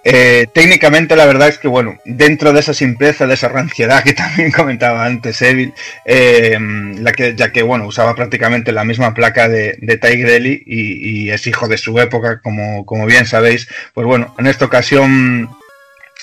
Eh, 0.03 0.47
técnicamente 0.53 1.15
la 1.15 1.27
verdad 1.27 1.47
es 1.47 1.59
que 1.59 1.67
bueno, 1.67 1.99
dentro 2.05 2.53
de 2.53 2.59
esa 2.59 2.73
simpleza, 2.73 3.27
de 3.27 3.35
esa 3.35 3.49
ranciedad 3.49 4.03
que 4.03 4.13
también 4.13 4.51
comentaba 4.51 5.05
antes 5.05 5.41
Evil, 5.41 5.73
eh, 6.05 6.57
la 6.97 7.11
que, 7.11 7.35
ya 7.35 7.51
que 7.51 7.61
bueno, 7.61 7.85
usaba 7.85 8.15
prácticamente 8.15 8.71
la 8.71 8.83
misma 8.83 9.13
placa 9.13 9.47
de, 9.47 9.77
de 9.79 9.97
Tigrelli 9.97 10.63
y, 10.65 11.21
y 11.25 11.29
es 11.31 11.45
hijo 11.45 11.67
de 11.67 11.77
su 11.77 11.99
época, 11.99 12.41
como, 12.41 12.85
como 12.85 13.05
bien 13.05 13.25
sabéis, 13.25 13.67
pues 13.93 14.07
bueno, 14.07 14.33
en 14.39 14.47
esta 14.47 14.65
ocasión 14.65 15.49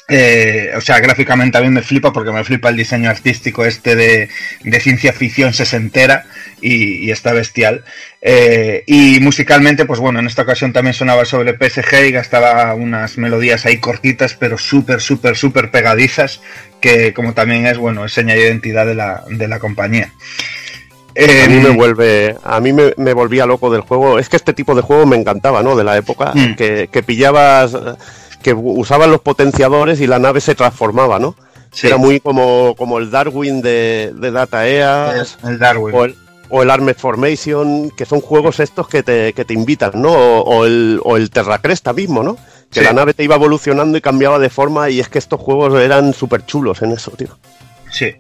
eh, 0.09 0.73
o 0.77 0.81
sea, 0.81 1.01
gráficamente 1.01 1.59
a 1.59 1.61
mí 1.61 1.69
me 1.69 1.83
flipa 1.83 2.13
porque 2.13 2.33
me 2.33 2.43
flipa 2.45 2.71
el 2.71 2.77
diseño 2.77 3.11
artístico 3.11 3.65
este 3.65 3.95
de, 3.95 4.29
de 4.65 4.81
ciencia 4.81 5.13
ficción 5.13 5.53
sesentera 5.53 6.25
y, 6.63 7.07
y 7.07 7.11
está 7.11 7.33
bestial. 7.33 7.85
Eh, 8.23 8.85
y 8.87 9.21
musicalmente, 9.21 9.85
pues 9.85 10.01
bueno, 10.01 10.19
en 10.19 10.27
esta 10.27 10.43
ocasión 10.43 10.73
también 10.73 10.95
sonaba 10.95 11.25
sobre 11.25 11.53
PSG 11.59 12.07
y 12.09 12.13
gastaba 12.13 12.75
unas 12.75 13.19
melodías 13.19 13.67
ahí 13.67 13.79
cortitas, 13.79 14.35
pero 14.35 14.57
súper, 14.59 15.01
súper, 15.01 15.37
súper 15.37 15.71
pegadizas, 15.71 16.41
que 16.81 17.13
como 17.13 17.35
también 17.35 17.67
es, 17.67 17.77
bueno, 17.79 18.05
es 18.05 18.13
seña 18.13 18.35
de 18.35 18.41
identidad 18.41 18.87
de 18.87 18.95
la, 18.95 19.25
de 19.29 19.47
la 19.47 19.59
compañía. 19.59 20.13
A 21.17 21.49
mí 21.49 21.57
me 21.57 21.71
Em, 21.71 21.77
vuelve, 21.77 22.37
a 22.45 22.61
mí 22.61 22.73
me, 22.73 22.95
me 22.97 23.13
volvía 23.13 23.45
loco 23.45 23.71
del 23.71 23.81
juego. 23.81 24.19
Es 24.19 24.29
que 24.29 24.37
este 24.37 24.53
tipo 24.53 24.75
de 24.75 24.83
juego 24.83 25.05
me 25.05 25.17
encantaba, 25.17 25.63
¿no? 25.63 25.75
De 25.77 25.85
la 25.85 25.97
época 25.97 26.33
Mm. 26.35 26.55
que, 26.55 26.89
que 26.93 27.03
pillabas, 27.03 27.77
que 28.43 28.55
usaban 28.55 29.11
los 29.11 29.21
potenciadores 29.21 30.01
y 30.01 30.07
la 30.07 30.19
nave 30.19 30.41
se 30.41 30.55
transformaba, 30.55 31.19
¿no? 31.19 31.35
Sí. 31.73 31.87
Era 31.87 31.97
muy 31.97 32.21
como, 32.21 32.75
como 32.77 32.99
el 32.99 33.11
Darwin 33.11 33.61
de, 33.61 34.13
de 34.15 34.31
Data 34.31 34.67
el 34.67 35.59
Darwin. 35.59 35.95
o 35.95 36.05
el, 36.05 36.17
o 36.49 36.63
el 36.63 36.71
Armed 36.71 36.97
Formation, 36.97 37.91
que 37.91 38.07
son 38.07 38.21
juegos 38.21 38.59
estos 38.61 38.89
que 38.89 39.03
te, 39.03 39.33
que 39.35 39.45
te 39.45 39.53
invitan, 39.55 39.93
¿no? 39.97 40.13
O, 40.13 40.41
o 40.43 40.65
el, 40.65 41.01
o 41.05 41.17
el 41.17 41.31
Terracresta 41.31 41.93
mismo, 41.93 42.23
¿no? 42.23 42.37
Que 42.71 42.81
Sí. 42.81 42.85
la 42.87 42.93
nave 42.93 43.15
te 43.15 43.25
iba 43.25 43.35
evolucionando 43.35 43.97
y 43.99 44.01
cambiaba 44.01 44.39
de 44.39 44.51
forma 44.51 44.89
y 44.91 45.01
es 45.01 45.09
que 45.09 45.19
estos 45.19 45.41
juegos 45.41 45.79
eran 45.81 46.13
súper 46.15 46.45
chulos 46.47 46.81
en 46.83 46.93
eso, 46.93 47.11
tío. 47.13 47.39
Sí. 47.91 48.15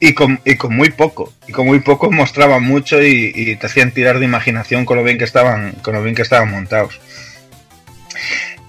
Y 0.00 0.14
con, 0.14 0.40
y 0.44 0.56
con 0.56 0.76
muy 0.76 0.90
poco. 0.90 1.32
Y 1.46 1.52
con 1.52 1.66
muy 1.66 1.80
poco 1.80 2.10
mostraban 2.10 2.62
mucho 2.62 3.02
y, 3.02 3.32
y 3.34 3.56
te 3.56 3.66
hacían 3.66 3.90
tirar 3.92 4.18
de 4.18 4.24
imaginación 4.26 4.84
con 4.84 4.96
lo 4.96 5.04
bien 5.04 5.18
que 5.18 5.24
estaban, 5.24 5.72
con 5.82 5.94
lo 5.94 6.02
bien 6.02 6.14
que 6.14 6.22
estaban 6.22 6.50
montados. 6.50 7.00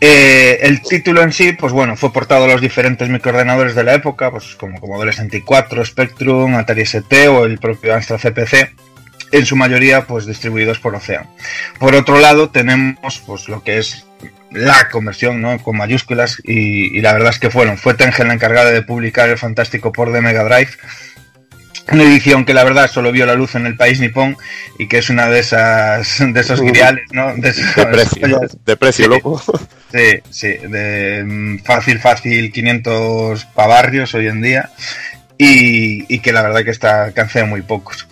Eh, 0.01 0.59
el 0.61 0.81
título 0.81 1.21
en 1.21 1.33
sí, 1.33 1.51
pues 1.51 1.73
bueno, 1.73 1.97
fue 1.97 2.13
portado 2.13 2.45
a 2.45 2.47
los 2.47 2.61
diferentes 2.61 3.09
microordenadores 3.09 3.75
de 3.75 3.83
la 3.83 3.93
época, 3.93 4.31
pues 4.31 4.55
como 4.55 4.79
Commodore 4.79 5.11
64, 5.11 5.83
Spectrum, 5.85 6.55
Atari 6.55 6.83
ST 6.83 7.27
o 7.27 7.45
el 7.45 7.59
propio 7.59 7.93
Astra 7.93 8.17
CPC, 8.17 8.73
en 9.31 9.45
su 9.45 9.55
mayoría 9.57 10.05
pues 10.05 10.25
distribuidos 10.25 10.79
por 10.79 10.95
Ocean. 10.95 11.27
Por 11.79 11.95
otro 11.95 12.19
lado, 12.19 12.49
tenemos 12.49 13.19
pues 13.25 13.49
lo 13.49 13.61
que 13.61 13.77
es 13.79 14.05
la 14.51 14.89
conversión, 14.89 15.41
¿no? 15.41 15.61
Con 15.61 15.77
mayúsculas 15.77 16.41
y, 16.43 16.97
y 16.97 17.01
la 17.01 17.13
verdad 17.13 17.31
es 17.31 17.39
que 17.39 17.51
fueron, 17.51 17.77
fue 17.77 17.93
Tengen 17.93 18.29
la 18.29 18.33
encargada 18.33 18.71
de 18.71 18.81
publicar 18.81 19.29
el 19.29 19.37
fantástico 19.37 19.91
por 19.91 20.11
de 20.11 20.21
Mega 20.21 20.43
Drive 20.43 20.71
una 21.91 22.03
edición 22.03 22.45
que 22.45 22.53
la 22.53 22.63
verdad 22.63 22.89
solo 22.89 23.11
vio 23.11 23.25
la 23.25 23.33
luz 23.35 23.55
en 23.55 23.65
el 23.65 23.75
país 23.75 23.99
nipón 23.99 24.37
y 24.77 24.87
que 24.87 24.99
es 24.99 25.09
una 25.09 25.27
de 25.27 25.39
esas 25.39 26.17
de 26.19 26.39
esos 26.39 26.61
griales, 26.61 27.05
¿no? 27.11 27.33
De, 27.35 27.53
precio, 27.91 28.39
de 28.65 28.77
precio, 28.77 29.05
Sí. 29.05 29.09
loco. 29.09 29.41
Sí, 29.91 30.19
sí, 30.29 30.47
de 30.47 31.23
mm, 31.25 31.59
fácil, 31.63 31.99
fácil 31.99 32.51
500 32.51 33.45
pavarrios 33.45 34.13
hoy 34.13 34.27
en 34.27 34.41
día 34.41 34.69
y, 35.37 36.13
y 36.13 36.19
que 36.19 36.31
la 36.31 36.41
verdad 36.43 36.63
que 36.63 36.71
está 36.71 37.05
alcancé 37.05 37.41
a 37.41 37.45
muy 37.45 37.61
pocos. 37.61 38.07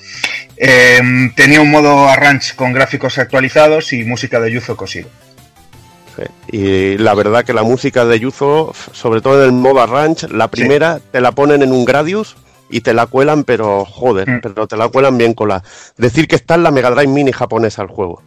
Eh, 0.56 1.02
tenía 1.36 1.62
un 1.62 1.70
modo 1.70 2.08
arrange 2.10 2.56
con 2.56 2.74
gráficos 2.74 3.20
actualizados 3.20 3.94
y 3.94 4.04
música 4.06 4.40
de 4.40 4.52
Yuzo 4.52 4.76
Koshiro. 4.76 5.10
Y 6.52 6.98
la 6.98 7.14
verdad 7.14 7.46
que 7.46 7.54
la 7.54 7.62
música 7.62 8.04
de 8.06 8.20
Yuzo, 8.20 8.74
sobre 8.92 9.22
todo 9.22 9.44
en 9.44 9.50
el 9.50 9.52
modo 9.52 9.86
Ranch, 9.86 10.24
la 10.24 10.48
primera 10.48 11.00
te 11.12 11.22
la 11.22 11.32
ponen 11.32 11.62
en 11.62 11.72
un 11.72 11.86
Gradius 11.86 12.36
y 12.70 12.82
te 12.82 12.94
la 12.94 13.06
cuelan, 13.08 13.44
pero 13.44 13.86
joder, 13.86 14.30
Mm. 14.30 14.40
pero 14.42 14.68
te 14.68 14.78
la 14.78 14.88
cuelan 14.90 15.18
bien 15.18 15.34
con 15.34 15.50
la... 15.50 15.64
Decir 15.98 16.28
que 16.28 16.36
está 16.36 16.56
en 16.56 16.64
la 16.64 16.72
Mega 16.72 16.90
Drive 16.92 17.08
Mini 17.08 17.32
japonesa 17.32 17.82
el 17.82 17.88
juego. 17.90 18.22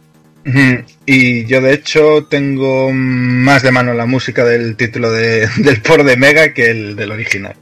Y 1.05 1.45
yo 1.45 1.61
de 1.61 1.73
hecho 1.73 2.25
tengo 2.27 2.91
más 2.91 3.61
de 3.61 3.71
mano 3.71 3.93
la 3.93 4.07
música 4.07 4.43
del 4.43 4.75
título 4.75 5.11
de- 5.11 5.47
del 5.57 5.81
por 5.83 6.03
de 6.03 6.17
Mega 6.17 6.53
que 6.53 6.71
el 6.71 6.95
del 6.95 7.11
original. 7.11 7.55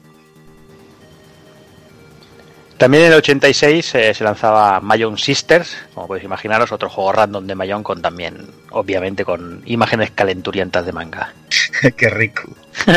También 2.78 3.04
en 3.04 3.12
el 3.12 3.18
86 3.18 3.96
eh, 3.96 4.14
se 4.14 4.24
lanzaba 4.24 4.80
Mayon 4.80 5.18
Sisters, 5.18 5.76
como 5.94 6.08
podéis 6.08 6.24
imaginaros, 6.24 6.72
otro 6.72 6.90
juego 6.90 7.12
random 7.12 7.46
de 7.46 7.54
Mayon 7.56 7.84
con 7.84 8.02
también, 8.02 8.48
obviamente, 8.72 9.26
con 9.26 9.62
imágenes 9.66 10.12
calenturientas 10.12 10.86
de 10.86 10.94
manga. 10.94 11.34
Qué 11.98 12.10
rico. 12.10 12.44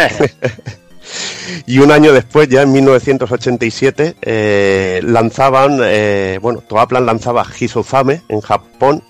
Y 1.66 1.78
un 1.78 1.90
año 1.90 2.12
después, 2.12 2.48
ya 2.48 2.62
en 2.62 2.72
1987, 2.72 4.16
eh, 4.22 5.00
lanzaban, 5.02 5.80
eh, 5.82 6.38
bueno, 6.40 6.60
Toaplan 6.60 7.06
lanzaba 7.06 7.46
Hisozame 7.58 8.22
en 8.28 8.40
Japón, 8.40 9.02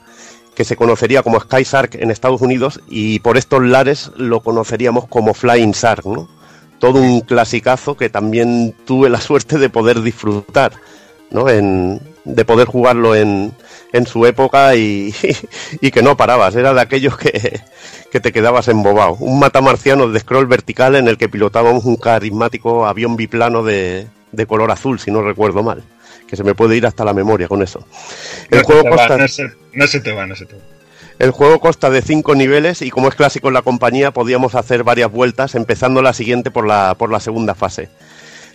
que 0.54 0.64
se 0.64 0.76
conocería 0.76 1.22
como 1.22 1.40
Sky 1.40 1.64
Shark 1.64 1.94
en 1.94 2.10
Estados 2.10 2.40
Unidos, 2.40 2.80
y 2.88 3.20
por 3.20 3.36
estos 3.36 3.62
lares 3.62 4.10
lo 4.16 4.40
conoceríamos 4.40 5.06
como 5.08 5.34
Flying 5.34 5.72
Shark, 5.72 6.06
¿no? 6.06 6.28
todo 6.82 7.00
un 7.00 7.20
clasicazo 7.20 7.96
que 7.96 8.08
también 8.10 8.74
tuve 8.84 9.08
la 9.08 9.20
suerte 9.28 9.56
de 9.56 9.70
poder 9.70 10.02
disfrutar, 10.02 10.72
¿no? 11.30 11.48
En, 11.48 12.00
de 12.24 12.44
poder 12.44 12.66
jugarlo 12.66 13.14
en, 13.14 13.52
en 13.92 14.06
su 14.06 14.24
época 14.26 14.74
y, 14.74 15.14
y 15.80 15.90
que 15.90 16.02
no 16.02 16.16
parabas, 16.16 16.54
era 16.56 16.72
de 16.74 16.80
aquellos 16.80 17.16
que, 17.16 17.60
que 18.10 18.20
te 18.20 18.32
quedabas 18.32 18.68
embobado. 18.68 19.14
Un 19.20 19.38
matamarciano 19.38 20.08
de 20.08 20.20
scroll 20.20 20.46
vertical 20.46 20.94
en 20.96 21.08
el 21.08 21.18
que 21.18 21.28
pilotábamos 21.28 21.84
un 21.84 21.96
carismático 21.96 22.86
avión 22.86 23.16
biplano 23.16 23.62
de, 23.62 24.06
de 24.32 24.46
color 24.46 24.70
azul, 24.70 24.98
si 24.98 25.10
no 25.10 25.22
recuerdo 25.22 25.62
mal, 25.62 25.82
que 26.26 26.36
se 26.36 26.44
me 26.44 26.54
puede 26.54 26.76
ir 26.76 26.86
hasta 26.86 27.04
la 27.04 27.12
memoria 27.14 27.48
con 27.48 27.62
eso. 27.62 27.86
El 28.50 28.60
No 28.60 28.64
juego 28.64 28.84
va, 28.84 28.90
consta... 28.90 29.18
no 29.18 29.28
se- 29.28 29.52
no 29.74 29.86
se 29.86 30.00
te 30.00 30.12
va, 30.12 30.26
no 30.26 30.34
se 30.36 30.46
te 30.46 30.56
va. 30.56 30.62
El 31.18 31.30
juego 31.30 31.60
consta 31.60 31.88
de 31.90 32.02
cinco 32.02 32.34
niveles 32.34 32.82
y 32.82 32.90
como 32.90 33.08
es 33.08 33.14
clásico 33.14 33.48
en 33.48 33.54
la 33.54 33.62
compañía 33.62 34.10
podíamos 34.12 34.54
hacer 34.54 34.82
varias 34.82 35.12
vueltas, 35.12 35.54
empezando 35.54 36.02
la 36.02 36.14
siguiente 36.14 36.50
por 36.50 36.66
la, 36.66 36.96
por 36.98 37.12
la 37.12 37.20
segunda 37.20 37.54
fase. 37.54 37.90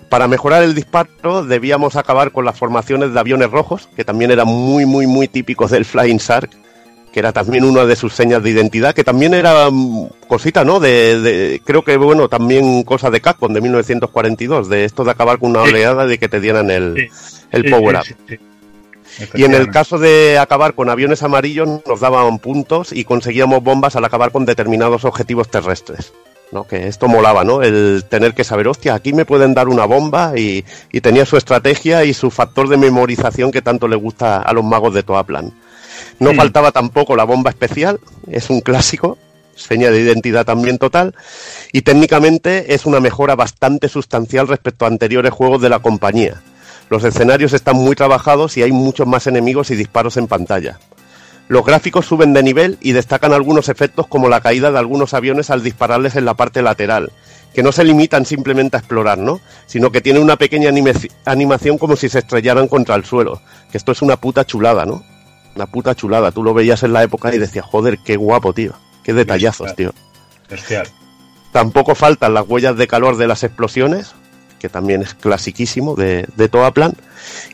Para 0.10 0.27
mejorar 0.27 0.64
el 0.64 0.74
disparo 0.74 1.44
debíamos 1.44 1.95
acabar 1.98 2.32
con 2.32 2.45
las 2.45 2.58
formaciones 2.58 3.14
de 3.14 3.19
aviones 3.19 3.52
rojos, 3.52 3.90
que 3.95 4.06
también 4.06 4.32
eran 4.32 4.48
muy, 4.48 4.86
muy, 4.86 5.06
muy 5.08 5.27
típicos 5.27 5.72
del 5.72 5.84
Flying 5.86 6.18
Shark, 6.18 6.50
que 7.11 7.19
era 7.19 7.34
también 7.34 7.66
una 7.66 7.86
de 7.86 7.95
sus 7.95 8.14
señas 8.14 8.42
de 8.44 8.52
identidad, 8.52 8.94
que 8.95 9.03
también 9.03 9.34
era 9.34 9.69
mm, 9.69 10.08
cosita, 10.27 10.64
¿no? 10.64 10.80
De, 10.80 11.19
de- 11.19 11.61
creo 11.66 11.84
que, 11.84 11.98
bueno, 11.98 12.30
también 12.30 12.84
cosa 12.84 13.10
de 13.10 13.19
Capcom 13.22 13.52
de 13.53 13.60
1942, 13.61 14.69
de 14.69 14.86
esto 14.86 15.03
de 15.03 15.11
acabar 15.11 15.40
con 15.40 15.50
una 15.50 15.61
oleada 15.64 16.06
de 16.06 16.18
que 16.18 16.30
te 16.30 16.40
dieran 16.40 16.69
el, 16.72 17.10
el 17.52 17.64
Sí, 17.64 17.69
power 17.69 18.00
sí, 18.03 18.14
up. 18.14 18.18
sí, 18.30 18.38
sí. 18.38 19.27
Y 19.34 19.45
en 19.45 19.56
el 19.56 19.72
caso 19.72 19.98
de 19.98 20.38
acabar 20.38 20.74
con 20.76 20.90
aviones 20.90 21.24
amarillos 21.24 21.68
nos 21.88 22.00
daban 22.02 22.38
puntos 22.40 22.94
y 22.94 23.03
conseguíamos 23.03 23.64
bombas 23.64 23.95
al 23.95 24.06
acabar 24.06 24.32
con 24.32 24.45
determinados 24.45 25.06
objetivos 25.06 25.50
terrestres. 25.50 26.14
¿No? 26.51 26.66
Que 26.66 26.88
esto 26.88 27.08
molaba, 27.08 27.43
¿no? 27.43 27.61
El 27.61 28.06
tener 28.09 28.34
que 28.34 28.43
saber, 28.43 28.67
hostia, 28.67 28.93
aquí 28.93 29.14
me 29.14 29.26
pueden 29.26 29.53
dar 29.53 29.67
una 29.67 29.85
bomba 29.85 30.34
y, 30.38 30.64
y 30.92 31.01
tenía 31.01 31.26
su 31.26 31.38
estrategia 31.38 32.03
y 32.06 32.14
su 32.14 32.32
factor 32.32 32.69
de 32.69 32.77
memorización 32.77 33.51
que 33.51 33.61
tanto 33.61 33.88
le 33.88 33.95
gusta 33.95 34.42
a 34.42 34.53
los 34.53 34.64
magos 34.64 34.93
de 34.93 35.03
Toaplan. 35.03 35.53
No 36.19 36.34
Mm. 36.34 36.35
faltaba 36.38 36.72
tampoco 36.72 37.16
la 37.16 37.26
bomba 37.26 37.50
especial, 37.50 38.00
es 38.30 38.50
un 38.50 38.61
clásico, 38.61 39.17
seña 39.56 39.90
de 39.92 40.00
identidad 40.00 40.45
también 40.45 40.77
total, 40.77 41.16
y 41.72 41.82
técnicamente 41.82 42.74
es 42.74 42.85
una 42.85 43.00
mejora 43.00 43.35
bastante 43.35 43.90
sustancial 43.90 44.48
respecto 44.48 44.85
a 44.85 44.88
anteriores 44.88 45.32
juegos 45.34 45.61
de 45.61 45.69
la 45.69 45.80
compañía. 45.80 46.42
Los 46.90 47.03
escenarios 47.03 47.53
están 47.53 47.76
muy 47.76 47.95
trabajados 47.95 48.56
y 48.58 48.64
hay 48.64 48.72
muchos 48.72 49.06
más 49.08 49.27
enemigos 49.27 49.72
y 49.72 49.76
disparos 49.76 50.16
en 50.17 50.27
pantalla. 50.27 50.80
Los 51.48 51.66
gráficos 51.66 52.06
suben 52.06 52.34
de 52.34 52.43
nivel 52.43 52.77
y 52.82 52.92
destacan 52.92 53.32
algunos 53.32 53.69
efectos 53.69 54.08
como 54.08 54.27
la 54.27 54.42
caída 54.42 54.72
de 54.72 54.80
algunos 54.80 55.14
aviones 55.14 55.50
al 55.50 55.64
dispararles 55.64 56.16
en 56.16 56.26
la 56.26 56.34
parte 56.34 56.61
lateral, 56.61 57.11
que 57.53 57.64
no 57.64 57.72
se 57.72 57.85
limitan 57.85 58.26
simplemente 58.26 58.76
a 58.76 58.80
explorar, 58.80 59.17
¿no? 59.17 59.40
Sino 59.66 59.92
que 59.92 60.01
tiene 60.01 60.19
una 60.19 60.35
pequeña 60.35 60.69
animación 61.26 61.77
como 61.77 61.95
si 61.95 62.09
se 62.09 62.19
estrellaran 62.19 62.67
contra 62.67 62.95
el 62.95 63.06
suelo. 63.06 63.42
Que 63.72 63.77
esto 63.77 63.93
es 63.93 64.01
una 64.01 64.17
puta 64.17 64.45
chulada, 64.45 64.85
¿no? 64.85 65.03
Una 65.56 65.66
puta 65.67 65.95
chulada. 65.95 66.32
Tú 66.32 66.43
lo 66.43 66.53
veías 66.53 66.84
en 66.84 66.93
la 66.93 67.03
época 67.03 67.34
y 67.34 67.38
decías, 67.38 67.66
joder, 67.66 67.98
qué 68.00 68.17
guapo, 68.17 68.53
tío. 68.53 68.74
Qué 69.03 69.14
detallazos, 69.14 69.74
tío. 69.76 69.93
Bestial. 70.50 70.88
Tampoco 71.53 71.95
faltan 71.95 72.34
las 72.34 72.48
huellas 72.48 72.76
de 72.76 72.88
calor 72.88 73.16
de 73.16 73.27
las 73.27 73.43
explosiones, 73.43 74.14
que 74.59 74.67
también 74.67 75.01
es 75.01 75.14
clasiquísimo 75.14 75.95
de, 75.95 76.27
de 76.35 76.50
Toaplan, 76.50 76.93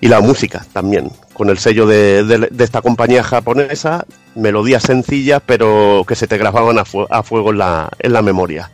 y 0.01 0.07
la 0.07 0.19
música 0.19 0.65
también, 0.73 1.11
con 1.33 1.49
el 1.49 1.57
sello 1.57 1.85
de, 1.85 2.49
esta 2.59 2.81
compañía 2.81 3.23
japonesa, 3.23 4.05
melodías 4.35 4.83
sencillas 4.83 5.41
pero 5.45 6.05
que 6.07 6.15
se 6.15 6.27
te 6.27 6.37
grababan 6.37 6.77
a, 6.79 6.83
a 7.09 7.23
fuego 7.23 7.51
en 7.51 7.57
la, 7.57 8.21
memoria. 8.21 8.71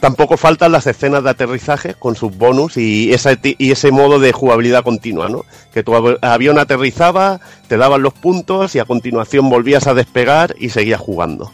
Tampoco 0.00 0.36
faltan 0.36 0.70
las 0.70 0.86
escenas 0.86 1.24
de 1.24 1.30
aterrizaje 1.30 1.94
con 1.94 2.14
sus 2.14 2.36
bonus 2.36 2.76
y, 2.76 3.12
ese 3.12 3.90
modo 3.90 4.20
de 4.20 4.32
jugabilidad 4.32 4.84
continua, 4.84 5.28
¿no? 5.28 5.44
Que 5.72 5.82
tu 5.82 5.94
av- 5.96 6.18
avión 6.22 6.58
aterrizaba, 6.58 7.40
te 7.66 7.76
daban 7.76 8.02
los 8.02 8.14
puntos 8.14 8.76
y 8.76 8.78
a 8.78 8.84
continuación 8.84 9.50
volvías 9.50 9.88
a 9.88 9.94
despegar 9.94 10.54
y 10.58 10.68
seguías 10.68 11.00
jugando. 11.00 11.50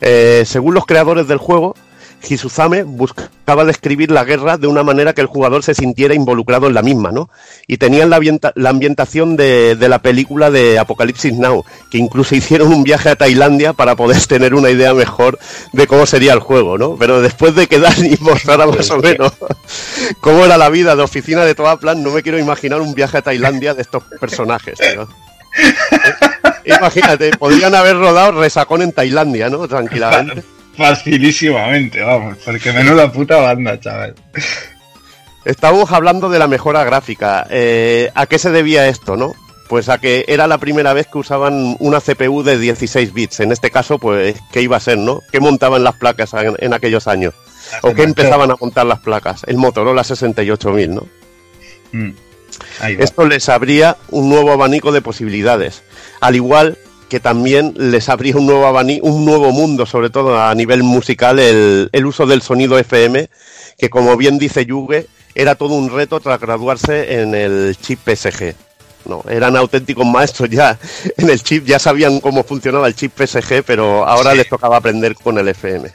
Eh, 0.00 0.44
según 0.46 0.74
los 0.74 0.84
creadores 0.84 1.26
del 1.26 1.38
juego, 1.38 1.74
Hisuzame 2.26 2.82
buscaba 2.82 3.64
describir 3.64 4.10
la 4.10 4.24
guerra 4.24 4.58
de 4.58 4.66
una 4.66 4.82
manera 4.82 5.12
que 5.12 5.20
el 5.20 5.26
jugador 5.26 5.62
se 5.62 5.74
sintiera 5.74 6.14
involucrado 6.14 6.66
en 6.66 6.74
la 6.74 6.82
misma, 6.82 7.12
¿no? 7.12 7.30
Y 7.66 7.78
tenían 7.78 8.10
la, 8.10 8.20
la 8.54 8.70
ambientación 8.70 9.36
de, 9.36 9.76
la 9.80 10.00
película 10.00 10.50
de 10.50 10.78
Apocalipsis 10.78 11.34
Now, 11.34 11.64
que 11.90 11.98
incluso 11.98 12.34
hicieron 12.34 12.72
un 12.72 12.82
viaje 12.82 13.08
a 13.08 13.16
Tailandia 13.16 13.72
para 13.72 13.96
poder 13.96 14.20
tener 14.26 14.54
una 14.54 14.70
idea 14.70 14.94
mejor 14.94 15.38
de 15.72 15.86
cómo 15.86 16.06
sería 16.06 16.32
el 16.32 16.40
juego, 16.40 16.76
¿no? 16.76 16.96
Pero 16.96 17.22
después 17.22 17.54
de 17.54 17.66
quedar 17.66 17.96
y 18.04 18.16
mostrar 18.20 18.66
más 18.66 18.90
o 18.90 18.98
menos 18.98 19.32
cómo 20.20 20.44
era 20.44 20.58
la 20.58 20.68
vida 20.68 20.96
de 20.96 21.02
oficina 21.02 21.44
de 21.44 21.54
Toaplan, 21.54 22.02
no 22.02 22.10
me 22.10 22.22
quiero 22.22 22.38
imaginar 22.38 22.80
un 22.80 22.94
viaje 22.94 23.18
a 23.18 23.22
Tailandia 23.22 23.74
de 23.74 23.82
estos 23.82 24.02
personajes, 24.20 24.78
tío. 24.78 25.08
Imagínate, 26.64 27.30
podrían 27.38 27.74
haber 27.74 27.96
rodado 27.96 28.32
resacón 28.32 28.82
en 28.82 28.92
Tailandia, 28.92 29.48
¿no? 29.48 29.66
Tranquilamente. 29.66 30.57
Facilísimamente, 30.78 32.00
vamos, 32.00 32.38
porque 32.44 32.72
menuda 32.72 33.10
puta 33.10 33.38
banda, 33.38 33.80
chaval. 33.80 34.14
Estábamos 35.44 35.90
hablando 35.90 36.28
de 36.28 36.38
la 36.38 36.46
mejora 36.46 36.84
gráfica. 36.84 37.48
Eh, 37.50 38.12
¿A 38.14 38.26
qué 38.26 38.38
se 38.38 38.52
debía 38.52 38.86
esto, 38.86 39.16
no? 39.16 39.34
Pues 39.68 39.88
a 39.88 39.98
que 39.98 40.24
era 40.28 40.46
la 40.46 40.58
primera 40.58 40.92
vez 40.92 41.08
que 41.08 41.18
usaban 41.18 41.76
una 41.80 42.00
CPU 42.00 42.44
de 42.44 42.58
16 42.60 43.12
bits. 43.12 43.40
En 43.40 43.50
este 43.50 43.72
caso, 43.72 43.98
pues, 43.98 44.36
¿qué 44.52 44.62
iba 44.62 44.76
a 44.76 44.80
ser, 44.80 44.98
no? 44.98 45.20
¿Qué 45.32 45.40
montaban 45.40 45.82
las 45.82 45.96
placas 45.96 46.32
en, 46.34 46.54
en 46.58 46.72
aquellos 46.72 47.08
años? 47.08 47.34
¿O 47.82 47.92
qué 47.92 48.04
empezaban 48.04 48.52
a 48.52 48.56
montar 48.60 48.86
las 48.86 49.00
placas? 49.00 49.42
El 49.48 49.56
Motorola 49.56 50.04
68000, 50.04 50.94
¿no? 50.94 51.08
Mm. 51.90 52.12
Esto 53.00 53.26
les 53.26 53.48
abría 53.48 53.96
un 54.10 54.28
nuevo 54.28 54.52
abanico 54.52 54.92
de 54.92 55.02
posibilidades. 55.02 55.82
Al 56.20 56.36
igual 56.36 56.78
que 57.08 57.20
también 57.20 57.74
les 57.76 58.08
abría 58.08 58.36
un 58.36 58.46
nuevo 58.46 58.68
un 59.02 59.24
nuevo 59.24 59.50
mundo, 59.52 59.86
sobre 59.86 60.10
todo 60.10 60.40
a 60.40 60.54
nivel 60.54 60.82
musical, 60.82 61.38
el, 61.38 61.88
el 61.92 62.06
uso 62.06 62.26
del 62.26 62.42
sonido 62.42 62.78
FM, 62.78 63.28
que 63.78 63.90
como 63.90 64.16
bien 64.16 64.38
dice 64.38 64.66
Yuge, 64.66 65.06
era 65.34 65.54
todo 65.54 65.74
un 65.74 65.90
reto 65.90 66.20
tras 66.20 66.40
graduarse 66.40 67.20
en 67.20 67.34
el 67.34 67.76
chip 67.80 68.00
PSG. 68.04 68.54
No, 69.04 69.22
eran 69.28 69.56
auténticos 69.56 70.04
maestros 70.04 70.50
ya 70.50 70.78
en 71.16 71.30
el 71.30 71.42
chip, 71.42 71.64
ya 71.64 71.78
sabían 71.78 72.20
cómo 72.20 72.44
funcionaba 72.44 72.88
el 72.88 72.94
chip 72.94 73.12
PSG, 73.16 73.62
pero 73.64 74.06
ahora 74.06 74.34
les 74.34 74.48
tocaba 74.48 74.76
aprender 74.76 75.14
con 75.14 75.38
el 75.38 75.48
FM. 75.48 75.90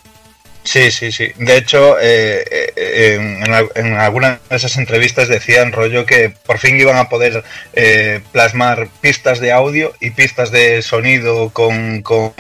Sí, 0.65 0.91
sí, 0.91 1.11
sí. 1.11 1.27
De 1.37 1.57
hecho, 1.57 1.97
eh, 1.99 2.41
eh, 2.77 3.15
en, 3.19 3.43
en 3.43 3.53
al- 3.53 3.69
en 3.75 3.93
algunas 3.95 4.39
de 4.49 4.55
esas 4.55 4.77
entrevistas 4.77 5.27
decían 5.27 5.73
rollo 5.73 6.05
que 6.05 6.29
por 6.45 6.57
fin 6.57 6.79
iban 6.79 6.95
a 6.95 7.09
poder 7.09 7.43
eh, 7.73 8.21
plasmar 8.31 8.87
pistas 9.01 9.41
de 9.41 9.51
audio 9.51 9.93
y 9.99 10.11
pistas 10.11 10.51
de 10.51 10.81
sonido 10.81 11.49
con, 11.49 12.01
con 12.01 12.31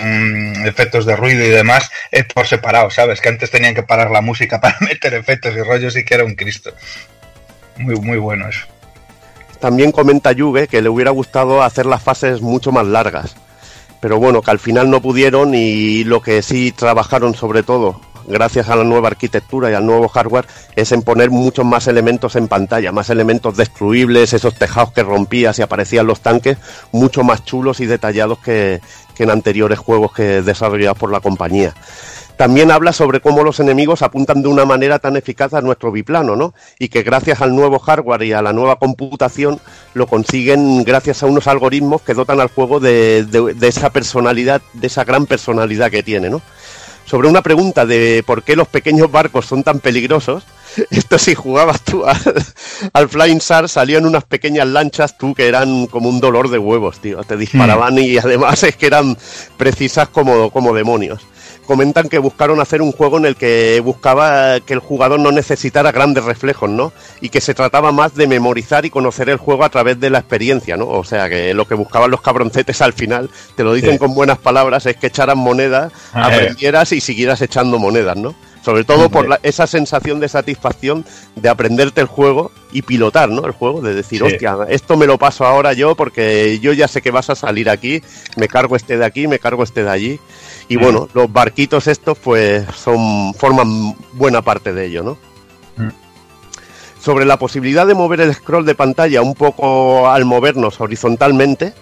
efectos 0.65 1.05
de 1.05 1.17
ruido 1.17 1.43
y 1.43 1.49
demás 1.49 1.91
por 2.33 2.47
separado, 2.47 2.89
¿sabes? 2.91 3.19
Que 3.19 3.27
antes 3.27 3.51
tenían 3.51 3.75
que 3.75 3.83
parar 3.83 4.09
la 4.09 4.21
música 4.21 4.61
para 4.61 4.77
meter 4.79 5.13
efectos 5.15 5.53
y 5.55 5.61
rollos 5.61 5.97
y 5.97 6.05
que 6.05 6.13
era 6.13 6.23
un 6.23 6.35
Cristo. 6.35 6.71
Muy, 7.77 7.95
muy 7.95 8.17
bueno 8.19 8.47
eso. 8.47 8.65
También 9.59 9.91
comenta 9.91 10.31
Yuge 10.31 10.67
que 10.69 10.81
le 10.81 10.87
hubiera 10.89 11.11
gustado 11.11 11.61
hacer 11.61 11.85
las 11.85 12.01
fases 12.01 12.39
mucho 12.41 12.71
más 12.71 12.85
largas. 12.87 13.35
Pero 13.99 14.17
bueno, 14.17 14.41
que 14.41 14.51
al 14.51 14.59
final 14.59 14.89
no 14.89 15.01
pudieron 15.01 15.53
y 15.55 16.03
lo 16.03 16.21
que 16.21 16.41
sí 16.41 16.73
trabajaron 16.73 17.35
sobre 17.35 17.63
todo, 17.63 18.01
gracias 18.27 18.69
a 18.69 18.75
la 18.75 18.83
nueva 18.83 19.07
arquitectura 19.09 19.69
y 19.71 19.73
al 19.73 19.85
nuevo 19.85 20.07
hardware, 20.07 20.45
es 20.75 20.91
en 20.91 21.01
poner 21.01 21.29
muchos 21.29 21.65
más 21.65 21.87
elementos 21.87 22.35
en 22.35 22.47
pantalla, 22.47 22.91
más 22.91 23.09
elementos 23.09 23.57
destruibles, 23.57 24.33
esos 24.33 24.55
tejados 24.55 24.91
que 24.93 25.03
rompías 25.03 25.59
y 25.59 25.61
aparecían 25.61 26.07
los 26.07 26.21
tanques, 26.21 26.57
mucho 26.91 27.23
más 27.23 27.43
chulos 27.45 27.79
y 27.79 27.85
detallados 27.85 28.39
que, 28.39 28.81
en 29.17 29.29
anteriores 29.29 29.79
juegos 29.79 30.11
que 30.13 30.41
desarrollados 30.41 30.97
por 30.97 31.11
la 31.11 31.19
compañía. 31.19 31.73
También 32.35 32.71
habla 32.71 32.93
sobre 32.93 33.21
cómo 33.21 33.43
los 33.43 33.59
enemigos 33.59 34.01
apuntan 34.01 34.41
de 34.41 34.47
una 34.47 34.65
manera 34.65 34.97
tan 34.97 35.15
eficaz 35.15 35.53
a 35.53 35.61
nuestro 35.61 35.91
biplano, 35.91 36.35
¿no? 36.35 36.55
Y 36.79 36.89
que 36.89 37.03
gracias 37.03 37.41
al 37.41 37.55
nuevo 37.55 37.77
hardware 37.77 38.23
y 38.23 38.33
a 38.33 38.41
la 38.41 38.53
nueva 38.53 38.77
computación 38.77 39.59
lo 39.93 40.07
consiguen 40.07 40.83
gracias 40.83 41.21
a 41.21 41.27
unos 41.27 41.45
algoritmos 41.47 42.01
que 42.01 42.15
dotan 42.15 42.39
al 42.39 42.47
juego 42.49 42.79
de- 42.79 43.23
de 43.23 43.67
esa 43.67 43.91
personalidad, 43.91 44.63
de 44.73 44.87
esa 44.87 45.03
gran 45.03 45.27
personalidad 45.27 45.91
que 45.91 46.01
tiene, 46.01 46.31
¿no? 46.31 46.41
Sobre 47.05 47.27
una 47.27 47.41
pregunta 47.41 47.85
de 47.85 48.23
por 48.25 48.43
qué 48.43 48.55
los 48.55 48.67
pequeños 48.67 49.11
barcos 49.11 49.45
son 49.45 49.63
tan 49.63 49.79
peligrosos, 49.79 50.43
esto 50.89 51.17
si 51.19 51.35
jugabas 51.35 51.81
tú 51.81 52.05
al, 52.05 52.17
al 52.93 53.09
Flying 53.09 53.41
Sar 53.41 53.69
salían 53.69 54.05
unas 54.05 54.23
pequeñas 54.23 54.67
lanchas 54.67 55.17
tú 55.17 55.33
que 55.33 55.47
eran 55.47 55.87
como 55.87 56.09
un 56.09 56.19
dolor 56.19 56.49
de 56.49 56.57
huevos, 56.57 56.99
tío. 56.99 57.23
Te 57.23 57.37
disparaban 57.37 57.97
y 57.99 58.17
además 58.17 58.63
es 58.63 58.75
que 58.75 58.87
eran 58.87 59.17
precisas 59.57 60.09
como, 60.09 60.49
como 60.51 60.73
demonios. 60.73 61.21
Comentan 61.65 62.09
que 62.09 62.17
buscaron 62.19 62.59
hacer 62.59 62.81
un 62.81 62.91
juego 62.91 63.17
en 63.17 63.25
el 63.25 63.35
que 63.35 63.79
buscaba 63.83 64.59
que 64.59 64.73
el 64.73 64.79
jugador 64.79 65.19
no 65.19 65.31
necesitara 65.31 65.91
grandes 65.91 66.23
reflejos, 66.25 66.69
¿no? 66.69 66.91
Y 67.21 67.29
que 67.29 67.39
se 67.41 67.53
trataba 67.53 67.91
más 67.91 68.15
de 68.15 68.27
memorizar 68.27 68.85
y 68.85 68.89
conocer 68.89 69.29
el 69.29 69.37
juego 69.37 69.63
a 69.63 69.69
través 69.69 69.99
de 69.99 70.09
la 70.09 70.19
experiencia, 70.19 70.75
¿no? 70.77 70.87
O 70.89 71.03
sea, 71.03 71.29
que 71.29 71.53
lo 71.53 71.65
que 71.67 71.75
buscaban 71.75 72.11
los 72.11 72.21
cabroncetes 72.21 72.81
al 72.81 72.93
final, 72.93 73.29
te 73.55 73.63
lo 73.63 73.73
dicen 73.73 73.93
Sí. 73.93 73.97
con 73.99 74.13
buenas 74.13 74.37
palabras, 74.39 74.85
es 74.85 74.97
que 74.97 75.07
echaran 75.07 75.37
monedas, 75.37 75.91
Ah, 76.13 76.27
aprendieras 76.27 76.91
y 76.91 76.99
siguieras 77.01 77.41
echando 77.41 77.79
monedas, 77.79 78.17
¿no? 78.17 78.35
Sobre 78.63 78.85
todo 78.85 79.09
por 79.09 79.27
la- 79.27 79.39
esa 79.43 79.67
sensación 79.67 80.19
de 80.21 80.29
satisfacción 80.29 81.05
de 81.35 81.49
aprenderte 81.49 81.99
el 81.99 82.07
juego 82.07 82.49
y 82.71 82.81
pilotar, 82.81 83.27
¿no? 83.29 83.45
El 83.45 83.51
juego, 83.51 83.81
de 83.81 83.93
decir, 83.93 84.19
Sí. 84.19 84.23
hostia, 84.33 84.57
esto 84.69 84.95
me 84.95 85.05
lo 85.05 85.17
paso 85.17 85.45
ahora 85.45 85.73
yo 85.73 85.95
porque 85.95 86.59
yo 86.59 86.71
ya 86.71 86.87
sé 86.87 87.01
que 87.01 87.11
vas 87.11 87.29
a 87.29 87.35
salir 87.35 87.69
aquí, 87.69 88.01
me 88.37 88.47
cargo 88.47 88.75
este 88.77 88.97
de 88.97 89.03
aquí, 89.05 89.27
me 89.27 89.37
cargo 89.39 89.63
este 89.63 89.83
de 89.83 89.89
allí. 89.89 90.19
Y 90.69 90.77
Mm. 90.77 90.81
bueno, 90.81 91.09
los 91.13 91.31
barquitos 91.31 91.87
estos 91.87 92.17
pues 92.17 92.65
son 92.75 93.33
forman 93.33 93.95
buena 94.13 94.41
parte 94.41 94.71
de 94.73 94.85
ello, 94.85 95.03
¿no? 95.03 95.17
Mm. 95.75 95.89
Sobre 97.01 97.25
la 97.25 97.37
posibilidad 97.37 97.85
de 97.85 97.95
mover 97.95 98.21
el 98.21 98.33
scroll 98.33 98.65
de 98.65 98.75
pantalla 98.75 99.21
un 99.21 99.33
poco 99.35 100.07
al 100.09 100.23
movernos 100.23 100.79
horizontalmente, 100.79 101.73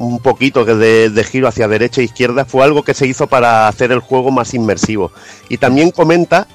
un 0.00 0.18
poquito 0.18 0.64
de, 0.64 1.10
de 1.10 1.24
giro 1.24 1.46
hacia 1.46 1.68
derecha 1.68 2.00
e 2.00 2.04
izquierda, 2.04 2.44
fue 2.44 2.64
algo 2.64 2.82
que 2.82 2.94
se 2.94 3.06
hizo 3.06 3.26
para 3.26 3.68
hacer 3.68 3.92
el 3.92 4.00
juego 4.00 4.30
más 4.30 4.54
inmersivo. 4.54 5.12
Y 5.48 5.58
también 5.58 5.90
comenta 5.90 6.48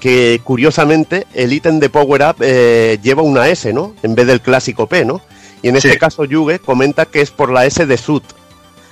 que 0.00 0.40
curiosamente 0.44 1.26
el 1.34 1.52
ítem 1.52 1.80
de 1.80 1.88
Power 1.90 2.22
Up 2.22 2.36
eh, 2.40 2.98
lleva 3.02 3.22
una 3.22 3.48
S, 3.48 3.72
¿no? 3.72 3.94
En 4.02 4.14
vez 4.14 4.26
del 4.26 4.40
clásico 4.40 4.86
P, 4.86 5.04
¿no? 5.04 5.20
Y 5.62 5.68
en 5.68 5.76
este 5.76 5.98
caso 5.98 6.24
Yuge 6.24 6.58
comenta 6.60 7.06
que 7.06 7.20
es 7.20 7.30
por 7.30 7.50
la 7.50 7.64
S 7.66 7.84
de 7.86 7.96
Sud. 7.96 8.22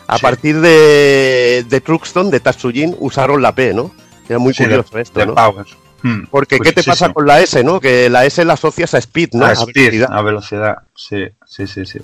A 0.08 0.16
Sí. 0.16 0.22
partir 0.22 0.60
de, 0.60 1.64
de 1.68 1.80
Truxton, 1.80 2.30
de 2.30 2.40
Tatsujin, 2.40 2.96
usaron 2.98 3.40
la 3.40 3.54
P, 3.54 3.72
¿no? 3.72 3.92
Era 4.28 4.38
muy 4.38 4.52
Sí, 4.54 4.64
curioso 4.64 4.96
de- 4.96 5.02
esto, 5.02 5.20
de 5.20 5.26
¿no? 5.26 5.34
Power. 5.34 5.66
Hmm. 6.02 6.24
Porque 6.30 6.58
¿qué 6.58 6.72
te 6.72 6.82
pasa 6.82 7.12
con 7.12 7.26
la 7.26 7.40
S, 7.40 7.62
no? 7.62 7.78
Que 7.78 8.10
la 8.10 8.24
S 8.24 8.44
la 8.44 8.54
asocias 8.54 8.94
a 8.94 8.98
Speed, 8.98 9.30
¿no? 9.34 9.44
A 9.44 9.50
A 9.50 9.52
speed, 9.52 9.74
velocidad. 9.92 10.08
a 10.10 10.22
velocidad. 10.22 10.76
Sí, 10.96 11.26
sí, 11.46 11.66
sí, 11.68 11.86
sí. 11.86 11.98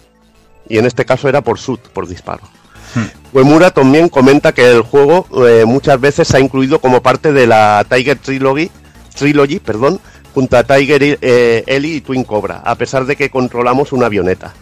Y 0.68 0.78
en 0.78 0.86
este 0.86 1.04
caso 1.04 1.28
era 1.28 1.40
por 1.40 1.58
Sud, 1.58 1.78
por 1.92 2.06
disparo. 2.06 2.42
Hmm. 2.94 3.36
Uemura 3.36 3.70
también 3.70 4.08
comenta 4.08 4.52
que 4.52 4.70
el 4.70 4.82
juego 4.82 5.26
eh, 5.46 5.64
muchas 5.66 6.00
veces 6.00 6.28
se 6.28 6.36
ha 6.36 6.40
incluido 6.40 6.80
como 6.80 7.02
parte 7.02 7.32
de 7.32 7.46
la 7.46 7.84
Tiger 7.88 8.18
Trilogy, 8.18 8.70
Trilogy 9.14 9.58
perdón, 9.58 10.00
junto 10.34 10.56
a 10.56 10.64
Tiger 10.64 11.18
eh, 11.20 11.64
Ellie 11.66 11.96
y 11.96 12.00
Twin 12.00 12.24
Cobra, 12.24 12.62
a 12.64 12.74
pesar 12.76 13.04
de 13.04 13.16
que 13.16 13.30
controlamos 13.30 13.92
una 13.92 14.06
avioneta. 14.06 14.54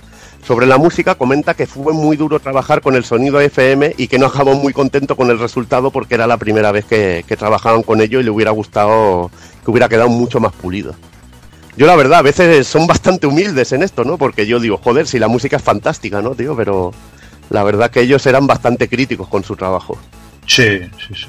Sobre 0.47 0.67
la 0.67 0.79
música 0.79 1.17
comenta 1.17 1.55
que 1.55 1.67
fue 1.67 1.93
muy 1.93 2.17
duro 2.17 2.39
trabajar 2.39 2.81
con 2.81 2.95
el 2.95 3.05
sonido 3.05 3.41
FM 3.41 3.95
y 3.99 4.07
que 4.07 4.19
no 4.19 4.27
acabó 4.27 4.55
muy 4.55 4.73
contento 4.73 5.17
con 5.17 5.29
el 5.31 5.41
resultado 5.41 5.91
porque 5.91 6.15
era 6.15 6.29
la 6.29 6.37
primera 6.37 6.71
vez 6.71 6.85
que, 6.85 7.25
que 7.27 7.37
trabajaban 7.37 7.83
con 7.83 8.01
ello 8.01 8.21
y 8.21 8.23
le 8.23 8.31
hubiera 8.31 8.53
gustado 8.53 9.31
que 9.65 9.71
hubiera 9.73 9.89
quedado 9.89 10.09
mucho 10.09 10.39
más 10.39 10.53
pulido. 10.53 10.95
Yo 11.77 11.87
la 11.87 11.97
verdad, 11.97 12.21
a 12.21 12.23
veces 12.23 12.67
son 12.67 12.87
bastante 12.87 13.27
humildes 13.27 13.73
en 13.73 13.83
esto, 13.83 14.05
¿no? 14.05 14.17
Porque 14.17 14.47
yo 14.47 14.59
digo, 14.59 14.81
joder, 14.83 15.07
si 15.07 15.19
la 15.19 15.29
música 15.29 15.57
es 15.57 15.63
fantástica, 15.63 16.23
¿no, 16.23 16.35
tío? 16.35 16.57
Pero 16.57 16.93
la 17.51 17.63
verdad 17.63 17.91
que 17.91 18.01
ellos 18.01 18.25
eran 18.27 18.47
bastante 18.47 18.89
críticos 18.89 19.29
con 19.29 19.45
su 19.45 19.57
trabajo. 19.57 19.99
Sí, 20.47 20.81
sí, 20.99 21.15
sí. 21.15 21.27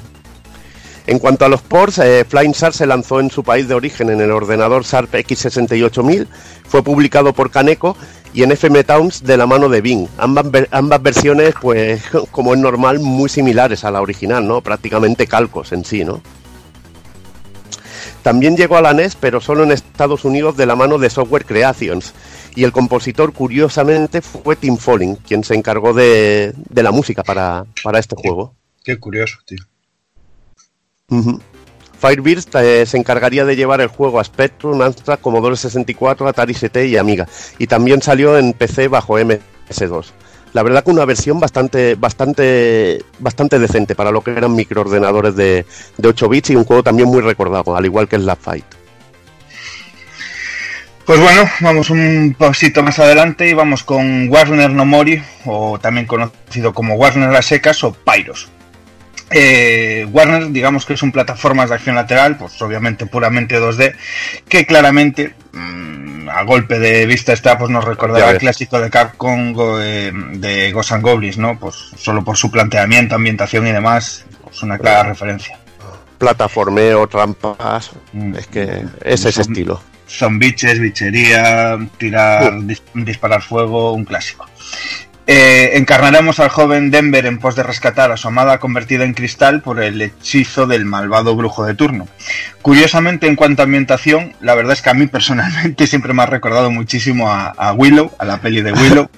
En 1.06 1.18
cuanto 1.18 1.46
a 1.46 1.48
los 1.48 1.62
ports, 1.62 1.98
eh, 1.98 2.24
Flying 2.28 2.52
Shark 2.52 2.74
se 2.74 2.86
lanzó 2.86 3.20
en 3.20 3.30
su 3.30 3.42
país 3.42 3.66
de 3.66 3.74
origen 3.74 4.10
en 4.10 4.20
el 4.20 4.30
ordenador 4.30 4.84
Sharp 4.84 5.14
X68000, 5.14 6.26
fue 6.66 6.82
publicado 6.82 7.32
por 7.32 7.50
Kaneko 7.50 7.96
y 8.34 8.42
en 8.42 8.52
FM 8.52 8.84
Towns 8.84 9.24
de 9.24 9.38
la 9.38 9.46
mano 9.46 9.70
de 9.70 9.80
Bing. 9.80 10.06
Ambas, 10.18 10.46
ambas 10.70 11.02
versiones, 11.02 11.54
pues, 11.60 12.02
como 12.30 12.52
es 12.52 12.60
normal, 12.60 13.00
muy 13.00 13.30
similares 13.30 13.84
a 13.84 13.90
la 13.90 14.02
original, 14.02 14.46
¿no? 14.46 14.60
Prácticamente 14.60 15.26
calcos 15.26 15.72
en 15.72 15.84
sí, 15.84 16.04
¿no? 16.04 16.20
También 18.28 18.58
llegó 18.58 18.76
a 18.76 18.82
la 18.82 18.92
NES, 18.92 19.16
pero 19.16 19.40
solo 19.40 19.62
en 19.62 19.72
Estados 19.72 20.22
Unidos 20.26 20.54
de 20.54 20.66
la 20.66 20.76
mano 20.76 20.98
de 20.98 21.08
Software 21.08 21.46
Creations. 21.46 22.12
Y 22.54 22.64
el 22.64 22.72
compositor, 22.72 23.32
curiosamente, 23.32 24.20
fue 24.20 24.54
Tim 24.54 24.76
Folling, 24.76 25.14
quien 25.14 25.44
se 25.44 25.54
encargó 25.54 25.94
de, 25.94 26.52
de 26.54 26.82
la 26.82 26.90
música 26.90 27.22
para, 27.22 27.64
para 27.82 27.98
este 27.98 28.16
juego. 28.16 28.54
Qué 28.84 29.00
curioso, 29.00 29.38
tío. 29.46 29.60
Firebird 31.98 32.44
eh, 32.56 32.84
se 32.84 32.98
encargaría 32.98 33.46
de 33.46 33.56
llevar 33.56 33.80
el 33.80 33.88
juego 33.88 34.20
a 34.20 34.24
Spectrum, 34.24 34.82
Amstrad, 34.82 35.20
Commodore 35.20 35.56
64, 35.56 36.28
Atari 36.28 36.52
ST 36.52 36.86
y 36.86 36.98
Amiga. 36.98 37.26
Y 37.56 37.66
también 37.66 38.02
salió 38.02 38.36
en 38.36 38.52
PC 38.52 38.88
bajo 38.88 39.18
MS2. 39.18 40.04
La 40.52 40.62
verdad 40.62 40.84
que 40.84 40.90
una 40.90 41.04
versión 41.04 41.40
bastante, 41.40 41.94
bastante, 41.94 43.04
bastante 43.18 43.58
decente 43.58 43.94
para 43.94 44.10
lo 44.10 44.22
que 44.22 44.32
eran 44.32 44.54
microordenadores 44.54 45.36
de, 45.36 45.66
de 45.96 46.08
8 46.08 46.28
bits 46.28 46.50
y 46.50 46.56
un 46.56 46.64
juego 46.64 46.82
también 46.82 47.08
muy 47.08 47.20
recordado, 47.20 47.76
al 47.76 47.84
igual 47.84 48.08
que 48.08 48.16
el 48.16 48.26
Lab 48.26 48.38
Fight. 48.38 48.64
Pues 51.08 51.20
bueno, 51.20 51.48
vamos 51.60 51.88
un 51.88 52.36
pasito 52.38 52.82
más 52.82 52.98
adelante 52.98 53.48
y 53.48 53.54
vamos 53.54 53.82
con 53.82 54.28
Warner 54.28 54.70
No 54.70 54.84
Mori, 54.84 55.22
o 55.46 55.78
también 55.78 56.06
conocido 56.06 56.74
como 56.74 56.96
Warner 56.96 57.30
Las 57.30 57.46
Secas 57.46 57.82
o 57.82 57.94
Pyros. 57.94 58.50
Eh, 59.30 60.06
Warner, 60.12 60.50
digamos 60.50 60.84
que 60.84 60.92
es 60.92 61.02
un 61.02 61.10
plataformas 61.10 61.70
de 61.70 61.76
acción 61.76 61.96
lateral, 61.96 62.36
pues 62.36 62.60
obviamente 62.60 63.06
puramente 63.06 63.58
2D, 63.58 63.94
que 64.50 64.66
claramente 64.66 65.34
mm, 65.58 66.28
a 66.30 66.42
golpe 66.42 66.78
de 66.78 67.06
vista 67.06 67.32
está, 67.32 67.58
pues 67.58 67.70
nos 67.70 67.84
recordará 67.84 68.30
el 68.30 68.38
clásico 68.38 68.80
de 68.80 68.90
Capcom 68.90 69.54
eh, 69.80 70.12
de 70.34 70.72
Ghosts 70.72 70.92
and 70.92 71.02
Goblins, 71.02 71.38
¿no? 71.38 71.58
Pues 71.58 71.74
solo 71.96 72.22
por 72.24 72.36
su 72.36 72.50
planteamiento, 72.50 73.14
ambientación 73.14 73.66
y 73.66 73.72
demás, 73.72 74.24
pues 74.44 74.62
una 74.62 74.78
clara 74.78 75.08
referencia. 75.10 75.58
Plataformeo, 76.18 77.06
trampas, 77.06 77.90
Mm. 78.12 78.34
es 78.36 78.46
que 78.48 78.62
es 79.04 79.24
ese 79.24 79.32
Son- 79.32 79.42
estilo. 79.42 79.82
Son 80.06 80.38
biches, 80.38 80.80
bichería, 80.80 81.76
tirar, 81.98 82.54
dis- 82.60 82.82
disparar 82.94 83.42
fuego, 83.42 83.92
un 83.92 84.04
clásico. 84.06 84.46
Eh, 85.30 85.76
encarnaremos 85.76 86.40
al 86.40 86.48
joven 86.48 86.90
Denver 86.90 87.26
en 87.26 87.36
pos 87.36 87.54
de 87.54 87.62
rescatar 87.62 88.10
a 88.10 88.16
su 88.16 88.28
amada 88.28 88.58
convertida 88.58 89.04
en 89.04 89.12
cristal 89.12 89.60
por 89.60 89.78
el 89.82 90.00
hechizo 90.00 90.66
del 90.66 90.86
malvado 90.86 91.36
brujo 91.36 91.66
de 91.66 91.74
turno. 91.74 92.08
Curiosamente, 92.62 93.26
en 93.26 93.36
cuanto 93.36 93.60
a 93.60 93.66
ambientación, 93.66 94.34
la 94.40 94.54
verdad 94.54 94.72
es 94.72 94.80
que 94.80 94.88
a 94.88 94.94
mí 94.94 95.06
personalmente 95.18 95.86
siempre 95.86 96.14
me 96.14 96.22
ha 96.22 96.26
recordado 96.26 96.70
muchísimo 96.70 97.30
a, 97.30 97.48
a 97.48 97.74
Willow, 97.74 98.10
a 98.18 98.24
la 98.24 98.40
peli 98.40 98.62
de 98.62 98.72
Willow. 98.72 99.10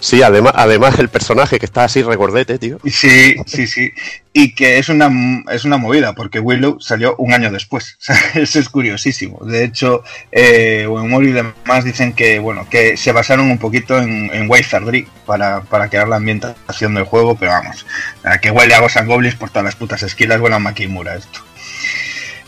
Sí, 0.00 0.22
además, 0.22 0.52
además 0.56 0.98
el 0.98 1.08
personaje 1.08 1.58
que 1.58 1.66
está 1.66 1.84
así 1.84 2.02
regordete, 2.02 2.58
tío. 2.58 2.78
Sí, 2.84 3.36
sí, 3.46 3.66
sí. 3.66 3.92
Y 4.32 4.54
que 4.54 4.78
es 4.78 4.88
una, 4.88 5.10
es 5.52 5.64
una 5.64 5.76
movida, 5.76 6.14
porque 6.14 6.40
Willow 6.40 6.80
salió 6.80 7.14
un 7.16 7.32
año 7.32 7.50
después. 7.50 7.96
Eso 8.34 8.58
es 8.58 8.68
curiosísimo. 8.68 9.38
De 9.44 9.64
hecho, 9.64 10.02
eh, 10.32 10.88
y 10.88 11.32
demás 11.32 11.84
dicen 11.84 12.12
que, 12.12 12.38
bueno, 12.38 12.68
que 12.68 12.96
se 12.96 13.12
basaron 13.12 13.50
un 13.50 13.58
poquito 13.58 13.98
en, 13.98 14.30
en 14.32 14.50
Wizardry 14.50 15.06
para, 15.24 15.62
para 15.62 15.88
crear 15.88 16.08
la 16.08 16.16
ambientación 16.16 16.94
del 16.94 17.04
juego, 17.04 17.36
pero 17.36 17.52
vamos, 17.52 17.86
a 18.24 18.38
que 18.38 18.50
huele 18.50 18.74
a 18.74 18.80
Ghosts 18.80 19.06
Goblins 19.06 19.36
por 19.36 19.50
todas 19.50 19.64
las 19.64 19.76
putas 19.76 20.02
esquilas, 20.02 20.40
bueno, 20.40 20.58
Makimura 20.58 21.14
esto. 21.14 21.40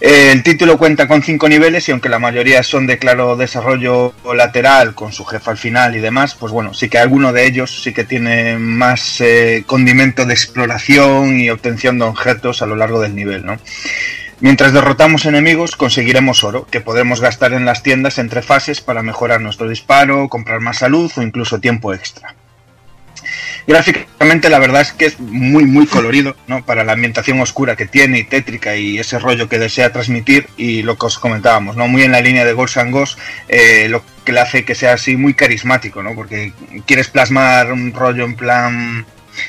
Eh, 0.00 0.30
El 0.32 0.42
título 0.42 0.76
cuenta 0.76 1.08
con 1.08 1.22
cinco 1.22 1.48
niveles 1.48 1.88
y 1.88 1.92
aunque 1.92 2.10
la 2.10 2.18
mayoría 2.18 2.62
son 2.62 2.86
de 2.86 2.98
claro 2.98 3.34
desarrollo 3.36 4.12
lateral 4.34 4.94
con 4.94 5.12
su 5.12 5.24
jefa 5.24 5.52
al 5.52 5.56
final 5.56 5.96
y 5.96 6.00
demás, 6.00 6.34
pues 6.34 6.52
bueno, 6.52 6.74
sí 6.74 6.90
que 6.90 6.98
alguno 6.98 7.32
de 7.32 7.46
ellos 7.46 7.82
sí 7.82 7.94
que 7.94 8.04
tiene 8.04 8.58
más 8.58 9.20
eh, 9.22 9.64
condimento 9.66 10.26
de 10.26 10.34
exploración 10.34 11.40
y 11.40 11.48
obtención 11.48 11.98
de 11.98 12.04
objetos 12.04 12.60
a 12.60 12.66
lo 12.66 12.76
largo 12.76 13.00
del 13.00 13.14
nivel, 13.14 13.46
¿no? 13.46 13.56
Mientras 14.40 14.74
derrotamos 14.74 15.24
enemigos 15.24 15.76
conseguiremos 15.76 16.44
oro, 16.44 16.66
que 16.70 16.82
podremos 16.82 17.22
gastar 17.22 17.54
en 17.54 17.64
las 17.64 17.82
tiendas 17.82 18.18
entre 18.18 18.42
fases 18.42 18.82
para 18.82 19.02
mejorar 19.02 19.40
nuestro 19.40 19.66
disparo, 19.66 20.28
comprar 20.28 20.60
más 20.60 20.76
salud 20.78 21.10
o 21.16 21.22
incluso 21.22 21.58
tiempo 21.58 21.94
extra. 21.94 22.34
Gráficamente 23.66 24.48
la 24.48 24.60
verdad 24.60 24.82
es 24.82 24.92
que 24.92 25.06
es 25.06 25.18
muy 25.18 25.64
muy 25.64 25.86
colorido, 25.86 26.36
¿no? 26.46 26.64
Para 26.64 26.84
la 26.84 26.92
ambientación 26.92 27.40
oscura 27.40 27.74
que 27.74 27.86
tiene 27.86 28.20
y 28.20 28.24
tétrica 28.24 28.76
y 28.76 28.98
ese 28.98 29.18
rollo 29.18 29.48
que 29.48 29.58
desea 29.58 29.92
transmitir 29.92 30.46
y 30.56 30.82
lo 30.82 30.96
que 30.96 31.06
os 31.06 31.18
comentábamos, 31.18 31.76
¿no? 31.76 31.88
Muy 31.88 32.02
en 32.02 32.12
la 32.12 32.20
línea 32.20 32.44
de 32.44 32.52
Ghosts 32.52 32.76
and 32.76 32.92
Ghosts, 32.92 33.18
eh, 33.48 33.88
lo 33.88 34.04
que 34.24 34.32
le 34.32 34.40
hace 34.40 34.64
que 34.64 34.76
sea 34.76 34.92
así 34.92 35.16
muy 35.16 35.34
carismático, 35.34 36.00
¿no? 36.00 36.14
Porque 36.14 36.52
quieres 36.86 37.08
plasmar 37.08 37.72
un 37.72 37.92
rollo 37.92 38.24
en 38.24 38.36
plan 38.36 39.06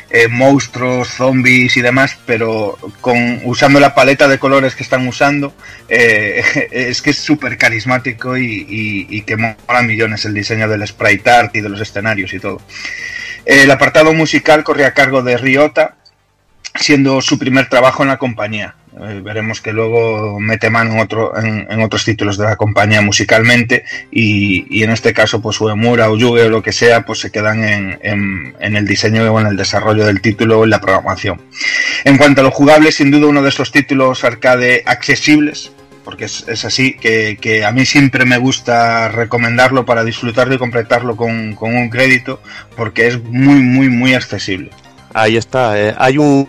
eh, 0.09 0.27
monstruos, 0.27 1.09
zombies 1.09 1.77
y 1.77 1.81
demás, 1.81 2.17
pero 2.25 2.75
con 3.01 3.41
usando 3.43 3.79
la 3.79 3.93
paleta 3.93 4.27
de 4.27 4.39
colores 4.39 4.73
que 4.75 4.81
están 4.81 5.07
usando, 5.07 5.53
eh, 5.87 6.43
es 6.71 7.03
que 7.03 7.11
es 7.11 7.17
súper 7.17 7.55
carismático 7.55 8.35
y, 8.35 8.65
y, 8.67 9.17
y 9.17 9.21
que 9.21 9.37
mola 9.37 9.83
millones 9.83 10.25
el 10.25 10.33
diseño 10.33 10.67
del 10.67 10.87
sprite 10.87 11.29
art 11.29 11.55
y 11.55 11.61
de 11.61 11.69
los 11.69 11.79
escenarios 11.79 12.33
y 12.33 12.39
todo. 12.39 12.61
El 13.47 13.71
apartado 13.71 14.13
musical 14.13 14.65
corre 14.65 14.83
a 14.83 14.93
cargo 14.93 15.23
de 15.23 15.37
Ryota, 15.37 15.95
siendo 16.75 17.21
su 17.21 17.39
primer 17.39 17.69
trabajo 17.69 18.03
en 18.03 18.09
la 18.09 18.17
compañía. 18.17 18.75
Eh, 18.99 19.21
veremos 19.23 19.61
que 19.61 19.71
luego 19.71 20.37
mete 20.37 20.69
mano 20.69 20.91
en, 20.91 20.99
otro, 20.99 21.31
en, 21.37 21.81
otros 21.81 22.03
títulos 22.03 22.37
de 22.37 22.43
la 22.43 22.57
compañía 22.57 22.99
musicalmente 22.99 23.85
y, 24.11 24.65
y 24.69 24.83
en 24.83 24.89
este 24.89 25.13
caso 25.13 25.41
pues 25.41 25.61
Uemura 25.61 26.09
o 26.09 26.17
Yuge 26.17 26.43
o 26.43 26.49
lo 26.49 26.61
que 26.61 26.73
sea 26.73 27.05
pues 27.05 27.19
se 27.19 27.31
quedan 27.31 27.63
en, 27.63 27.99
en, 28.01 28.55
en, 28.59 28.75
el 28.75 28.85
diseño 28.85 29.31
o 29.31 29.39
en 29.39 29.47
el 29.47 29.55
desarrollo 29.55 30.05
del 30.05 30.19
título 30.19 30.59
o 30.59 30.63
en 30.65 30.71
la 30.71 30.81
programación. 30.81 31.41
En 32.03 32.17
cuanto 32.17 32.41
a 32.41 32.43
lo 32.43 32.51
jugable, 32.51 32.91
sin 32.91 33.11
duda 33.11 33.27
uno 33.27 33.43
de 33.43 33.49
estos 33.49 33.71
títulos 33.71 34.25
arcade 34.25 34.83
accesibles, 34.85 35.71
porque 36.07 36.23
es, 36.23 36.47
es 36.47 36.63
así, 36.63 36.93
que, 36.93 37.37
que, 37.41 37.65
a 37.65 37.73
mí 37.73 37.85
siempre 37.85 38.23
me 38.23 38.37
gusta 38.37 39.09
recomendarlo 39.09 39.85
para 39.85 40.05
disfrutarlo 40.05 40.55
y 40.55 40.57
completarlo 40.57 41.17
con, 41.17 41.53
con 41.53 41.75
un 41.75 41.89
crédito, 41.89 42.39
porque 42.77 43.07
es 43.07 43.21
muy, 43.21 43.59
muy, 43.61 43.89
muy 43.89 44.13
accesible. 44.13 44.69
Ahí 45.13 45.35
está, 45.35 45.77
eh, 45.77 45.93
hay 45.97 46.17
un 46.17 46.47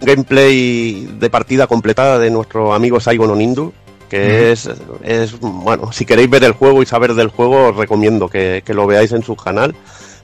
gameplay 0.00 1.10
de 1.20 1.28
partida 1.28 1.66
completada 1.66 2.18
de 2.18 2.30
nuestro 2.30 2.72
amigo 2.72 2.98
Saigon 2.98 3.28
Onindu, 3.28 3.74
que 4.08 4.50
es, 4.50 4.66
es, 5.04 5.38
bueno, 5.40 5.92
si 5.92 6.06
queréis 6.06 6.30
ver 6.30 6.44
el 6.44 6.52
juego 6.52 6.82
y 6.82 6.86
saber 6.86 7.12
del 7.12 7.28
juego, 7.28 7.68
os 7.68 7.76
recomiendo 7.76 8.30
que, 8.30 8.62
que 8.64 8.72
lo 8.72 8.86
veáis 8.86 9.12
en 9.12 9.22
su 9.22 9.36
canal, 9.36 9.74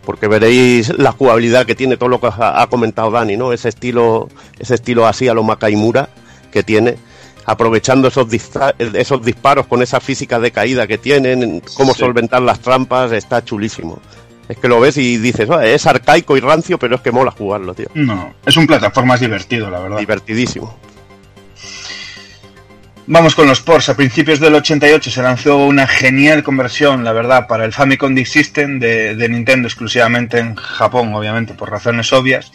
porque 0.02 0.28
veréis 0.28 0.97
la 0.97 1.12
jugabilidad 1.12 1.67
que 1.67 1.75
tiene 1.75 1.99
todo 1.99 2.09
lo 2.09 2.23
que 2.23 2.28
ha, 2.28 2.62
ha 2.62 2.67
comentado 2.68 3.10
Dani, 3.10 3.36
¿no? 3.36 3.52
Ese 3.52 3.68
estilo, 3.68 4.31
ese 4.59 4.76
estilo 4.76 5.07
así 5.07 5.28
a 5.28 5.34
lo 5.34 5.42
Makaimura 5.42 6.09
que 6.51 6.62
tiene, 6.62 6.97
aprovechando 7.45 8.09
esos, 8.09 8.27
esos 8.95 9.25
disparos 9.25 9.67
con 9.67 9.83
esa 9.83 10.01
física 10.01 10.39
de 10.39 10.51
caída 10.51 10.87
que 10.87 10.99
tienen, 10.99 11.61
cómo 11.75 11.93
Sí. 11.95 12.01
solventar 12.01 12.43
las 12.43 12.61
trampas, 12.61 13.12
está 13.12 13.45
chulísimo. 13.45 14.01
Es 14.49 14.59
que 14.59 14.69
lo 14.69 14.81
ves 14.81 14.97
y 14.99 15.17
dices, 15.19 15.49
"Ah, 15.51 15.65
es 15.65 15.87
arcaico 15.87 16.37
y 16.37 16.41
rancio, 16.41 16.79
pero 16.79 16.97
es 16.97 17.01
que 17.01 17.11
mola 17.12 17.31
jugarlo, 17.31 17.75
tío. 17.75 17.87
No, 17.95 18.35
es 18.45 18.57
un 18.57 18.67
plataformas 18.67 19.21
divertido, 19.21 19.71
la 19.71 19.81
verdad. 19.81 19.99
Divertidísimo. 19.99 20.77
Vamos 23.07 23.35
con 23.35 23.49
los 23.49 23.61
ports. 23.61 23.89
A 23.89 23.97
principios 23.97 24.39
del 24.39 24.55
88 24.55 25.11
se 25.11 25.23
lanzó 25.23 25.57
una 25.59 25.87
genial 25.89 26.43
conversión, 26.45 27.03
la 27.03 27.12
verdad, 27.12 27.47
para 27.49 27.65
el 27.65 27.73
Famicom 27.73 28.15
Disk 28.15 28.33
System 28.33 28.79
de, 28.79 29.17
de 29.17 29.29
Nintendo 29.29 29.67
exclusivamente 29.67 30.39
en 30.39 30.55
Japón, 30.55 31.12
obviamente, 31.12 31.53
por 31.55 31.69
razones 31.71 32.12
obvias. 32.12 32.53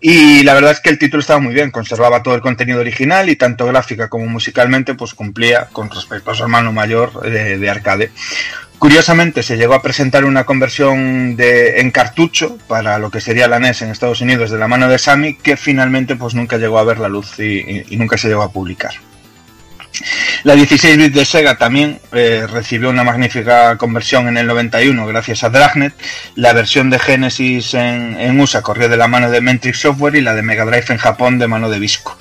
Y 0.00 0.44
la 0.44 0.54
verdad 0.54 0.72
es 0.72 0.80
que 0.80 0.90
el 0.90 0.98
título 0.98 1.20
estaba 1.20 1.40
muy 1.40 1.54
bien, 1.54 1.72
conservaba 1.72 2.22
todo 2.22 2.36
el 2.36 2.40
contenido 2.40 2.80
original 2.80 3.28
y 3.28 3.36
tanto 3.36 3.66
gráfica 3.66 4.08
como 4.08 4.26
musicalmente 4.26 4.94
pues 4.94 5.14
cumplía 5.14 5.68
con 5.72 5.90
respecto 5.90 6.30
a 6.30 6.34
su 6.34 6.44
hermano 6.44 6.72
mayor 6.72 7.20
de, 7.22 7.58
de 7.58 7.70
arcade. 7.70 8.12
Curiosamente 8.78 9.42
se 9.42 9.56
llegó 9.56 9.74
a 9.74 9.82
presentar 9.82 10.24
una 10.24 10.44
conversión 10.44 11.34
de, 11.34 11.80
en 11.80 11.90
cartucho 11.90 12.58
para 12.68 13.00
lo 13.00 13.10
que 13.10 13.20
sería 13.20 13.48
la 13.48 13.58
NES 13.58 13.82
en 13.82 13.90
Estados 13.90 14.20
Unidos 14.20 14.52
de 14.52 14.58
la 14.58 14.68
mano 14.68 14.88
de 14.88 14.98
Sammy 14.98 15.34
que 15.34 15.56
finalmente 15.56 16.14
pues 16.14 16.34
nunca 16.34 16.58
llegó 16.58 16.78
a 16.78 16.84
ver 16.84 17.00
la 17.00 17.08
luz 17.08 17.40
y 17.40 17.96
nunca 17.96 18.16
se 18.16 18.28
llegó 18.28 18.42
a 18.42 18.52
publicar. 18.52 19.07
La 20.44 20.54
16 20.54 20.96
bit 20.96 21.12
de 21.12 21.24
Sega 21.24 21.58
también 21.58 22.00
eh, 22.12 22.46
recibió 22.48 22.90
una 22.90 23.04
magnífica 23.04 23.76
conversión 23.76 24.28
en 24.28 24.36
el 24.36 24.46
91 24.46 25.06
gracias 25.06 25.44
a 25.44 25.50
Dragnet. 25.50 25.94
La 26.34 26.52
versión 26.52 26.90
de 26.90 26.98
Genesis 26.98 27.74
en, 27.74 28.16
en 28.18 28.40
USA 28.40 28.62
corrió 28.62 28.88
de 28.88 28.96
la 28.96 29.08
mano 29.08 29.30
de 29.30 29.40
Mentrix 29.40 29.80
Software 29.80 30.16
y 30.16 30.20
la 30.20 30.34
de 30.34 30.42
Mega 30.42 30.64
Drive 30.64 30.86
en 30.88 30.98
Japón 30.98 31.38
de 31.38 31.48
mano 31.48 31.70
de 31.70 31.78
Visco, 31.78 32.16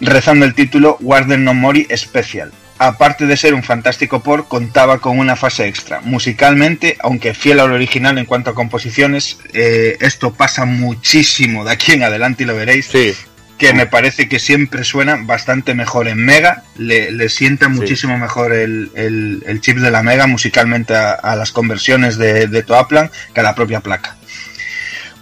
rezando 0.00 0.44
el 0.44 0.54
título 0.54 0.96
Warden 1.00 1.44
no 1.44 1.54
Mori 1.54 1.86
Special. 1.94 2.52
Aparte 2.78 3.24
de 3.24 3.38
ser 3.38 3.54
un 3.54 3.62
fantástico 3.62 4.22
port, 4.22 4.48
contaba 4.48 4.98
con 4.98 5.18
una 5.18 5.34
fase 5.34 5.66
extra. 5.66 6.02
Musicalmente, 6.02 6.98
aunque 7.00 7.32
fiel 7.32 7.60
al 7.60 7.72
original 7.72 8.18
en 8.18 8.26
cuanto 8.26 8.50
a 8.50 8.54
composiciones, 8.54 9.38
eh, 9.54 9.96
esto 10.00 10.34
pasa 10.34 10.66
muchísimo 10.66 11.64
de 11.64 11.72
aquí 11.72 11.92
en 11.92 12.02
adelante 12.02 12.42
y 12.42 12.46
lo 12.46 12.54
veréis 12.54 12.86
Sí, 12.86 13.14
que 13.58 13.72
me 13.72 13.86
parece 13.86 14.28
que 14.28 14.38
siempre 14.38 14.84
suena 14.84 15.16
bastante 15.16 15.74
mejor 15.74 16.08
en 16.08 16.18
Mega, 16.18 16.62
le, 16.76 17.10
le 17.10 17.28
sienta 17.30 17.68
muchísimo 17.68 18.18
mejor 18.18 18.52
el, 18.52 18.90
el- 18.94 19.42
el 19.46 19.60
chip 19.60 19.78
de 19.78 19.90
la 19.90 20.02
Mega 20.02 20.26
musicalmente 20.26 20.94
a, 20.94 21.12
a 21.12 21.36
las 21.36 21.52
conversiones 21.52 22.18
de, 22.18 22.46
de 22.48 22.62
Toaplan 22.62 23.10
que 23.32 23.40
a 23.40 23.42
la 23.42 23.54
propia 23.54 23.80
placa. 23.80 24.16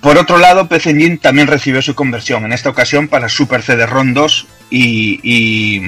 Por 0.01 0.19
otro 0.19 0.37
lado, 0.39 0.69
PC 0.69 0.91
Engine 0.91 1.17
también 1.17 1.47
recibió 1.47 1.81
su 1.81 1.95
conversión, 1.95 2.45
en 2.45 2.53
esta 2.53 2.69
ocasión 2.69 3.09
para 3.09 3.29
Super 3.31 3.63
CD-ROM 3.63 4.13
2 4.13 4.47
y, 4.69 5.21
y, 5.23 5.81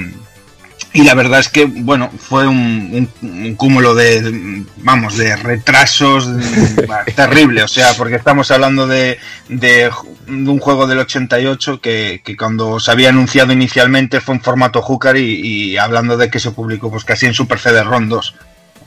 y 0.92 1.02
la 1.04 1.14
verdad 1.14 1.40
es 1.40 1.48
que, 1.48 1.64
bueno, 1.66 2.10
fue 2.18 2.46
un, 2.46 3.08
un- 3.22 3.30
un 3.30 3.54
cúmulo 3.56 3.94
de, 3.94 4.64
vamos, 4.78 5.16
de 5.16 5.36
retrasos 5.36 6.28
terrible, 7.16 7.62
o 7.62 7.68
sea, 7.68 7.92
porque 7.94 8.16
estamos 8.16 8.50
hablando 8.50 8.86
de, 8.86 9.18
de, 9.48 9.90
de 10.26 10.50
un 10.50 10.58
juego 10.58 10.86
del 10.86 10.98
88 11.00 11.80
que, 11.80 12.22
que 12.24 12.36
cuando 12.36 12.80
se 12.80 12.90
había 12.90 13.10
anunciado 13.10 13.52
inicialmente 13.52 14.20
fue 14.20 14.34
en 14.36 14.40
formato 14.42 14.80
hooker 14.82 15.16
y, 15.16 15.40
y 15.72 15.76
hablando 15.76 16.16
de 16.16 16.30
que 16.30 16.40
se 16.40 16.50
publicó 16.50 16.90
pues 16.90 17.04
casi 17.04 17.26
en 17.26 17.34
Super 17.34 17.58
CD-ROM 17.58 18.08
2, 18.08 18.34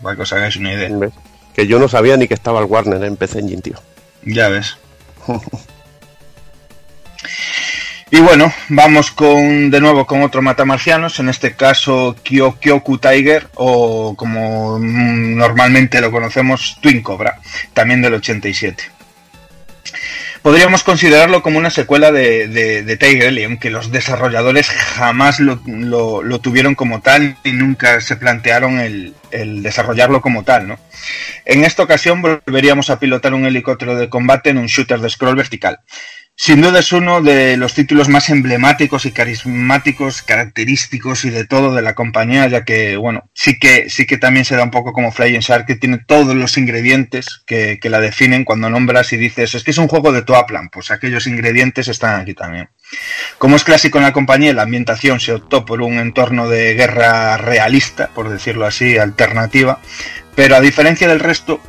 para 0.01 0.15
que 0.15 0.21
os 0.23 0.33
hagáis 0.33 0.55
una 0.55 0.73
idea. 0.73 0.89
que 1.53 1.67
yo 1.67 1.77
no 1.79 1.87
sabía 1.87 2.17
ni 2.17 2.27
que 2.27 2.33
estaba 2.33 2.59
el 2.59 2.65
Warner 2.65 3.03
en 3.03 3.17
PC 3.17 3.39
Engine, 3.39 3.61
tío. 3.61 3.79
Ya 4.23 4.49
ves. 4.49 4.77
Y 8.11 8.19
bueno, 8.21 8.51
vamos 8.69 9.11
con 9.11 9.69
de 9.69 9.79
nuevo 9.79 10.07
con 10.07 10.23
otro 10.23 10.41
matamarcianos, 10.41 11.19
en 11.19 11.29
este 11.29 11.53
caso 11.55 12.15
Kyo 12.23 12.57
Kyoku 12.59 12.97
Tiger 12.97 13.47
o 13.53 14.15
como 14.15 14.79
mm, 14.79 15.35
normalmente 15.37 16.01
lo 16.01 16.11
conocemos 16.11 16.79
Twin 16.81 17.03
Cobra, 17.03 17.39
también 17.73 18.01
del 18.01 18.15
87. 18.15 18.83
Podríamos 20.41 20.83
considerarlo 20.83 21.43
como 21.43 21.59
una 21.59 21.69
secuela 21.69 22.11
de, 22.11 22.97
Tiger 22.99 23.33
y 23.33 23.43
aunque 23.43 23.69
los 23.69 23.91
desarrolladores 23.91 24.69
jamás 24.69 25.39
lo- 25.39 25.61
lo 26.23 26.39
tuvieron 26.39 26.73
como 26.75 27.01
tal 27.01 27.37
y 27.43 27.51
nunca 27.51 28.01
se 28.01 28.15
plantearon 28.15 28.79
el, 28.79 29.13
el 29.31 29.63
desarrollarlo 29.63 30.21
como 30.21 30.43
tal, 30.43 30.67
¿no? 30.67 30.79
En 31.45 31.63
esta 31.63 31.83
ocasión 31.83 32.21
volveríamos 32.21 32.89
a 32.89 32.99
pilotar 32.99 33.33
un 33.33 33.45
helicóptero 33.45 33.95
de 33.95 34.09
combate 34.09 34.49
en 34.49 34.57
un 34.57 34.67
shooter 34.67 34.99
de 34.99 35.09
scroll 35.09 35.35
vertical. 35.35 35.79
Sin 36.41 36.61
duda 36.61 36.79
es 36.79 36.93
uno 36.93 37.21
de 37.21 37.57
los 37.57 37.73
títulos 37.73 38.07
más 38.07 38.29
emblemáticos 38.29 39.05
y 39.05 39.11
carismáticos, 39.11 40.21
característicos 40.21 41.25
y 41.25 41.31
de 41.31 41.45
todo 41.45 41.75
de 41.75 41.81
la 41.81 41.95
compañía, 41.95 42.47
ya 42.47 42.63
que, 42.63 42.95
bueno, 42.95 43.29
sí 43.33 43.59
que, 43.59 43.89
sí 43.89 44.05
que 44.05 44.17
también 44.17 44.45
se 44.45 44.55
da 44.55 44.63
un 44.63 44.71
poco 44.71 44.93
como 44.93 45.11
Flying 45.11 45.41
Shark, 45.41 45.65
que 45.65 45.75
tiene 45.75 45.97
todos 45.97 46.37
los 46.37 46.57
ingredientes 46.57 47.43
que, 47.45 47.77
que 47.81 47.89
la 47.89 47.99
definen 47.99 48.45
cuando 48.45 48.69
nombras 48.69 49.11
y 49.11 49.17
dices, 49.17 49.53
es 49.53 49.65
que 49.65 49.71
es 49.71 49.77
un 49.79 49.89
juego 49.89 50.13
de 50.13 50.21
Toaplan, 50.21 50.69
pues 50.69 50.91
aquellos 50.91 51.27
ingredientes 51.27 51.89
están 51.89 52.21
aquí 52.21 52.33
también. 52.33 52.69
Como 53.37 53.57
es 53.57 53.65
clásico 53.65 53.97
en 53.97 54.05
la 54.05 54.13
compañía, 54.13 54.53
la 54.53 54.63
ambientación 54.63 55.19
se 55.19 55.33
optó 55.33 55.65
por 55.65 55.81
un 55.81 55.99
entorno 55.99 56.47
de 56.47 56.73
guerra 56.73 57.35
realista, 57.35 58.11
por 58.15 58.29
decirlo 58.29 58.65
así, 58.65 58.97
alternativa, 59.23 59.79
pero 60.35 60.55
a 60.55 60.61
diferencia 60.61 61.07
del 61.07 61.19
resto, 61.19 61.61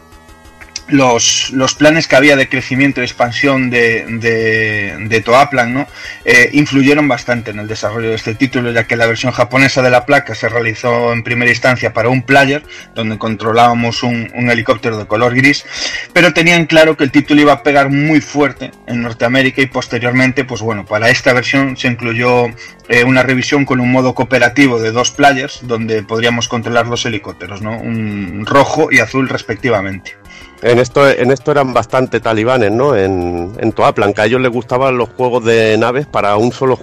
los, 0.90 1.52
planes 1.78 2.08
que 2.08 2.16
había 2.16 2.36
de 2.36 2.48
crecimiento 2.48 3.00
y 3.00 3.04
expansión 3.04 3.70
de, 3.70 4.04
de, 4.06 4.96
de 5.08 5.20
Toaplan 5.20 5.74
¿no? 5.74 5.86
Eh, 6.24 6.50
influyeron 6.52 7.08
bastante 7.08 7.50
en 7.50 7.58
el 7.58 7.68
desarrollo 7.68 8.10
de 8.10 8.16
este 8.16 8.34
título, 8.34 8.70
ya 8.72 8.86
que 8.86 8.96
la 8.96 9.06
versión 9.06 9.32
japonesa 9.32 9.82
de 9.82 9.90
la 9.90 10.06
placa 10.06 10.34
se 10.34 10.48
realizó 10.48 11.12
en 11.12 11.22
primera 11.22 11.50
instancia 11.50 11.92
para 11.92 12.08
un 12.08 12.22
player, 12.22 12.62
donde 12.94 13.18
controlábamos 13.18 14.02
un, 14.02 14.30
un 14.34 14.50
helicóptero 14.50 14.98
de 14.98 15.06
color 15.06 15.34
gris, 15.34 15.64
pero 16.12 16.32
tenían 16.32 16.66
claro 16.66 16.96
que 16.96 17.04
el 17.04 17.10
título 17.10 17.40
iba 17.40 17.52
a 17.52 17.62
pegar 17.62 17.90
muy 17.90 18.20
fuerte 18.20 18.70
en 18.86 19.02
Norteamérica 19.02 19.62
y 19.62 19.66
posteriormente, 19.66 20.44
pues 20.44 20.60
bueno, 20.60 20.84
para 20.84 21.10
esta 21.10 21.32
versión 21.32 21.76
se 21.76 21.88
incluyó 21.88 22.46
eh, 22.88 23.04
una 23.04 23.22
revisión 23.22 23.64
con 23.64 23.80
un 23.80 23.90
modo 23.90 24.14
cooperativo 24.14 24.80
de 24.80 24.92
dos 24.92 25.10
players, 25.10 25.60
donde 25.62 26.02
podríamos 26.02 26.48
controlar 26.48 26.86
los 26.86 27.06
helicópteros, 27.06 27.62
¿no? 27.62 27.78
un 27.78 28.44
rojo 28.46 28.88
y 28.90 28.98
azul 28.98 29.28
respectivamente. 29.28 30.19
En 30.62 30.78
esto, 30.78 31.08
en 31.08 31.30
esto 31.30 31.52
eran 31.52 31.72
bastante 31.72 32.20
talibanes, 32.20 32.70
¿no? 32.70 32.94
En, 32.96 33.52
en 33.58 33.72
Toaplan, 33.72 34.12
que 34.12 34.20
a 34.20 34.26
ellos 34.26 34.40
les 34.40 34.52
gustaban 34.52 34.98
los 34.98 35.08
juegos 35.10 35.44
de 35.44 35.76
naves 35.78 36.06
para 36.06 36.36
un 36.36 36.52
solo 36.52 36.78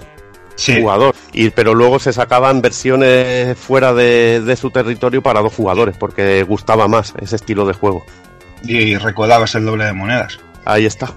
Sí. 0.56 0.80
jugador. 0.80 1.14
Y, 1.32 1.50
pero 1.50 1.72
luego 1.72 2.00
se 2.00 2.12
sacaban 2.12 2.60
versiones 2.60 3.56
fuera 3.56 3.94
de, 3.94 4.40
de 4.40 4.56
su 4.56 4.72
territorio 4.72 5.22
para 5.22 5.40
dos 5.40 5.54
jugadores, 5.54 5.96
porque 5.96 6.42
gustaba 6.42 6.88
más 6.88 7.14
ese 7.20 7.36
estilo 7.36 7.64
de 7.64 7.74
juego. 7.74 8.04
y 8.64 8.96
recaudabas 8.96 9.54
el 9.54 9.64
doble 9.64 9.84
de 9.84 9.92
monedas. 9.92 10.40
Ahí 10.64 10.84
está. 10.84 11.12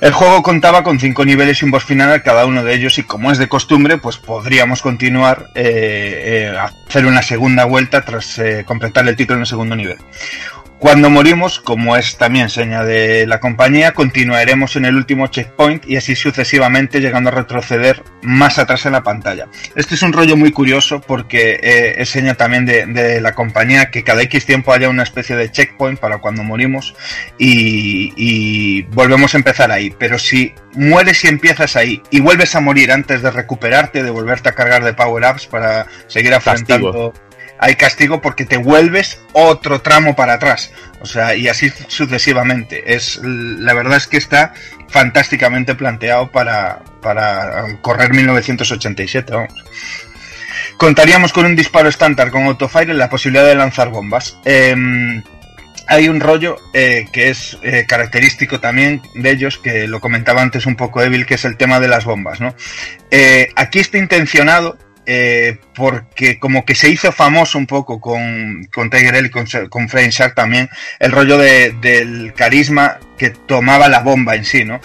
El 0.00 0.12
juego 0.12 0.42
contaba 0.42 0.82
con 0.84 0.98
cinco 1.00 1.24
niveles 1.24 1.60
y 1.60 1.64
un 1.64 1.70
boss 1.72 1.84
final 1.84 2.12
a 2.12 2.22
cada 2.22 2.46
uno 2.46 2.62
de 2.62 2.74
ellos 2.74 2.98
y 2.98 3.02
como 3.04 3.32
es 3.32 3.38
de 3.38 3.48
costumbre, 3.48 3.98
pues 3.98 4.16
podríamos 4.16 4.80
continuar 4.82 5.46
eh, 5.56 6.50
eh, 6.52 6.56
a 6.56 6.70
hacer 6.88 7.06
una 7.06 7.22
segunda 7.22 7.64
vuelta 7.64 8.04
tras 8.04 8.38
eh, 8.38 8.64
completar 8.64 9.06
el 9.08 9.16
título 9.16 9.36
en 9.36 9.40
el 9.40 9.46
segundo 9.46 9.74
nivel. 9.74 9.98
Cuando 10.78 11.10
morimos, 11.10 11.58
como 11.58 11.96
es 11.96 12.16
también 12.18 12.48
seña 12.48 12.84
de 12.84 13.26
la 13.26 13.40
compañía, 13.40 13.94
continuaremos 13.94 14.76
en 14.76 14.84
el 14.84 14.94
último 14.94 15.26
checkpoint 15.26 15.84
y 15.88 15.96
así 15.96 16.14
sucesivamente 16.14 17.00
llegando 17.00 17.30
a 17.30 17.32
retroceder 17.32 18.04
más 18.22 18.58
atrás 18.60 18.86
en 18.86 18.92
la 18.92 19.02
pantalla. 19.02 19.48
Este 19.74 19.96
es 19.96 20.02
un 20.02 20.12
rollo 20.12 20.36
muy 20.36 20.52
curioso 20.52 21.00
porque 21.00 21.58
eh, 21.60 21.94
es 21.98 22.10
seña 22.10 22.34
también 22.34 22.64
de, 22.64 22.86
de 22.86 23.20
la 23.20 23.34
compañía 23.34 23.90
que 23.90 24.04
cada 24.04 24.22
X 24.22 24.46
tiempo 24.46 24.72
haya 24.72 24.88
una 24.88 25.02
especie 25.02 25.34
de 25.34 25.50
checkpoint 25.50 25.98
para 25.98 26.18
cuando 26.18 26.44
morimos 26.44 26.94
y, 27.38 28.12
y 28.16 28.82
volvemos 28.82 29.34
a 29.34 29.38
empezar 29.38 29.72
ahí. 29.72 29.92
Pero 29.98 30.16
si 30.18 30.54
mueres 30.74 31.24
y 31.24 31.28
empiezas 31.28 31.74
ahí 31.74 32.02
y 32.10 32.20
vuelves 32.20 32.54
a 32.54 32.60
morir 32.60 32.92
antes 32.92 33.20
de 33.22 33.32
recuperarte, 33.32 34.04
de 34.04 34.10
volverte 34.10 34.48
a 34.48 34.54
cargar 34.54 34.84
de 34.84 34.94
power-ups 34.94 35.46
para 35.48 35.86
seguir 36.06 36.34
afrontando... 36.34 37.12
Hay 37.58 37.74
castigo 37.74 38.20
porque 38.20 38.44
te 38.44 38.56
vuelves 38.56 39.20
otro 39.32 39.80
tramo 39.80 40.14
para 40.14 40.34
atrás. 40.34 40.70
O 41.00 41.06
sea, 41.06 41.34
y 41.34 41.48
así 41.48 41.72
sucesivamente. 41.88 42.94
Es, 42.94 43.20
la 43.22 43.74
verdad 43.74 43.96
es 43.96 44.06
que 44.06 44.16
está 44.16 44.54
fantásticamente 44.88 45.74
planteado 45.74 46.30
para, 46.30 46.80
para 47.02 47.78
correr 47.80 48.12
1987. 48.12 49.32
Vamos. 49.32 49.54
Contaríamos 50.76 51.32
con 51.32 51.44
un 51.44 51.56
disparo 51.56 51.88
estándar 51.88 52.30
con 52.30 52.44
autofire 52.44 52.92
y 52.92 52.96
la 52.96 53.10
posibilidad 53.10 53.44
de 53.44 53.56
lanzar 53.56 53.88
bombas. 53.88 54.38
Em, 54.44 55.22
hay 55.88 56.08
un 56.08 56.20
rollo 56.20 56.56
eh, 56.72 57.06
que 57.10 57.30
es 57.30 57.58
eh, 57.62 57.84
característico 57.88 58.60
también 58.60 59.02
de 59.14 59.30
ellos, 59.30 59.58
que 59.58 59.88
lo 59.88 60.00
comentaba 60.00 60.42
antes 60.42 60.66
un 60.66 60.76
poco 60.76 61.02
Evil, 61.02 61.26
que 61.26 61.34
es 61.34 61.44
el 61.44 61.56
tema 61.56 61.80
de 61.80 61.88
las 61.88 62.04
bombas, 62.04 62.40
¿no? 62.40 62.54
Eh, 63.10 63.48
aquí 63.56 63.80
está 63.80 63.98
intencionado 63.98 64.78
eh, 65.10 65.56
porque 65.74 66.38
como 66.38 66.64
que 66.66 66.74
se 66.74 66.90
hizo 66.90 67.10
famoso 67.12 67.56
un 67.56 67.66
poco 67.66 67.98
con, 67.98 68.68
con 68.72 68.90
Tiger 68.90 69.14
L 69.16 69.28
y 69.28 69.30
con, 69.30 69.46
con 69.70 69.86
Shark 69.86 70.34
también, 70.34 70.68
el 71.00 71.12
rollo 71.12 71.38
de- 71.38 71.72
del 71.80 72.34
carisma 72.34 72.98
que 73.16 73.30
tomaba 73.30 73.88
la 73.88 74.00
bomba 74.00 74.36
en 74.36 74.44
sí, 74.44 74.64
¿no? 74.64 74.80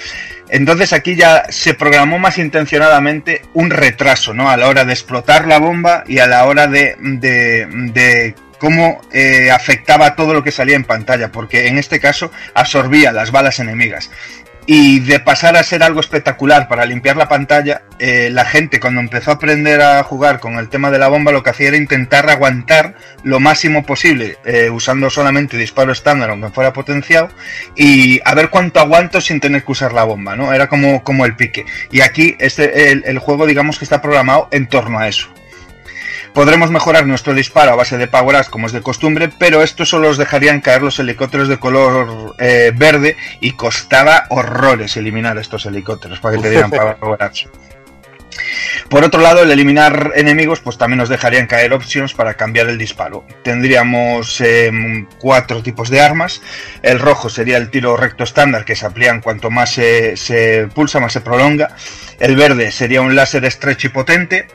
Entonces 0.50 0.93
aquí 0.93 1.16
ya 1.16 1.45
se 1.50 1.74
programó 1.74 2.19
más 2.19 2.38
intencionadamente 2.38 3.42
un 3.53 3.69
retraso, 3.69 4.34
¿no? 4.34 4.50
A 4.50 4.56
la 4.58 4.68
hora 4.69 4.85
de 4.85 4.93
explotar 4.93 5.45
la 5.45 5.60
bomba 5.60 6.03
y 6.08 6.19
a 6.19 6.27
la 6.27 6.45
hora 6.45 6.68
de, 6.68 6.95
de, 7.00 7.66
de 7.92 8.35
cómo 8.60 9.02
eh, 9.11 9.52
afectaba 9.52 10.16
todo 10.16 10.34
lo 10.34 10.42
que 10.42 10.52
salía 10.52 10.77
en 10.77 10.85
pantalla, 10.85 11.32
porque 11.34 11.68
en 11.68 11.77
este 11.77 12.00
caso 12.00 12.32
absorbía 12.53 13.11
las 13.11 13.32
balas 13.32 13.60
enemigas. 13.60 14.10
Y 14.66 15.01
de 15.01 15.19
pasar 15.19 15.58
a 15.58 15.64
ser 15.64 15.83
algo 15.83 16.00
espectacular 16.00 16.69
para 16.69 16.85
limpiar 16.85 17.17
la 17.17 17.27
pantalla, 17.27 17.82
eh, 18.00 18.30
la 18.32 18.45
gente 18.45 18.80
cuando 18.80 19.01
empezó 19.01 19.32
a 19.32 19.33
aprender 19.33 19.82
a 19.82 20.01
jugar 20.03 20.40
con 20.40 20.58
el 20.58 20.69
tema 20.69 20.90
de 20.90 21.00
la 21.00 21.09
bomba 21.09 21.33
lo 21.33 21.43
que 21.43 21.50
hacía 21.50 21.67
era 21.67 21.77
intentar 21.77 22.30
aguantar 22.30 22.95
lo 23.24 23.42
máximo 23.42 23.85
posible, 23.85 24.38
eh, 24.45 24.69
usando 24.69 25.09
solamente 25.09 25.58
disparo 25.58 25.92
estándar 25.92 26.30
aunque 26.30 26.50
fuera 26.50 26.72
potenciado, 26.72 27.30
y 27.75 28.22
a 28.24 28.33
ver 28.35 28.50
cuánto 28.50 28.80
aguanto 28.80 29.19
sin 29.19 29.42
tener 29.42 29.64
que 29.64 29.72
usar 29.74 29.92
la 29.92 30.06
bomba, 30.06 30.35
¿no? 30.38 30.53
Era 30.53 30.69
como, 30.69 31.03
como 31.03 31.25
el 31.25 31.35
pique. 31.35 31.66
Y 31.92 32.00
aquí 32.01 32.35
este, 32.40 32.92
el, 32.92 33.03
el 33.06 33.19
juego 33.19 33.45
digamos 33.45 33.77
que 33.77 33.85
está 33.85 34.01
programado 34.01 34.48
en 34.51 34.67
torno 34.67 35.00
a 35.00 35.09
eso. 35.09 35.30
Podremos 36.34 36.72
mejorar 36.72 37.06
nuestro 37.06 37.36
disparo 37.36 37.72
a 37.72 37.76
base 37.76 37.98
de 37.98 38.08
power 38.08 38.38
ups 38.38 38.50
como 38.50 38.66
es 38.66 38.74
de 38.74 38.82
costumbre, 38.82 39.30
pero 39.38 39.62
esto 39.62 39.86
solo 39.86 40.10
os 40.10 40.18
dejarían 40.18 40.62
caer 40.62 40.82
los 40.82 40.98
helicópteros 40.98 41.48
de 41.48 41.60
color 41.60 42.36
eh, 42.40 42.72
verde 42.76 43.16
y 43.40 43.52
costaba 43.52 44.26
horrores 44.30 44.98
eliminar 44.98 45.38
estos 45.38 45.68
helicópteros 45.68 46.20
para 46.20 46.36
que 46.36 46.42
te 46.42 46.50
dieran 46.50 46.72
power 47.00 47.20
ups. 47.24 47.48
Por 48.90 49.03
otro 49.03 49.22
lado, 49.22 49.44
el 49.44 49.52
eliminar 49.52 50.12
enemigos, 50.16 50.60
pues 50.60 50.78
también 50.78 50.98
nos 50.98 51.10
dejarían 51.10 51.48
caer 51.48 51.74
options 51.74 52.14
para 52.14 52.34
cambiar 52.34 52.68
el 52.68 52.78
disparo. 52.78 53.26
Tendríamos 53.44 54.42
eh, 54.42 54.72
cuatro 55.20 55.62
tipos 55.64 55.90
de 55.90 56.02
armas. 56.02 56.42
El 56.82 57.00
rojo 57.00 57.30
sería 57.30 57.58
el 57.58 57.70
tiro 57.70 57.95
recto 57.95 58.24
estándar, 58.24 58.66
que 58.66 58.76
se 58.76 58.86
amplían 58.86 59.22
cuanto 59.22 59.50
más 59.50 59.72
se, 59.72 60.18
se 60.18 60.68
pulsa, 60.74 61.00
más 61.00 61.14
se 61.14 61.22
prolonga. 61.22 61.76
El 62.20 62.36
verde 62.36 62.72
sería 62.72 63.02
un 63.02 63.16
láser 63.16 63.45
estrecho 63.45 63.88
y 63.88 63.92
potente. 63.92 64.48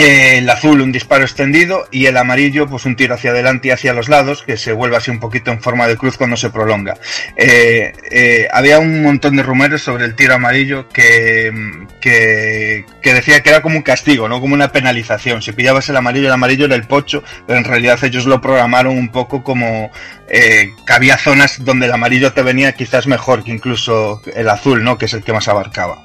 El 0.00 0.48
azul 0.48 0.80
un 0.80 0.92
disparo 0.92 1.24
extendido 1.24 1.86
y 1.90 2.06
el 2.06 2.16
amarillo 2.16 2.66
pues 2.66 2.86
un 2.86 2.96
tiro 2.96 3.16
hacia 3.16 3.32
adelante 3.32 3.68
y 3.68 3.70
hacia 3.70 3.92
los 3.92 4.08
lados 4.08 4.42
que 4.42 4.56
se 4.56 4.72
vuelve 4.72 4.96
así 4.96 5.10
un 5.10 5.20
poquito 5.20 5.50
en 5.50 5.60
forma 5.60 5.86
de 5.88 5.98
cruz 5.98 6.16
cuando 6.16 6.38
se 6.38 6.48
prolonga. 6.48 6.96
Eh, 7.36 7.92
eh, 8.10 8.48
había 8.50 8.78
un 8.78 9.02
montón 9.02 9.36
de 9.36 9.42
rumores 9.42 9.82
sobre 9.82 10.06
el 10.06 10.16
tiro 10.16 10.36
amarillo 10.36 10.88
que, 10.88 11.52
que, 12.00 12.86
que 13.02 13.12
decía 13.12 13.42
que 13.42 13.50
era 13.50 13.60
como 13.60 13.76
un 13.76 13.82
castigo, 13.82 14.26
no 14.26 14.40
como 14.40 14.54
una 14.54 14.72
penalización. 14.72 15.42
Si 15.42 15.52
pillabas 15.52 15.90
el 15.90 15.98
amarillo, 15.98 16.28
el 16.28 16.32
amarillo 16.32 16.64
era 16.64 16.76
el 16.76 16.84
pocho, 16.84 17.22
pero 17.46 17.58
en 17.58 17.66
realidad 17.66 18.02
ellos 18.02 18.24
lo 18.24 18.40
programaron 18.40 18.96
un 18.96 19.10
poco 19.10 19.44
como 19.44 19.90
eh, 20.30 20.72
que 20.86 20.92
había 20.94 21.18
zonas 21.18 21.62
donde 21.62 21.84
el 21.84 21.92
amarillo 21.92 22.32
te 22.32 22.42
venía 22.42 22.72
quizás 22.72 23.06
mejor 23.06 23.44
que 23.44 23.50
incluso 23.50 24.22
el 24.34 24.48
azul, 24.48 24.82
¿no? 24.82 24.96
que 24.96 25.04
es 25.04 25.12
el 25.12 25.22
que 25.22 25.34
más 25.34 25.46
abarcaba. 25.46 26.02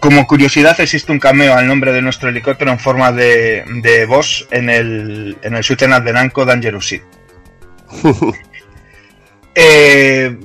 Como 0.00 0.26
curiosidad, 0.26 0.78
existe 0.80 1.10
un 1.12 1.18
cameo 1.18 1.54
al 1.54 1.66
nombre 1.66 1.92
de 1.92 2.02
nuestro 2.02 2.28
helicóptero 2.28 2.70
en 2.70 2.78
forma 2.78 3.10
de, 3.12 3.64
de 3.82 4.06
boss 4.06 4.46
en 4.50 4.70
el, 4.70 5.36
en 5.42 5.54
el 5.54 5.62
Shooter 5.62 5.90
de 6.02 6.12
Namco 6.12 6.44
Dangerous. 6.44 6.94
Eh, 9.60 10.36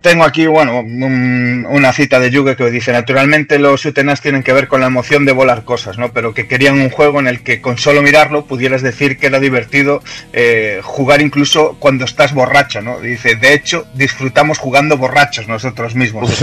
tengo 0.00 0.24
aquí, 0.24 0.46
bueno, 0.46 0.78
un- 0.80 1.66
una 1.68 1.92
cita 1.92 2.18
de 2.20 2.30
Yuge 2.30 2.56
que 2.56 2.70
dice, 2.70 2.92
naturalmente 2.92 3.58
los 3.58 3.84
Utenas 3.84 4.22
tienen 4.22 4.42
que 4.42 4.52
ver 4.54 4.68
con 4.68 4.80
la 4.80 4.86
emoción 4.86 5.24
de 5.26 5.32
volar 5.32 5.64
cosas, 5.64 5.98
¿no? 5.98 6.12
Pero 6.12 6.32
que 6.32 6.46
querían 6.48 6.80
un 6.80 6.88
juego 6.88 7.20
en 7.20 7.26
el 7.26 7.42
que 7.42 7.60
con 7.60 7.76
solo 7.76 8.00
mirarlo 8.00 8.46
pudieras 8.46 8.80
decir 8.80 9.18
que 9.18 9.26
era 9.26 9.40
divertido 9.40 10.02
eh, 10.32 10.80
jugar 10.82 11.20
incluso 11.20 11.76
cuando 11.80 12.04
estás 12.06 12.32
borracho, 12.32 12.80
¿no? 12.80 13.00
Dice, 13.00 13.34
de 13.34 13.52
hecho, 13.52 13.86
disfrutamos 13.94 14.56
jugando 14.58 14.96
borrachos 14.96 15.48
nosotros 15.48 15.94
mismos. 15.94 16.42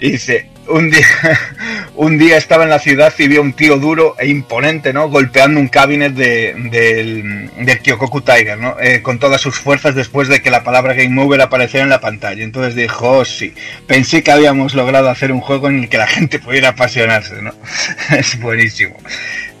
Y 0.00 0.12
dice, 0.12 0.48
un 0.68 0.90
día, 0.90 1.06
un 1.96 2.18
día 2.18 2.36
estaba 2.36 2.64
en 2.64 2.70
la 2.70 2.78
ciudad 2.78 3.12
y 3.18 3.28
vi 3.28 3.36
a 3.36 3.40
un 3.40 3.52
tío 3.52 3.78
duro 3.78 4.16
e 4.18 4.28
imponente, 4.28 4.92
¿no? 4.92 5.08
Golpeando 5.08 5.60
un 5.60 5.68
cabinet 5.68 6.14
de, 6.14 6.54
del, 6.70 7.78
Kyokoku 7.82 8.22
Tiger, 8.22 8.58
¿no? 8.58 8.76
Eh, 8.80 9.02
con 9.02 9.18
todas 9.18 9.40
sus 9.40 9.58
fuerzas 9.58 9.94
después 9.94 10.28
de 10.28 10.42
que 10.42 10.50
la 10.50 10.64
palabra 10.64 10.94
Game 10.94 11.20
Over 11.20 11.42
apareciera 11.42 11.84
en 11.84 11.90
la 11.90 12.00
pantalla. 12.00 12.42
Entonces 12.42 12.74
dijo, 12.74 13.18
oh 13.18 13.24
sí, 13.24 13.54
pensé 13.86 14.22
que 14.22 14.32
habíamos 14.32 14.74
logrado 14.74 15.10
hacer 15.10 15.32
un 15.32 15.40
juego 15.40 15.68
en 15.68 15.80
el 15.84 15.88
que 15.88 15.98
la 15.98 16.06
gente 16.06 16.38
pudiera 16.38 16.70
apasionarse, 16.70 17.42
¿no? 17.42 17.54
es 18.16 18.38
buenísimo. 18.40 18.96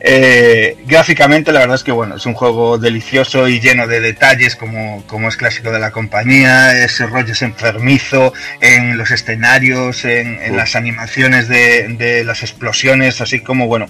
Eh, 0.06 0.76
gráficamente 0.84 1.50
la 1.50 1.60
verdad 1.60 1.76
es 1.76 1.82
que 1.82 1.90
bueno, 1.90 2.16
es 2.16 2.26
un 2.26 2.34
juego 2.34 2.76
delicioso 2.76 3.48
y 3.48 3.58
lleno 3.58 3.86
de 3.86 4.00
detalles 4.00 4.54
como, 4.54 5.02
como 5.06 5.30
es 5.30 5.38
clásico 5.38 5.72
de 5.72 5.78
la 5.78 5.92
compañía, 5.92 6.84
ese 6.84 7.06
rollo 7.06 7.32
es 7.32 7.40
enfermizo 7.40 8.34
en 8.60 8.98
los 8.98 9.10
escenarios, 9.10 10.04
en, 10.04 10.42
en 10.42 10.58
las 10.58 10.76
animaciones 10.76 11.48
de, 11.48 11.88
de 11.96 12.22
las 12.22 12.42
explosiones, 12.42 13.22
así 13.22 13.40
como 13.40 13.66
bueno, 13.66 13.86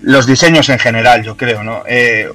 los 0.00 0.28
diseños 0.28 0.68
en 0.68 0.78
general 0.78 1.24
yo 1.24 1.36
creo, 1.36 1.64
¿no? 1.64 1.82
Eh, 1.88 2.28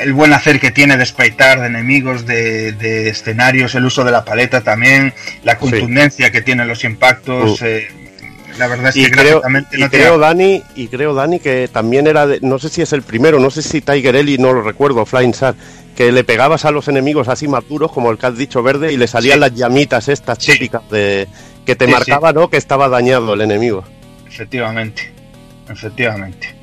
el 0.00 0.12
buen 0.12 0.32
hacer 0.32 0.60
que 0.60 0.70
tiene 0.70 0.96
de 0.96 1.06
spraytar 1.06 1.60
de 1.60 1.66
enemigos, 1.66 2.24
de, 2.24 2.70
de 2.70 3.08
escenarios, 3.08 3.74
el 3.74 3.84
uso 3.84 4.04
de 4.04 4.12
la 4.12 4.24
paleta 4.24 4.60
también, 4.60 5.12
la 5.42 5.58
contundencia 5.58 6.30
que 6.30 6.40
tienen 6.40 6.68
los 6.68 6.84
impactos, 6.84 7.62
eh, 7.62 7.88
la 8.58 8.66
verdad 8.68 8.88
es 8.90 8.96
Y 8.96 9.04
que 9.04 9.10
creo, 9.10 9.42
y 9.72 9.78
no 9.78 9.90
creo 9.90 10.18
Dani, 10.18 10.62
y 10.74 10.88
creo 10.88 11.14
Dani 11.14 11.40
que 11.40 11.68
también 11.72 12.06
era 12.06 12.26
de, 12.26 12.40
no 12.40 12.58
sé 12.58 12.68
si 12.68 12.82
es 12.82 12.92
el 12.92 13.02
primero, 13.02 13.38
no 13.40 13.50
sé 13.50 13.62
si 13.62 13.80
Tiger 13.80 14.16
Ellie, 14.16 14.38
no 14.38 14.52
lo 14.52 14.62
recuerdo, 14.62 15.04
Flying 15.06 15.32
Shark, 15.32 15.56
que 15.96 16.10
le 16.12 16.24
pegabas 16.24 16.64
a 16.64 16.70
los 16.70 16.88
enemigos 16.88 17.28
así 17.28 17.46
más 17.48 17.66
duros, 17.68 17.92
como 17.92 18.10
el 18.10 18.18
que 18.18 18.26
has 18.26 18.36
dicho 18.36 18.62
verde, 18.62 18.92
y 18.92 18.96
le 18.96 19.06
salían 19.06 19.36
Sí. 19.36 19.40
las 19.40 19.54
llamitas 19.54 20.08
estas 20.08 20.38
típicas 20.38 20.82
de 20.90 21.28
que 21.64 21.76
te 21.76 21.86
Sí, 21.86 21.92
marcaba, 21.92 22.32
¿no? 22.32 22.50
Que 22.50 22.56
estaba 22.56 22.88
dañado 22.88 23.34
el 23.34 23.40
enemigo. 23.40 23.84
Efectivamente, 24.26 25.12
efectivamente. 25.68 26.54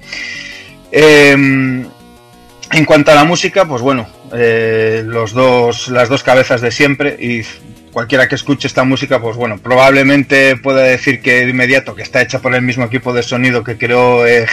Eh, 0.92 1.32
en 1.34 2.86
cuanto 2.86 3.12
a 3.12 3.16
la 3.16 3.24
música, 3.24 3.66
pues 3.66 3.82
bueno, 3.82 4.08
eh, 4.34 5.04
los 5.06 5.34
dos, 5.34 5.88
las 5.90 6.10
dos 6.10 6.24
cabezas 6.24 6.62
de 6.62 6.72
siempre 6.72 7.18
y 7.20 7.44
cualquiera 7.92 8.28
que 8.28 8.36
escuche 8.36 8.68
esta 8.68 8.84
música, 8.84 9.20
pues 9.22 9.36
bueno, 9.38 9.58
probablemente 9.58 10.58
pueda 10.58 10.82
decir 10.82 11.22
que 11.22 11.46
de 11.46 11.50
inmediato 11.50 11.96
que 11.96 12.02
está 12.02 12.22
hecha 12.22 12.40
por 12.40 12.56
el 12.56 12.62
mismo 12.62 12.86
equipo 12.86 13.14
de 13.14 13.24
sonido 13.24 13.64
que 13.64 13.78
creó 13.78 14.26
eh. 14.26 14.46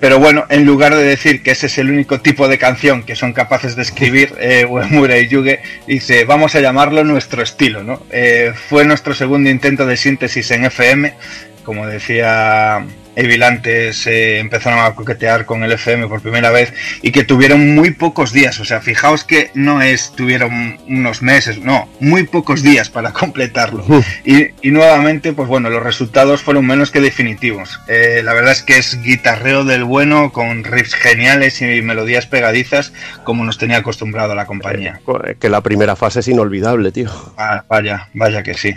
Pero 0.00 0.20
bueno, 0.20 0.44
en 0.48 0.64
lugar 0.64 0.94
de 0.94 1.02
decir 1.02 1.42
que 1.42 1.50
ese 1.50 1.66
es 1.66 1.78
el 1.78 1.90
único 1.90 2.20
tipo 2.20 2.46
de 2.46 2.58
canción 2.58 3.02
que 3.02 3.16
son 3.16 3.32
capaces 3.32 3.74
de 3.74 3.82
escribir, 3.82 4.34
eh, 4.38 4.64
Uemura 4.64 5.18
y 5.18 5.26
Yuge 5.26 5.60
dice, 5.88 6.24
vamos 6.24 6.54
a 6.54 6.60
llamarlo 6.60 7.02
nuestro 7.02 7.42
estilo, 7.42 7.82
¿no? 7.82 8.06
Eh, 8.10 8.52
fue 8.68 8.84
nuestro 8.84 9.14
segundo 9.14 9.50
intento 9.50 9.86
de 9.86 9.96
síntesis 9.96 10.50
en 10.52 10.66
FM, 10.66 11.14
como 11.64 11.86
decía 11.86 12.86
Evil 13.18 13.42
antes, 13.42 14.06
eh, 14.06 14.38
empezaron 14.38 14.78
a 14.78 14.94
coquetear 14.94 15.44
con 15.44 15.64
el 15.64 15.72
FM 15.72 16.06
por 16.06 16.22
primera 16.22 16.50
vez 16.50 16.72
y 17.02 17.10
que 17.10 17.24
tuvieron 17.24 17.74
muy 17.74 17.90
pocos 17.90 18.32
días, 18.32 18.60
o 18.60 18.64
sea, 18.64 18.80
fijaos 18.80 19.24
que 19.24 19.50
no 19.54 19.82
es, 19.82 20.12
tuvieron 20.14 20.78
unos 20.88 21.20
meses, 21.20 21.58
no, 21.58 21.88
muy 21.98 22.24
pocos 22.24 22.62
días 22.62 22.90
para 22.90 23.12
completarlo. 23.12 23.84
Y, 24.24 24.48
y 24.62 24.70
nuevamente, 24.70 25.32
pues 25.32 25.48
bueno, 25.48 25.68
los 25.68 25.82
resultados 25.82 26.42
fueron 26.42 26.66
menos 26.66 26.90
que 26.90 27.00
definitivos. 27.00 27.80
Eh, 27.88 28.22
la 28.24 28.34
verdad 28.34 28.52
es 28.52 28.62
que 28.62 28.78
es 28.78 29.02
guitarreo 29.02 29.64
del 29.64 29.84
bueno, 29.84 30.32
con 30.32 30.62
riffs 30.64 30.94
geniales 30.94 31.60
y 31.60 31.82
melodías 31.82 32.26
pegadizas, 32.26 32.92
como 33.24 33.44
nos 33.44 33.58
tenía 33.58 33.78
acostumbrado 33.78 34.34
la 34.34 34.46
compañía. 34.46 35.00
Que 35.40 35.48
la 35.48 35.60
primera 35.60 35.96
fase 35.96 36.20
es 36.20 36.28
inolvidable, 36.28 36.92
tío. 36.92 37.10
Ah, 37.36 37.64
vaya, 37.68 38.08
vaya 38.14 38.42
que 38.42 38.54
sí. 38.54 38.74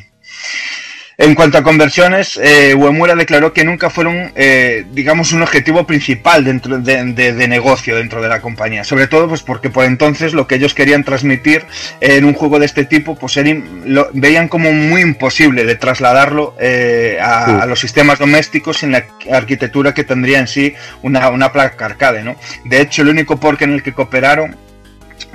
En 1.23 1.35
cuanto 1.35 1.59
a 1.59 1.63
conversiones, 1.63 2.39
eh, 2.43 2.73
Uemura 2.73 3.13
declaró 3.13 3.53
que 3.53 3.63
nunca 3.63 3.91
fueron, 3.91 4.31
eh, 4.35 4.85
digamos, 4.91 5.33
un 5.33 5.43
objetivo 5.43 5.85
principal 5.85 6.43
dentro 6.43 6.79
de, 6.79 7.03
de- 7.13 7.33
de 7.33 7.47
negocio 7.47 7.95
dentro 7.95 8.23
de 8.23 8.27
la 8.27 8.41
compañía. 8.41 8.83
Sobre 8.83 9.05
todo, 9.05 9.27
pues 9.29 9.43
porque 9.43 9.69
por 9.69 9.85
entonces 9.85 10.33
lo 10.33 10.47
que 10.47 10.55
ellos 10.55 10.73
querían 10.73 11.03
transmitir 11.03 11.63
en 11.99 12.25
un 12.25 12.33
juego 12.33 12.57
de 12.57 12.65
este 12.65 12.85
tipo, 12.85 13.15
pues 13.15 13.37
era 13.37 13.51
lo 13.85 14.09
veían 14.13 14.47
como 14.47 14.71
muy 14.73 15.01
imposible 15.01 15.63
de 15.63 15.75
trasladarlo 15.75 16.55
eh, 16.59 17.19
a, 17.21 17.45
Sí. 17.45 17.51
a 17.61 17.65
los 17.67 17.79
sistemas 17.79 18.17
domésticos 18.17 18.79
sin 18.79 18.91
la 18.91 19.05
arquitectura 19.31 19.93
que 19.93 20.03
tendría 20.03 20.39
en 20.39 20.47
sí 20.47 20.73
una, 21.03 21.29
una 21.29 21.51
placa 21.51 21.85
arcade, 21.85 22.23
¿no? 22.23 22.35
De 22.65 22.81
hecho, 22.81 23.03
el 23.03 23.09
único 23.09 23.39
port 23.39 23.61
en 23.61 23.73
el 23.73 23.83
que 23.83 23.93
cooperaron 23.93 24.55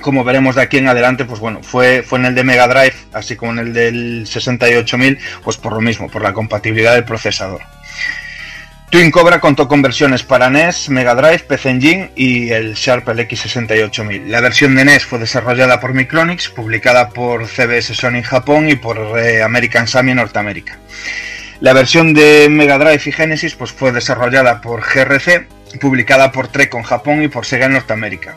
como 0.00 0.24
veremos 0.24 0.56
de 0.56 0.62
aquí 0.62 0.78
en 0.78 0.88
adelante, 0.88 1.24
pues 1.24 1.40
bueno, 1.40 1.60
fue, 1.62 2.02
fue 2.02 2.18
en 2.18 2.26
el 2.26 2.34
de 2.34 2.44
Mega 2.44 2.68
Drive, 2.68 2.94
así 3.12 3.36
como 3.36 3.52
en 3.52 3.58
el 3.58 3.72
del 3.72 4.26
68000, 4.26 5.18
pues 5.42 5.56
por 5.56 5.72
lo 5.72 5.80
mismo, 5.80 6.08
por 6.08 6.22
la 6.22 6.32
compatibilidad 6.32 6.94
del 6.94 7.04
procesador. 7.04 7.62
Twin 8.90 9.10
Cobra 9.10 9.40
contó 9.40 9.66
con 9.66 9.82
versiones 9.82 10.22
para 10.22 10.48
NES, 10.48 10.90
Mega 10.90 11.16
Drive, 11.16 11.40
PC 11.40 11.70
Engine 11.70 12.12
y 12.14 12.50
el 12.50 12.74
Sharp 12.74 13.08
LX68000. 13.08 14.26
La 14.26 14.40
versión 14.40 14.76
de 14.76 14.84
NES 14.84 15.04
fue 15.04 15.18
desarrollada 15.18 15.80
por 15.80 15.92
Micronix, 15.92 16.48
publicada 16.48 17.08
por 17.08 17.48
CBS 17.48 17.94
Sony 17.94 18.22
Japón 18.22 18.68
y 18.68 18.76
por 18.76 19.18
eh, 19.18 19.42
American 19.42 19.88
Sammy 19.88 20.12
en 20.12 20.18
Norteamérica. 20.18 20.78
La 21.58 21.72
versión 21.72 22.14
de 22.14 22.48
Mega 22.48 22.78
Drive 22.78 23.02
y 23.06 23.12
Genesis 23.12 23.56
pues, 23.56 23.72
fue 23.72 23.90
desarrollada 23.90 24.60
por 24.60 24.82
GRC, 24.82 25.48
publicada 25.80 26.30
por 26.30 26.48
Treco 26.48 26.78
en 26.78 26.84
Japón 26.84 27.22
y 27.22 27.28
por 27.28 27.44
Sega 27.44 27.66
en 27.66 27.72
Norteamérica. 27.72 28.36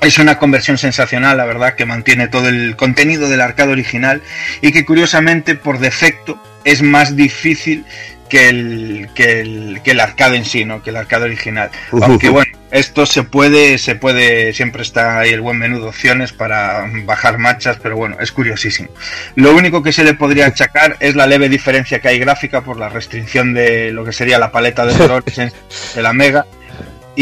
Es 0.00 0.18
una 0.18 0.38
conversión 0.38 0.78
sensacional, 0.78 1.36
la 1.36 1.44
verdad, 1.44 1.74
que 1.74 1.84
mantiene 1.84 2.28
todo 2.28 2.48
el 2.48 2.76
contenido 2.76 3.28
del 3.28 3.40
arcade 3.40 3.72
original 3.72 4.22
y 4.62 4.72
que 4.72 4.84
curiosamente 4.84 5.54
por 5.54 5.78
defecto 5.78 6.40
es 6.64 6.82
más 6.82 7.16
difícil 7.16 7.84
que 8.30 8.48
el, 8.48 9.08
que 9.14 9.40
el, 9.40 9.80
que 9.84 9.90
el 9.90 10.00
arcade 10.00 10.36
en 10.36 10.44
sí, 10.46 10.64
¿no? 10.64 10.82
Que 10.82 10.90
el 10.90 10.96
arcade 10.96 11.24
original. 11.24 11.70
Aunque 12.00 12.30
bueno, 12.30 12.56
esto 12.70 13.04
se 13.04 13.24
puede, 13.24 13.76
se 13.76 13.96
puede, 13.96 14.52
siempre 14.52 14.82
está 14.82 15.18
ahí 15.18 15.30
el 15.30 15.40
buen 15.40 15.58
menú 15.58 15.80
de 15.80 15.88
opciones 15.88 16.32
para 16.32 16.88
bajar 17.04 17.38
marchas, 17.38 17.78
pero 17.82 17.96
bueno, 17.96 18.16
es 18.20 18.30
curiosísimo. 18.30 18.88
Lo 19.34 19.54
único 19.54 19.82
que 19.82 19.92
se 19.92 20.04
le 20.04 20.14
podría 20.14 20.46
achacar 20.46 20.96
es 21.00 21.16
la 21.16 21.26
leve 21.26 21.48
diferencia 21.48 21.98
que 21.98 22.08
hay 22.08 22.18
gráfica 22.18 22.62
por 22.62 22.78
la 22.78 22.88
restricción 22.88 23.52
de 23.52 23.90
lo 23.92 24.04
que 24.04 24.12
sería 24.12 24.38
la 24.38 24.52
paleta 24.52 24.86
de 24.86 24.94
colores 24.96 25.36
de 25.36 26.02
la 26.02 26.12
Mega. 26.12 26.46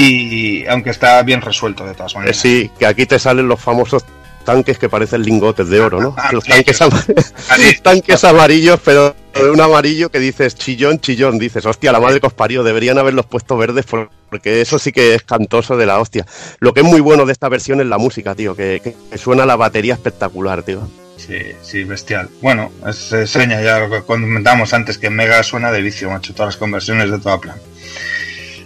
Y 0.00 0.66
aunque 0.66 0.90
está 0.90 1.20
bien 1.22 1.40
resuelto 1.40 1.84
de 1.84 1.94
todas 1.94 2.12
Eh, 2.12 2.18
maneras. 2.18 2.36
sí, 2.36 2.70
que 2.78 2.86
aquí 2.86 3.06
te 3.06 3.18
salen 3.18 3.48
los 3.48 3.60
famosos 3.60 4.04
tanques 4.44 4.78
que 4.78 4.88
parecen 4.88 5.22
lingotes 5.22 5.68
de 5.68 5.80
oro, 5.80 6.00
¿no? 6.00 6.14
Ah, 6.18 6.30
Los 6.32 6.44
tanques, 6.44 6.80
ama- 6.80 7.04
tanques 7.82 8.24
amarillos, 8.24 8.80
pero 8.84 9.14
de 9.34 9.50
un 9.50 9.60
amarillo 9.60 10.10
que 10.10 10.18
dices 10.20 10.54
chillón, 10.54 11.00
chillón, 11.00 11.38
dices, 11.38 11.66
hostia, 11.66 11.92
la 11.92 12.00
madre 12.00 12.20
que 12.20 12.26
os 12.28 12.32
parió, 12.32 12.62
deberían 12.62 12.98
haberlos 12.98 13.26
puesto 13.26 13.56
verdes 13.56 13.84
por- 13.86 14.10
porque 14.30 14.60
eso 14.60 14.78
sí 14.78 14.92
que 14.92 15.14
es 15.14 15.22
cantoso 15.22 15.76
de 15.76 15.86
la 15.86 15.98
hostia. 15.98 16.26
Lo 16.60 16.72
que 16.72 16.80
es 16.80 16.86
muy 16.86 17.00
bueno 17.00 17.26
de 17.26 17.32
esta 17.32 17.48
versión 17.48 17.80
es 17.80 17.86
la 17.86 17.98
música, 17.98 18.34
tío, 18.34 18.54
que, 18.54 18.94
suena 19.16 19.44
la 19.46 19.56
batería 19.56 19.94
espectacular, 19.94 20.62
tío. 20.62 20.88
Sí, 21.16 21.38
sí, 21.62 21.82
bestial. 21.84 22.28
Bueno, 22.40 22.70
es 22.86 23.10
eh, 23.12 23.26
seña 23.26 23.60
ya 23.60 23.80
lo 23.80 23.90
que 23.90 24.02
comentábamos 24.02 24.72
antes, 24.72 24.98
que 24.98 25.10
Mega 25.10 25.42
suena 25.42 25.72
de 25.72 25.82
vicio, 25.82 26.08
macho, 26.10 26.32
todas 26.32 26.54
las 26.54 26.56
conversiones 26.56 27.10
de 27.10 27.18
toda 27.18 27.40
plan. 27.40 27.56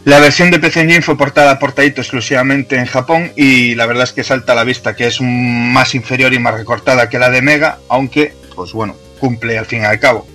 La 0.05 0.19
versión 0.19 0.51
de 0.51 0.59
PC 0.59 0.81
Engine 0.81 1.03
fue 1.03 1.17
portada 1.17 1.61
por 1.61 1.73
Taito 1.73 2.01
exclusivamente 2.01 2.77
en 2.77 2.87
Japón 2.87 3.31
y 3.37 3.77
la 3.77 3.87
verdad 3.87 4.03
es 4.03 4.13
que 4.13 4.25
salta 4.25 4.53
a 4.53 4.57
la 4.57 4.65
vista 4.65 4.97
que 4.97 5.07
es 5.07 5.21
más 5.21 5.95
inferior 5.95 6.35
y 6.35 6.41
más 6.41 6.55
recortada 6.55 7.09
que 7.09 7.21
la 7.21 7.31
de 7.31 7.41
Mega, 7.41 7.79
aunque, 7.89 8.35
pues 8.57 8.73
bueno, 8.73 8.97
cumple 9.21 9.57
al 9.57 9.67
fin 9.67 9.83
y 9.83 9.85
al 9.85 10.01
cabo. 10.01 10.27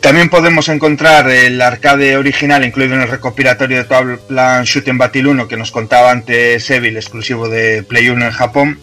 También 0.00 0.28
podemos 0.28 0.68
encontrar 0.68 1.30
el 1.30 1.60
arcade 1.62 2.18
original 2.18 2.66
incluido 2.66 2.94
en 2.96 3.00
el 3.00 3.08
recopilatorio 3.08 3.78
de 3.78 3.84
Total 3.84 4.18
Plan 4.18 4.64
Shooting 4.64 4.98
Battle 4.98 5.28
1 5.28 5.48
que 5.48 5.56
nos 5.56 5.72
contaba 5.72 6.10
antes 6.10 6.70
Evil, 6.70 6.98
exclusivo 6.98 7.48
de 7.48 7.82
Play 7.82 8.10
1 8.10 8.26
en 8.26 8.30
Japón. 8.30 8.78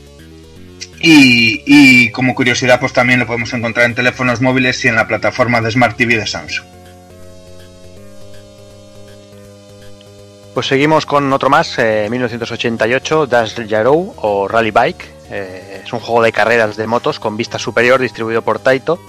Y 0.99 2.09
como 2.11 2.33
curiosidad, 2.33 2.79
pues 2.79 2.93
también 2.93 3.19
lo 3.19 3.27
podemos 3.27 3.53
encontrar 3.53 3.85
en 3.85 3.93
teléfonos 3.93 4.41
móviles 4.41 4.83
y 4.85 4.87
en 4.87 4.95
la 4.95 5.07
plataforma 5.07 5.61
de 5.61 5.69
Smart 5.69 5.95
TV 5.95 6.17
de 6.17 6.25
Samsung. 6.25 6.65
Pues 10.53 10.67
seguimos 10.67 11.07
con 11.07 11.33
otro 11.33 11.49
más, 11.49 11.79
eh, 11.79 12.07
1988, 12.11 13.25
Dash 13.25 13.59
Yarrow 13.65 14.13
o 14.17 14.47
Rally 14.47 14.69
Bike. 14.69 15.09
Eh, 15.31 15.81
es 15.83 15.91
un 15.91 15.99
juego 15.99 16.21
de 16.21 16.31
carreras 16.31 16.77
de 16.77 16.85
motos 16.85 17.19
con 17.19 17.35
vista 17.35 17.57
superior 17.57 17.99
distribuido 17.99 18.43
por 18.43 18.59
Taito. 18.59 18.99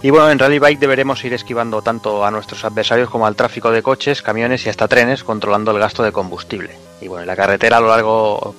Y 0.00 0.08
bueno, 0.08 0.30
en 0.30 0.38
Rally 0.38 0.58
Bike 0.58 0.80
deberemos 0.80 1.22
ir 1.26 1.34
esquivando 1.34 1.82
tanto 1.82 2.24
a 2.24 2.30
nuestros 2.30 2.64
adversarios 2.64 3.10
como 3.10 3.26
al 3.26 3.36
tráfico 3.36 3.70
de 3.70 3.82
coches, 3.82 4.22
camiones 4.22 4.64
y 4.64 4.70
hasta 4.70 4.88
trenes, 4.88 5.24
controlando 5.24 5.72
el 5.72 5.78
gasto 5.78 6.02
de 6.02 6.10
combustible. 6.10 6.74
Y 7.02 7.08
bueno, 7.08 7.22
en 7.22 7.26
la 7.26 7.36
carretera 7.36 7.76
a 7.76 7.80
lo 7.80 7.88
largo, 7.88 8.54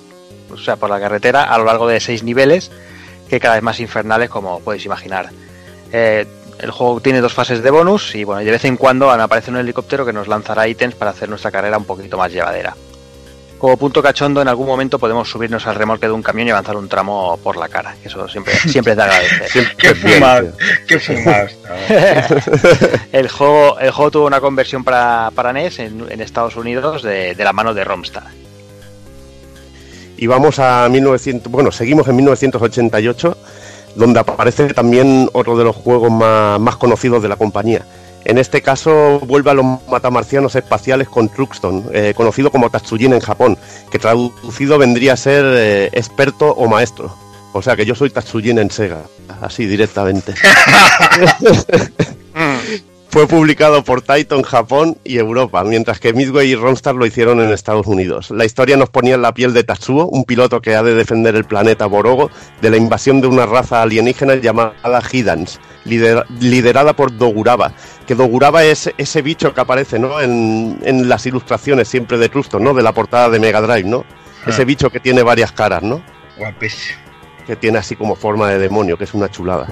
o 0.51 0.57
sea, 0.63 0.75
por 0.75 0.91
la 0.91 0.99
carretera 0.99 1.43
a 1.45 1.57
lo 1.57 1.65
largo 1.65 1.87
de 1.87 1.99
seis 1.99 2.21
niveles, 2.21 2.71
que 3.27 3.39
cada 3.39 3.55
vez 3.55 3.63
más 3.63 3.79
infernales 3.79 4.29
como 4.29 4.59
podéis 4.59 4.85
imaginar. 4.85 5.31
Eh, 5.91 6.27
el 6.63 6.71
juego 6.71 7.01
tiene 7.01 7.19
dos 7.19 7.33
fases 7.33 7.61
de 7.61 7.69
bonus 7.69 8.15
y 8.15 8.23
bueno, 8.23 8.41
de 8.41 8.49
vez 8.49 8.63
en 8.63 8.77
cuando 8.77 9.11
aparece 9.11 9.51
un 9.51 9.57
helicóptero 9.57 10.05
que 10.05 10.13
nos 10.13 10.29
lanzará 10.29 10.65
ítems 10.65 10.95
para 10.95 11.11
hacer 11.11 11.27
nuestra 11.27 11.51
carrera 11.51 11.77
un 11.77 11.83
poquito 11.83 12.17
más 12.17 12.31
llevadera. 12.31 12.73
Como 13.57 13.75
punto 13.75 14.01
cachondo, 14.01 14.41
en 14.41 14.47
algún 14.47 14.67
momento 14.67 14.97
podemos 14.97 15.29
subirnos 15.29 15.67
al 15.67 15.75
remolque 15.75 16.05
de 16.05 16.13
un 16.13 16.23
camión 16.23 16.47
y 16.47 16.51
avanzar 16.51 16.77
un 16.77 16.87
tramo 16.87 17.37
por 17.43 17.57
la 17.57 17.67
cara, 17.67 17.95
que 18.01 18.07
eso 18.07 18.27
siempre, 18.29 18.53
siempre 18.67 18.91
es 18.91 18.97
de 18.97 19.03
agradecer. 19.03 19.75
¡Qué 19.75 19.95
fumado! 19.95 20.53
¡Qué 20.87 20.99
fumado! 20.99 21.47
el, 23.11 23.27
juego, 23.27 23.79
el 23.79 23.91
juego 23.91 24.11
tuvo 24.11 24.27
una 24.27 24.39
conversión 24.39 24.85
para, 24.85 25.31
para 25.35 25.51
NES 25.51 25.79
en, 25.79 26.05
en 26.09 26.21
Estados 26.21 26.55
Unidos 26.55 27.03
de, 27.03 27.35
de 27.35 27.43
la 27.43 27.51
mano 27.51 27.73
de 27.73 27.83
Romstar. 27.83 28.27
Y 30.17 30.27
vamos 30.27 30.59
a 30.59 30.87
1900, 30.87 31.51
bueno, 31.51 31.71
seguimos 31.73 32.07
en 32.07 32.15
1988, 32.15 33.37
donde 33.95 34.19
aparece 34.19 34.73
también 34.73 35.29
otro 35.33 35.57
de 35.57 35.63
los 35.63 35.75
juegos 35.75 36.11
más, 36.11 36.75
conocidos 36.77 37.21
de 37.21 37.29
la 37.29 37.35
compañía. 37.35 37.85
En 38.25 38.37
este 38.37 38.61
caso 38.61 39.19
vuelve 39.19 39.51
a 39.51 39.53
los 39.53 39.65
matamarcianos 39.89 40.55
espaciales 40.55 41.09
con 41.09 41.27
Truxton, 41.29 41.89
eh, 41.91 42.13
conocido 42.15 42.51
como 42.51 42.69
Tatsujin 42.69 43.13
en 43.13 43.19
Japón, 43.19 43.57
que 43.91 43.99
traducido 43.99 44.77
vendría 44.77 45.13
a 45.13 45.17
ser 45.17 45.43
eh, 45.45 45.89
experto 45.91 46.51
o 46.51 46.67
maestro. 46.67 47.13
O 47.51 47.61
sea 47.61 47.75
que 47.75 47.85
yo 47.85 47.95
soy 47.95 48.09
Tatsujin 48.09 48.59
en 48.59 48.71
Sega, 48.71 49.01
así 49.41 49.65
directamente. 49.65 50.33
Fue 53.13 53.27
publicado 53.27 53.83
por 53.83 54.01
Taito 54.01 54.35
en 54.35 54.41
Japón 54.41 54.97
y 55.03 55.19
Europa, 55.19 55.63
mientras 55.63 55.99
que 55.99 56.13
Midway 56.13 56.49
y 56.49 56.55
Romstar 56.55 56.95
lo 56.95 57.05
hicieron 57.05 57.39
en 57.41 57.51
Estados 57.51 57.85
Unidos. 57.85 58.31
La 58.31 58.43
historia 58.43 58.75
nos 58.75 58.89
ponía 58.89 59.13
en 59.13 59.21
la 59.21 59.35
piel 59.35 59.53
de 59.53 59.63
Tatsuo, 59.63 60.07
un 60.07 60.23
piloto 60.23 60.63
que 60.63 60.75
ha 60.75 60.81
de 60.81 60.95
defender 60.95 61.35
el 61.35 61.43
planeta 61.43 61.85
Borogo 61.85 62.31
de 62.59 62.71
la 62.71 62.77
invasión 62.77 63.21
de 63.21 63.27
una 63.27 63.45
raza 63.45 63.83
alienígena 63.83 64.33
llamada 64.37 64.73
Hidans, 65.11 65.59
lider- 65.85 66.25
liderada 66.39 66.93
por 66.95 67.15
Doguraba. 67.15 67.73
Que 68.07 68.15
Doguraba 68.15 68.63
es 68.63 68.89
ese 68.97 69.21
bicho 69.21 69.53
que 69.53 69.61
aparece 69.61 69.99
¿no? 69.99 70.19
en, 70.19 70.79
en 70.83 71.07
las 71.07 71.27
ilustraciones 71.27 71.87
siempre 71.87 72.17
de 72.17 72.29
Truston, 72.29 72.63
¿no? 72.63 72.73
de 72.73 72.81
la 72.81 72.93
portada 72.93 73.29
de 73.29 73.39
Mega 73.39 73.61
Drive, 73.61 73.87
¿no? 73.87 74.05
Ese 74.47 74.63
Ah. 74.63 74.65
bicho 74.65 74.89
que 74.89 74.99
tiene 74.99 75.21
varias 75.21 75.51
caras, 75.51 75.83
¿no? 75.83 76.01
Guapísimo. 76.39 76.97
que 77.45 77.55
tiene 77.57 77.77
así 77.77 77.95
como 77.95 78.15
forma 78.15 78.49
de 78.49 78.57
demonio, 78.57 78.97
que 78.97 79.03
es 79.03 79.13
una 79.13 79.29
chulada. 79.29 79.67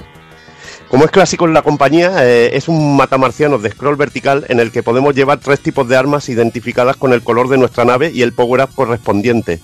Como 0.92 1.06
es 1.06 1.10
clásico 1.10 1.46
en 1.46 1.54
la 1.54 1.62
compañía, 1.62 2.16
eh, 2.18 2.50
es 2.52 2.68
un 2.68 2.98
matamarciano 2.98 3.56
de 3.56 3.70
scroll 3.70 3.96
vertical 3.96 4.44
en 4.50 4.60
el 4.60 4.70
que 4.70 4.82
podemos 4.82 5.14
llevar 5.14 5.38
tres 5.38 5.60
tipos 5.60 5.88
de 5.88 5.96
armas 5.96 6.28
identificadas 6.28 6.96
con 6.96 7.14
el 7.14 7.22
color 7.22 7.48
de 7.48 7.56
nuestra 7.56 7.86
nave 7.86 8.10
y 8.14 8.20
el 8.20 8.34
power-up 8.34 8.74
correspondiente. 8.74 9.58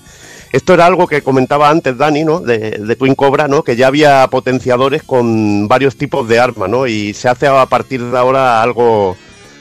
Esto 0.51 0.73
era 0.73 0.87
algo 0.87 1.05
que 1.05 1.21
comentaba 1.21 1.69
antes 1.69 1.95
Dani, 1.95 2.23
¿no? 2.23 2.39
De, 2.39 2.95
Twin 2.97 3.13
Cobra, 3.13 3.47
¿no? 3.47 3.61
Que 3.63 3.75
ya 3.75 3.85
había 3.85 4.25
potenciadores 4.25 5.03
con 5.03 5.67
varios 5.67 5.97
tipos 5.97 6.27
de 6.27 6.39
armas, 6.39 6.67
¿no? 6.67 6.87
Y 6.87 7.13
se 7.13 7.29
hace 7.29 7.45
a 7.45 7.67
partir 7.67 8.03
de 8.03 8.17
ahora 8.17 8.63
algo, 8.63 9.15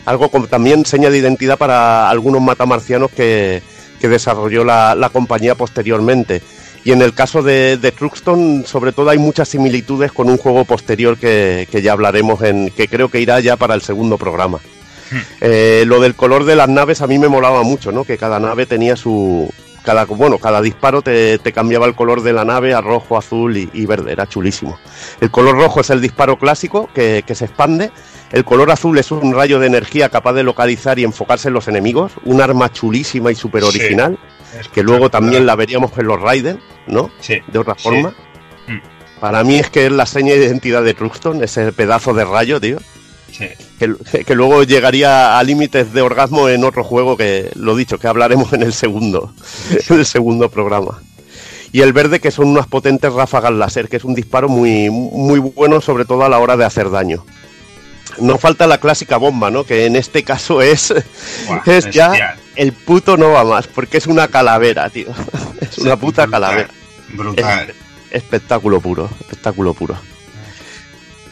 algo 0.06 0.30
también 0.48 0.86
seña 0.86 1.10
de 1.10 1.18
identidad 1.18 1.58
para 1.58 2.08
algunos 2.08 2.40
matamarcianos 2.40 3.10
que, 3.10 3.62
que 4.00 4.08
desarrolló 4.08 4.64
la, 4.64 4.94
la 4.94 5.10
compañía 5.10 5.54
posteriormente. 5.54 6.40
Y 6.84 6.92
en 6.92 7.02
el 7.02 7.12
caso 7.12 7.42
de, 7.42 7.76
de 7.76 7.92
Truxton, 7.92 8.64
sobre 8.66 8.92
todo 8.92 9.10
hay 9.10 9.18
muchas 9.18 9.48
similitudes 9.48 10.12
con 10.12 10.30
un 10.30 10.38
juego 10.38 10.64
posterior 10.64 11.18
que, 11.18 11.68
que 11.70 11.82
ya 11.82 11.92
hablaremos 11.92 12.42
en, 12.42 12.70
que 12.70 12.88
creo 12.88 13.08
que 13.08 13.20
irá 13.20 13.40
ya 13.40 13.56
para 13.56 13.74
el 13.74 13.82
segundo 13.82 14.16
programa. 14.16 14.58
Eh, 15.40 15.84
lo 15.86 16.00
del 16.00 16.14
color 16.14 16.44
de 16.44 16.54
las 16.56 16.68
naves 16.68 17.00
a 17.00 17.06
mí 17.06 17.18
me 17.18 17.28
molaba 17.28 17.62
mucho, 17.62 17.92
¿no? 17.92 18.04
Que 18.04 18.18
cada 18.18 18.38
nave 18.40 18.66
tenía 18.66 18.96
su. 18.96 19.50
Cada, 19.82 20.04
bueno, 20.04 20.38
cada 20.38 20.60
disparo 20.60 21.00
te, 21.00 21.38
te 21.38 21.52
cambiaba 21.52 21.86
el 21.86 21.94
color 21.94 22.22
de 22.22 22.34
la 22.34 22.44
nave 22.44 22.74
a 22.74 22.82
rojo, 22.82 23.16
azul 23.16 23.56
y, 23.56 23.70
y 23.72 23.86
verde, 23.86 24.12
era 24.12 24.26
chulísimo. 24.26 24.78
El 25.20 25.30
color 25.30 25.56
rojo 25.56 25.80
es 25.80 25.88
el 25.88 26.02
disparo 26.02 26.38
clásico 26.38 26.90
que, 26.94 27.22
que 27.26 27.34
se 27.34 27.46
expande. 27.46 27.90
El 28.30 28.44
color 28.44 28.70
azul 28.70 28.98
es 28.98 29.10
un 29.10 29.32
rayo 29.32 29.58
de 29.58 29.66
energía 29.66 30.10
capaz 30.10 30.34
de 30.34 30.42
localizar 30.42 30.98
y 30.98 31.04
enfocarse 31.04 31.48
en 31.48 31.54
los 31.54 31.68
enemigos. 31.68 32.12
Un 32.24 32.42
arma 32.42 32.70
chulísima 32.70 33.32
y 33.32 33.34
súper 33.34 33.64
original. 33.64 34.18
Que 34.72 34.82
luego 34.82 35.10
también 35.10 35.46
la 35.46 35.54
veríamos 35.56 35.92
en 35.96 36.06
los 36.06 36.20
Raiden, 36.20 36.60
¿no? 36.86 37.10
Sí. 37.20 37.38
De 37.52 37.58
otra 37.58 37.74
Sí. 37.76 37.82
forma. 37.84 38.10
Mm. 38.66 39.20
Para 39.20 39.42
mí 39.44 39.56
es 39.58 39.70
que 39.70 39.86
es 39.86 39.92
la 39.92 40.06
seña 40.06 40.34
de 40.34 40.44
identidad 40.44 40.82
de 40.84 40.94
Truxton, 40.94 41.42
ese 41.42 41.72
pedazo 41.72 42.14
de 42.14 42.24
rayo, 42.24 42.60
tío. 42.60 42.78
Sí. 43.32 43.46
Que, 43.78 44.24
que 44.24 44.34
luego 44.34 44.62
llegaría 44.62 45.38
a 45.38 45.42
límites 45.42 45.92
de 45.92 46.02
orgasmo 46.02 46.48
en 46.48 46.64
otro 46.64 46.82
juego 46.84 47.16
que, 47.16 47.50
lo 47.54 47.76
dicho, 47.76 47.98
que 47.98 48.08
hablaremos 48.08 48.52
en 48.52 48.62
el 48.62 48.72
segundo, 48.72 49.32
en 49.88 49.98
el 49.98 50.06
segundo 50.06 50.48
programa. 50.50 51.00
Y 51.70 51.82
el 51.82 51.92
verde, 51.92 52.18
que 52.20 52.30
son 52.30 52.48
unas 52.48 52.66
potentes 52.66 53.12
ráfagas 53.12 53.52
láser, 53.52 53.88
que 53.88 53.98
es 53.98 54.04
un 54.04 54.14
disparo 54.14 54.48
muy, 54.48 54.88
muy 54.90 55.38
bueno, 55.38 55.80
sobre 55.82 56.06
todo 56.06 56.24
a 56.24 56.28
la 56.30 56.38
hora 56.38 56.56
de 56.56 56.64
hacer 56.64 56.88
daño. 56.90 57.24
No 58.20 58.38
falta 58.38 58.66
la 58.66 58.78
clásica 58.78 59.16
bomba, 59.16 59.50
¿no? 59.50 59.64
Que 59.64 59.86
en 59.86 59.96
este 59.96 60.22
caso 60.24 60.60
es, 60.62 60.92
Buah, 61.46 61.62
es 61.66 61.90
ya 61.90 62.36
el 62.56 62.72
puto 62.72 63.16
no 63.16 63.30
va 63.30 63.44
más, 63.44 63.66
porque 63.66 63.98
es 63.98 64.06
una 64.06 64.28
calavera, 64.28 64.88
tío. 64.90 65.08
Es 65.60 65.78
una 65.78 65.96
puta 65.96 66.22
brutal, 66.24 66.30
calavera. 66.40 66.68
Brutal. 67.10 67.70
Es- 67.70 67.76
espectáculo 68.22 68.80
puro, 68.80 69.08
espectáculo 69.20 69.74
puro. 69.74 69.96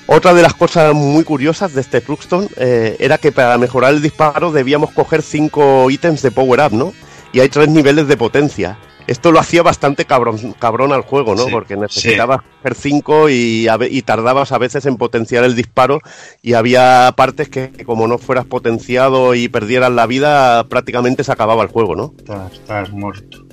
Otra 0.08 0.34
de 0.34 0.42
las 0.42 0.54
cosas 0.54 0.94
muy 0.94 1.24
curiosas 1.24 1.72
de 1.74 1.80
este 1.80 2.00
Truxton 2.00 2.48
eh, 2.56 2.96
era 3.00 3.18
que 3.18 3.32
para 3.32 3.58
mejorar 3.58 3.92
el 3.92 4.02
disparo 4.02 4.52
debíamos 4.52 4.92
coger 4.92 5.22
cinco 5.22 5.90
ítems 5.90 6.22
de 6.22 6.30
power 6.30 6.60
up, 6.60 6.72
¿no? 6.72 6.92
Y 7.32 7.40
hay 7.40 7.48
tres 7.48 7.68
niveles 7.68 8.06
de 8.06 8.16
potencia. 8.16 8.78
Esto 9.06 9.30
lo 9.30 9.38
hacía 9.38 9.62
bastante 9.62 10.04
cabrón, 10.04 10.54
cabrón 10.58 10.92
al 10.92 11.02
juego, 11.02 11.34
¿no? 11.36 11.44
Sí, 11.44 11.50
Porque 11.52 11.76
necesitabas 11.76 12.40
coger 12.58 12.74
cinco 12.74 13.28
y, 13.28 13.68
a 13.68 13.76
ve- 13.76 13.88
y 13.90 14.02
tardabas 14.02 14.50
a 14.52 14.58
veces 14.58 14.84
en 14.86 14.96
potenciar 14.96 15.44
el 15.44 15.54
disparo 15.54 16.00
y 16.42 16.54
había 16.54 17.12
partes 17.16 17.48
que 17.48 17.70
como 17.84 18.08
no 18.08 18.18
fueras 18.18 18.46
potenciado 18.46 19.34
y 19.34 19.48
perdieras 19.48 19.92
la 19.92 20.06
vida 20.06 20.64
prácticamente 20.64 21.22
se 21.22 21.30
acababa 21.30 21.62
el 21.62 21.68
juego, 21.68 21.94
¿no? 21.94 22.14
Estás, 22.18 22.52
estás 22.54 22.90
muerto. 22.90 23.44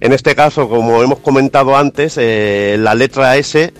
En 0.00 0.12
este 0.12 0.34
caso, 0.34 0.68
como 0.68 1.02
hemos 1.02 1.18
comentado 1.20 1.76
antes, 1.76 2.16
eh, 2.18 2.76
la 2.78 2.94
letra 2.94 3.36
S 3.36 3.72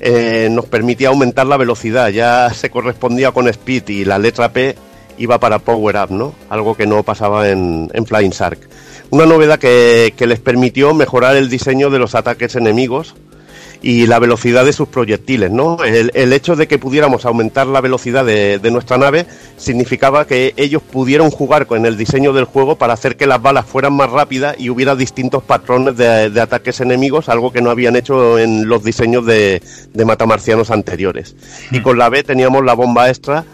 eh, 0.00 0.48
nos 0.50 0.66
permitía 0.66 1.08
aumentar 1.08 1.46
la 1.46 1.56
velocidad, 1.56 2.08
ya 2.10 2.50
se 2.52 2.68
correspondía 2.70 3.32
con 3.32 3.48
Speed 3.48 3.88
y 3.88 4.04
la 4.04 4.18
letra 4.18 4.52
P 4.52 4.76
iba 5.18 5.38
para 5.40 5.58
Power 5.58 5.96
Up, 5.96 6.10
¿no? 6.10 6.34
Algo 6.50 6.76
que 6.76 6.86
no 6.86 7.02
pasaba 7.02 7.48
en, 7.48 7.90
en 7.94 8.06
Flying 8.06 8.30
Shark. 8.30 8.58
Una 9.10 9.26
novedad 9.26 9.58
que, 9.58 10.12
que 10.16 10.26
les 10.26 10.40
permitió 10.40 10.92
mejorar 10.94 11.36
el 11.36 11.48
diseño 11.48 11.90
de 11.90 11.98
los 11.98 12.14
ataques 12.14 12.56
enemigos 12.56 13.14
y 13.80 14.06
la 14.06 14.18
velocidad 14.18 14.64
de 14.64 14.72
sus 14.72 14.88
proyectiles, 14.88 15.52
¿no? 15.52 15.82
El, 15.84 16.10
el 16.14 16.32
hecho 16.32 16.56
de 16.56 16.66
que 16.66 16.78
pudiéramos 16.78 17.24
aumentar 17.24 17.66
la 17.68 17.80
velocidad 17.80 18.24
de, 18.24 18.58
de 18.58 18.70
nuestra 18.72 18.98
nave 18.98 19.24
significaba 19.56 20.26
que 20.26 20.52
ellos 20.56 20.82
pudieron 20.82 21.30
jugar 21.30 21.66
con 21.66 21.86
el 21.86 21.96
diseño 21.96 22.32
del 22.32 22.44
juego 22.44 22.76
para 22.76 22.94
hacer 22.94 23.16
que 23.16 23.28
las 23.28 23.40
balas 23.40 23.66
fueran 23.66 23.92
más 23.92 24.10
rápidas 24.10 24.56
y 24.58 24.68
hubiera 24.68 24.96
distintos 24.96 25.44
patrones 25.44 25.96
de, 25.96 26.28
de 26.28 26.40
ataques 26.40 26.80
enemigos, 26.80 27.28
algo 27.28 27.52
que 27.52 27.62
no 27.62 27.70
habían 27.70 27.94
hecho 27.94 28.38
en 28.38 28.68
los 28.68 28.82
diseños 28.82 29.24
de, 29.24 29.62
de 29.94 30.04
matamarcianos 30.04 30.72
anteriores. 30.72 31.36
Y 31.70 31.80
con 31.80 31.98
la 31.98 32.08
B 32.08 32.24
teníamos 32.24 32.64
la 32.64 32.74
bomba 32.74 33.08
extra 33.08 33.44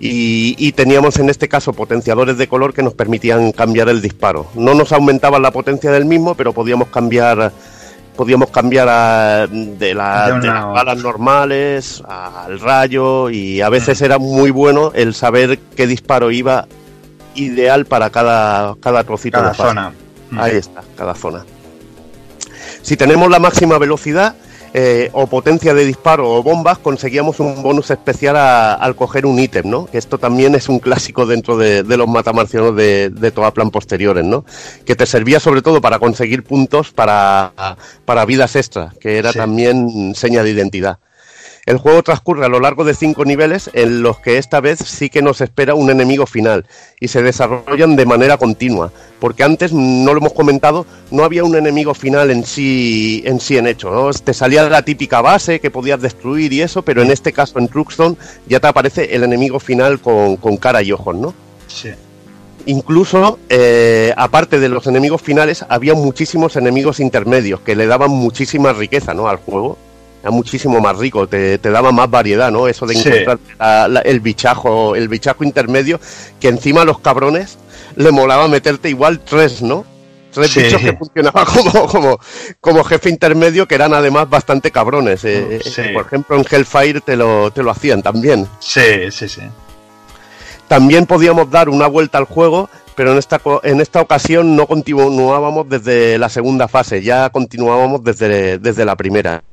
y, 0.00 0.54
y 0.58 0.72
teníamos 0.72 1.18
en 1.18 1.30
este 1.30 1.48
caso 1.48 1.72
potenciadores 1.72 2.36
de 2.38 2.48
color 2.48 2.74
que 2.74 2.82
nos 2.82 2.94
permitían 2.94 3.52
cambiar 3.52 3.88
el 3.88 4.02
disparo. 4.02 4.46
No 4.54 4.74
nos 4.74 4.92
aumentaban 4.92 5.42
la 5.42 5.50
potencia 5.50 5.90
del 5.90 6.04
mismo, 6.04 6.34
pero 6.34 6.52
podíamos 6.52 6.88
cambiar 6.88 7.52
podíamos 8.16 8.50
cambiar 8.50 8.88
a- 8.88 9.48
de, 9.48 9.92
la- 9.92 10.28
De 10.40 10.46
las 10.46 10.64
balas 10.66 10.98
normales 11.02 12.02
al 12.08 12.60
rayo 12.60 13.28
y 13.28 13.60
a 13.60 13.68
veces 13.68 14.00
era 14.02 14.18
muy 14.18 14.50
bueno 14.52 14.92
el 14.94 15.14
saber 15.14 15.58
qué 15.76 15.88
disparo 15.88 16.30
iba 16.30 16.66
ideal 17.34 17.86
para 17.86 18.10
cada, 18.10 18.76
cada 18.80 19.02
trocito 19.02 19.38
Cada 19.38 19.50
de 19.50 19.56
zona. 19.56 19.92
Ahí 20.38 20.56
está, 20.56 20.82
cada 20.96 21.14
zona. 21.16 21.44
Si 22.82 22.96
tenemos 22.96 23.28
la 23.30 23.38
máxima 23.40 23.78
velocidad 23.78 24.34
eh, 24.76 25.08
o 25.12 25.28
potencia 25.28 25.72
de 25.72 25.84
disparo 25.84 26.28
o 26.30 26.42
bombas, 26.42 26.78
conseguíamos 26.78 27.38
un 27.38 27.62
bonus 27.62 27.90
especial 27.92 28.36
a- 28.36 28.74
al 28.74 28.96
coger 28.96 29.24
un 29.24 29.38
ítem, 29.38 29.70
¿no? 29.70 29.86
Que 29.86 29.98
esto 29.98 30.18
también 30.18 30.54
es 30.56 30.68
un 30.68 30.80
clásico 30.80 31.26
dentro 31.26 31.56
de, 31.56 31.84
de 31.84 31.96
los 31.96 32.08
matamarcianos 32.08 32.74
de, 32.74 33.08
de 33.10 33.30
Toaplan 33.30 33.70
posteriores, 33.70 34.24
¿no? 34.24 34.44
Que 34.84 34.96
te 34.96 35.06
servía 35.06 35.38
sobre 35.38 35.62
todo 35.62 35.80
para 35.80 36.00
conseguir 36.00 36.42
puntos 36.42 36.90
para, 36.90 37.52
para 38.04 38.24
vidas 38.24 38.56
extra, 38.56 38.92
que 39.00 39.16
era 39.18 39.30
Sí. 39.32 39.38
también 39.38 40.14
seña 40.16 40.42
de 40.42 40.50
identidad. 40.50 40.98
El 41.66 41.78
juego 41.78 42.02
transcurre 42.02 42.44
a 42.44 42.50
lo 42.50 42.60
largo 42.60 42.84
de 42.84 42.94
cinco 42.94 43.24
niveles 43.24 43.70
en 43.72 44.02
los 44.02 44.18
que 44.18 44.36
esta 44.36 44.60
vez 44.60 44.78
sí 44.80 45.08
que 45.08 45.22
nos 45.22 45.40
espera 45.40 45.74
un 45.74 45.90
enemigo 45.90 46.26
final 46.26 46.66
y 47.00 47.08
se 47.08 47.22
desarrollan 47.22 47.96
de 47.96 48.04
manera 48.04 48.36
continua, 48.36 48.92
porque 49.18 49.44
antes 49.44 49.72
no 49.72 50.12
lo 50.12 50.20
hemos 50.20 50.34
comentado, 50.34 50.84
no 51.10 51.24
había 51.24 51.42
un 51.42 51.56
enemigo 51.56 51.94
final 51.94 52.30
en 52.30 52.44
sí 52.44 53.22
en 53.24 53.40
sí 53.40 53.56
en 53.56 53.66
hecho, 53.66 53.90
¿no? 53.90 54.12
Te 54.12 54.34
salía 54.34 54.68
la 54.68 54.82
típica 54.82 55.22
base 55.22 55.58
que 55.58 55.70
podías 55.70 56.02
destruir 56.02 56.52
y 56.52 56.60
eso, 56.60 56.82
pero 56.82 57.00
en 57.00 57.10
este 57.10 57.32
caso 57.32 57.58
en 57.58 57.68
Truxton 57.68 58.18
ya 58.46 58.60
te 58.60 58.66
aparece 58.66 59.14
el 59.14 59.24
enemigo 59.24 59.58
final 59.58 60.00
con, 60.00 60.36
con 60.36 60.58
cara 60.58 60.82
y 60.82 60.92
ojos, 60.92 61.16
¿no? 61.16 61.32
Sí. 61.66 61.90
Incluso, 62.66 63.38
eh, 63.48 64.14
aparte 64.16 64.58
de 64.58 64.68
los 64.68 64.86
enemigos 64.86 65.20
finales, 65.20 65.64
había 65.68 65.94
muchísimos 65.94 66.56
enemigos 66.56 66.98
intermedios 66.98 67.60
que 67.60 67.76
le 67.76 67.86
daban 67.86 68.10
muchísima 68.10 68.72
riqueza 68.72 69.12
¿no? 69.12 69.28
al 69.28 69.36
juego. 69.36 69.76
Era 70.24 70.30
muchísimo 70.30 70.80
más 70.80 70.96
rico, 70.96 71.26
te, 71.26 71.58
te 71.58 71.70
daba 71.70 71.92
más 71.92 72.08
variedad, 72.10 72.50
¿no? 72.50 72.66
Eso 72.66 72.86
de 72.86 72.94
Sí. 72.94 73.08
encontrar 73.10 73.38
la- 73.58 73.88
la- 73.88 74.00
el 74.00 74.20
bichajo, 74.20 74.96
el 74.96 75.08
bichajo 75.08 75.44
intermedio, 75.44 76.00
que 76.40 76.48
encima 76.48 76.80
a 76.80 76.84
los 76.86 76.98
cabrones 77.00 77.58
le 77.96 78.10
molaba 78.10 78.48
meterte 78.48 78.88
igual 78.88 79.20
tres, 79.20 79.60
¿no? 79.60 79.84
Tres 80.32 80.50
Sí. 80.50 80.62
bichos 80.62 80.80
que 80.80 80.96
funcionaban 80.96 81.44
como, 81.54 81.86
como, 81.86 82.18
como 82.58 82.84
jefe 82.84 83.10
intermedio, 83.10 83.68
que 83.68 83.74
eran 83.74 83.92
además 83.92 84.30
bastante 84.30 84.70
cabrones. 84.70 85.22
eh, 85.26 85.60
Sí. 85.62 85.82
eh, 85.82 85.90
Por 85.92 86.06
ejemplo, 86.06 86.36
en 86.38 86.46
Hellfire 86.50 87.02
te 87.02 87.16
lo, 87.16 87.50
te 87.50 87.62
lo 87.62 87.70
hacían 87.70 88.02
también. 88.02 88.48
Sí, 88.60 89.10
sí, 89.10 89.28
sí. 89.28 89.42
También 90.68 91.04
podíamos 91.04 91.50
dar 91.50 91.68
una 91.68 91.86
vuelta 91.86 92.16
al 92.16 92.24
juego, 92.24 92.70
pero 92.96 93.12
en 93.12 93.18
esta, 93.18 93.40
en 93.64 93.80
esta 93.82 94.00
ocasión 94.00 94.56
no 94.56 94.66
continuábamos 94.66 95.68
desde 95.68 96.16
la 96.16 96.30
segunda 96.30 96.66
fase, 96.68 97.02
ya 97.02 97.28
continuábamos 97.28 98.02
desde, 98.02 98.58
desde 98.58 98.84
la 98.86 98.96
primera. 98.96 99.44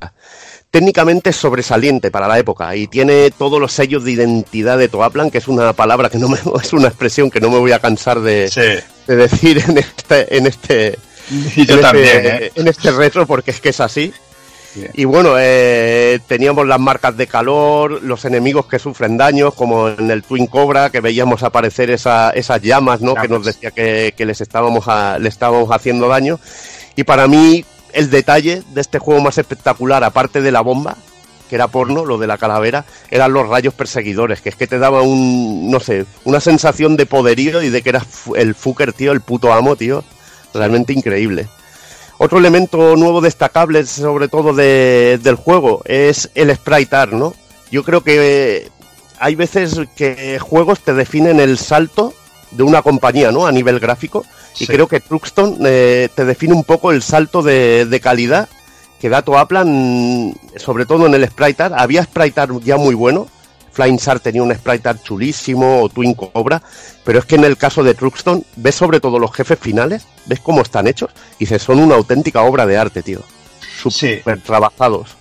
Técnicamente 0.72 1.28
es 1.30 1.36
sobresaliente 1.36 2.10
para 2.10 2.26
la 2.26 2.38
época 2.38 2.74
y 2.74 2.86
tiene 2.86 3.30
todos 3.30 3.60
los 3.60 3.72
sellos 3.72 4.04
de 4.04 4.12
identidad 4.12 4.78
de 4.78 4.88
Toaplan, 4.88 5.30
que 5.30 5.36
es 5.36 5.46
una 5.46 5.74
palabra 5.74 6.08
que 6.08 6.16
no 6.16 6.30
me, 6.30 6.38
es 6.62 6.72
una 6.72 6.88
expresión 6.88 7.30
que 7.30 7.40
no 7.42 7.50
me 7.50 7.58
voy 7.58 7.72
a 7.72 7.78
cansar 7.78 8.20
de, 8.20 8.48
Sí. 8.48 8.82
de 9.06 9.16
decir 9.16 9.62
en 9.68 9.76
este, 9.76 10.34
en 10.34 10.46
este, 10.46 10.98
Y 11.56 11.66
yo 11.66 11.74
en, 11.74 11.80
también, 11.82 12.06
este, 12.06 12.46
¿eh? 12.46 12.52
en 12.56 12.68
este 12.68 12.90
retro 12.90 13.26
porque 13.26 13.50
es 13.50 13.60
que 13.60 13.68
es 13.68 13.80
así. 13.80 14.14
Bien. 14.74 14.90
Y 14.94 15.04
bueno, 15.04 15.34
eh, 15.38 16.18
teníamos 16.26 16.66
las 16.66 16.80
marcas 16.80 17.14
de 17.18 17.26
calor, 17.26 18.02
los 18.02 18.24
enemigos 18.24 18.64
que 18.64 18.78
sufren 18.78 19.18
daños, 19.18 19.52
como 19.52 19.90
en 19.90 20.10
el 20.10 20.22
Twin 20.22 20.46
Cobra, 20.46 20.88
que 20.88 21.00
veíamos 21.02 21.42
aparecer 21.42 21.90
esa- 21.90 22.30
esas 22.30 22.62
llamas, 22.62 23.02
¿no? 23.02 23.14
Que 23.14 23.28
nos 23.28 23.44
decía 23.44 23.70
que, 23.72 24.14
que 24.16 24.24
les 24.24 24.40
estábamos 24.40 24.88
a- 24.88 25.18
le 25.18 25.28
estábamos 25.28 25.68
haciendo 25.70 26.08
daño. 26.08 26.40
Y 26.96 27.04
para 27.04 27.28
mí, 27.28 27.62
el 27.92 28.10
detalle 28.10 28.62
de 28.72 28.80
este 28.80 28.98
juego 28.98 29.20
más 29.20 29.38
espectacular, 29.38 30.02
aparte 30.04 30.40
de 30.40 30.52
la 30.52 30.60
bomba, 30.60 30.96
que 31.48 31.56
era 31.56 31.68
porno, 31.68 32.04
lo 32.06 32.16
de 32.18 32.26
la 32.26 32.38
calavera, 32.38 32.84
eran 33.10 33.32
los 33.32 33.48
rayos 33.48 33.74
perseguidores, 33.74 34.40
que 34.40 34.48
es 34.48 34.56
que 34.56 34.66
te 34.66 34.78
daba 34.78 35.02
un, 35.02 35.70
no 35.70 35.80
sé, 35.80 36.06
una 36.24 36.40
sensación 36.40 36.96
de 36.96 37.04
poderío 37.06 37.62
y 37.62 37.68
de 37.68 37.82
que 37.82 37.90
eras 37.90 38.06
el 38.36 38.54
fucker, 38.54 38.92
tío, 38.92 39.12
el 39.12 39.20
puto 39.20 39.52
amo, 39.52 39.76
tío. 39.76 40.02
Realmente 40.54 40.92
increíble. 40.92 41.48
Otro 42.18 42.38
elemento 42.38 42.96
nuevo 42.96 43.20
destacable, 43.20 43.84
sobre 43.86 44.28
todo 44.28 44.52
de- 44.54 45.18
del 45.22 45.34
juego, 45.34 45.82
es 45.84 46.30
el 46.34 46.54
sprite 46.54 46.94
art, 46.96 47.12
¿no? 47.12 47.34
Yo 47.70 47.82
creo 47.84 48.02
que 48.02 48.70
hay 49.18 49.34
veces 49.34 49.78
que 49.96 50.38
juegos 50.38 50.80
te 50.80 50.94
definen 50.94 51.40
el 51.40 51.58
salto 51.58 52.14
de 52.52 52.62
una 52.62 52.82
compañía, 52.82 53.32
¿no? 53.32 53.46
A 53.46 53.52
nivel 53.52 53.80
gráfico. 53.80 54.24
Y 54.56 54.66
Sí. 54.66 54.66
creo 54.66 54.86
que 54.86 55.00
Truxton 55.00 55.58
eh, 55.64 56.08
te 56.14 56.24
define 56.24 56.54
un 56.54 56.64
poco 56.64 56.92
el 56.92 57.02
salto 57.02 57.42
de, 57.42 57.86
de 57.86 58.00
calidad 58.00 58.48
que 59.00 59.08
da 59.08 59.22
Toaplan, 59.22 60.34
sobre 60.56 60.86
todo 60.86 61.06
en 61.06 61.14
el 61.14 61.26
sprite 61.26 61.62
art. 61.64 61.74
Había 61.76 62.04
sprite 62.04 62.40
art 62.40 62.52
ya 62.62 62.76
muy 62.76 62.94
bueno. 62.94 63.26
Flying 63.72 63.96
Shark 63.96 64.20
tenía 64.22 64.42
un 64.42 64.54
sprite 64.54 64.86
art 64.90 65.02
chulísimo, 65.02 65.80
o 65.82 65.88
Twin 65.88 66.12
Cobra, 66.12 66.60
pero 67.04 67.18
es 67.18 67.24
que 67.24 67.36
en 67.36 67.44
el 67.44 67.56
caso 67.56 67.82
de 67.82 67.94
Truxton, 67.94 68.44
ves 68.56 68.74
sobre 68.74 69.00
todo 69.00 69.18
los 69.18 69.32
jefes 69.32 69.58
finales, 69.58 70.06
ves 70.26 70.40
cómo 70.40 70.60
están 70.60 70.86
hechos, 70.86 71.10
y 71.38 71.46
dices, 71.46 71.62
son 71.62 71.78
una 71.80 71.94
auténtica 71.94 72.42
obra 72.42 72.66
de 72.66 72.76
arte, 72.76 73.02
tío. 73.02 73.20
Súper 74.22 74.42
trabajados. 74.42 75.16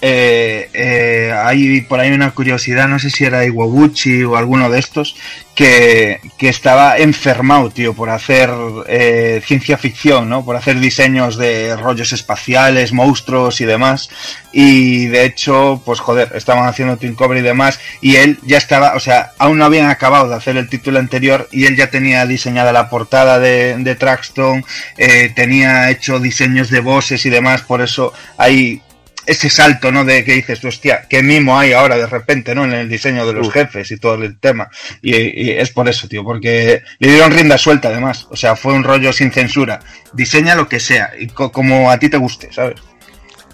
Eh, 0.00 0.68
eh, 0.72 1.32
hay 1.34 1.80
por 1.82 2.00
ahí 2.00 2.12
una 2.12 2.30
curiosidad, 2.32 2.88
no 2.88 2.98
sé 2.98 3.10
si 3.10 3.24
era 3.24 3.44
Iwabuchi 3.44 4.24
o 4.24 4.36
alguno 4.36 4.70
de 4.70 4.78
estos, 4.78 5.16
que, 5.54 6.20
que 6.36 6.48
estaba 6.48 6.98
enfermado, 6.98 7.70
tío, 7.70 7.94
por 7.94 8.10
hacer 8.10 8.50
eh, 8.86 9.40
ciencia 9.44 9.78
ficción, 9.78 10.28
¿no? 10.28 10.44
Por 10.44 10.54
hacer 10.54 10.78
diseños 10.78 11.36
de 11.36 11.76
rollos 11.76 12.12
espaciales, 12.12 12.92
monstruos 12.92 13.60
y 13.60 13.64
demás. 13.64 14.10
Y 14.52 15.06
de 15.06 15.24
hecho, 15.24 15.80
pues 15.84 15.98
joder, 16.00 16.32
estaban 16.34 16.68
haciendo 16.68 16.98
Twin 16.98 17.14
Cobra 17.14 17.38
y 17.38 17.42
demás, 17.42 17.80
y 18.00 18.16
él 18.16 18.38
ya 18.42 18.58
estaba, 18.58 18.94
o 18.94 19.00
sea, 19.00 19.32
aún 19.38 19.58
no 19.58 19.64
habían 19.64 19.88
acabado 19.88 20.28
de 20.28 20.36
hacer 20.36 20.56
el 20.56 20.68
título 20.68 20.98
anterior, 20.98 21.48
y 21.50 21.64
él 21.64 21.76
ya 21.76 21.90
tenía 21.90 22.26
diseñada 22.26 22.72
la 22.72 22.90
portada 22.90 23.38
de, 23.38 23.76
de 23.78 23.94
Traxton, 23.94 24.64
eh, 24.98 25.32
tenía 25.34 25.90
hecho 25.90 26.20
diseños 26.20 26.70
de 26.70 26.80
bosses 26.80 27.24
y 27.26 27.30
demás, 27.30 27.62
por 27.62 27.80
eso 27.80 28.12
hay 28.36 28.82
ese 29.26 29.50
salto, 29.50 29.90
¿no? 29.92 30.04
De 30.04 30.24
que 30.24 30.34
dices, 30.34 30.64
hostia, 30.64 31.06
qué 31.08 31.22
mimo 31.22 31.58
hay 31.58 31.72
ahora 31.72 31.96
de 31.96 32.06
repente, 32.06 32.54
¿no? 32.54 32.64
En 32.64 32.72
el 32.72 32.88
diseño 32.88 33.26
de 33.26 33.32
los 33.32 33.50
jefes 33.52 33.90
y 33.90 33.98
todo 33.98 34.14
el 34.14 34.38
tema. 34.38 34.70
Y, 35.02 35.14
y 35.16 35.50
es 35.50 35.70
por 35.70 35.88
eso, 35.88 36.06
tío, 36.08 36.22
porque 36.24 36.82
le 36.98 37.08
dieron 37.10 37.32
rienda 37.32 37.58
suelta 37.58 37.88
además. 37.88 38.26
O 38.30 38.36
sea, 38.36 38.56
fue 38.56 38.72
un 38.72 38.84
rollo 38.84 39.12
sin 39.12 39.32
censura. 39.32 39.80
Diseña 40.12 40.54
lo 40.54 40.68
que 40.68 40.80
sea, 40.80 41.12
y 41.18 41.26
co- 41.26 41.50
como 41.52 41.90
a 41.90 41.98
ti 41.98 42.08
te 42.08 42.16
guste, 42.16 42.52
¿sabes? 42.52 42.76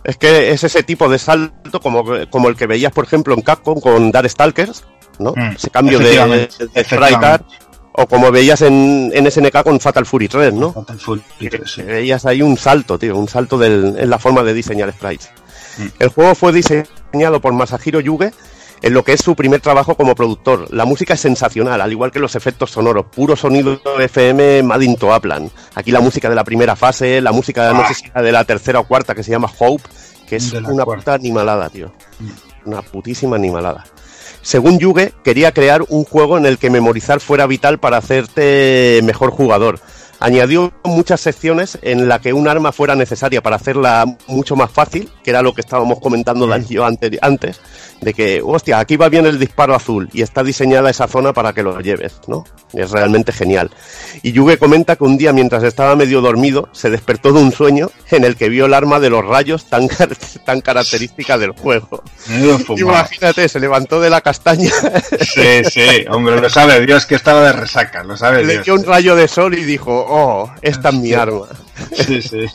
Es 0.05 0.17
que 0.17 0.51
es 0.51 0.65
ese 0.65 0.83
tipo 0.83 1.09
de 1.09 1.19
salto 1.19 1.81
como, 1.81 2.05
como 2.29 2.49
el 2.49 2.57
que 2.57 2.67
veías, 2.67 2.93
por 2.93 3.05
ejemplo, 3.05 3.35
en 3.35 3.41
Capcom 3.43 3.81
con 3.81 4.11
Darkstalkers, 4.11 4.85
¿no? 5.21 5.33
Mm, 5.37 5.53
ese 5.57 5.71
cambio 5.71 5.99
de, 6.01 6.07
de 6.07 7.25
art, 7.25 7.47
o 7.93 8.07
como 8.07 8.33
veías 8.33 8.63
en, 8.63 9.13
en 9.15 9.31
SNK 9.31 9.63
con 9.63 9.79
Fatal 9.79 10.05
Fury 10.07 10.27
3, 10.27 10.55
¿no? 10.55 10.73
Fatal 10.73 10.99
Fury 10.99 11.23
Que- 11.39 11.51
3, 11.51 11.71
sí. 11.71 11.83
que 11.83 11.87
veías 11.93 12.27
ahí 12.27 12.43
un 12.43 12.57
salto, 12.57 12.99
tío, 12.99 13.17
un 13.17 13.29
salto 13.29 13.57
del- 13.59 13.95
en 13.99 14.11
la 14.11 14.19
forma 14.19 14.43
de 14.43 14.55
diseñar 14.55 14.91
sprites. 14.93 15.31
Mm. 15.79 15.87
El 15.99 16.09
juego 16.09 16.35
fue 16.35 16.53
diseñado 16.53 17.41
por 17.41 17.53
Masahiro 17.53 18.01
Yuge 18.01 18.33
en 18.83 18.95
lo 18.95 19.05
que 19.05 19.13
es 19.13 19.21
su 19.21 19.35
primer 19.37 19.61
trabajo 19.61 19.95
como 19.95 20.15
productor. 20.15 20.73
La 20.75 20.85
música 20.85 21.15
es 21.15 21.21
sensacional, 21.21 21.81
al 21.81 21.93
igual 21.93 22.11
que 22.11 22.19
los 22.19 22.35
efectos 22.35 22.73
sonoros, 22.73 23.07
puro 23.07 23.37
sonido 23.37 23.81
FM 23.99 24.65
Made 24.65 24.85
in 24.85 24.97
Toaplan. 24.97 25.51
Aquí 25.75 25.93
la 25.93 26.01
música 26.01 26.29
de 26.29 26.35
la 26.35 26.45
primera 26.45 26.75
fase, 26.77 27.21
la 27.21 27.33
música, 27.33 27.73
no 27.73 27.87
sé 27.87 27.95
si 27.95 28.11
de 28.11 28.33
la 28.33 28.45
tercera 28.45 28.81
o 28.81 28.85
cuarta, 28.85 29.15
que 29.15 29.23
se 29.23 29.31
llama 29.31 29.51
Hope, 29.59 29.85
que 30.27 30.37
es 30.37 30.53
una 30.53 30.85
puta 30.85 31.15
animalada, 31.15 31.71
tío. 31.71 31.93
Una 32.65 32.83
putísima 32.83 33.37
animalada. 33.37 33.85
Según 34.43 34.81
Yuge, 34.81 35.13
quería 35.23 35.53
crear 35.53 35.85
un 35.89 36.05
juego 36.05 36.37
en 36.37 36.47
el 36.47 36.59
que 36.59 36.69
memorizar 36.69 37.21
fuera 37.21 37.47
vital 37.47 37.79
para 37.79 37.99
hacerte 37.99 39.01
mejor 39.05 39.31
jugador. 39.31 39.79
Añadió 40.23 40.73
muchas 40.85 41.21
secciones 41.21 41.79
en 41.83 42.09
la 42.09 42.21
que 42.21 42.33
un 42.33 42.47
arma 42.49 42.71
fuera 42.73 42.95
necesaria 42.95 43.43
para 43.43 43.57
hacerla 43.57 44.05
mucho 44.29 44.55
más 44.57 44.71
fácil, 44.71 45.11
que 45.25 45.31
era 45.31 45.43
lo 45.43 45.53
que 45.53 45.61
estábamos 45.63 45.99
comentando 46.01 46.47
yo 46.69 46.85
ante- 46.85 47.19
antes, 47.21 47.61
de 48.01 48.15
que, 48.15 48.41
hostia, 48.45 48.79
aquí 48.79 48.97
va 48.97 49.09
bien 49.09 49.27
el 49.27 49.39
disparo 49.39 49.75
azul 49.75 50.09
y 50.13 50.23
está 50.23 50.43
diseñada 50.45 50.91
esa 50.91 51.09
zona 51.09 51.33
para 51.33 51.53
que 51.53 51.63
lo 51.65 51.81
lleves, 51.81 52.21
¿no? 52.29 52.45
Es 52.73 52.91
realmente 52.93 53.33
genial. 53.33 53.71
Y 54.23 54.33
Yuge 54.33 54.59
comenta 54.59 54.97
que 54.97 55.05
un 55.05 55.19
día 55.19 55.33
mientras 55.33 55.63
estaba 55.65 55.97
medio 55.97 56.21
dormido, 56.21 56.69
se 56.73 56.89
despertó 56.89 57.33
de 57.33 57.41
un 57.41 57.53
sueño 57.53 57.91
en 58.11 58.25
el 58.25 58.37
que 58.37 58.49
vio 58.49 58.67
el 58.67 58.75
arma 58.75 59.01
de 59.01 59.11
los 59.11 59.25
rayos 59.25 59.67
tan, 59.69 59.89
car- 59.89 60.17
tan 60.45 60.61
característica 60.61 61.37
del 61.37 61.51
juego. 61.53 62.03
Imagínate, 62.93 63.49
se 63.49 63.59
levantó 63.61 64.01
de 64.01 64.09
la 64.11 64.21
castaña, 64.21 64.71
Sí, 65.21 65.65
sí, 65.71 66.05
hombre, 66.11 66.41
lo 66.41 66.49
sabe 66.49 66.85
Dios 66.87 67.07
que 67.07 67.15
estaba 67.17 67.43
de 67.43 67.53
resaca, 67.53 68.03
lo 68.05 68.17
sabe 68.17 68.45
le 68.45 68.53
Dios. 68.55 68.65
dio 68.65 68.75
un 68.75 68.85
rayo 68.85 69.17
de 69.17 69.29
sol 69.29 69.55
y 69.59 69.65
dijo, 69.65 70.07
oh, 70.13 70.51
esta 70.63 70.91
es 70.91 70.95
mi 70.95 71.13
arma. 71.13 71.47
Sí, 71.95 72.21
sí. 72.23 72.47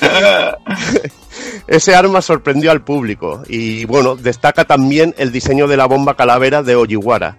Ese 1.66 1.94
arma 1.94 2.22
sorprendió 2.22 2.70
al 2.70 2.82
público 2.82 3.42
y 3.48 3.84
bueno, 3.84 4.16
destaca 4.16 4.64
también 4.64 5.14
el 5.18 5.32
diseño 5.32 5.66
de 5.66 5.76
la 5.76 5.86
bomba 5.86 6.14
calavera 6.14 6.62
de 6.62 6.76
Ojiwara. 6.76 7.36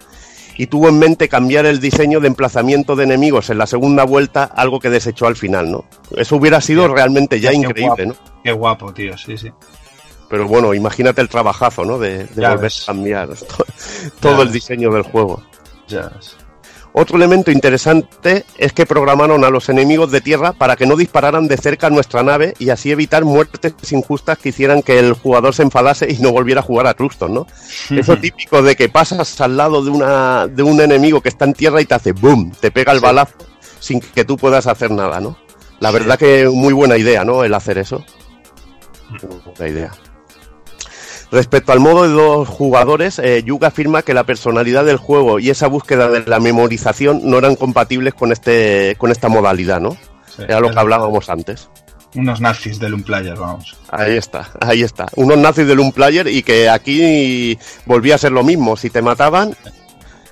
Y 0.56 0.66
tuvo 0.66 0.88
en 0.90 0.98
mente 0.98 1.28
cambiar 1.28 1.64
el 1.64 1.80
diseño 1.80 2.20
de 2.20 2.26
emplazamiento 2.26 2.94
de 2.94 3.04
enemigos 3.04 3.48
en 3.48 3.56
la 3.56 3.66
segunda 3.66 4.04
vuelta, 4.04 4.44
algo 4.44 4.78
que 4.78 4.90
desechó 4.90 5.26
al 5.26 5.36
final, 5.36 5.70
¿no? 5.72 5.84
Eso 6.16 6.36
hubiera 6.36 6.60
sido 6.60 6.86
realmente 6.86 7.40
ya 7.40 7.50
increíble, 7.52 8.06
¿no? 8.06 8.14
Qué 8.44 8.52
guapo, 8.52 8.92
tío, 8.92 9.16
sí, 9.16 9.38
sí. 9.38 9.50
Pero 10.28 10.46
bueno, 10.46 10.74
imagínate 10.74 11.22
el 11.22 11.30
trabajazo, 11.30 11.84
¿no? 11.84 11.98
De, 11.98 12.24
volver 12.36 12.58
ves. 12.58 12.82
a 12.82 12.86
cambiar 12.92 13.28
to- 13.36 13.64
todo 14.20 14.42
el 14.42 14.52
diseño 14.52 14.90
del 14.92 15.02
juego. 15.02 15.42
Ya 15.88 16.10
ves. 16.14 16.36
Otro 16.92 17.16
elemento 17.16 17.50
interesante 17.52 18.44
es 18.58 18.72
que 18.72 18.84
programaron 18.84 19.44
a 19.44 19.50
los 19.50 19.68
enemigos 19.68 20.10
de 20.10 20.20
tierra 20.20 20.52
para 20.52 20.74
que 20.74 20.86
no 20.86 20.96
dispararan 20.96 21.46
de 21.46 21.56
cerca 21.56 21.86
a 21.86 21.90
nuestra 21.90 22.22
nave 22.24 22.54
y 22.58 22.70
así 22.70 22.90
evitar 22.90 23.24
muertes 23.24 23.74
injustas 23.92 24.38
que 24.38 24.48
hicieran 24.48 24.82
que 24.82 24.98
el 24.98 25.12
jugador 25.12 25.54
se 25.54 25.62
enfadase 25.62 26.10
y 26.10 26.18
no 26.18 26.32
volviera 26.32 26.60
a 26.60 26.64
jugar 26.64 26.86
a 26.88 26.94
Truston, 26.94 27.32
¿no? 27.32 27.46
Eso 27.90 28.16
típico 28.16 28.60
de 28.62 28.74
que 28.74 28.88
pasas 28.88 29.40
al 29.40 29.56
lado 29.56 29.84
de, 29.84 29.90
una, 29.90 30.48
de 30.48 30.62
un 30.64 30.80
enemigo 30.80 31.20
que 31.20 31.28
está 31.28 31.44
en 31.44 31.52
tierra 31.52 31.80
y 31.80 31.84
te 31.84 31.94
hace 31.94 32.12
boom, 32.12 32.50
te 32.58 32.70
pega 32.72 32.92
el 32.92 32.98
Sí. 32.98 33.04
balazo 33.04 33.34
sin 33.78 34.00
que 34.00 34.24
tú 34.24 34.36
puedas 34.36 34.66
hacer 34.66 34.90
nada, 34.90 35.20
¿no? 35.20 35.38
La 35.78 35.90
verdad 35.92 36.18
que 36.18 36.48
muy 36.52 36.72
buena 36.74 36.98
idea, 36.98 37.24
¿no? 37.24 37.44
El 37.44 37.54
hacer 37.54 37.78
eso. 37.78 38.04
Muy 39.10 39.40
buena 39.56 39.68
idea. 39.72 39.92
Respecto 41.32 41.70
al 41.72 41.78
modo 41.80 42.02
de 42.02 42.08
dos 42.08 42.48
jugadores, 42.48 43.18
eh, 43.20 43.42
Yuga 43.44 43.68
afirma 43.68 44.02
que 44.02 44.14
la 44.14 44.24
personalidad 44.24 44.84
del 44.84 44.96
juego 44.96 45.38
y 45.38 45.50
esa 45.50 45.68
búsqueda 45.68 46.08
de 46.08 46.24
la 46.26 46.40
memorización 46.40 47.20
no 47.24 47.38
eran 47.38 47.54
compatibles 47.54 48.14
con 48.14 48.32
este 48.32 48.96
con 48.98 49.10
esta 49.12 49.28
modalidad, 49.28 49.80
¿no? 49.80 49.96
Sí, 50.36 50.42
Era 50.42 50.58
lo 50.60 50.70
que 50.72 50.78
hablábamos 50.78 51.30
antes. 51.30 51.68
Unos 52.16 52.40
nazis 52.40 52.80
del 52.80 52.94
Unplayer, 52.94 53.36
vamos. 53.36 53.76
Ahí 53.90 54.16
está, 54.16 54.50
ahí 54.60 54.82
está. 54.82 55.06
Unos 55.14 55.38
nazis 55.38 55.68
del 55.68 55.78
un 55.78 55.92
player 55.92 56.26
y 56.26 56.42
que 56.42 56.68
aquí 56.68 57.56
volvía 57.86 58.16
a 58.16 58.18
ser 58.18 58.32
lo 58.32 58.42
mismo. 58.42 58.76
Si 58.76 58.90
te 58.90 59.00
mataban, 59.00 59.54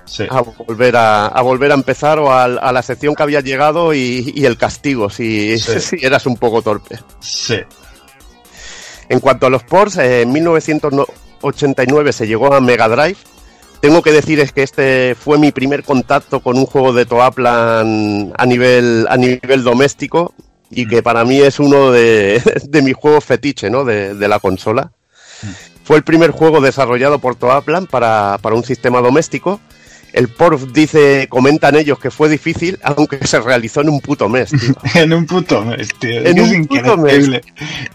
Sí. 0.03 0.25
a 0.29 0.41
volver 0.41 0.95
a, 0.97 1.27
a 1.27 1.41
volver 1.43 1.71
a 1.71 1.75
empezar 1.75 2.17
o 2.19 2.33
a, 2.33 2.47
la 2.47 2.81
sección 2.81 3.13
que 3.13 3.21
había 3.23 3.41
llegado 3.41 3.93
y, 3.93 4.33
y 4.35 4.45
el 4.45 4.57
castigo 4.57 5.09
si, 5.09 5.57
Sí. 5.59 5.79
si 5.99 6.05
eras 6.05 6.25
un 6.25 6.35
poco 6.35 6.61
torpe. 6.63 6.99
Sí. 7.21 7.59
En 9.09 9.19
cuanto 9.19 9.47
a 9.47 9.49
los 9.49 9.63
ports, 9.63 9.97
eh, 9.97 10.21
en 10.21 10.31
1989 10.31 12.13
se 12.13 12.27
llegó 12.27 12.53
a 12.53 12.61
Mega 12.61 12.87
Drive. 12.87 13.17
Tengo 13.81 14.01
que 14.01 14.11
decir 14.11 14.39
es 14.39 14.51
que 14.51 14.61
este 14.61 15.15
fue 15.15 15.37
mi 15.37 15.51
primer 15.51 15.83
contacto 15.83 16.41
con 16.41 16.57
un 16.57 16.65
juego 16.65 16.93
de 16.93 17.05
Toaplan 17.05 18.33
a 18.37 18.45
nivel, 18.45 19.07
a 19.09 19.17
nivel 19.17 19.63
doméstico 19.63 20.33
y 20.69 20.87
que 20.87 21.01
para 21.01 21.23
mí 21.25 21.39
es 21.39 21.59
uno 21.59 21.91
de, 21.91 22.41
de 22.63 22.81
mis 22.81 22.95
juegos 22.95 23.23
fetiche 23.23 23.69
¿no? 23.69 23.85
de, 23.85 24.15
de 24.15 24.27
la 24.27 24.39
consola. 24.39 24.91
Fue 25.83 25.97
el 25.97 26.03
primer 26.03 26.31
juego 26.31 26.61
desarrollado 26.61 27.19
por 27.19 27.35
Toaplan 27.35 27.87
para, 27.87 28.37
para 28.41 28.55
un 28.55 28.63
sistema 28.63 29.01
doméstico. 29.01 29.59
El 30.13 30.27
port 30.29 30.59
dice, 30.71 31.27
comentan 31.29 31.75
ellos 31.75 31.99
que 31.99 32.09
fue 32.11 32.29
difícil, 32.29 32.79
aunque 32.83 33.25
se 33.27 33.39
realizó 33.39 33.81
en 33.81 33.89
un 33.89 33.99
puto 34.01 34.27
mes. 34.29 34.49
tío. 34.51 34.73
en 35.01 35.13
un 35.13 35.25
puto 35.25 35.63
mes, 35.63 35.89
tío. 35.99 36.21
En 36.25 36.37
es 36.37 36.51
un 36.51 36.65
puto 36.67 36.97
mes. 36.97 37.29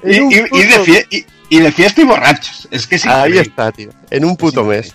Y, 0.04 0.20
un 0.20 0.32
y- 0.32 0.34
y 0.36 0.62
de 0.62 0.78
fie- 0.84 1.06
y- 1.10 1.26
y 1.48 1.60
de 1.60 1.72
fiesta 1.72 2.00
y 2.00 2.04
borrachos. 2.04 2.68
Es 2.70 2.86
que 2.86 2.96
es 2.96 3.06
Ahí 3.06 3.38
está, 3.38 3.70
tío. 3.72 3.90
En 4.10 4.24
un 4.24 4.36
puto 4.36 4.64
mes. 4.64 4.94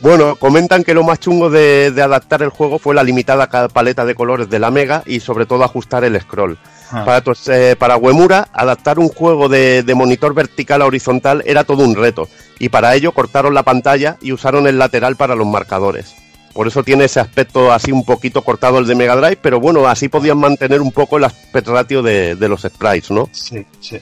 Bueno, 0.00 0.36
comentan 0.36 0.84
que 0.84 0.92
lo 0.92 1.02
más 1.04 1.20
chungo 1.20 1.48
de, 1.48 1.90
de 1.90 2.02
adaptar 2.02 2.42
el 2.42 2.50
juego 2.50 2.78
fue 2.78 2.94
la 2.94 3.02
limitada 3.02 3.48
paleta 3.68 4.04
de 4.04 4.14
colores 4.14 4.50
de 4.50 4.58
la 4.58 4.70
Mega 4.70 5.02
y 5.06 5.20
sobre 5.20 5.46
todo 5.46 5.64
ajustar 5.64 6.04
el 6.04 6.20
scroll. 6.20 6.58
Ah. 6.90 7.04
Para, 7.06 7.22
eh, 7.46 7.74
para 7.78 7.96
Uemura, 7.96 8.48
adaptar 8.52 8.98
un 8.98 9.08
juego 9.08 9.48
de, 9.48 9.82
de 9.82 9.94
monitor 9.94 10.34
vertical 10.34 10.82
a 10.82 10.86
horizontal 10.86 11.42
era 11.46 11.64
todo 11.64 11.82
un 11.82 11.94
reto, 11.96 12.28
y 12.58 12.68
para 12.68 12.94
ello 12.94 13.12
cortaron 13.12 13.54
la 13.54 13.62
pantalla 13.62 14.18
y 14.20 14.32
usaron 14.32 14.66
el 14.66 14.78
lateral 14.78 15.16
para 15.16 15.34
los 15.34 15.46
marcadores. 15.46 16.14
Por 16.54 16.68
eso 16.68 16.82
tiene 16.84 17.04
ese 17.06 17.18
aspecto 17.20 17.72
así 17.72 17.90
un 17.92 18.04
poquito 18.04 18.42
cortado 18.42 18.78
el 18.78 18.86
de 18.86 18.94
Mega 18.94 19.16
Drive, 19.16 19.38
pero 19.42 19.58
bueno, 19.60 19.86
así 19.88 20.08
podían 20.08 20.38
mantener 20.38 20.80
un 20.80 20.92
poco 20.92 21.16
el 21.18 21.24
aspect 21.24 21.66
ratio 21.68 22.00
de, 22.02 22.36
de 22.36 22.48
los 22.48 22.62
sprites, 22.62 23.10
¿no? 23.10 23.28
Sí, 23.32 23.66
sí. 23.80 23.98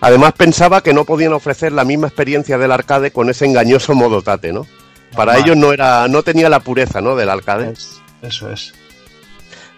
Además 0.00 0.32
pensaba 0.32 0.82
que 0.82 0.92
no 0.92 1.04
podían 1.04 1.32
ofrecer 1.32 1.72
la 1.72 1.84
misma 1.84 2.08
experiencia 2.08 2.58
del 2.58 2.72
arcade 2.72 3.10
con 3.12 3.30
ese 3.30 3.44
engañoso 3.44 3.94
modo 3.94 4.22
tate, 4.22 4.52
¿no? 4.52 4.66
Para 5.14 5.34
Normal. 5.34 5.44
ellos 5.50 5.56
no 5.58 5.72
era, 5.72 6.08
no 6.08 6.22
tenía 6.22 6.48
la 6.48 6.60
pureza, 6.60 7.00
¿no? 7.00 7.14
Del 7.16 7.28
arcade. 7.28 7.70
Es- 7.72 8.00
Eso 8.22 8.50
es. 8.50 8.72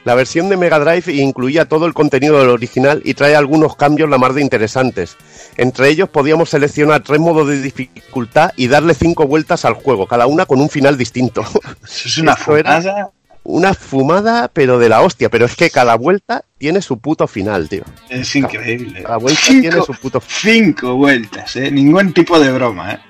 La 0.05 0.15
versión 0.15 0.49
de 0.49 0.57
Mega 0.57 0.79
Drive 0.79 1.13
incluía 1.13 1.67
todo 1.67 1.87
el 1.87 1.95
contenido 1.95 2.39
del 2.39 2.51
original 2.51 3.01
y 3.05 3.15
trae 3.15 3.35
algunos 3.35 3.75
cambios 3.75 4.11
la 4.11 4.19
más 4.19 4.35
de 4.35 4.43
interesantes. 4.43 5.17
Entre 5.57 5.89
ellos 5.89 6.11
podíamos 6.11 6.51
seleccionar 6.51 7.03
tres 7.03 7.21
modos 7.21 7.49
de 7.49 7.63
dificultad 7.63 8.53
y 8.57 8.69
darle 8.69 8.95
cinco 8.95 9.27
vueltas 9.27 9.65
al 9.65 9.75
juego, 9.75 10.07
cada 10.07 10.27
una 10.27 10.45
con 10.45 10.61
un 10.61 10.69
final 10.69 10.99
distinto. 10.99 11.43
Eso 11.85 12.09
es 12.09 12.19
una 12.19 12.37
fumada. 12.37 13.11
Una 13.47 13.75
fumada, 13.75 14.49
pero 14.49 14.79
de 14.79 14.89
la 14.89 15.03
hostia. 15.03 15.29
Pero 15.29 15.45
es 15.45 15.55
que 15.55 15.69
cada 15.69 15.97
vuelta 15.97 16.45
tiene 16.57 16.81
su 16.81 16.99
puto 16.99 17.27
final, 17.27 17.69
tío. 17.69 17.85
Es 18.09 18.35
increíble. 18.37 19.03
Cada 19.03 19.19
vuelta 19.19 19.43
tiene 19.47 19.83
su 19.83 19.93
puto 19.93 20.23
cinco 20.27 20.95
vueltas, 20.97 21.55
¿eh? 21.57 21.71
Ningún 21.71 22.15
tipo 22.15 22.41
de 22.41 22.51
broma, 22.51 22.93
¿eh? 22.93 23.01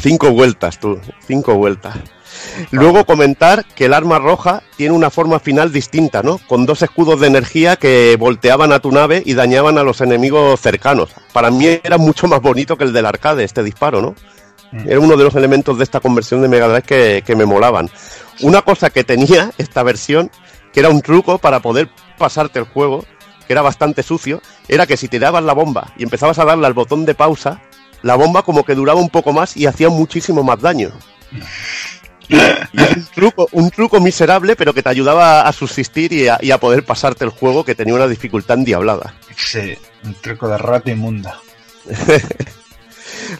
Cinco 0.00 0.30
vueltas, 0.30 0.80
tú. 0.80 0.98
Cinco 1.26 1.54
vueltas. 1.56 1.98
Luego 2.70 3.04
comentar 3.04 3.64
que 3.64 3.86
el 3.86 3.94
arma 3.94 4.18
roja 4.18 4.62
tiene 4.76 4.94
una 4.94 5.10
forma 5.10 5.38
final 5.38 5.72
distinta, 5.72 6.22
¿no? 6.22 6.38
Con 6.48 6.66
dos 6.66 6.82
escudos 6.82 7.20
de 7.20 7.26
energía 7.26 7.76
que 7.76 8.16
volteaban 8.18 8.72
a 8.72 8.80
tu 8.80 8.92
nave 8.92 9.22
y 9.24 9.34
dañaban 9.34 9.78
a 9.78 9.82
los 9.82 10.00
enemigos 10.00 10.60
cercanos. 10.60 11.10
Para 11.32 11.50
mí 11.50 11.66
era 11.82 11.98
mucho 11.98 12.28
más 12.28 12.40
bonito 12.40 12.76
que 12.76 12.84
el 12.84 12.92
del 12.92 13.06
arcade, 13.06 13.44
este 13.44 13.62
disparo, 13.62 14.00
¿no? 14.00 14.14
Era 14.86 15.00
uno 15.00 15.16
de 15.18 15.24
los 15.24 15.34
elementos 15.34 15.76
de 15.76 15.84
esta 15.84 16.00
conversión 16.00 16.40
de 16.40 16.48
Mega 16.48 16.66
Drive 16.66 16.82
que, 16.82 17.22
que 17.26 17.36
me 17.36 17.44
molaban. 17.44 17.90
Una 18.40 18.62
cosa 18.62 18.88
que 18.88 19.04
tenía 19.04 19.50
esta 19.58 19.82
versión, 19.82 20.30
que 20.72 20.80
era 20.80 20.88
un 20.88 21.02
truco 21.02 21.36
para 21.36 21.60
poder 21.60 21.90
pasarte 22.16 22.58
el 22.58 22.64
juego, 22.64 23.04
que 23.46 23.52
era 23.52 23.60
bastante 23.60 24.02
sucio, 24.02 24.40
era 24.68 24.86
que 24.86 24.96
si 24.96 25.08
te 25.08 25.18
dabas 25.18 25.44
la 25.44 25.52
bomba 25.52 25.92
y 25.98 26.04
empezabas 26.04 26.38
a 26.38 26.46
darle 26.46 26.66
al 26.66 26.72
botón 26.72 27.04
de 27.04 27.14
pausa, 27.14 27.60
la 28.02 28.16
bomba 28.16 28.42
como 28.42 28.64
que 28.64 28.74
duraba 28.74 29.00
un 29.00 29.10
poco 29.10 29.32
más 29.32 29.56
y 29.56 29.66
hacía 29.66 29.88
muchísimo 29.88 30.42
más 30.42 30.60
daño. 30.60 30.90
Un 32.72 33.06
truco, 33.14 33.48
un 33.52 33.70
truco 33.70 34.00
miserable, 34.00 34.56
pero 34.56 34.72
que 34.72 34.82
te 34.82 34.88
ayudaba 34.88 35.42
a 35.42 35.52
subsistir 35.52 36.12
y 36.12 36.28
a, 36.28 36.38
y 36.40 36.50
a 36.50 36.58
poder 36.58 36.84
pasarte 36.84 37.24
el 37.24 37.30
juego 37.30 37.64
que 37.64 37.74
tenía 37.74 37.94
una 37.94 38.08
dificultad 38.08 38.58
endiablada. 38.58 39.14
Sí, 39.36 39.76
un 40.04 40.14
truco 40.14 40.48
de 40.48 40.58
rata 40.58 40.90
inmunda. 40.90 41.38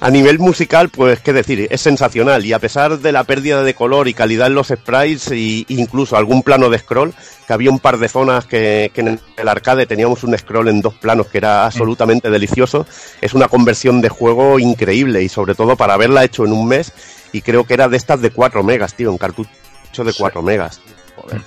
A 0.00 0.10
nivel 0.10 0.38
musical, 0.38 0.88
pues 0.88 1.20
qué 1.20 1.32
decir, 1.32 1.68
es 1.70 1.80
sensacional 1.80 2.44
y 2.44 2.52
a 2.52 2.58
pesar 2.58 2.98
de 2.98 3.12
la 3.12 3.24
pérdida 3.24 3.62
de 3.62 3.74
color 3.74 4.08
y 4.08 4.14
calidad 4.14 4.48
en 4.48 4.54
los 4.54 4.68
sprites 4.68 5.30
e 5.30 5.64
incluso 5.68 6.16
algún 6.16 6.42
plano 6.42 6.70
de 6.70 6.78
scroll, 6.78 7.14
que 7.46 7.52
había 7.52 7.70
un 7.70 7.78
par 7.78 7.98
de 7.98 8.08
zonas 8.08 8.46
que, 8.46 8.90
que 8.94 9.00
en 9.02 9.20
el 9.36 9.48
arcade 9.48 9.86
teníamos 9.86 10.24
un 10.24 10.36
scroll 10.36 10.68
en 10.68 10.80
dos 10.80 10.94
planos 10.94 11.28
que 11.28 11.38
era 11.38 11.66
absolutamente 11.66 12.30
delicioso, 12.30 12.86
es 13.20 13.34
una 13.34 13.48
conversión 13.48 14.00
de 14.00 14.08
juego 14.08 14.58
increíble 14.58 15.22
y 15.22 15.28
sobre 15.28 15.54
todo 15.54 15.76
para 15.76 15.94
haberla 15.94 16.24
hecho 16.24 16.44
en 16.44 16.52
un 16.52 16.66
mes 16.66 16.92
y 17.32 17.42
creo 17.42 17.64
que 17.64 17.74
era 17.74 17.88
de 17.88 17.96
estas 17.96 18.20
de 18.20 18.30
4 18.30 18.62
megas, 18.62 18.94
tío, 18.94 19.10
en 19.10 19.18
cartucho 19.18 20.04
de 20.04 20.12
4 20.12 20.42
megas. 20.42 20.80
Joder. 21.16 21.40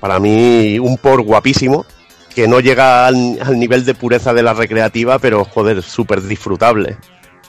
Para 0.00 0.20
mí 0.20 0.78
un 0.78 0.98
por 0.98 1.22
guapísimo 1.22 1.86
que 2.34 2.46
no 2.46 2.60
llega 2.60 3.06
al, 3.06 3.38
al 3.40 3.58
nivel 3.58 3.84
de 3.84 3.94
pureza 3.94 4.34
de 4.34 4.42
la 4.42 4.52
recreativa, 4.52 5.18
pero 5.18 5.44
joder, 5.44 5.82
súper 5.82 6.20
disfrutable. 6.22 6.98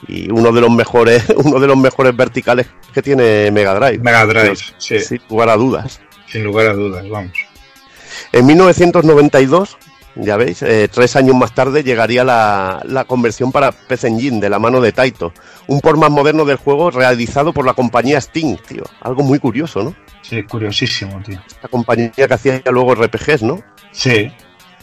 Y 0.06 0.30
uno 0.30 0.52
de 0.52 0.60
los 0.60 0.70
mejores, 0.70 1.24
uno 1.36 1.58
de 1.58 1.66
los 1.66 1.76
mejores 1.76 2.16
verticales 2.16 2.66
que 2.92 3.02
tiene 3.02 3.50
Mega 3.50 3.74
Drive. 3.74 3.98
Mega 3.98 4.26
Drive, 4.26 4.56
sí. 4.78 5.00
Sin 5.00 5.20
lugar 5.28 5.48
a 5.48 5.56
dudas. 5.56 6.00
Sin 6.26 6.44
lugar 6.44 6.66
a 6.68 6.74
dudas, 6.74 7.08
vamos. 7.08 7.32
En 8.32 8.46
1992, 8.46 9.76
ya 10.16 10.36
veis, 10.36 10.62
eh, 10.62 10.88
tres 10.92 11.16
años 11.16 11.36
más 11.36 11.54
tarde 11.54 11.82
llegaría 11.82 12.24
la, 12.24 12.82
la 12.84 13.04
conversión 13.04 13.52
para 13.52 13.72
PC 13.72 14.08
Engine 14.08 14.40
de 14.40 14.50
la 14.50 14.58
mano 14.58 14.80
de 14.80 14.92
Taito. 14.92 15.32
Un 15.66 15.80
por 15.80 15.96
más 15.96 16.10
moderno 16.10 16.44
del 16.44 16.56
juego 16.56 16.90
realizado 16.90 17.52
por 17.52 17.64
la 17.64 17.74
compañía 17.74 18.18
Sting, 18.18 18.56
tío. 18.66 18.84
Algo 19.00 19.22
muy 19.22 19.38
curioso, 19.38 19.82
¿no? 19.82 19.94
Sí, 20.22 20.42
curiosísimo, 20.42 21.22
tío. 21.24 21.40
La 21.62 21.68
compañía 21.68 22.10
que 22.12 22.34
hacía 22.34 22.62
luego 22.70 22.94
RPGs, 22.94 23.42
¿no? 23.42 23.62
Sí, 23.92 24.30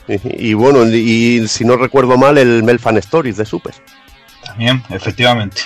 Y, 0.07 0.49
y 0.49 0.53
bueno, 0.53 0.85
y 0.85 1.47
si 1.47 1.65
no 1.65 1.75
recuerdo 1.77 2.17
mal, 2.17 2.37
el 2.37 2.63
Melfan 2.63 2.97
Stories 2.97 3.37
de 3.37 3.45
Super. 3.45 3.73
También, 4.55 4.83
efectivamente. 4.89 5.61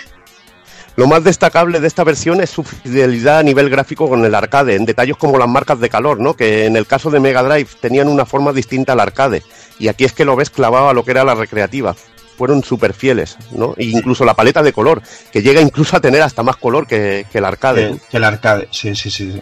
Lo 0.96 1.08
más 1.08 1.24
destacable 1.24 1.80
de 1.80 1.88
esta 1.88 2.04
versión 2.04 2.42
es 2.42 2.50
su 2.50 2.64
fidelidad 2.64 3.40
a 3.40 3.44
nivel 3.44 3.70
gráfico 3.70 4.10
con 4.10 4.26
el 4.26 4.36
arcade, 4.36 4.76
en 4.76 4.86
detalles 4.86 5.16
como 5.16 5.38
las 5.38 5.48
marcas 5.48 5.80
de 5.80 5.90
calor, 5.90 6.20
¿no? 6.20 6.34
Que 6.34 6.66
en 6.66 6.76
el 6.76 6.88
caso 6.88 7.10
de 7.10 7.20
Mega 7.22 7.42
Drive 7.44 7.70
tenían 7.80 8.10
una 8.10 8.26
forma 8.26 8.52
distinta 8.52 8.94
al 8.94 9.00
arcade. 9.00 9.44
Y 9.78 9.88
aquí 9.88 10.04
es 10.04 10.12
que 10.12 10.26
lo 10.26 10.36
ves 10.36 10.50
clavado 10.50 10.90
a 10.90 10.94
lo 10.94 11.06
que 11.06 11.12
era 11.12 11.24
la 11.24 11.36
recreativa. 11.36 11.96
Fueron 12.38 12.64
súper 12.64 12.94
fieles, 12.94 13.38
¿no? 13.52 13.76
E 13.78 13.86
incluso 13.86 14.26
la 14.26 14.34
paleta 14.34 14.62
de 14.62 14.74
color, 14.74 15.02
que 15.32 15.42
llega 15.42 15.62
incluso 15.62 15.96
a 15.96 16.02
tener 16.02 16.22
hasta 16.22 16.44
más 16.44 16.58
color 16.58 16.86
que, 16.86 17.26
que 17.32 17.38
el 17.38 17.46
arcade. 17.46 17.92
Que, 17.92 18.00
que 18.12 18.18
el 18.18 18.24
arcade, 18.26 18.68
sí, 18.72 18.94
sí, 18.96 19.10
sí. 19.10 19.42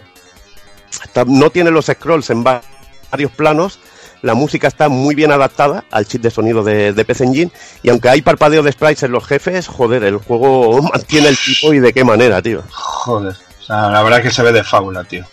no 1.26 1.50
tiene 1.50 1.70
los 1.72 1.86
scrolls 1.86 2.30
en 2.30 2.44
va- 2.46 2.60
varios 3.10 3.32
planos. 3.32 3.80
La 4.22 4.34
música 4.34 4.66
está 4.68 4.88
muy 4.88 5.14
bien 5.14 5.30
adaptada 5.32 5.84
al 5.90 6.06
chip 6.06 6.22
de 6.22 6.30
sonido 6.30 6.64
de, 6.64 6.92
de 6.92 7.04
PC 7.04 7.24
Engine. 7.24 7.52
Y 7.82 7.90
aunque 7.90 8.08
hay 8.08 8.22
parpadeo 8.22 8.62
de 8.62 8.72
sprites 8.72 9.04
en 9.04 9.12
los 9.12 9.24
jefes, 9.26 9.68
joder, 9.68 10.02
el 10.04 10.16
juego 10.18 10.82
mantiene 10.92 11.28
el 11.28 11.36
tipo 11.38 11.72
y 11.72 11.78
de 11.78 11.92
qué 11.92 12.04
manera, 12.04 12.42
tío. 12.42 12.62
Joder. 12.70 13.34
O 13.60 13.62
sea, 13.62 13.90
la 13.90 14.02
verdad 14.02 14.22
que 14.22 14.30
se 14.30 14.42
ve 14.42 14.52
de 14.52 14.64
fábula, 14.64 15.04
tío. 15.04 15.24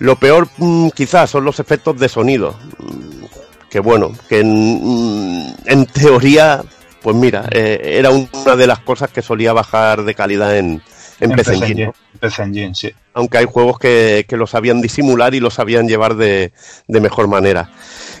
Lo 0.00 0.16
peor 0.16 0.48
mm, 0.58 0.88
quizás 0.90 1.30
son 1.30 1.44
los 1.44 1.60
efectos 1.60 1.98
de 1.98 2.08
sonido. 2.08 2.56
Mm, 2.78 3.24
Que 3.70 3.80
bueno, 3.80 4.12
que 4.28 4.40
en, 4.40 4.80
mm, 4.82 5.54
en 5.66 5.86
teoría, 5.86 6.62
pues 7.02 7.16
mira, 7.16 7.46
eh, 7.50 7.80
era 7.98 8.10
una 8.10 8.56
de 8.56 8.66
las 8.66 8.80
cosas 8.80 9.10
que 9.10 9.22
solía 9.22 9.52
bajar 9.52 10.02
de 10.04 10.14
calidad 10.14 10.56
en, 10.56 10.82
en, 11.20 11.32
PC 11.32 11.54
Engine. 11.54 11.86
¿no? 11.86 11.94
PC 12.20 12.42
Engine, 12.42 12.74
sí. 12.74 12.92
aunque 13.14 13.38
hay 13.38 13.44
juegos 13.46 13.78
que, 13.78 14.24
que 14.28 14.36
lo 14.36 14.46
sabían 14.46 14.80
disimular 14.80 15.34
y 15.34 15.40
lo 15.40 15.50
sabían 15.50 15.88
llevar 15.88 16.14
de, 16.16 16.52
de 16.88 17.00
mejor 17.00 17.28
manera. 17.28 17.70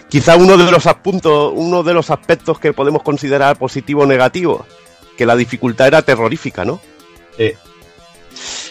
Quizá 0.08 0.36
uno 0.36 0.56
de 0.56 0.70
los 0.70 0.86
apuntos, 0.86 1.52
uno 1.56 1.82
de 1.82 1.94
los 1.94 2.10
aspectos 2.10 2.58
que 2.60 2.72
podemos 2.72 3.02
considerar 3.02 3.56
positivo 3.58 4.02
o 4.02 4.06
negativo, 4.06 4.64
que 5.16 5.26
la 5.26 5.34
dificultad 5.36 5.88
era 5.88 6.02
terrorífica, 6.02 6.64
¿no? 6.64 6.80
Sí. 7.36 7.52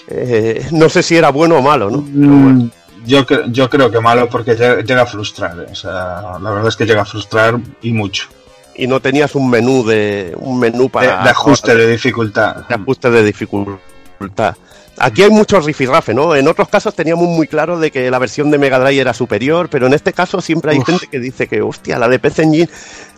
Eh, 0.07 0.67
no 0.71 0.89
sé 0.89 1.03
si 1.03 1.15
era 1.15 1.29
bueno 1.29 1.57
o 1.57 1.61
malo, 1.61 1.89
¿no? 1.89 1.99
Mm, 2.05 2.69
Yo, 3.05 3.25
yo 3.49 3.69
creo 3.69 3.91
que 3.91 3.99
malo 3.99 4.29
porque 4.29 4.55
llega, 4.55 5.01
a 5.01 5.05
frustrar. 5.05 5.59
eh. 5.59 5.71
O 5.71 5.75
sea, 5.75 6.37
la 6.41 6.49
verdad 6.51 6.67
es 6.69 6.75
que 6.75 6.85
llega 6.85 7.01
a 7.01 7.05
frustrar 7.05 7.59
y 7.81 7.91
mucho. 7.91 8.27
Y 8.75 8.87
no 8.87 8.99
tenías 9.01 9.35
un 9.35 9.49
menú 9.49 9.85
de 9.85 10.33
un 10.37 10.59
menú 10.59 10.83
De, 10.83 10.89
para 10.89 11.23
de 11.23 11.29
ajuste 11.29 11.75
de 11.75 11.87
dificultad. 11.87 12.67
de 12.67 12.75
ajuste 12.75 13.11
de 13.11 13.23
dificultad. 13.23 13.73
Aquí 14.97 15.23
hay 15.23 15.31
mucho 15.31 15.59
rifirrafe, 15.59 16.13
¿no? 16.13 16.35
En 16.35 16.47
otros 16.47 16.69
casos 16.69 16.93
teníamos 16.95 17.27
muy 17.27 17.47
claro 17.47 17.79
de 17.79 17.89
que 17.89 18.11
la 18.11 18.19
versión 18.19 18.51
de 18.51 18.59
Mega 18.59 18.77
Drive 18.79 19.01
era 19.01 19.13
superior, 19.13 19.67
pero 19.69 19.87
en 19.87 19.93
este 19.93 20.13
caso 20.13 20.39
siempre 20.39 20.71
hay 20.71 20.77
Uf. 20.79 20.85
gente 20.85 21.07
que 21.07 21.19
dice 21.19 21.47
que, 21.47 21.61
hostia, 21.63 21.97
la 21.97 22.07
de 22.07 22.19
PC 22.19 22.43
Engine, 22.43 22.69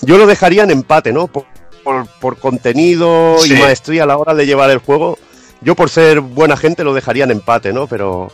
yo 0.02 0.18
lo 0.18 0.26
dejaría 0.26 0.64
en 0.64 0.72
empate, 0.72 1.12
¿no? 1.12 1.28
Por, 1.28 1.44
por- 1.84 2.08
por 2.22 2.38
contenido 2.40 3.36
Sí. 3.40 3.54
y 3.54 3.60
maestría 3.60 4.04
a 4.04 4.06
la 4.06 4.18
hora 4.18 4.34
de 4.34 4.46
llevar 4.46 4.70
el 4.70 4.78
juego. 4.80 5.20
Yo 5.62 5.76
por 5.76 5.90
ser 5.90 6.22
buena 6.22 6.56
gente 6.56 6.84
lo 6.86 6.94
dejaría 6.94 7.26
en 7.26 7.32
empate, 7.32 7.74
¿no? 7.74 7.88
Pero 7.88 8.32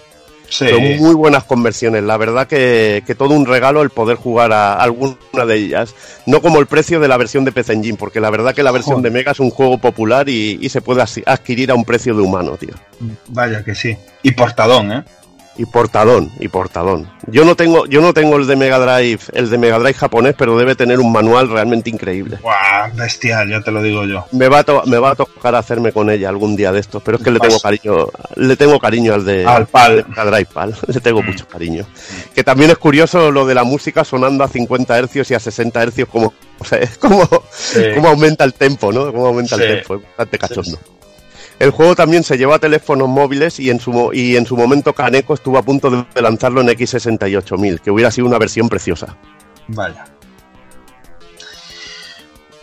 Sí. 0.51 0.67
son 0.67 0.97
muy 0.97 1.15
buenas 1.15 1.45
conversiones. 1.45 2.03
La 2.03 2.17
verdad 2.17 2.45
que, 2.45 3.03
que 3.07 3.15
todo 3.15 3.33
un 3.33 3.45
regalo 3.45 3.81
el 3.81 3.89
poder 3.89 4.17
jugar 4.17 4.51
a 4.51 4.73
alguna 4.73 5.15
de 5.47 5.55
ellas. 5.55 5.95
No 6.25 6.41
como 6.41 6.59
el 6.59 6.67
precio 6.67 6.99
de 6.99 7.07
la 7.07 7.15
versión 7.17 7.45
de 7.45 7.53
PC 7.53 7.73
Engine, 7.73 7.97
porque 7.97 8.19
la 8.19 8.29
verdad 8.29 8.53
que 8.53 8.61
la 8.61 8.71
versión 8.71 8.97
Joder. 8.97 9.11
de 9.11 9.17
Mega 9.17 9.31
es 9.31 9.39
un 9.39 9.49
juego 9.49 9.77
popular 9.77 10.27
y, 10.27 10.59
y 10.61 10.69
se 10.69 10.81
puede 10.81 11.01
adquirir 11.25 11.71
a 11.71 11.75
un 11.75 11.85
precio 11.85 12.13
de 12.13 12.21
humano, 12.21 12.57
tío. 12.57 12.73
Vaya 13.29 13.63
que 13.63 13.73
sí. 13.73 13.97
Y 14.23 14.31
portadón, 14.31 14.91
¿eh? 14.91 15.03
Y 15.57 15.65
portadón, 15.65 16.31
y 16.39 16.47
portadón. 16.47 17.11
Yo 17.27 17.43
no 17.43 17.55
tengo, 17.55 17.85
yo 17.85 18.01
no 18.01 18.13
tengo 18.13 18.37
el 18.37 18.47
de 18.47 18.55
Mega 18.55 18.79
Drive, 18.79 19.19
el 19.33 19.49
de 19.49 19.57
Mega 19.57 19.77
Drive 19.79 19.93
japonés, 19.95 20.33
pero 20.37 20.57
debe 20.57 20.75
tener 20.75 20.99
un 20.99 21.11
manual 21.11 21.49
realmente 21.49 21.89
increíble. 21.89 22.37
Guau, 22.41 22.91
bestial, 22.95 23.49
ya 23.49 23.61
te 23.61 23.69
lo 23.69 23.83
digo 23.83 24.05
yo. 24.05 24.25
Me 24.31 24.47
va, 24.47 24.59
a 24.59 24.63
to- 24.63 24.83
me 24.85 24.97
va 24.97 25.11
a 25.11 25.15
tocar 25.15 25.53
hacerme 25.55 25.91
con 25.91 26.09
ella 26.09 26.29
algún 26.29 26.55
día 26.55 26.71
de 26.71 26.79
estos, 26.79 27.03
pero 27.03 27.17
es 27.17 27.23
que 27.23 27.31
le 27.31 27.39
tengo 27.39 27.59
cariño, 27.59 28.07
le 28.37 28.55
tengo 28.55 28.79
cariño 28.79 29.13
al 29.13 29.25
de, 29.25 29.45
Al 29.45 29.67
PAL. 29.67 29.97
de 29.97 30.03
Mega 30.05 30.25
Drive 30.25 30.47
PAL, 30.53 30.75
le 30.87 30.99
tengo 31.01 31.21
mucho 31.21 31.45
cariño. 31.47 31.85
Que 32.33 32.43
también 32.43 32.71
es 32.71 32.77
curioso 32.77 33.29
lo 33.29 33.45
de 33.45 33.53
la 33.53 33.65
música 33.65 34.03
sonando 34.05 34.43
a 34.45 34.47
50 34.47 34.97
hercios 34.97 35.29
y 35.31 35.33
a 35.35 35.39
60 35.39 35.83
hercios 35.83 36.07
como, 36.09 36.33
o 36.59 36.65
sea, 36.65 36.79
es 36.79 36.97
como, 36.97 37.27
Sí. 37.51 37.81
cómo 37.93 38.07
aumenta 38.07 38.45
el 38.45 38.53
tempo, 38.53 38.91
¿no? 38.93 39.11
Cómo 39.11 39.27
aumenta 39.27 39.57
Sí. 39.57 39.63
el 39.63 39.77
tempo, 39.79 39.95
es 39.95 40.01
bastante 40.03 40.37
cachondo. 40.39 40.79
El 41.61 41.69
juego 41.69 41.95
también 41.95 42.23
se 42.23 42.39
llevó 42.39 42.55
a 42.55 42.59
teléfonos 42.59 43.07
móviles 43.07 43.59
y 43.59 43.69
en 43.69 43.79
su, 43.79 43.91
momento 44.57 44.93
Kaneko 44.93 45.35
estuvo 45.35 45.59
a 45.59 45.61
punto 45.61 45.91
de 46.11 46.21
lanzarlo 46.23 46.59
en 46.59 46.69
X68000, 46.69 47.81
que 47.81 47.91
hubiera 47.91 48.09
sido 48.09 48.25
una 48.25 48.39
versión 48.39 48.67
preciosa. 48.67 49.15
Vaya. 49.67 50.05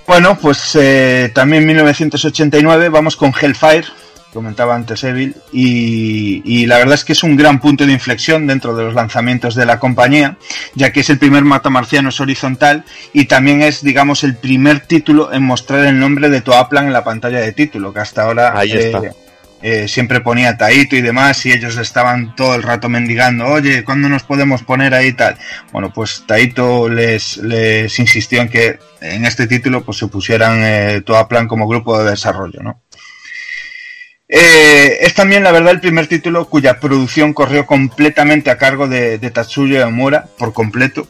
Bueno, 0.04 0.36
pues 0.42 0.74
eh, 0.74 1.30
también 1.32 1.64
1989 1.64 2.88
vamos 2.88 3.14
con 3.14 3.32
Hellfire, 3.40 3.84
comentaba 4.32 4.74
antes 4.74 5.04
Evil, 5.04 5.34
y, 5.52 6.42
y 6.44 6.66
la 6.66 6.78
verdad 6.78 6.94
es 6.94 7.04
que 7.04 7.12
es 7.12 7.22
un 7.22 7.36
gran 7.36 7.60
punto 7.60 7.86
de 7.86 7.92
inflexión 7.92 8.46
dentro 8.46 8.76
de 8.76 8.84
los 8.84 8.94
lanzamientos 8.94 9.54
de 9.54 9.66
la 9.66 9.78
compañía, 9.78 10.36
ya 10.74 10.92
que 10.92 11.00
es 11.00 11.10
el 11.10 11.18
primer 11.18 11.44
matamarcianos 11.44 12.20
horizontal 12.20 12.84
y 13.12 13.24
también 13.24 13.62
es, 13.62 13.82
digamos, 13.82 14.24
el 14.24 14.36
primer 14.36 14.80
título 14.80 15.32
en 15.32 15.42
mostrar 15.42 15.84
el 15.86 15.98
nombre 15.98 16.28
de 16.28 16.40
Toaplan 16.40 16.86
en 16.86 16.92
la 16.92 17.04
pantalla 17.04 17.40
de 17.40 17.52
título, 17.52 17.92
que 17.92 18.00
hasta 18.00 18.22
ahora 18.24 18.52
Ahí 18.58 18.72
está. 18.72 19.00
eh, 19.62 19.88
siempre 19.88 20.20
ponía 20.20 20.56
Taito 20.56 20.94
y 20.94 21.00
demás, 21.00 21.44
y 21.46 21.52
ellos 21.52 21.76
estaban 21.78 22.36
todo 22.36 22.54
el 22.54 22.62
rato 22.62 22.88
mendigando, 22.88 23.46
oye, 23.46 23.82
¿cuándo 23.82 24.08
nos 24.08 24.22
podemos 24.22 24.62
poner 24.62 24.94
ahí 24.94 25.12
tal? 25.14 25.36
Bueno, 25.72 25.92
pues 25.92 26.24
Taito 26.26 26.88
les, 26.88 27.38
les 27.38 27.98
insistió 27.98 28.40
en 28.42 28.48
que 28.48 28.78
en 29.00 29.24
este 29.24 29.46
título 29.46 29.84
pues 29.84 29.98
se 29.98 30.06
pusieran 30.08 30.60
eh, 30.62 31.02
Toaplan 31.04 31.48
como 31.48 31.66
grupo 31.66 31.98
de 31.98 32.10
desarrollo, 32.10 32.60
¿no? 32.62 32.82
Eh, 34.28 34.98
es 35.00 35.14
también, 35.14 35.42
la 35.42 35.52
verdad, 35.52 35.72
el 35.72 35.80
primer 35.80 36.06
título 36.06 36.48
cuya 36.48 36.80
producción 36.80 37.32
corrió 37.32 37.66
completamente 37.66 38.50
a 38.50 38.58
cargo 38.58 38.86
de, 38.86 39.18
de 39.18 39.30
Tatsuya 39.30 39.86
Omura, 39.86 40.26
por 40.38 40.52
completo. 40.52 41.08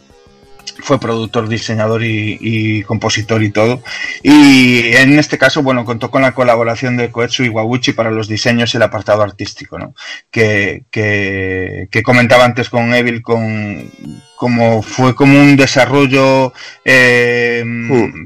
Fue 0.81 1.01
productor, 1.01 1.49
diseñador 1.49 2.05
y, 2.05 2.83
compositor 2.85 3.43
y 3.43 3.51
todo. 3.51 3.83
Y 4.23 4.95
en 4.95 5.19
este 5.19 5.37
caso, 5.37 5.63
bueno, 5.63 5.85
contó 5.85 6.11
con 6.11 6.23
la 6.23 6.35
colaboración 6.35 6.97
de 6.97 7.11
Koetsu 7.11 7.43
Iwabuchi 7.45 7.95
para 7.95 8.13
los 8.13 8.29
diseños 8.29 8.73
y 8.73 8.77
el 8.77 8.85
apartado 8.85 9.23
artístico, 9.23 9.77
¿no? 9.79 9.95
Que, 10.31 10.85
que, 10.91 11.89
que 11.91 12.03
comentaba 12.05 12.45
antes 12.45 12.69
con 12.69 12.95
Evil, 12.95 13.23
con 13.23 13.91
como 14.39 14.83
fue 14.83 15.17
como 15.17 15.41
un 15.41 15.57
desarrollo 15.57 16.53
eh, 16.85 17.65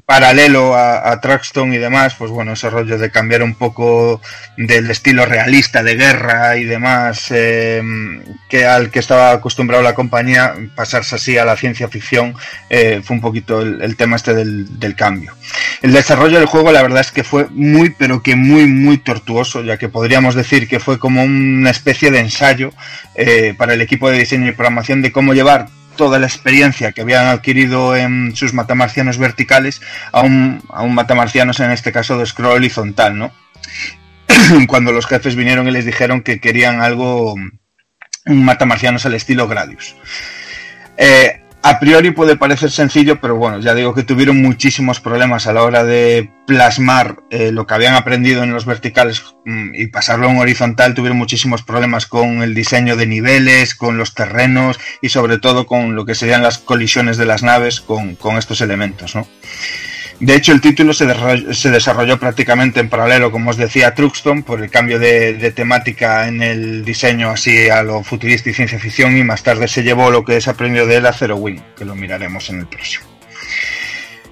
paralelo 0.05 0.74
a, 0.74 1.10
a 1.10 1.20
Traxton 1.23 1.73
y 1.73 1.78
demás, 1.78 2.15
pues 2.16 2.31
bueno, 2.31 2.52
ese 2.52 2.68
rollo 2.68 2.99
de 2.99 3.10
cambiar 3.10 3.42
un 3.42 3.55
poco 3.55 4.20
del 4.58 4.91
estilo 4.91 5.24
realista 5.24 5.82
de 5.82 5.97
guerra 5.97 6.58
y 6.58 6.65
demás 6.65 7.28
eh, 7.31 7.82
que 8.50 8.66
al 8.66 8.91
que 8.91 8.99
estaba 8.99 9.32
acostumbrado 9.32 9.82
la 9.82 9.94
compañía, 9.94 10.55
pasarse 10.76 11.15
así 11.15 11.39
a 11.39 11.47
la 11.47 11.57
ciencia 11.57 11.89
ficción, 11.89 12.34
eh, 12.68 13.00
fue 13.02 13.16
un 13.16 13.23
poquito 13.23 13.62
el, 13.62 13.81
el 13.81 13.97
tema 13.97 14.16
este 14.16 14.34
del, 14.34 14.78
del 14.78 14.94
cambio. 14.94 15.34
El 15.81 15.92
desarrollo 15.92 16.36
del 16.36 16.47
juego 16.47 16.73
la 16.73 16.82
verdad 16.82 17.00
es 17.00 17.10
que 17.10 17.24
fue 17.24 17.47
muy 17.49 17.89
pero 17.89 18.23
que 18.23 18.36
muy 18.36 18.66
muy 18.66 18.99
tortuoso, 18.99 19.62
ya 19.62 19.78
que 19.78 19.89
podríamos 19.89 20.34
decir 20.34 20.68
que 20.68 20.78
fue 20.78 20.99
como 20.99 21.23
una 21.23 21.70
especie 21.70 22.10
de 22.10 22.20
ensayo 22.20 22.70
para 23.57 23.73
el 23.73 23.81
equipo 23.81 24.10
de 24.10 24.18
diseño 24.18 24.49
y 24.49 24.52
programación 24.52 25.00
de 25.00 25.10
cómo 25.10 25.32
llevar 25.32 25.68
toda 25.97 26.19
la 26.19 26.27
experiencia 26.27 26.93
que 26.93 27.03
habían 27.03 27.27
adquirido 27.27 27.97
en 27.97 28.35
sus 28.35 28.55
matamarcianos 28.55 29.19
verticales 29.19 29.81
a 30.12 30.23
un, 30.23 30.62
a 30.69 30.83
un 30.83 30.95
matamarcianos 30.95 31.61
en 31.61 31.71
este 31.71 31.93
caso 31.93 32.19
de 32.19 32.27
scroll 32.27 32.57
horizontal, 32.57 33.19
¿no? 33.19 33.33
Cuando 34.69 34.93
los 34.93 35.07
jefes 35.07 35.37
vinieron 35.37 35.69
y 35.69 35.71
les 35.71 35.85
dijeron 35.85 36.23
que 36.23 36.41
querían 36.41 36.81
algo, 36.81 37.35
un 37.35 38.45
matamarcianos 38.45 39.07
al 39.07 39.15
estilo 39.15 39.49
Gradius. 39.49 39.95
Eh, 40.97 41.42
a 41.62 41.78
priori 41.78 42.10
puede 42.10 42.36
parecer 42.36 42.70
sencillo, 42.70 43.20
pero 43.20 43.36
bueno, 43.36 43.60
ya 43.60 43.74
digo 43.74 43.94
que 43.94 44.02
tuvieron 44.02 44.42
muchísimos 44.42 45.00
problemas 45.00 45.47
a 45.47 45.52
la 45.52 45.62
hora 45.62 45.84
de 45.84 46.31
plasmar 46.47 47.23
eh, 47.31 47.52
lo 47.52 47.66
que 47.66 47.74
habían 47.74 47.94
aprendido 47.94 48.42
en 48.42 48.52
los 48.52 48.66
verticales 48.66 49.23
mm, 49.44 49.74
y 49.74 49.86
pasarlo 49.86 50.26
a 50.26 50.31
un 50.31 50.39
horizontal. 50.39 50.94
Tuvieron 50.94 51.18
muchísimos 51.18 51.62
problemas 51.62 52.07
con 52.07 52.42
el 52.42 52.55
diseño 52.55 52.97
de 52.97 53.07
niveles, 53.07 53.76
con 53.76 53.97
los 53.97 54.15
terrenos 54.15 54.81
y 55.00 55.10
sobre 55.10 55.39
todo 55.39 55.66
con 55.66 55.94
lo 55.94 56.05
que 56.05 56.16
serían 56.16 56.42
las 56.42 56.58
colisiones 56.58 57.16
de 57.16 57.26
las 57.26 57.44
naves 57.44 57.81
con, 57.81 58.16
con 58.16 58.39
estos 58.39 58.60
elementos, 58.60 59.15
¿no? 59.15 59.26
De 60.23 60.36
hecho, 60.36 60.52
el 60.52 60.60
título 60.60 60.92
se 60.92 61.05
desarrolló, 61.70 62.17
prácticamente 62.17 62.78
en 62.78 62.89
paralelo, 62.89 63.33
como 63.33 63.51
os 63.51 63.57
decía, 63.57 63.92
Truxton, 63.92 64.44
por 64.44 64.62
el 64.62 64.70
cambio 64.70 65.01
de, 65.01 65.34
de 65.34 65.51
temática 65.51 66.28
en 66.28 66.41
el 66.41 66.84
diseño 66.84 67.31
así 67.31 67.68
a 67.68 67.83
lo 67.83 68.05
futurista 68.05 68.49
y 68.49 68.55
ciencia 68.55 68.78
ficción, 68.78 69.18
y 69.18 69.25
más 69.25 69.42
tarde 69.42 69.67
se 69.67 69.83
llevó 69.83 70.12
lo 70.12 70.25
que 70.25 70.36
es 70.36 70.47
aprendido 70.47 70.86
de 70.86 70.99
él 70.99 71.07
a 71.07 71.12
Zero 71.12 71.34
Wing, 71.34 71.59
que 71.76 71.84
lo 71.84 71.97
miraremos 71.97 72.49
en 72.51 72.60
el 72.60 72.67
próximo. 72.67 73.05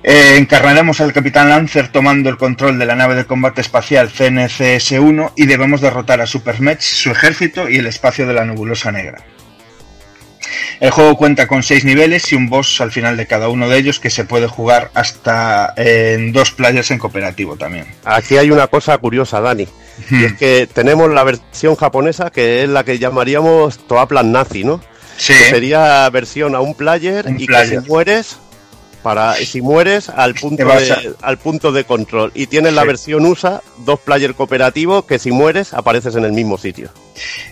Eh, 0.05 0.37
encarnaremos 0.37 1.01
al 1.01 1.13
Capitán 1.13 1.49
Lancer 1.49 1.89
tomando 1.89 2.31
el 2.31 2.37
control 2.37 2.79
de 2.79 2.87
la 2.87 2.95
nave 2.95 3.17
de 3.17 3.25
combate 3.25 3.61
espacial 3.61 4.11
CNCS-1 4.11 5.33
y 5.35 5.47
debemos 5.47 5.81
derrotar 5.81 6.21
a 6.21 6.27
Supermatch, 6.27 6.83
su 6.83 7.11
ejército 7.11 7.69
y 7.69 7.79
el 7.79 7.87
espacio 7.87 8.29
de 8.29 8.35
la 8.35 8.45
nebulosa 8.45 8.93
negra. 8.93 9.25
El 10.81 10.91
juego 10.91 11.17
cuenta 11.17 11.47
con 11.47 11.63
seis 11.63 11.85
niveles 11.85 12.33
y 12.33 12.35
un 12.35 12.49
boss 12.49 12.81
al 12.81 12.93
final 12.93 13.17
de 13.17 13.27
cada 13.27 13.49
uno 13.49 13.69
de 13.69 13.77
ellos 13.79 14.01
que 14.01 14.09
se 14.11 14.25
puede 14.25 14.47
jugar 14.47 14.91
hasta 14.95 15.73
en 15.77 16.33
dos 16.33 16.51
playas 16.53 16.91
en 16.91 16.99
cooperativo 16.99 17.57
también. 17.57 17.87
Aquí 18.05 18.37
hay 18.39 18.51
una 18.51 18.67
cosa 18.69 18.97
curiosa, 18.99 19.41
Dani. 19.41 19.69
Y 20.11 20.25
es 20.25 20.33
que 20.35 20.67
tenemos 20.73 21.11
la 21.11 21.25
versión 21.25 21.77
japonesa 21.77 22.31
que 22.31 22.63
es 22.63 22.69
la 22.71 22.85
que 22.85 22.99
llamaríamos 22.99 23.87
Toaplan 23.87 24.33
Nazi, 24.33 24.65
¿no? 24.65 24.81
Sí. 25.19 25.35
Que 25.35 25.51
sería 25.51 26.09
versión 26.09 26.55
a 26.55 26.61
un 26.61 26.75
player 26.75 27.27
Un 27.27 27.39
y 27.39 27.47
player. 27.47 27.69
que 27.81 27.81
si 27.83 27.89
mueres 27.89 28.39
para 29.03 29.35
si 29.35 29.61
mueres 29.63 30.09
al 30.09 30.35
punto 30.35 30.65
de, 30.67 31.15
al 31.23 31.39
punto 31.39 31.73
de 31.73 31.85
control 31.85 32.31
y 32.35 32.47
tienes 32.47 32.73
la 32.75 32.85
versión 32.85 33.25
USA 33.27 33.63
dos 33.79 34.01
player 34.01 34.35
cooperativo 34.35 35.07
que 35.07 35.19
si 35.19 35.31
mueres 35.33 35.73
apareces 35.75 36.15
en 36.17 36.25
el 36.25 36.33
mismo 36.33 36.59
sitio. 36.59 36.91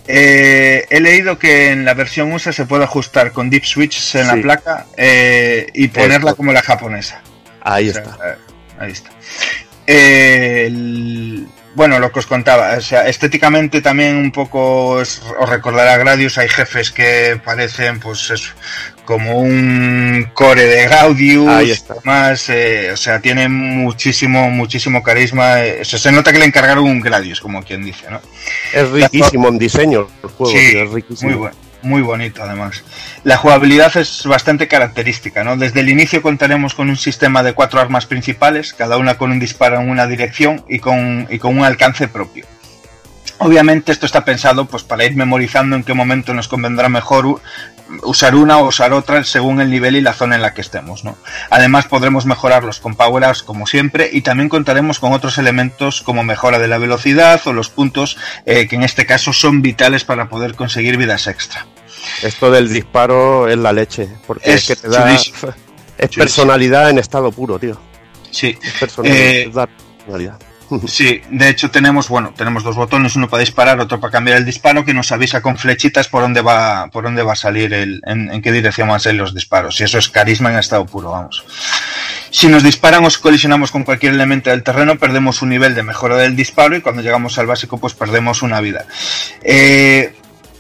Eh, 0.06 0.86
he 0.90 1.00
leído 1.00 1.38
que 1.38 1.70
en 1.70 1.84
la 1.84 1.94
versión 1.94 2.32
USA 2.32 2.52
se 2.52 2.66
puede 2.66 2.84
ajustar 2.84 3.32
con 3.32 3.50
deep 3.50 3.64
switches 3.64 4.14
en 4.14 4.22
Sí. 4.28 4.36
la 4.36 4.42
placa 4.42 4.86
eh, 4.96 5.66
y 5.74 5.88
ponerla 5.88 6.30
Esto. 6.30 6.36
como 6.36 6.52
la 6.52 6.62
japonesa. 6.62 7.22
Ahí 7.62 7.90
O 7.90 7.92
sea, 7.92 8.02
está. 8.02 8.16
eh, 8.30 8.36
ahí 8.78 8.92
está. 8.92 9.10
Eh, 9.86 10.64
el- 10.66 11.48
bueno, 11.74 11.98
lo 12.00 12.10
que 12.10 12.18
os 12.18 12.26
contaba, 12.26 12.74
o 12.76 12.80
sea, 12.80 13.06
estéticamente 13.06 13.80
también 13.80 14.16
un 14.16 14.32
poco 14.32 14.88
os, 14.88 15.22
os 15.38 15.48
recordará 15.48 15.96
Gradius, 15.96 16.36
hay 16.38 16.48
jefes 16.48 16.90
que 16.90 17.40
parecen, 17.44 18.00
pues 18.00 18.30
eso, 18.30 18.52
como 19.08 19.38
un 19.40 20.28
core 20.34 20.64
de 20.66 20.86
está. 21.72 21.94
más, 22.04 22.50
eh, 22.50 22.90
o 22.92 22.96
sea, 22.98 23.20
tiene 23.22 23.48
muchísimo, 23.48 24.50
muchísimo 24.50 25.02
carisma, 25.02 25.64
eh, 25.64 25.78
o 25.80 25.84
sea, 25.86 25.98
se 25.98 26.12
nota 26.12 26.30
que 26.30 26.38
le 26.38 26.44
encargaron 26.44 26.84
un 26.84 27.00
Gradius, 27.00 27.40
como 27.40 27.62
quien 27.62 27.82
dice, 27.82 28.04
¿no? 28.10 28.20
Es 28.74 28.90
riquísimo 28.90 29.48
en 29.48 29.56
diseño 29.58 30.08
el 30.22 30.28
juego, 30.28 30.52
Sí, 30.52 30.72
tío, 30.72 30.82
es 30.84 30.90
riquísimo. 30.90 31.30
Muy, 31.30 31.40
bu- 31.48 31.52
muy 31.80 32.02
bonito 32.02 32.42
además. 32.42 32.84
La 33.24 33.38
jugabilidad 33.38 33.96
es 33.96 34.24
bastante 34.26 34.68
característica, 34.68 35.42
¿no? 35.42 35.56
Desde 35.56 35.80
el 35.80 35.88
inicio 35.88 36.20
contaremos 36.20 36.74
con 36.74 36.90
un 36.90 36.96
sistema 36.98 37.42
de 37.42 37.54
cuatro 37.54 37.80
armas 37.80 38.04
principales, 38.04 38.74
cada 38.74 38.98
una 38.98 39.16
con 39.16 39.30
un 39.30 39.38
disparo 39.38 39.80
en 39.80 39.88
una 39.88 40.06
dirección 40.06 40.62
y 40.68 40.80
con, 40.80 41.26
y 41.30 41.38
con 41.38 41.56
un 41.56 41.64
alcance 41.64 42.08
propio. 42.08 42.44
Obviamente 43.38 43.92
esto 43.92 44.06
está 44.06 44.24
pensado 44.24 44.64
pues 44.66 44.82
para 44.82 45.04
ir 45.04 45.14
memorizando 45.16 45.76
en 45.76 45.84
qué 45.84 45.94
momento 45.94 46.34
nos 46.34 46.48
convendrá 46.48 46.88
mejor 46.88 47.40
usar 48.02 48.34
una 48.34 48.58
o 48.58 48.66
usar 48.66 48.92
otra 48.92 49.24
según 49.24 49.60
el 49.60 49.70
nivel 49.70 49.96
y 49.96 50.00
la 50.00 50.12
zona 50.12 50.34
en 50.36 50.42
la 50.42 50.52
que 50.52 50.60
estemos, 50.60 51.04
¿no? 51.04 51.16
Además 51.48 51.86
podremos 51.86 52.26
mejorarlos 52.26 52.80
con 52.80 52.96
power-ups 52.96 53.42
como 53.42 53.66
siempre 53.66 54.10
y 54.12 54.20
también 54.22 54.48
contaremos 54.48 54.98
con 54.98 55.12
otros 55.12 55.38
elementos 55.38 56.02
como 56.02 56.22
mejora 56.24 56.58
de 56.58 56.68
la 56.68 56.78
velocidad 56.78 57.40
o 57.46 57.52
los 57.52 57.70
puntos 57.70 58.18
eh, 58.44 58.66
que 58.68 58.76
en 58.76 58.82
este 58.82 59.06
caso 59.06 59.32
son 59.32 59.62
vitales 59.62 60.04
para 60.04 60.28
poder 60.28 60.54
conseguir 60.54 60.96
vidas 60.98 61.26
extra. 61.28 61.66
Esto 62.22 62.50
del 62.50 62.72
disparo 62.72 63.48
es 63.48 63.56
la 63.56 63.72
leche, 63.72 64.08
porque 64.26 64.52
es, 64.52 64.68
Es 64.70 64.80
que 64.80 64.88
te 64.88 64.88
da 64.94 65.06
chulísimo. 65.06 65.36
es 65.98 66.10
Chulísimo. 66.10 66.24
personalidad 66.24 66.90
en 66.90 66.98
estado 66.98 67.32
puro, 67.32 67.58
tío. 67.58 67.80
Sí, 68.30 68.58
Es 68.62 68.72
personalidad, 68.74 69.18
Eh, 69.18 69.50
personalidad. 69.98 70.38
Sí, 70.86 71.20
de 71.30 71.48
hecho 71.48 71.70
tenemos, 71.70 72.08
bueno, 72.08 72.32
tenemos 72.36 72.64
dos 72.64 72.76
botones, 72.76 73.16
uno 73.16 73.28
para 73.28 73.40
disparar, 73.40 73.80
otro 73.80 74.00
para 74.00 74.12
cambiar 74.12 74.38
el 74.38 74.44
disparo, 74.44 74.84
que 74.84 74.94
nos 74.94 75.12
avisa 75.12 75.40
con 75.40 75.56
flechitas 75.56 76.08
por 76.08 76.22
dónde 76.22 76.40
va, 76.40 76.88
por 76.88 77.04
dónde 77.04 77.22
va 77.22 77.32
a 77.32 77.36
salir 77.36 77.72
el, 77.72 78.02
en, 78.06 78.40
qué 78.42 78.52
dirección 78.52 78.88
van 78.88 78.96
a 78.96 79.00
salir 79.00 79.20
los 79.20 79.34
disparos. 79.34 79.80
Y 79.80 79.84
eso 79.84 79.98
es 79.98 80.08
carisma 80.08 80.50
en 80.50 80.58
estado 80.58 80.86
puro, 80.86 81.10
vamos. 81.10 81.44
Si 82.30 82.48
nos 82.48 82.62
disparan 82.62 83.04
o 83.04 83.08
colisionamos 83.20 83.70
con 83.70 83.84
cualquier 83.84 84.12
elemento 84.12 84.50
del 84.50 84.62
terreno, 84.62 84.98
perdemos 84.98 85.42
un 85.42 85.48
nivel 85.50 85.74
de 85.74 85.82
mejora 85.82 86.16
del 86.16 86.36
disparo 86.36 86.76
y 86.76 86.80
cuando 86.80 87.02
llegamos 87.02 87.38
al 87.38 87.46
básico, 87.46 87.78
pues 87.78 87.94
perdemos 87.94 88.42
una 88.42 88.60
vida. 88.60 88.84
Eh, 89.42 90.14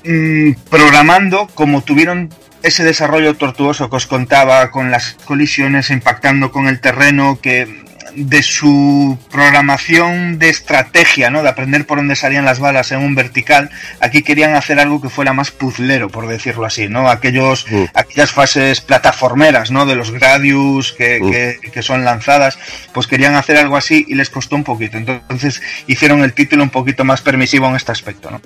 mm, 0.04 0.52
programando, 0.70 1.46
como 1.54 1.82
tuvieron 1.82 2.30
ese 2.62 2.84
desarrollo 2.84 3.34
tortuoso 3.34 3.88
que 3.88 3.96
os 3.96 4.06
contaba 4.06 4.70
con 4.70 4.90
las 4.90 5.14
colisiones 5.24 5.90
impactando 5.90 6.50
con 6.50 6.66
el 6.66 6.80
terreno, 6.80 7.38
que 7.40 7.87
de 8.14 8.42
su 8.42 9.18
programación 9.30 10.38
de 10.38 10.48
estrategia, 10.48 11.30
¿no? 11.30 11.42
De 11.42 11.48
aprender 11.48 11.86
por 11.86 11.98
dónde 11.98 12.16
salían 12.16 12.44
las 12.44 12.58
balas 12.58 12.92
en 12.92 13.00
un 13.00 13.14
vertical, 13.14 13.70
aquí 14.00 14.22
querían 14.22 14.54
hacer 14.54 14.78
algo 14.80 15.00
que 15.00 15.08
fuera 15.08 15.32
más 15.32 15.50
puzlero, 15.50 16.08
por 16.08 16.26
decirlo 16.28 16.64
así, 16.64 16.88
¿no? 16.88 17.08
Aquellos, 17.08 17.66
Mm. 17.70 17.84
aquellas 17.94 18.30
fases 18.32 18.80
plataformeras, 18.80 19.70
¿no? 19.70 19.86
De 19.86 19.94
los 19.94 20.10
Gradius 20.10 20.92
que, 20.92 21.20
Mm. 21.20 21.30
que, 21.30 21.58
que 21.72 21.82
son 21.82 22.04
lanzadas, 22.04 22.58
pues 22.92 23.06
querían 23.06 23.34
hacer 23.34 23.56
algo 23.56 23.76
así 23.76 24.04
y 24.08 24.14
les 24.14 24.30
costó 24.30 24.56
un 24.56 24.64
poquito. 24.64 24.96
Entonces 24.96 25.60
hicieron 25.86 26.22
el 26.22 26.32
título 26.32 26.62
un 26.62 26.70
poquito 26.70 27.04
más 27.04 27.20
permisivo 27.22 27.68
en 27.68 27.76
este 27.76 27.92
aspecto, 27.92 28.30
¿no? 28.30 28.40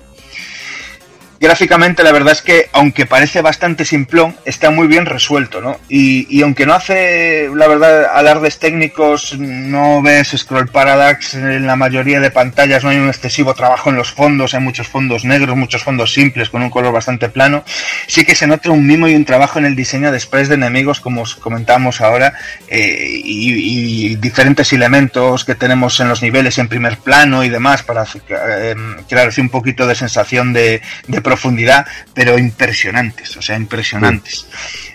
Gráficamente 1.42 2.04
la 2.04 2.12
verdad 2.12 2.34
es 2.34 2.40
que, 2.40 2.68
aunque 2.72 3.04
parece 3.04 3.42
bastante 3.42 3.84
simplón, 3.84 4.36
está 4.44 4.70
muy 4.70 4.86
bien 4.86 5.06
resuelto, 5.06 5.60
¿no? 5.60 5.80
Y, 5.88 6.24
y 6.30 6.42
aunque 6.42 6.66
no 6.66 6.72
hace, 6.72 7.50
la 7.52 7.66
verdad, 7.66 8.04
alardes 8.14 8.60
técnicos, 8.60 9.36
no 9.36 10.00
ves 10.02 10.36
scroll 10.36 10.68
parallax 10.68 11.34
en 11.34 11.66
la 11.66 11.74
mayoría 11.74 12.20
de 12.20 12.30
pantallas, 12.30 12.84
no 12.84 12.90
hay 12.90 12.98
un 12.98 13.08
excesivo 13.08 13.54
trabajo 13.54 13.90
en 13.90 13.96
los 13.96 14.12
fondos, 14.12 14.54
hay 14.54 14.60
muchos 14.60 14.86
fondos 14.86 15.24
negros, 15.24 15.56
muchos 15.56 15.82
fondos 15.82 16.12
simples 16.12 16.48
con 16.48 16.62
un 16.62 16.70
color 16.70 16.92
bastante 16.92 17.28
plano, 17.28 17.64
sí 18.06 18.24
que 18.24 18.36
se 18.36 18.46
nota 18.46 18.70
un 18.70 18.86
mimo 18.86 19.08
y 19.08 19.16
un 19.16 19.24
trabajo 19.24 19.58
en 19.58 19.64
el 19.64 19.74
diseño 19.74 20.12
de 20.12 20.20
sprays 20.20 20.48
de 20.48 20.54
enemigos, 20.54 21.00
como 21.00 21.22
os 21.22 21.34
comentamos 21.34 22.00
ahora, 22.00 22.34
eh, 22.68 23.20
y, 23.24 24.14
diferentes 24.14 24.72
elementos 24.72 25.44
que 25.44 25.56
tenemos 25.56 25.98
en 25.98 26.08
los 26.08 26.22
niveles 26.22 26.58
en 26.58 26.68
primer 26.68 26.98
plano 26.98 27.42
y 27.42 27.48
demás 27.48 27.82
para 27.82 28.04
eh, 28.04 28.74
crear 29.08 29.32
un 29.38 29.48
poquito 29.48 29.88
de 29.88 29.96
sensación 29.96 30.52
de, 30.52 30.82
de 31.08 31.20
profundidad, 31.32 31.86
pero 32.12 32.38
impresionantes, 32.38 33.34
o 33.38 33.42
sea, 33.42 33.56
impresionantes. 33.56 34.46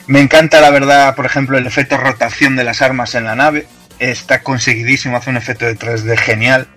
Me 0.06 0.22
encanta, 0.22 0.62
la 0.62 0.70
verdad, 0.70 1.16
por 1.16 1.26
ejemplo, 1.26 1.58
el 1.58 1.66
efecto 1.66 1.98
rotación 1.98 2.56
de 2.56 2.64
las 2.64 2.84
armas 2.84 3.16
en 3.16 3.24
la 3.24 3.36
nave. 3.36 3.68
Está 3.98 4.44
conseguidísimo, 4.44 5.18
hace 5.18 5.32
un 5.32 5.38
efecto 5.38 5.66
de 5.66 5.76
3D 5.76 6.16
genial. 6.16 6.68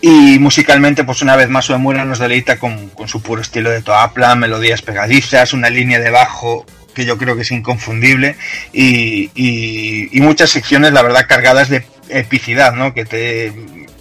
Y 0.00 0.38
musicalmente, 0.38 1.04
pues 1.04 1.20
una 1.20 1.36
vez 1.36 1.50
más, 1.50 1.68
Uemura 1.68 2.06
nos 2.06 2.18
deleita 2.18 2.58
con, 2.58 2.88
con 2.88 3.08
su 3.08 3.20
puro 3.20 3.42
estilo 3.42 3.70
de 3.70 3.82
toapla, 3.82 4.34
melodías 4.36 4.80
pegadizas, 4.80 5.52
una 5.52 5.68
línea 5.68 6.00
de 6.00 6.08
bajo 6.08 6.64
que 6.94 7.04
yo 7.04 7.18
creo 7.18 7.36
que 7.36 7.42
es 7.42 7.50
inconfundible 7.50 8.36
y, 8.72 9.30
y, 9.34 10.16
y 10.16 10.20
muchas 10.22 10.48
secciones, 10.48 10.92
la 10.92 11.02
verdad, 11.02 11.26
cargadas 11.28 11.68
de 11.68 11.84
epicidad, 12.08 12.72
¿no? 12.74 12.94
Que 12.94 13.04
te 13.04 13.52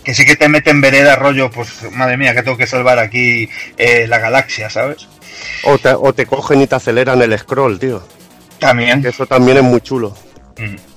que 0.03 0.13
sí 0.13 0.25
que 0.25 0.35
te 0.35 0.49
meten 0.49 0.81
vereda 0.81 1.15
rollo, 1.15 1.49
pues 1.49 1.89
madre 1.91 2.17
mía, 2.17 2.33
que 2.35 2.43
tengo 2.43 2.57
que 2.57 2.67
salvar 2.67 2.99
aquí 2.99 3.49
eh, 3.77 4.05
la 4.07 4.19
galaxia, 4.19 4.69
¿sabes? 4.69 5.07
O 5.63 5.77
te, 5.77 5.93
o 5.93 6.13
te 6.13 6.25
cogen 6.25 6.61
y 6.61 6.67
te 6.67 6.75
aceleran 6.75 7.21
el 7.21 7.37
scroll, 7.37 7.79
tío. 7.79 8.05
También. 8.59 9.05
Eso 9.05 9.25
también 9.25 9.57
es 9.57 9.63
muy 9.63 9.81
chulo. 9.81 10.15
Mm. 10.57 10.92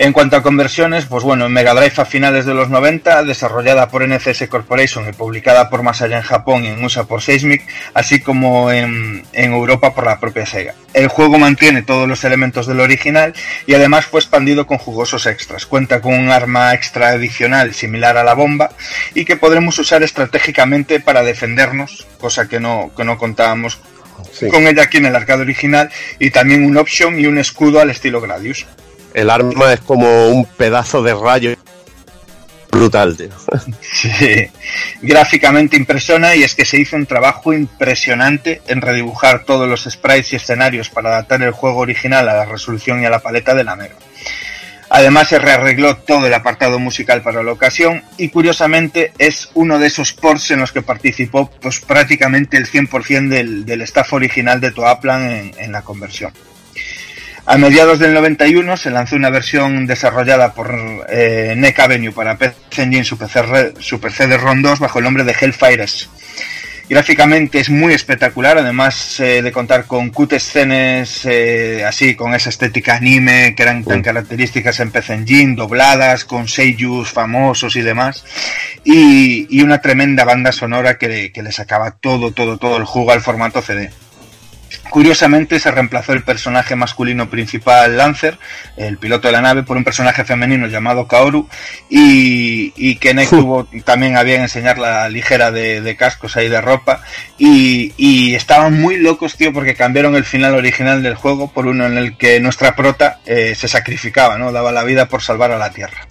En 0.00 0.14
cuanto 0.14 0.34
a 0.34 0.42
conversiones, 0.42 1.04
pues 1.04 1.24
bueno, 1.24 1.44
en 1.44 1.52
Mega 1.52 1.74
Drive 1.74 1.92
a 1.98 2.06
finales 2.06 2.46
de 2.46 2.54
los 2.54 2.70
90, 2.70 3.22
desarrollada 3.24 3.90
por 3.90 4.02
NCS 4.02 4.48
Corporation 4.48 5.06
y 5.06 5.12
publicada 5.12 5.68
por 5.68 5.82
Masaya 5.82 6.16
en 6.16 6.22
Japón 6.22 6.64
y 6.64 6.68
en 6.68 6.82
USA 6.82 7.04
por 7.04 7.20
Seismic, 7.20 7.66
así 7.92 8.18
como 8.20 8.72
en, 8.72 9.26
en, 9.34 9.52
Europa 9.52 9.94
por 9.94 10.06
la 10.06 10.18
propia 10.18 10.46
Sega. 10.46 10.74
El 10.94 11.08
juego 11.08 11.38
mantiene 11.38 11.82
todos 11.82 12.08
los 12.08 12.24
elementos 12.24 12.66
del 12.66 12.80
original 12.80 13.34
y 13.66 13.74
además 13.74 14.06
fue 14.06 14.20
expandido 14.20 14.66
con 14.66 14.78
jugosos 14.78 15.26
extras. 15.26 15.66
Cuenta 15.66 16.00
con 16.00 16.14
un 16.14 16.30
arma 16.30 16.72
extra 16.72 17.10
adicional 17.10 17.74
similar 17.74 18.16
a 18.16 18.24
la 18.24 18.32
bomba 18.32 18.70
y 19.12 19.26
que 19.26 19.36
podremos 19.36 19.78
usar 19.78 20.02
estratégicamente 20.02 21.00
para 21.00 21.22
defendernos, 21.22 22.06
cosa 22.18 22.48
que 22.48 22.58
no, 22.58 22.90
que 22.96 23.04
no 23.04 23.18
contábamos 23.18 23.78
sí. 24.32 24.48
con 24.48 24.66
ella 24.66 24.84
aquí 24.84 24.96
en 24.96 25.04
el 25.04 25.16
arcade 25.16 25.42
original, 25.42 25.90
y 26.18 26.30
también 26.30 26.64
un 26.64 26.78
option 26.78 27.20
y 27.20 27.26
un 27.26 27.36
escudo 27.36 27.80
al 27.80 27.90
estilo 27.90 28.22
Gradius. 28.22 28.66
El 29.14 29.30
arma 29.30 29.72
es 29.72 29.80
como 29.80 30.28
un 30.28 30.44
pedazo 30.44 31.02
de 31.02 31.14
rayo 31.14 31.56
brutal, 32.70 33.16
tío. 33.16 33.28
Sí, 33.80 34.48
gráficamente 35.02 35.76
impresiona 35.76 36.34
y 36.36 36.42
es 36.42 36.54
que 36.54 36.64
se 36.64 36.78
hizo 36.78 36.96
un 36.96 37.06
trabajo 37.06 37.52
impresionante 37.52 38.62
en 38.68 38.80
redibujar 38.80 39.44
todos 39.44 39.68
los 39.68 39.84
sprites 39.84 40.32
y 40.32 40.36
escenarios 40.36 40.88
para 40.88 41.10
adaptar 41.10 41.42
el 41.42 41.50
juego 41.50 41.80
original 41.80 42.28
a 42.28 42.34
la 42.34 42.44
resolución 42.44 43.02
y 43.02 43.06
a 43.06 43.10
la 43.10 43.18
paleta 43.18 43.54
de 43.54 43.64
la 43.64 43.76
Mega. 43.76 43.96
Además 44.88 45.28
se 45.28 45.38
rearregló 45.38 45.98
todo 45.98 46.26
el 46.26 46.34
apartado 46.34 46.80
musical 46.80 47.22
para 47.22 47.44
la 47.44 47.52
ocasión 47.52 48.02
y 48.16 48.28
curiosamente 48.28 49.12
es 49.18 49.50
uno 49.54 49.78
de 49.78 49.86
esos 49.86 50.12
ports 50.12 50.50
en 50.50 50.60
los 50.60 50.72
que 50.72 50.82
participó 50.82 51.48
pues 51.60 51.78
prácticamente 51.80 52.56
el 52.56 52.66
100% 52.66 53.28
del, 53.28 53.64
del 53.64 53.82
staff 53.82 54.12
original 54.12 54.60
de 54.60 54.72
Toaplan 54.72 55.30
en, 55.30 55.52
en 55.58 55.72
la 55.72 55.82
conversión. 55.82 56.32
A 57.46 57.56
mediados 57.58 57.98
del 57.98 58.14
91 58.14 58.76
se 58.76 58.90
lanzó 58.90 59.16
una 59.16 59.30
versión 59.30 59.86
desarrollada 59.86 60.52
por 60.54 61.06
eh, 61.08 61.54
NEC 61.56 61.80
Avenue 61.80 62.12
para 62.12 62.36
PC 62.38 62.82
Engine 62.82 63.04
Super, 63.04 63.28
Super 63.80 64.12
CD-ROM 64.12 64.62
2 64.62 64.78
bajo 64.78 64.98
el 64.98 65.04
nombre 65.04 65.24
de 65.24 65.34
Hellfires. 65.38 66.08
Gráficamente 66.88 67.60
es 67.60 67.70
muy 67.70 67.92
espectacular, 67.94 68.58
además 68.58 69.20
eh, 69.20 69.42
de 69.42 69.52
contar 69.52 69.86
con 69.86 70.10
cut 70.10 70.32
escenas 70.32 71.24
eh, 71.24 71.84
así, 71.86 72.14
con 72.16 72.34
esa 72.34 72.50
estética 72.50 72.96
anime 72.96 73.54
que 73.56 73.62
eran 73.62 73.84
tan 73.84 74.02
características 74.02 74.80
en 74.80 74.90
PC 74.90 75.14
Engine, 75.14 75.54
dobladas, 75.54 76.24
con 76.24 76.48
seiyus 76.48 77.10
famosos 77.10 77.76
y 77.76 77.82
demás, 77.82 78.24
y, 78.84 79.46
y 79.56 79.62
una 79.62 79.80
tremenda 79.80 80.24
banda 80.24 80.50
sonora 80.50 80.98
que, 80.98 81.08
le- 81.08 81.32
que 81.32 81.42
le 81.44 81.52
sacaba 81.52 81.92
todo, 81.92 82.32
todo, 82.32 82.58
todo 82.58 82.76
el 82.76 82.84
jugo 82.84 83.12
al 83.12 83.20
formato 83.20 83.62
CD. 83.62 83.90
Curiosamente 84.90 85.58
se 85.60 85.70
reemplazó 85.70 86.12
el 86.12 86.22
personaje 86.24 86.74
masculino 86.76 87.30
principal 87.30 87.96
Lancer, 87.96 88.38
el 88.76 88.98
piloto 88.98 89.28
de 89.28 89.32
la 89.32 89.40
nave, 89.40 89.62
por 89.62 89.76
un 89.76 89.84
personaje 89.84 90.24
femenino 90.24 90.66
llamado 90.66 91.06
Kaoru 91.06 91.48
y, 91.88 92.72
y 92.76 92.96
Kenek 92.96 93.30
tuvo 93.30 93.66
también 93.84 94.16
a 94.16 94.22
bien 94.22 94.42
enseñar 94.42 94.78
la 94.78 95.08
ligera 95.08 95.50
de, 95.50 95.80
de 95.80 95.96
cascos 95.96 96.36
ahí 96.36 96.48
de 96.48 96.60
ropa 96.60 97.02
y, 97.38 97.92
y 97.96 98.34
estaban 98.34 98.80
muy 98.80 98.96
locos 98.98 99.36
tío 99.36 99.52
porque 99.52 99.74
cambiaron 99.74 100.14
el 100.16 100.24
final 100.24 100.54
original 100.54 101.02
del 101.02 101.14
juego 101.14 101.50
por 101.52 101.66
uno 101.66 101.86
en 101.86 101.96
el 101.96 102.16
que 102.16 102.40
nuestra 102.40 102.74
prota 102.76 103.20
eh, 103.26 103.54
se 103.54 103.68
sacrificaba, 103.68 104.36
¿no? 104.38 104.52
daba 104.52 104.72
la 104.72 104.84
vida 104.84 105.06
por 105.06 105.22
salvar 105.22 105.52
a 105.52 105.58
la 105.58 105.70
Tierra. 105.70 106.06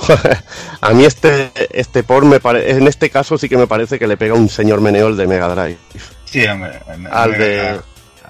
A 0.80 0.90
mí 0.94 1.04
este, 1.04 1.50
este 1.70 2.02
por 2.02 2.24
me 2.24 2.40
pare- 2.40 2.70
en 2.70 2.86
este 2.88 3.10
caso 3.10 3.36
sí 3.36 3.48
que 3.48 3.58
me 3.58 3.66
parece 3.66 3.98
que 3.98 4.06
le 4.06 4.16
pega 4.16 4.34
un 4.34 4.48
señor 4.48 4.80
Meneol 4.80 5.16
de 5.16 5.26
Mega 5.26 5.48
Drive. 5.48 5.76
Sí, 6.24 6.46
hombre, 6.46 6.70
al 7.10 7.32
de 7.32 7.80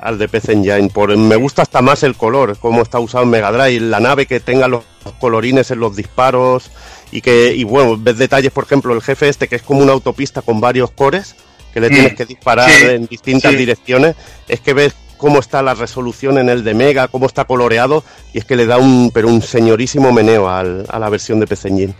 al 0.00 0.18
de 0.18 0.28
PC 0.28 0.52
Engine. 0.52 0.88
Por, 0.88 1.16
me 1.16 1.36
gusta 1.36 1.62
hasta 1.62 1.82
más 1.82 2.02
el 2.02 2.14
color, 2.16 2.56
cómo 2.58 2.82
está 2.82 2.98
usado 2.98 3.24
en 3.24 3.30
Mega 3.30 3.52
Drive, 3.52 3.80
la 3.80 4.00
nave 4.00 4.26
que 4.26 4.40
tenga 4.40 4.68
los 4.68 4.84
colorines 5.20 5.70
en 5.70 5.80
los 5.80 5.94
disparos 5.96 6.70
y 7.12 7.20
que 7.20 7.54
y 7.54 7.64
bueno, 7.64 7.96
ves 7.98 8.18
detalles, 8.18 8.52
por 8.52 8.64
ejemplo, 8.64 8.94
el 8.94 9.02
jefe 9.02 9.28
este 9.28 9.48
que 9.48 9.56
es 9.56 9.62
como 9.62 9.80
una 9.80 9.92
autopista 9.92 10.42
con 10.42 10.60
varios 10.60 10.90
cores 10.90 11.34
que 11.74 11.80
le 11.80 11.88
Mm, 11.88 11.92
tienes 11.94 12.14
que 12.14 12.24
disparar 12.26 12.70
sí, 12.70 12.84
en 12.86 13.06
distintas 13.06 13.52
sí. 13.52 13.56
direcciones, 13.58 14.16
es 14.48 14.60
que 14.60 14.72
ves 14.74 14.94
cómo 15.16 15.38
está 15.38 15.62
la 15.62 15.74
resolución 15.74 16.38
en 16.38 16.48
el 16.48 16.64
de 16.64 16.72
Mega, 16.74 17.08
cómo 17.08 17.26
está 17.26 17.44
coloreado 17.44 18.02
y 18.32 18.38
es 18.38 18.44
que 18.44 18.56
le 18.56 18.66
da 18.66 18.78
un 18.78 19.10
pero 19.12 19.28
un 19.28 19.42
señorísimo 19.42 20.12
meneo 20.12 20.48
al- 20.48 20.86
a 20.88 20.98
la 20.98 21.08
versión 21.10 21.38
de 21.40 21.46
PC 21.46 21.68
Engine. 21.68 21.94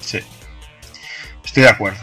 Sí. 0.00 0.18
Estoy 1.44 1.62
de 1.62 1.68
acuerdo. 1.68 1.98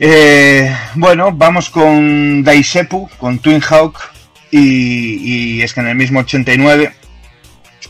Eh, 0.00 0.74
bueno, 0.94 1.32
vamos 1.32 1.70
con 1.70 2.42
Daisepu, 2.42 3.08
con 3.18 3.38
Twin 3.38 3.60
Hawk, 3.60 3.98
y, 4.50 5.62
es 5.62 5.74
que 5.74 5.80
en 5.80 5.88
el 5.88 5.96
mismo 5.96 6.20
89 6.20 6.92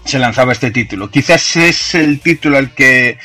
se 0.05 0.18
lanzaba 0.18 0.52
este 0.52 0.70
título. 0.70 1.10
Quizás 1.10 1.57
es 1.57 1.94
el 1.94 2.20
título 2.20 2.58
al 2.58 2.74
que, 2.74 3.18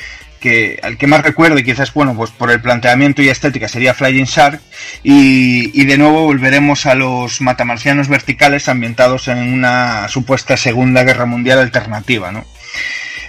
al 0.82 0.96
que 0.96 1.06
más 1.06 1.22
recuerdo 1.22 1.58
y 1.58 1.64
quizás, 1.64 1.92
bueno, 1.92 2.14
pues 2.14 2.30
por 2.30 2.50
el 2.50 2.60
planteamiento 2.60 3.22
y 3.22 3.28
estética 3.28 3.68
sería 3.68 3.94
Flying 3.94 4.24
Shark 4.24 4.60
y, 5.02 5.78
y 5.78 5.84
de 5.84 5.98
nuevo 5.98 6.24
volveremos 6.24 6.86
a 6.86 6.94
los 6.94 7.40
matamarcianos 7.40 8.08
verticales 8.08 8.68
ambientados 8.68 9.28
en 9.28 9.38
una 9.38 10.08
supuesta 10.08 10.56
Segunda 10.56 11.04
Guerra 11.04 11.26
Mundial 11.26 11.58
alternativa, 11.58 12.32
¿no? 12.32 12.44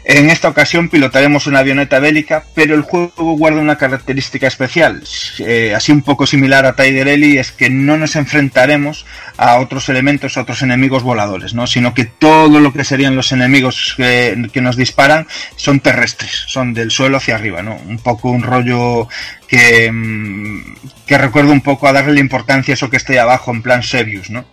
En 0.03 0.30
esta 0.30 0.49
ocasión 0.49 0.89
pilotaremos 0.89 1.45
una 1.45 1.59
avioneta 1.59 1.99
bélica, 1.99 2.43
pero 2.55 2.73
el 2.73 2.81
juego 2.81 3.11
guarda 3.38 3.61
una 3.61 3.77
característica 3.77 4.47
especial, 4.47 5.03
eh, 5.39 5.73
así 5.75 5.91
un 5.91 6.01
poco 6.01 6.25
similar 6.25 6.65
a 6.65 6.75
Tiger 6.75 7.07
Ellie, 7.07 7.39
es 7.39 7.51
que 7.51 7.69
no 7.69 7.97
nos 7.97 8.15
enfrentaremos 8.15 9.05
a 9.38 9.59
otros 9.59 9.89
elementos, 9.89 10.38
a 10.38 10.41
otros 10.41 10.63
enemigos 10.63 11.03
voladores, 11.03 11.53
¿no? 11.53 11.67
sino 11.67 11.93
que 11.93 12.05
todo 12.05 12.59
lo 12.59 12.73
que 12.73 12.83
serían 12.83 13.15
los 13.15 13.31
enemigos 13.31 13.93
que, 13.95 14.49
que 14.51 14.61
nos 14.61 14.75
disparan 14.75 15.27
son 15.55 15.80
terrestres, 15.80 16.45
son 16.47 16.73
del 16.73 16.89
suelo 16.89 17.17
hacia 17.17 17.35
arriba, 17.35 17.61
¿no? 17.61 17.75
un 17.88 17.99
poco 17.99 18.31
un 18.31 18.41
rollo 18.41 19.07
que, 19.51 19.91
mm, 19.91 20.75
que 21.05 21.17
un 21.51 21.59
poco 21.59 21.85
a 21.85 21.91
darle 21.91 22.21
importancia 22.21 22.71
a 22.71 22.75
eso 22.75 22.89
que 22.89 22.95
esté 22.95 23.19
abajo 23.19 23.51
en 23.51 23.61
plan 23.61 23.83
Sebius, 23.83 24.30
¿no? 24.30 24.45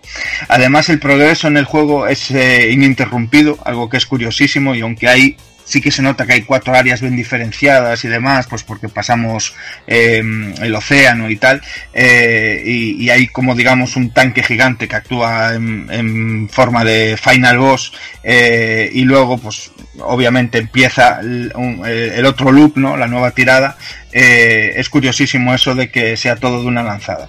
Además 0.49 0.89
el 0.89 0.99
progreso 0.99 1.47
en 1.47 1.57
el 1.57 1.67
juego 1.67 2.09
es 2.09 2.33
eh, 2.33 2.73
ininterrumpido, 2.73 3.59
algo 3.65 3.89
que 3.89 3.97
es 3.97 4.07
curiosísimo 4.07 4.75
y 4.75 4.81
aunque 4.81 5.07
hay 5.09 5.37
sí 5.69 5.81
que 5.81 5.91
se 5.91 6.03
nota 6.03 6.27
que 6.27 6.33
hay 6.33 6.43
cuatro 6.43 6.75
áreas 6.75 7.01
bien 7.01 7.15
diferenciadas 7.15 8.05
y 8.05 8.09
demás, 8.09 8.47
pues 8.49 8.63
porque 8.65 8.89
pasamos 8.89 9.55
eh, 9.87 10.23
el 10.61 10.75
océano 10.75 11.29
y 11.29 11.37
tal, 11.37 11.61
eh, 11.93 12.63
y, 12.65 13.09
hay 13.11 13.29
como 13.29 13.55
digamos 13.55 13.97
un 13.97 14.11
tanque 14.11 14.43
gigante 14.43 14.89
que 14.89 14.97
actúa 14.97 15.55
en, 15.55 16.49
forma 16.51 16.85
de 16.85 17.17
final 17.17 17.59
boss, 17.59 17.93
eh, 18.23 18.91
y 18.93 19.03
luego 19.03 19.39
pues 19.39 19.71
obviamente 20.01 20.59
empieza 20.59 21.21
el, 21.21 21.53
el 21.85 22.27
otro 22.27 22.51
loop, 22.51 22.77
¿no? 22.77 22.97
La 22.97 23.07
nueva 23.07 23.33
tirada. 23.33 23.77
Eh, 24.13 24.73
es 24.77 24.89
curiosísimo 24.89 25.55
eso 25.55 25.75
de 25.75 25.91
que 25.91 26.17
sea 26.17 26.37
todo 26.37 26.63
de 26.63 26.69
una 26.69 26.83
lanzada. 26.83 27.29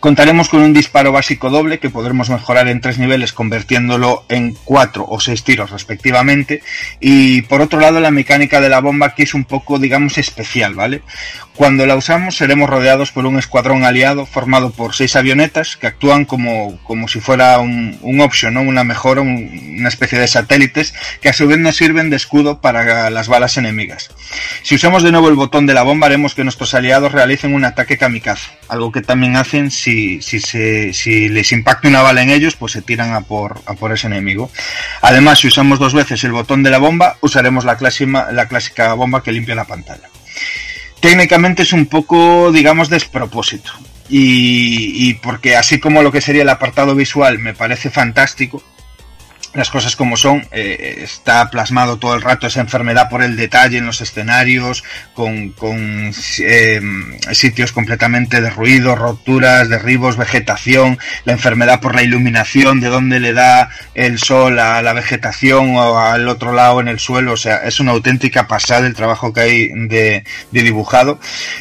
Contaremos 0.00 0.48
con 0.48 0.62
un 0.62 0.72
disparo 0.72 1.12
básico 1.12 1.50
doble 1.50 1.78
que 1.78 1.90
podremos 1.90 2.30
mejorar 2.30 2.68
en 2.68 2.80
tres 2.80 2.98
niveles 2.98 3.32
convirtiéndolo 3.32 4.24
en 4.28 4.56
cuatro 4.64 5.04
o 5.08 5.20
seis 5.20 5.44
tiros 5.44 5.70
respectivamente. 5.70 6.62
Y 7.00 7.42
por 7.42 7.60
otro 7.60 7.80
lado 7.80 8.00
la 8.00 8.10
mecánica 8.10 8.60
de 8.60 8.68
la 8.68 8.80
bomba 8.80 9.14
que 9.14 9.24
es 9.24 9.34
un 9.34 9.44
poco 9.44 9.78
digamos 9.78 10.18
especial, 10.18 10.74
¿vale? 10.74 11.02
Cuando 11.54 11.86
la 11.86 11.96
usamos 11.96 12.36
seremos 12.36 12.70
rodeados 12.70 13.10
por 13.10 13.26
un 13.26 13.38
escuadrón 13.38 13.84
aliado 13.84 14.26
formado 14.26 14.70
por 14.70 14.94
seis 14.94 15.16
avionetas 15.16 15.76
que 15.76 15.88
actúan 15.88 16.24
como, 16.24 16.78
como 16.84 17.08
si 17.08 17.20
fuera 17.20 17.58
un, 17.58 17.98
un 18.02 18.20
option, 18.20 18.56
una 18.56 18.84
mejora, 18.84 19.20
un- 19.22 19.76
una 19.78 19.88
especie 19.88 20.18
de 20.18 20.28
satélites 20.28 20.94
que 21.20 21.28
a 21.28 21.32
su 21.32 21.46
vez 21.48 21.58
nos 21.58 21.76
sirven 21.76 22.10
de 22.10 22.16
escudo 22.16 22.60
para 22.60 23.10
las 23.10 23.28
balas 23.28 23.56
enemigas. 23.56 24.10
Si 24.62 24.74
usamos 24.76 25.02
de 25.02 25.10
nuevo 25.12 25.28
el 25.28 25.34
botón 25.34 25.66
de 25.66 25.74
la 25.74 25.82
bomba 25.82 26.06
haremos 26.06 26.34
que 26.34 26.44
nuestros 26.44 26.74
aliados 26.74 27.12
realicen 27.12 27.54
un 27.54 27.64
ataque 27.64 27.98
kamikaze, 27.98 28.50
algo 28.68 28.92
que 28.92 29.02
también 29.02 29.36
hacen 29.36 29.67
si, 29.70 30.20
si, 30.22 31.28
les 31.28 31.52
impacta 31.52 31.88
una 31.88 32.02
bala 32.02 32.22
en 32.22 32.30
ellos, 32.30 32.56
pues 32.56 32.72
se 32.72 32.82
tiran 32.82 33.12
a 33.12 33.22
por, 33.22 33.60
a 33.66 33.74
por 33.74 33.92
ese 33.92 34.06
enemigo. 34.06 34.50
Además, 35.02 35.40
si 35.40 35.48
usamos 35.48 35.78
dos 35.78 35.94
veces 35.94 36.22
el 36.24 36.32
botón 36.32 36.62
de 36.62 36.70
la 36.70 36.78
bomba, 36.78 37.16
usaremos 37.20 37.64
la 37.64 37.78
la 38.32 38.46
clásica 38.48 38.92
bomba 38.94 39.22
que 39.22 39.32
limpia 39.32 39.54
la 39.54 39.64
pantalla 39.64 40.08
técnicamente 41.00 41.62
es 41.62 41.72
un 41.72 41.86
poco, 41.86 42.52
digamos, 42.52 42.88
despropósito. 42.88 43.72
Y 44.10 45.14
porque 45.14 45.56
así 45.56 45.78
como 45.78 46.02
lo 46.02 46.10
que 46.10 46.22
sería 46.22 46.42
el 46.42 46.48
apartado 46.48 46.94
visual 46.94 47.38
me 47.38 47.52
parece 47.52 47.90
fantástico, 47.90 48.62
las 49.54 49.70
cosas 49.70 49.96
como 49.96 50.16
son, 50.16 50.46
eh, 50.52 51.00
está 51.02 51.48
plasmado 51.50 51.96
todo 51.96 52.14
el 52.14 52.22
rato 52.22 52.46
esa 52.46 52.60
enfermedad 52.60 53.08
por 53.08 53.22
el 53.22 53.36
detalle 53.36 53.78
en 53.78 53.86
los 53.86 54.00
escenarios, 54.00 54.84
con, 55.14 55.54
eh, 56.38 56.80
sitios 57.32 57.72
completamente 57.72 58.40
derruidos, 58.40 58.98
roturas, 58.98 59.68
derribos, 59.68 60.16
vegetación, 60.16 60.98
la 61.24 61.32
enfermedad 61.32 61.80
por 61.80 61.94
la 61.94 62.02
iluminación, 62.02 62.80
de 62.80 62.88
dónde 62.88 63.20
le 63.20 63.32
da 63.32 63.70
el 63.94 64.18
sol 64.18 64.58
a 64.58 64.82
la 64.82 64.92
vegetación 64.92 65.76
o 65.76 65.98
al 65.98 66.28
otro 66.28 66.52
lado 66.52 66.80
en 66.80 66.88
el 66.88 66.98
suelo, 66.98 67.32
o 67.32 67.36
sea, 67.36 67.58
es 67.58 67.80
una 67.80 67.92
auténtica 67.92 68.46
pasada 68.46 68.86
el 68.86 68.94
trabajo 68.94 69.32
que 69.32 69.40
hay 69.40 69.68
de, 69.88 70.24
dibujado. 70.50 71.18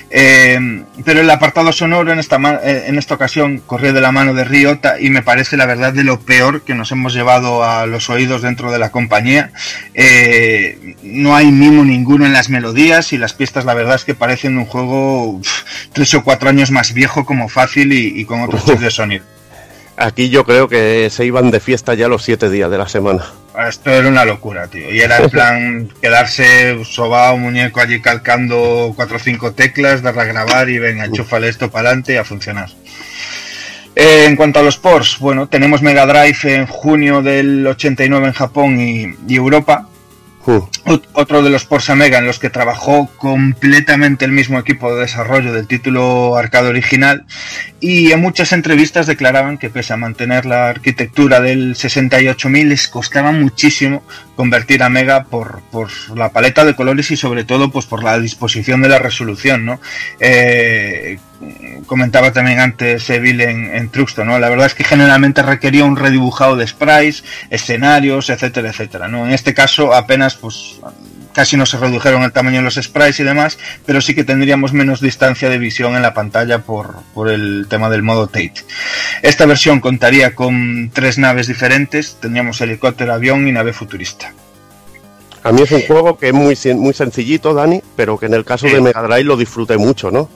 Eh, 0.09 0.83
pero 1.05 1.21
el 1.21 1.29
apartado 1.29 1.71
sonoro 1.71 2.11
en 2.11 2.19
esta, 2.19 2.37
en 2.63 2.97
esta 2.97 3.15
ocasión 3.15 3.59
corrió 3.59 3.93
de 3.93 4.01
la 4.01 4.11
mano 4.11 4.33
de 4.33 4.43
Ryota 4.43 4.99
y 4.99 5.09
me 5.09 5.23
parece 5.23 5.57
la 5.57 5.65
verdad 5.65 5.93
de 5.93 6.03
lo 6.03 6.19
peor 6.19 6.63
que 6.63 6.73
nos 6.73 6.91
hemos 6.91 7.13
llevado 7.13 7.63
a 7.63 7.76
los 7.85 8.09
oídos 8.09 8.41
dentro 8.41 8.71
de 8.71 8.79
la 8.79 8.91
compañía. 8.91 9.51
Eh, 9.93 10.95
no 11.03 11.35
hay 11.35 11.51
mimo 11.51 11.83
ninguno 11.83 12.25
en 12.25 12.33
las 12.33 12.49
melodías 12.49 13.13
y 13.13 13.17
las 13.17 13.33
pistas 13.33 13.65
la 13.65 13.73
verdad 13.73 13.95
es 13.95 14.05
que 14.05 14.15
parecen 14.15 14.57
un 14.57 14.65
juego 14.65 15.31
uf, 15.31 15.63
tres 15.93 16.13
o 16.13 16.23
cuatro 16.23 16.49
años 16.49 16.71
más 16.71 16.93
viejo 16.93 17.25
como 17.25 17.49
fácil 17.49 17.93
y, 17.93 18.19
y 18.19 18.25
con 18.25 18.41
otros 18.41 18.65
chips 18.65 18.81
de 18.81 18.91
sonido. 18.91 19.25
Aquí 19.99 20.29
yo 20.29 20.45
creo 20.45 20.67
que 20.67 21.09
se 21.09 21.25
iban 21.25 21.49
de 21.49 21.59
fiesta 21.59 21.95
ya 21.95 22.07
los 22.07 22.23
siete 22.23 22.51
días 22.51 22.69
de 22.69 22.77
la 22.77 22.87
semana. 22.87 23.25
Esto 23.67 23.89
era 23.89 24.07
una 24.07 24.25
locura, 24.25 24.67
tío. 24.67 24.91
Y 24.93 25.01
era 25.01 25.17
en 25.17 25.29
plan 25.31 25.89
quedarse 25.99 26.85
sobao, 26.85 27.35
muñeco 27.37 27.79
allí 27.79 27.99
calcando 27.99 28.93
cuatro 28.95 29.17
o 29.17 29.19
cinco 29.19 29.53
teclas, 29.53 30.03
darle 30.03 30.21
a 30.21 30.25
grabar 30.25 30.69
y 30.69 30.77
venga, 30.77 31.05
enchúfale 31.05 31.49
esto 31.49 31.71
para 31.71 31.89
adelante 31.89 32.13
y 32.13 32.17
a 32.17 32.23
funcionar. 32.23 32.69
Eh, 33.99 34.25
en 34.27 34.35
cuanto 34.35 34.59
a 34.59 34.63
los 34.63 34.77
ports, 34.77 35.17
bueno, 35.19 35.47
tenemos 35.47 35.81
Mega 35.81 36.05
Drive 36.05 36.37
en 36.55 36.67
junio 36.67 37.23
del 37.23 37.65
89 37.65 38.27
en 38.27 38.33
Japón 38.33 38.79
y, 38.79 39.15
y 39.27 39.35
Europa. 39.35 39.87
Ot- 40.85 41.03
Otro 41.13 41.41
de 41.41 41.49
los 41.49 41.65
ports 41.65 41.89
a 41.89 41.95
Mega 41.95 42.19
en 42.19 42.25
los 42.25 42.37
que 42.39 42.49
trabajó 42.49 43.09
completamente 43.17 44.23
el 44.23 44.31
mismo 44.31 44.59
equipo 44.59 44.93
de 44.93 45.01
desarrollo 45.01 45.51
del 45.51 45.67
título 45.67 46.37
arcade 46.37 46.69
original 46.69 47.25
y 47.81 48.11
en 48.13 48.21
muchas 48.21 48.53
entrevistas 48.53 49.07
declaraban 49.07 49.57
que 49.57 49.69
pese 49.69 49.91
a 49.93 49.97
mantener 49.97 50.45
la 50.45 50.69
arquitectura 50.69 51.41
del 51.41 51.75
68000 51.75 52.69
les 52.69 52.87
costaba 52.87 53.31
muchísimo 53.33 54.03
convertir 54.37 54.83
a 54.83 54.89
Mega 54.89 55.25
por, 55.25 55.61
por 55.71 55.89
la 56.15 56.29
paleta 56.29 56.63
de 56.63 56.75
colores 56.75 57.11
y 57.11 57.17
sobre 57.17 57.43
todo 57.43 57.69
pues 57.71 57.85
por 57.85 58.01
la 58.03 58.17
disposición 58.19 58.81
de 58.81 58.89
la 58.89 58.99
resolución, 58.99 59.65
¿no? 59.65 59.81
Eh, 60.21 61.19
comentaba 61.85 62.31
también 62.33 62.59
antes 62.59 63.09
Evil 63.09 63.41
en, 63.41 63.75
en 63.75 63.89
Truxton, 63.89 64.27
¿no? 64.27 64.39
La 64.39 64.49
verdad 64.49 64.67
es 64.67 64.73
que 64.73 64.83
generalmente 64.83 65.41
requería 65.41 65.85
un 65.85 65.95
redibujado 65.95 66.55
de 66.55 66.67
sprites, 66.67 67.23
escenarios, 67.49 68.29
etcétera, 68.29 68.69
etcétera, 68.69 69.07
¿no? 69.07 69.25
En 69.25 69.33
este 69.33 69.53
caso 69.53 69.93
apenas, 69.93 70.35
pues, 70.35 70.79
casi 71.33 71.55
no 71.55 71.67
se 71.67 71.77
redujeron 71.77 72.23
el 72.23 72.31
tamaño 72.31 72.57
de 72.57 72.63
los 72.63 72.75
sprites 72.75 73.19
y 73.19 73.23
demás, 73.23 73.59
pero 73.85 74.01
sí 74.01 74.15
que 74.15 74.23
tendríamos 74.23 74.73
menos 74.73 75.01
distancia 75.01 75.49
de 75.49 75.59
visión 75.59 75.95
en 75.95 76.01
la 76.01 76.13
pantalla 76.13 76.59
por, 76.59 76.95
por 77.13 77.29
el 77.29 77.67
tema 77.69 77.89
del 77.89 78.01
modo 78.01 78.27
Tate. 78.27 78.63
Esta 79.21 79.45
versión 79.45 79.79
contaría 79.79 80.33
con 80.33 80.89
tres 80.91 81.19
naves 81.19 81.47
diferentes, 81.47 82.17
tendríamos 82.19 82.59
helicóptero, 82.61 83.13
avión 83.13 83.47
y 83.47 83.51
nave 83.51 83.71
futurista. 83.73 84.33
A 85.43 85.51
mí 85.51 85.61
es 85.61 85.71
un 85.71 85.83
juego 85.83 86.17
que 86.17 86.29
es 86.29 86.33
muy, 86.33 86.57
muy 86.75 86.93
sencillito, 86.93 87.53
Dani, 87.53 87.81
pero 87.95 88.17
que 88.17 88.25
en 88.25 88.33
el 88.33 88.43
caso 88.43 88.65
de 88.65 88.81
Mega 88.81 89.01
Drive 89.03 89.23
lo 89.23 89.37
disfruté 89.37 89.77
mucho, 89.77 90.11
¿no? 90.11 90.29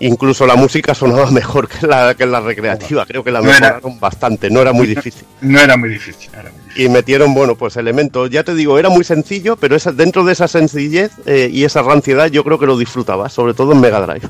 Incluso 0.00 0.46
la 0.46 0.56
música 0.56 0.94
sonaba 0.94 1.30
mejor 1.30 1.68
que 1.68 1.86
la, 1.86 2.14
que 2.14 2.26
la 2.26 2.40
recreativa, 2.40 3.06
creo 3.06 3.22
que 3.22 3.30
la 3.30 3.40
No 3.40 3.50
era- 3.50 3.60
mejoraron 3.60 4.00
bastante, 4.00 4.50
no 4.50 4.60
era 4.60 4.72
muy 4.72 4.86
difícil. 4.86 5.24
No 5.40 5.60
era 5.60 5.76
muy 5.76 5.88
difícil. 5.90 6.30
no 6.32 6.40
era 6.40 6.50
muy 6.50 6.60
difícil. 6.62 6.84
Y 6.86 6.88
metieron, 6.88 7.34
bueno, 7.34 7.54
pues 7.56 7.76
elementos, 7.76 8.30
ya 8.30 8.42
te 8.44 8.54
digo, 8.54 8.78
era 8.78 8.88
muy 8.88 9.04
sencillo, 9.04 9.56
pero 9.56 9.76
esa, 9.76 9.92
dentro 9.92 10.24
de 10.24 10.32
esa 10.32 10.48
sencillez 10.48 11.10
eh, 11.26 11.48
y 11.52 11.64
esa 11.64 11.82
ranciedad 11.82 12.26
yo 12.28 12.44
creo 12.44 12.58
que 12.58 12.66
lo 12.66 12.76
disfrutaba, 12.78 13.28
sobre 13.28 13.54
todo 13.54 13.72
en 13.72 13.80
Mega 13.80 14.00
Drive. 14.06 14.28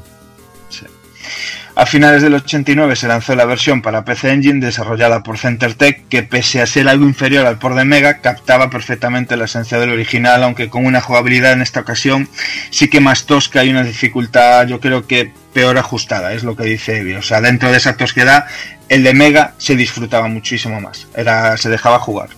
A 1.79 1.87
finales 1.87 2.23
del 2.23 2.35
89 2.35 2.97
se 2.97 3.07
lanzó 3.07 3.37
la 3.37 3.45
versión 3.45 3.83
para 3.83 4.05
PC 4.05 4.33
Engine 4.33 4.59
desarrollada 4.59 5.23
por 5.23 5.39
CenterTech 5.39 6.09
que 6.09 6.25
pese 6.25 6.61
a 6.61 6.67
ser 6.67 6.89
algo 6.89 7.05
inferior 7.05 7.47
al 7.47 7.61
port 7.61 7.77
de 7.77 7.85
Mega 7.85 8.19
captaba 8.19 8.69
perfectamente 8.69 9.37
la 9.37 9.45
esencia 9.45 9.79
del 9.79 9.91
original 9.91 10.43
aunque 10.43 10.71
con 10.71 10.87
una 10.87 11.01
jugabilidad 11.01 11.53
en 11.53 11.63
esta 11.63 11.79
ocasión 11.79 12.29
sí 12.71 12.91
que 12.91 12.99
más 12.99 13.27
tosca 13.27 13.63
y 13.63 13.71
una 13.71 13.85
dificultad 13.85 14.67
yo 14.67 14.81
creo 14.81 15.07
que 15.07 15.33
peor 15.53 15.79
ajustada 15.79 16.33
es 16.33 16.43
lo 16.43 16.57
que 16.57 16.65
dice 16.65 16.99
Evi. 16.99 17.15
O 17.15 17.23
sea 17.23 17.41
dentro 17.41 17.71
de 17.71 17.77
esa 17.77 17.97
tosquedad 17.97 18.47
el 18.89 19.05
de 19.05 19.15
Mega 19.15 19.55
se 19.59 19.77
disfrutaba 19.77 20.27
muchísimo 20.27 20.81
más. 20.81 21.07
Era 21.15 21.57
se 21.59 21.69
dejaba 21.69 22.01
jugar 22.01 22.31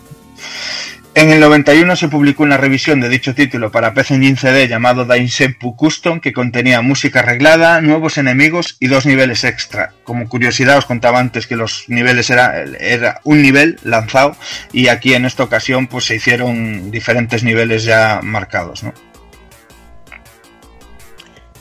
en 1.14 1.30
el 1.30 1.40
91 1.40 1.96
se 1.96 2.08
publicó 2.08 2.44
una 2.44 2.56
revisión 2.56 3.00
de 3.00 3.08
dicho 3.08 3.34
título 3.34 3.72
para 3.72 3.94
PC 3.94 4.14
Engine 4.14 4.36
CD 4.36 4.68
llamado 4.68 5.04
Dainsenpu 5.04 5.74
Custom 5.74 6.20
que 6.20 6.32
contenía 6.32 6.82
música 6.82 7.20
arreglada, 7.20 7.80
nuevos 7.80 8.16
enemigos 8.16 8.76
y 8.78 8.86
dos 8.86 9.06
niveles 9.06 9.44
extra. 9.44 9.92
Como 10.04 10.28
curiosidad 10.28 10.78
os 10.78 10.86
contaba 10.86 11.18
antes 11.18 11.46
que 11.46 11.56
los 11.56 11.84
niveles 11.88 12.30
era, 12.30 12.62
era 12.78 13.20
un 13.24 13.42
nivel 13.42 13.78
lanzado 13.82 14.36
y 14.72 14.88
aquí 14.88 15.14
en 15.14 15.24
esta 15.24 15.42
ocasión 15.42 15.88
pues 15.88 16.04
se 16.04 16.16
hicieron 16.16 16.90
diferentes 16.90 17.42
niveles 17.42 17.84
ya 17.84 18.20
marcados. 18.22 18.84
¿no? 18.84 18.94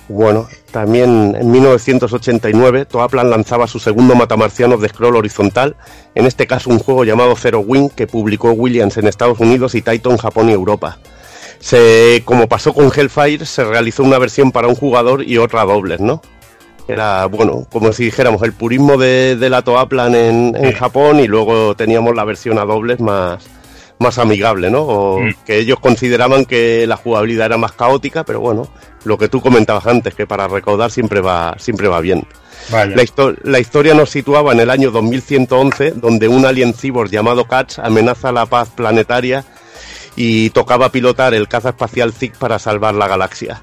Bueno, 0.10 0.48
también 0.72 1.36
en 1.40 1.52
1989 1.52 2.86
Toaplan 2.86 3.30
lanzaba 3.30 3.68
su 3.68 3.80
segundo 3.80 4.16
matamarcianos 4.16 4.82
de 4.82 4.90
scroll 4.90 5.16
horizontal, 5.16 5.76
en 6.16 6.26
este 6.26 6.48
caso 6.48 6.70
un 6.70 6.80
juego 6.80 7.04
llamado 7.04 7.36
Zero 7.36 7.60
Wing 7.60 7.90
que 7.90 8.08
publicó 8.08 8.52
Williams 8.52 8.98
en 8.98 9.08
Estados 9.08 9.40
Unidos 9.40 9.76
y 9.76 9.82
Taito 9.82 10.12
en 10.12 10.18
Japón 10.18 10.50
y 10.50 10.54
Europa. 10.54 11.00
Se, 11.60 12.22
como 12.26 12.48
pasó 12.48 12.74
con 12.74 12.92
Hellfire, 12.96 13.46
se 13.46 13.64
realizó 13.66 14.04
una 14.04 14.18
versión 14.18 14.52
para 14.52 14.68
un 14.68 14.76
jugador 14.76 15.24
y 15.24 15.38
otra 15.38 15.66
dobles, 15.66 16.00
¿no? 16.00 16.22
Era, 16.88 17.26
bueno, 17.26 17.68
como 17.72 17.94
si 17.94 18.06
dijéramos 18.06 18.42
el 18.42 18.54
purismo 18.54 18.98
de, 18.98 19.36
de 19.36 19.50
la 19.50 19.62
Toaplan 19.62 20.16
en, 20.16 20.56
en 20.56 20.74
Japón 20.74 21.20
y 21.20 21.28
luego 21.28 21.76
teníamos 21.76 22.16
la 22.16 22.26
versión 22.26 22.58
a 22.58 22.66
dobles 22.66 23.00
más, 23.00 23.48
más 24.00 24.18
amigable, 24.18 24.70
¿no? 24.72 24.82
O 24.82 25.20
Mm. 25.20 25.34
que 25.46 25.58
ellos 25.58 25.80
consideraban 25.80 26.46
que 26.46 26.88
la 26.88 26.96
jugabilidad 26.96 27.48
era 27.48 27.58
más 27.58 27.74
caótica, 27.74 28.24
pero 28.24 28.40
bueno, 28.40 28.68
lo 29.04 29.18
que 29.18 29.28
tú 29.28 29.42
comentabas 29.42 29.86
antes, 29.88 30.16
que 30.16 30.26
para 30.26 30.48
recaudar 30.48 30.90
siempre 30.90 31.20
va, 31.22 31.56
siempre 31.60 31.88
va 31.90 32.00
bien. 32.00 32.26
Vaya. 32.72 32.96
La, 32.96 33.04
histo- 33.04 33.36
la 33.44 33.60
historia 33.60 33.94
nos 33.94 34.10
situaba 34.10 34.54
en 34.54 34.60
el 34.62 34.70
año 34.70 34.92
2111, 34.92 35.92
donde 35.92 36.28
un 36.28 36.46
alien 36.46 36.74
cyborg 36.74 37.10
llamado 37.10 37.46
Katz 37.46 37.80
amenaza 37.80 38.32
la 38.32 38.46
paz 38.46 38.70
planetaria 38.70 39.44
y 40.16 40.50
tocaba 40.52 40.92
pilotar 40.92 41.34
el 41.34 41.48
caza 41.48 41.70
espacial 41.70 42.14
Zig 42.14 42.34
para 42.38 42.58
salvar 42.60 42.94
la 42.96 43.08
galaxia. 43.08 43.62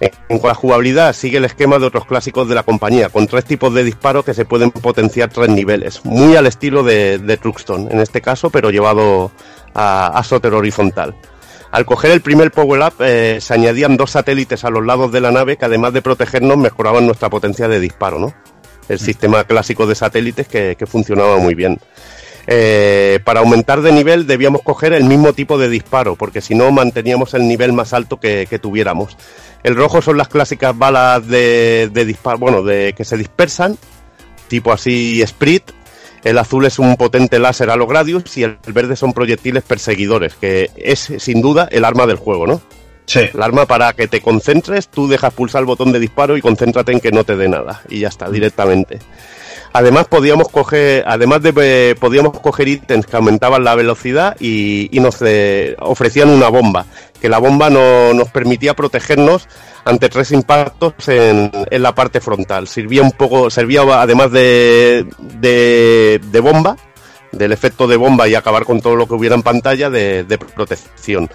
En 0.00 0.10
cuanto 0.28 0.46
a 0.46 0.50
la 0.50 0.54
jugabilidad, 0.54 1.12
sigue 1.12 1.38
el 1.38 1.44
esquema 1.44 1.78
de 1.78 1.86
otros 1.86 2.04
clásicos 2.06 2.48
de 2.48 2.54
la 2.54 2.62
compañía, 2.62 3.08
con 3.08 3.26
tres 3.26 3.44
tipos 3.44 3.72
de 3.74 3.84
disparos 3.84 4.24
que 4.24 4.34
se 4.34 4.44
pueden 4.44 4.70
potenciar 4.70 5.30
tres 5.30 5.48
niveles, 5.48 6.04
muy 6.04 6.36
al 6.36 6.46
estilo 6.46 6.82
de, 6.82 7.18
de 7.18 7.36
Truxton, 7.36 7.88
en 7.90 8.00
este 8.00 8.20
caso, 8.20 8.50
pero 8.50 8.70
llevado 8.70 9.30
a, 9.72 10.06
a 10.18 10.56
horizontal. 10.56 11.14
Al 11.70 11.86
coger 11.86 12.12
el 12.12 12.20
primer 12.20 12.50
Power 12.52 12.82
Up, 12.82 12.94
eh, 13.00 13.38
se 13.40 13.54
añadían 13.54 13.96
dos 13.96 14.12
satélites 14.12 14.64
a 14.64 14.70
los 14.70 14.84
lados 14.84 15.10
de 15.10 15.20
la 15.20 15.32
nave 15.32 15.56
que 15.56 15.64
además 15.64 15.92
de 15.92 16.02
protegernos 16.02 16.56
mejoraban 16.56 17.06
nuestra 17.06 17.30
potencia 17.30 17.66
de 17.66 17.80
disparo, 17.80 18.18
¿no? 18.18 18.34
El 18.88 18.98
sistema 19.00 19.44
clásico 19.44 19.86
de 19.86 19.94
satélites 19.94 20.46
que, 20.46 20.76
que 20.78 20.86
funcionaba 20.86 21.38
muy 21.38 21.54
bien. 21.54 21.80
Eh, 22.46 23.20
para 23.24 23.40
aumentar 23.40 23.80
de 23.80 23.92
nivel 23.92 24.26
debíamos 24.26 24.62
coger 24.62 24.92
el 24.92 25.04
mismo 25.04 25.32
tipo 25.32 25.56
de 25.58 25.68
disparo, 25.68 26.14
porque 26.16 26.40
si 26.40 26.54
no 26.54 26.70
manteníamos 26.70 27.34
el 27.34 27.48
nivel 27.48 27.72
más 27.72 27.92
alto 27.92 28.20
que, 28.20 28.46
que 28.48 28.58
tuviéramos. 28.58 29.16
El 29.62 29.76
rojo 29.76 30.02
son 30.02 30.18
las 30.18 30.28
clásicas 30.28 30.76
balas 30.76 31.26
de, 31.26 31.88
de 31.90 32.04
disparo, 32.04 32.38
bueno, 32.38 32.62
de 32.62 32.92
que 32.94 33.04
se 33.04 33.16
dispersan, 33.16 33.78
tipo 34.48 34.72
así 34.72 35.22
Sprit. 35.26 35.70
El 36.22 36.38
azul 36.38 36.64
es 36.64 36.78
un 36.78 36.96
potente 36.96 37.38
láser 37.38 37.68
a 37.68 37.76
los 37.76 37.86
Gradius 37.86 38.36
y 38.38 38.44
el 38.44 38.56
verde 38.68 38.96
son 38.96 39.12
proyectiles 39.12 39.62
perseguidores, 39.62 40.34
que 40.34 40.70
es 40.74 41.12
sin 41.18 41.42
duda 41.42 41.68
el 41.70 41.84
arma 41.84 42.06
del 42.06 42.16
juego, 42.16 42.46
¿no? 42.46 42.62
Sí. 43.06 43.20
El 43.32 43.42
arma 43.42 43.66
para 43.66 43.92
que 43.92 44.08
te 44.08 44.22
concentres, 44.22 44.88
tú 44.88 45.06
dejas 45.06 45.34
pulsar 45.34 45.60
el 45.60 45.66
botón 45.66 45.92
de 45.92 45.98
disparo 45.98 46.38
y 46.38 46.40
concéntrate 46.40 46.92
en 46.92 47.00
que 47.00 47.12
no 47.12 47.24
te 47.24 47.36
dé 47.36 47.48
nada. 47.48 47.82
Y 47.90 48.00
ya 48.00 48.08
está, 48.08 48.30
directamente. 48.30 49.00
Además 49.76 50.06
podíamos 50.06 50.48
coger, 50.50 51.02
además 51.04 51.42
de 51.42 51.52
eh, 51.56 51.96
podíamos 51.98 52.38
coger 52.38 52.68
ítems 52.68 53.06
que 53.06 53.16
aumentaban 53.16 53.64
la 53.64 53.74
velocidad 53.74 54.36
y, 54.38 54.88
nos 54.92 55.16
eh, 55.20 55.74
ofrecían 55.80 56.28
una 56.28 56.48
bomba, 56.48 56.86
que 57.20 57.28
la 57.28 57.38
bomba 57.38 57.70
no, 57.70 58.14
nos 58.14 58.28
permitía 58.28 58.74
protegernos 58.74 59.48
ante 59.84 60.08
tres 60.08 60.30
impactos 60.30 60.94
en, 61.08 61.50
en 61.68 61.82
la 61.82 61.92
parte 61.92 62.20
frontal. 62.20 62.68
Sirvía 62.68 63.02
un 63.02 63.10
poco, 63.10 63.50
servía 63.50 63.82
además 64.00 64.30
de, 64.30 65.06
de, 65.18 66.20
de 66.22 66.40
bomba, 66.40 66.76
del 67.32 67.50
efecto 67.50 67.88
de 67.88 67.96
bomba 67.96 68.28
y 68.28 68.36
acabar 68.36 68.64
con 68.64 68.80
todo 68.80 68.94
lo 68.94 69.08
que 69.08 69.14
hubiera 69.14 69.34
en 69.34 69.42
pantalla 69.42 69.90
de, 69.90 70.22
de 70.22 70.38
protección. 70.38 71.28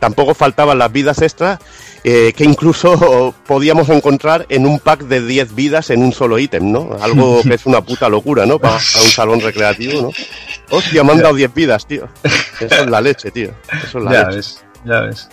Tampoco 0.00 0.34
faltaban 0.34 0.78
las 0.78 0.90
vidas 0.90 1.22
extras 1.22 1.60
eh, 2.02 2.32
que 2.34 2.44
incluso 2.44 3.34
podíamos 3.46 3.88
encontrar 3.90 4.46
en 4.48 4.66
un 4.66 4.80
pack 4.80 5.02
de 5.02 5.24
10 5.24 5.54
vidas 5.54 5.90
en 5.90 6.02
un 6.02 6.12
solo 6.12 6.38
ítem, 6.38 6.72
¿no? 6.72 6.96
Algo 7.00 7.42
que 7.46 7.54
es 7.54 7.66
una 7.66 7.82
puta 7.82 8.08
locura, 8.08 8.46
¿no? 8.46 8.58
Para, 8.58 8.74
un 8.76 8.80
salón 8.80 9.40
recreativo, 9.40 10.02
¿no? 10.02 10.10
Hostia, 10.70 11.04
me 11.04 11.12
han 11.12 11.18
dado 11.18 11.34
10 11.34 11.54
vidas, 11.54 11.86
tío. 11.86 12.08
Eso 12.60 12.74
es 12.82 12.90
la 12.90 13.00
leche, 13.00 13.30
tío. 13.30 13.52
Eso 13.84 13.98
es 13.98 14.04
la 14.04 14.12
Ya 14.12 14.22
leche. 14.24 14.36
ves, 14.36 14.64
ya 14.84 15.00
ves. 15.00 15.28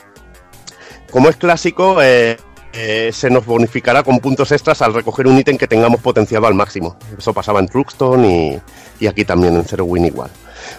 Como 1.10 1.30
es 1.30 1.38
clásico, 1.38 2.02
eh, 2.02 2.38
eh, 2.74 3.12
se 3.14 3.30
nos 3.30 3.46
bonificará 3.46 4.04
con 4.04 4.20
puntos 4.20 4.52
extras 4.52 4.82
al 4.82 4.94
recoger 4.94 5.26
un 5.28 5.38
ítem 5.40 5.58
que 5.58 5.68
tengamos 5.68 6.02
potenciado 6.02 6.48
al 6.48 6.54
máximo. 6.54 6.98
Eso 7.18 7.34
pasaba 7.34 7.62
en 7.62 7.68
Truxton 7.70 8.26
y, 8.26 8.60
y 9.00 9.08
aquí 9.08 9.24
también 9.24 9.56
en 9.56 9.64
Zero 9.64 9.86
Win 9.86 10.06
igual. 10.06 10.30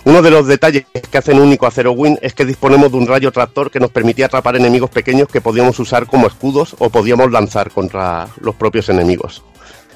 Uno 0.04 0.22
de 0.22 0.30
los 0.30 0.46
detalles 0.46 0.86
que 1.10 1.18
hacen 1.18 1.40
único 1.40 1.66
a 1.66 1.70
Zero 1.70 1.92
Win 1.92 2.18
es 2.22 2.34
que 2.34 2.44
disponemos 2.44 2.90
de 2.90 2.98
un 2.98 3.06
rayo 3.06 3.32
tractor 3.32 3.70
que 3.70 3.80
nos 3.80 3.90
permitía 3.90 4.26
atrapar 4.26 4.56
enemigos 4.56 4.90
pequeños 4.90 5.28
que 5.28 5.40
podíamos 5.40 5.78
usar 5.80 6.06
como 6.06 6.26
escudos 6.26 6.76
o 6.78 6.90
podíamos 6.90 7.30
lanzar 7.30 7.70
contra 7.70 8.28
los 8.40 8.54
propios 8.54 8.88
enemigos. 8.88 9.42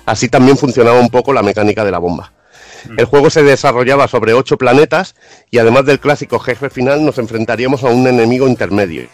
Así 0.04 0.28
también 0.28 0.56
funcionaba 0.56 1.00
un 1.00 1.08
poco 1.08 1.32
la 1.32 1.42
mecánica 1.42 1.84
de 1.84 1.90
la 1.90 1.98
bomba. 1.98 2.32
El 2.96 3.04
juego 3.04 3.30
se 3.30 3.44
desarrollaba 3.44 4.08
sobre 4.08 4.34
ocho 4.34 4.58
planetas 4.58 5.14
y 5.50 5.58
además 5.58 5.86
del 5.86 6.00
clásico 6.00 6.40
jefe 6.40 6.68
final 6.68 7.04
nos 7.04 7.18
enfrentaríamos 7.18 7.84
a 7.84 7.88
un 7.88 8.06
enemigo 8.06 8.48
intermedio. 8.48 9.08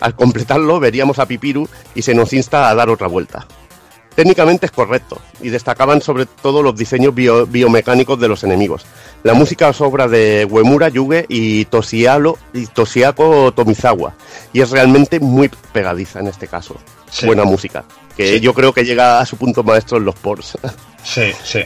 Al 0.00 0.16
completarlo 0.16 0.80
veríamos 0.80 1.20
a 1.20 1.26
Pipiru 1.26 1.68
y 1.94 2.02
se 2.02 2.14
nos 2.14 2.32
insta 2.32 2.68
a 2.68 2.74
dar 2.74 2.90
otra 2.90 3.06
vuelta. 3.06 3.46
Técnicamente 4.14 4.66
es 4.66 4.72
correcto 4.72 5.18
y 5.40 5.48
destacaban 5.48 6.02
sobre 6.02 6.26
todo 6.26 6.62
los 6.62 6.76
diseños 6.76 7.14
bio- 7.14 7.46
biomecánicos 7.46 8.20
de 8.20 8.28
los 8.28 8.44
enemigos. 8.44 8.84
La 9.22 9.32
música 9.34 9.70
es 9.70 9.80
obra 9.80 10.06
de 10.08 10.46
Uemura 10.50 10.88
Yuge 10.90 11.24
y, 11.28 11.64
Toshialo, 11.66 12.36
y 12.52 12.66
Toshiako 12.66 13.52
Tomizawa 13.52 14.14
y 14.52 14.60
es 14.60 14.70
realmente 14.70 15.18
muy 15.20 15.50
pegadiza 15.72 16.20
en 16.20 16.26
este 16.28 16.46
caso. 16.46 16.76
Sí. 17.10 17.26
Buena 17.26 17.44
música, 17.44 17.84
que 18.16 18.34
Sí. 18.34 18.40
yo 18.40 18.52
creo 18.54 18.72
que 18.72 18.84
llega 18.84 19.20
a 19.20 19.26
su 19.26 19.36
punto 19.36 19.62
maestro 19.62 19.98
en 19.98 20.04
los 20.04 20.14
ports. 20.14 20.58
Sí, 21.04 21.32
sí. 21.42 21.60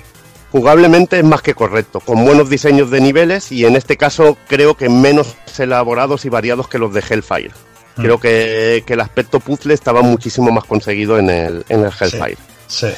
Jugablemente 0.50 1.18
es 1.18 1.24
más 1.24 1.42
que 1.42 1.52
correcto, 1.54 2.00
con 2.00 2.24
buenos 2.24 2.48
diseños 2.48 2.90
de 2.90 3.00
niveles 3.02 3.52
y 3.52 3.66
en 3.66 3.76
este 3.76 3.96
caso 3.98 4.38
creo 4.48 4.74
que 4.74 4.88
menos 4.88 5.34
elaborados 5.58 6.24
y 6.24 6.28
variados 6.30 6.68
que 6.68 6.78
los 6.78 6.94
de 6.94 7.00
Hellfire. 7.06 7.50
Mm. 7.96 8.02
Creo 8.02 8.18
que, 8.20 8.84
que 8.86 8.92
el 8.94 9.00
aspecto 9.00 9.40
puzzle 9.40 9.74
estaba 9.74 10.02
muchísimo 10.02 10.50
más 10.50 10.64
conseguido 10.64 11.18
en 11.18 11.30
el, 11.30 11.64
en 11.68 11.80
el 11.84 11.90
Hellfire. 11.98 12.36
Sí. 12.66 12.88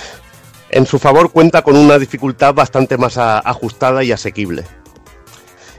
En 0.70 0.86
su 0.86 0.99
favor 0.99 1.31
cuenta 1.31 1.62
con 1.62 1.77
una 1.77 1.99
dificultad 1.99 2.52
bastante 2.55 2.99
más 2.99 3.17
a- 3.17 3.39
ajustada 3.39 4.02
y 4.05 4.12
asequible. 4.12 4.65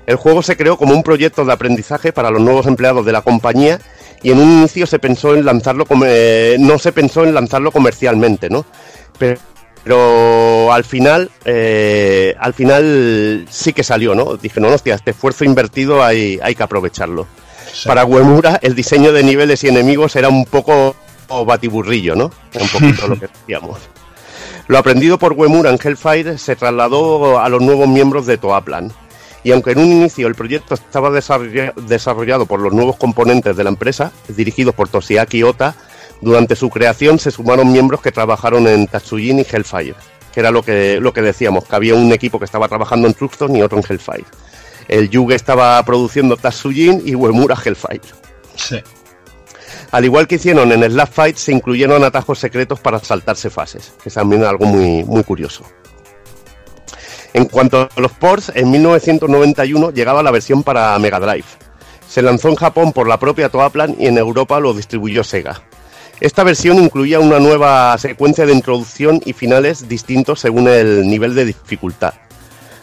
El 0.08 0.16
juego 0.16 0.42
se 0.42 0.58
creó 0.58 0.78
como 0.78 0.94
un 0.96 1.04
proyecto 1.04 1.46
de 1.46 1.54
aprendizaje 1.54 2.12
para 2.12 2.32
los 2.32 2.42
nuevos 2.42 2.66
empleados 2.66 3.06
de 3.06 3.12
la 3.12 3.22
compañía 3.22 3.80
y 4.24 4.32
en 4.32 4.40
un 4.40 4.52
inicio 4.52 4.88
se 4.88 4.98
pensó 4.98 5.36
en 5.36 5.46
lanzarlo 5.46 5.86
eh, 6.06 6.58
no 6.60 6.80
se 6.80 6.92
pensó 6.92 7.24
en 7.24 7.34
lanzarlo 7.36 7.72
comercialmente, 7.72 8.50
¿no? 8.50 8.66
Pero 9.84 10.74
al 10.74 10.84
final, 10.84 11.30
eh, 11.46 12.36
al 12.40 12.54
final 12.54 13.46
sí 13.50 13.72
que 13.74 13.84
salió, 13.84 14.16
¿no? 14.16 14.36
Dije, 14.36 14.60
no, 14.60 14.70
hostia, 14.70 14.96
este 14.96 15.12
esfuerzo 15.12 15.46
invertido 15.46 16.04
hay, 16.04 16.40
hay 16.42 16.56
que 16.56 16.64
aprovecharlo. 16.64 17.28
Para 17.86 18.06
Uemura, 18.06 18.60
el 18.62 18.76
diseño 18.76 19.12
de 19.12 19.24
niveles 19.24 19.64
y 19.64 19.68
enemigos 19.68 20.16
era 20.16 20.30
un 20.30 20.46
poco 20.46 20.96
batiburrillo, 21.46 22.16
¿no? 22.16 22.32
Era 22.54 22.64
un 22.64 22.70
poquito 22.70 23.08
lo 23.08 23.20
que 23.20 23.28
decíamos. 23.40 23.80
Lo 24.68 24.78
aprendido 24.78 25.18
por 25.18 25.34
Uemura 25.34 25.70
en 25.72 25.80
Hellfire 25.84 26.38
se 26.38 26.56
trasladó 26.56 27.40
a 27.40 27.50
los 27.50 27.62
nuevos 27.62 27.88
miembros 27.88 28.26
de 28.26 28.38
Toaplan. 28.38 28.92
Y 29.44 29.52
aunque 29.52 29.72
en 29.72 29.80
un 29.80 29.86
inicio 29.92 30.28
el 30.28 30.36
proyecto 30.36 30.74
estaba 30.76 31.10
desarrolla- 31.10 31.74
desarrollado 31.76 32.46
por 32.46 32.60
los 32.60 32.74
nuevos 32.74 32.98
componentes 32.98 33.56
de 33.56 33.64
la 33.64 33.70
empresa, 33.70 34.12
dirigidos 34.28 34.76
por 34.76 34.90
Toshiaki 34.90 35.44
Ota, 35.44 35.76
durante 36.22 36.56
su 36.58 36.70
creación 36.70 37.18
se 37.20 37.32
sumaron 37.32 37.72
miembros 37.72 38.02
que 38.02 38.12
trabajaron 38.12 38.68
en 38.68 38.86
Tatsujin 38.88 39.40
y 39.40 39.46
Hellfire, 39.50 39.96
que 40.34 40.40
era 40.42 40.52
lo 40.52 40.62
que, 40.62 41.00
lo 41.00 41.14
que 41.14 41.22
decíamos, 41.22 41.64
que 41.66 41.76
había 41.76 41.96
un 41.96 42.12
equipo 42.12 42.38
que 42.38 42.46
estaba 42.46 42.68
trabajando 42.68 43.08
en 43.08 43.14
Truxton 43.14 43.56
y 43.56 43.62
otro 43.62 43.78
en 43.80 43.86
Hellfire. 43.88 44.26
El 44.90 45.10
Yuge 45.10 45.36
estaba 45.36 45.82
produciendo 45.86 46.36
Tatsujin 46.36 47.04
y 47.06 47.16
Uemura 47.16 47.56
Hellfire. 47.56 48.02
Sí. 48.56 48.82
Al 49.92 50.06
igual 50.06 50.28
que 50.28 50.36
hicieron 50.36 50.72
en 50.72 50.84
Slap 50.84 51.12
Fight, 51.12 51.38
se 51.38 51.52
incluyeron 51.52 52.04
atajos 52.04 52.40
secretos 52.40 52.80
para 52.80 53.00
saltarse 53.00 53.50
fases, 53.50 53.94
que 54.02 54.10
es 54.10 54.16
también 54.16 54.44
algo 54.44 54.66
muy, 54.66 55.04
muy 55.04 55.24
curioso. 55.24 55.64
En 57.34 57.46
cuanto 57.46 57.90
a 57.96 58.02
los 58.02 58.12
ports, 58.12 58.52
en 58.56 58.72
1991 58.72 59.92
llegaba 59.92 60.24
la 60.24 60.32
versión 60.32 60.64
para 60.64 60.98
Mega 61.00 61.20
Drive. 61.20 61.46
Se 62.08 62.22
lanzó 62.24 62.50
en 62.50 62.56
Japón 62.56 62.92
por 62.92 63.08
la 63.08 63.20
propia 63.20 63.50
Toaplan 63.50 63.96
y 64.00 64.08
en 64.08 64.18
Europa 64.18 64.60
lo 64.60 64.74
distribuyó 64.74 65.24
Sega. 65.24 65.62
Esta 66.20 66.44
versión 66.44 66.78
incluía 66.78 67.20
una 67.20 67.40
nueva 67.40 67.98
secuencia 67.98 68.46
de 68.46 68.54
introducción 68.54 69.22
y 69.26 69.34
finales 69.34 69.88
distintos 69.88 70.40
según 70.40 70.68
el 70.68 71.08
nivel 71.08 71.34
de 71.36 71.46
dificultad. 71.46 72.14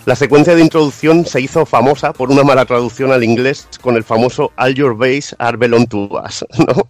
La 0.06 0.14
secuencia 0.14 0.54
de 0.54 0.62
introducción 0.62 1.26
se 1.26 1.40
hizo 1.40 1.66
famosa 1.66 2.12
por 2.12 2.30
una 2.30 2.44
mala 2.44 2.64
traducción 2.64 3.10
al 3.10 3.24
inglés 3.24 3.66
con 3.80 3.96
el 3.96 4.04
famoso 4.04 4.52
All 4.56 4.72
Your 4.72 4.96
Base 4.96 5.34
Are 5.38 5.56
Belong 5.56 5.88
to 5.88 6.08
Us, 6.24 6.44
¿no? 6.58 6.88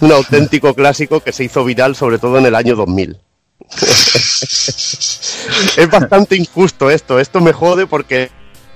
Un 0.00 0.12
auténtico 0.12 0.74
clásico 0.74 1.20
que 1.20 1.30
se 1.32 1.44
hizo 1.44 1.62
viral 1.62 1.94
sobre 1.94 2.18
todo 2.18 2.38
en 2.38 2.46
el 2.46 2.54
año 2.54 2.74
2000. 2.74 3.18
es 5.76 5.90
bastante 5.90 6.36
injusto 6.36 6.90
esto, 6.90 7.20
esto 7.20 7.42
me 7.42 7.52
jode 7.52 7.86
porque 7.86 8.30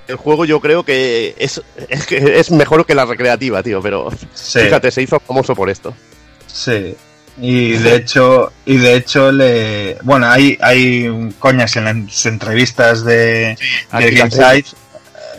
el 0.06 0.16
juego 0.16 0.44
yo 0.44 0.60
creo 0.60 0.84
que 0.84 1.34
es, 1.38 1.62
es, 1.88 2.50
mejor 2.50 2.84
que 2.84 2.94
la 2.94 3.06
recreativa, 3.06 3.62
tío, 3.62 3.80
pero 3.80 4.10
Sí. 4.34 4.60
fíjate, 4.60 4.90
se 4.90 5.00
hizo 5.00 5.18
famoso 5.18 5.54
por 5.54 5.70
esto. 5.70 5.94
Sí. 6.46 6.94
Y 7.38 7.72
de 7.72 7.96
hecho, 7.96 8.52
y 8.64 8.78
de 8.78 8.94
hecho 8.94 9.30
le 9.30 9.98
bueno 10.02 10.26
hay, 10.26 10.56
hay 10.60 11.34
coñas 11.38 11.76
en 11.76 12.06
las 12.06 12.26
entrevistas 12.26 13.04
de, 13.04 13.56
sí, 13.58 13.98
de 13.98 14.64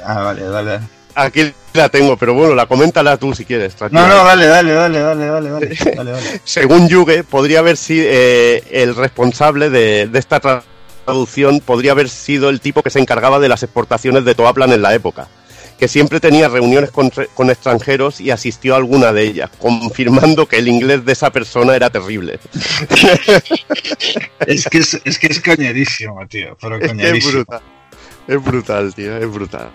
Ah, 0.05 0.21
vale, 0.21 0.43
dale. 0.43 0.79
Aquí 1.15 1.51
la 1.73 1.89
tengo, 1.89 2.15
pero 2.15 2.33
bueno, 2.33 2.53
la 2.53 2.67
coméntala 2.67 3.17
tú 3.17 3.33
si 3.33 3.43
quieres. 3.43 3.75
No, 3.91 4.07
no, 4.07 4.23
dale, 4.23 4.45
dale, 4.45 4.73
dale, 4.73 4.99
dale, 4.99 5.29
vale, 5.29 5.49
vale, 5.97 6.11
vale. 6.11 6.41
Según 6.43 6.87
Yuge, 6.87 7.23
podría 7.23 7.59
haber 7.59 7.75
sido 7.75 8.05
eh, 8.07 8.63
el 8.71 8.95
responsable 8.95 9.69
de, 9.69 10.07
de 10.07 10.19
esta 10.19 10.39
traducción 10.39 11.61
podría 11.61 11.93
haber 11.93 12.09
sido 12.09 12.49
el 12.49 12.59
tipo 12.59 12.83
que 12.83 12.89
se 12.89 12.99
encargaba 12.99 13.39
de 13.39 13.49
las 13.49 13.63
exportaciones 13.63 14.25
de 14.25 14.35
Toaplan 14.35 14.71
en 14.73 14.81
la 14.81 14.93
época 14.93 15.27
que 15.77 15.87
siempre 15.87 16.19
tenía 16.19 16.47
reuniones 16.47 16.91
con, 16.91 17.11
con 17.33 17.49
extranjeros 17.49 18.19
y 18.19 18.31
asistió 18.31 18.73
a 18.73 18.77
alguna 18.77 19.13
de 19.13 19.23
ellas, 19.23 19.49
confirmando 19.59 20.47
que 20.47 20.57
el 20.57 20.67
inglés 20.67 21.05
de 21.05 21.13
esa 21.13 21.31
persona 21.31 21.75
era 21.75 21.89
terrible. 21.89 22.39
Es 24.47 24.65
que 24.65 24.77
es, 24.77 24.99
es 25.03 25.19
que 25.19 25.27
es 25.27 25.41
coñerísimo, 25.41 26.25
tío, 26.27 26.57
pero 26.61 26.77
Es 26.77 26.93
que 26.93 27.17
es 27.17 27.33
brutal. 27.33 27.61
Es 28.27 28.43
brutal, 28.43 28.93
tío, 28.95 29.17
es 29.17 29.31
brutal. 29.31 29.71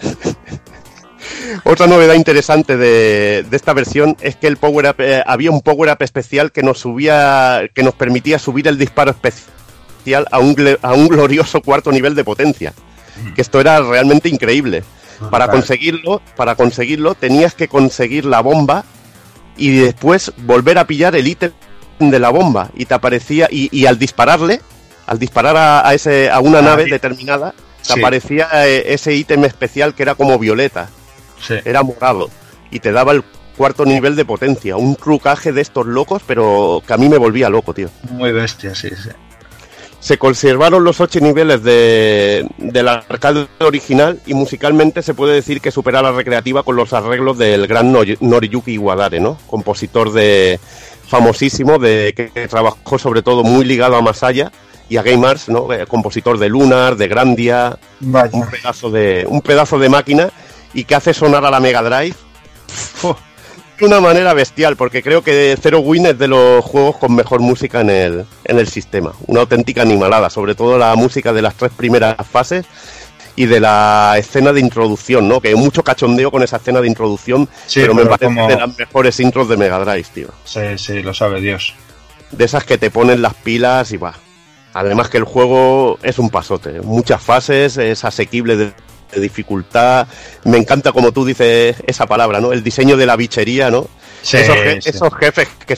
Otra 1.64 1.86
novedad 1.86 2.14
interesante 2.14 2.76
de, 2.76 3.44
de 3.48 3.56
esta 3.56 3.72
versión 3.72 4.16
es 4.20 4.36
que 4.36 4.46
el 4.46 4.56
power 4.56 4.90
up, 4.90 4.96
eh, 4.98 5.22
había 5.26 5.50
un 5.50 5.62
power 5.62 5.90
up 5.90 6.02
especial 6.02 6.52
que 6.52 6.62
nos 6.62 6.78
subía, 6.80 7.62
que 7.74 7.82
nos 7.82 7.94
permitía 7.94 8.38
subir 8.38 8.68
el 8.68 8.78
disparo 8.78 9.10
especial 9.10 10.26
a 10.30 10.38
un, 10.38 10.78
a 10.82 10.94
un 10.94 11.08
glorioso 11.08 11.60
cuarto 11.62 11.90
nivel 11.92 12.14
de 12.14 12.24
potencia. 12.24 12.72
Que 13.34 13.42
esto 13.42 13.60
era 13.60 13.80
realmente 13.80 14.28
increíble. 14.28 14.84
Para 15.30 15.48
conseguirlo, 15.50 16.22
para 16.36 16.54
conseguirlo 16.54 17.14
tenías 17.14 17.54
que 17.54 17.68
conseguir 17.68 18.24
la 18.24 18.40
bomba 18.40 18.84
y 19.56 19.76
después 19.78 20.32
volver 20.38 20.78
a 20.78 20.86
pillar 20.86 21.16
el 21.16 21.26
ítem 21.26 21.50
de 21.98 22.18
la 22.20 22.30
bomba 22.30 22.70
y 22.74 22.84
te 22.84 22.94
aparecía 22.94 23.48
y, 23.50 23.68
y 23.76 23.86
al 23.86 23.98
dispararle, 23.98 24.60
al 25.06 25.18
disparar 25.18 25.56
a, 25.56 25.88
a 25.88 25.94
ese 25.94 26.30
a 26.30 26.38
una 26.40 26.58
Ah, 26.60 26.62
nave 26.62 26.84
sí. 26.84 26.90
determinada, 26.90 27.52
te 27.82 27.94
Sí. 27.94 27.98
aparecía 28.00 28.48
eh, 28.68 28.92
ese 28.94 29.14
ítem 29.14 29.44
especial 29.44 29.94
que 29.94 30.02
era 30.04 30.14
como 30.14 30.38
violeta, 30.38 30.88
Sí. 31.40 31.54
era 31.64 31.82
morado 31.82 32.28
y 32.70 32.78
te 32.80 32.92
daba 32.92 33.12
el 33.12 33.24
cuarto 33.56 33.84
nivel 33.84 34.14
de 34.14 34.24
potencia, 34.24 34.76
un 34.76 34.94
trucaje 34.94 35.50
de 35.52 35.60
estos 35.62 35.84
locos, 35.86 36.22
pero 36.26 36.80
que 36.86 36.92
a 36.92 36.96
mí 36.96 37.08
me 37.08 37.16
volvía 37.18 37.48
loco, 37.48 37.74
tío. 37.74 37.88
Muy 38.10 38.30
bestia, 38.30 38.72
sí, 38.76 38.90
sí. 38.90 39.08
Se 40.00 40.16
conservaron 40.16 40.84
los 40.84 41.00
ocho 41.00 41.18
niveles 41.20 41.62
de, 41.64 42.46
del 42.56 42.86
arcade 42.88 43.48
original 43.60 44.20
y 44.26 44.34
musicalmente 44.34 45.02
se 45.02 45.12
puede 45.14 45.34
decir 45.34 45.60
que 45.60 45.72
supera 45.72 46.00
la 46.02 46.12
recreativa 46.12 46.62
con 46.62 46.76
los 46.76 46.92
arreglos 46.92 47.36
del 47.36 47.66
gran 47.66 47.92
Nori- 47.92 48.16
Noriyuki 48.20 48.74
Iwadare, 48.74 49.18
¿no? 49.18 49.38
Compositor 49.48 50.12
de 50.12 50.60
famosísimo 51.08 51.78
de 51.78 52.12
que, 52.16 52.30
que 52.30 52.46
trabajó 52.46 52.98
sobre 52.98 53.22
todo 53.22 53.42
muy 53.42 53.64
ligado 53.64 53.96
a 53.96 54.02
Masaya 54.02 54.52
y 54.88 54.98
a 54.98 55.02
Game 55.02 55.26
Arts, 55.26 55.48
¿no? 55.48 55.72
Eh, 55.72 55.84
Compositor 55.86 56.38
de 56.38 56.48
Lunar, 56.48 56.96
de 56.96 57.08
Grandia, 57.08 57.76
Vaya. 58.00 58.30
un 58.32 58.46
pedazo 58.48 58.90
de 58.90 59.26
un 59.28 59.40
pedazo 59.42 59.78
de 59.80 59.88
máquina 59.88 60.30
y 60.74 60.84
que 60.84 60.94
hace 60.94 61.12
sonar 61.12 61.44
a 61.44 61.50
la 61.50 61.58
Mega 61.60 61.82
Drive 61.82 62.14
de 63.78 63.86
una 63.86 64.00
manera 64.00 64.34
bestial, 64.34 64.76
porque 64.76 65.02
creo 65.02 65.22
que 65.22 65.56
Zero 65.60 65.80
Win 65.80 66.06
es 66.06 66.18
de 66.18 66.28
los 66.28 66.64
juegos 66.64 66.96
con 66.96 67.14
mejor 67.14 67.40
música 67.40 67.80
en 67.80 67.90
el, 67.90 68.24
en 68.44 68.58
el 68.58 68.66
sistema. 68.68 69.12
Una 69.26 69.40
auténtica 69.42 69.82
animalada, 69.82 70.30
sobre 70.30 70.54
todo 70.54 70.76
la 70.78 70.94
música 70.96 71.32
de 71.32 71.42
las 71.42 71.54
tres 71.54 71.70
primeras 71.76 72.16
fases 72.26 72.66
y 73.36 73.46
de 73.46 73.60
la 73.60 74.16
escena 74.18 74.52
de 74.52 74.60
introducción, 74.60 75.28
¿no? 75.28 75.40
Que 75.40 75.48
hay 75.48 75.54
mucho 75.54 75.84
cachondeo 75.84 76.30
con 76.32 76.42
esa 76.42 76.56
escena 76.56 76.80
de 76.80 76.88
introducción, 76.88 77.48
Sí, 77.66 77.80
pero 77.80 77.94
me 77.94 78.04
parece 78.04 78.24
como- 78.24 78.48
de 78.48 78.56
las 78.56 78.76
mejores 78.76 79.20
intros 79.20 79.48
de 79.48 79.56
Mega 79.56 79.78
Drive, 79.78 80.06
tío. 80.12 80.28
Sí, 80.44 80.76
sí, 80.76 81.02
lo 81.02 81.14
sabe 81.14 81.40
Dios. 81.40 81.74
De 82.32 82.44
esas 82.44 82.64
que 82.64 82.78
te 82.78 82.90
ponen 82.90 83.22
las 83.22 83.34
pilas 83.34 83.92
y 83.92 83.96
va. 83.96 84.14
Además 84.74 85.08
que 85.08 85.18
el 85.18 85.24
juego 85.24 85.98
es 86.02 86.18
un 86.18 86.30
pasote, 86.30 86.80
muchas 86.82 87.22
fases, 87.22 87.76
es 87.78 88.04
asequible 88.04 88.56
de, 88.56 88.72
de 89.12 89.20
dificultad. 89.20 90.06
Me 90.44 90.58
encanta 90.58 90.92
como 90.92 91.12
tú 91.12 91.24
dices 91.24 91.76
esa 91.86 92.06
palabra, 92.06 92.40
¿no? 92.40 92.52
El 92.52 92.62
diseño 92.62 92.96
de 92.96 93.06
la 93.06 93.16
bichería, 93.16 93.70
¿no? 93.70 93.86
Sí, 94.22 94.36
esos, 94.38 94.56
je- 94.56 94.80
sí. 94.82 94.90
esos 94.90 95.14
jefes 95.14 95.48
que 95.66 95.76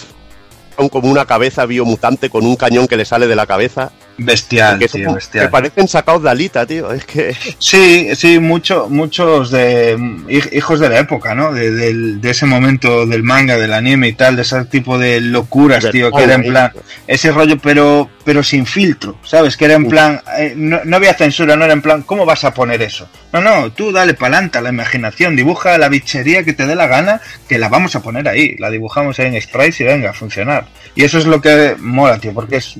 son 0.76 0.88
como 0.88 1.10
una 1.10 1.26
cabeza 1.26 1.66
biomutante 1.66 2.30
con 2.30 2.46
un 2.46 2.56
cañón 2.56 2.88
que 2.88 2.96
le 2.96 3.04
sale 3.04 3.26
de 3.26 3.36
la 3.36 3.46
cabeza. 3.46 3.92
Bestial, 4.18 4.78
que, 4.78 4.88
tío, 4.88 5.14
bestial. 5.14 5.46
que 5.46 5.50
parecen 5.50 5.88
sacados 5.88 6.22
de 6.22 6.30
alita, 6.30 6.66
tío. 6.66 6.92
Es 6.92 7.04
que 7.04 7.34
Sí, 7.58 8.08
sí, 8.14 8.38
mucho, 8.38 8.86
muchos 8.90 9.50
de 9.50 9.96
hij- 9.96 10.52
hijos 10.56 10.78
de 10.80 10.88
la 10.90 10.98
época, 10.98 11.34
¿no? 11.34 11.52
De, 11.52 11.70
del- 11.70 12.20
de 12.20 12.30
ese 12.30 12.44
momento 12.46 13.06
del 13.06 13.22
manga, 13.22 13.56
del 13.56 13.72
anime 13.72 14.08
y 14.08 14.12
tal, 14.12 14.36
de 14.36 14.42
ese 14.42 14.64
tipo 14.66 14.98
de 14.98 15.20
locuras, 15.20 15.82
Del 15.84 15.92
tío, 15.92 16.10
que 16.12 16.24
era 16.24 16.34
en 16.34 16.42
plan, 16.42 16.72
ese 17.06 17.32
rollo, 17.32 17.56
pero, 17.58 18.10
pero 18.24 18.42
sin 18.42 18.66
filtro, 18.66 19.16
¿sabes? 19.24 19.56
Que 19.56 19.64
era 19.66 19.74
en 19.74 19.88
plan, 19.88 20.20
eh, 20.38 20.52
no, 20.56 20.80
no 20.84 20.96
había 20.96 21.14
censura, 21.14 21.56
no 21.56 21.64
era 21.64 21.72
en 21.72 21.80
plan, 21.82 22.02
¿cómo 22.02 22.26
vas 22.26 22.44
a 22.44 22.52
poner 22.52 22.82
eso? 22.82 23.08
No, 23.32 23.40
no, 23.40 23.72
tú 23.72 23.90
dale 23.92 24.14
pa'lante 24.14 24.58
a 24.58 24.60
la 24.60 24.68
imaginación, 24.70 25.34
dibuja 25.36 25.78
la 25.78 25.88
bichería 25.88 26.44
que 26.44 26.52
te 26.52 26.66
dé 26.66 26.74
la 26.74 26.88
gana, 26.88 27.20
que 27.48 27.58
la 27.58 27.68
vamos 27.68 27.94
a 27.96 28.02
poner 28.02 28.28
ahí, 28.28 28.56
la 28.58 28.70
dibujamos 28.70 29.18
ahí 29.18 29.26
en 29.34 29.40
sprites 29.40 29.80
y 29.80 29.84
venga, 29.84 30.10
a 30.10 30.12
funcionar. 30.14 30.66
Y 30.94 31.04
eso 31.04 31.18
es 31.18 31.26
lo 31.26 31.40
que 31.40 31.76
mola, 31.78 32.18
tío, 32.18 32.34
porque 32.34 32.56
es 32.56 32.74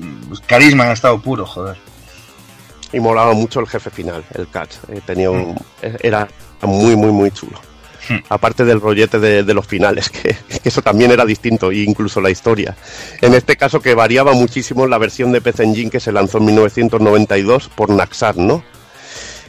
carisma 0.45 0.85
en 0.85 0.91
estado 0.91 1.21
puro, 1.21 1.30
joder. 1.39 1.77
y 2.93 2.99
molaba 2.99 3.33
mucho 3.33 3.59
el 3.61 3.67
jefe 3.67 3.89
final, 3.89 4.23
el 4.33 4.49
catch. 4.49 4.75
Eh, 4.89 5.01
tenía 5.05 5.29
un, 5.31 5.53
Mm. 5.53 5.57
era 6.01 6.27
muy, 6.63 6.95
muy, 6.95 7.11
muy 7.11 7.31
chulo. 7.31 7.59
Hmm. 8.09 8.17
Aparte 8.29 8.65
del 8.65 8.81
rollete 8.81 9.19
de, 9.19 9.43
de 9.43 9.53
los 9.53 9.65
finales, 9.67 10.09
que, 10.11 10.35
que 10.61 10.69
eso 10.69 10.81
también 10.81 11.11
era 11.11 11.23
distinto, 11.23 11.71
e 11.71 11.77
incluso 11.83 12.19
la 12.19 12.29
historia. 12.31 12.75
En 13.21 13.33
este 13.33 13.55
caso 13.57 13.79
que 13.79 13.93
variaba 13.95 14.33
muchísimo 14.33 14.87
la 14.87 14.97
versión 14.97 15.31
de 15.31 15.39
PC 15.39 15.63
Engine 15.63 15.89
que 15.91 15.99
se 15.99 16.11
lanzó 16.11 16.39
en 16.39 16.45
1992 16.45 17.69
por 17.75 17.89
Naxar, 17.91 18.37
¿no? 18.37 18.63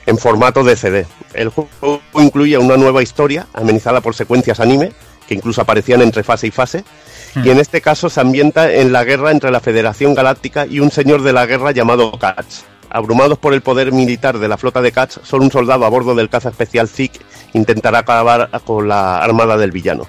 En 0.06 0.18
formato 0.18 0.62
de 0.64 0.76
CD. 0.76 1.06
El 1.34 1.48
juego 1.48 2.00
incluía 2.14 2.60
una 2.60 2.76
nueva 2.76 3.02
historia, 3.02 3.46
amenizada 3.54 4.00
por 4.02 4.14
secuencias 4.14 4.60
anime, 4.60 4.92
que 5.32 5.36
incluso 5.38 5.62
aparecían 5.62 6.02
entre 6.02 6.22
fase 6.22 6.48
y 6.48 6.50
fase, 6.50 6.84
y 7.42 7.48
en 7.48 7.58
este 7.58 7.80
caso 7.80 8.10
se 8.10 8.20
ambienta 8.20 8.70
en 8.70 8.92
la 8.92 9.02
guerra 9.04 9.30
entre 9.30 9.50
la 9.50 9.60
Federación 9.60 10.14
Galáctica 10.14 10.66
y 10.66 10.80
un 10.80 10.90
señor 10.90 11.22
de 11.22 11.32
la 11.32 11.46
guerra 11.46 11.72
llamado 11.72 12.18
Katz. 12.18 12.64
Abrumados 12.90 13.38
por 13.38 13.54
el 13.54 13.62
poder 13.62 13.92
militar 13.92 14.38
de 14.38 14.48
la 14.48 14.58
flota 14.58 14.82
de 14.82 14.92
Katz, 14.92 15.20
solo 15.22 15.44
un 15.44 15.50
soldado 15.50 15.86
a 15.86 15.88
bordo 15.88 16.14
del 16.14 16.28
caza 16.28 16.50
especial 16.50 16.86
Zik 16.86 17.12
intentará 17.54 18.00
acabar 18.00 18.50
con 18.66 18.86
la 18.86 19.22
armada 19.22 19.56
del 19.56 19.70
villano. 19.70 20.06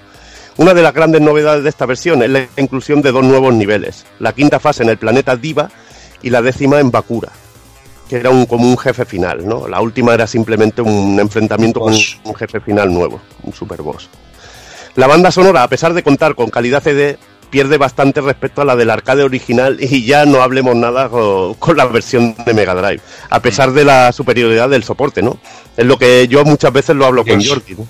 Una 0.57 0.73
de 0.73 0.81
las 0.81 0.93
grandes 0.93 1.21
novedades 1.21 1.63
de 1.63 1.69
esta 1.69 1.85
versión 1.85 2.21
es 2.21 2.29
la 2.29 2.45
inclusión 2.57 3.01
de 3.01 3.13
dos 3.13 3.23
nuevos 3.23 3.53
niveles. 3.53 4.05
La 4.19 4.33
quinta 4.33 4.59
fase 4.59 4.83
en 4.83 4.89
el 4.89 4.97
planeta 4.97 5.37
Diva 5.37 5.69
y 6.21 6.29
la 6.31 6.41
décima 6.41 6.81
en 6.81 6.91
Bakura, 6.91 7.29
que 8.09 8.17
era 8.17 8.29
un, 8.29 8.45
como 8.45 8.67
un 8.67 8.77
jefe 8.77 9.05
final, 9.05 9.47
¿no? 9.47 9.69
La 9.69 9.79
última 9.79 10.13
era 10.13 10.27
simplemente 10.27 10.81
un 10.81 11.17
enfrentamiento 11.17 11.79
con 11.79 11.93
un, 11.93 12.01
un 12.25 12.35
jefe 12.35 12.59
final 12.59 12.93
nuevo, 12.93 13.21
un 13.43 13.53
super 13.53 13.81
boss. 13.81 14.09
La 14.95 15.07
banda 15.07 15.31
sonora, 15.31 15.63
a 15.63 15.67
pesar 15.67 15.93
de 15.93 16.03
contar 16.03 16.35
con 16.35 16.49
calidad 16.49 16.83
CD, 16.83 17.17
pierde 17.49 17.77
bastante 17.77 18.19
respecto 18.21 18.61
a 18.61 18.65
la 18.65 18.75
del 18.75 18.89
arcade 18.89 19.23
original 19.23 19.77
y 19.79 20.05
ya 20.05 20.25
no 20.25 20.41
hablemos 20.41 20.75
nada 20.75 21.09
con, 21.09 21.53
con 21.55 21.77
la 21.77 21.85
versión 21.85 22.35
de 22.45 22.53
Mega 22.53 22.73
Drive, 22.73 23.01
a 23.29 23.39
pesar 23.41 23.73
de 23.73 23.83
la 23.85 24.11
superioridad 24.11 24.69
del 24.69 24.83
soporte, 24.83 25.21
¿no? 25.21 25.37
Es 25.77 25.85
lo 25.85 25.97
que 25.97 26.27
yo 26.27 26.43
muchas 26.45 26.73
veces 26.73 26.95
lo 26.95 27.05
hablo 27.05 27.23
con. 27.23 27.43
Jordi, 27.43 27.75
¿no? 27.75 27.87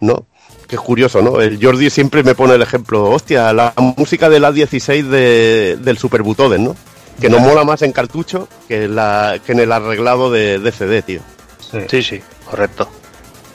¿no? 0.00 0.26
Que 0.66 0.76
es 0.76 0.80
curioso, 0.82 1.22
¿no? 1.22 1.40
El 1.40 1.58
Jordi 1.62 1.90
siempre 1.90 2.22
me 2.22 2.34
pone 2.34 2.54
el 2.54 2.62
ejemplo, 2.62 3.04
hostia, 3.04 3.52
la 3.52 3.72
música 3.96 4.28
de 4.28 4.40
la 4.40 4.52
16 4.52 5.08
de, 5.08 5.78
del 5.80 5.98
Super 5.98 6.22
Butoden, 6.22 6.64
¿no? 6.64 6.76
Que 7.20 7.28
nos 7.28 7.40
mola 7.40 7.64
más 7.64 7.82
en 7.82 7.92
cartucho 7.92 8.48
que, 8.66 8.88
la, 8.88 9.38
que 9.44 9.52
en 9.52 9.60
el 9.60 9.72
arreglado 9.72 10.30
de, 10.30 10.58
de 10.58 10.72
CD, 10.72 11.02
tío. 11.02 11.20
Sí, 11.88 12.02
sí, 12.02 12.20
correcto. 12.48 12.88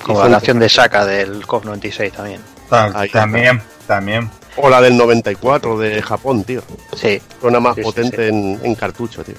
Como 0.03 0.23
la 0.23 0.29
canción 0.29 0.59
de 0.59 0.69
Saka 0.69 1.05
del 1.05 1.45
COF 1.47 1.65
96 1.65 2.13
también. 2.13 2.41
Está. 2.65 3.07
también, 3.11 3.61
también. 3.87 4.29
O 4.57 4.69
la 4.69 4.81
del 4.81 4.95
94 4.97 5.77
de 5.77 6.01
Japón, 6.01 6.43
tío. 6.43 6.61
Sí. 6.95 7.21
Suena 7.41 7.59
más 7.59 7.75
Sí, 7.75 7.81
potente 7.81 8.17
sí. 8.17 8.23
En, 8.35 8.59
en 8.63 8.75
cartucho, 8.75 9.23
tío. 9.23 9.35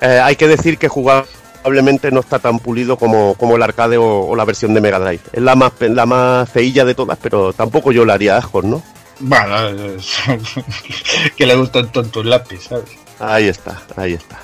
Eh, 0.00 0.20
hay 0.22 0.36
que 0.36 0.46
decir 0.48 0.76
que 0.78 0.88
jugablemente 0.88 2.10
no 2.10 2.20
está 2.20 2.38
tan 2.38 2.58
pulido 2.58 2.96
como, 2.98 3.34
como 3.34 3.56
el 3.56 3.62
arcade 3.62 3.96
o, 3.96 4.26
o 4.26 4.36
la 4.36 4.44
versión 4.44 4.74
de 4.74 4.80
Mega 4.80 4.98
Drive. 4.98 5.20
Es 5.32 5.40
la 5.42 5.54
más, 5.56 5.72
la 5.80 6.04
más 6.06 6.50
feilla 6.50 6.84
de 6.84 6.94
todas, 6.94 7.18
pero 7.22 7.52
tampoco 7.52 7.92
yo 7.92 8.04
le 8.04 8.12
haría 8.12 8.36
ascos, 8.36 8.64
¿no? 8.64 8.82
Bueno, 9.20 9.68
es- 9.96 10.18
que 11.36 11.46
le 11.46 11.54
gusta 11.56 11.78
un 11.78 11.88
tonto 11.88 12.20
un 12.20 12.28
lápiz, 12.30 12.64
¿sabes? 12.68 12.90
Ahí 13.18 13.48
está, 13.48 13.80
ahí 13.96 14.12
está. 14.14 14.38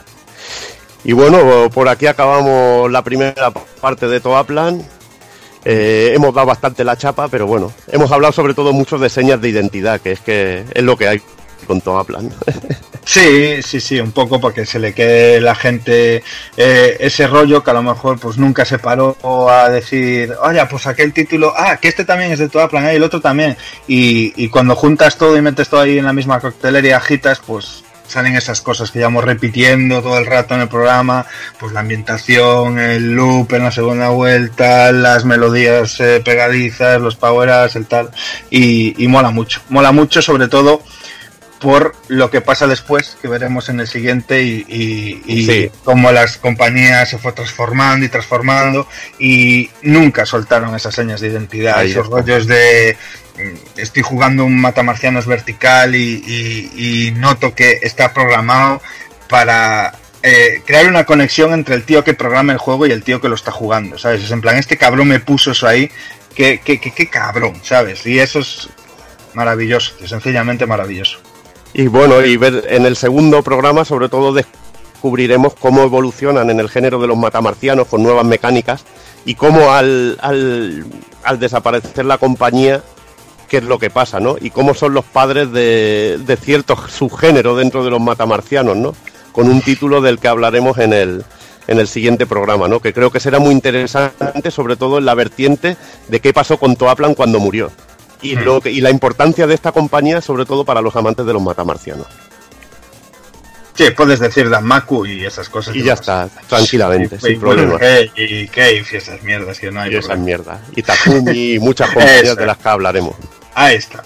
Y 1.04 1.12
bueno, 1.12 1.68
por 1.70 1.88
aquí 1.88 2.06
acabamos 2.06 2.90
la 2.90 3.02
primera 3.02 3.50
parte 3.80 4.06
de 4.06 4.20
Toaplan. 4.20 4.82
Eh, 5.64 6.12
hemos 6.14 6.34
dado 6.34 6.46
bastante 6.46 6.84
la 6.84 6.96
chapa, 6.96 7.28
pero 7.28 7.46
bueno, 7.46 7.72
hemos 7.88 8.10
hablado 8.10 8.32
sobre 8.32 8.54
todo 8.54 8.72
mucho 8.72 8.98
de 8.98 9.08
señas 9.08 9.40
de 9.40 9.48
identidad, 9.48 10.00
que 10.00 10.12
es 10.12 10.20
que 10.20 10.64
es 10.74 10.82
lo 10.82 10.96
que 10.96 11.08
hay 11.08 11.22
con 11.66 11.80
Toaplan. 11.80 12.30
Sí, 13.04 13.60
sí, 13.62 13.80
sí, 13.80 13.98
un 13.98 14.12
poco 14.12 14.40
porque 14.40 14.64
se 14.64 14.78
le 14.78 14.94
quede 14.94 15.40
la 15.40 15.54
gente 15.54 16.22
eh, 16.56 16.96
ese 17.00 17.26
rollo 17.26 17.62
que 17.62 17.70
a 17.70 17.74
lo 17.74 17.82
mejor 17.82 18.18
pues 18.20 18.38
nunca 18.38 18.64
se 18.64 18.78
paró 18.78 19.16
a 19.50 19.68
decir, 19.68 20.32
oye, 20.40 20.64
pues 20.66 20.86
aquel 20.86 21.12
título, 21.12 21.52
ah, 21.56 21.78
que 21.78 21.88
este 21.88 22.04
también 22.04 22.30
es 22.30 22.38
de 22.38 22.48
toda 22.48 22.68
plan, 22.68 22.84
y 22.84 22.96
el 22.96 23.02
otro 23.02 23.20
también. 23.20 23.56
Y, 23.88 24.48
cuando 24.48 24.76
juntas 24.76 25.18
todo 25.18 25.36
y 25.36 25.42
metes 25.42 25.68
todo 25.68 25.80
ahí 25.80 25.98
en 25.98 26.04
la 26.04 26.12
misma 26.12 26.38
coctelera 26.40 26.86
y 26.86 26.92
agitas, 26.92 27.40
pues 27.44 27.82
salen 28.12 28.36
esas 28.36 28.60
cosas 28.60 28.90
que 28.90 28.98
llevamos 28.98 29.24
repitiendo 29.24 30.02
todo 30.02 30.18
el 30.18 30.26
rato 30.26 30.54
en 30.54 30.60
el 30.60 30.68
programa, 30.68 31.26
pues 31.58 31.72
la 31.72 31.80
ambientación, 31.80 32.78
el 32.78 33.12
loop 33.12 33.52
en 33.54 33.64
la 33.64 33.70
segunda 33.70 34.10
vuelta, 34.10 34.92
las 34.92 35.24
melodías 35.24 35.98
eh, 36.00 36.20
pegadizas, 36.24 37.00
los 37.00 37.16
power-ups, 37.16 37.76
el 37.76 37.86
tal, 37.86 38.10
y, 38.50 39.02
y 39.02 39.08
mola 39.08 39.30
mucho, 39.30 39.60
mola 39.68 39.92
mucho 39.92 40.20
sobre 40.22 40.48
todo 40.48 40.82
por 41.62 41.94
lo 42.08 42.28
que 42.30 42.40
pasa 42.40 42.66
después, 42.66 43.16
que 43.22 43.28
veremos 43.28 43.68
en 43.68 43.78
el 43.80 43.86
siguiente, 43.86 44.42
y, 44.42 44.66
y, 44.68 45.22
y 45.24 45.46
Sí. 45.46 45.70
cómo 45.84 46.10
las 46.12 46.36
compañías 46.36 47.08
se 47.08 47.18
fue 47.18 47.32
transformando 47.32 48.04
y 48.04 48.08
transformando, 48.08 48.86
y 49.18 49.70
nunca 49.82 50.26
soltaron 50.26 50.74
esas 50.74 50.94
señas 50.94 51.20
de 51.20 51.28
identidad, 51.28 51.78
Ahí 51.78 51.92
esos 51.92 52.06
está. 52.06 52.16
rollos 52.16 52.46
de 52.48 52.96
mm, 53.38 53.78
estoy 53.80 54.02
jugando 54.02 54.44
un 54.44 54.60
matamarcianos 54.60 55.24
vertical 55.26 55.94
y, 55.94 57.14
noto 57.16 57.54
que 57.54 57.78
está 57.82 58.12
programado 58.12 58.82
para 59.28 59.94
eh, 60.22 60.62
crear 60.66 60.86
una 60.88 61.04
conexión 61.04 61.52
entre 61.52 61.76
el 61.76 61.84
tío 61.84 62.02
que 62.04 62.12
programa 62.14 62.52
el 62.52 62.58
juego 62.58 62.86
y 62.86 62.90
el 62.90 63.02
tío 63.04 63.20
que 63.20 63.28
lo 63.28 63.34
está 63.36 63.52
jugando, 63.52 63.96
¿sabes? 63.98 64.22
Es 64.24 64.30
en 64.32 64.40
plan, 64.40 64.56
este 64.56 64.76
cabrón 64.76 65.08
me 65.08 65.20
puso 65.20 65.52
eso 65.52 65.66
ahí, 65.68 65.90
qué, 66.34 66.60
qué, 66.64 66.78
qué, 66.80 66.90
qué 66.90 67.08
cabrón, 67.08 67.54
¿sabes? 67.62 68.04
Y 68.06 68.18
eso 68.18 68.40
es 68.40 68.68
maravilloso, 69.34 69.94
sencillamente 70.06 70.66
maravilloso. 70.66 71.18
Y 71.74 71.86
bueno, 71.86 72.22
y 72.24 72.36
ver 72.36 72.66
en 72.68 72.84
el 72.84 72.96
segundo 72.96 73.42
programa, 73.42 73.84
sobre 73.84 74.08
todo, 74.08 74.32
descubriremos 74.34 75.54
cómo 75.54 75.82
evolucionan 75.82 76.50
en 76.50 76.60
el 76.60 76.68
género 76.68 77.00
de 77.00 77.06
los 77.06 77.16
matamarcianos 77.16 77.88
con 77.88 78.02
nuevas 78.02 78.26
mecánicas 78.26 78.84
y 79.24 79.34
cómo 79.34 79.70
al, 79.70 80.18
al, 80.20 80.84
al 81.22 81.38
desaparecer 81.38 82.04
la 82.04 82.18
compañía, 82.18 82.82
qué 83.48 83.58
es 83.58 83.64
lo 83.64 83.78
que 83.78 83.88
pasa, 83.88 84.20
¿no? 84.20 84.36
Y 84.40 84.50
cómo 84.50 84.74
son 84.74 84.92
los 84.92 85.04
padres 85.04 85.50
de, 85.50 86.18
de 86.24 86.36
ciertos 86.36 86.90
subgéneros 86.90 87.56
dentro 87.56 87.84
de 87.84 87.90
los 87.90 88.00
matamarcianos, 88.00 88.76
¿no? 88.76 88.94
Con 89.32 89.48
un 89.48 89.62
título 89.62 90.02
del 90.02 90.18
que 90.18 90.28
hablaremos 90.28 90.76
en 90.76 90.92
el, 90.92 91.24
en 91.68 91.78
el 91.78 91.88
siguiente 91.88 92.26
programa, 92.26 92.68
¿no? 92.68 92.80
Que 92.80 92.92
creo 92.92 93.10
que 93.10 93.20
será 93.20 93.38
muy 93.38 93.54
interesante, 93.54 94.50
sobre 94.50 94.76
todo 94.76 94.98
en 94.98 95.06
la 95.06 95.14
vertiente 95.14 95.76
de 96.08 96.20
qué 96.20 96.34
pasó 96.34 96.58
con 96.58 96.76
Toaplan 96.76 97.14
cuando 97.14 97.40
murió. 97.40 97.70
Y, 98.22 98.36
lo 98.36 98.60
que- 98.60 98.70
y 98.70 98.80
la 98.80 98.90
importancia 98.90 99.46
de 99.46 99.54
esta 99.54 99.72
compañía, 99.72 100.20
sobre 100.20 100.44
todo 100.46 100.64
para 100.64 100.80
los 100.80 100.94
amantes 100.96 101.26
de 101.26 101.32
los 101.32 101.42
matamarcianos. 101.42 102.06
Sí, 103.74 103.90
puedes 103.96 104.20
decir 104.20 104.50
Danmaku 104.50 105.06
y 105.06 105.24
esas 105.24 105.48
cosas. 105.48 105.74
Y 105.74 105.82
ya 105.82 105.94
está, 105.94 106.28
tranquilamente, 106.46 107.16
Y- 107.16 107.20
sin 107.20 107.32
y 107.32 107.36
problema. 107.36 107.78
Cave, 107.78 108.12
Y 108.16 108.46
Cave 108.48 108.84
y 108.92 108.96
esas 108.96 109.22
mierdas 109.22 109.58
que 109.58 109.70
no 109.70 109.80
hay 109.80 109.92
Y 109.92 109.96
esas 109.96 110.18
mierdas. 110.18 110.60
Y 110.76 110.82
Takumi 110.82 111.54
y 111.54 111.58
muchas 111.58 111.88
compañías 111.94 112.36
de 112.36 112.46
las 112.46 112.58
que 112.58 112.68
hablaremos. 112.68 113.14
Ahí 113.54 113.76
está. 113.76 114.02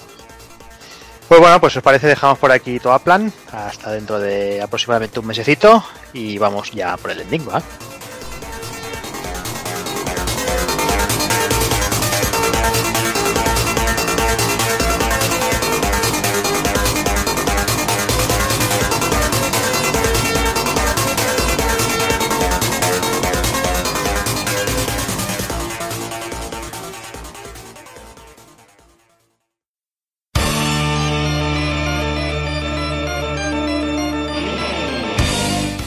Pues 1.27 1.41
bueno, 1.41 1.59
pues 1.59 1.75
os 1.75 1.83
parece 1.83 2.07
dejamos 2.07 2.37
por 2.37 2.53
aquí 2.53 2.79
todo 2.79 2.93
a 2.93 2.99
plan 2.99 3.31
hasta 3.51 3.91
dentro 3.91 4.17
de 4.17 4.61
aproximadamente 4.61 5.19
un 5.19 5.27
mesecito 5.27 5.83
y 6.13 6.37
vamos 6.37 6.71
ya 6.71 6.95
por 6.95 7.11
el 7.11 7.19
ending, 7.19 7.45
¿va? 7.49 7.61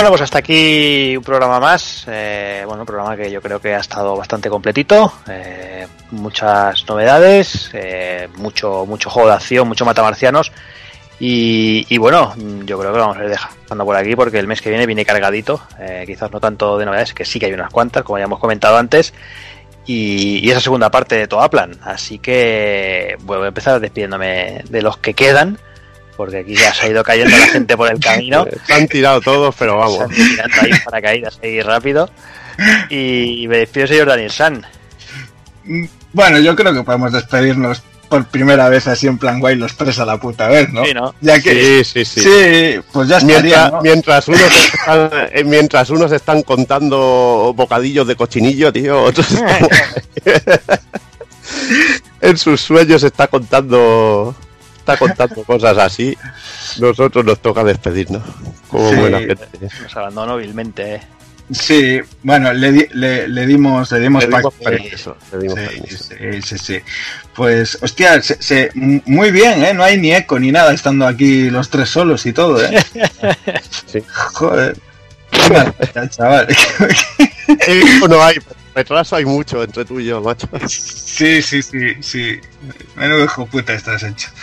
Bueno, 0.00 0.12
pues 0.12 0.22
hasta 0.22 0.38
aquí 0.38 1.14
un 1.14 1.22
programa 1.22 1.60
más. 1.60 2.06
eh, 2.08 2.62
bueno, 2.64 2.84
un 2.84 2.86
programa 2.86 3.14
que 3.18 3.30
yo 3.30 3.42
creo 3.42 3.60
que 3.60 3.74
ha 3.74 3.80
estado 3.80 4.16
bastante 4.16 4.48
completito. 4.48 5.12
eh, 5.28 5.86
muchas 6.10 6.88
novedades, 6.88 7.68
eh, 7.74 8.26
mucho, 8.36 8.86
mucho 8.86 9.10
juego 9.10 9.28
de 9.28 9.34
acción, 9.34 9.68
mucho 9.68 9.84
matamarcianos. 9.84 10.52
Y, 11.18 11.84
y 11.90 11.98
bueno, 11.98 12.34
yo 12.64 12.78
creo 12.78 12.94
que 12.94 12.98
vamos 12.98 13.18
a 13.18 13.24
ir 13.24 13.28
dejando 13.28 13.84
por 13.84 13.94
aquí 13.94 14.16
porque 14.16 14.38
el 14.38 14.46
mes 14.46 14.62
que 14.62 14.70
viene 14.70 14.86
viene 14.86 15.04
cargadito. 15.04 15.60
quizás 16.06 16.32
no 16.32 16.40
tanto 16.40 16.78
de 16.78 16.86
novedades, 16.86 17.12
que 17.12 17.26
sí 17.26 17.38
que 17.38 17.44
hay 17.44 17.52
unas 17.52 17.70
cuantas, 17.70 18.02
como 18.02 18.16
ya 18.16 18.24
hemos 18.24 18.38
comentado 18.40 18.78
antes. 18.78 19.12
Y, 19.84 20.48
esa 20.50 20.60
segunda 20.62 20.90
parte 20.90 21.16
de 21.16 21.28
Toaplan. 21.28 21.76
Así 21.82 22.18
que 22.18 23.18
voy 23.20 23.44
a 23.44 23.48
empezar 23.48 23.78
despidiéndome 23.78 24.62
de 24.66 24.80
los 24.80 24.96
que 24.96 25.12
quedan. 25.12 25.58
Porque 26.20 26.40
aquí 26.40 26.54
ya 26.54 26.74
se 26.74 26.84
ha 26.84 26.88
ido 26.90 27.02
cayendo 27.02 27.34
la 27.34 27.46
gente 27.46 27.78
por 27.78 27.90
el 27.90 27.98
camino. 27.98 28.46
Se 28.66 28.74
han 28.74 28.86
tirado 28.86 29.22
todos, 29.22 29.54
pero 29.58 29.78
vamos. 29.78 30.04
Se 30.14 30.42
han 30.42 30.52
ahí 30.52 30.70
para 30.84 31.00
caídas 31.00 31.40
ahí 31.42 31.62
rápido. 31.62 32.10
Y 32.90 33.46
me 33.48 33.56
despido, 33.56 33.86
señor 33.86 34.08
Daniel 34.08 34.30
San. 34.30 34.66
Bueno, 36.12 36.38
yo 36.40 36.54
creo 36.54 36.74
que 36.74 36.82
podemos 36.82 37.10
despedirnos 37.10 37.82
por 38.10 38.26
primera 38.26 38.68
vez 38.68 38.86
así 38.86 39.06
en 39.06 39.16
plan 39.16 39.40
guay 39.40 39.56
los 39.56 39.78
tres 39.78 39.98
a 39.98 40.04
la 40.04 40.18
puta 40.18 40.48
vez, 40.48 40.70
¿no? 40.70 40.84
Sí, 40.84 40.92
¿no? 40.92 41.14
Ya 41.22 41.40
que 41.40 41.82
Sí, 41.84 41.84
sí, 41.84 42.04
sí. 42.04 42.20
sí, 42.20 42.80
pues 42.92 43.08
ya 43.08 43.16
estaría, 43.16 43.72
Mientras, 43.82 44.28
¿no? 44.28 44.36
mientras, 44.36 44.38
unos 44.52 44.74
están, 44.74 45.10
eh, 45.32 45.44
mientras 45.44 45.88
unos 45.88 46.12
están 46.12 46.42
contando 46.42 47.54
bocadillos 47.56 48.06
de 48.06 48.14
cochinillo, 48.14 48.70
tío, 48.70 49.04
otros 49.04 49.26
en 52.20 52.36
sus 52.36 52.60
sueños 52.60 53.04
está 53.04 53.28
contando 53.28 54.34
está 54.94 54.98
contando 54.98 55.44
cosas 55.44 55.78
así. 55.78 56.16
Nosotros 56.78 57.24
nos 57.24 57.40
toca 57.40 57.64
despedirnos 57.64 58.22
como 58.68 58.88
Sí. 58.90 58.96
buena 58.96 59.18
gente. 59.18 59.46
Nos 59.82 59.96
abandonó 59.96 60.36
vilmente. 60.36 60.94
eh. 60.96 61.00
Sí, 61.52 62.00
bueno, 62.22 62.52
le, 62.52 62.70
di- 62.70 62.86
le, 62.92 63.26
le 63.26 63.44
dimos, 63.44 63.90
le 63.90 63.98
dimos, 63.98 64.22
Le 64.22 64.28
dimos 64.36 64.54
permiso, 64.54 65.16
le 65.32 65.38
dimos 65.40 65.58
sí, 65.58 65.66
permiso. 65.66 66.04
sí, 66.04 66.42
sí, 66.42 66.58
sí. 66.58 66.78
Pues, 67.34 67.76
hostia, 67.82 68.22
se, 68.22 68.40
se- 68.40 68.70
m- 68.76 69.02
muy 69.06 69.32
bien, 69.32 69.64
¿eh? 69.64 69.74
No 69.74 69.82
hay 69.82 69.98
ni 69.98 70.12
eco 70.14 70.38
ni 70.38 70.52
nada 70.52 70.72
estando 70.72 71.08
aquí 71.08 71.50
los 71.50 71.68
tres 71.68 71.88
solos 71.90 72.24
y 72.26 72.32
todo, 72.32 72.62
¿eh? 72.64 72.80
Sí. 73.86 74.00
Joder. 74.34 74.76
Chaval. 76.10 76.46
Eco 77.48 78.08
no 78.08 78.22
hay, 78.22 78.36
retraso 78.74 79.16
hay 79.16 79.24
mucho 79.24 79.62
entre 79.62 79.84
tú 79.84 80.00
y 80.00 80.06
yo, 80.06 80.20
macho. 80.20 80.48
Sí, 80.66 81.42
sí, 81.42 81.60
sí, 81.62 82.02
sí. 82.02 82.40
Menudo 82.96 83.24
hijo 83.24 83.46
puta 83.46 83.74
estás 83.74 84.02
hecho. 84.02 84.28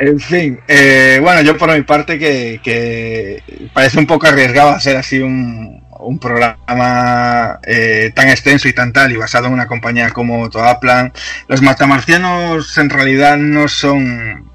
En 0.00 0.20
fin, 0.20 0.60
eh, 0.68 1.18
bueno, 1.20 1.42
yo 1.42 1.58
por 1.58 1.74
mi 1.74 1.82
parte 1.82 2.20
que, 2.20 2.60
que 2.62 3.42
parece 3.74 3.98
un 3.98 4.06
poco 4.06 4.28
arriesgado 4.28 4.70
hacer 4.70 4.96
así 4.96 5.18
un, 5.18 5.82
un 5.98 6.18
programa 6.18 7.58
eh, 7.64 8.12
tan 8.14 8.28
extenso 8.28 8.68
y 8.68 8.72
tan 8.72 8.92
tal 8.92 9.12
y 9.12 9.16
basado 9.16 9.46
en 9.46 9.54
una 9.54 9.66
compañía 9.66 10.10
como 10.10 10.48
Toaplan. 10.50 11.12
Los 11.48 11.62
matamarcianos 11.62 12.78
en 12.78 12.90
realidad 12.90 13.36
no 13.36 13.68
son, 13.68 14.48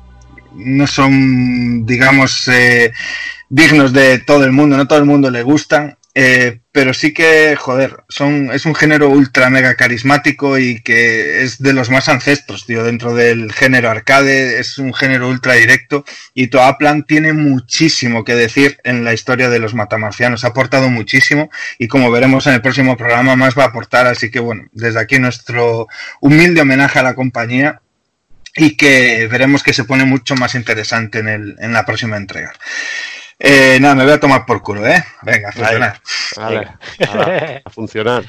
no 0.56 0.88
son, 0.88 1.86
digamos, 1.86 2.48
eh, 2.48 2.94
dignos 3.54 3.94
de 3.94 4.18
todo 4.18 4.46
el 4.46 4.52
mundo, 4.52 4.76
no 4.78 4.88
todo 4.88 4.98
el 4.98 5.06
mundo 5.06 5.30
le 5.30 5.44
gustan. 5.44 5.98
Eh, 6.16 6.60
pero 6.72 6.94
sí 6.94 7.12
que, 7.12 7.56
joder, 7.56 8.04
son, 8.08 8.52
es 8.52 8.68
un 8.68 8.76
género 8.76 9.10
ultra 9.10 9.50
mega 9.50 9.74
carismático 9.74 10.60
y 10.60 10.82
que 10.82 11.42
es 11.42 11.58
de 11.58 11.74
los 11.74 11.90
más 11.90 12.08
ancestros, 12.08 12.68
tío, 12.68 12.84
dentro 12.84 13.16
del 13.16 13.52
género 13.52 13.90
arcade, 13.90 14.60
es 14.60 14.78
un 14.78 14.94
género 14.94 15.28
ultra 15.28 15.56
directo 15.56 16.06
y 16.36 16.48
Toaplan 16.48 17.06
tiene 17.06 17.34
muchísimo 17.34 18.24
que 18.24 18.36
decir 18.36 18.78
en 18.84 19.04
la 19.04 19.14
historia 19.14 19.50
de 19.50 19.58
los 19.58 19.74
matamarcianos, 19.74 20.44
ha 20.44 20.50
aportado 20.50 20.92
muchísimo 20.92 21.50
y 21.80 21.88
como 21.88 22.12
veremos 22.12 22.46
en 22.46 22.54
el 22.54 22.62
próximo 22.62 22.96
programa 22.96 23.36
más 23.36 23.58
va 23.58 23.64
a 23.64 23.68
aportar, 23.68 24.06
así 24.06 24.30
que 24.30 24.40
bueno, 24.40 24.68
desde 24.72 25.00
aquí 25.00 25.18
nuestro 25.18 25.88
humilde 26.22 26.62
homenaje 26.62 27.00
a 27.00 27.04
la 27.04 27.16
compañía 27.16 27.82
y 28.56 28.78
que 28.78 29.28
veremos 29.32 29.64
que 29.64 29.74
se 29.74 29.84
pone 29.84 30.06
mucho 30.06 30.36
más 30.36 30.54
interesante 30.54 31.20
en, 31.20 31.28
el, 31.28 31.56
en 31.60 31.74
la 31.74 31.86
próxima 31.86 32.18
entrega. 32.18 32.54
Eh, 33.46 33.78
nada, 33.82 33.94
me 33.96 34.06
voy 34.06 34.14
a 34.14 34.20
tomar 34.22 34.46
por 34.46 34.62
culo, 34.62 34.88
¿eh? 34.88 35.04
Venga, 35.22 35.50
a 35.50 35.52
funcionar. 35.52 36.02
A, 36.38 37.62
a 37.66 37.70
funcionar. 37.70 38.24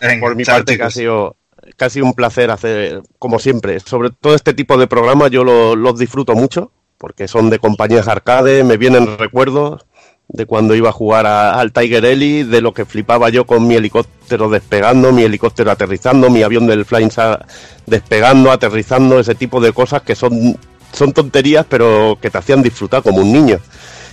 Venga, 0.00 0.20
Por 0.20 0.34
mi 0.34 0.44
chao, 0.44 0.56
parte, 0.56 0.76
que 0.78 0.82
ha 0.82 0.86
chicos. 0.88 0.94
sido 0.94 1.36
casi 1.76 2.00
un 2.00 2.14
placer 2.14 2.50
hacer, 2.50 3.02
como 3.18 3.38
siempre, 3.38 3.80
sobre 3.80 4.10
todo 4.10 4.34
este 4.34 4.54
tipo 4.54 4.78
de 4.78 4.86
programas 4.86 5.30
yo 5.30 5.44
lo- 5.44 5.76
los 5.76 5.98
disfruto 5.98 6.34
mucho, 6.34 6.72
porque 6.96 7.28
son 7.28 7.50
de 7.50 7.58
compañías 7.58 8.08
arcade, 8.08 8.64
me 8.64 8.78
vienen 8.78 9.18
recuerdos 9.18 9.84
de 10.28 10.46
cuando 10.46 10.74
iba 10.74 10.88
a 10.88 10.92
jugar 10.92 11.26
a- 11.26 11.60
al 11.60 11.72
Tiger 11.72 12.04
Ellie, 12.06 12.44
de 12.44 12.60
lo 12.62 12.72
que 12.72 12.86
flipaba 12.86 13.28
yo 13.28 13.46
con 13.46 13.66
mi 13.68 13.74
helicóptero 13.74 14.48
despegando, 14.48 15.12
mi 15.12 15.22
helicóptero 15.22 15.70
aterrizando, 15.70 16.30
mi 16.30 16.42
avión 16.42 16.66
del 16.66 16.84
Flying 16.86 17.10
Sa 17.10 17.44
despegando, 17.84 18.50
aterrizando, 18.50 19.20
ese 19.20 19.34
tipo 19.34 19.60
de 19.60 19.72
cosas 19.74 20.00
que 20.02 20.14
son, 20.16 20.56
son 20.92 21.12
tonterías, 21.12 21.66
pero 21.68 22.18
que 22.22 22.30
te 22.30 22.38
hacían 22.38 22.62
disfrutar 22.62 23.02
como 23.02 23.18
un 23.18 23.32
niño. 23.32 23.58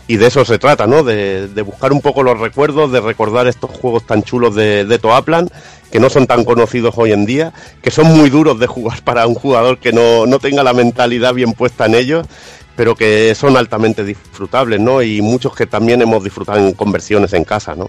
Y 0.08 0.18
de 0.18 0.28
eso 0.28 0.44
se 0.44 0.60
trata, 0.60 0.86
¿no? 0.86 1.04
De, 1.04 1.48
de 1.48 1.62
buscar 1.62 1.94
un 1.94 2.02
poco 2.02 2.24
los 2.24 2.38
recuerdos, 2.40 2.92
de 2.92 3.00
recordar 3.00 3.48
estos 3.48 3.72
juegos 3.72 4.06
tan 4.06 4.24
chulos 4.24 4.54
de, 4.54 4.84
de 4.84 5.00
Toaplan, 5.00 5.50
que 5.92 6.00
no 6.00 6.10
son 6.10 6.28
tan 6.28 6.44
conocidos 6.44 6.96
hoy 6.98 7.14
en 7.14 7.26
día, 7.26 7.54
que 7.82 7.92
son 7.92 8.08
muy 8.08 8.30
duros 8.30 8.60
de 8.60 8.68
jugar 8.68 9.02
para 9.06 9.28
un 9.28 9.36
jugador 9.36 9.78
que 9.78 9.94
no, 9.94 10.26
no 10.26 10.40
tenga 10.40 10.64
la 10.64 10.74
mentalidad 10.74 11.34
bien 11.34 11.54
puesta 11.54 11.86
en 11.86 11.96
ellos, 11.96 12.28
pero 12.76 12.96
que 12.96 13.34
son 13.36 13.56
altamente 13.56 14.04
disfrutables, 14.04 14.80
¿no? 14.80 15.02
Y 15.02 15.22
muchos 15.22 15.56
que 15.56 15.68
también 15.68 16.02
hemos 16.02 16.24
disfrutado 16.24 16.60
en 16.60 16.74
conversiones 16.74 17.32
en 17.34 17.44
casa, 17.44 17.76
¿no? 17.76 17.88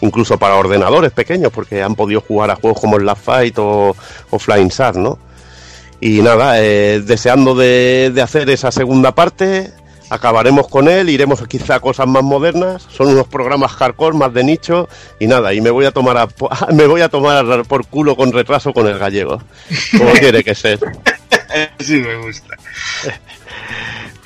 Incluso 0.00 0.36
para 0.38 0.56
ordenadores 0.56 1.12
pequeños, 1.12 1.52
porque 1.52 1.82
han 1.82 1.94
podido 1.94 2.20
jugar 2.20 2.50
a 2.50 2.56
juegos 2.56 2.80
como 2.80 2.98
Last 2.98 3.24
Fight 3.24 3.58
o, 3.58 3.96
o 4.30 4.38
Flying 4.38 4.68
Shark, 4.68 4.96
¿no? 4.96 5.18
Y 6.00 6.20
nada, 6.20 6.60
eh, 6.60 7.00
deseando 7.06 7.54
de, 7.54 8.10
de 8.12 8.20
hacer 8.20 8.50
esa 8.50 8.70
segunda 8.70 9.14
parte, 9.14 9.72
acabaremos 10.10 10.68
con 10.68 10.88
él, 10.88 11.08
iremos 11.10 11.42
quizá 11.48 11.76
a 11.76 11.80
cosas 11.80 12.06
más 12.06 12.22
modernas, 12.22 12.86
son 12.90 13.08
unos 13.08 13.26
programas 13.26 13.72
hardcore 13.72 14.16
más 14.16 14.32
de 14.32 14.44
nicho 14.44 14.88
y 15.18 15.26
nada, 15.26 15.52
y 15.54 15.60
me 15.60 15.70
voy 15.70 15.84
a 15.86 15.90
tomar 15.90 16.16
a, 16.18 16.26
po- 16.26 16.50
me 16.72 16.86
voy 16.86 17.00
a 17.00 17.08
tomar 17.08 17.64
por 17.64 17.86
culo 17.86 18.16
con 18.16 18.32
retraso 18.32 18.72
con 18.72 18.86
el 18.86 18.98
gallego, 18.98 19.42
como 19.96 20.10
tiene 20.20 20.42
que 20.44 20.54
ser. 20.54 20.78
Sí, 21.78 21.94
me 22.00 22.16
gusta. 22.16 22.56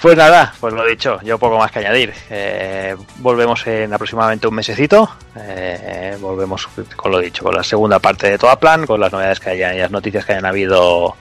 Pues 0.01 0.17
nada, 0.17 0.55
pues 0.61 0.73
lo 0.73 0.85
dicho, 0.87 1.19
yo 1.23 1.39
poco 1.39 1.59
más 1.59 1.73
que 1.73 1.81
añadir. 1.81 2.15
Eh, 2.31 2.95
volvemos 3.17 3.67
en 3.67 3.93
aproximadamente 3.93 4.47
un 4.47 4.55
mesecito. 4.55 5.11
Eh, 5.37 6.17
volvemos 6.21 6.69
con 6.95 7.11
lo 7.11 7.19
dicho, 7.19 7.43
con 7.43 7.55
la 7.57 7.65
segunda 7.65 7.99
parte 7.99 8.31
de 8.31 8.39
toda 8.39 8.61
plan, 8.61 8.87
con 8.87 9.01
las 9.01 9.11
novedades 9.11 9.41
que 9.41 9.51
hayan 9.51 9.75
y 9.75 9.79
las 9.81 9.91
noticias 9.91 10.25
que 10.25 10.33
hayan 10.35 10.47
habido 10.47 11.17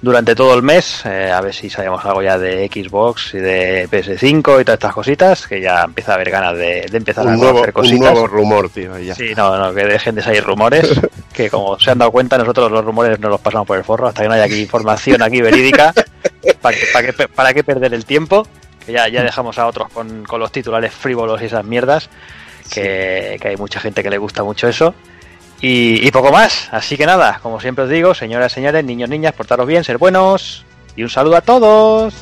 durante 0.00 0.34
todo 0.34 0.54
el 0.54 0.62
mes. 0.62 1.02
Eh, 1.04 1.30
a 1.32 1.40
ver 1.40 1.54
si 1.54 1.70
sabemos 1.70 2.04
algo 2.04 2.22
ya 2.22 2.38
de 2.38 2.66
Xbox 2.68 3.34
y 3.34 3.38
de 3.38 3.88
PS5 3.90 4.60
y 4.60 4.64
todas 4.64 4.76
estas 4.78 4.92
cositas, 4.94 5.46
que 5.46 5.60
ya 5.60 5.82
empieza 5.84 6.12
a 6.12 6.14
haber 6.16 6.30
ganas 6.30 6.56
de, 6.56 6.86
de 6.90 6.96
empezar 6.96 7.26
a 7.26 7.30
Un 7.30 7.38
nuevo, 7.40 7.62
un 7.62 7.70
cositas. 7.72 8.12
nuevo 8.12 8.26
rumor, 8.26 8.68
tío, 8.70 8.98
ya. 8.98 9.14
Sí, 9.14 9.34
no, 9.36 9.56
no, 9.58 9.74
que 9.74 9.84
dejen 9.84 10.14
de 10.14 10.22
salir 10.22 10.44
rumores, 10.44 10.88
que 11.32 11.50
como 11.50 11.78
se 11.78 11.90
han 11.90 11.98
dado 11.98 12.10
cuenta, 12.10 12.36
nosotros 12.38 12.70
los 12.70 12.84
rumores 12.84 13.18
no 13.20 13.28
los 13.28 13.40
pasamos 13.40 13.66
por 13.66 13.76
el 13.78 13.84
forro 13.84 14.08
hasta 14.08 14.22
que 14.22 14.28
no 14.28 14.34
haya 14.34 14.44
aquí 14.44 14.60
información 14.60 15.22
aquí 15.22 15.40
verídica. 15.40 15.92
¿Para 16.60 16.76
qué, 16.76 16.86
para 16.92 17.06
qué- 17.12 17.28
para 17.28 17.54
qué 17.54 17.64
perder 17.64 17.94
el 17.94 18.04
tiempo? 18.04 18.46
Que 18.84 18.92
ya, 18.92 19.08
ya 19.08 19.22
dejamos 19.22 19.58
a 19.58 19.66
otros 19.66 19.88
con, 19.90 20.24
con 20.24 20.38
los 20.40 20.52
titulares 20.52 20.92
frívolos 20.92 21.40
y 21.40 21.46
esas 21.46 21.64
mierdas, 21.64 22.10
que, 22.72 23.38
que 23.40 23.48
hay 23.48 23.56
mucha 23.56 23.80
gente 23.80 24.02
que 24.02 24.10
le 24.10 24.18
gusta 24.18 24.42
mucho 24.42 24.68
eso. 24.68 24.94
Y, 25.66 26.10
poco 26.10 26.30
más, 26.30 26.68
así 26.72 26.98
que 26.98 27.06
nada, 27.06 27.40
como 27.42 27.58
siempre 27.58 27.84
os 27.84 27.90
digo, 27.90 28.12
señoras, 28.12 28.52
señores, 28.52 28.84
niños, 28.84 29.08
niñas, 29.08 29.32
portaros 29.32 29.66
bien, 29.66 29.82
ser 29.82 29.96
buenos 29.96 30.62
y 30.94 31.02
un 31.02 31.08
saludo 31.08 31.36
a 31.36 31.40
todos. 31.40 32.12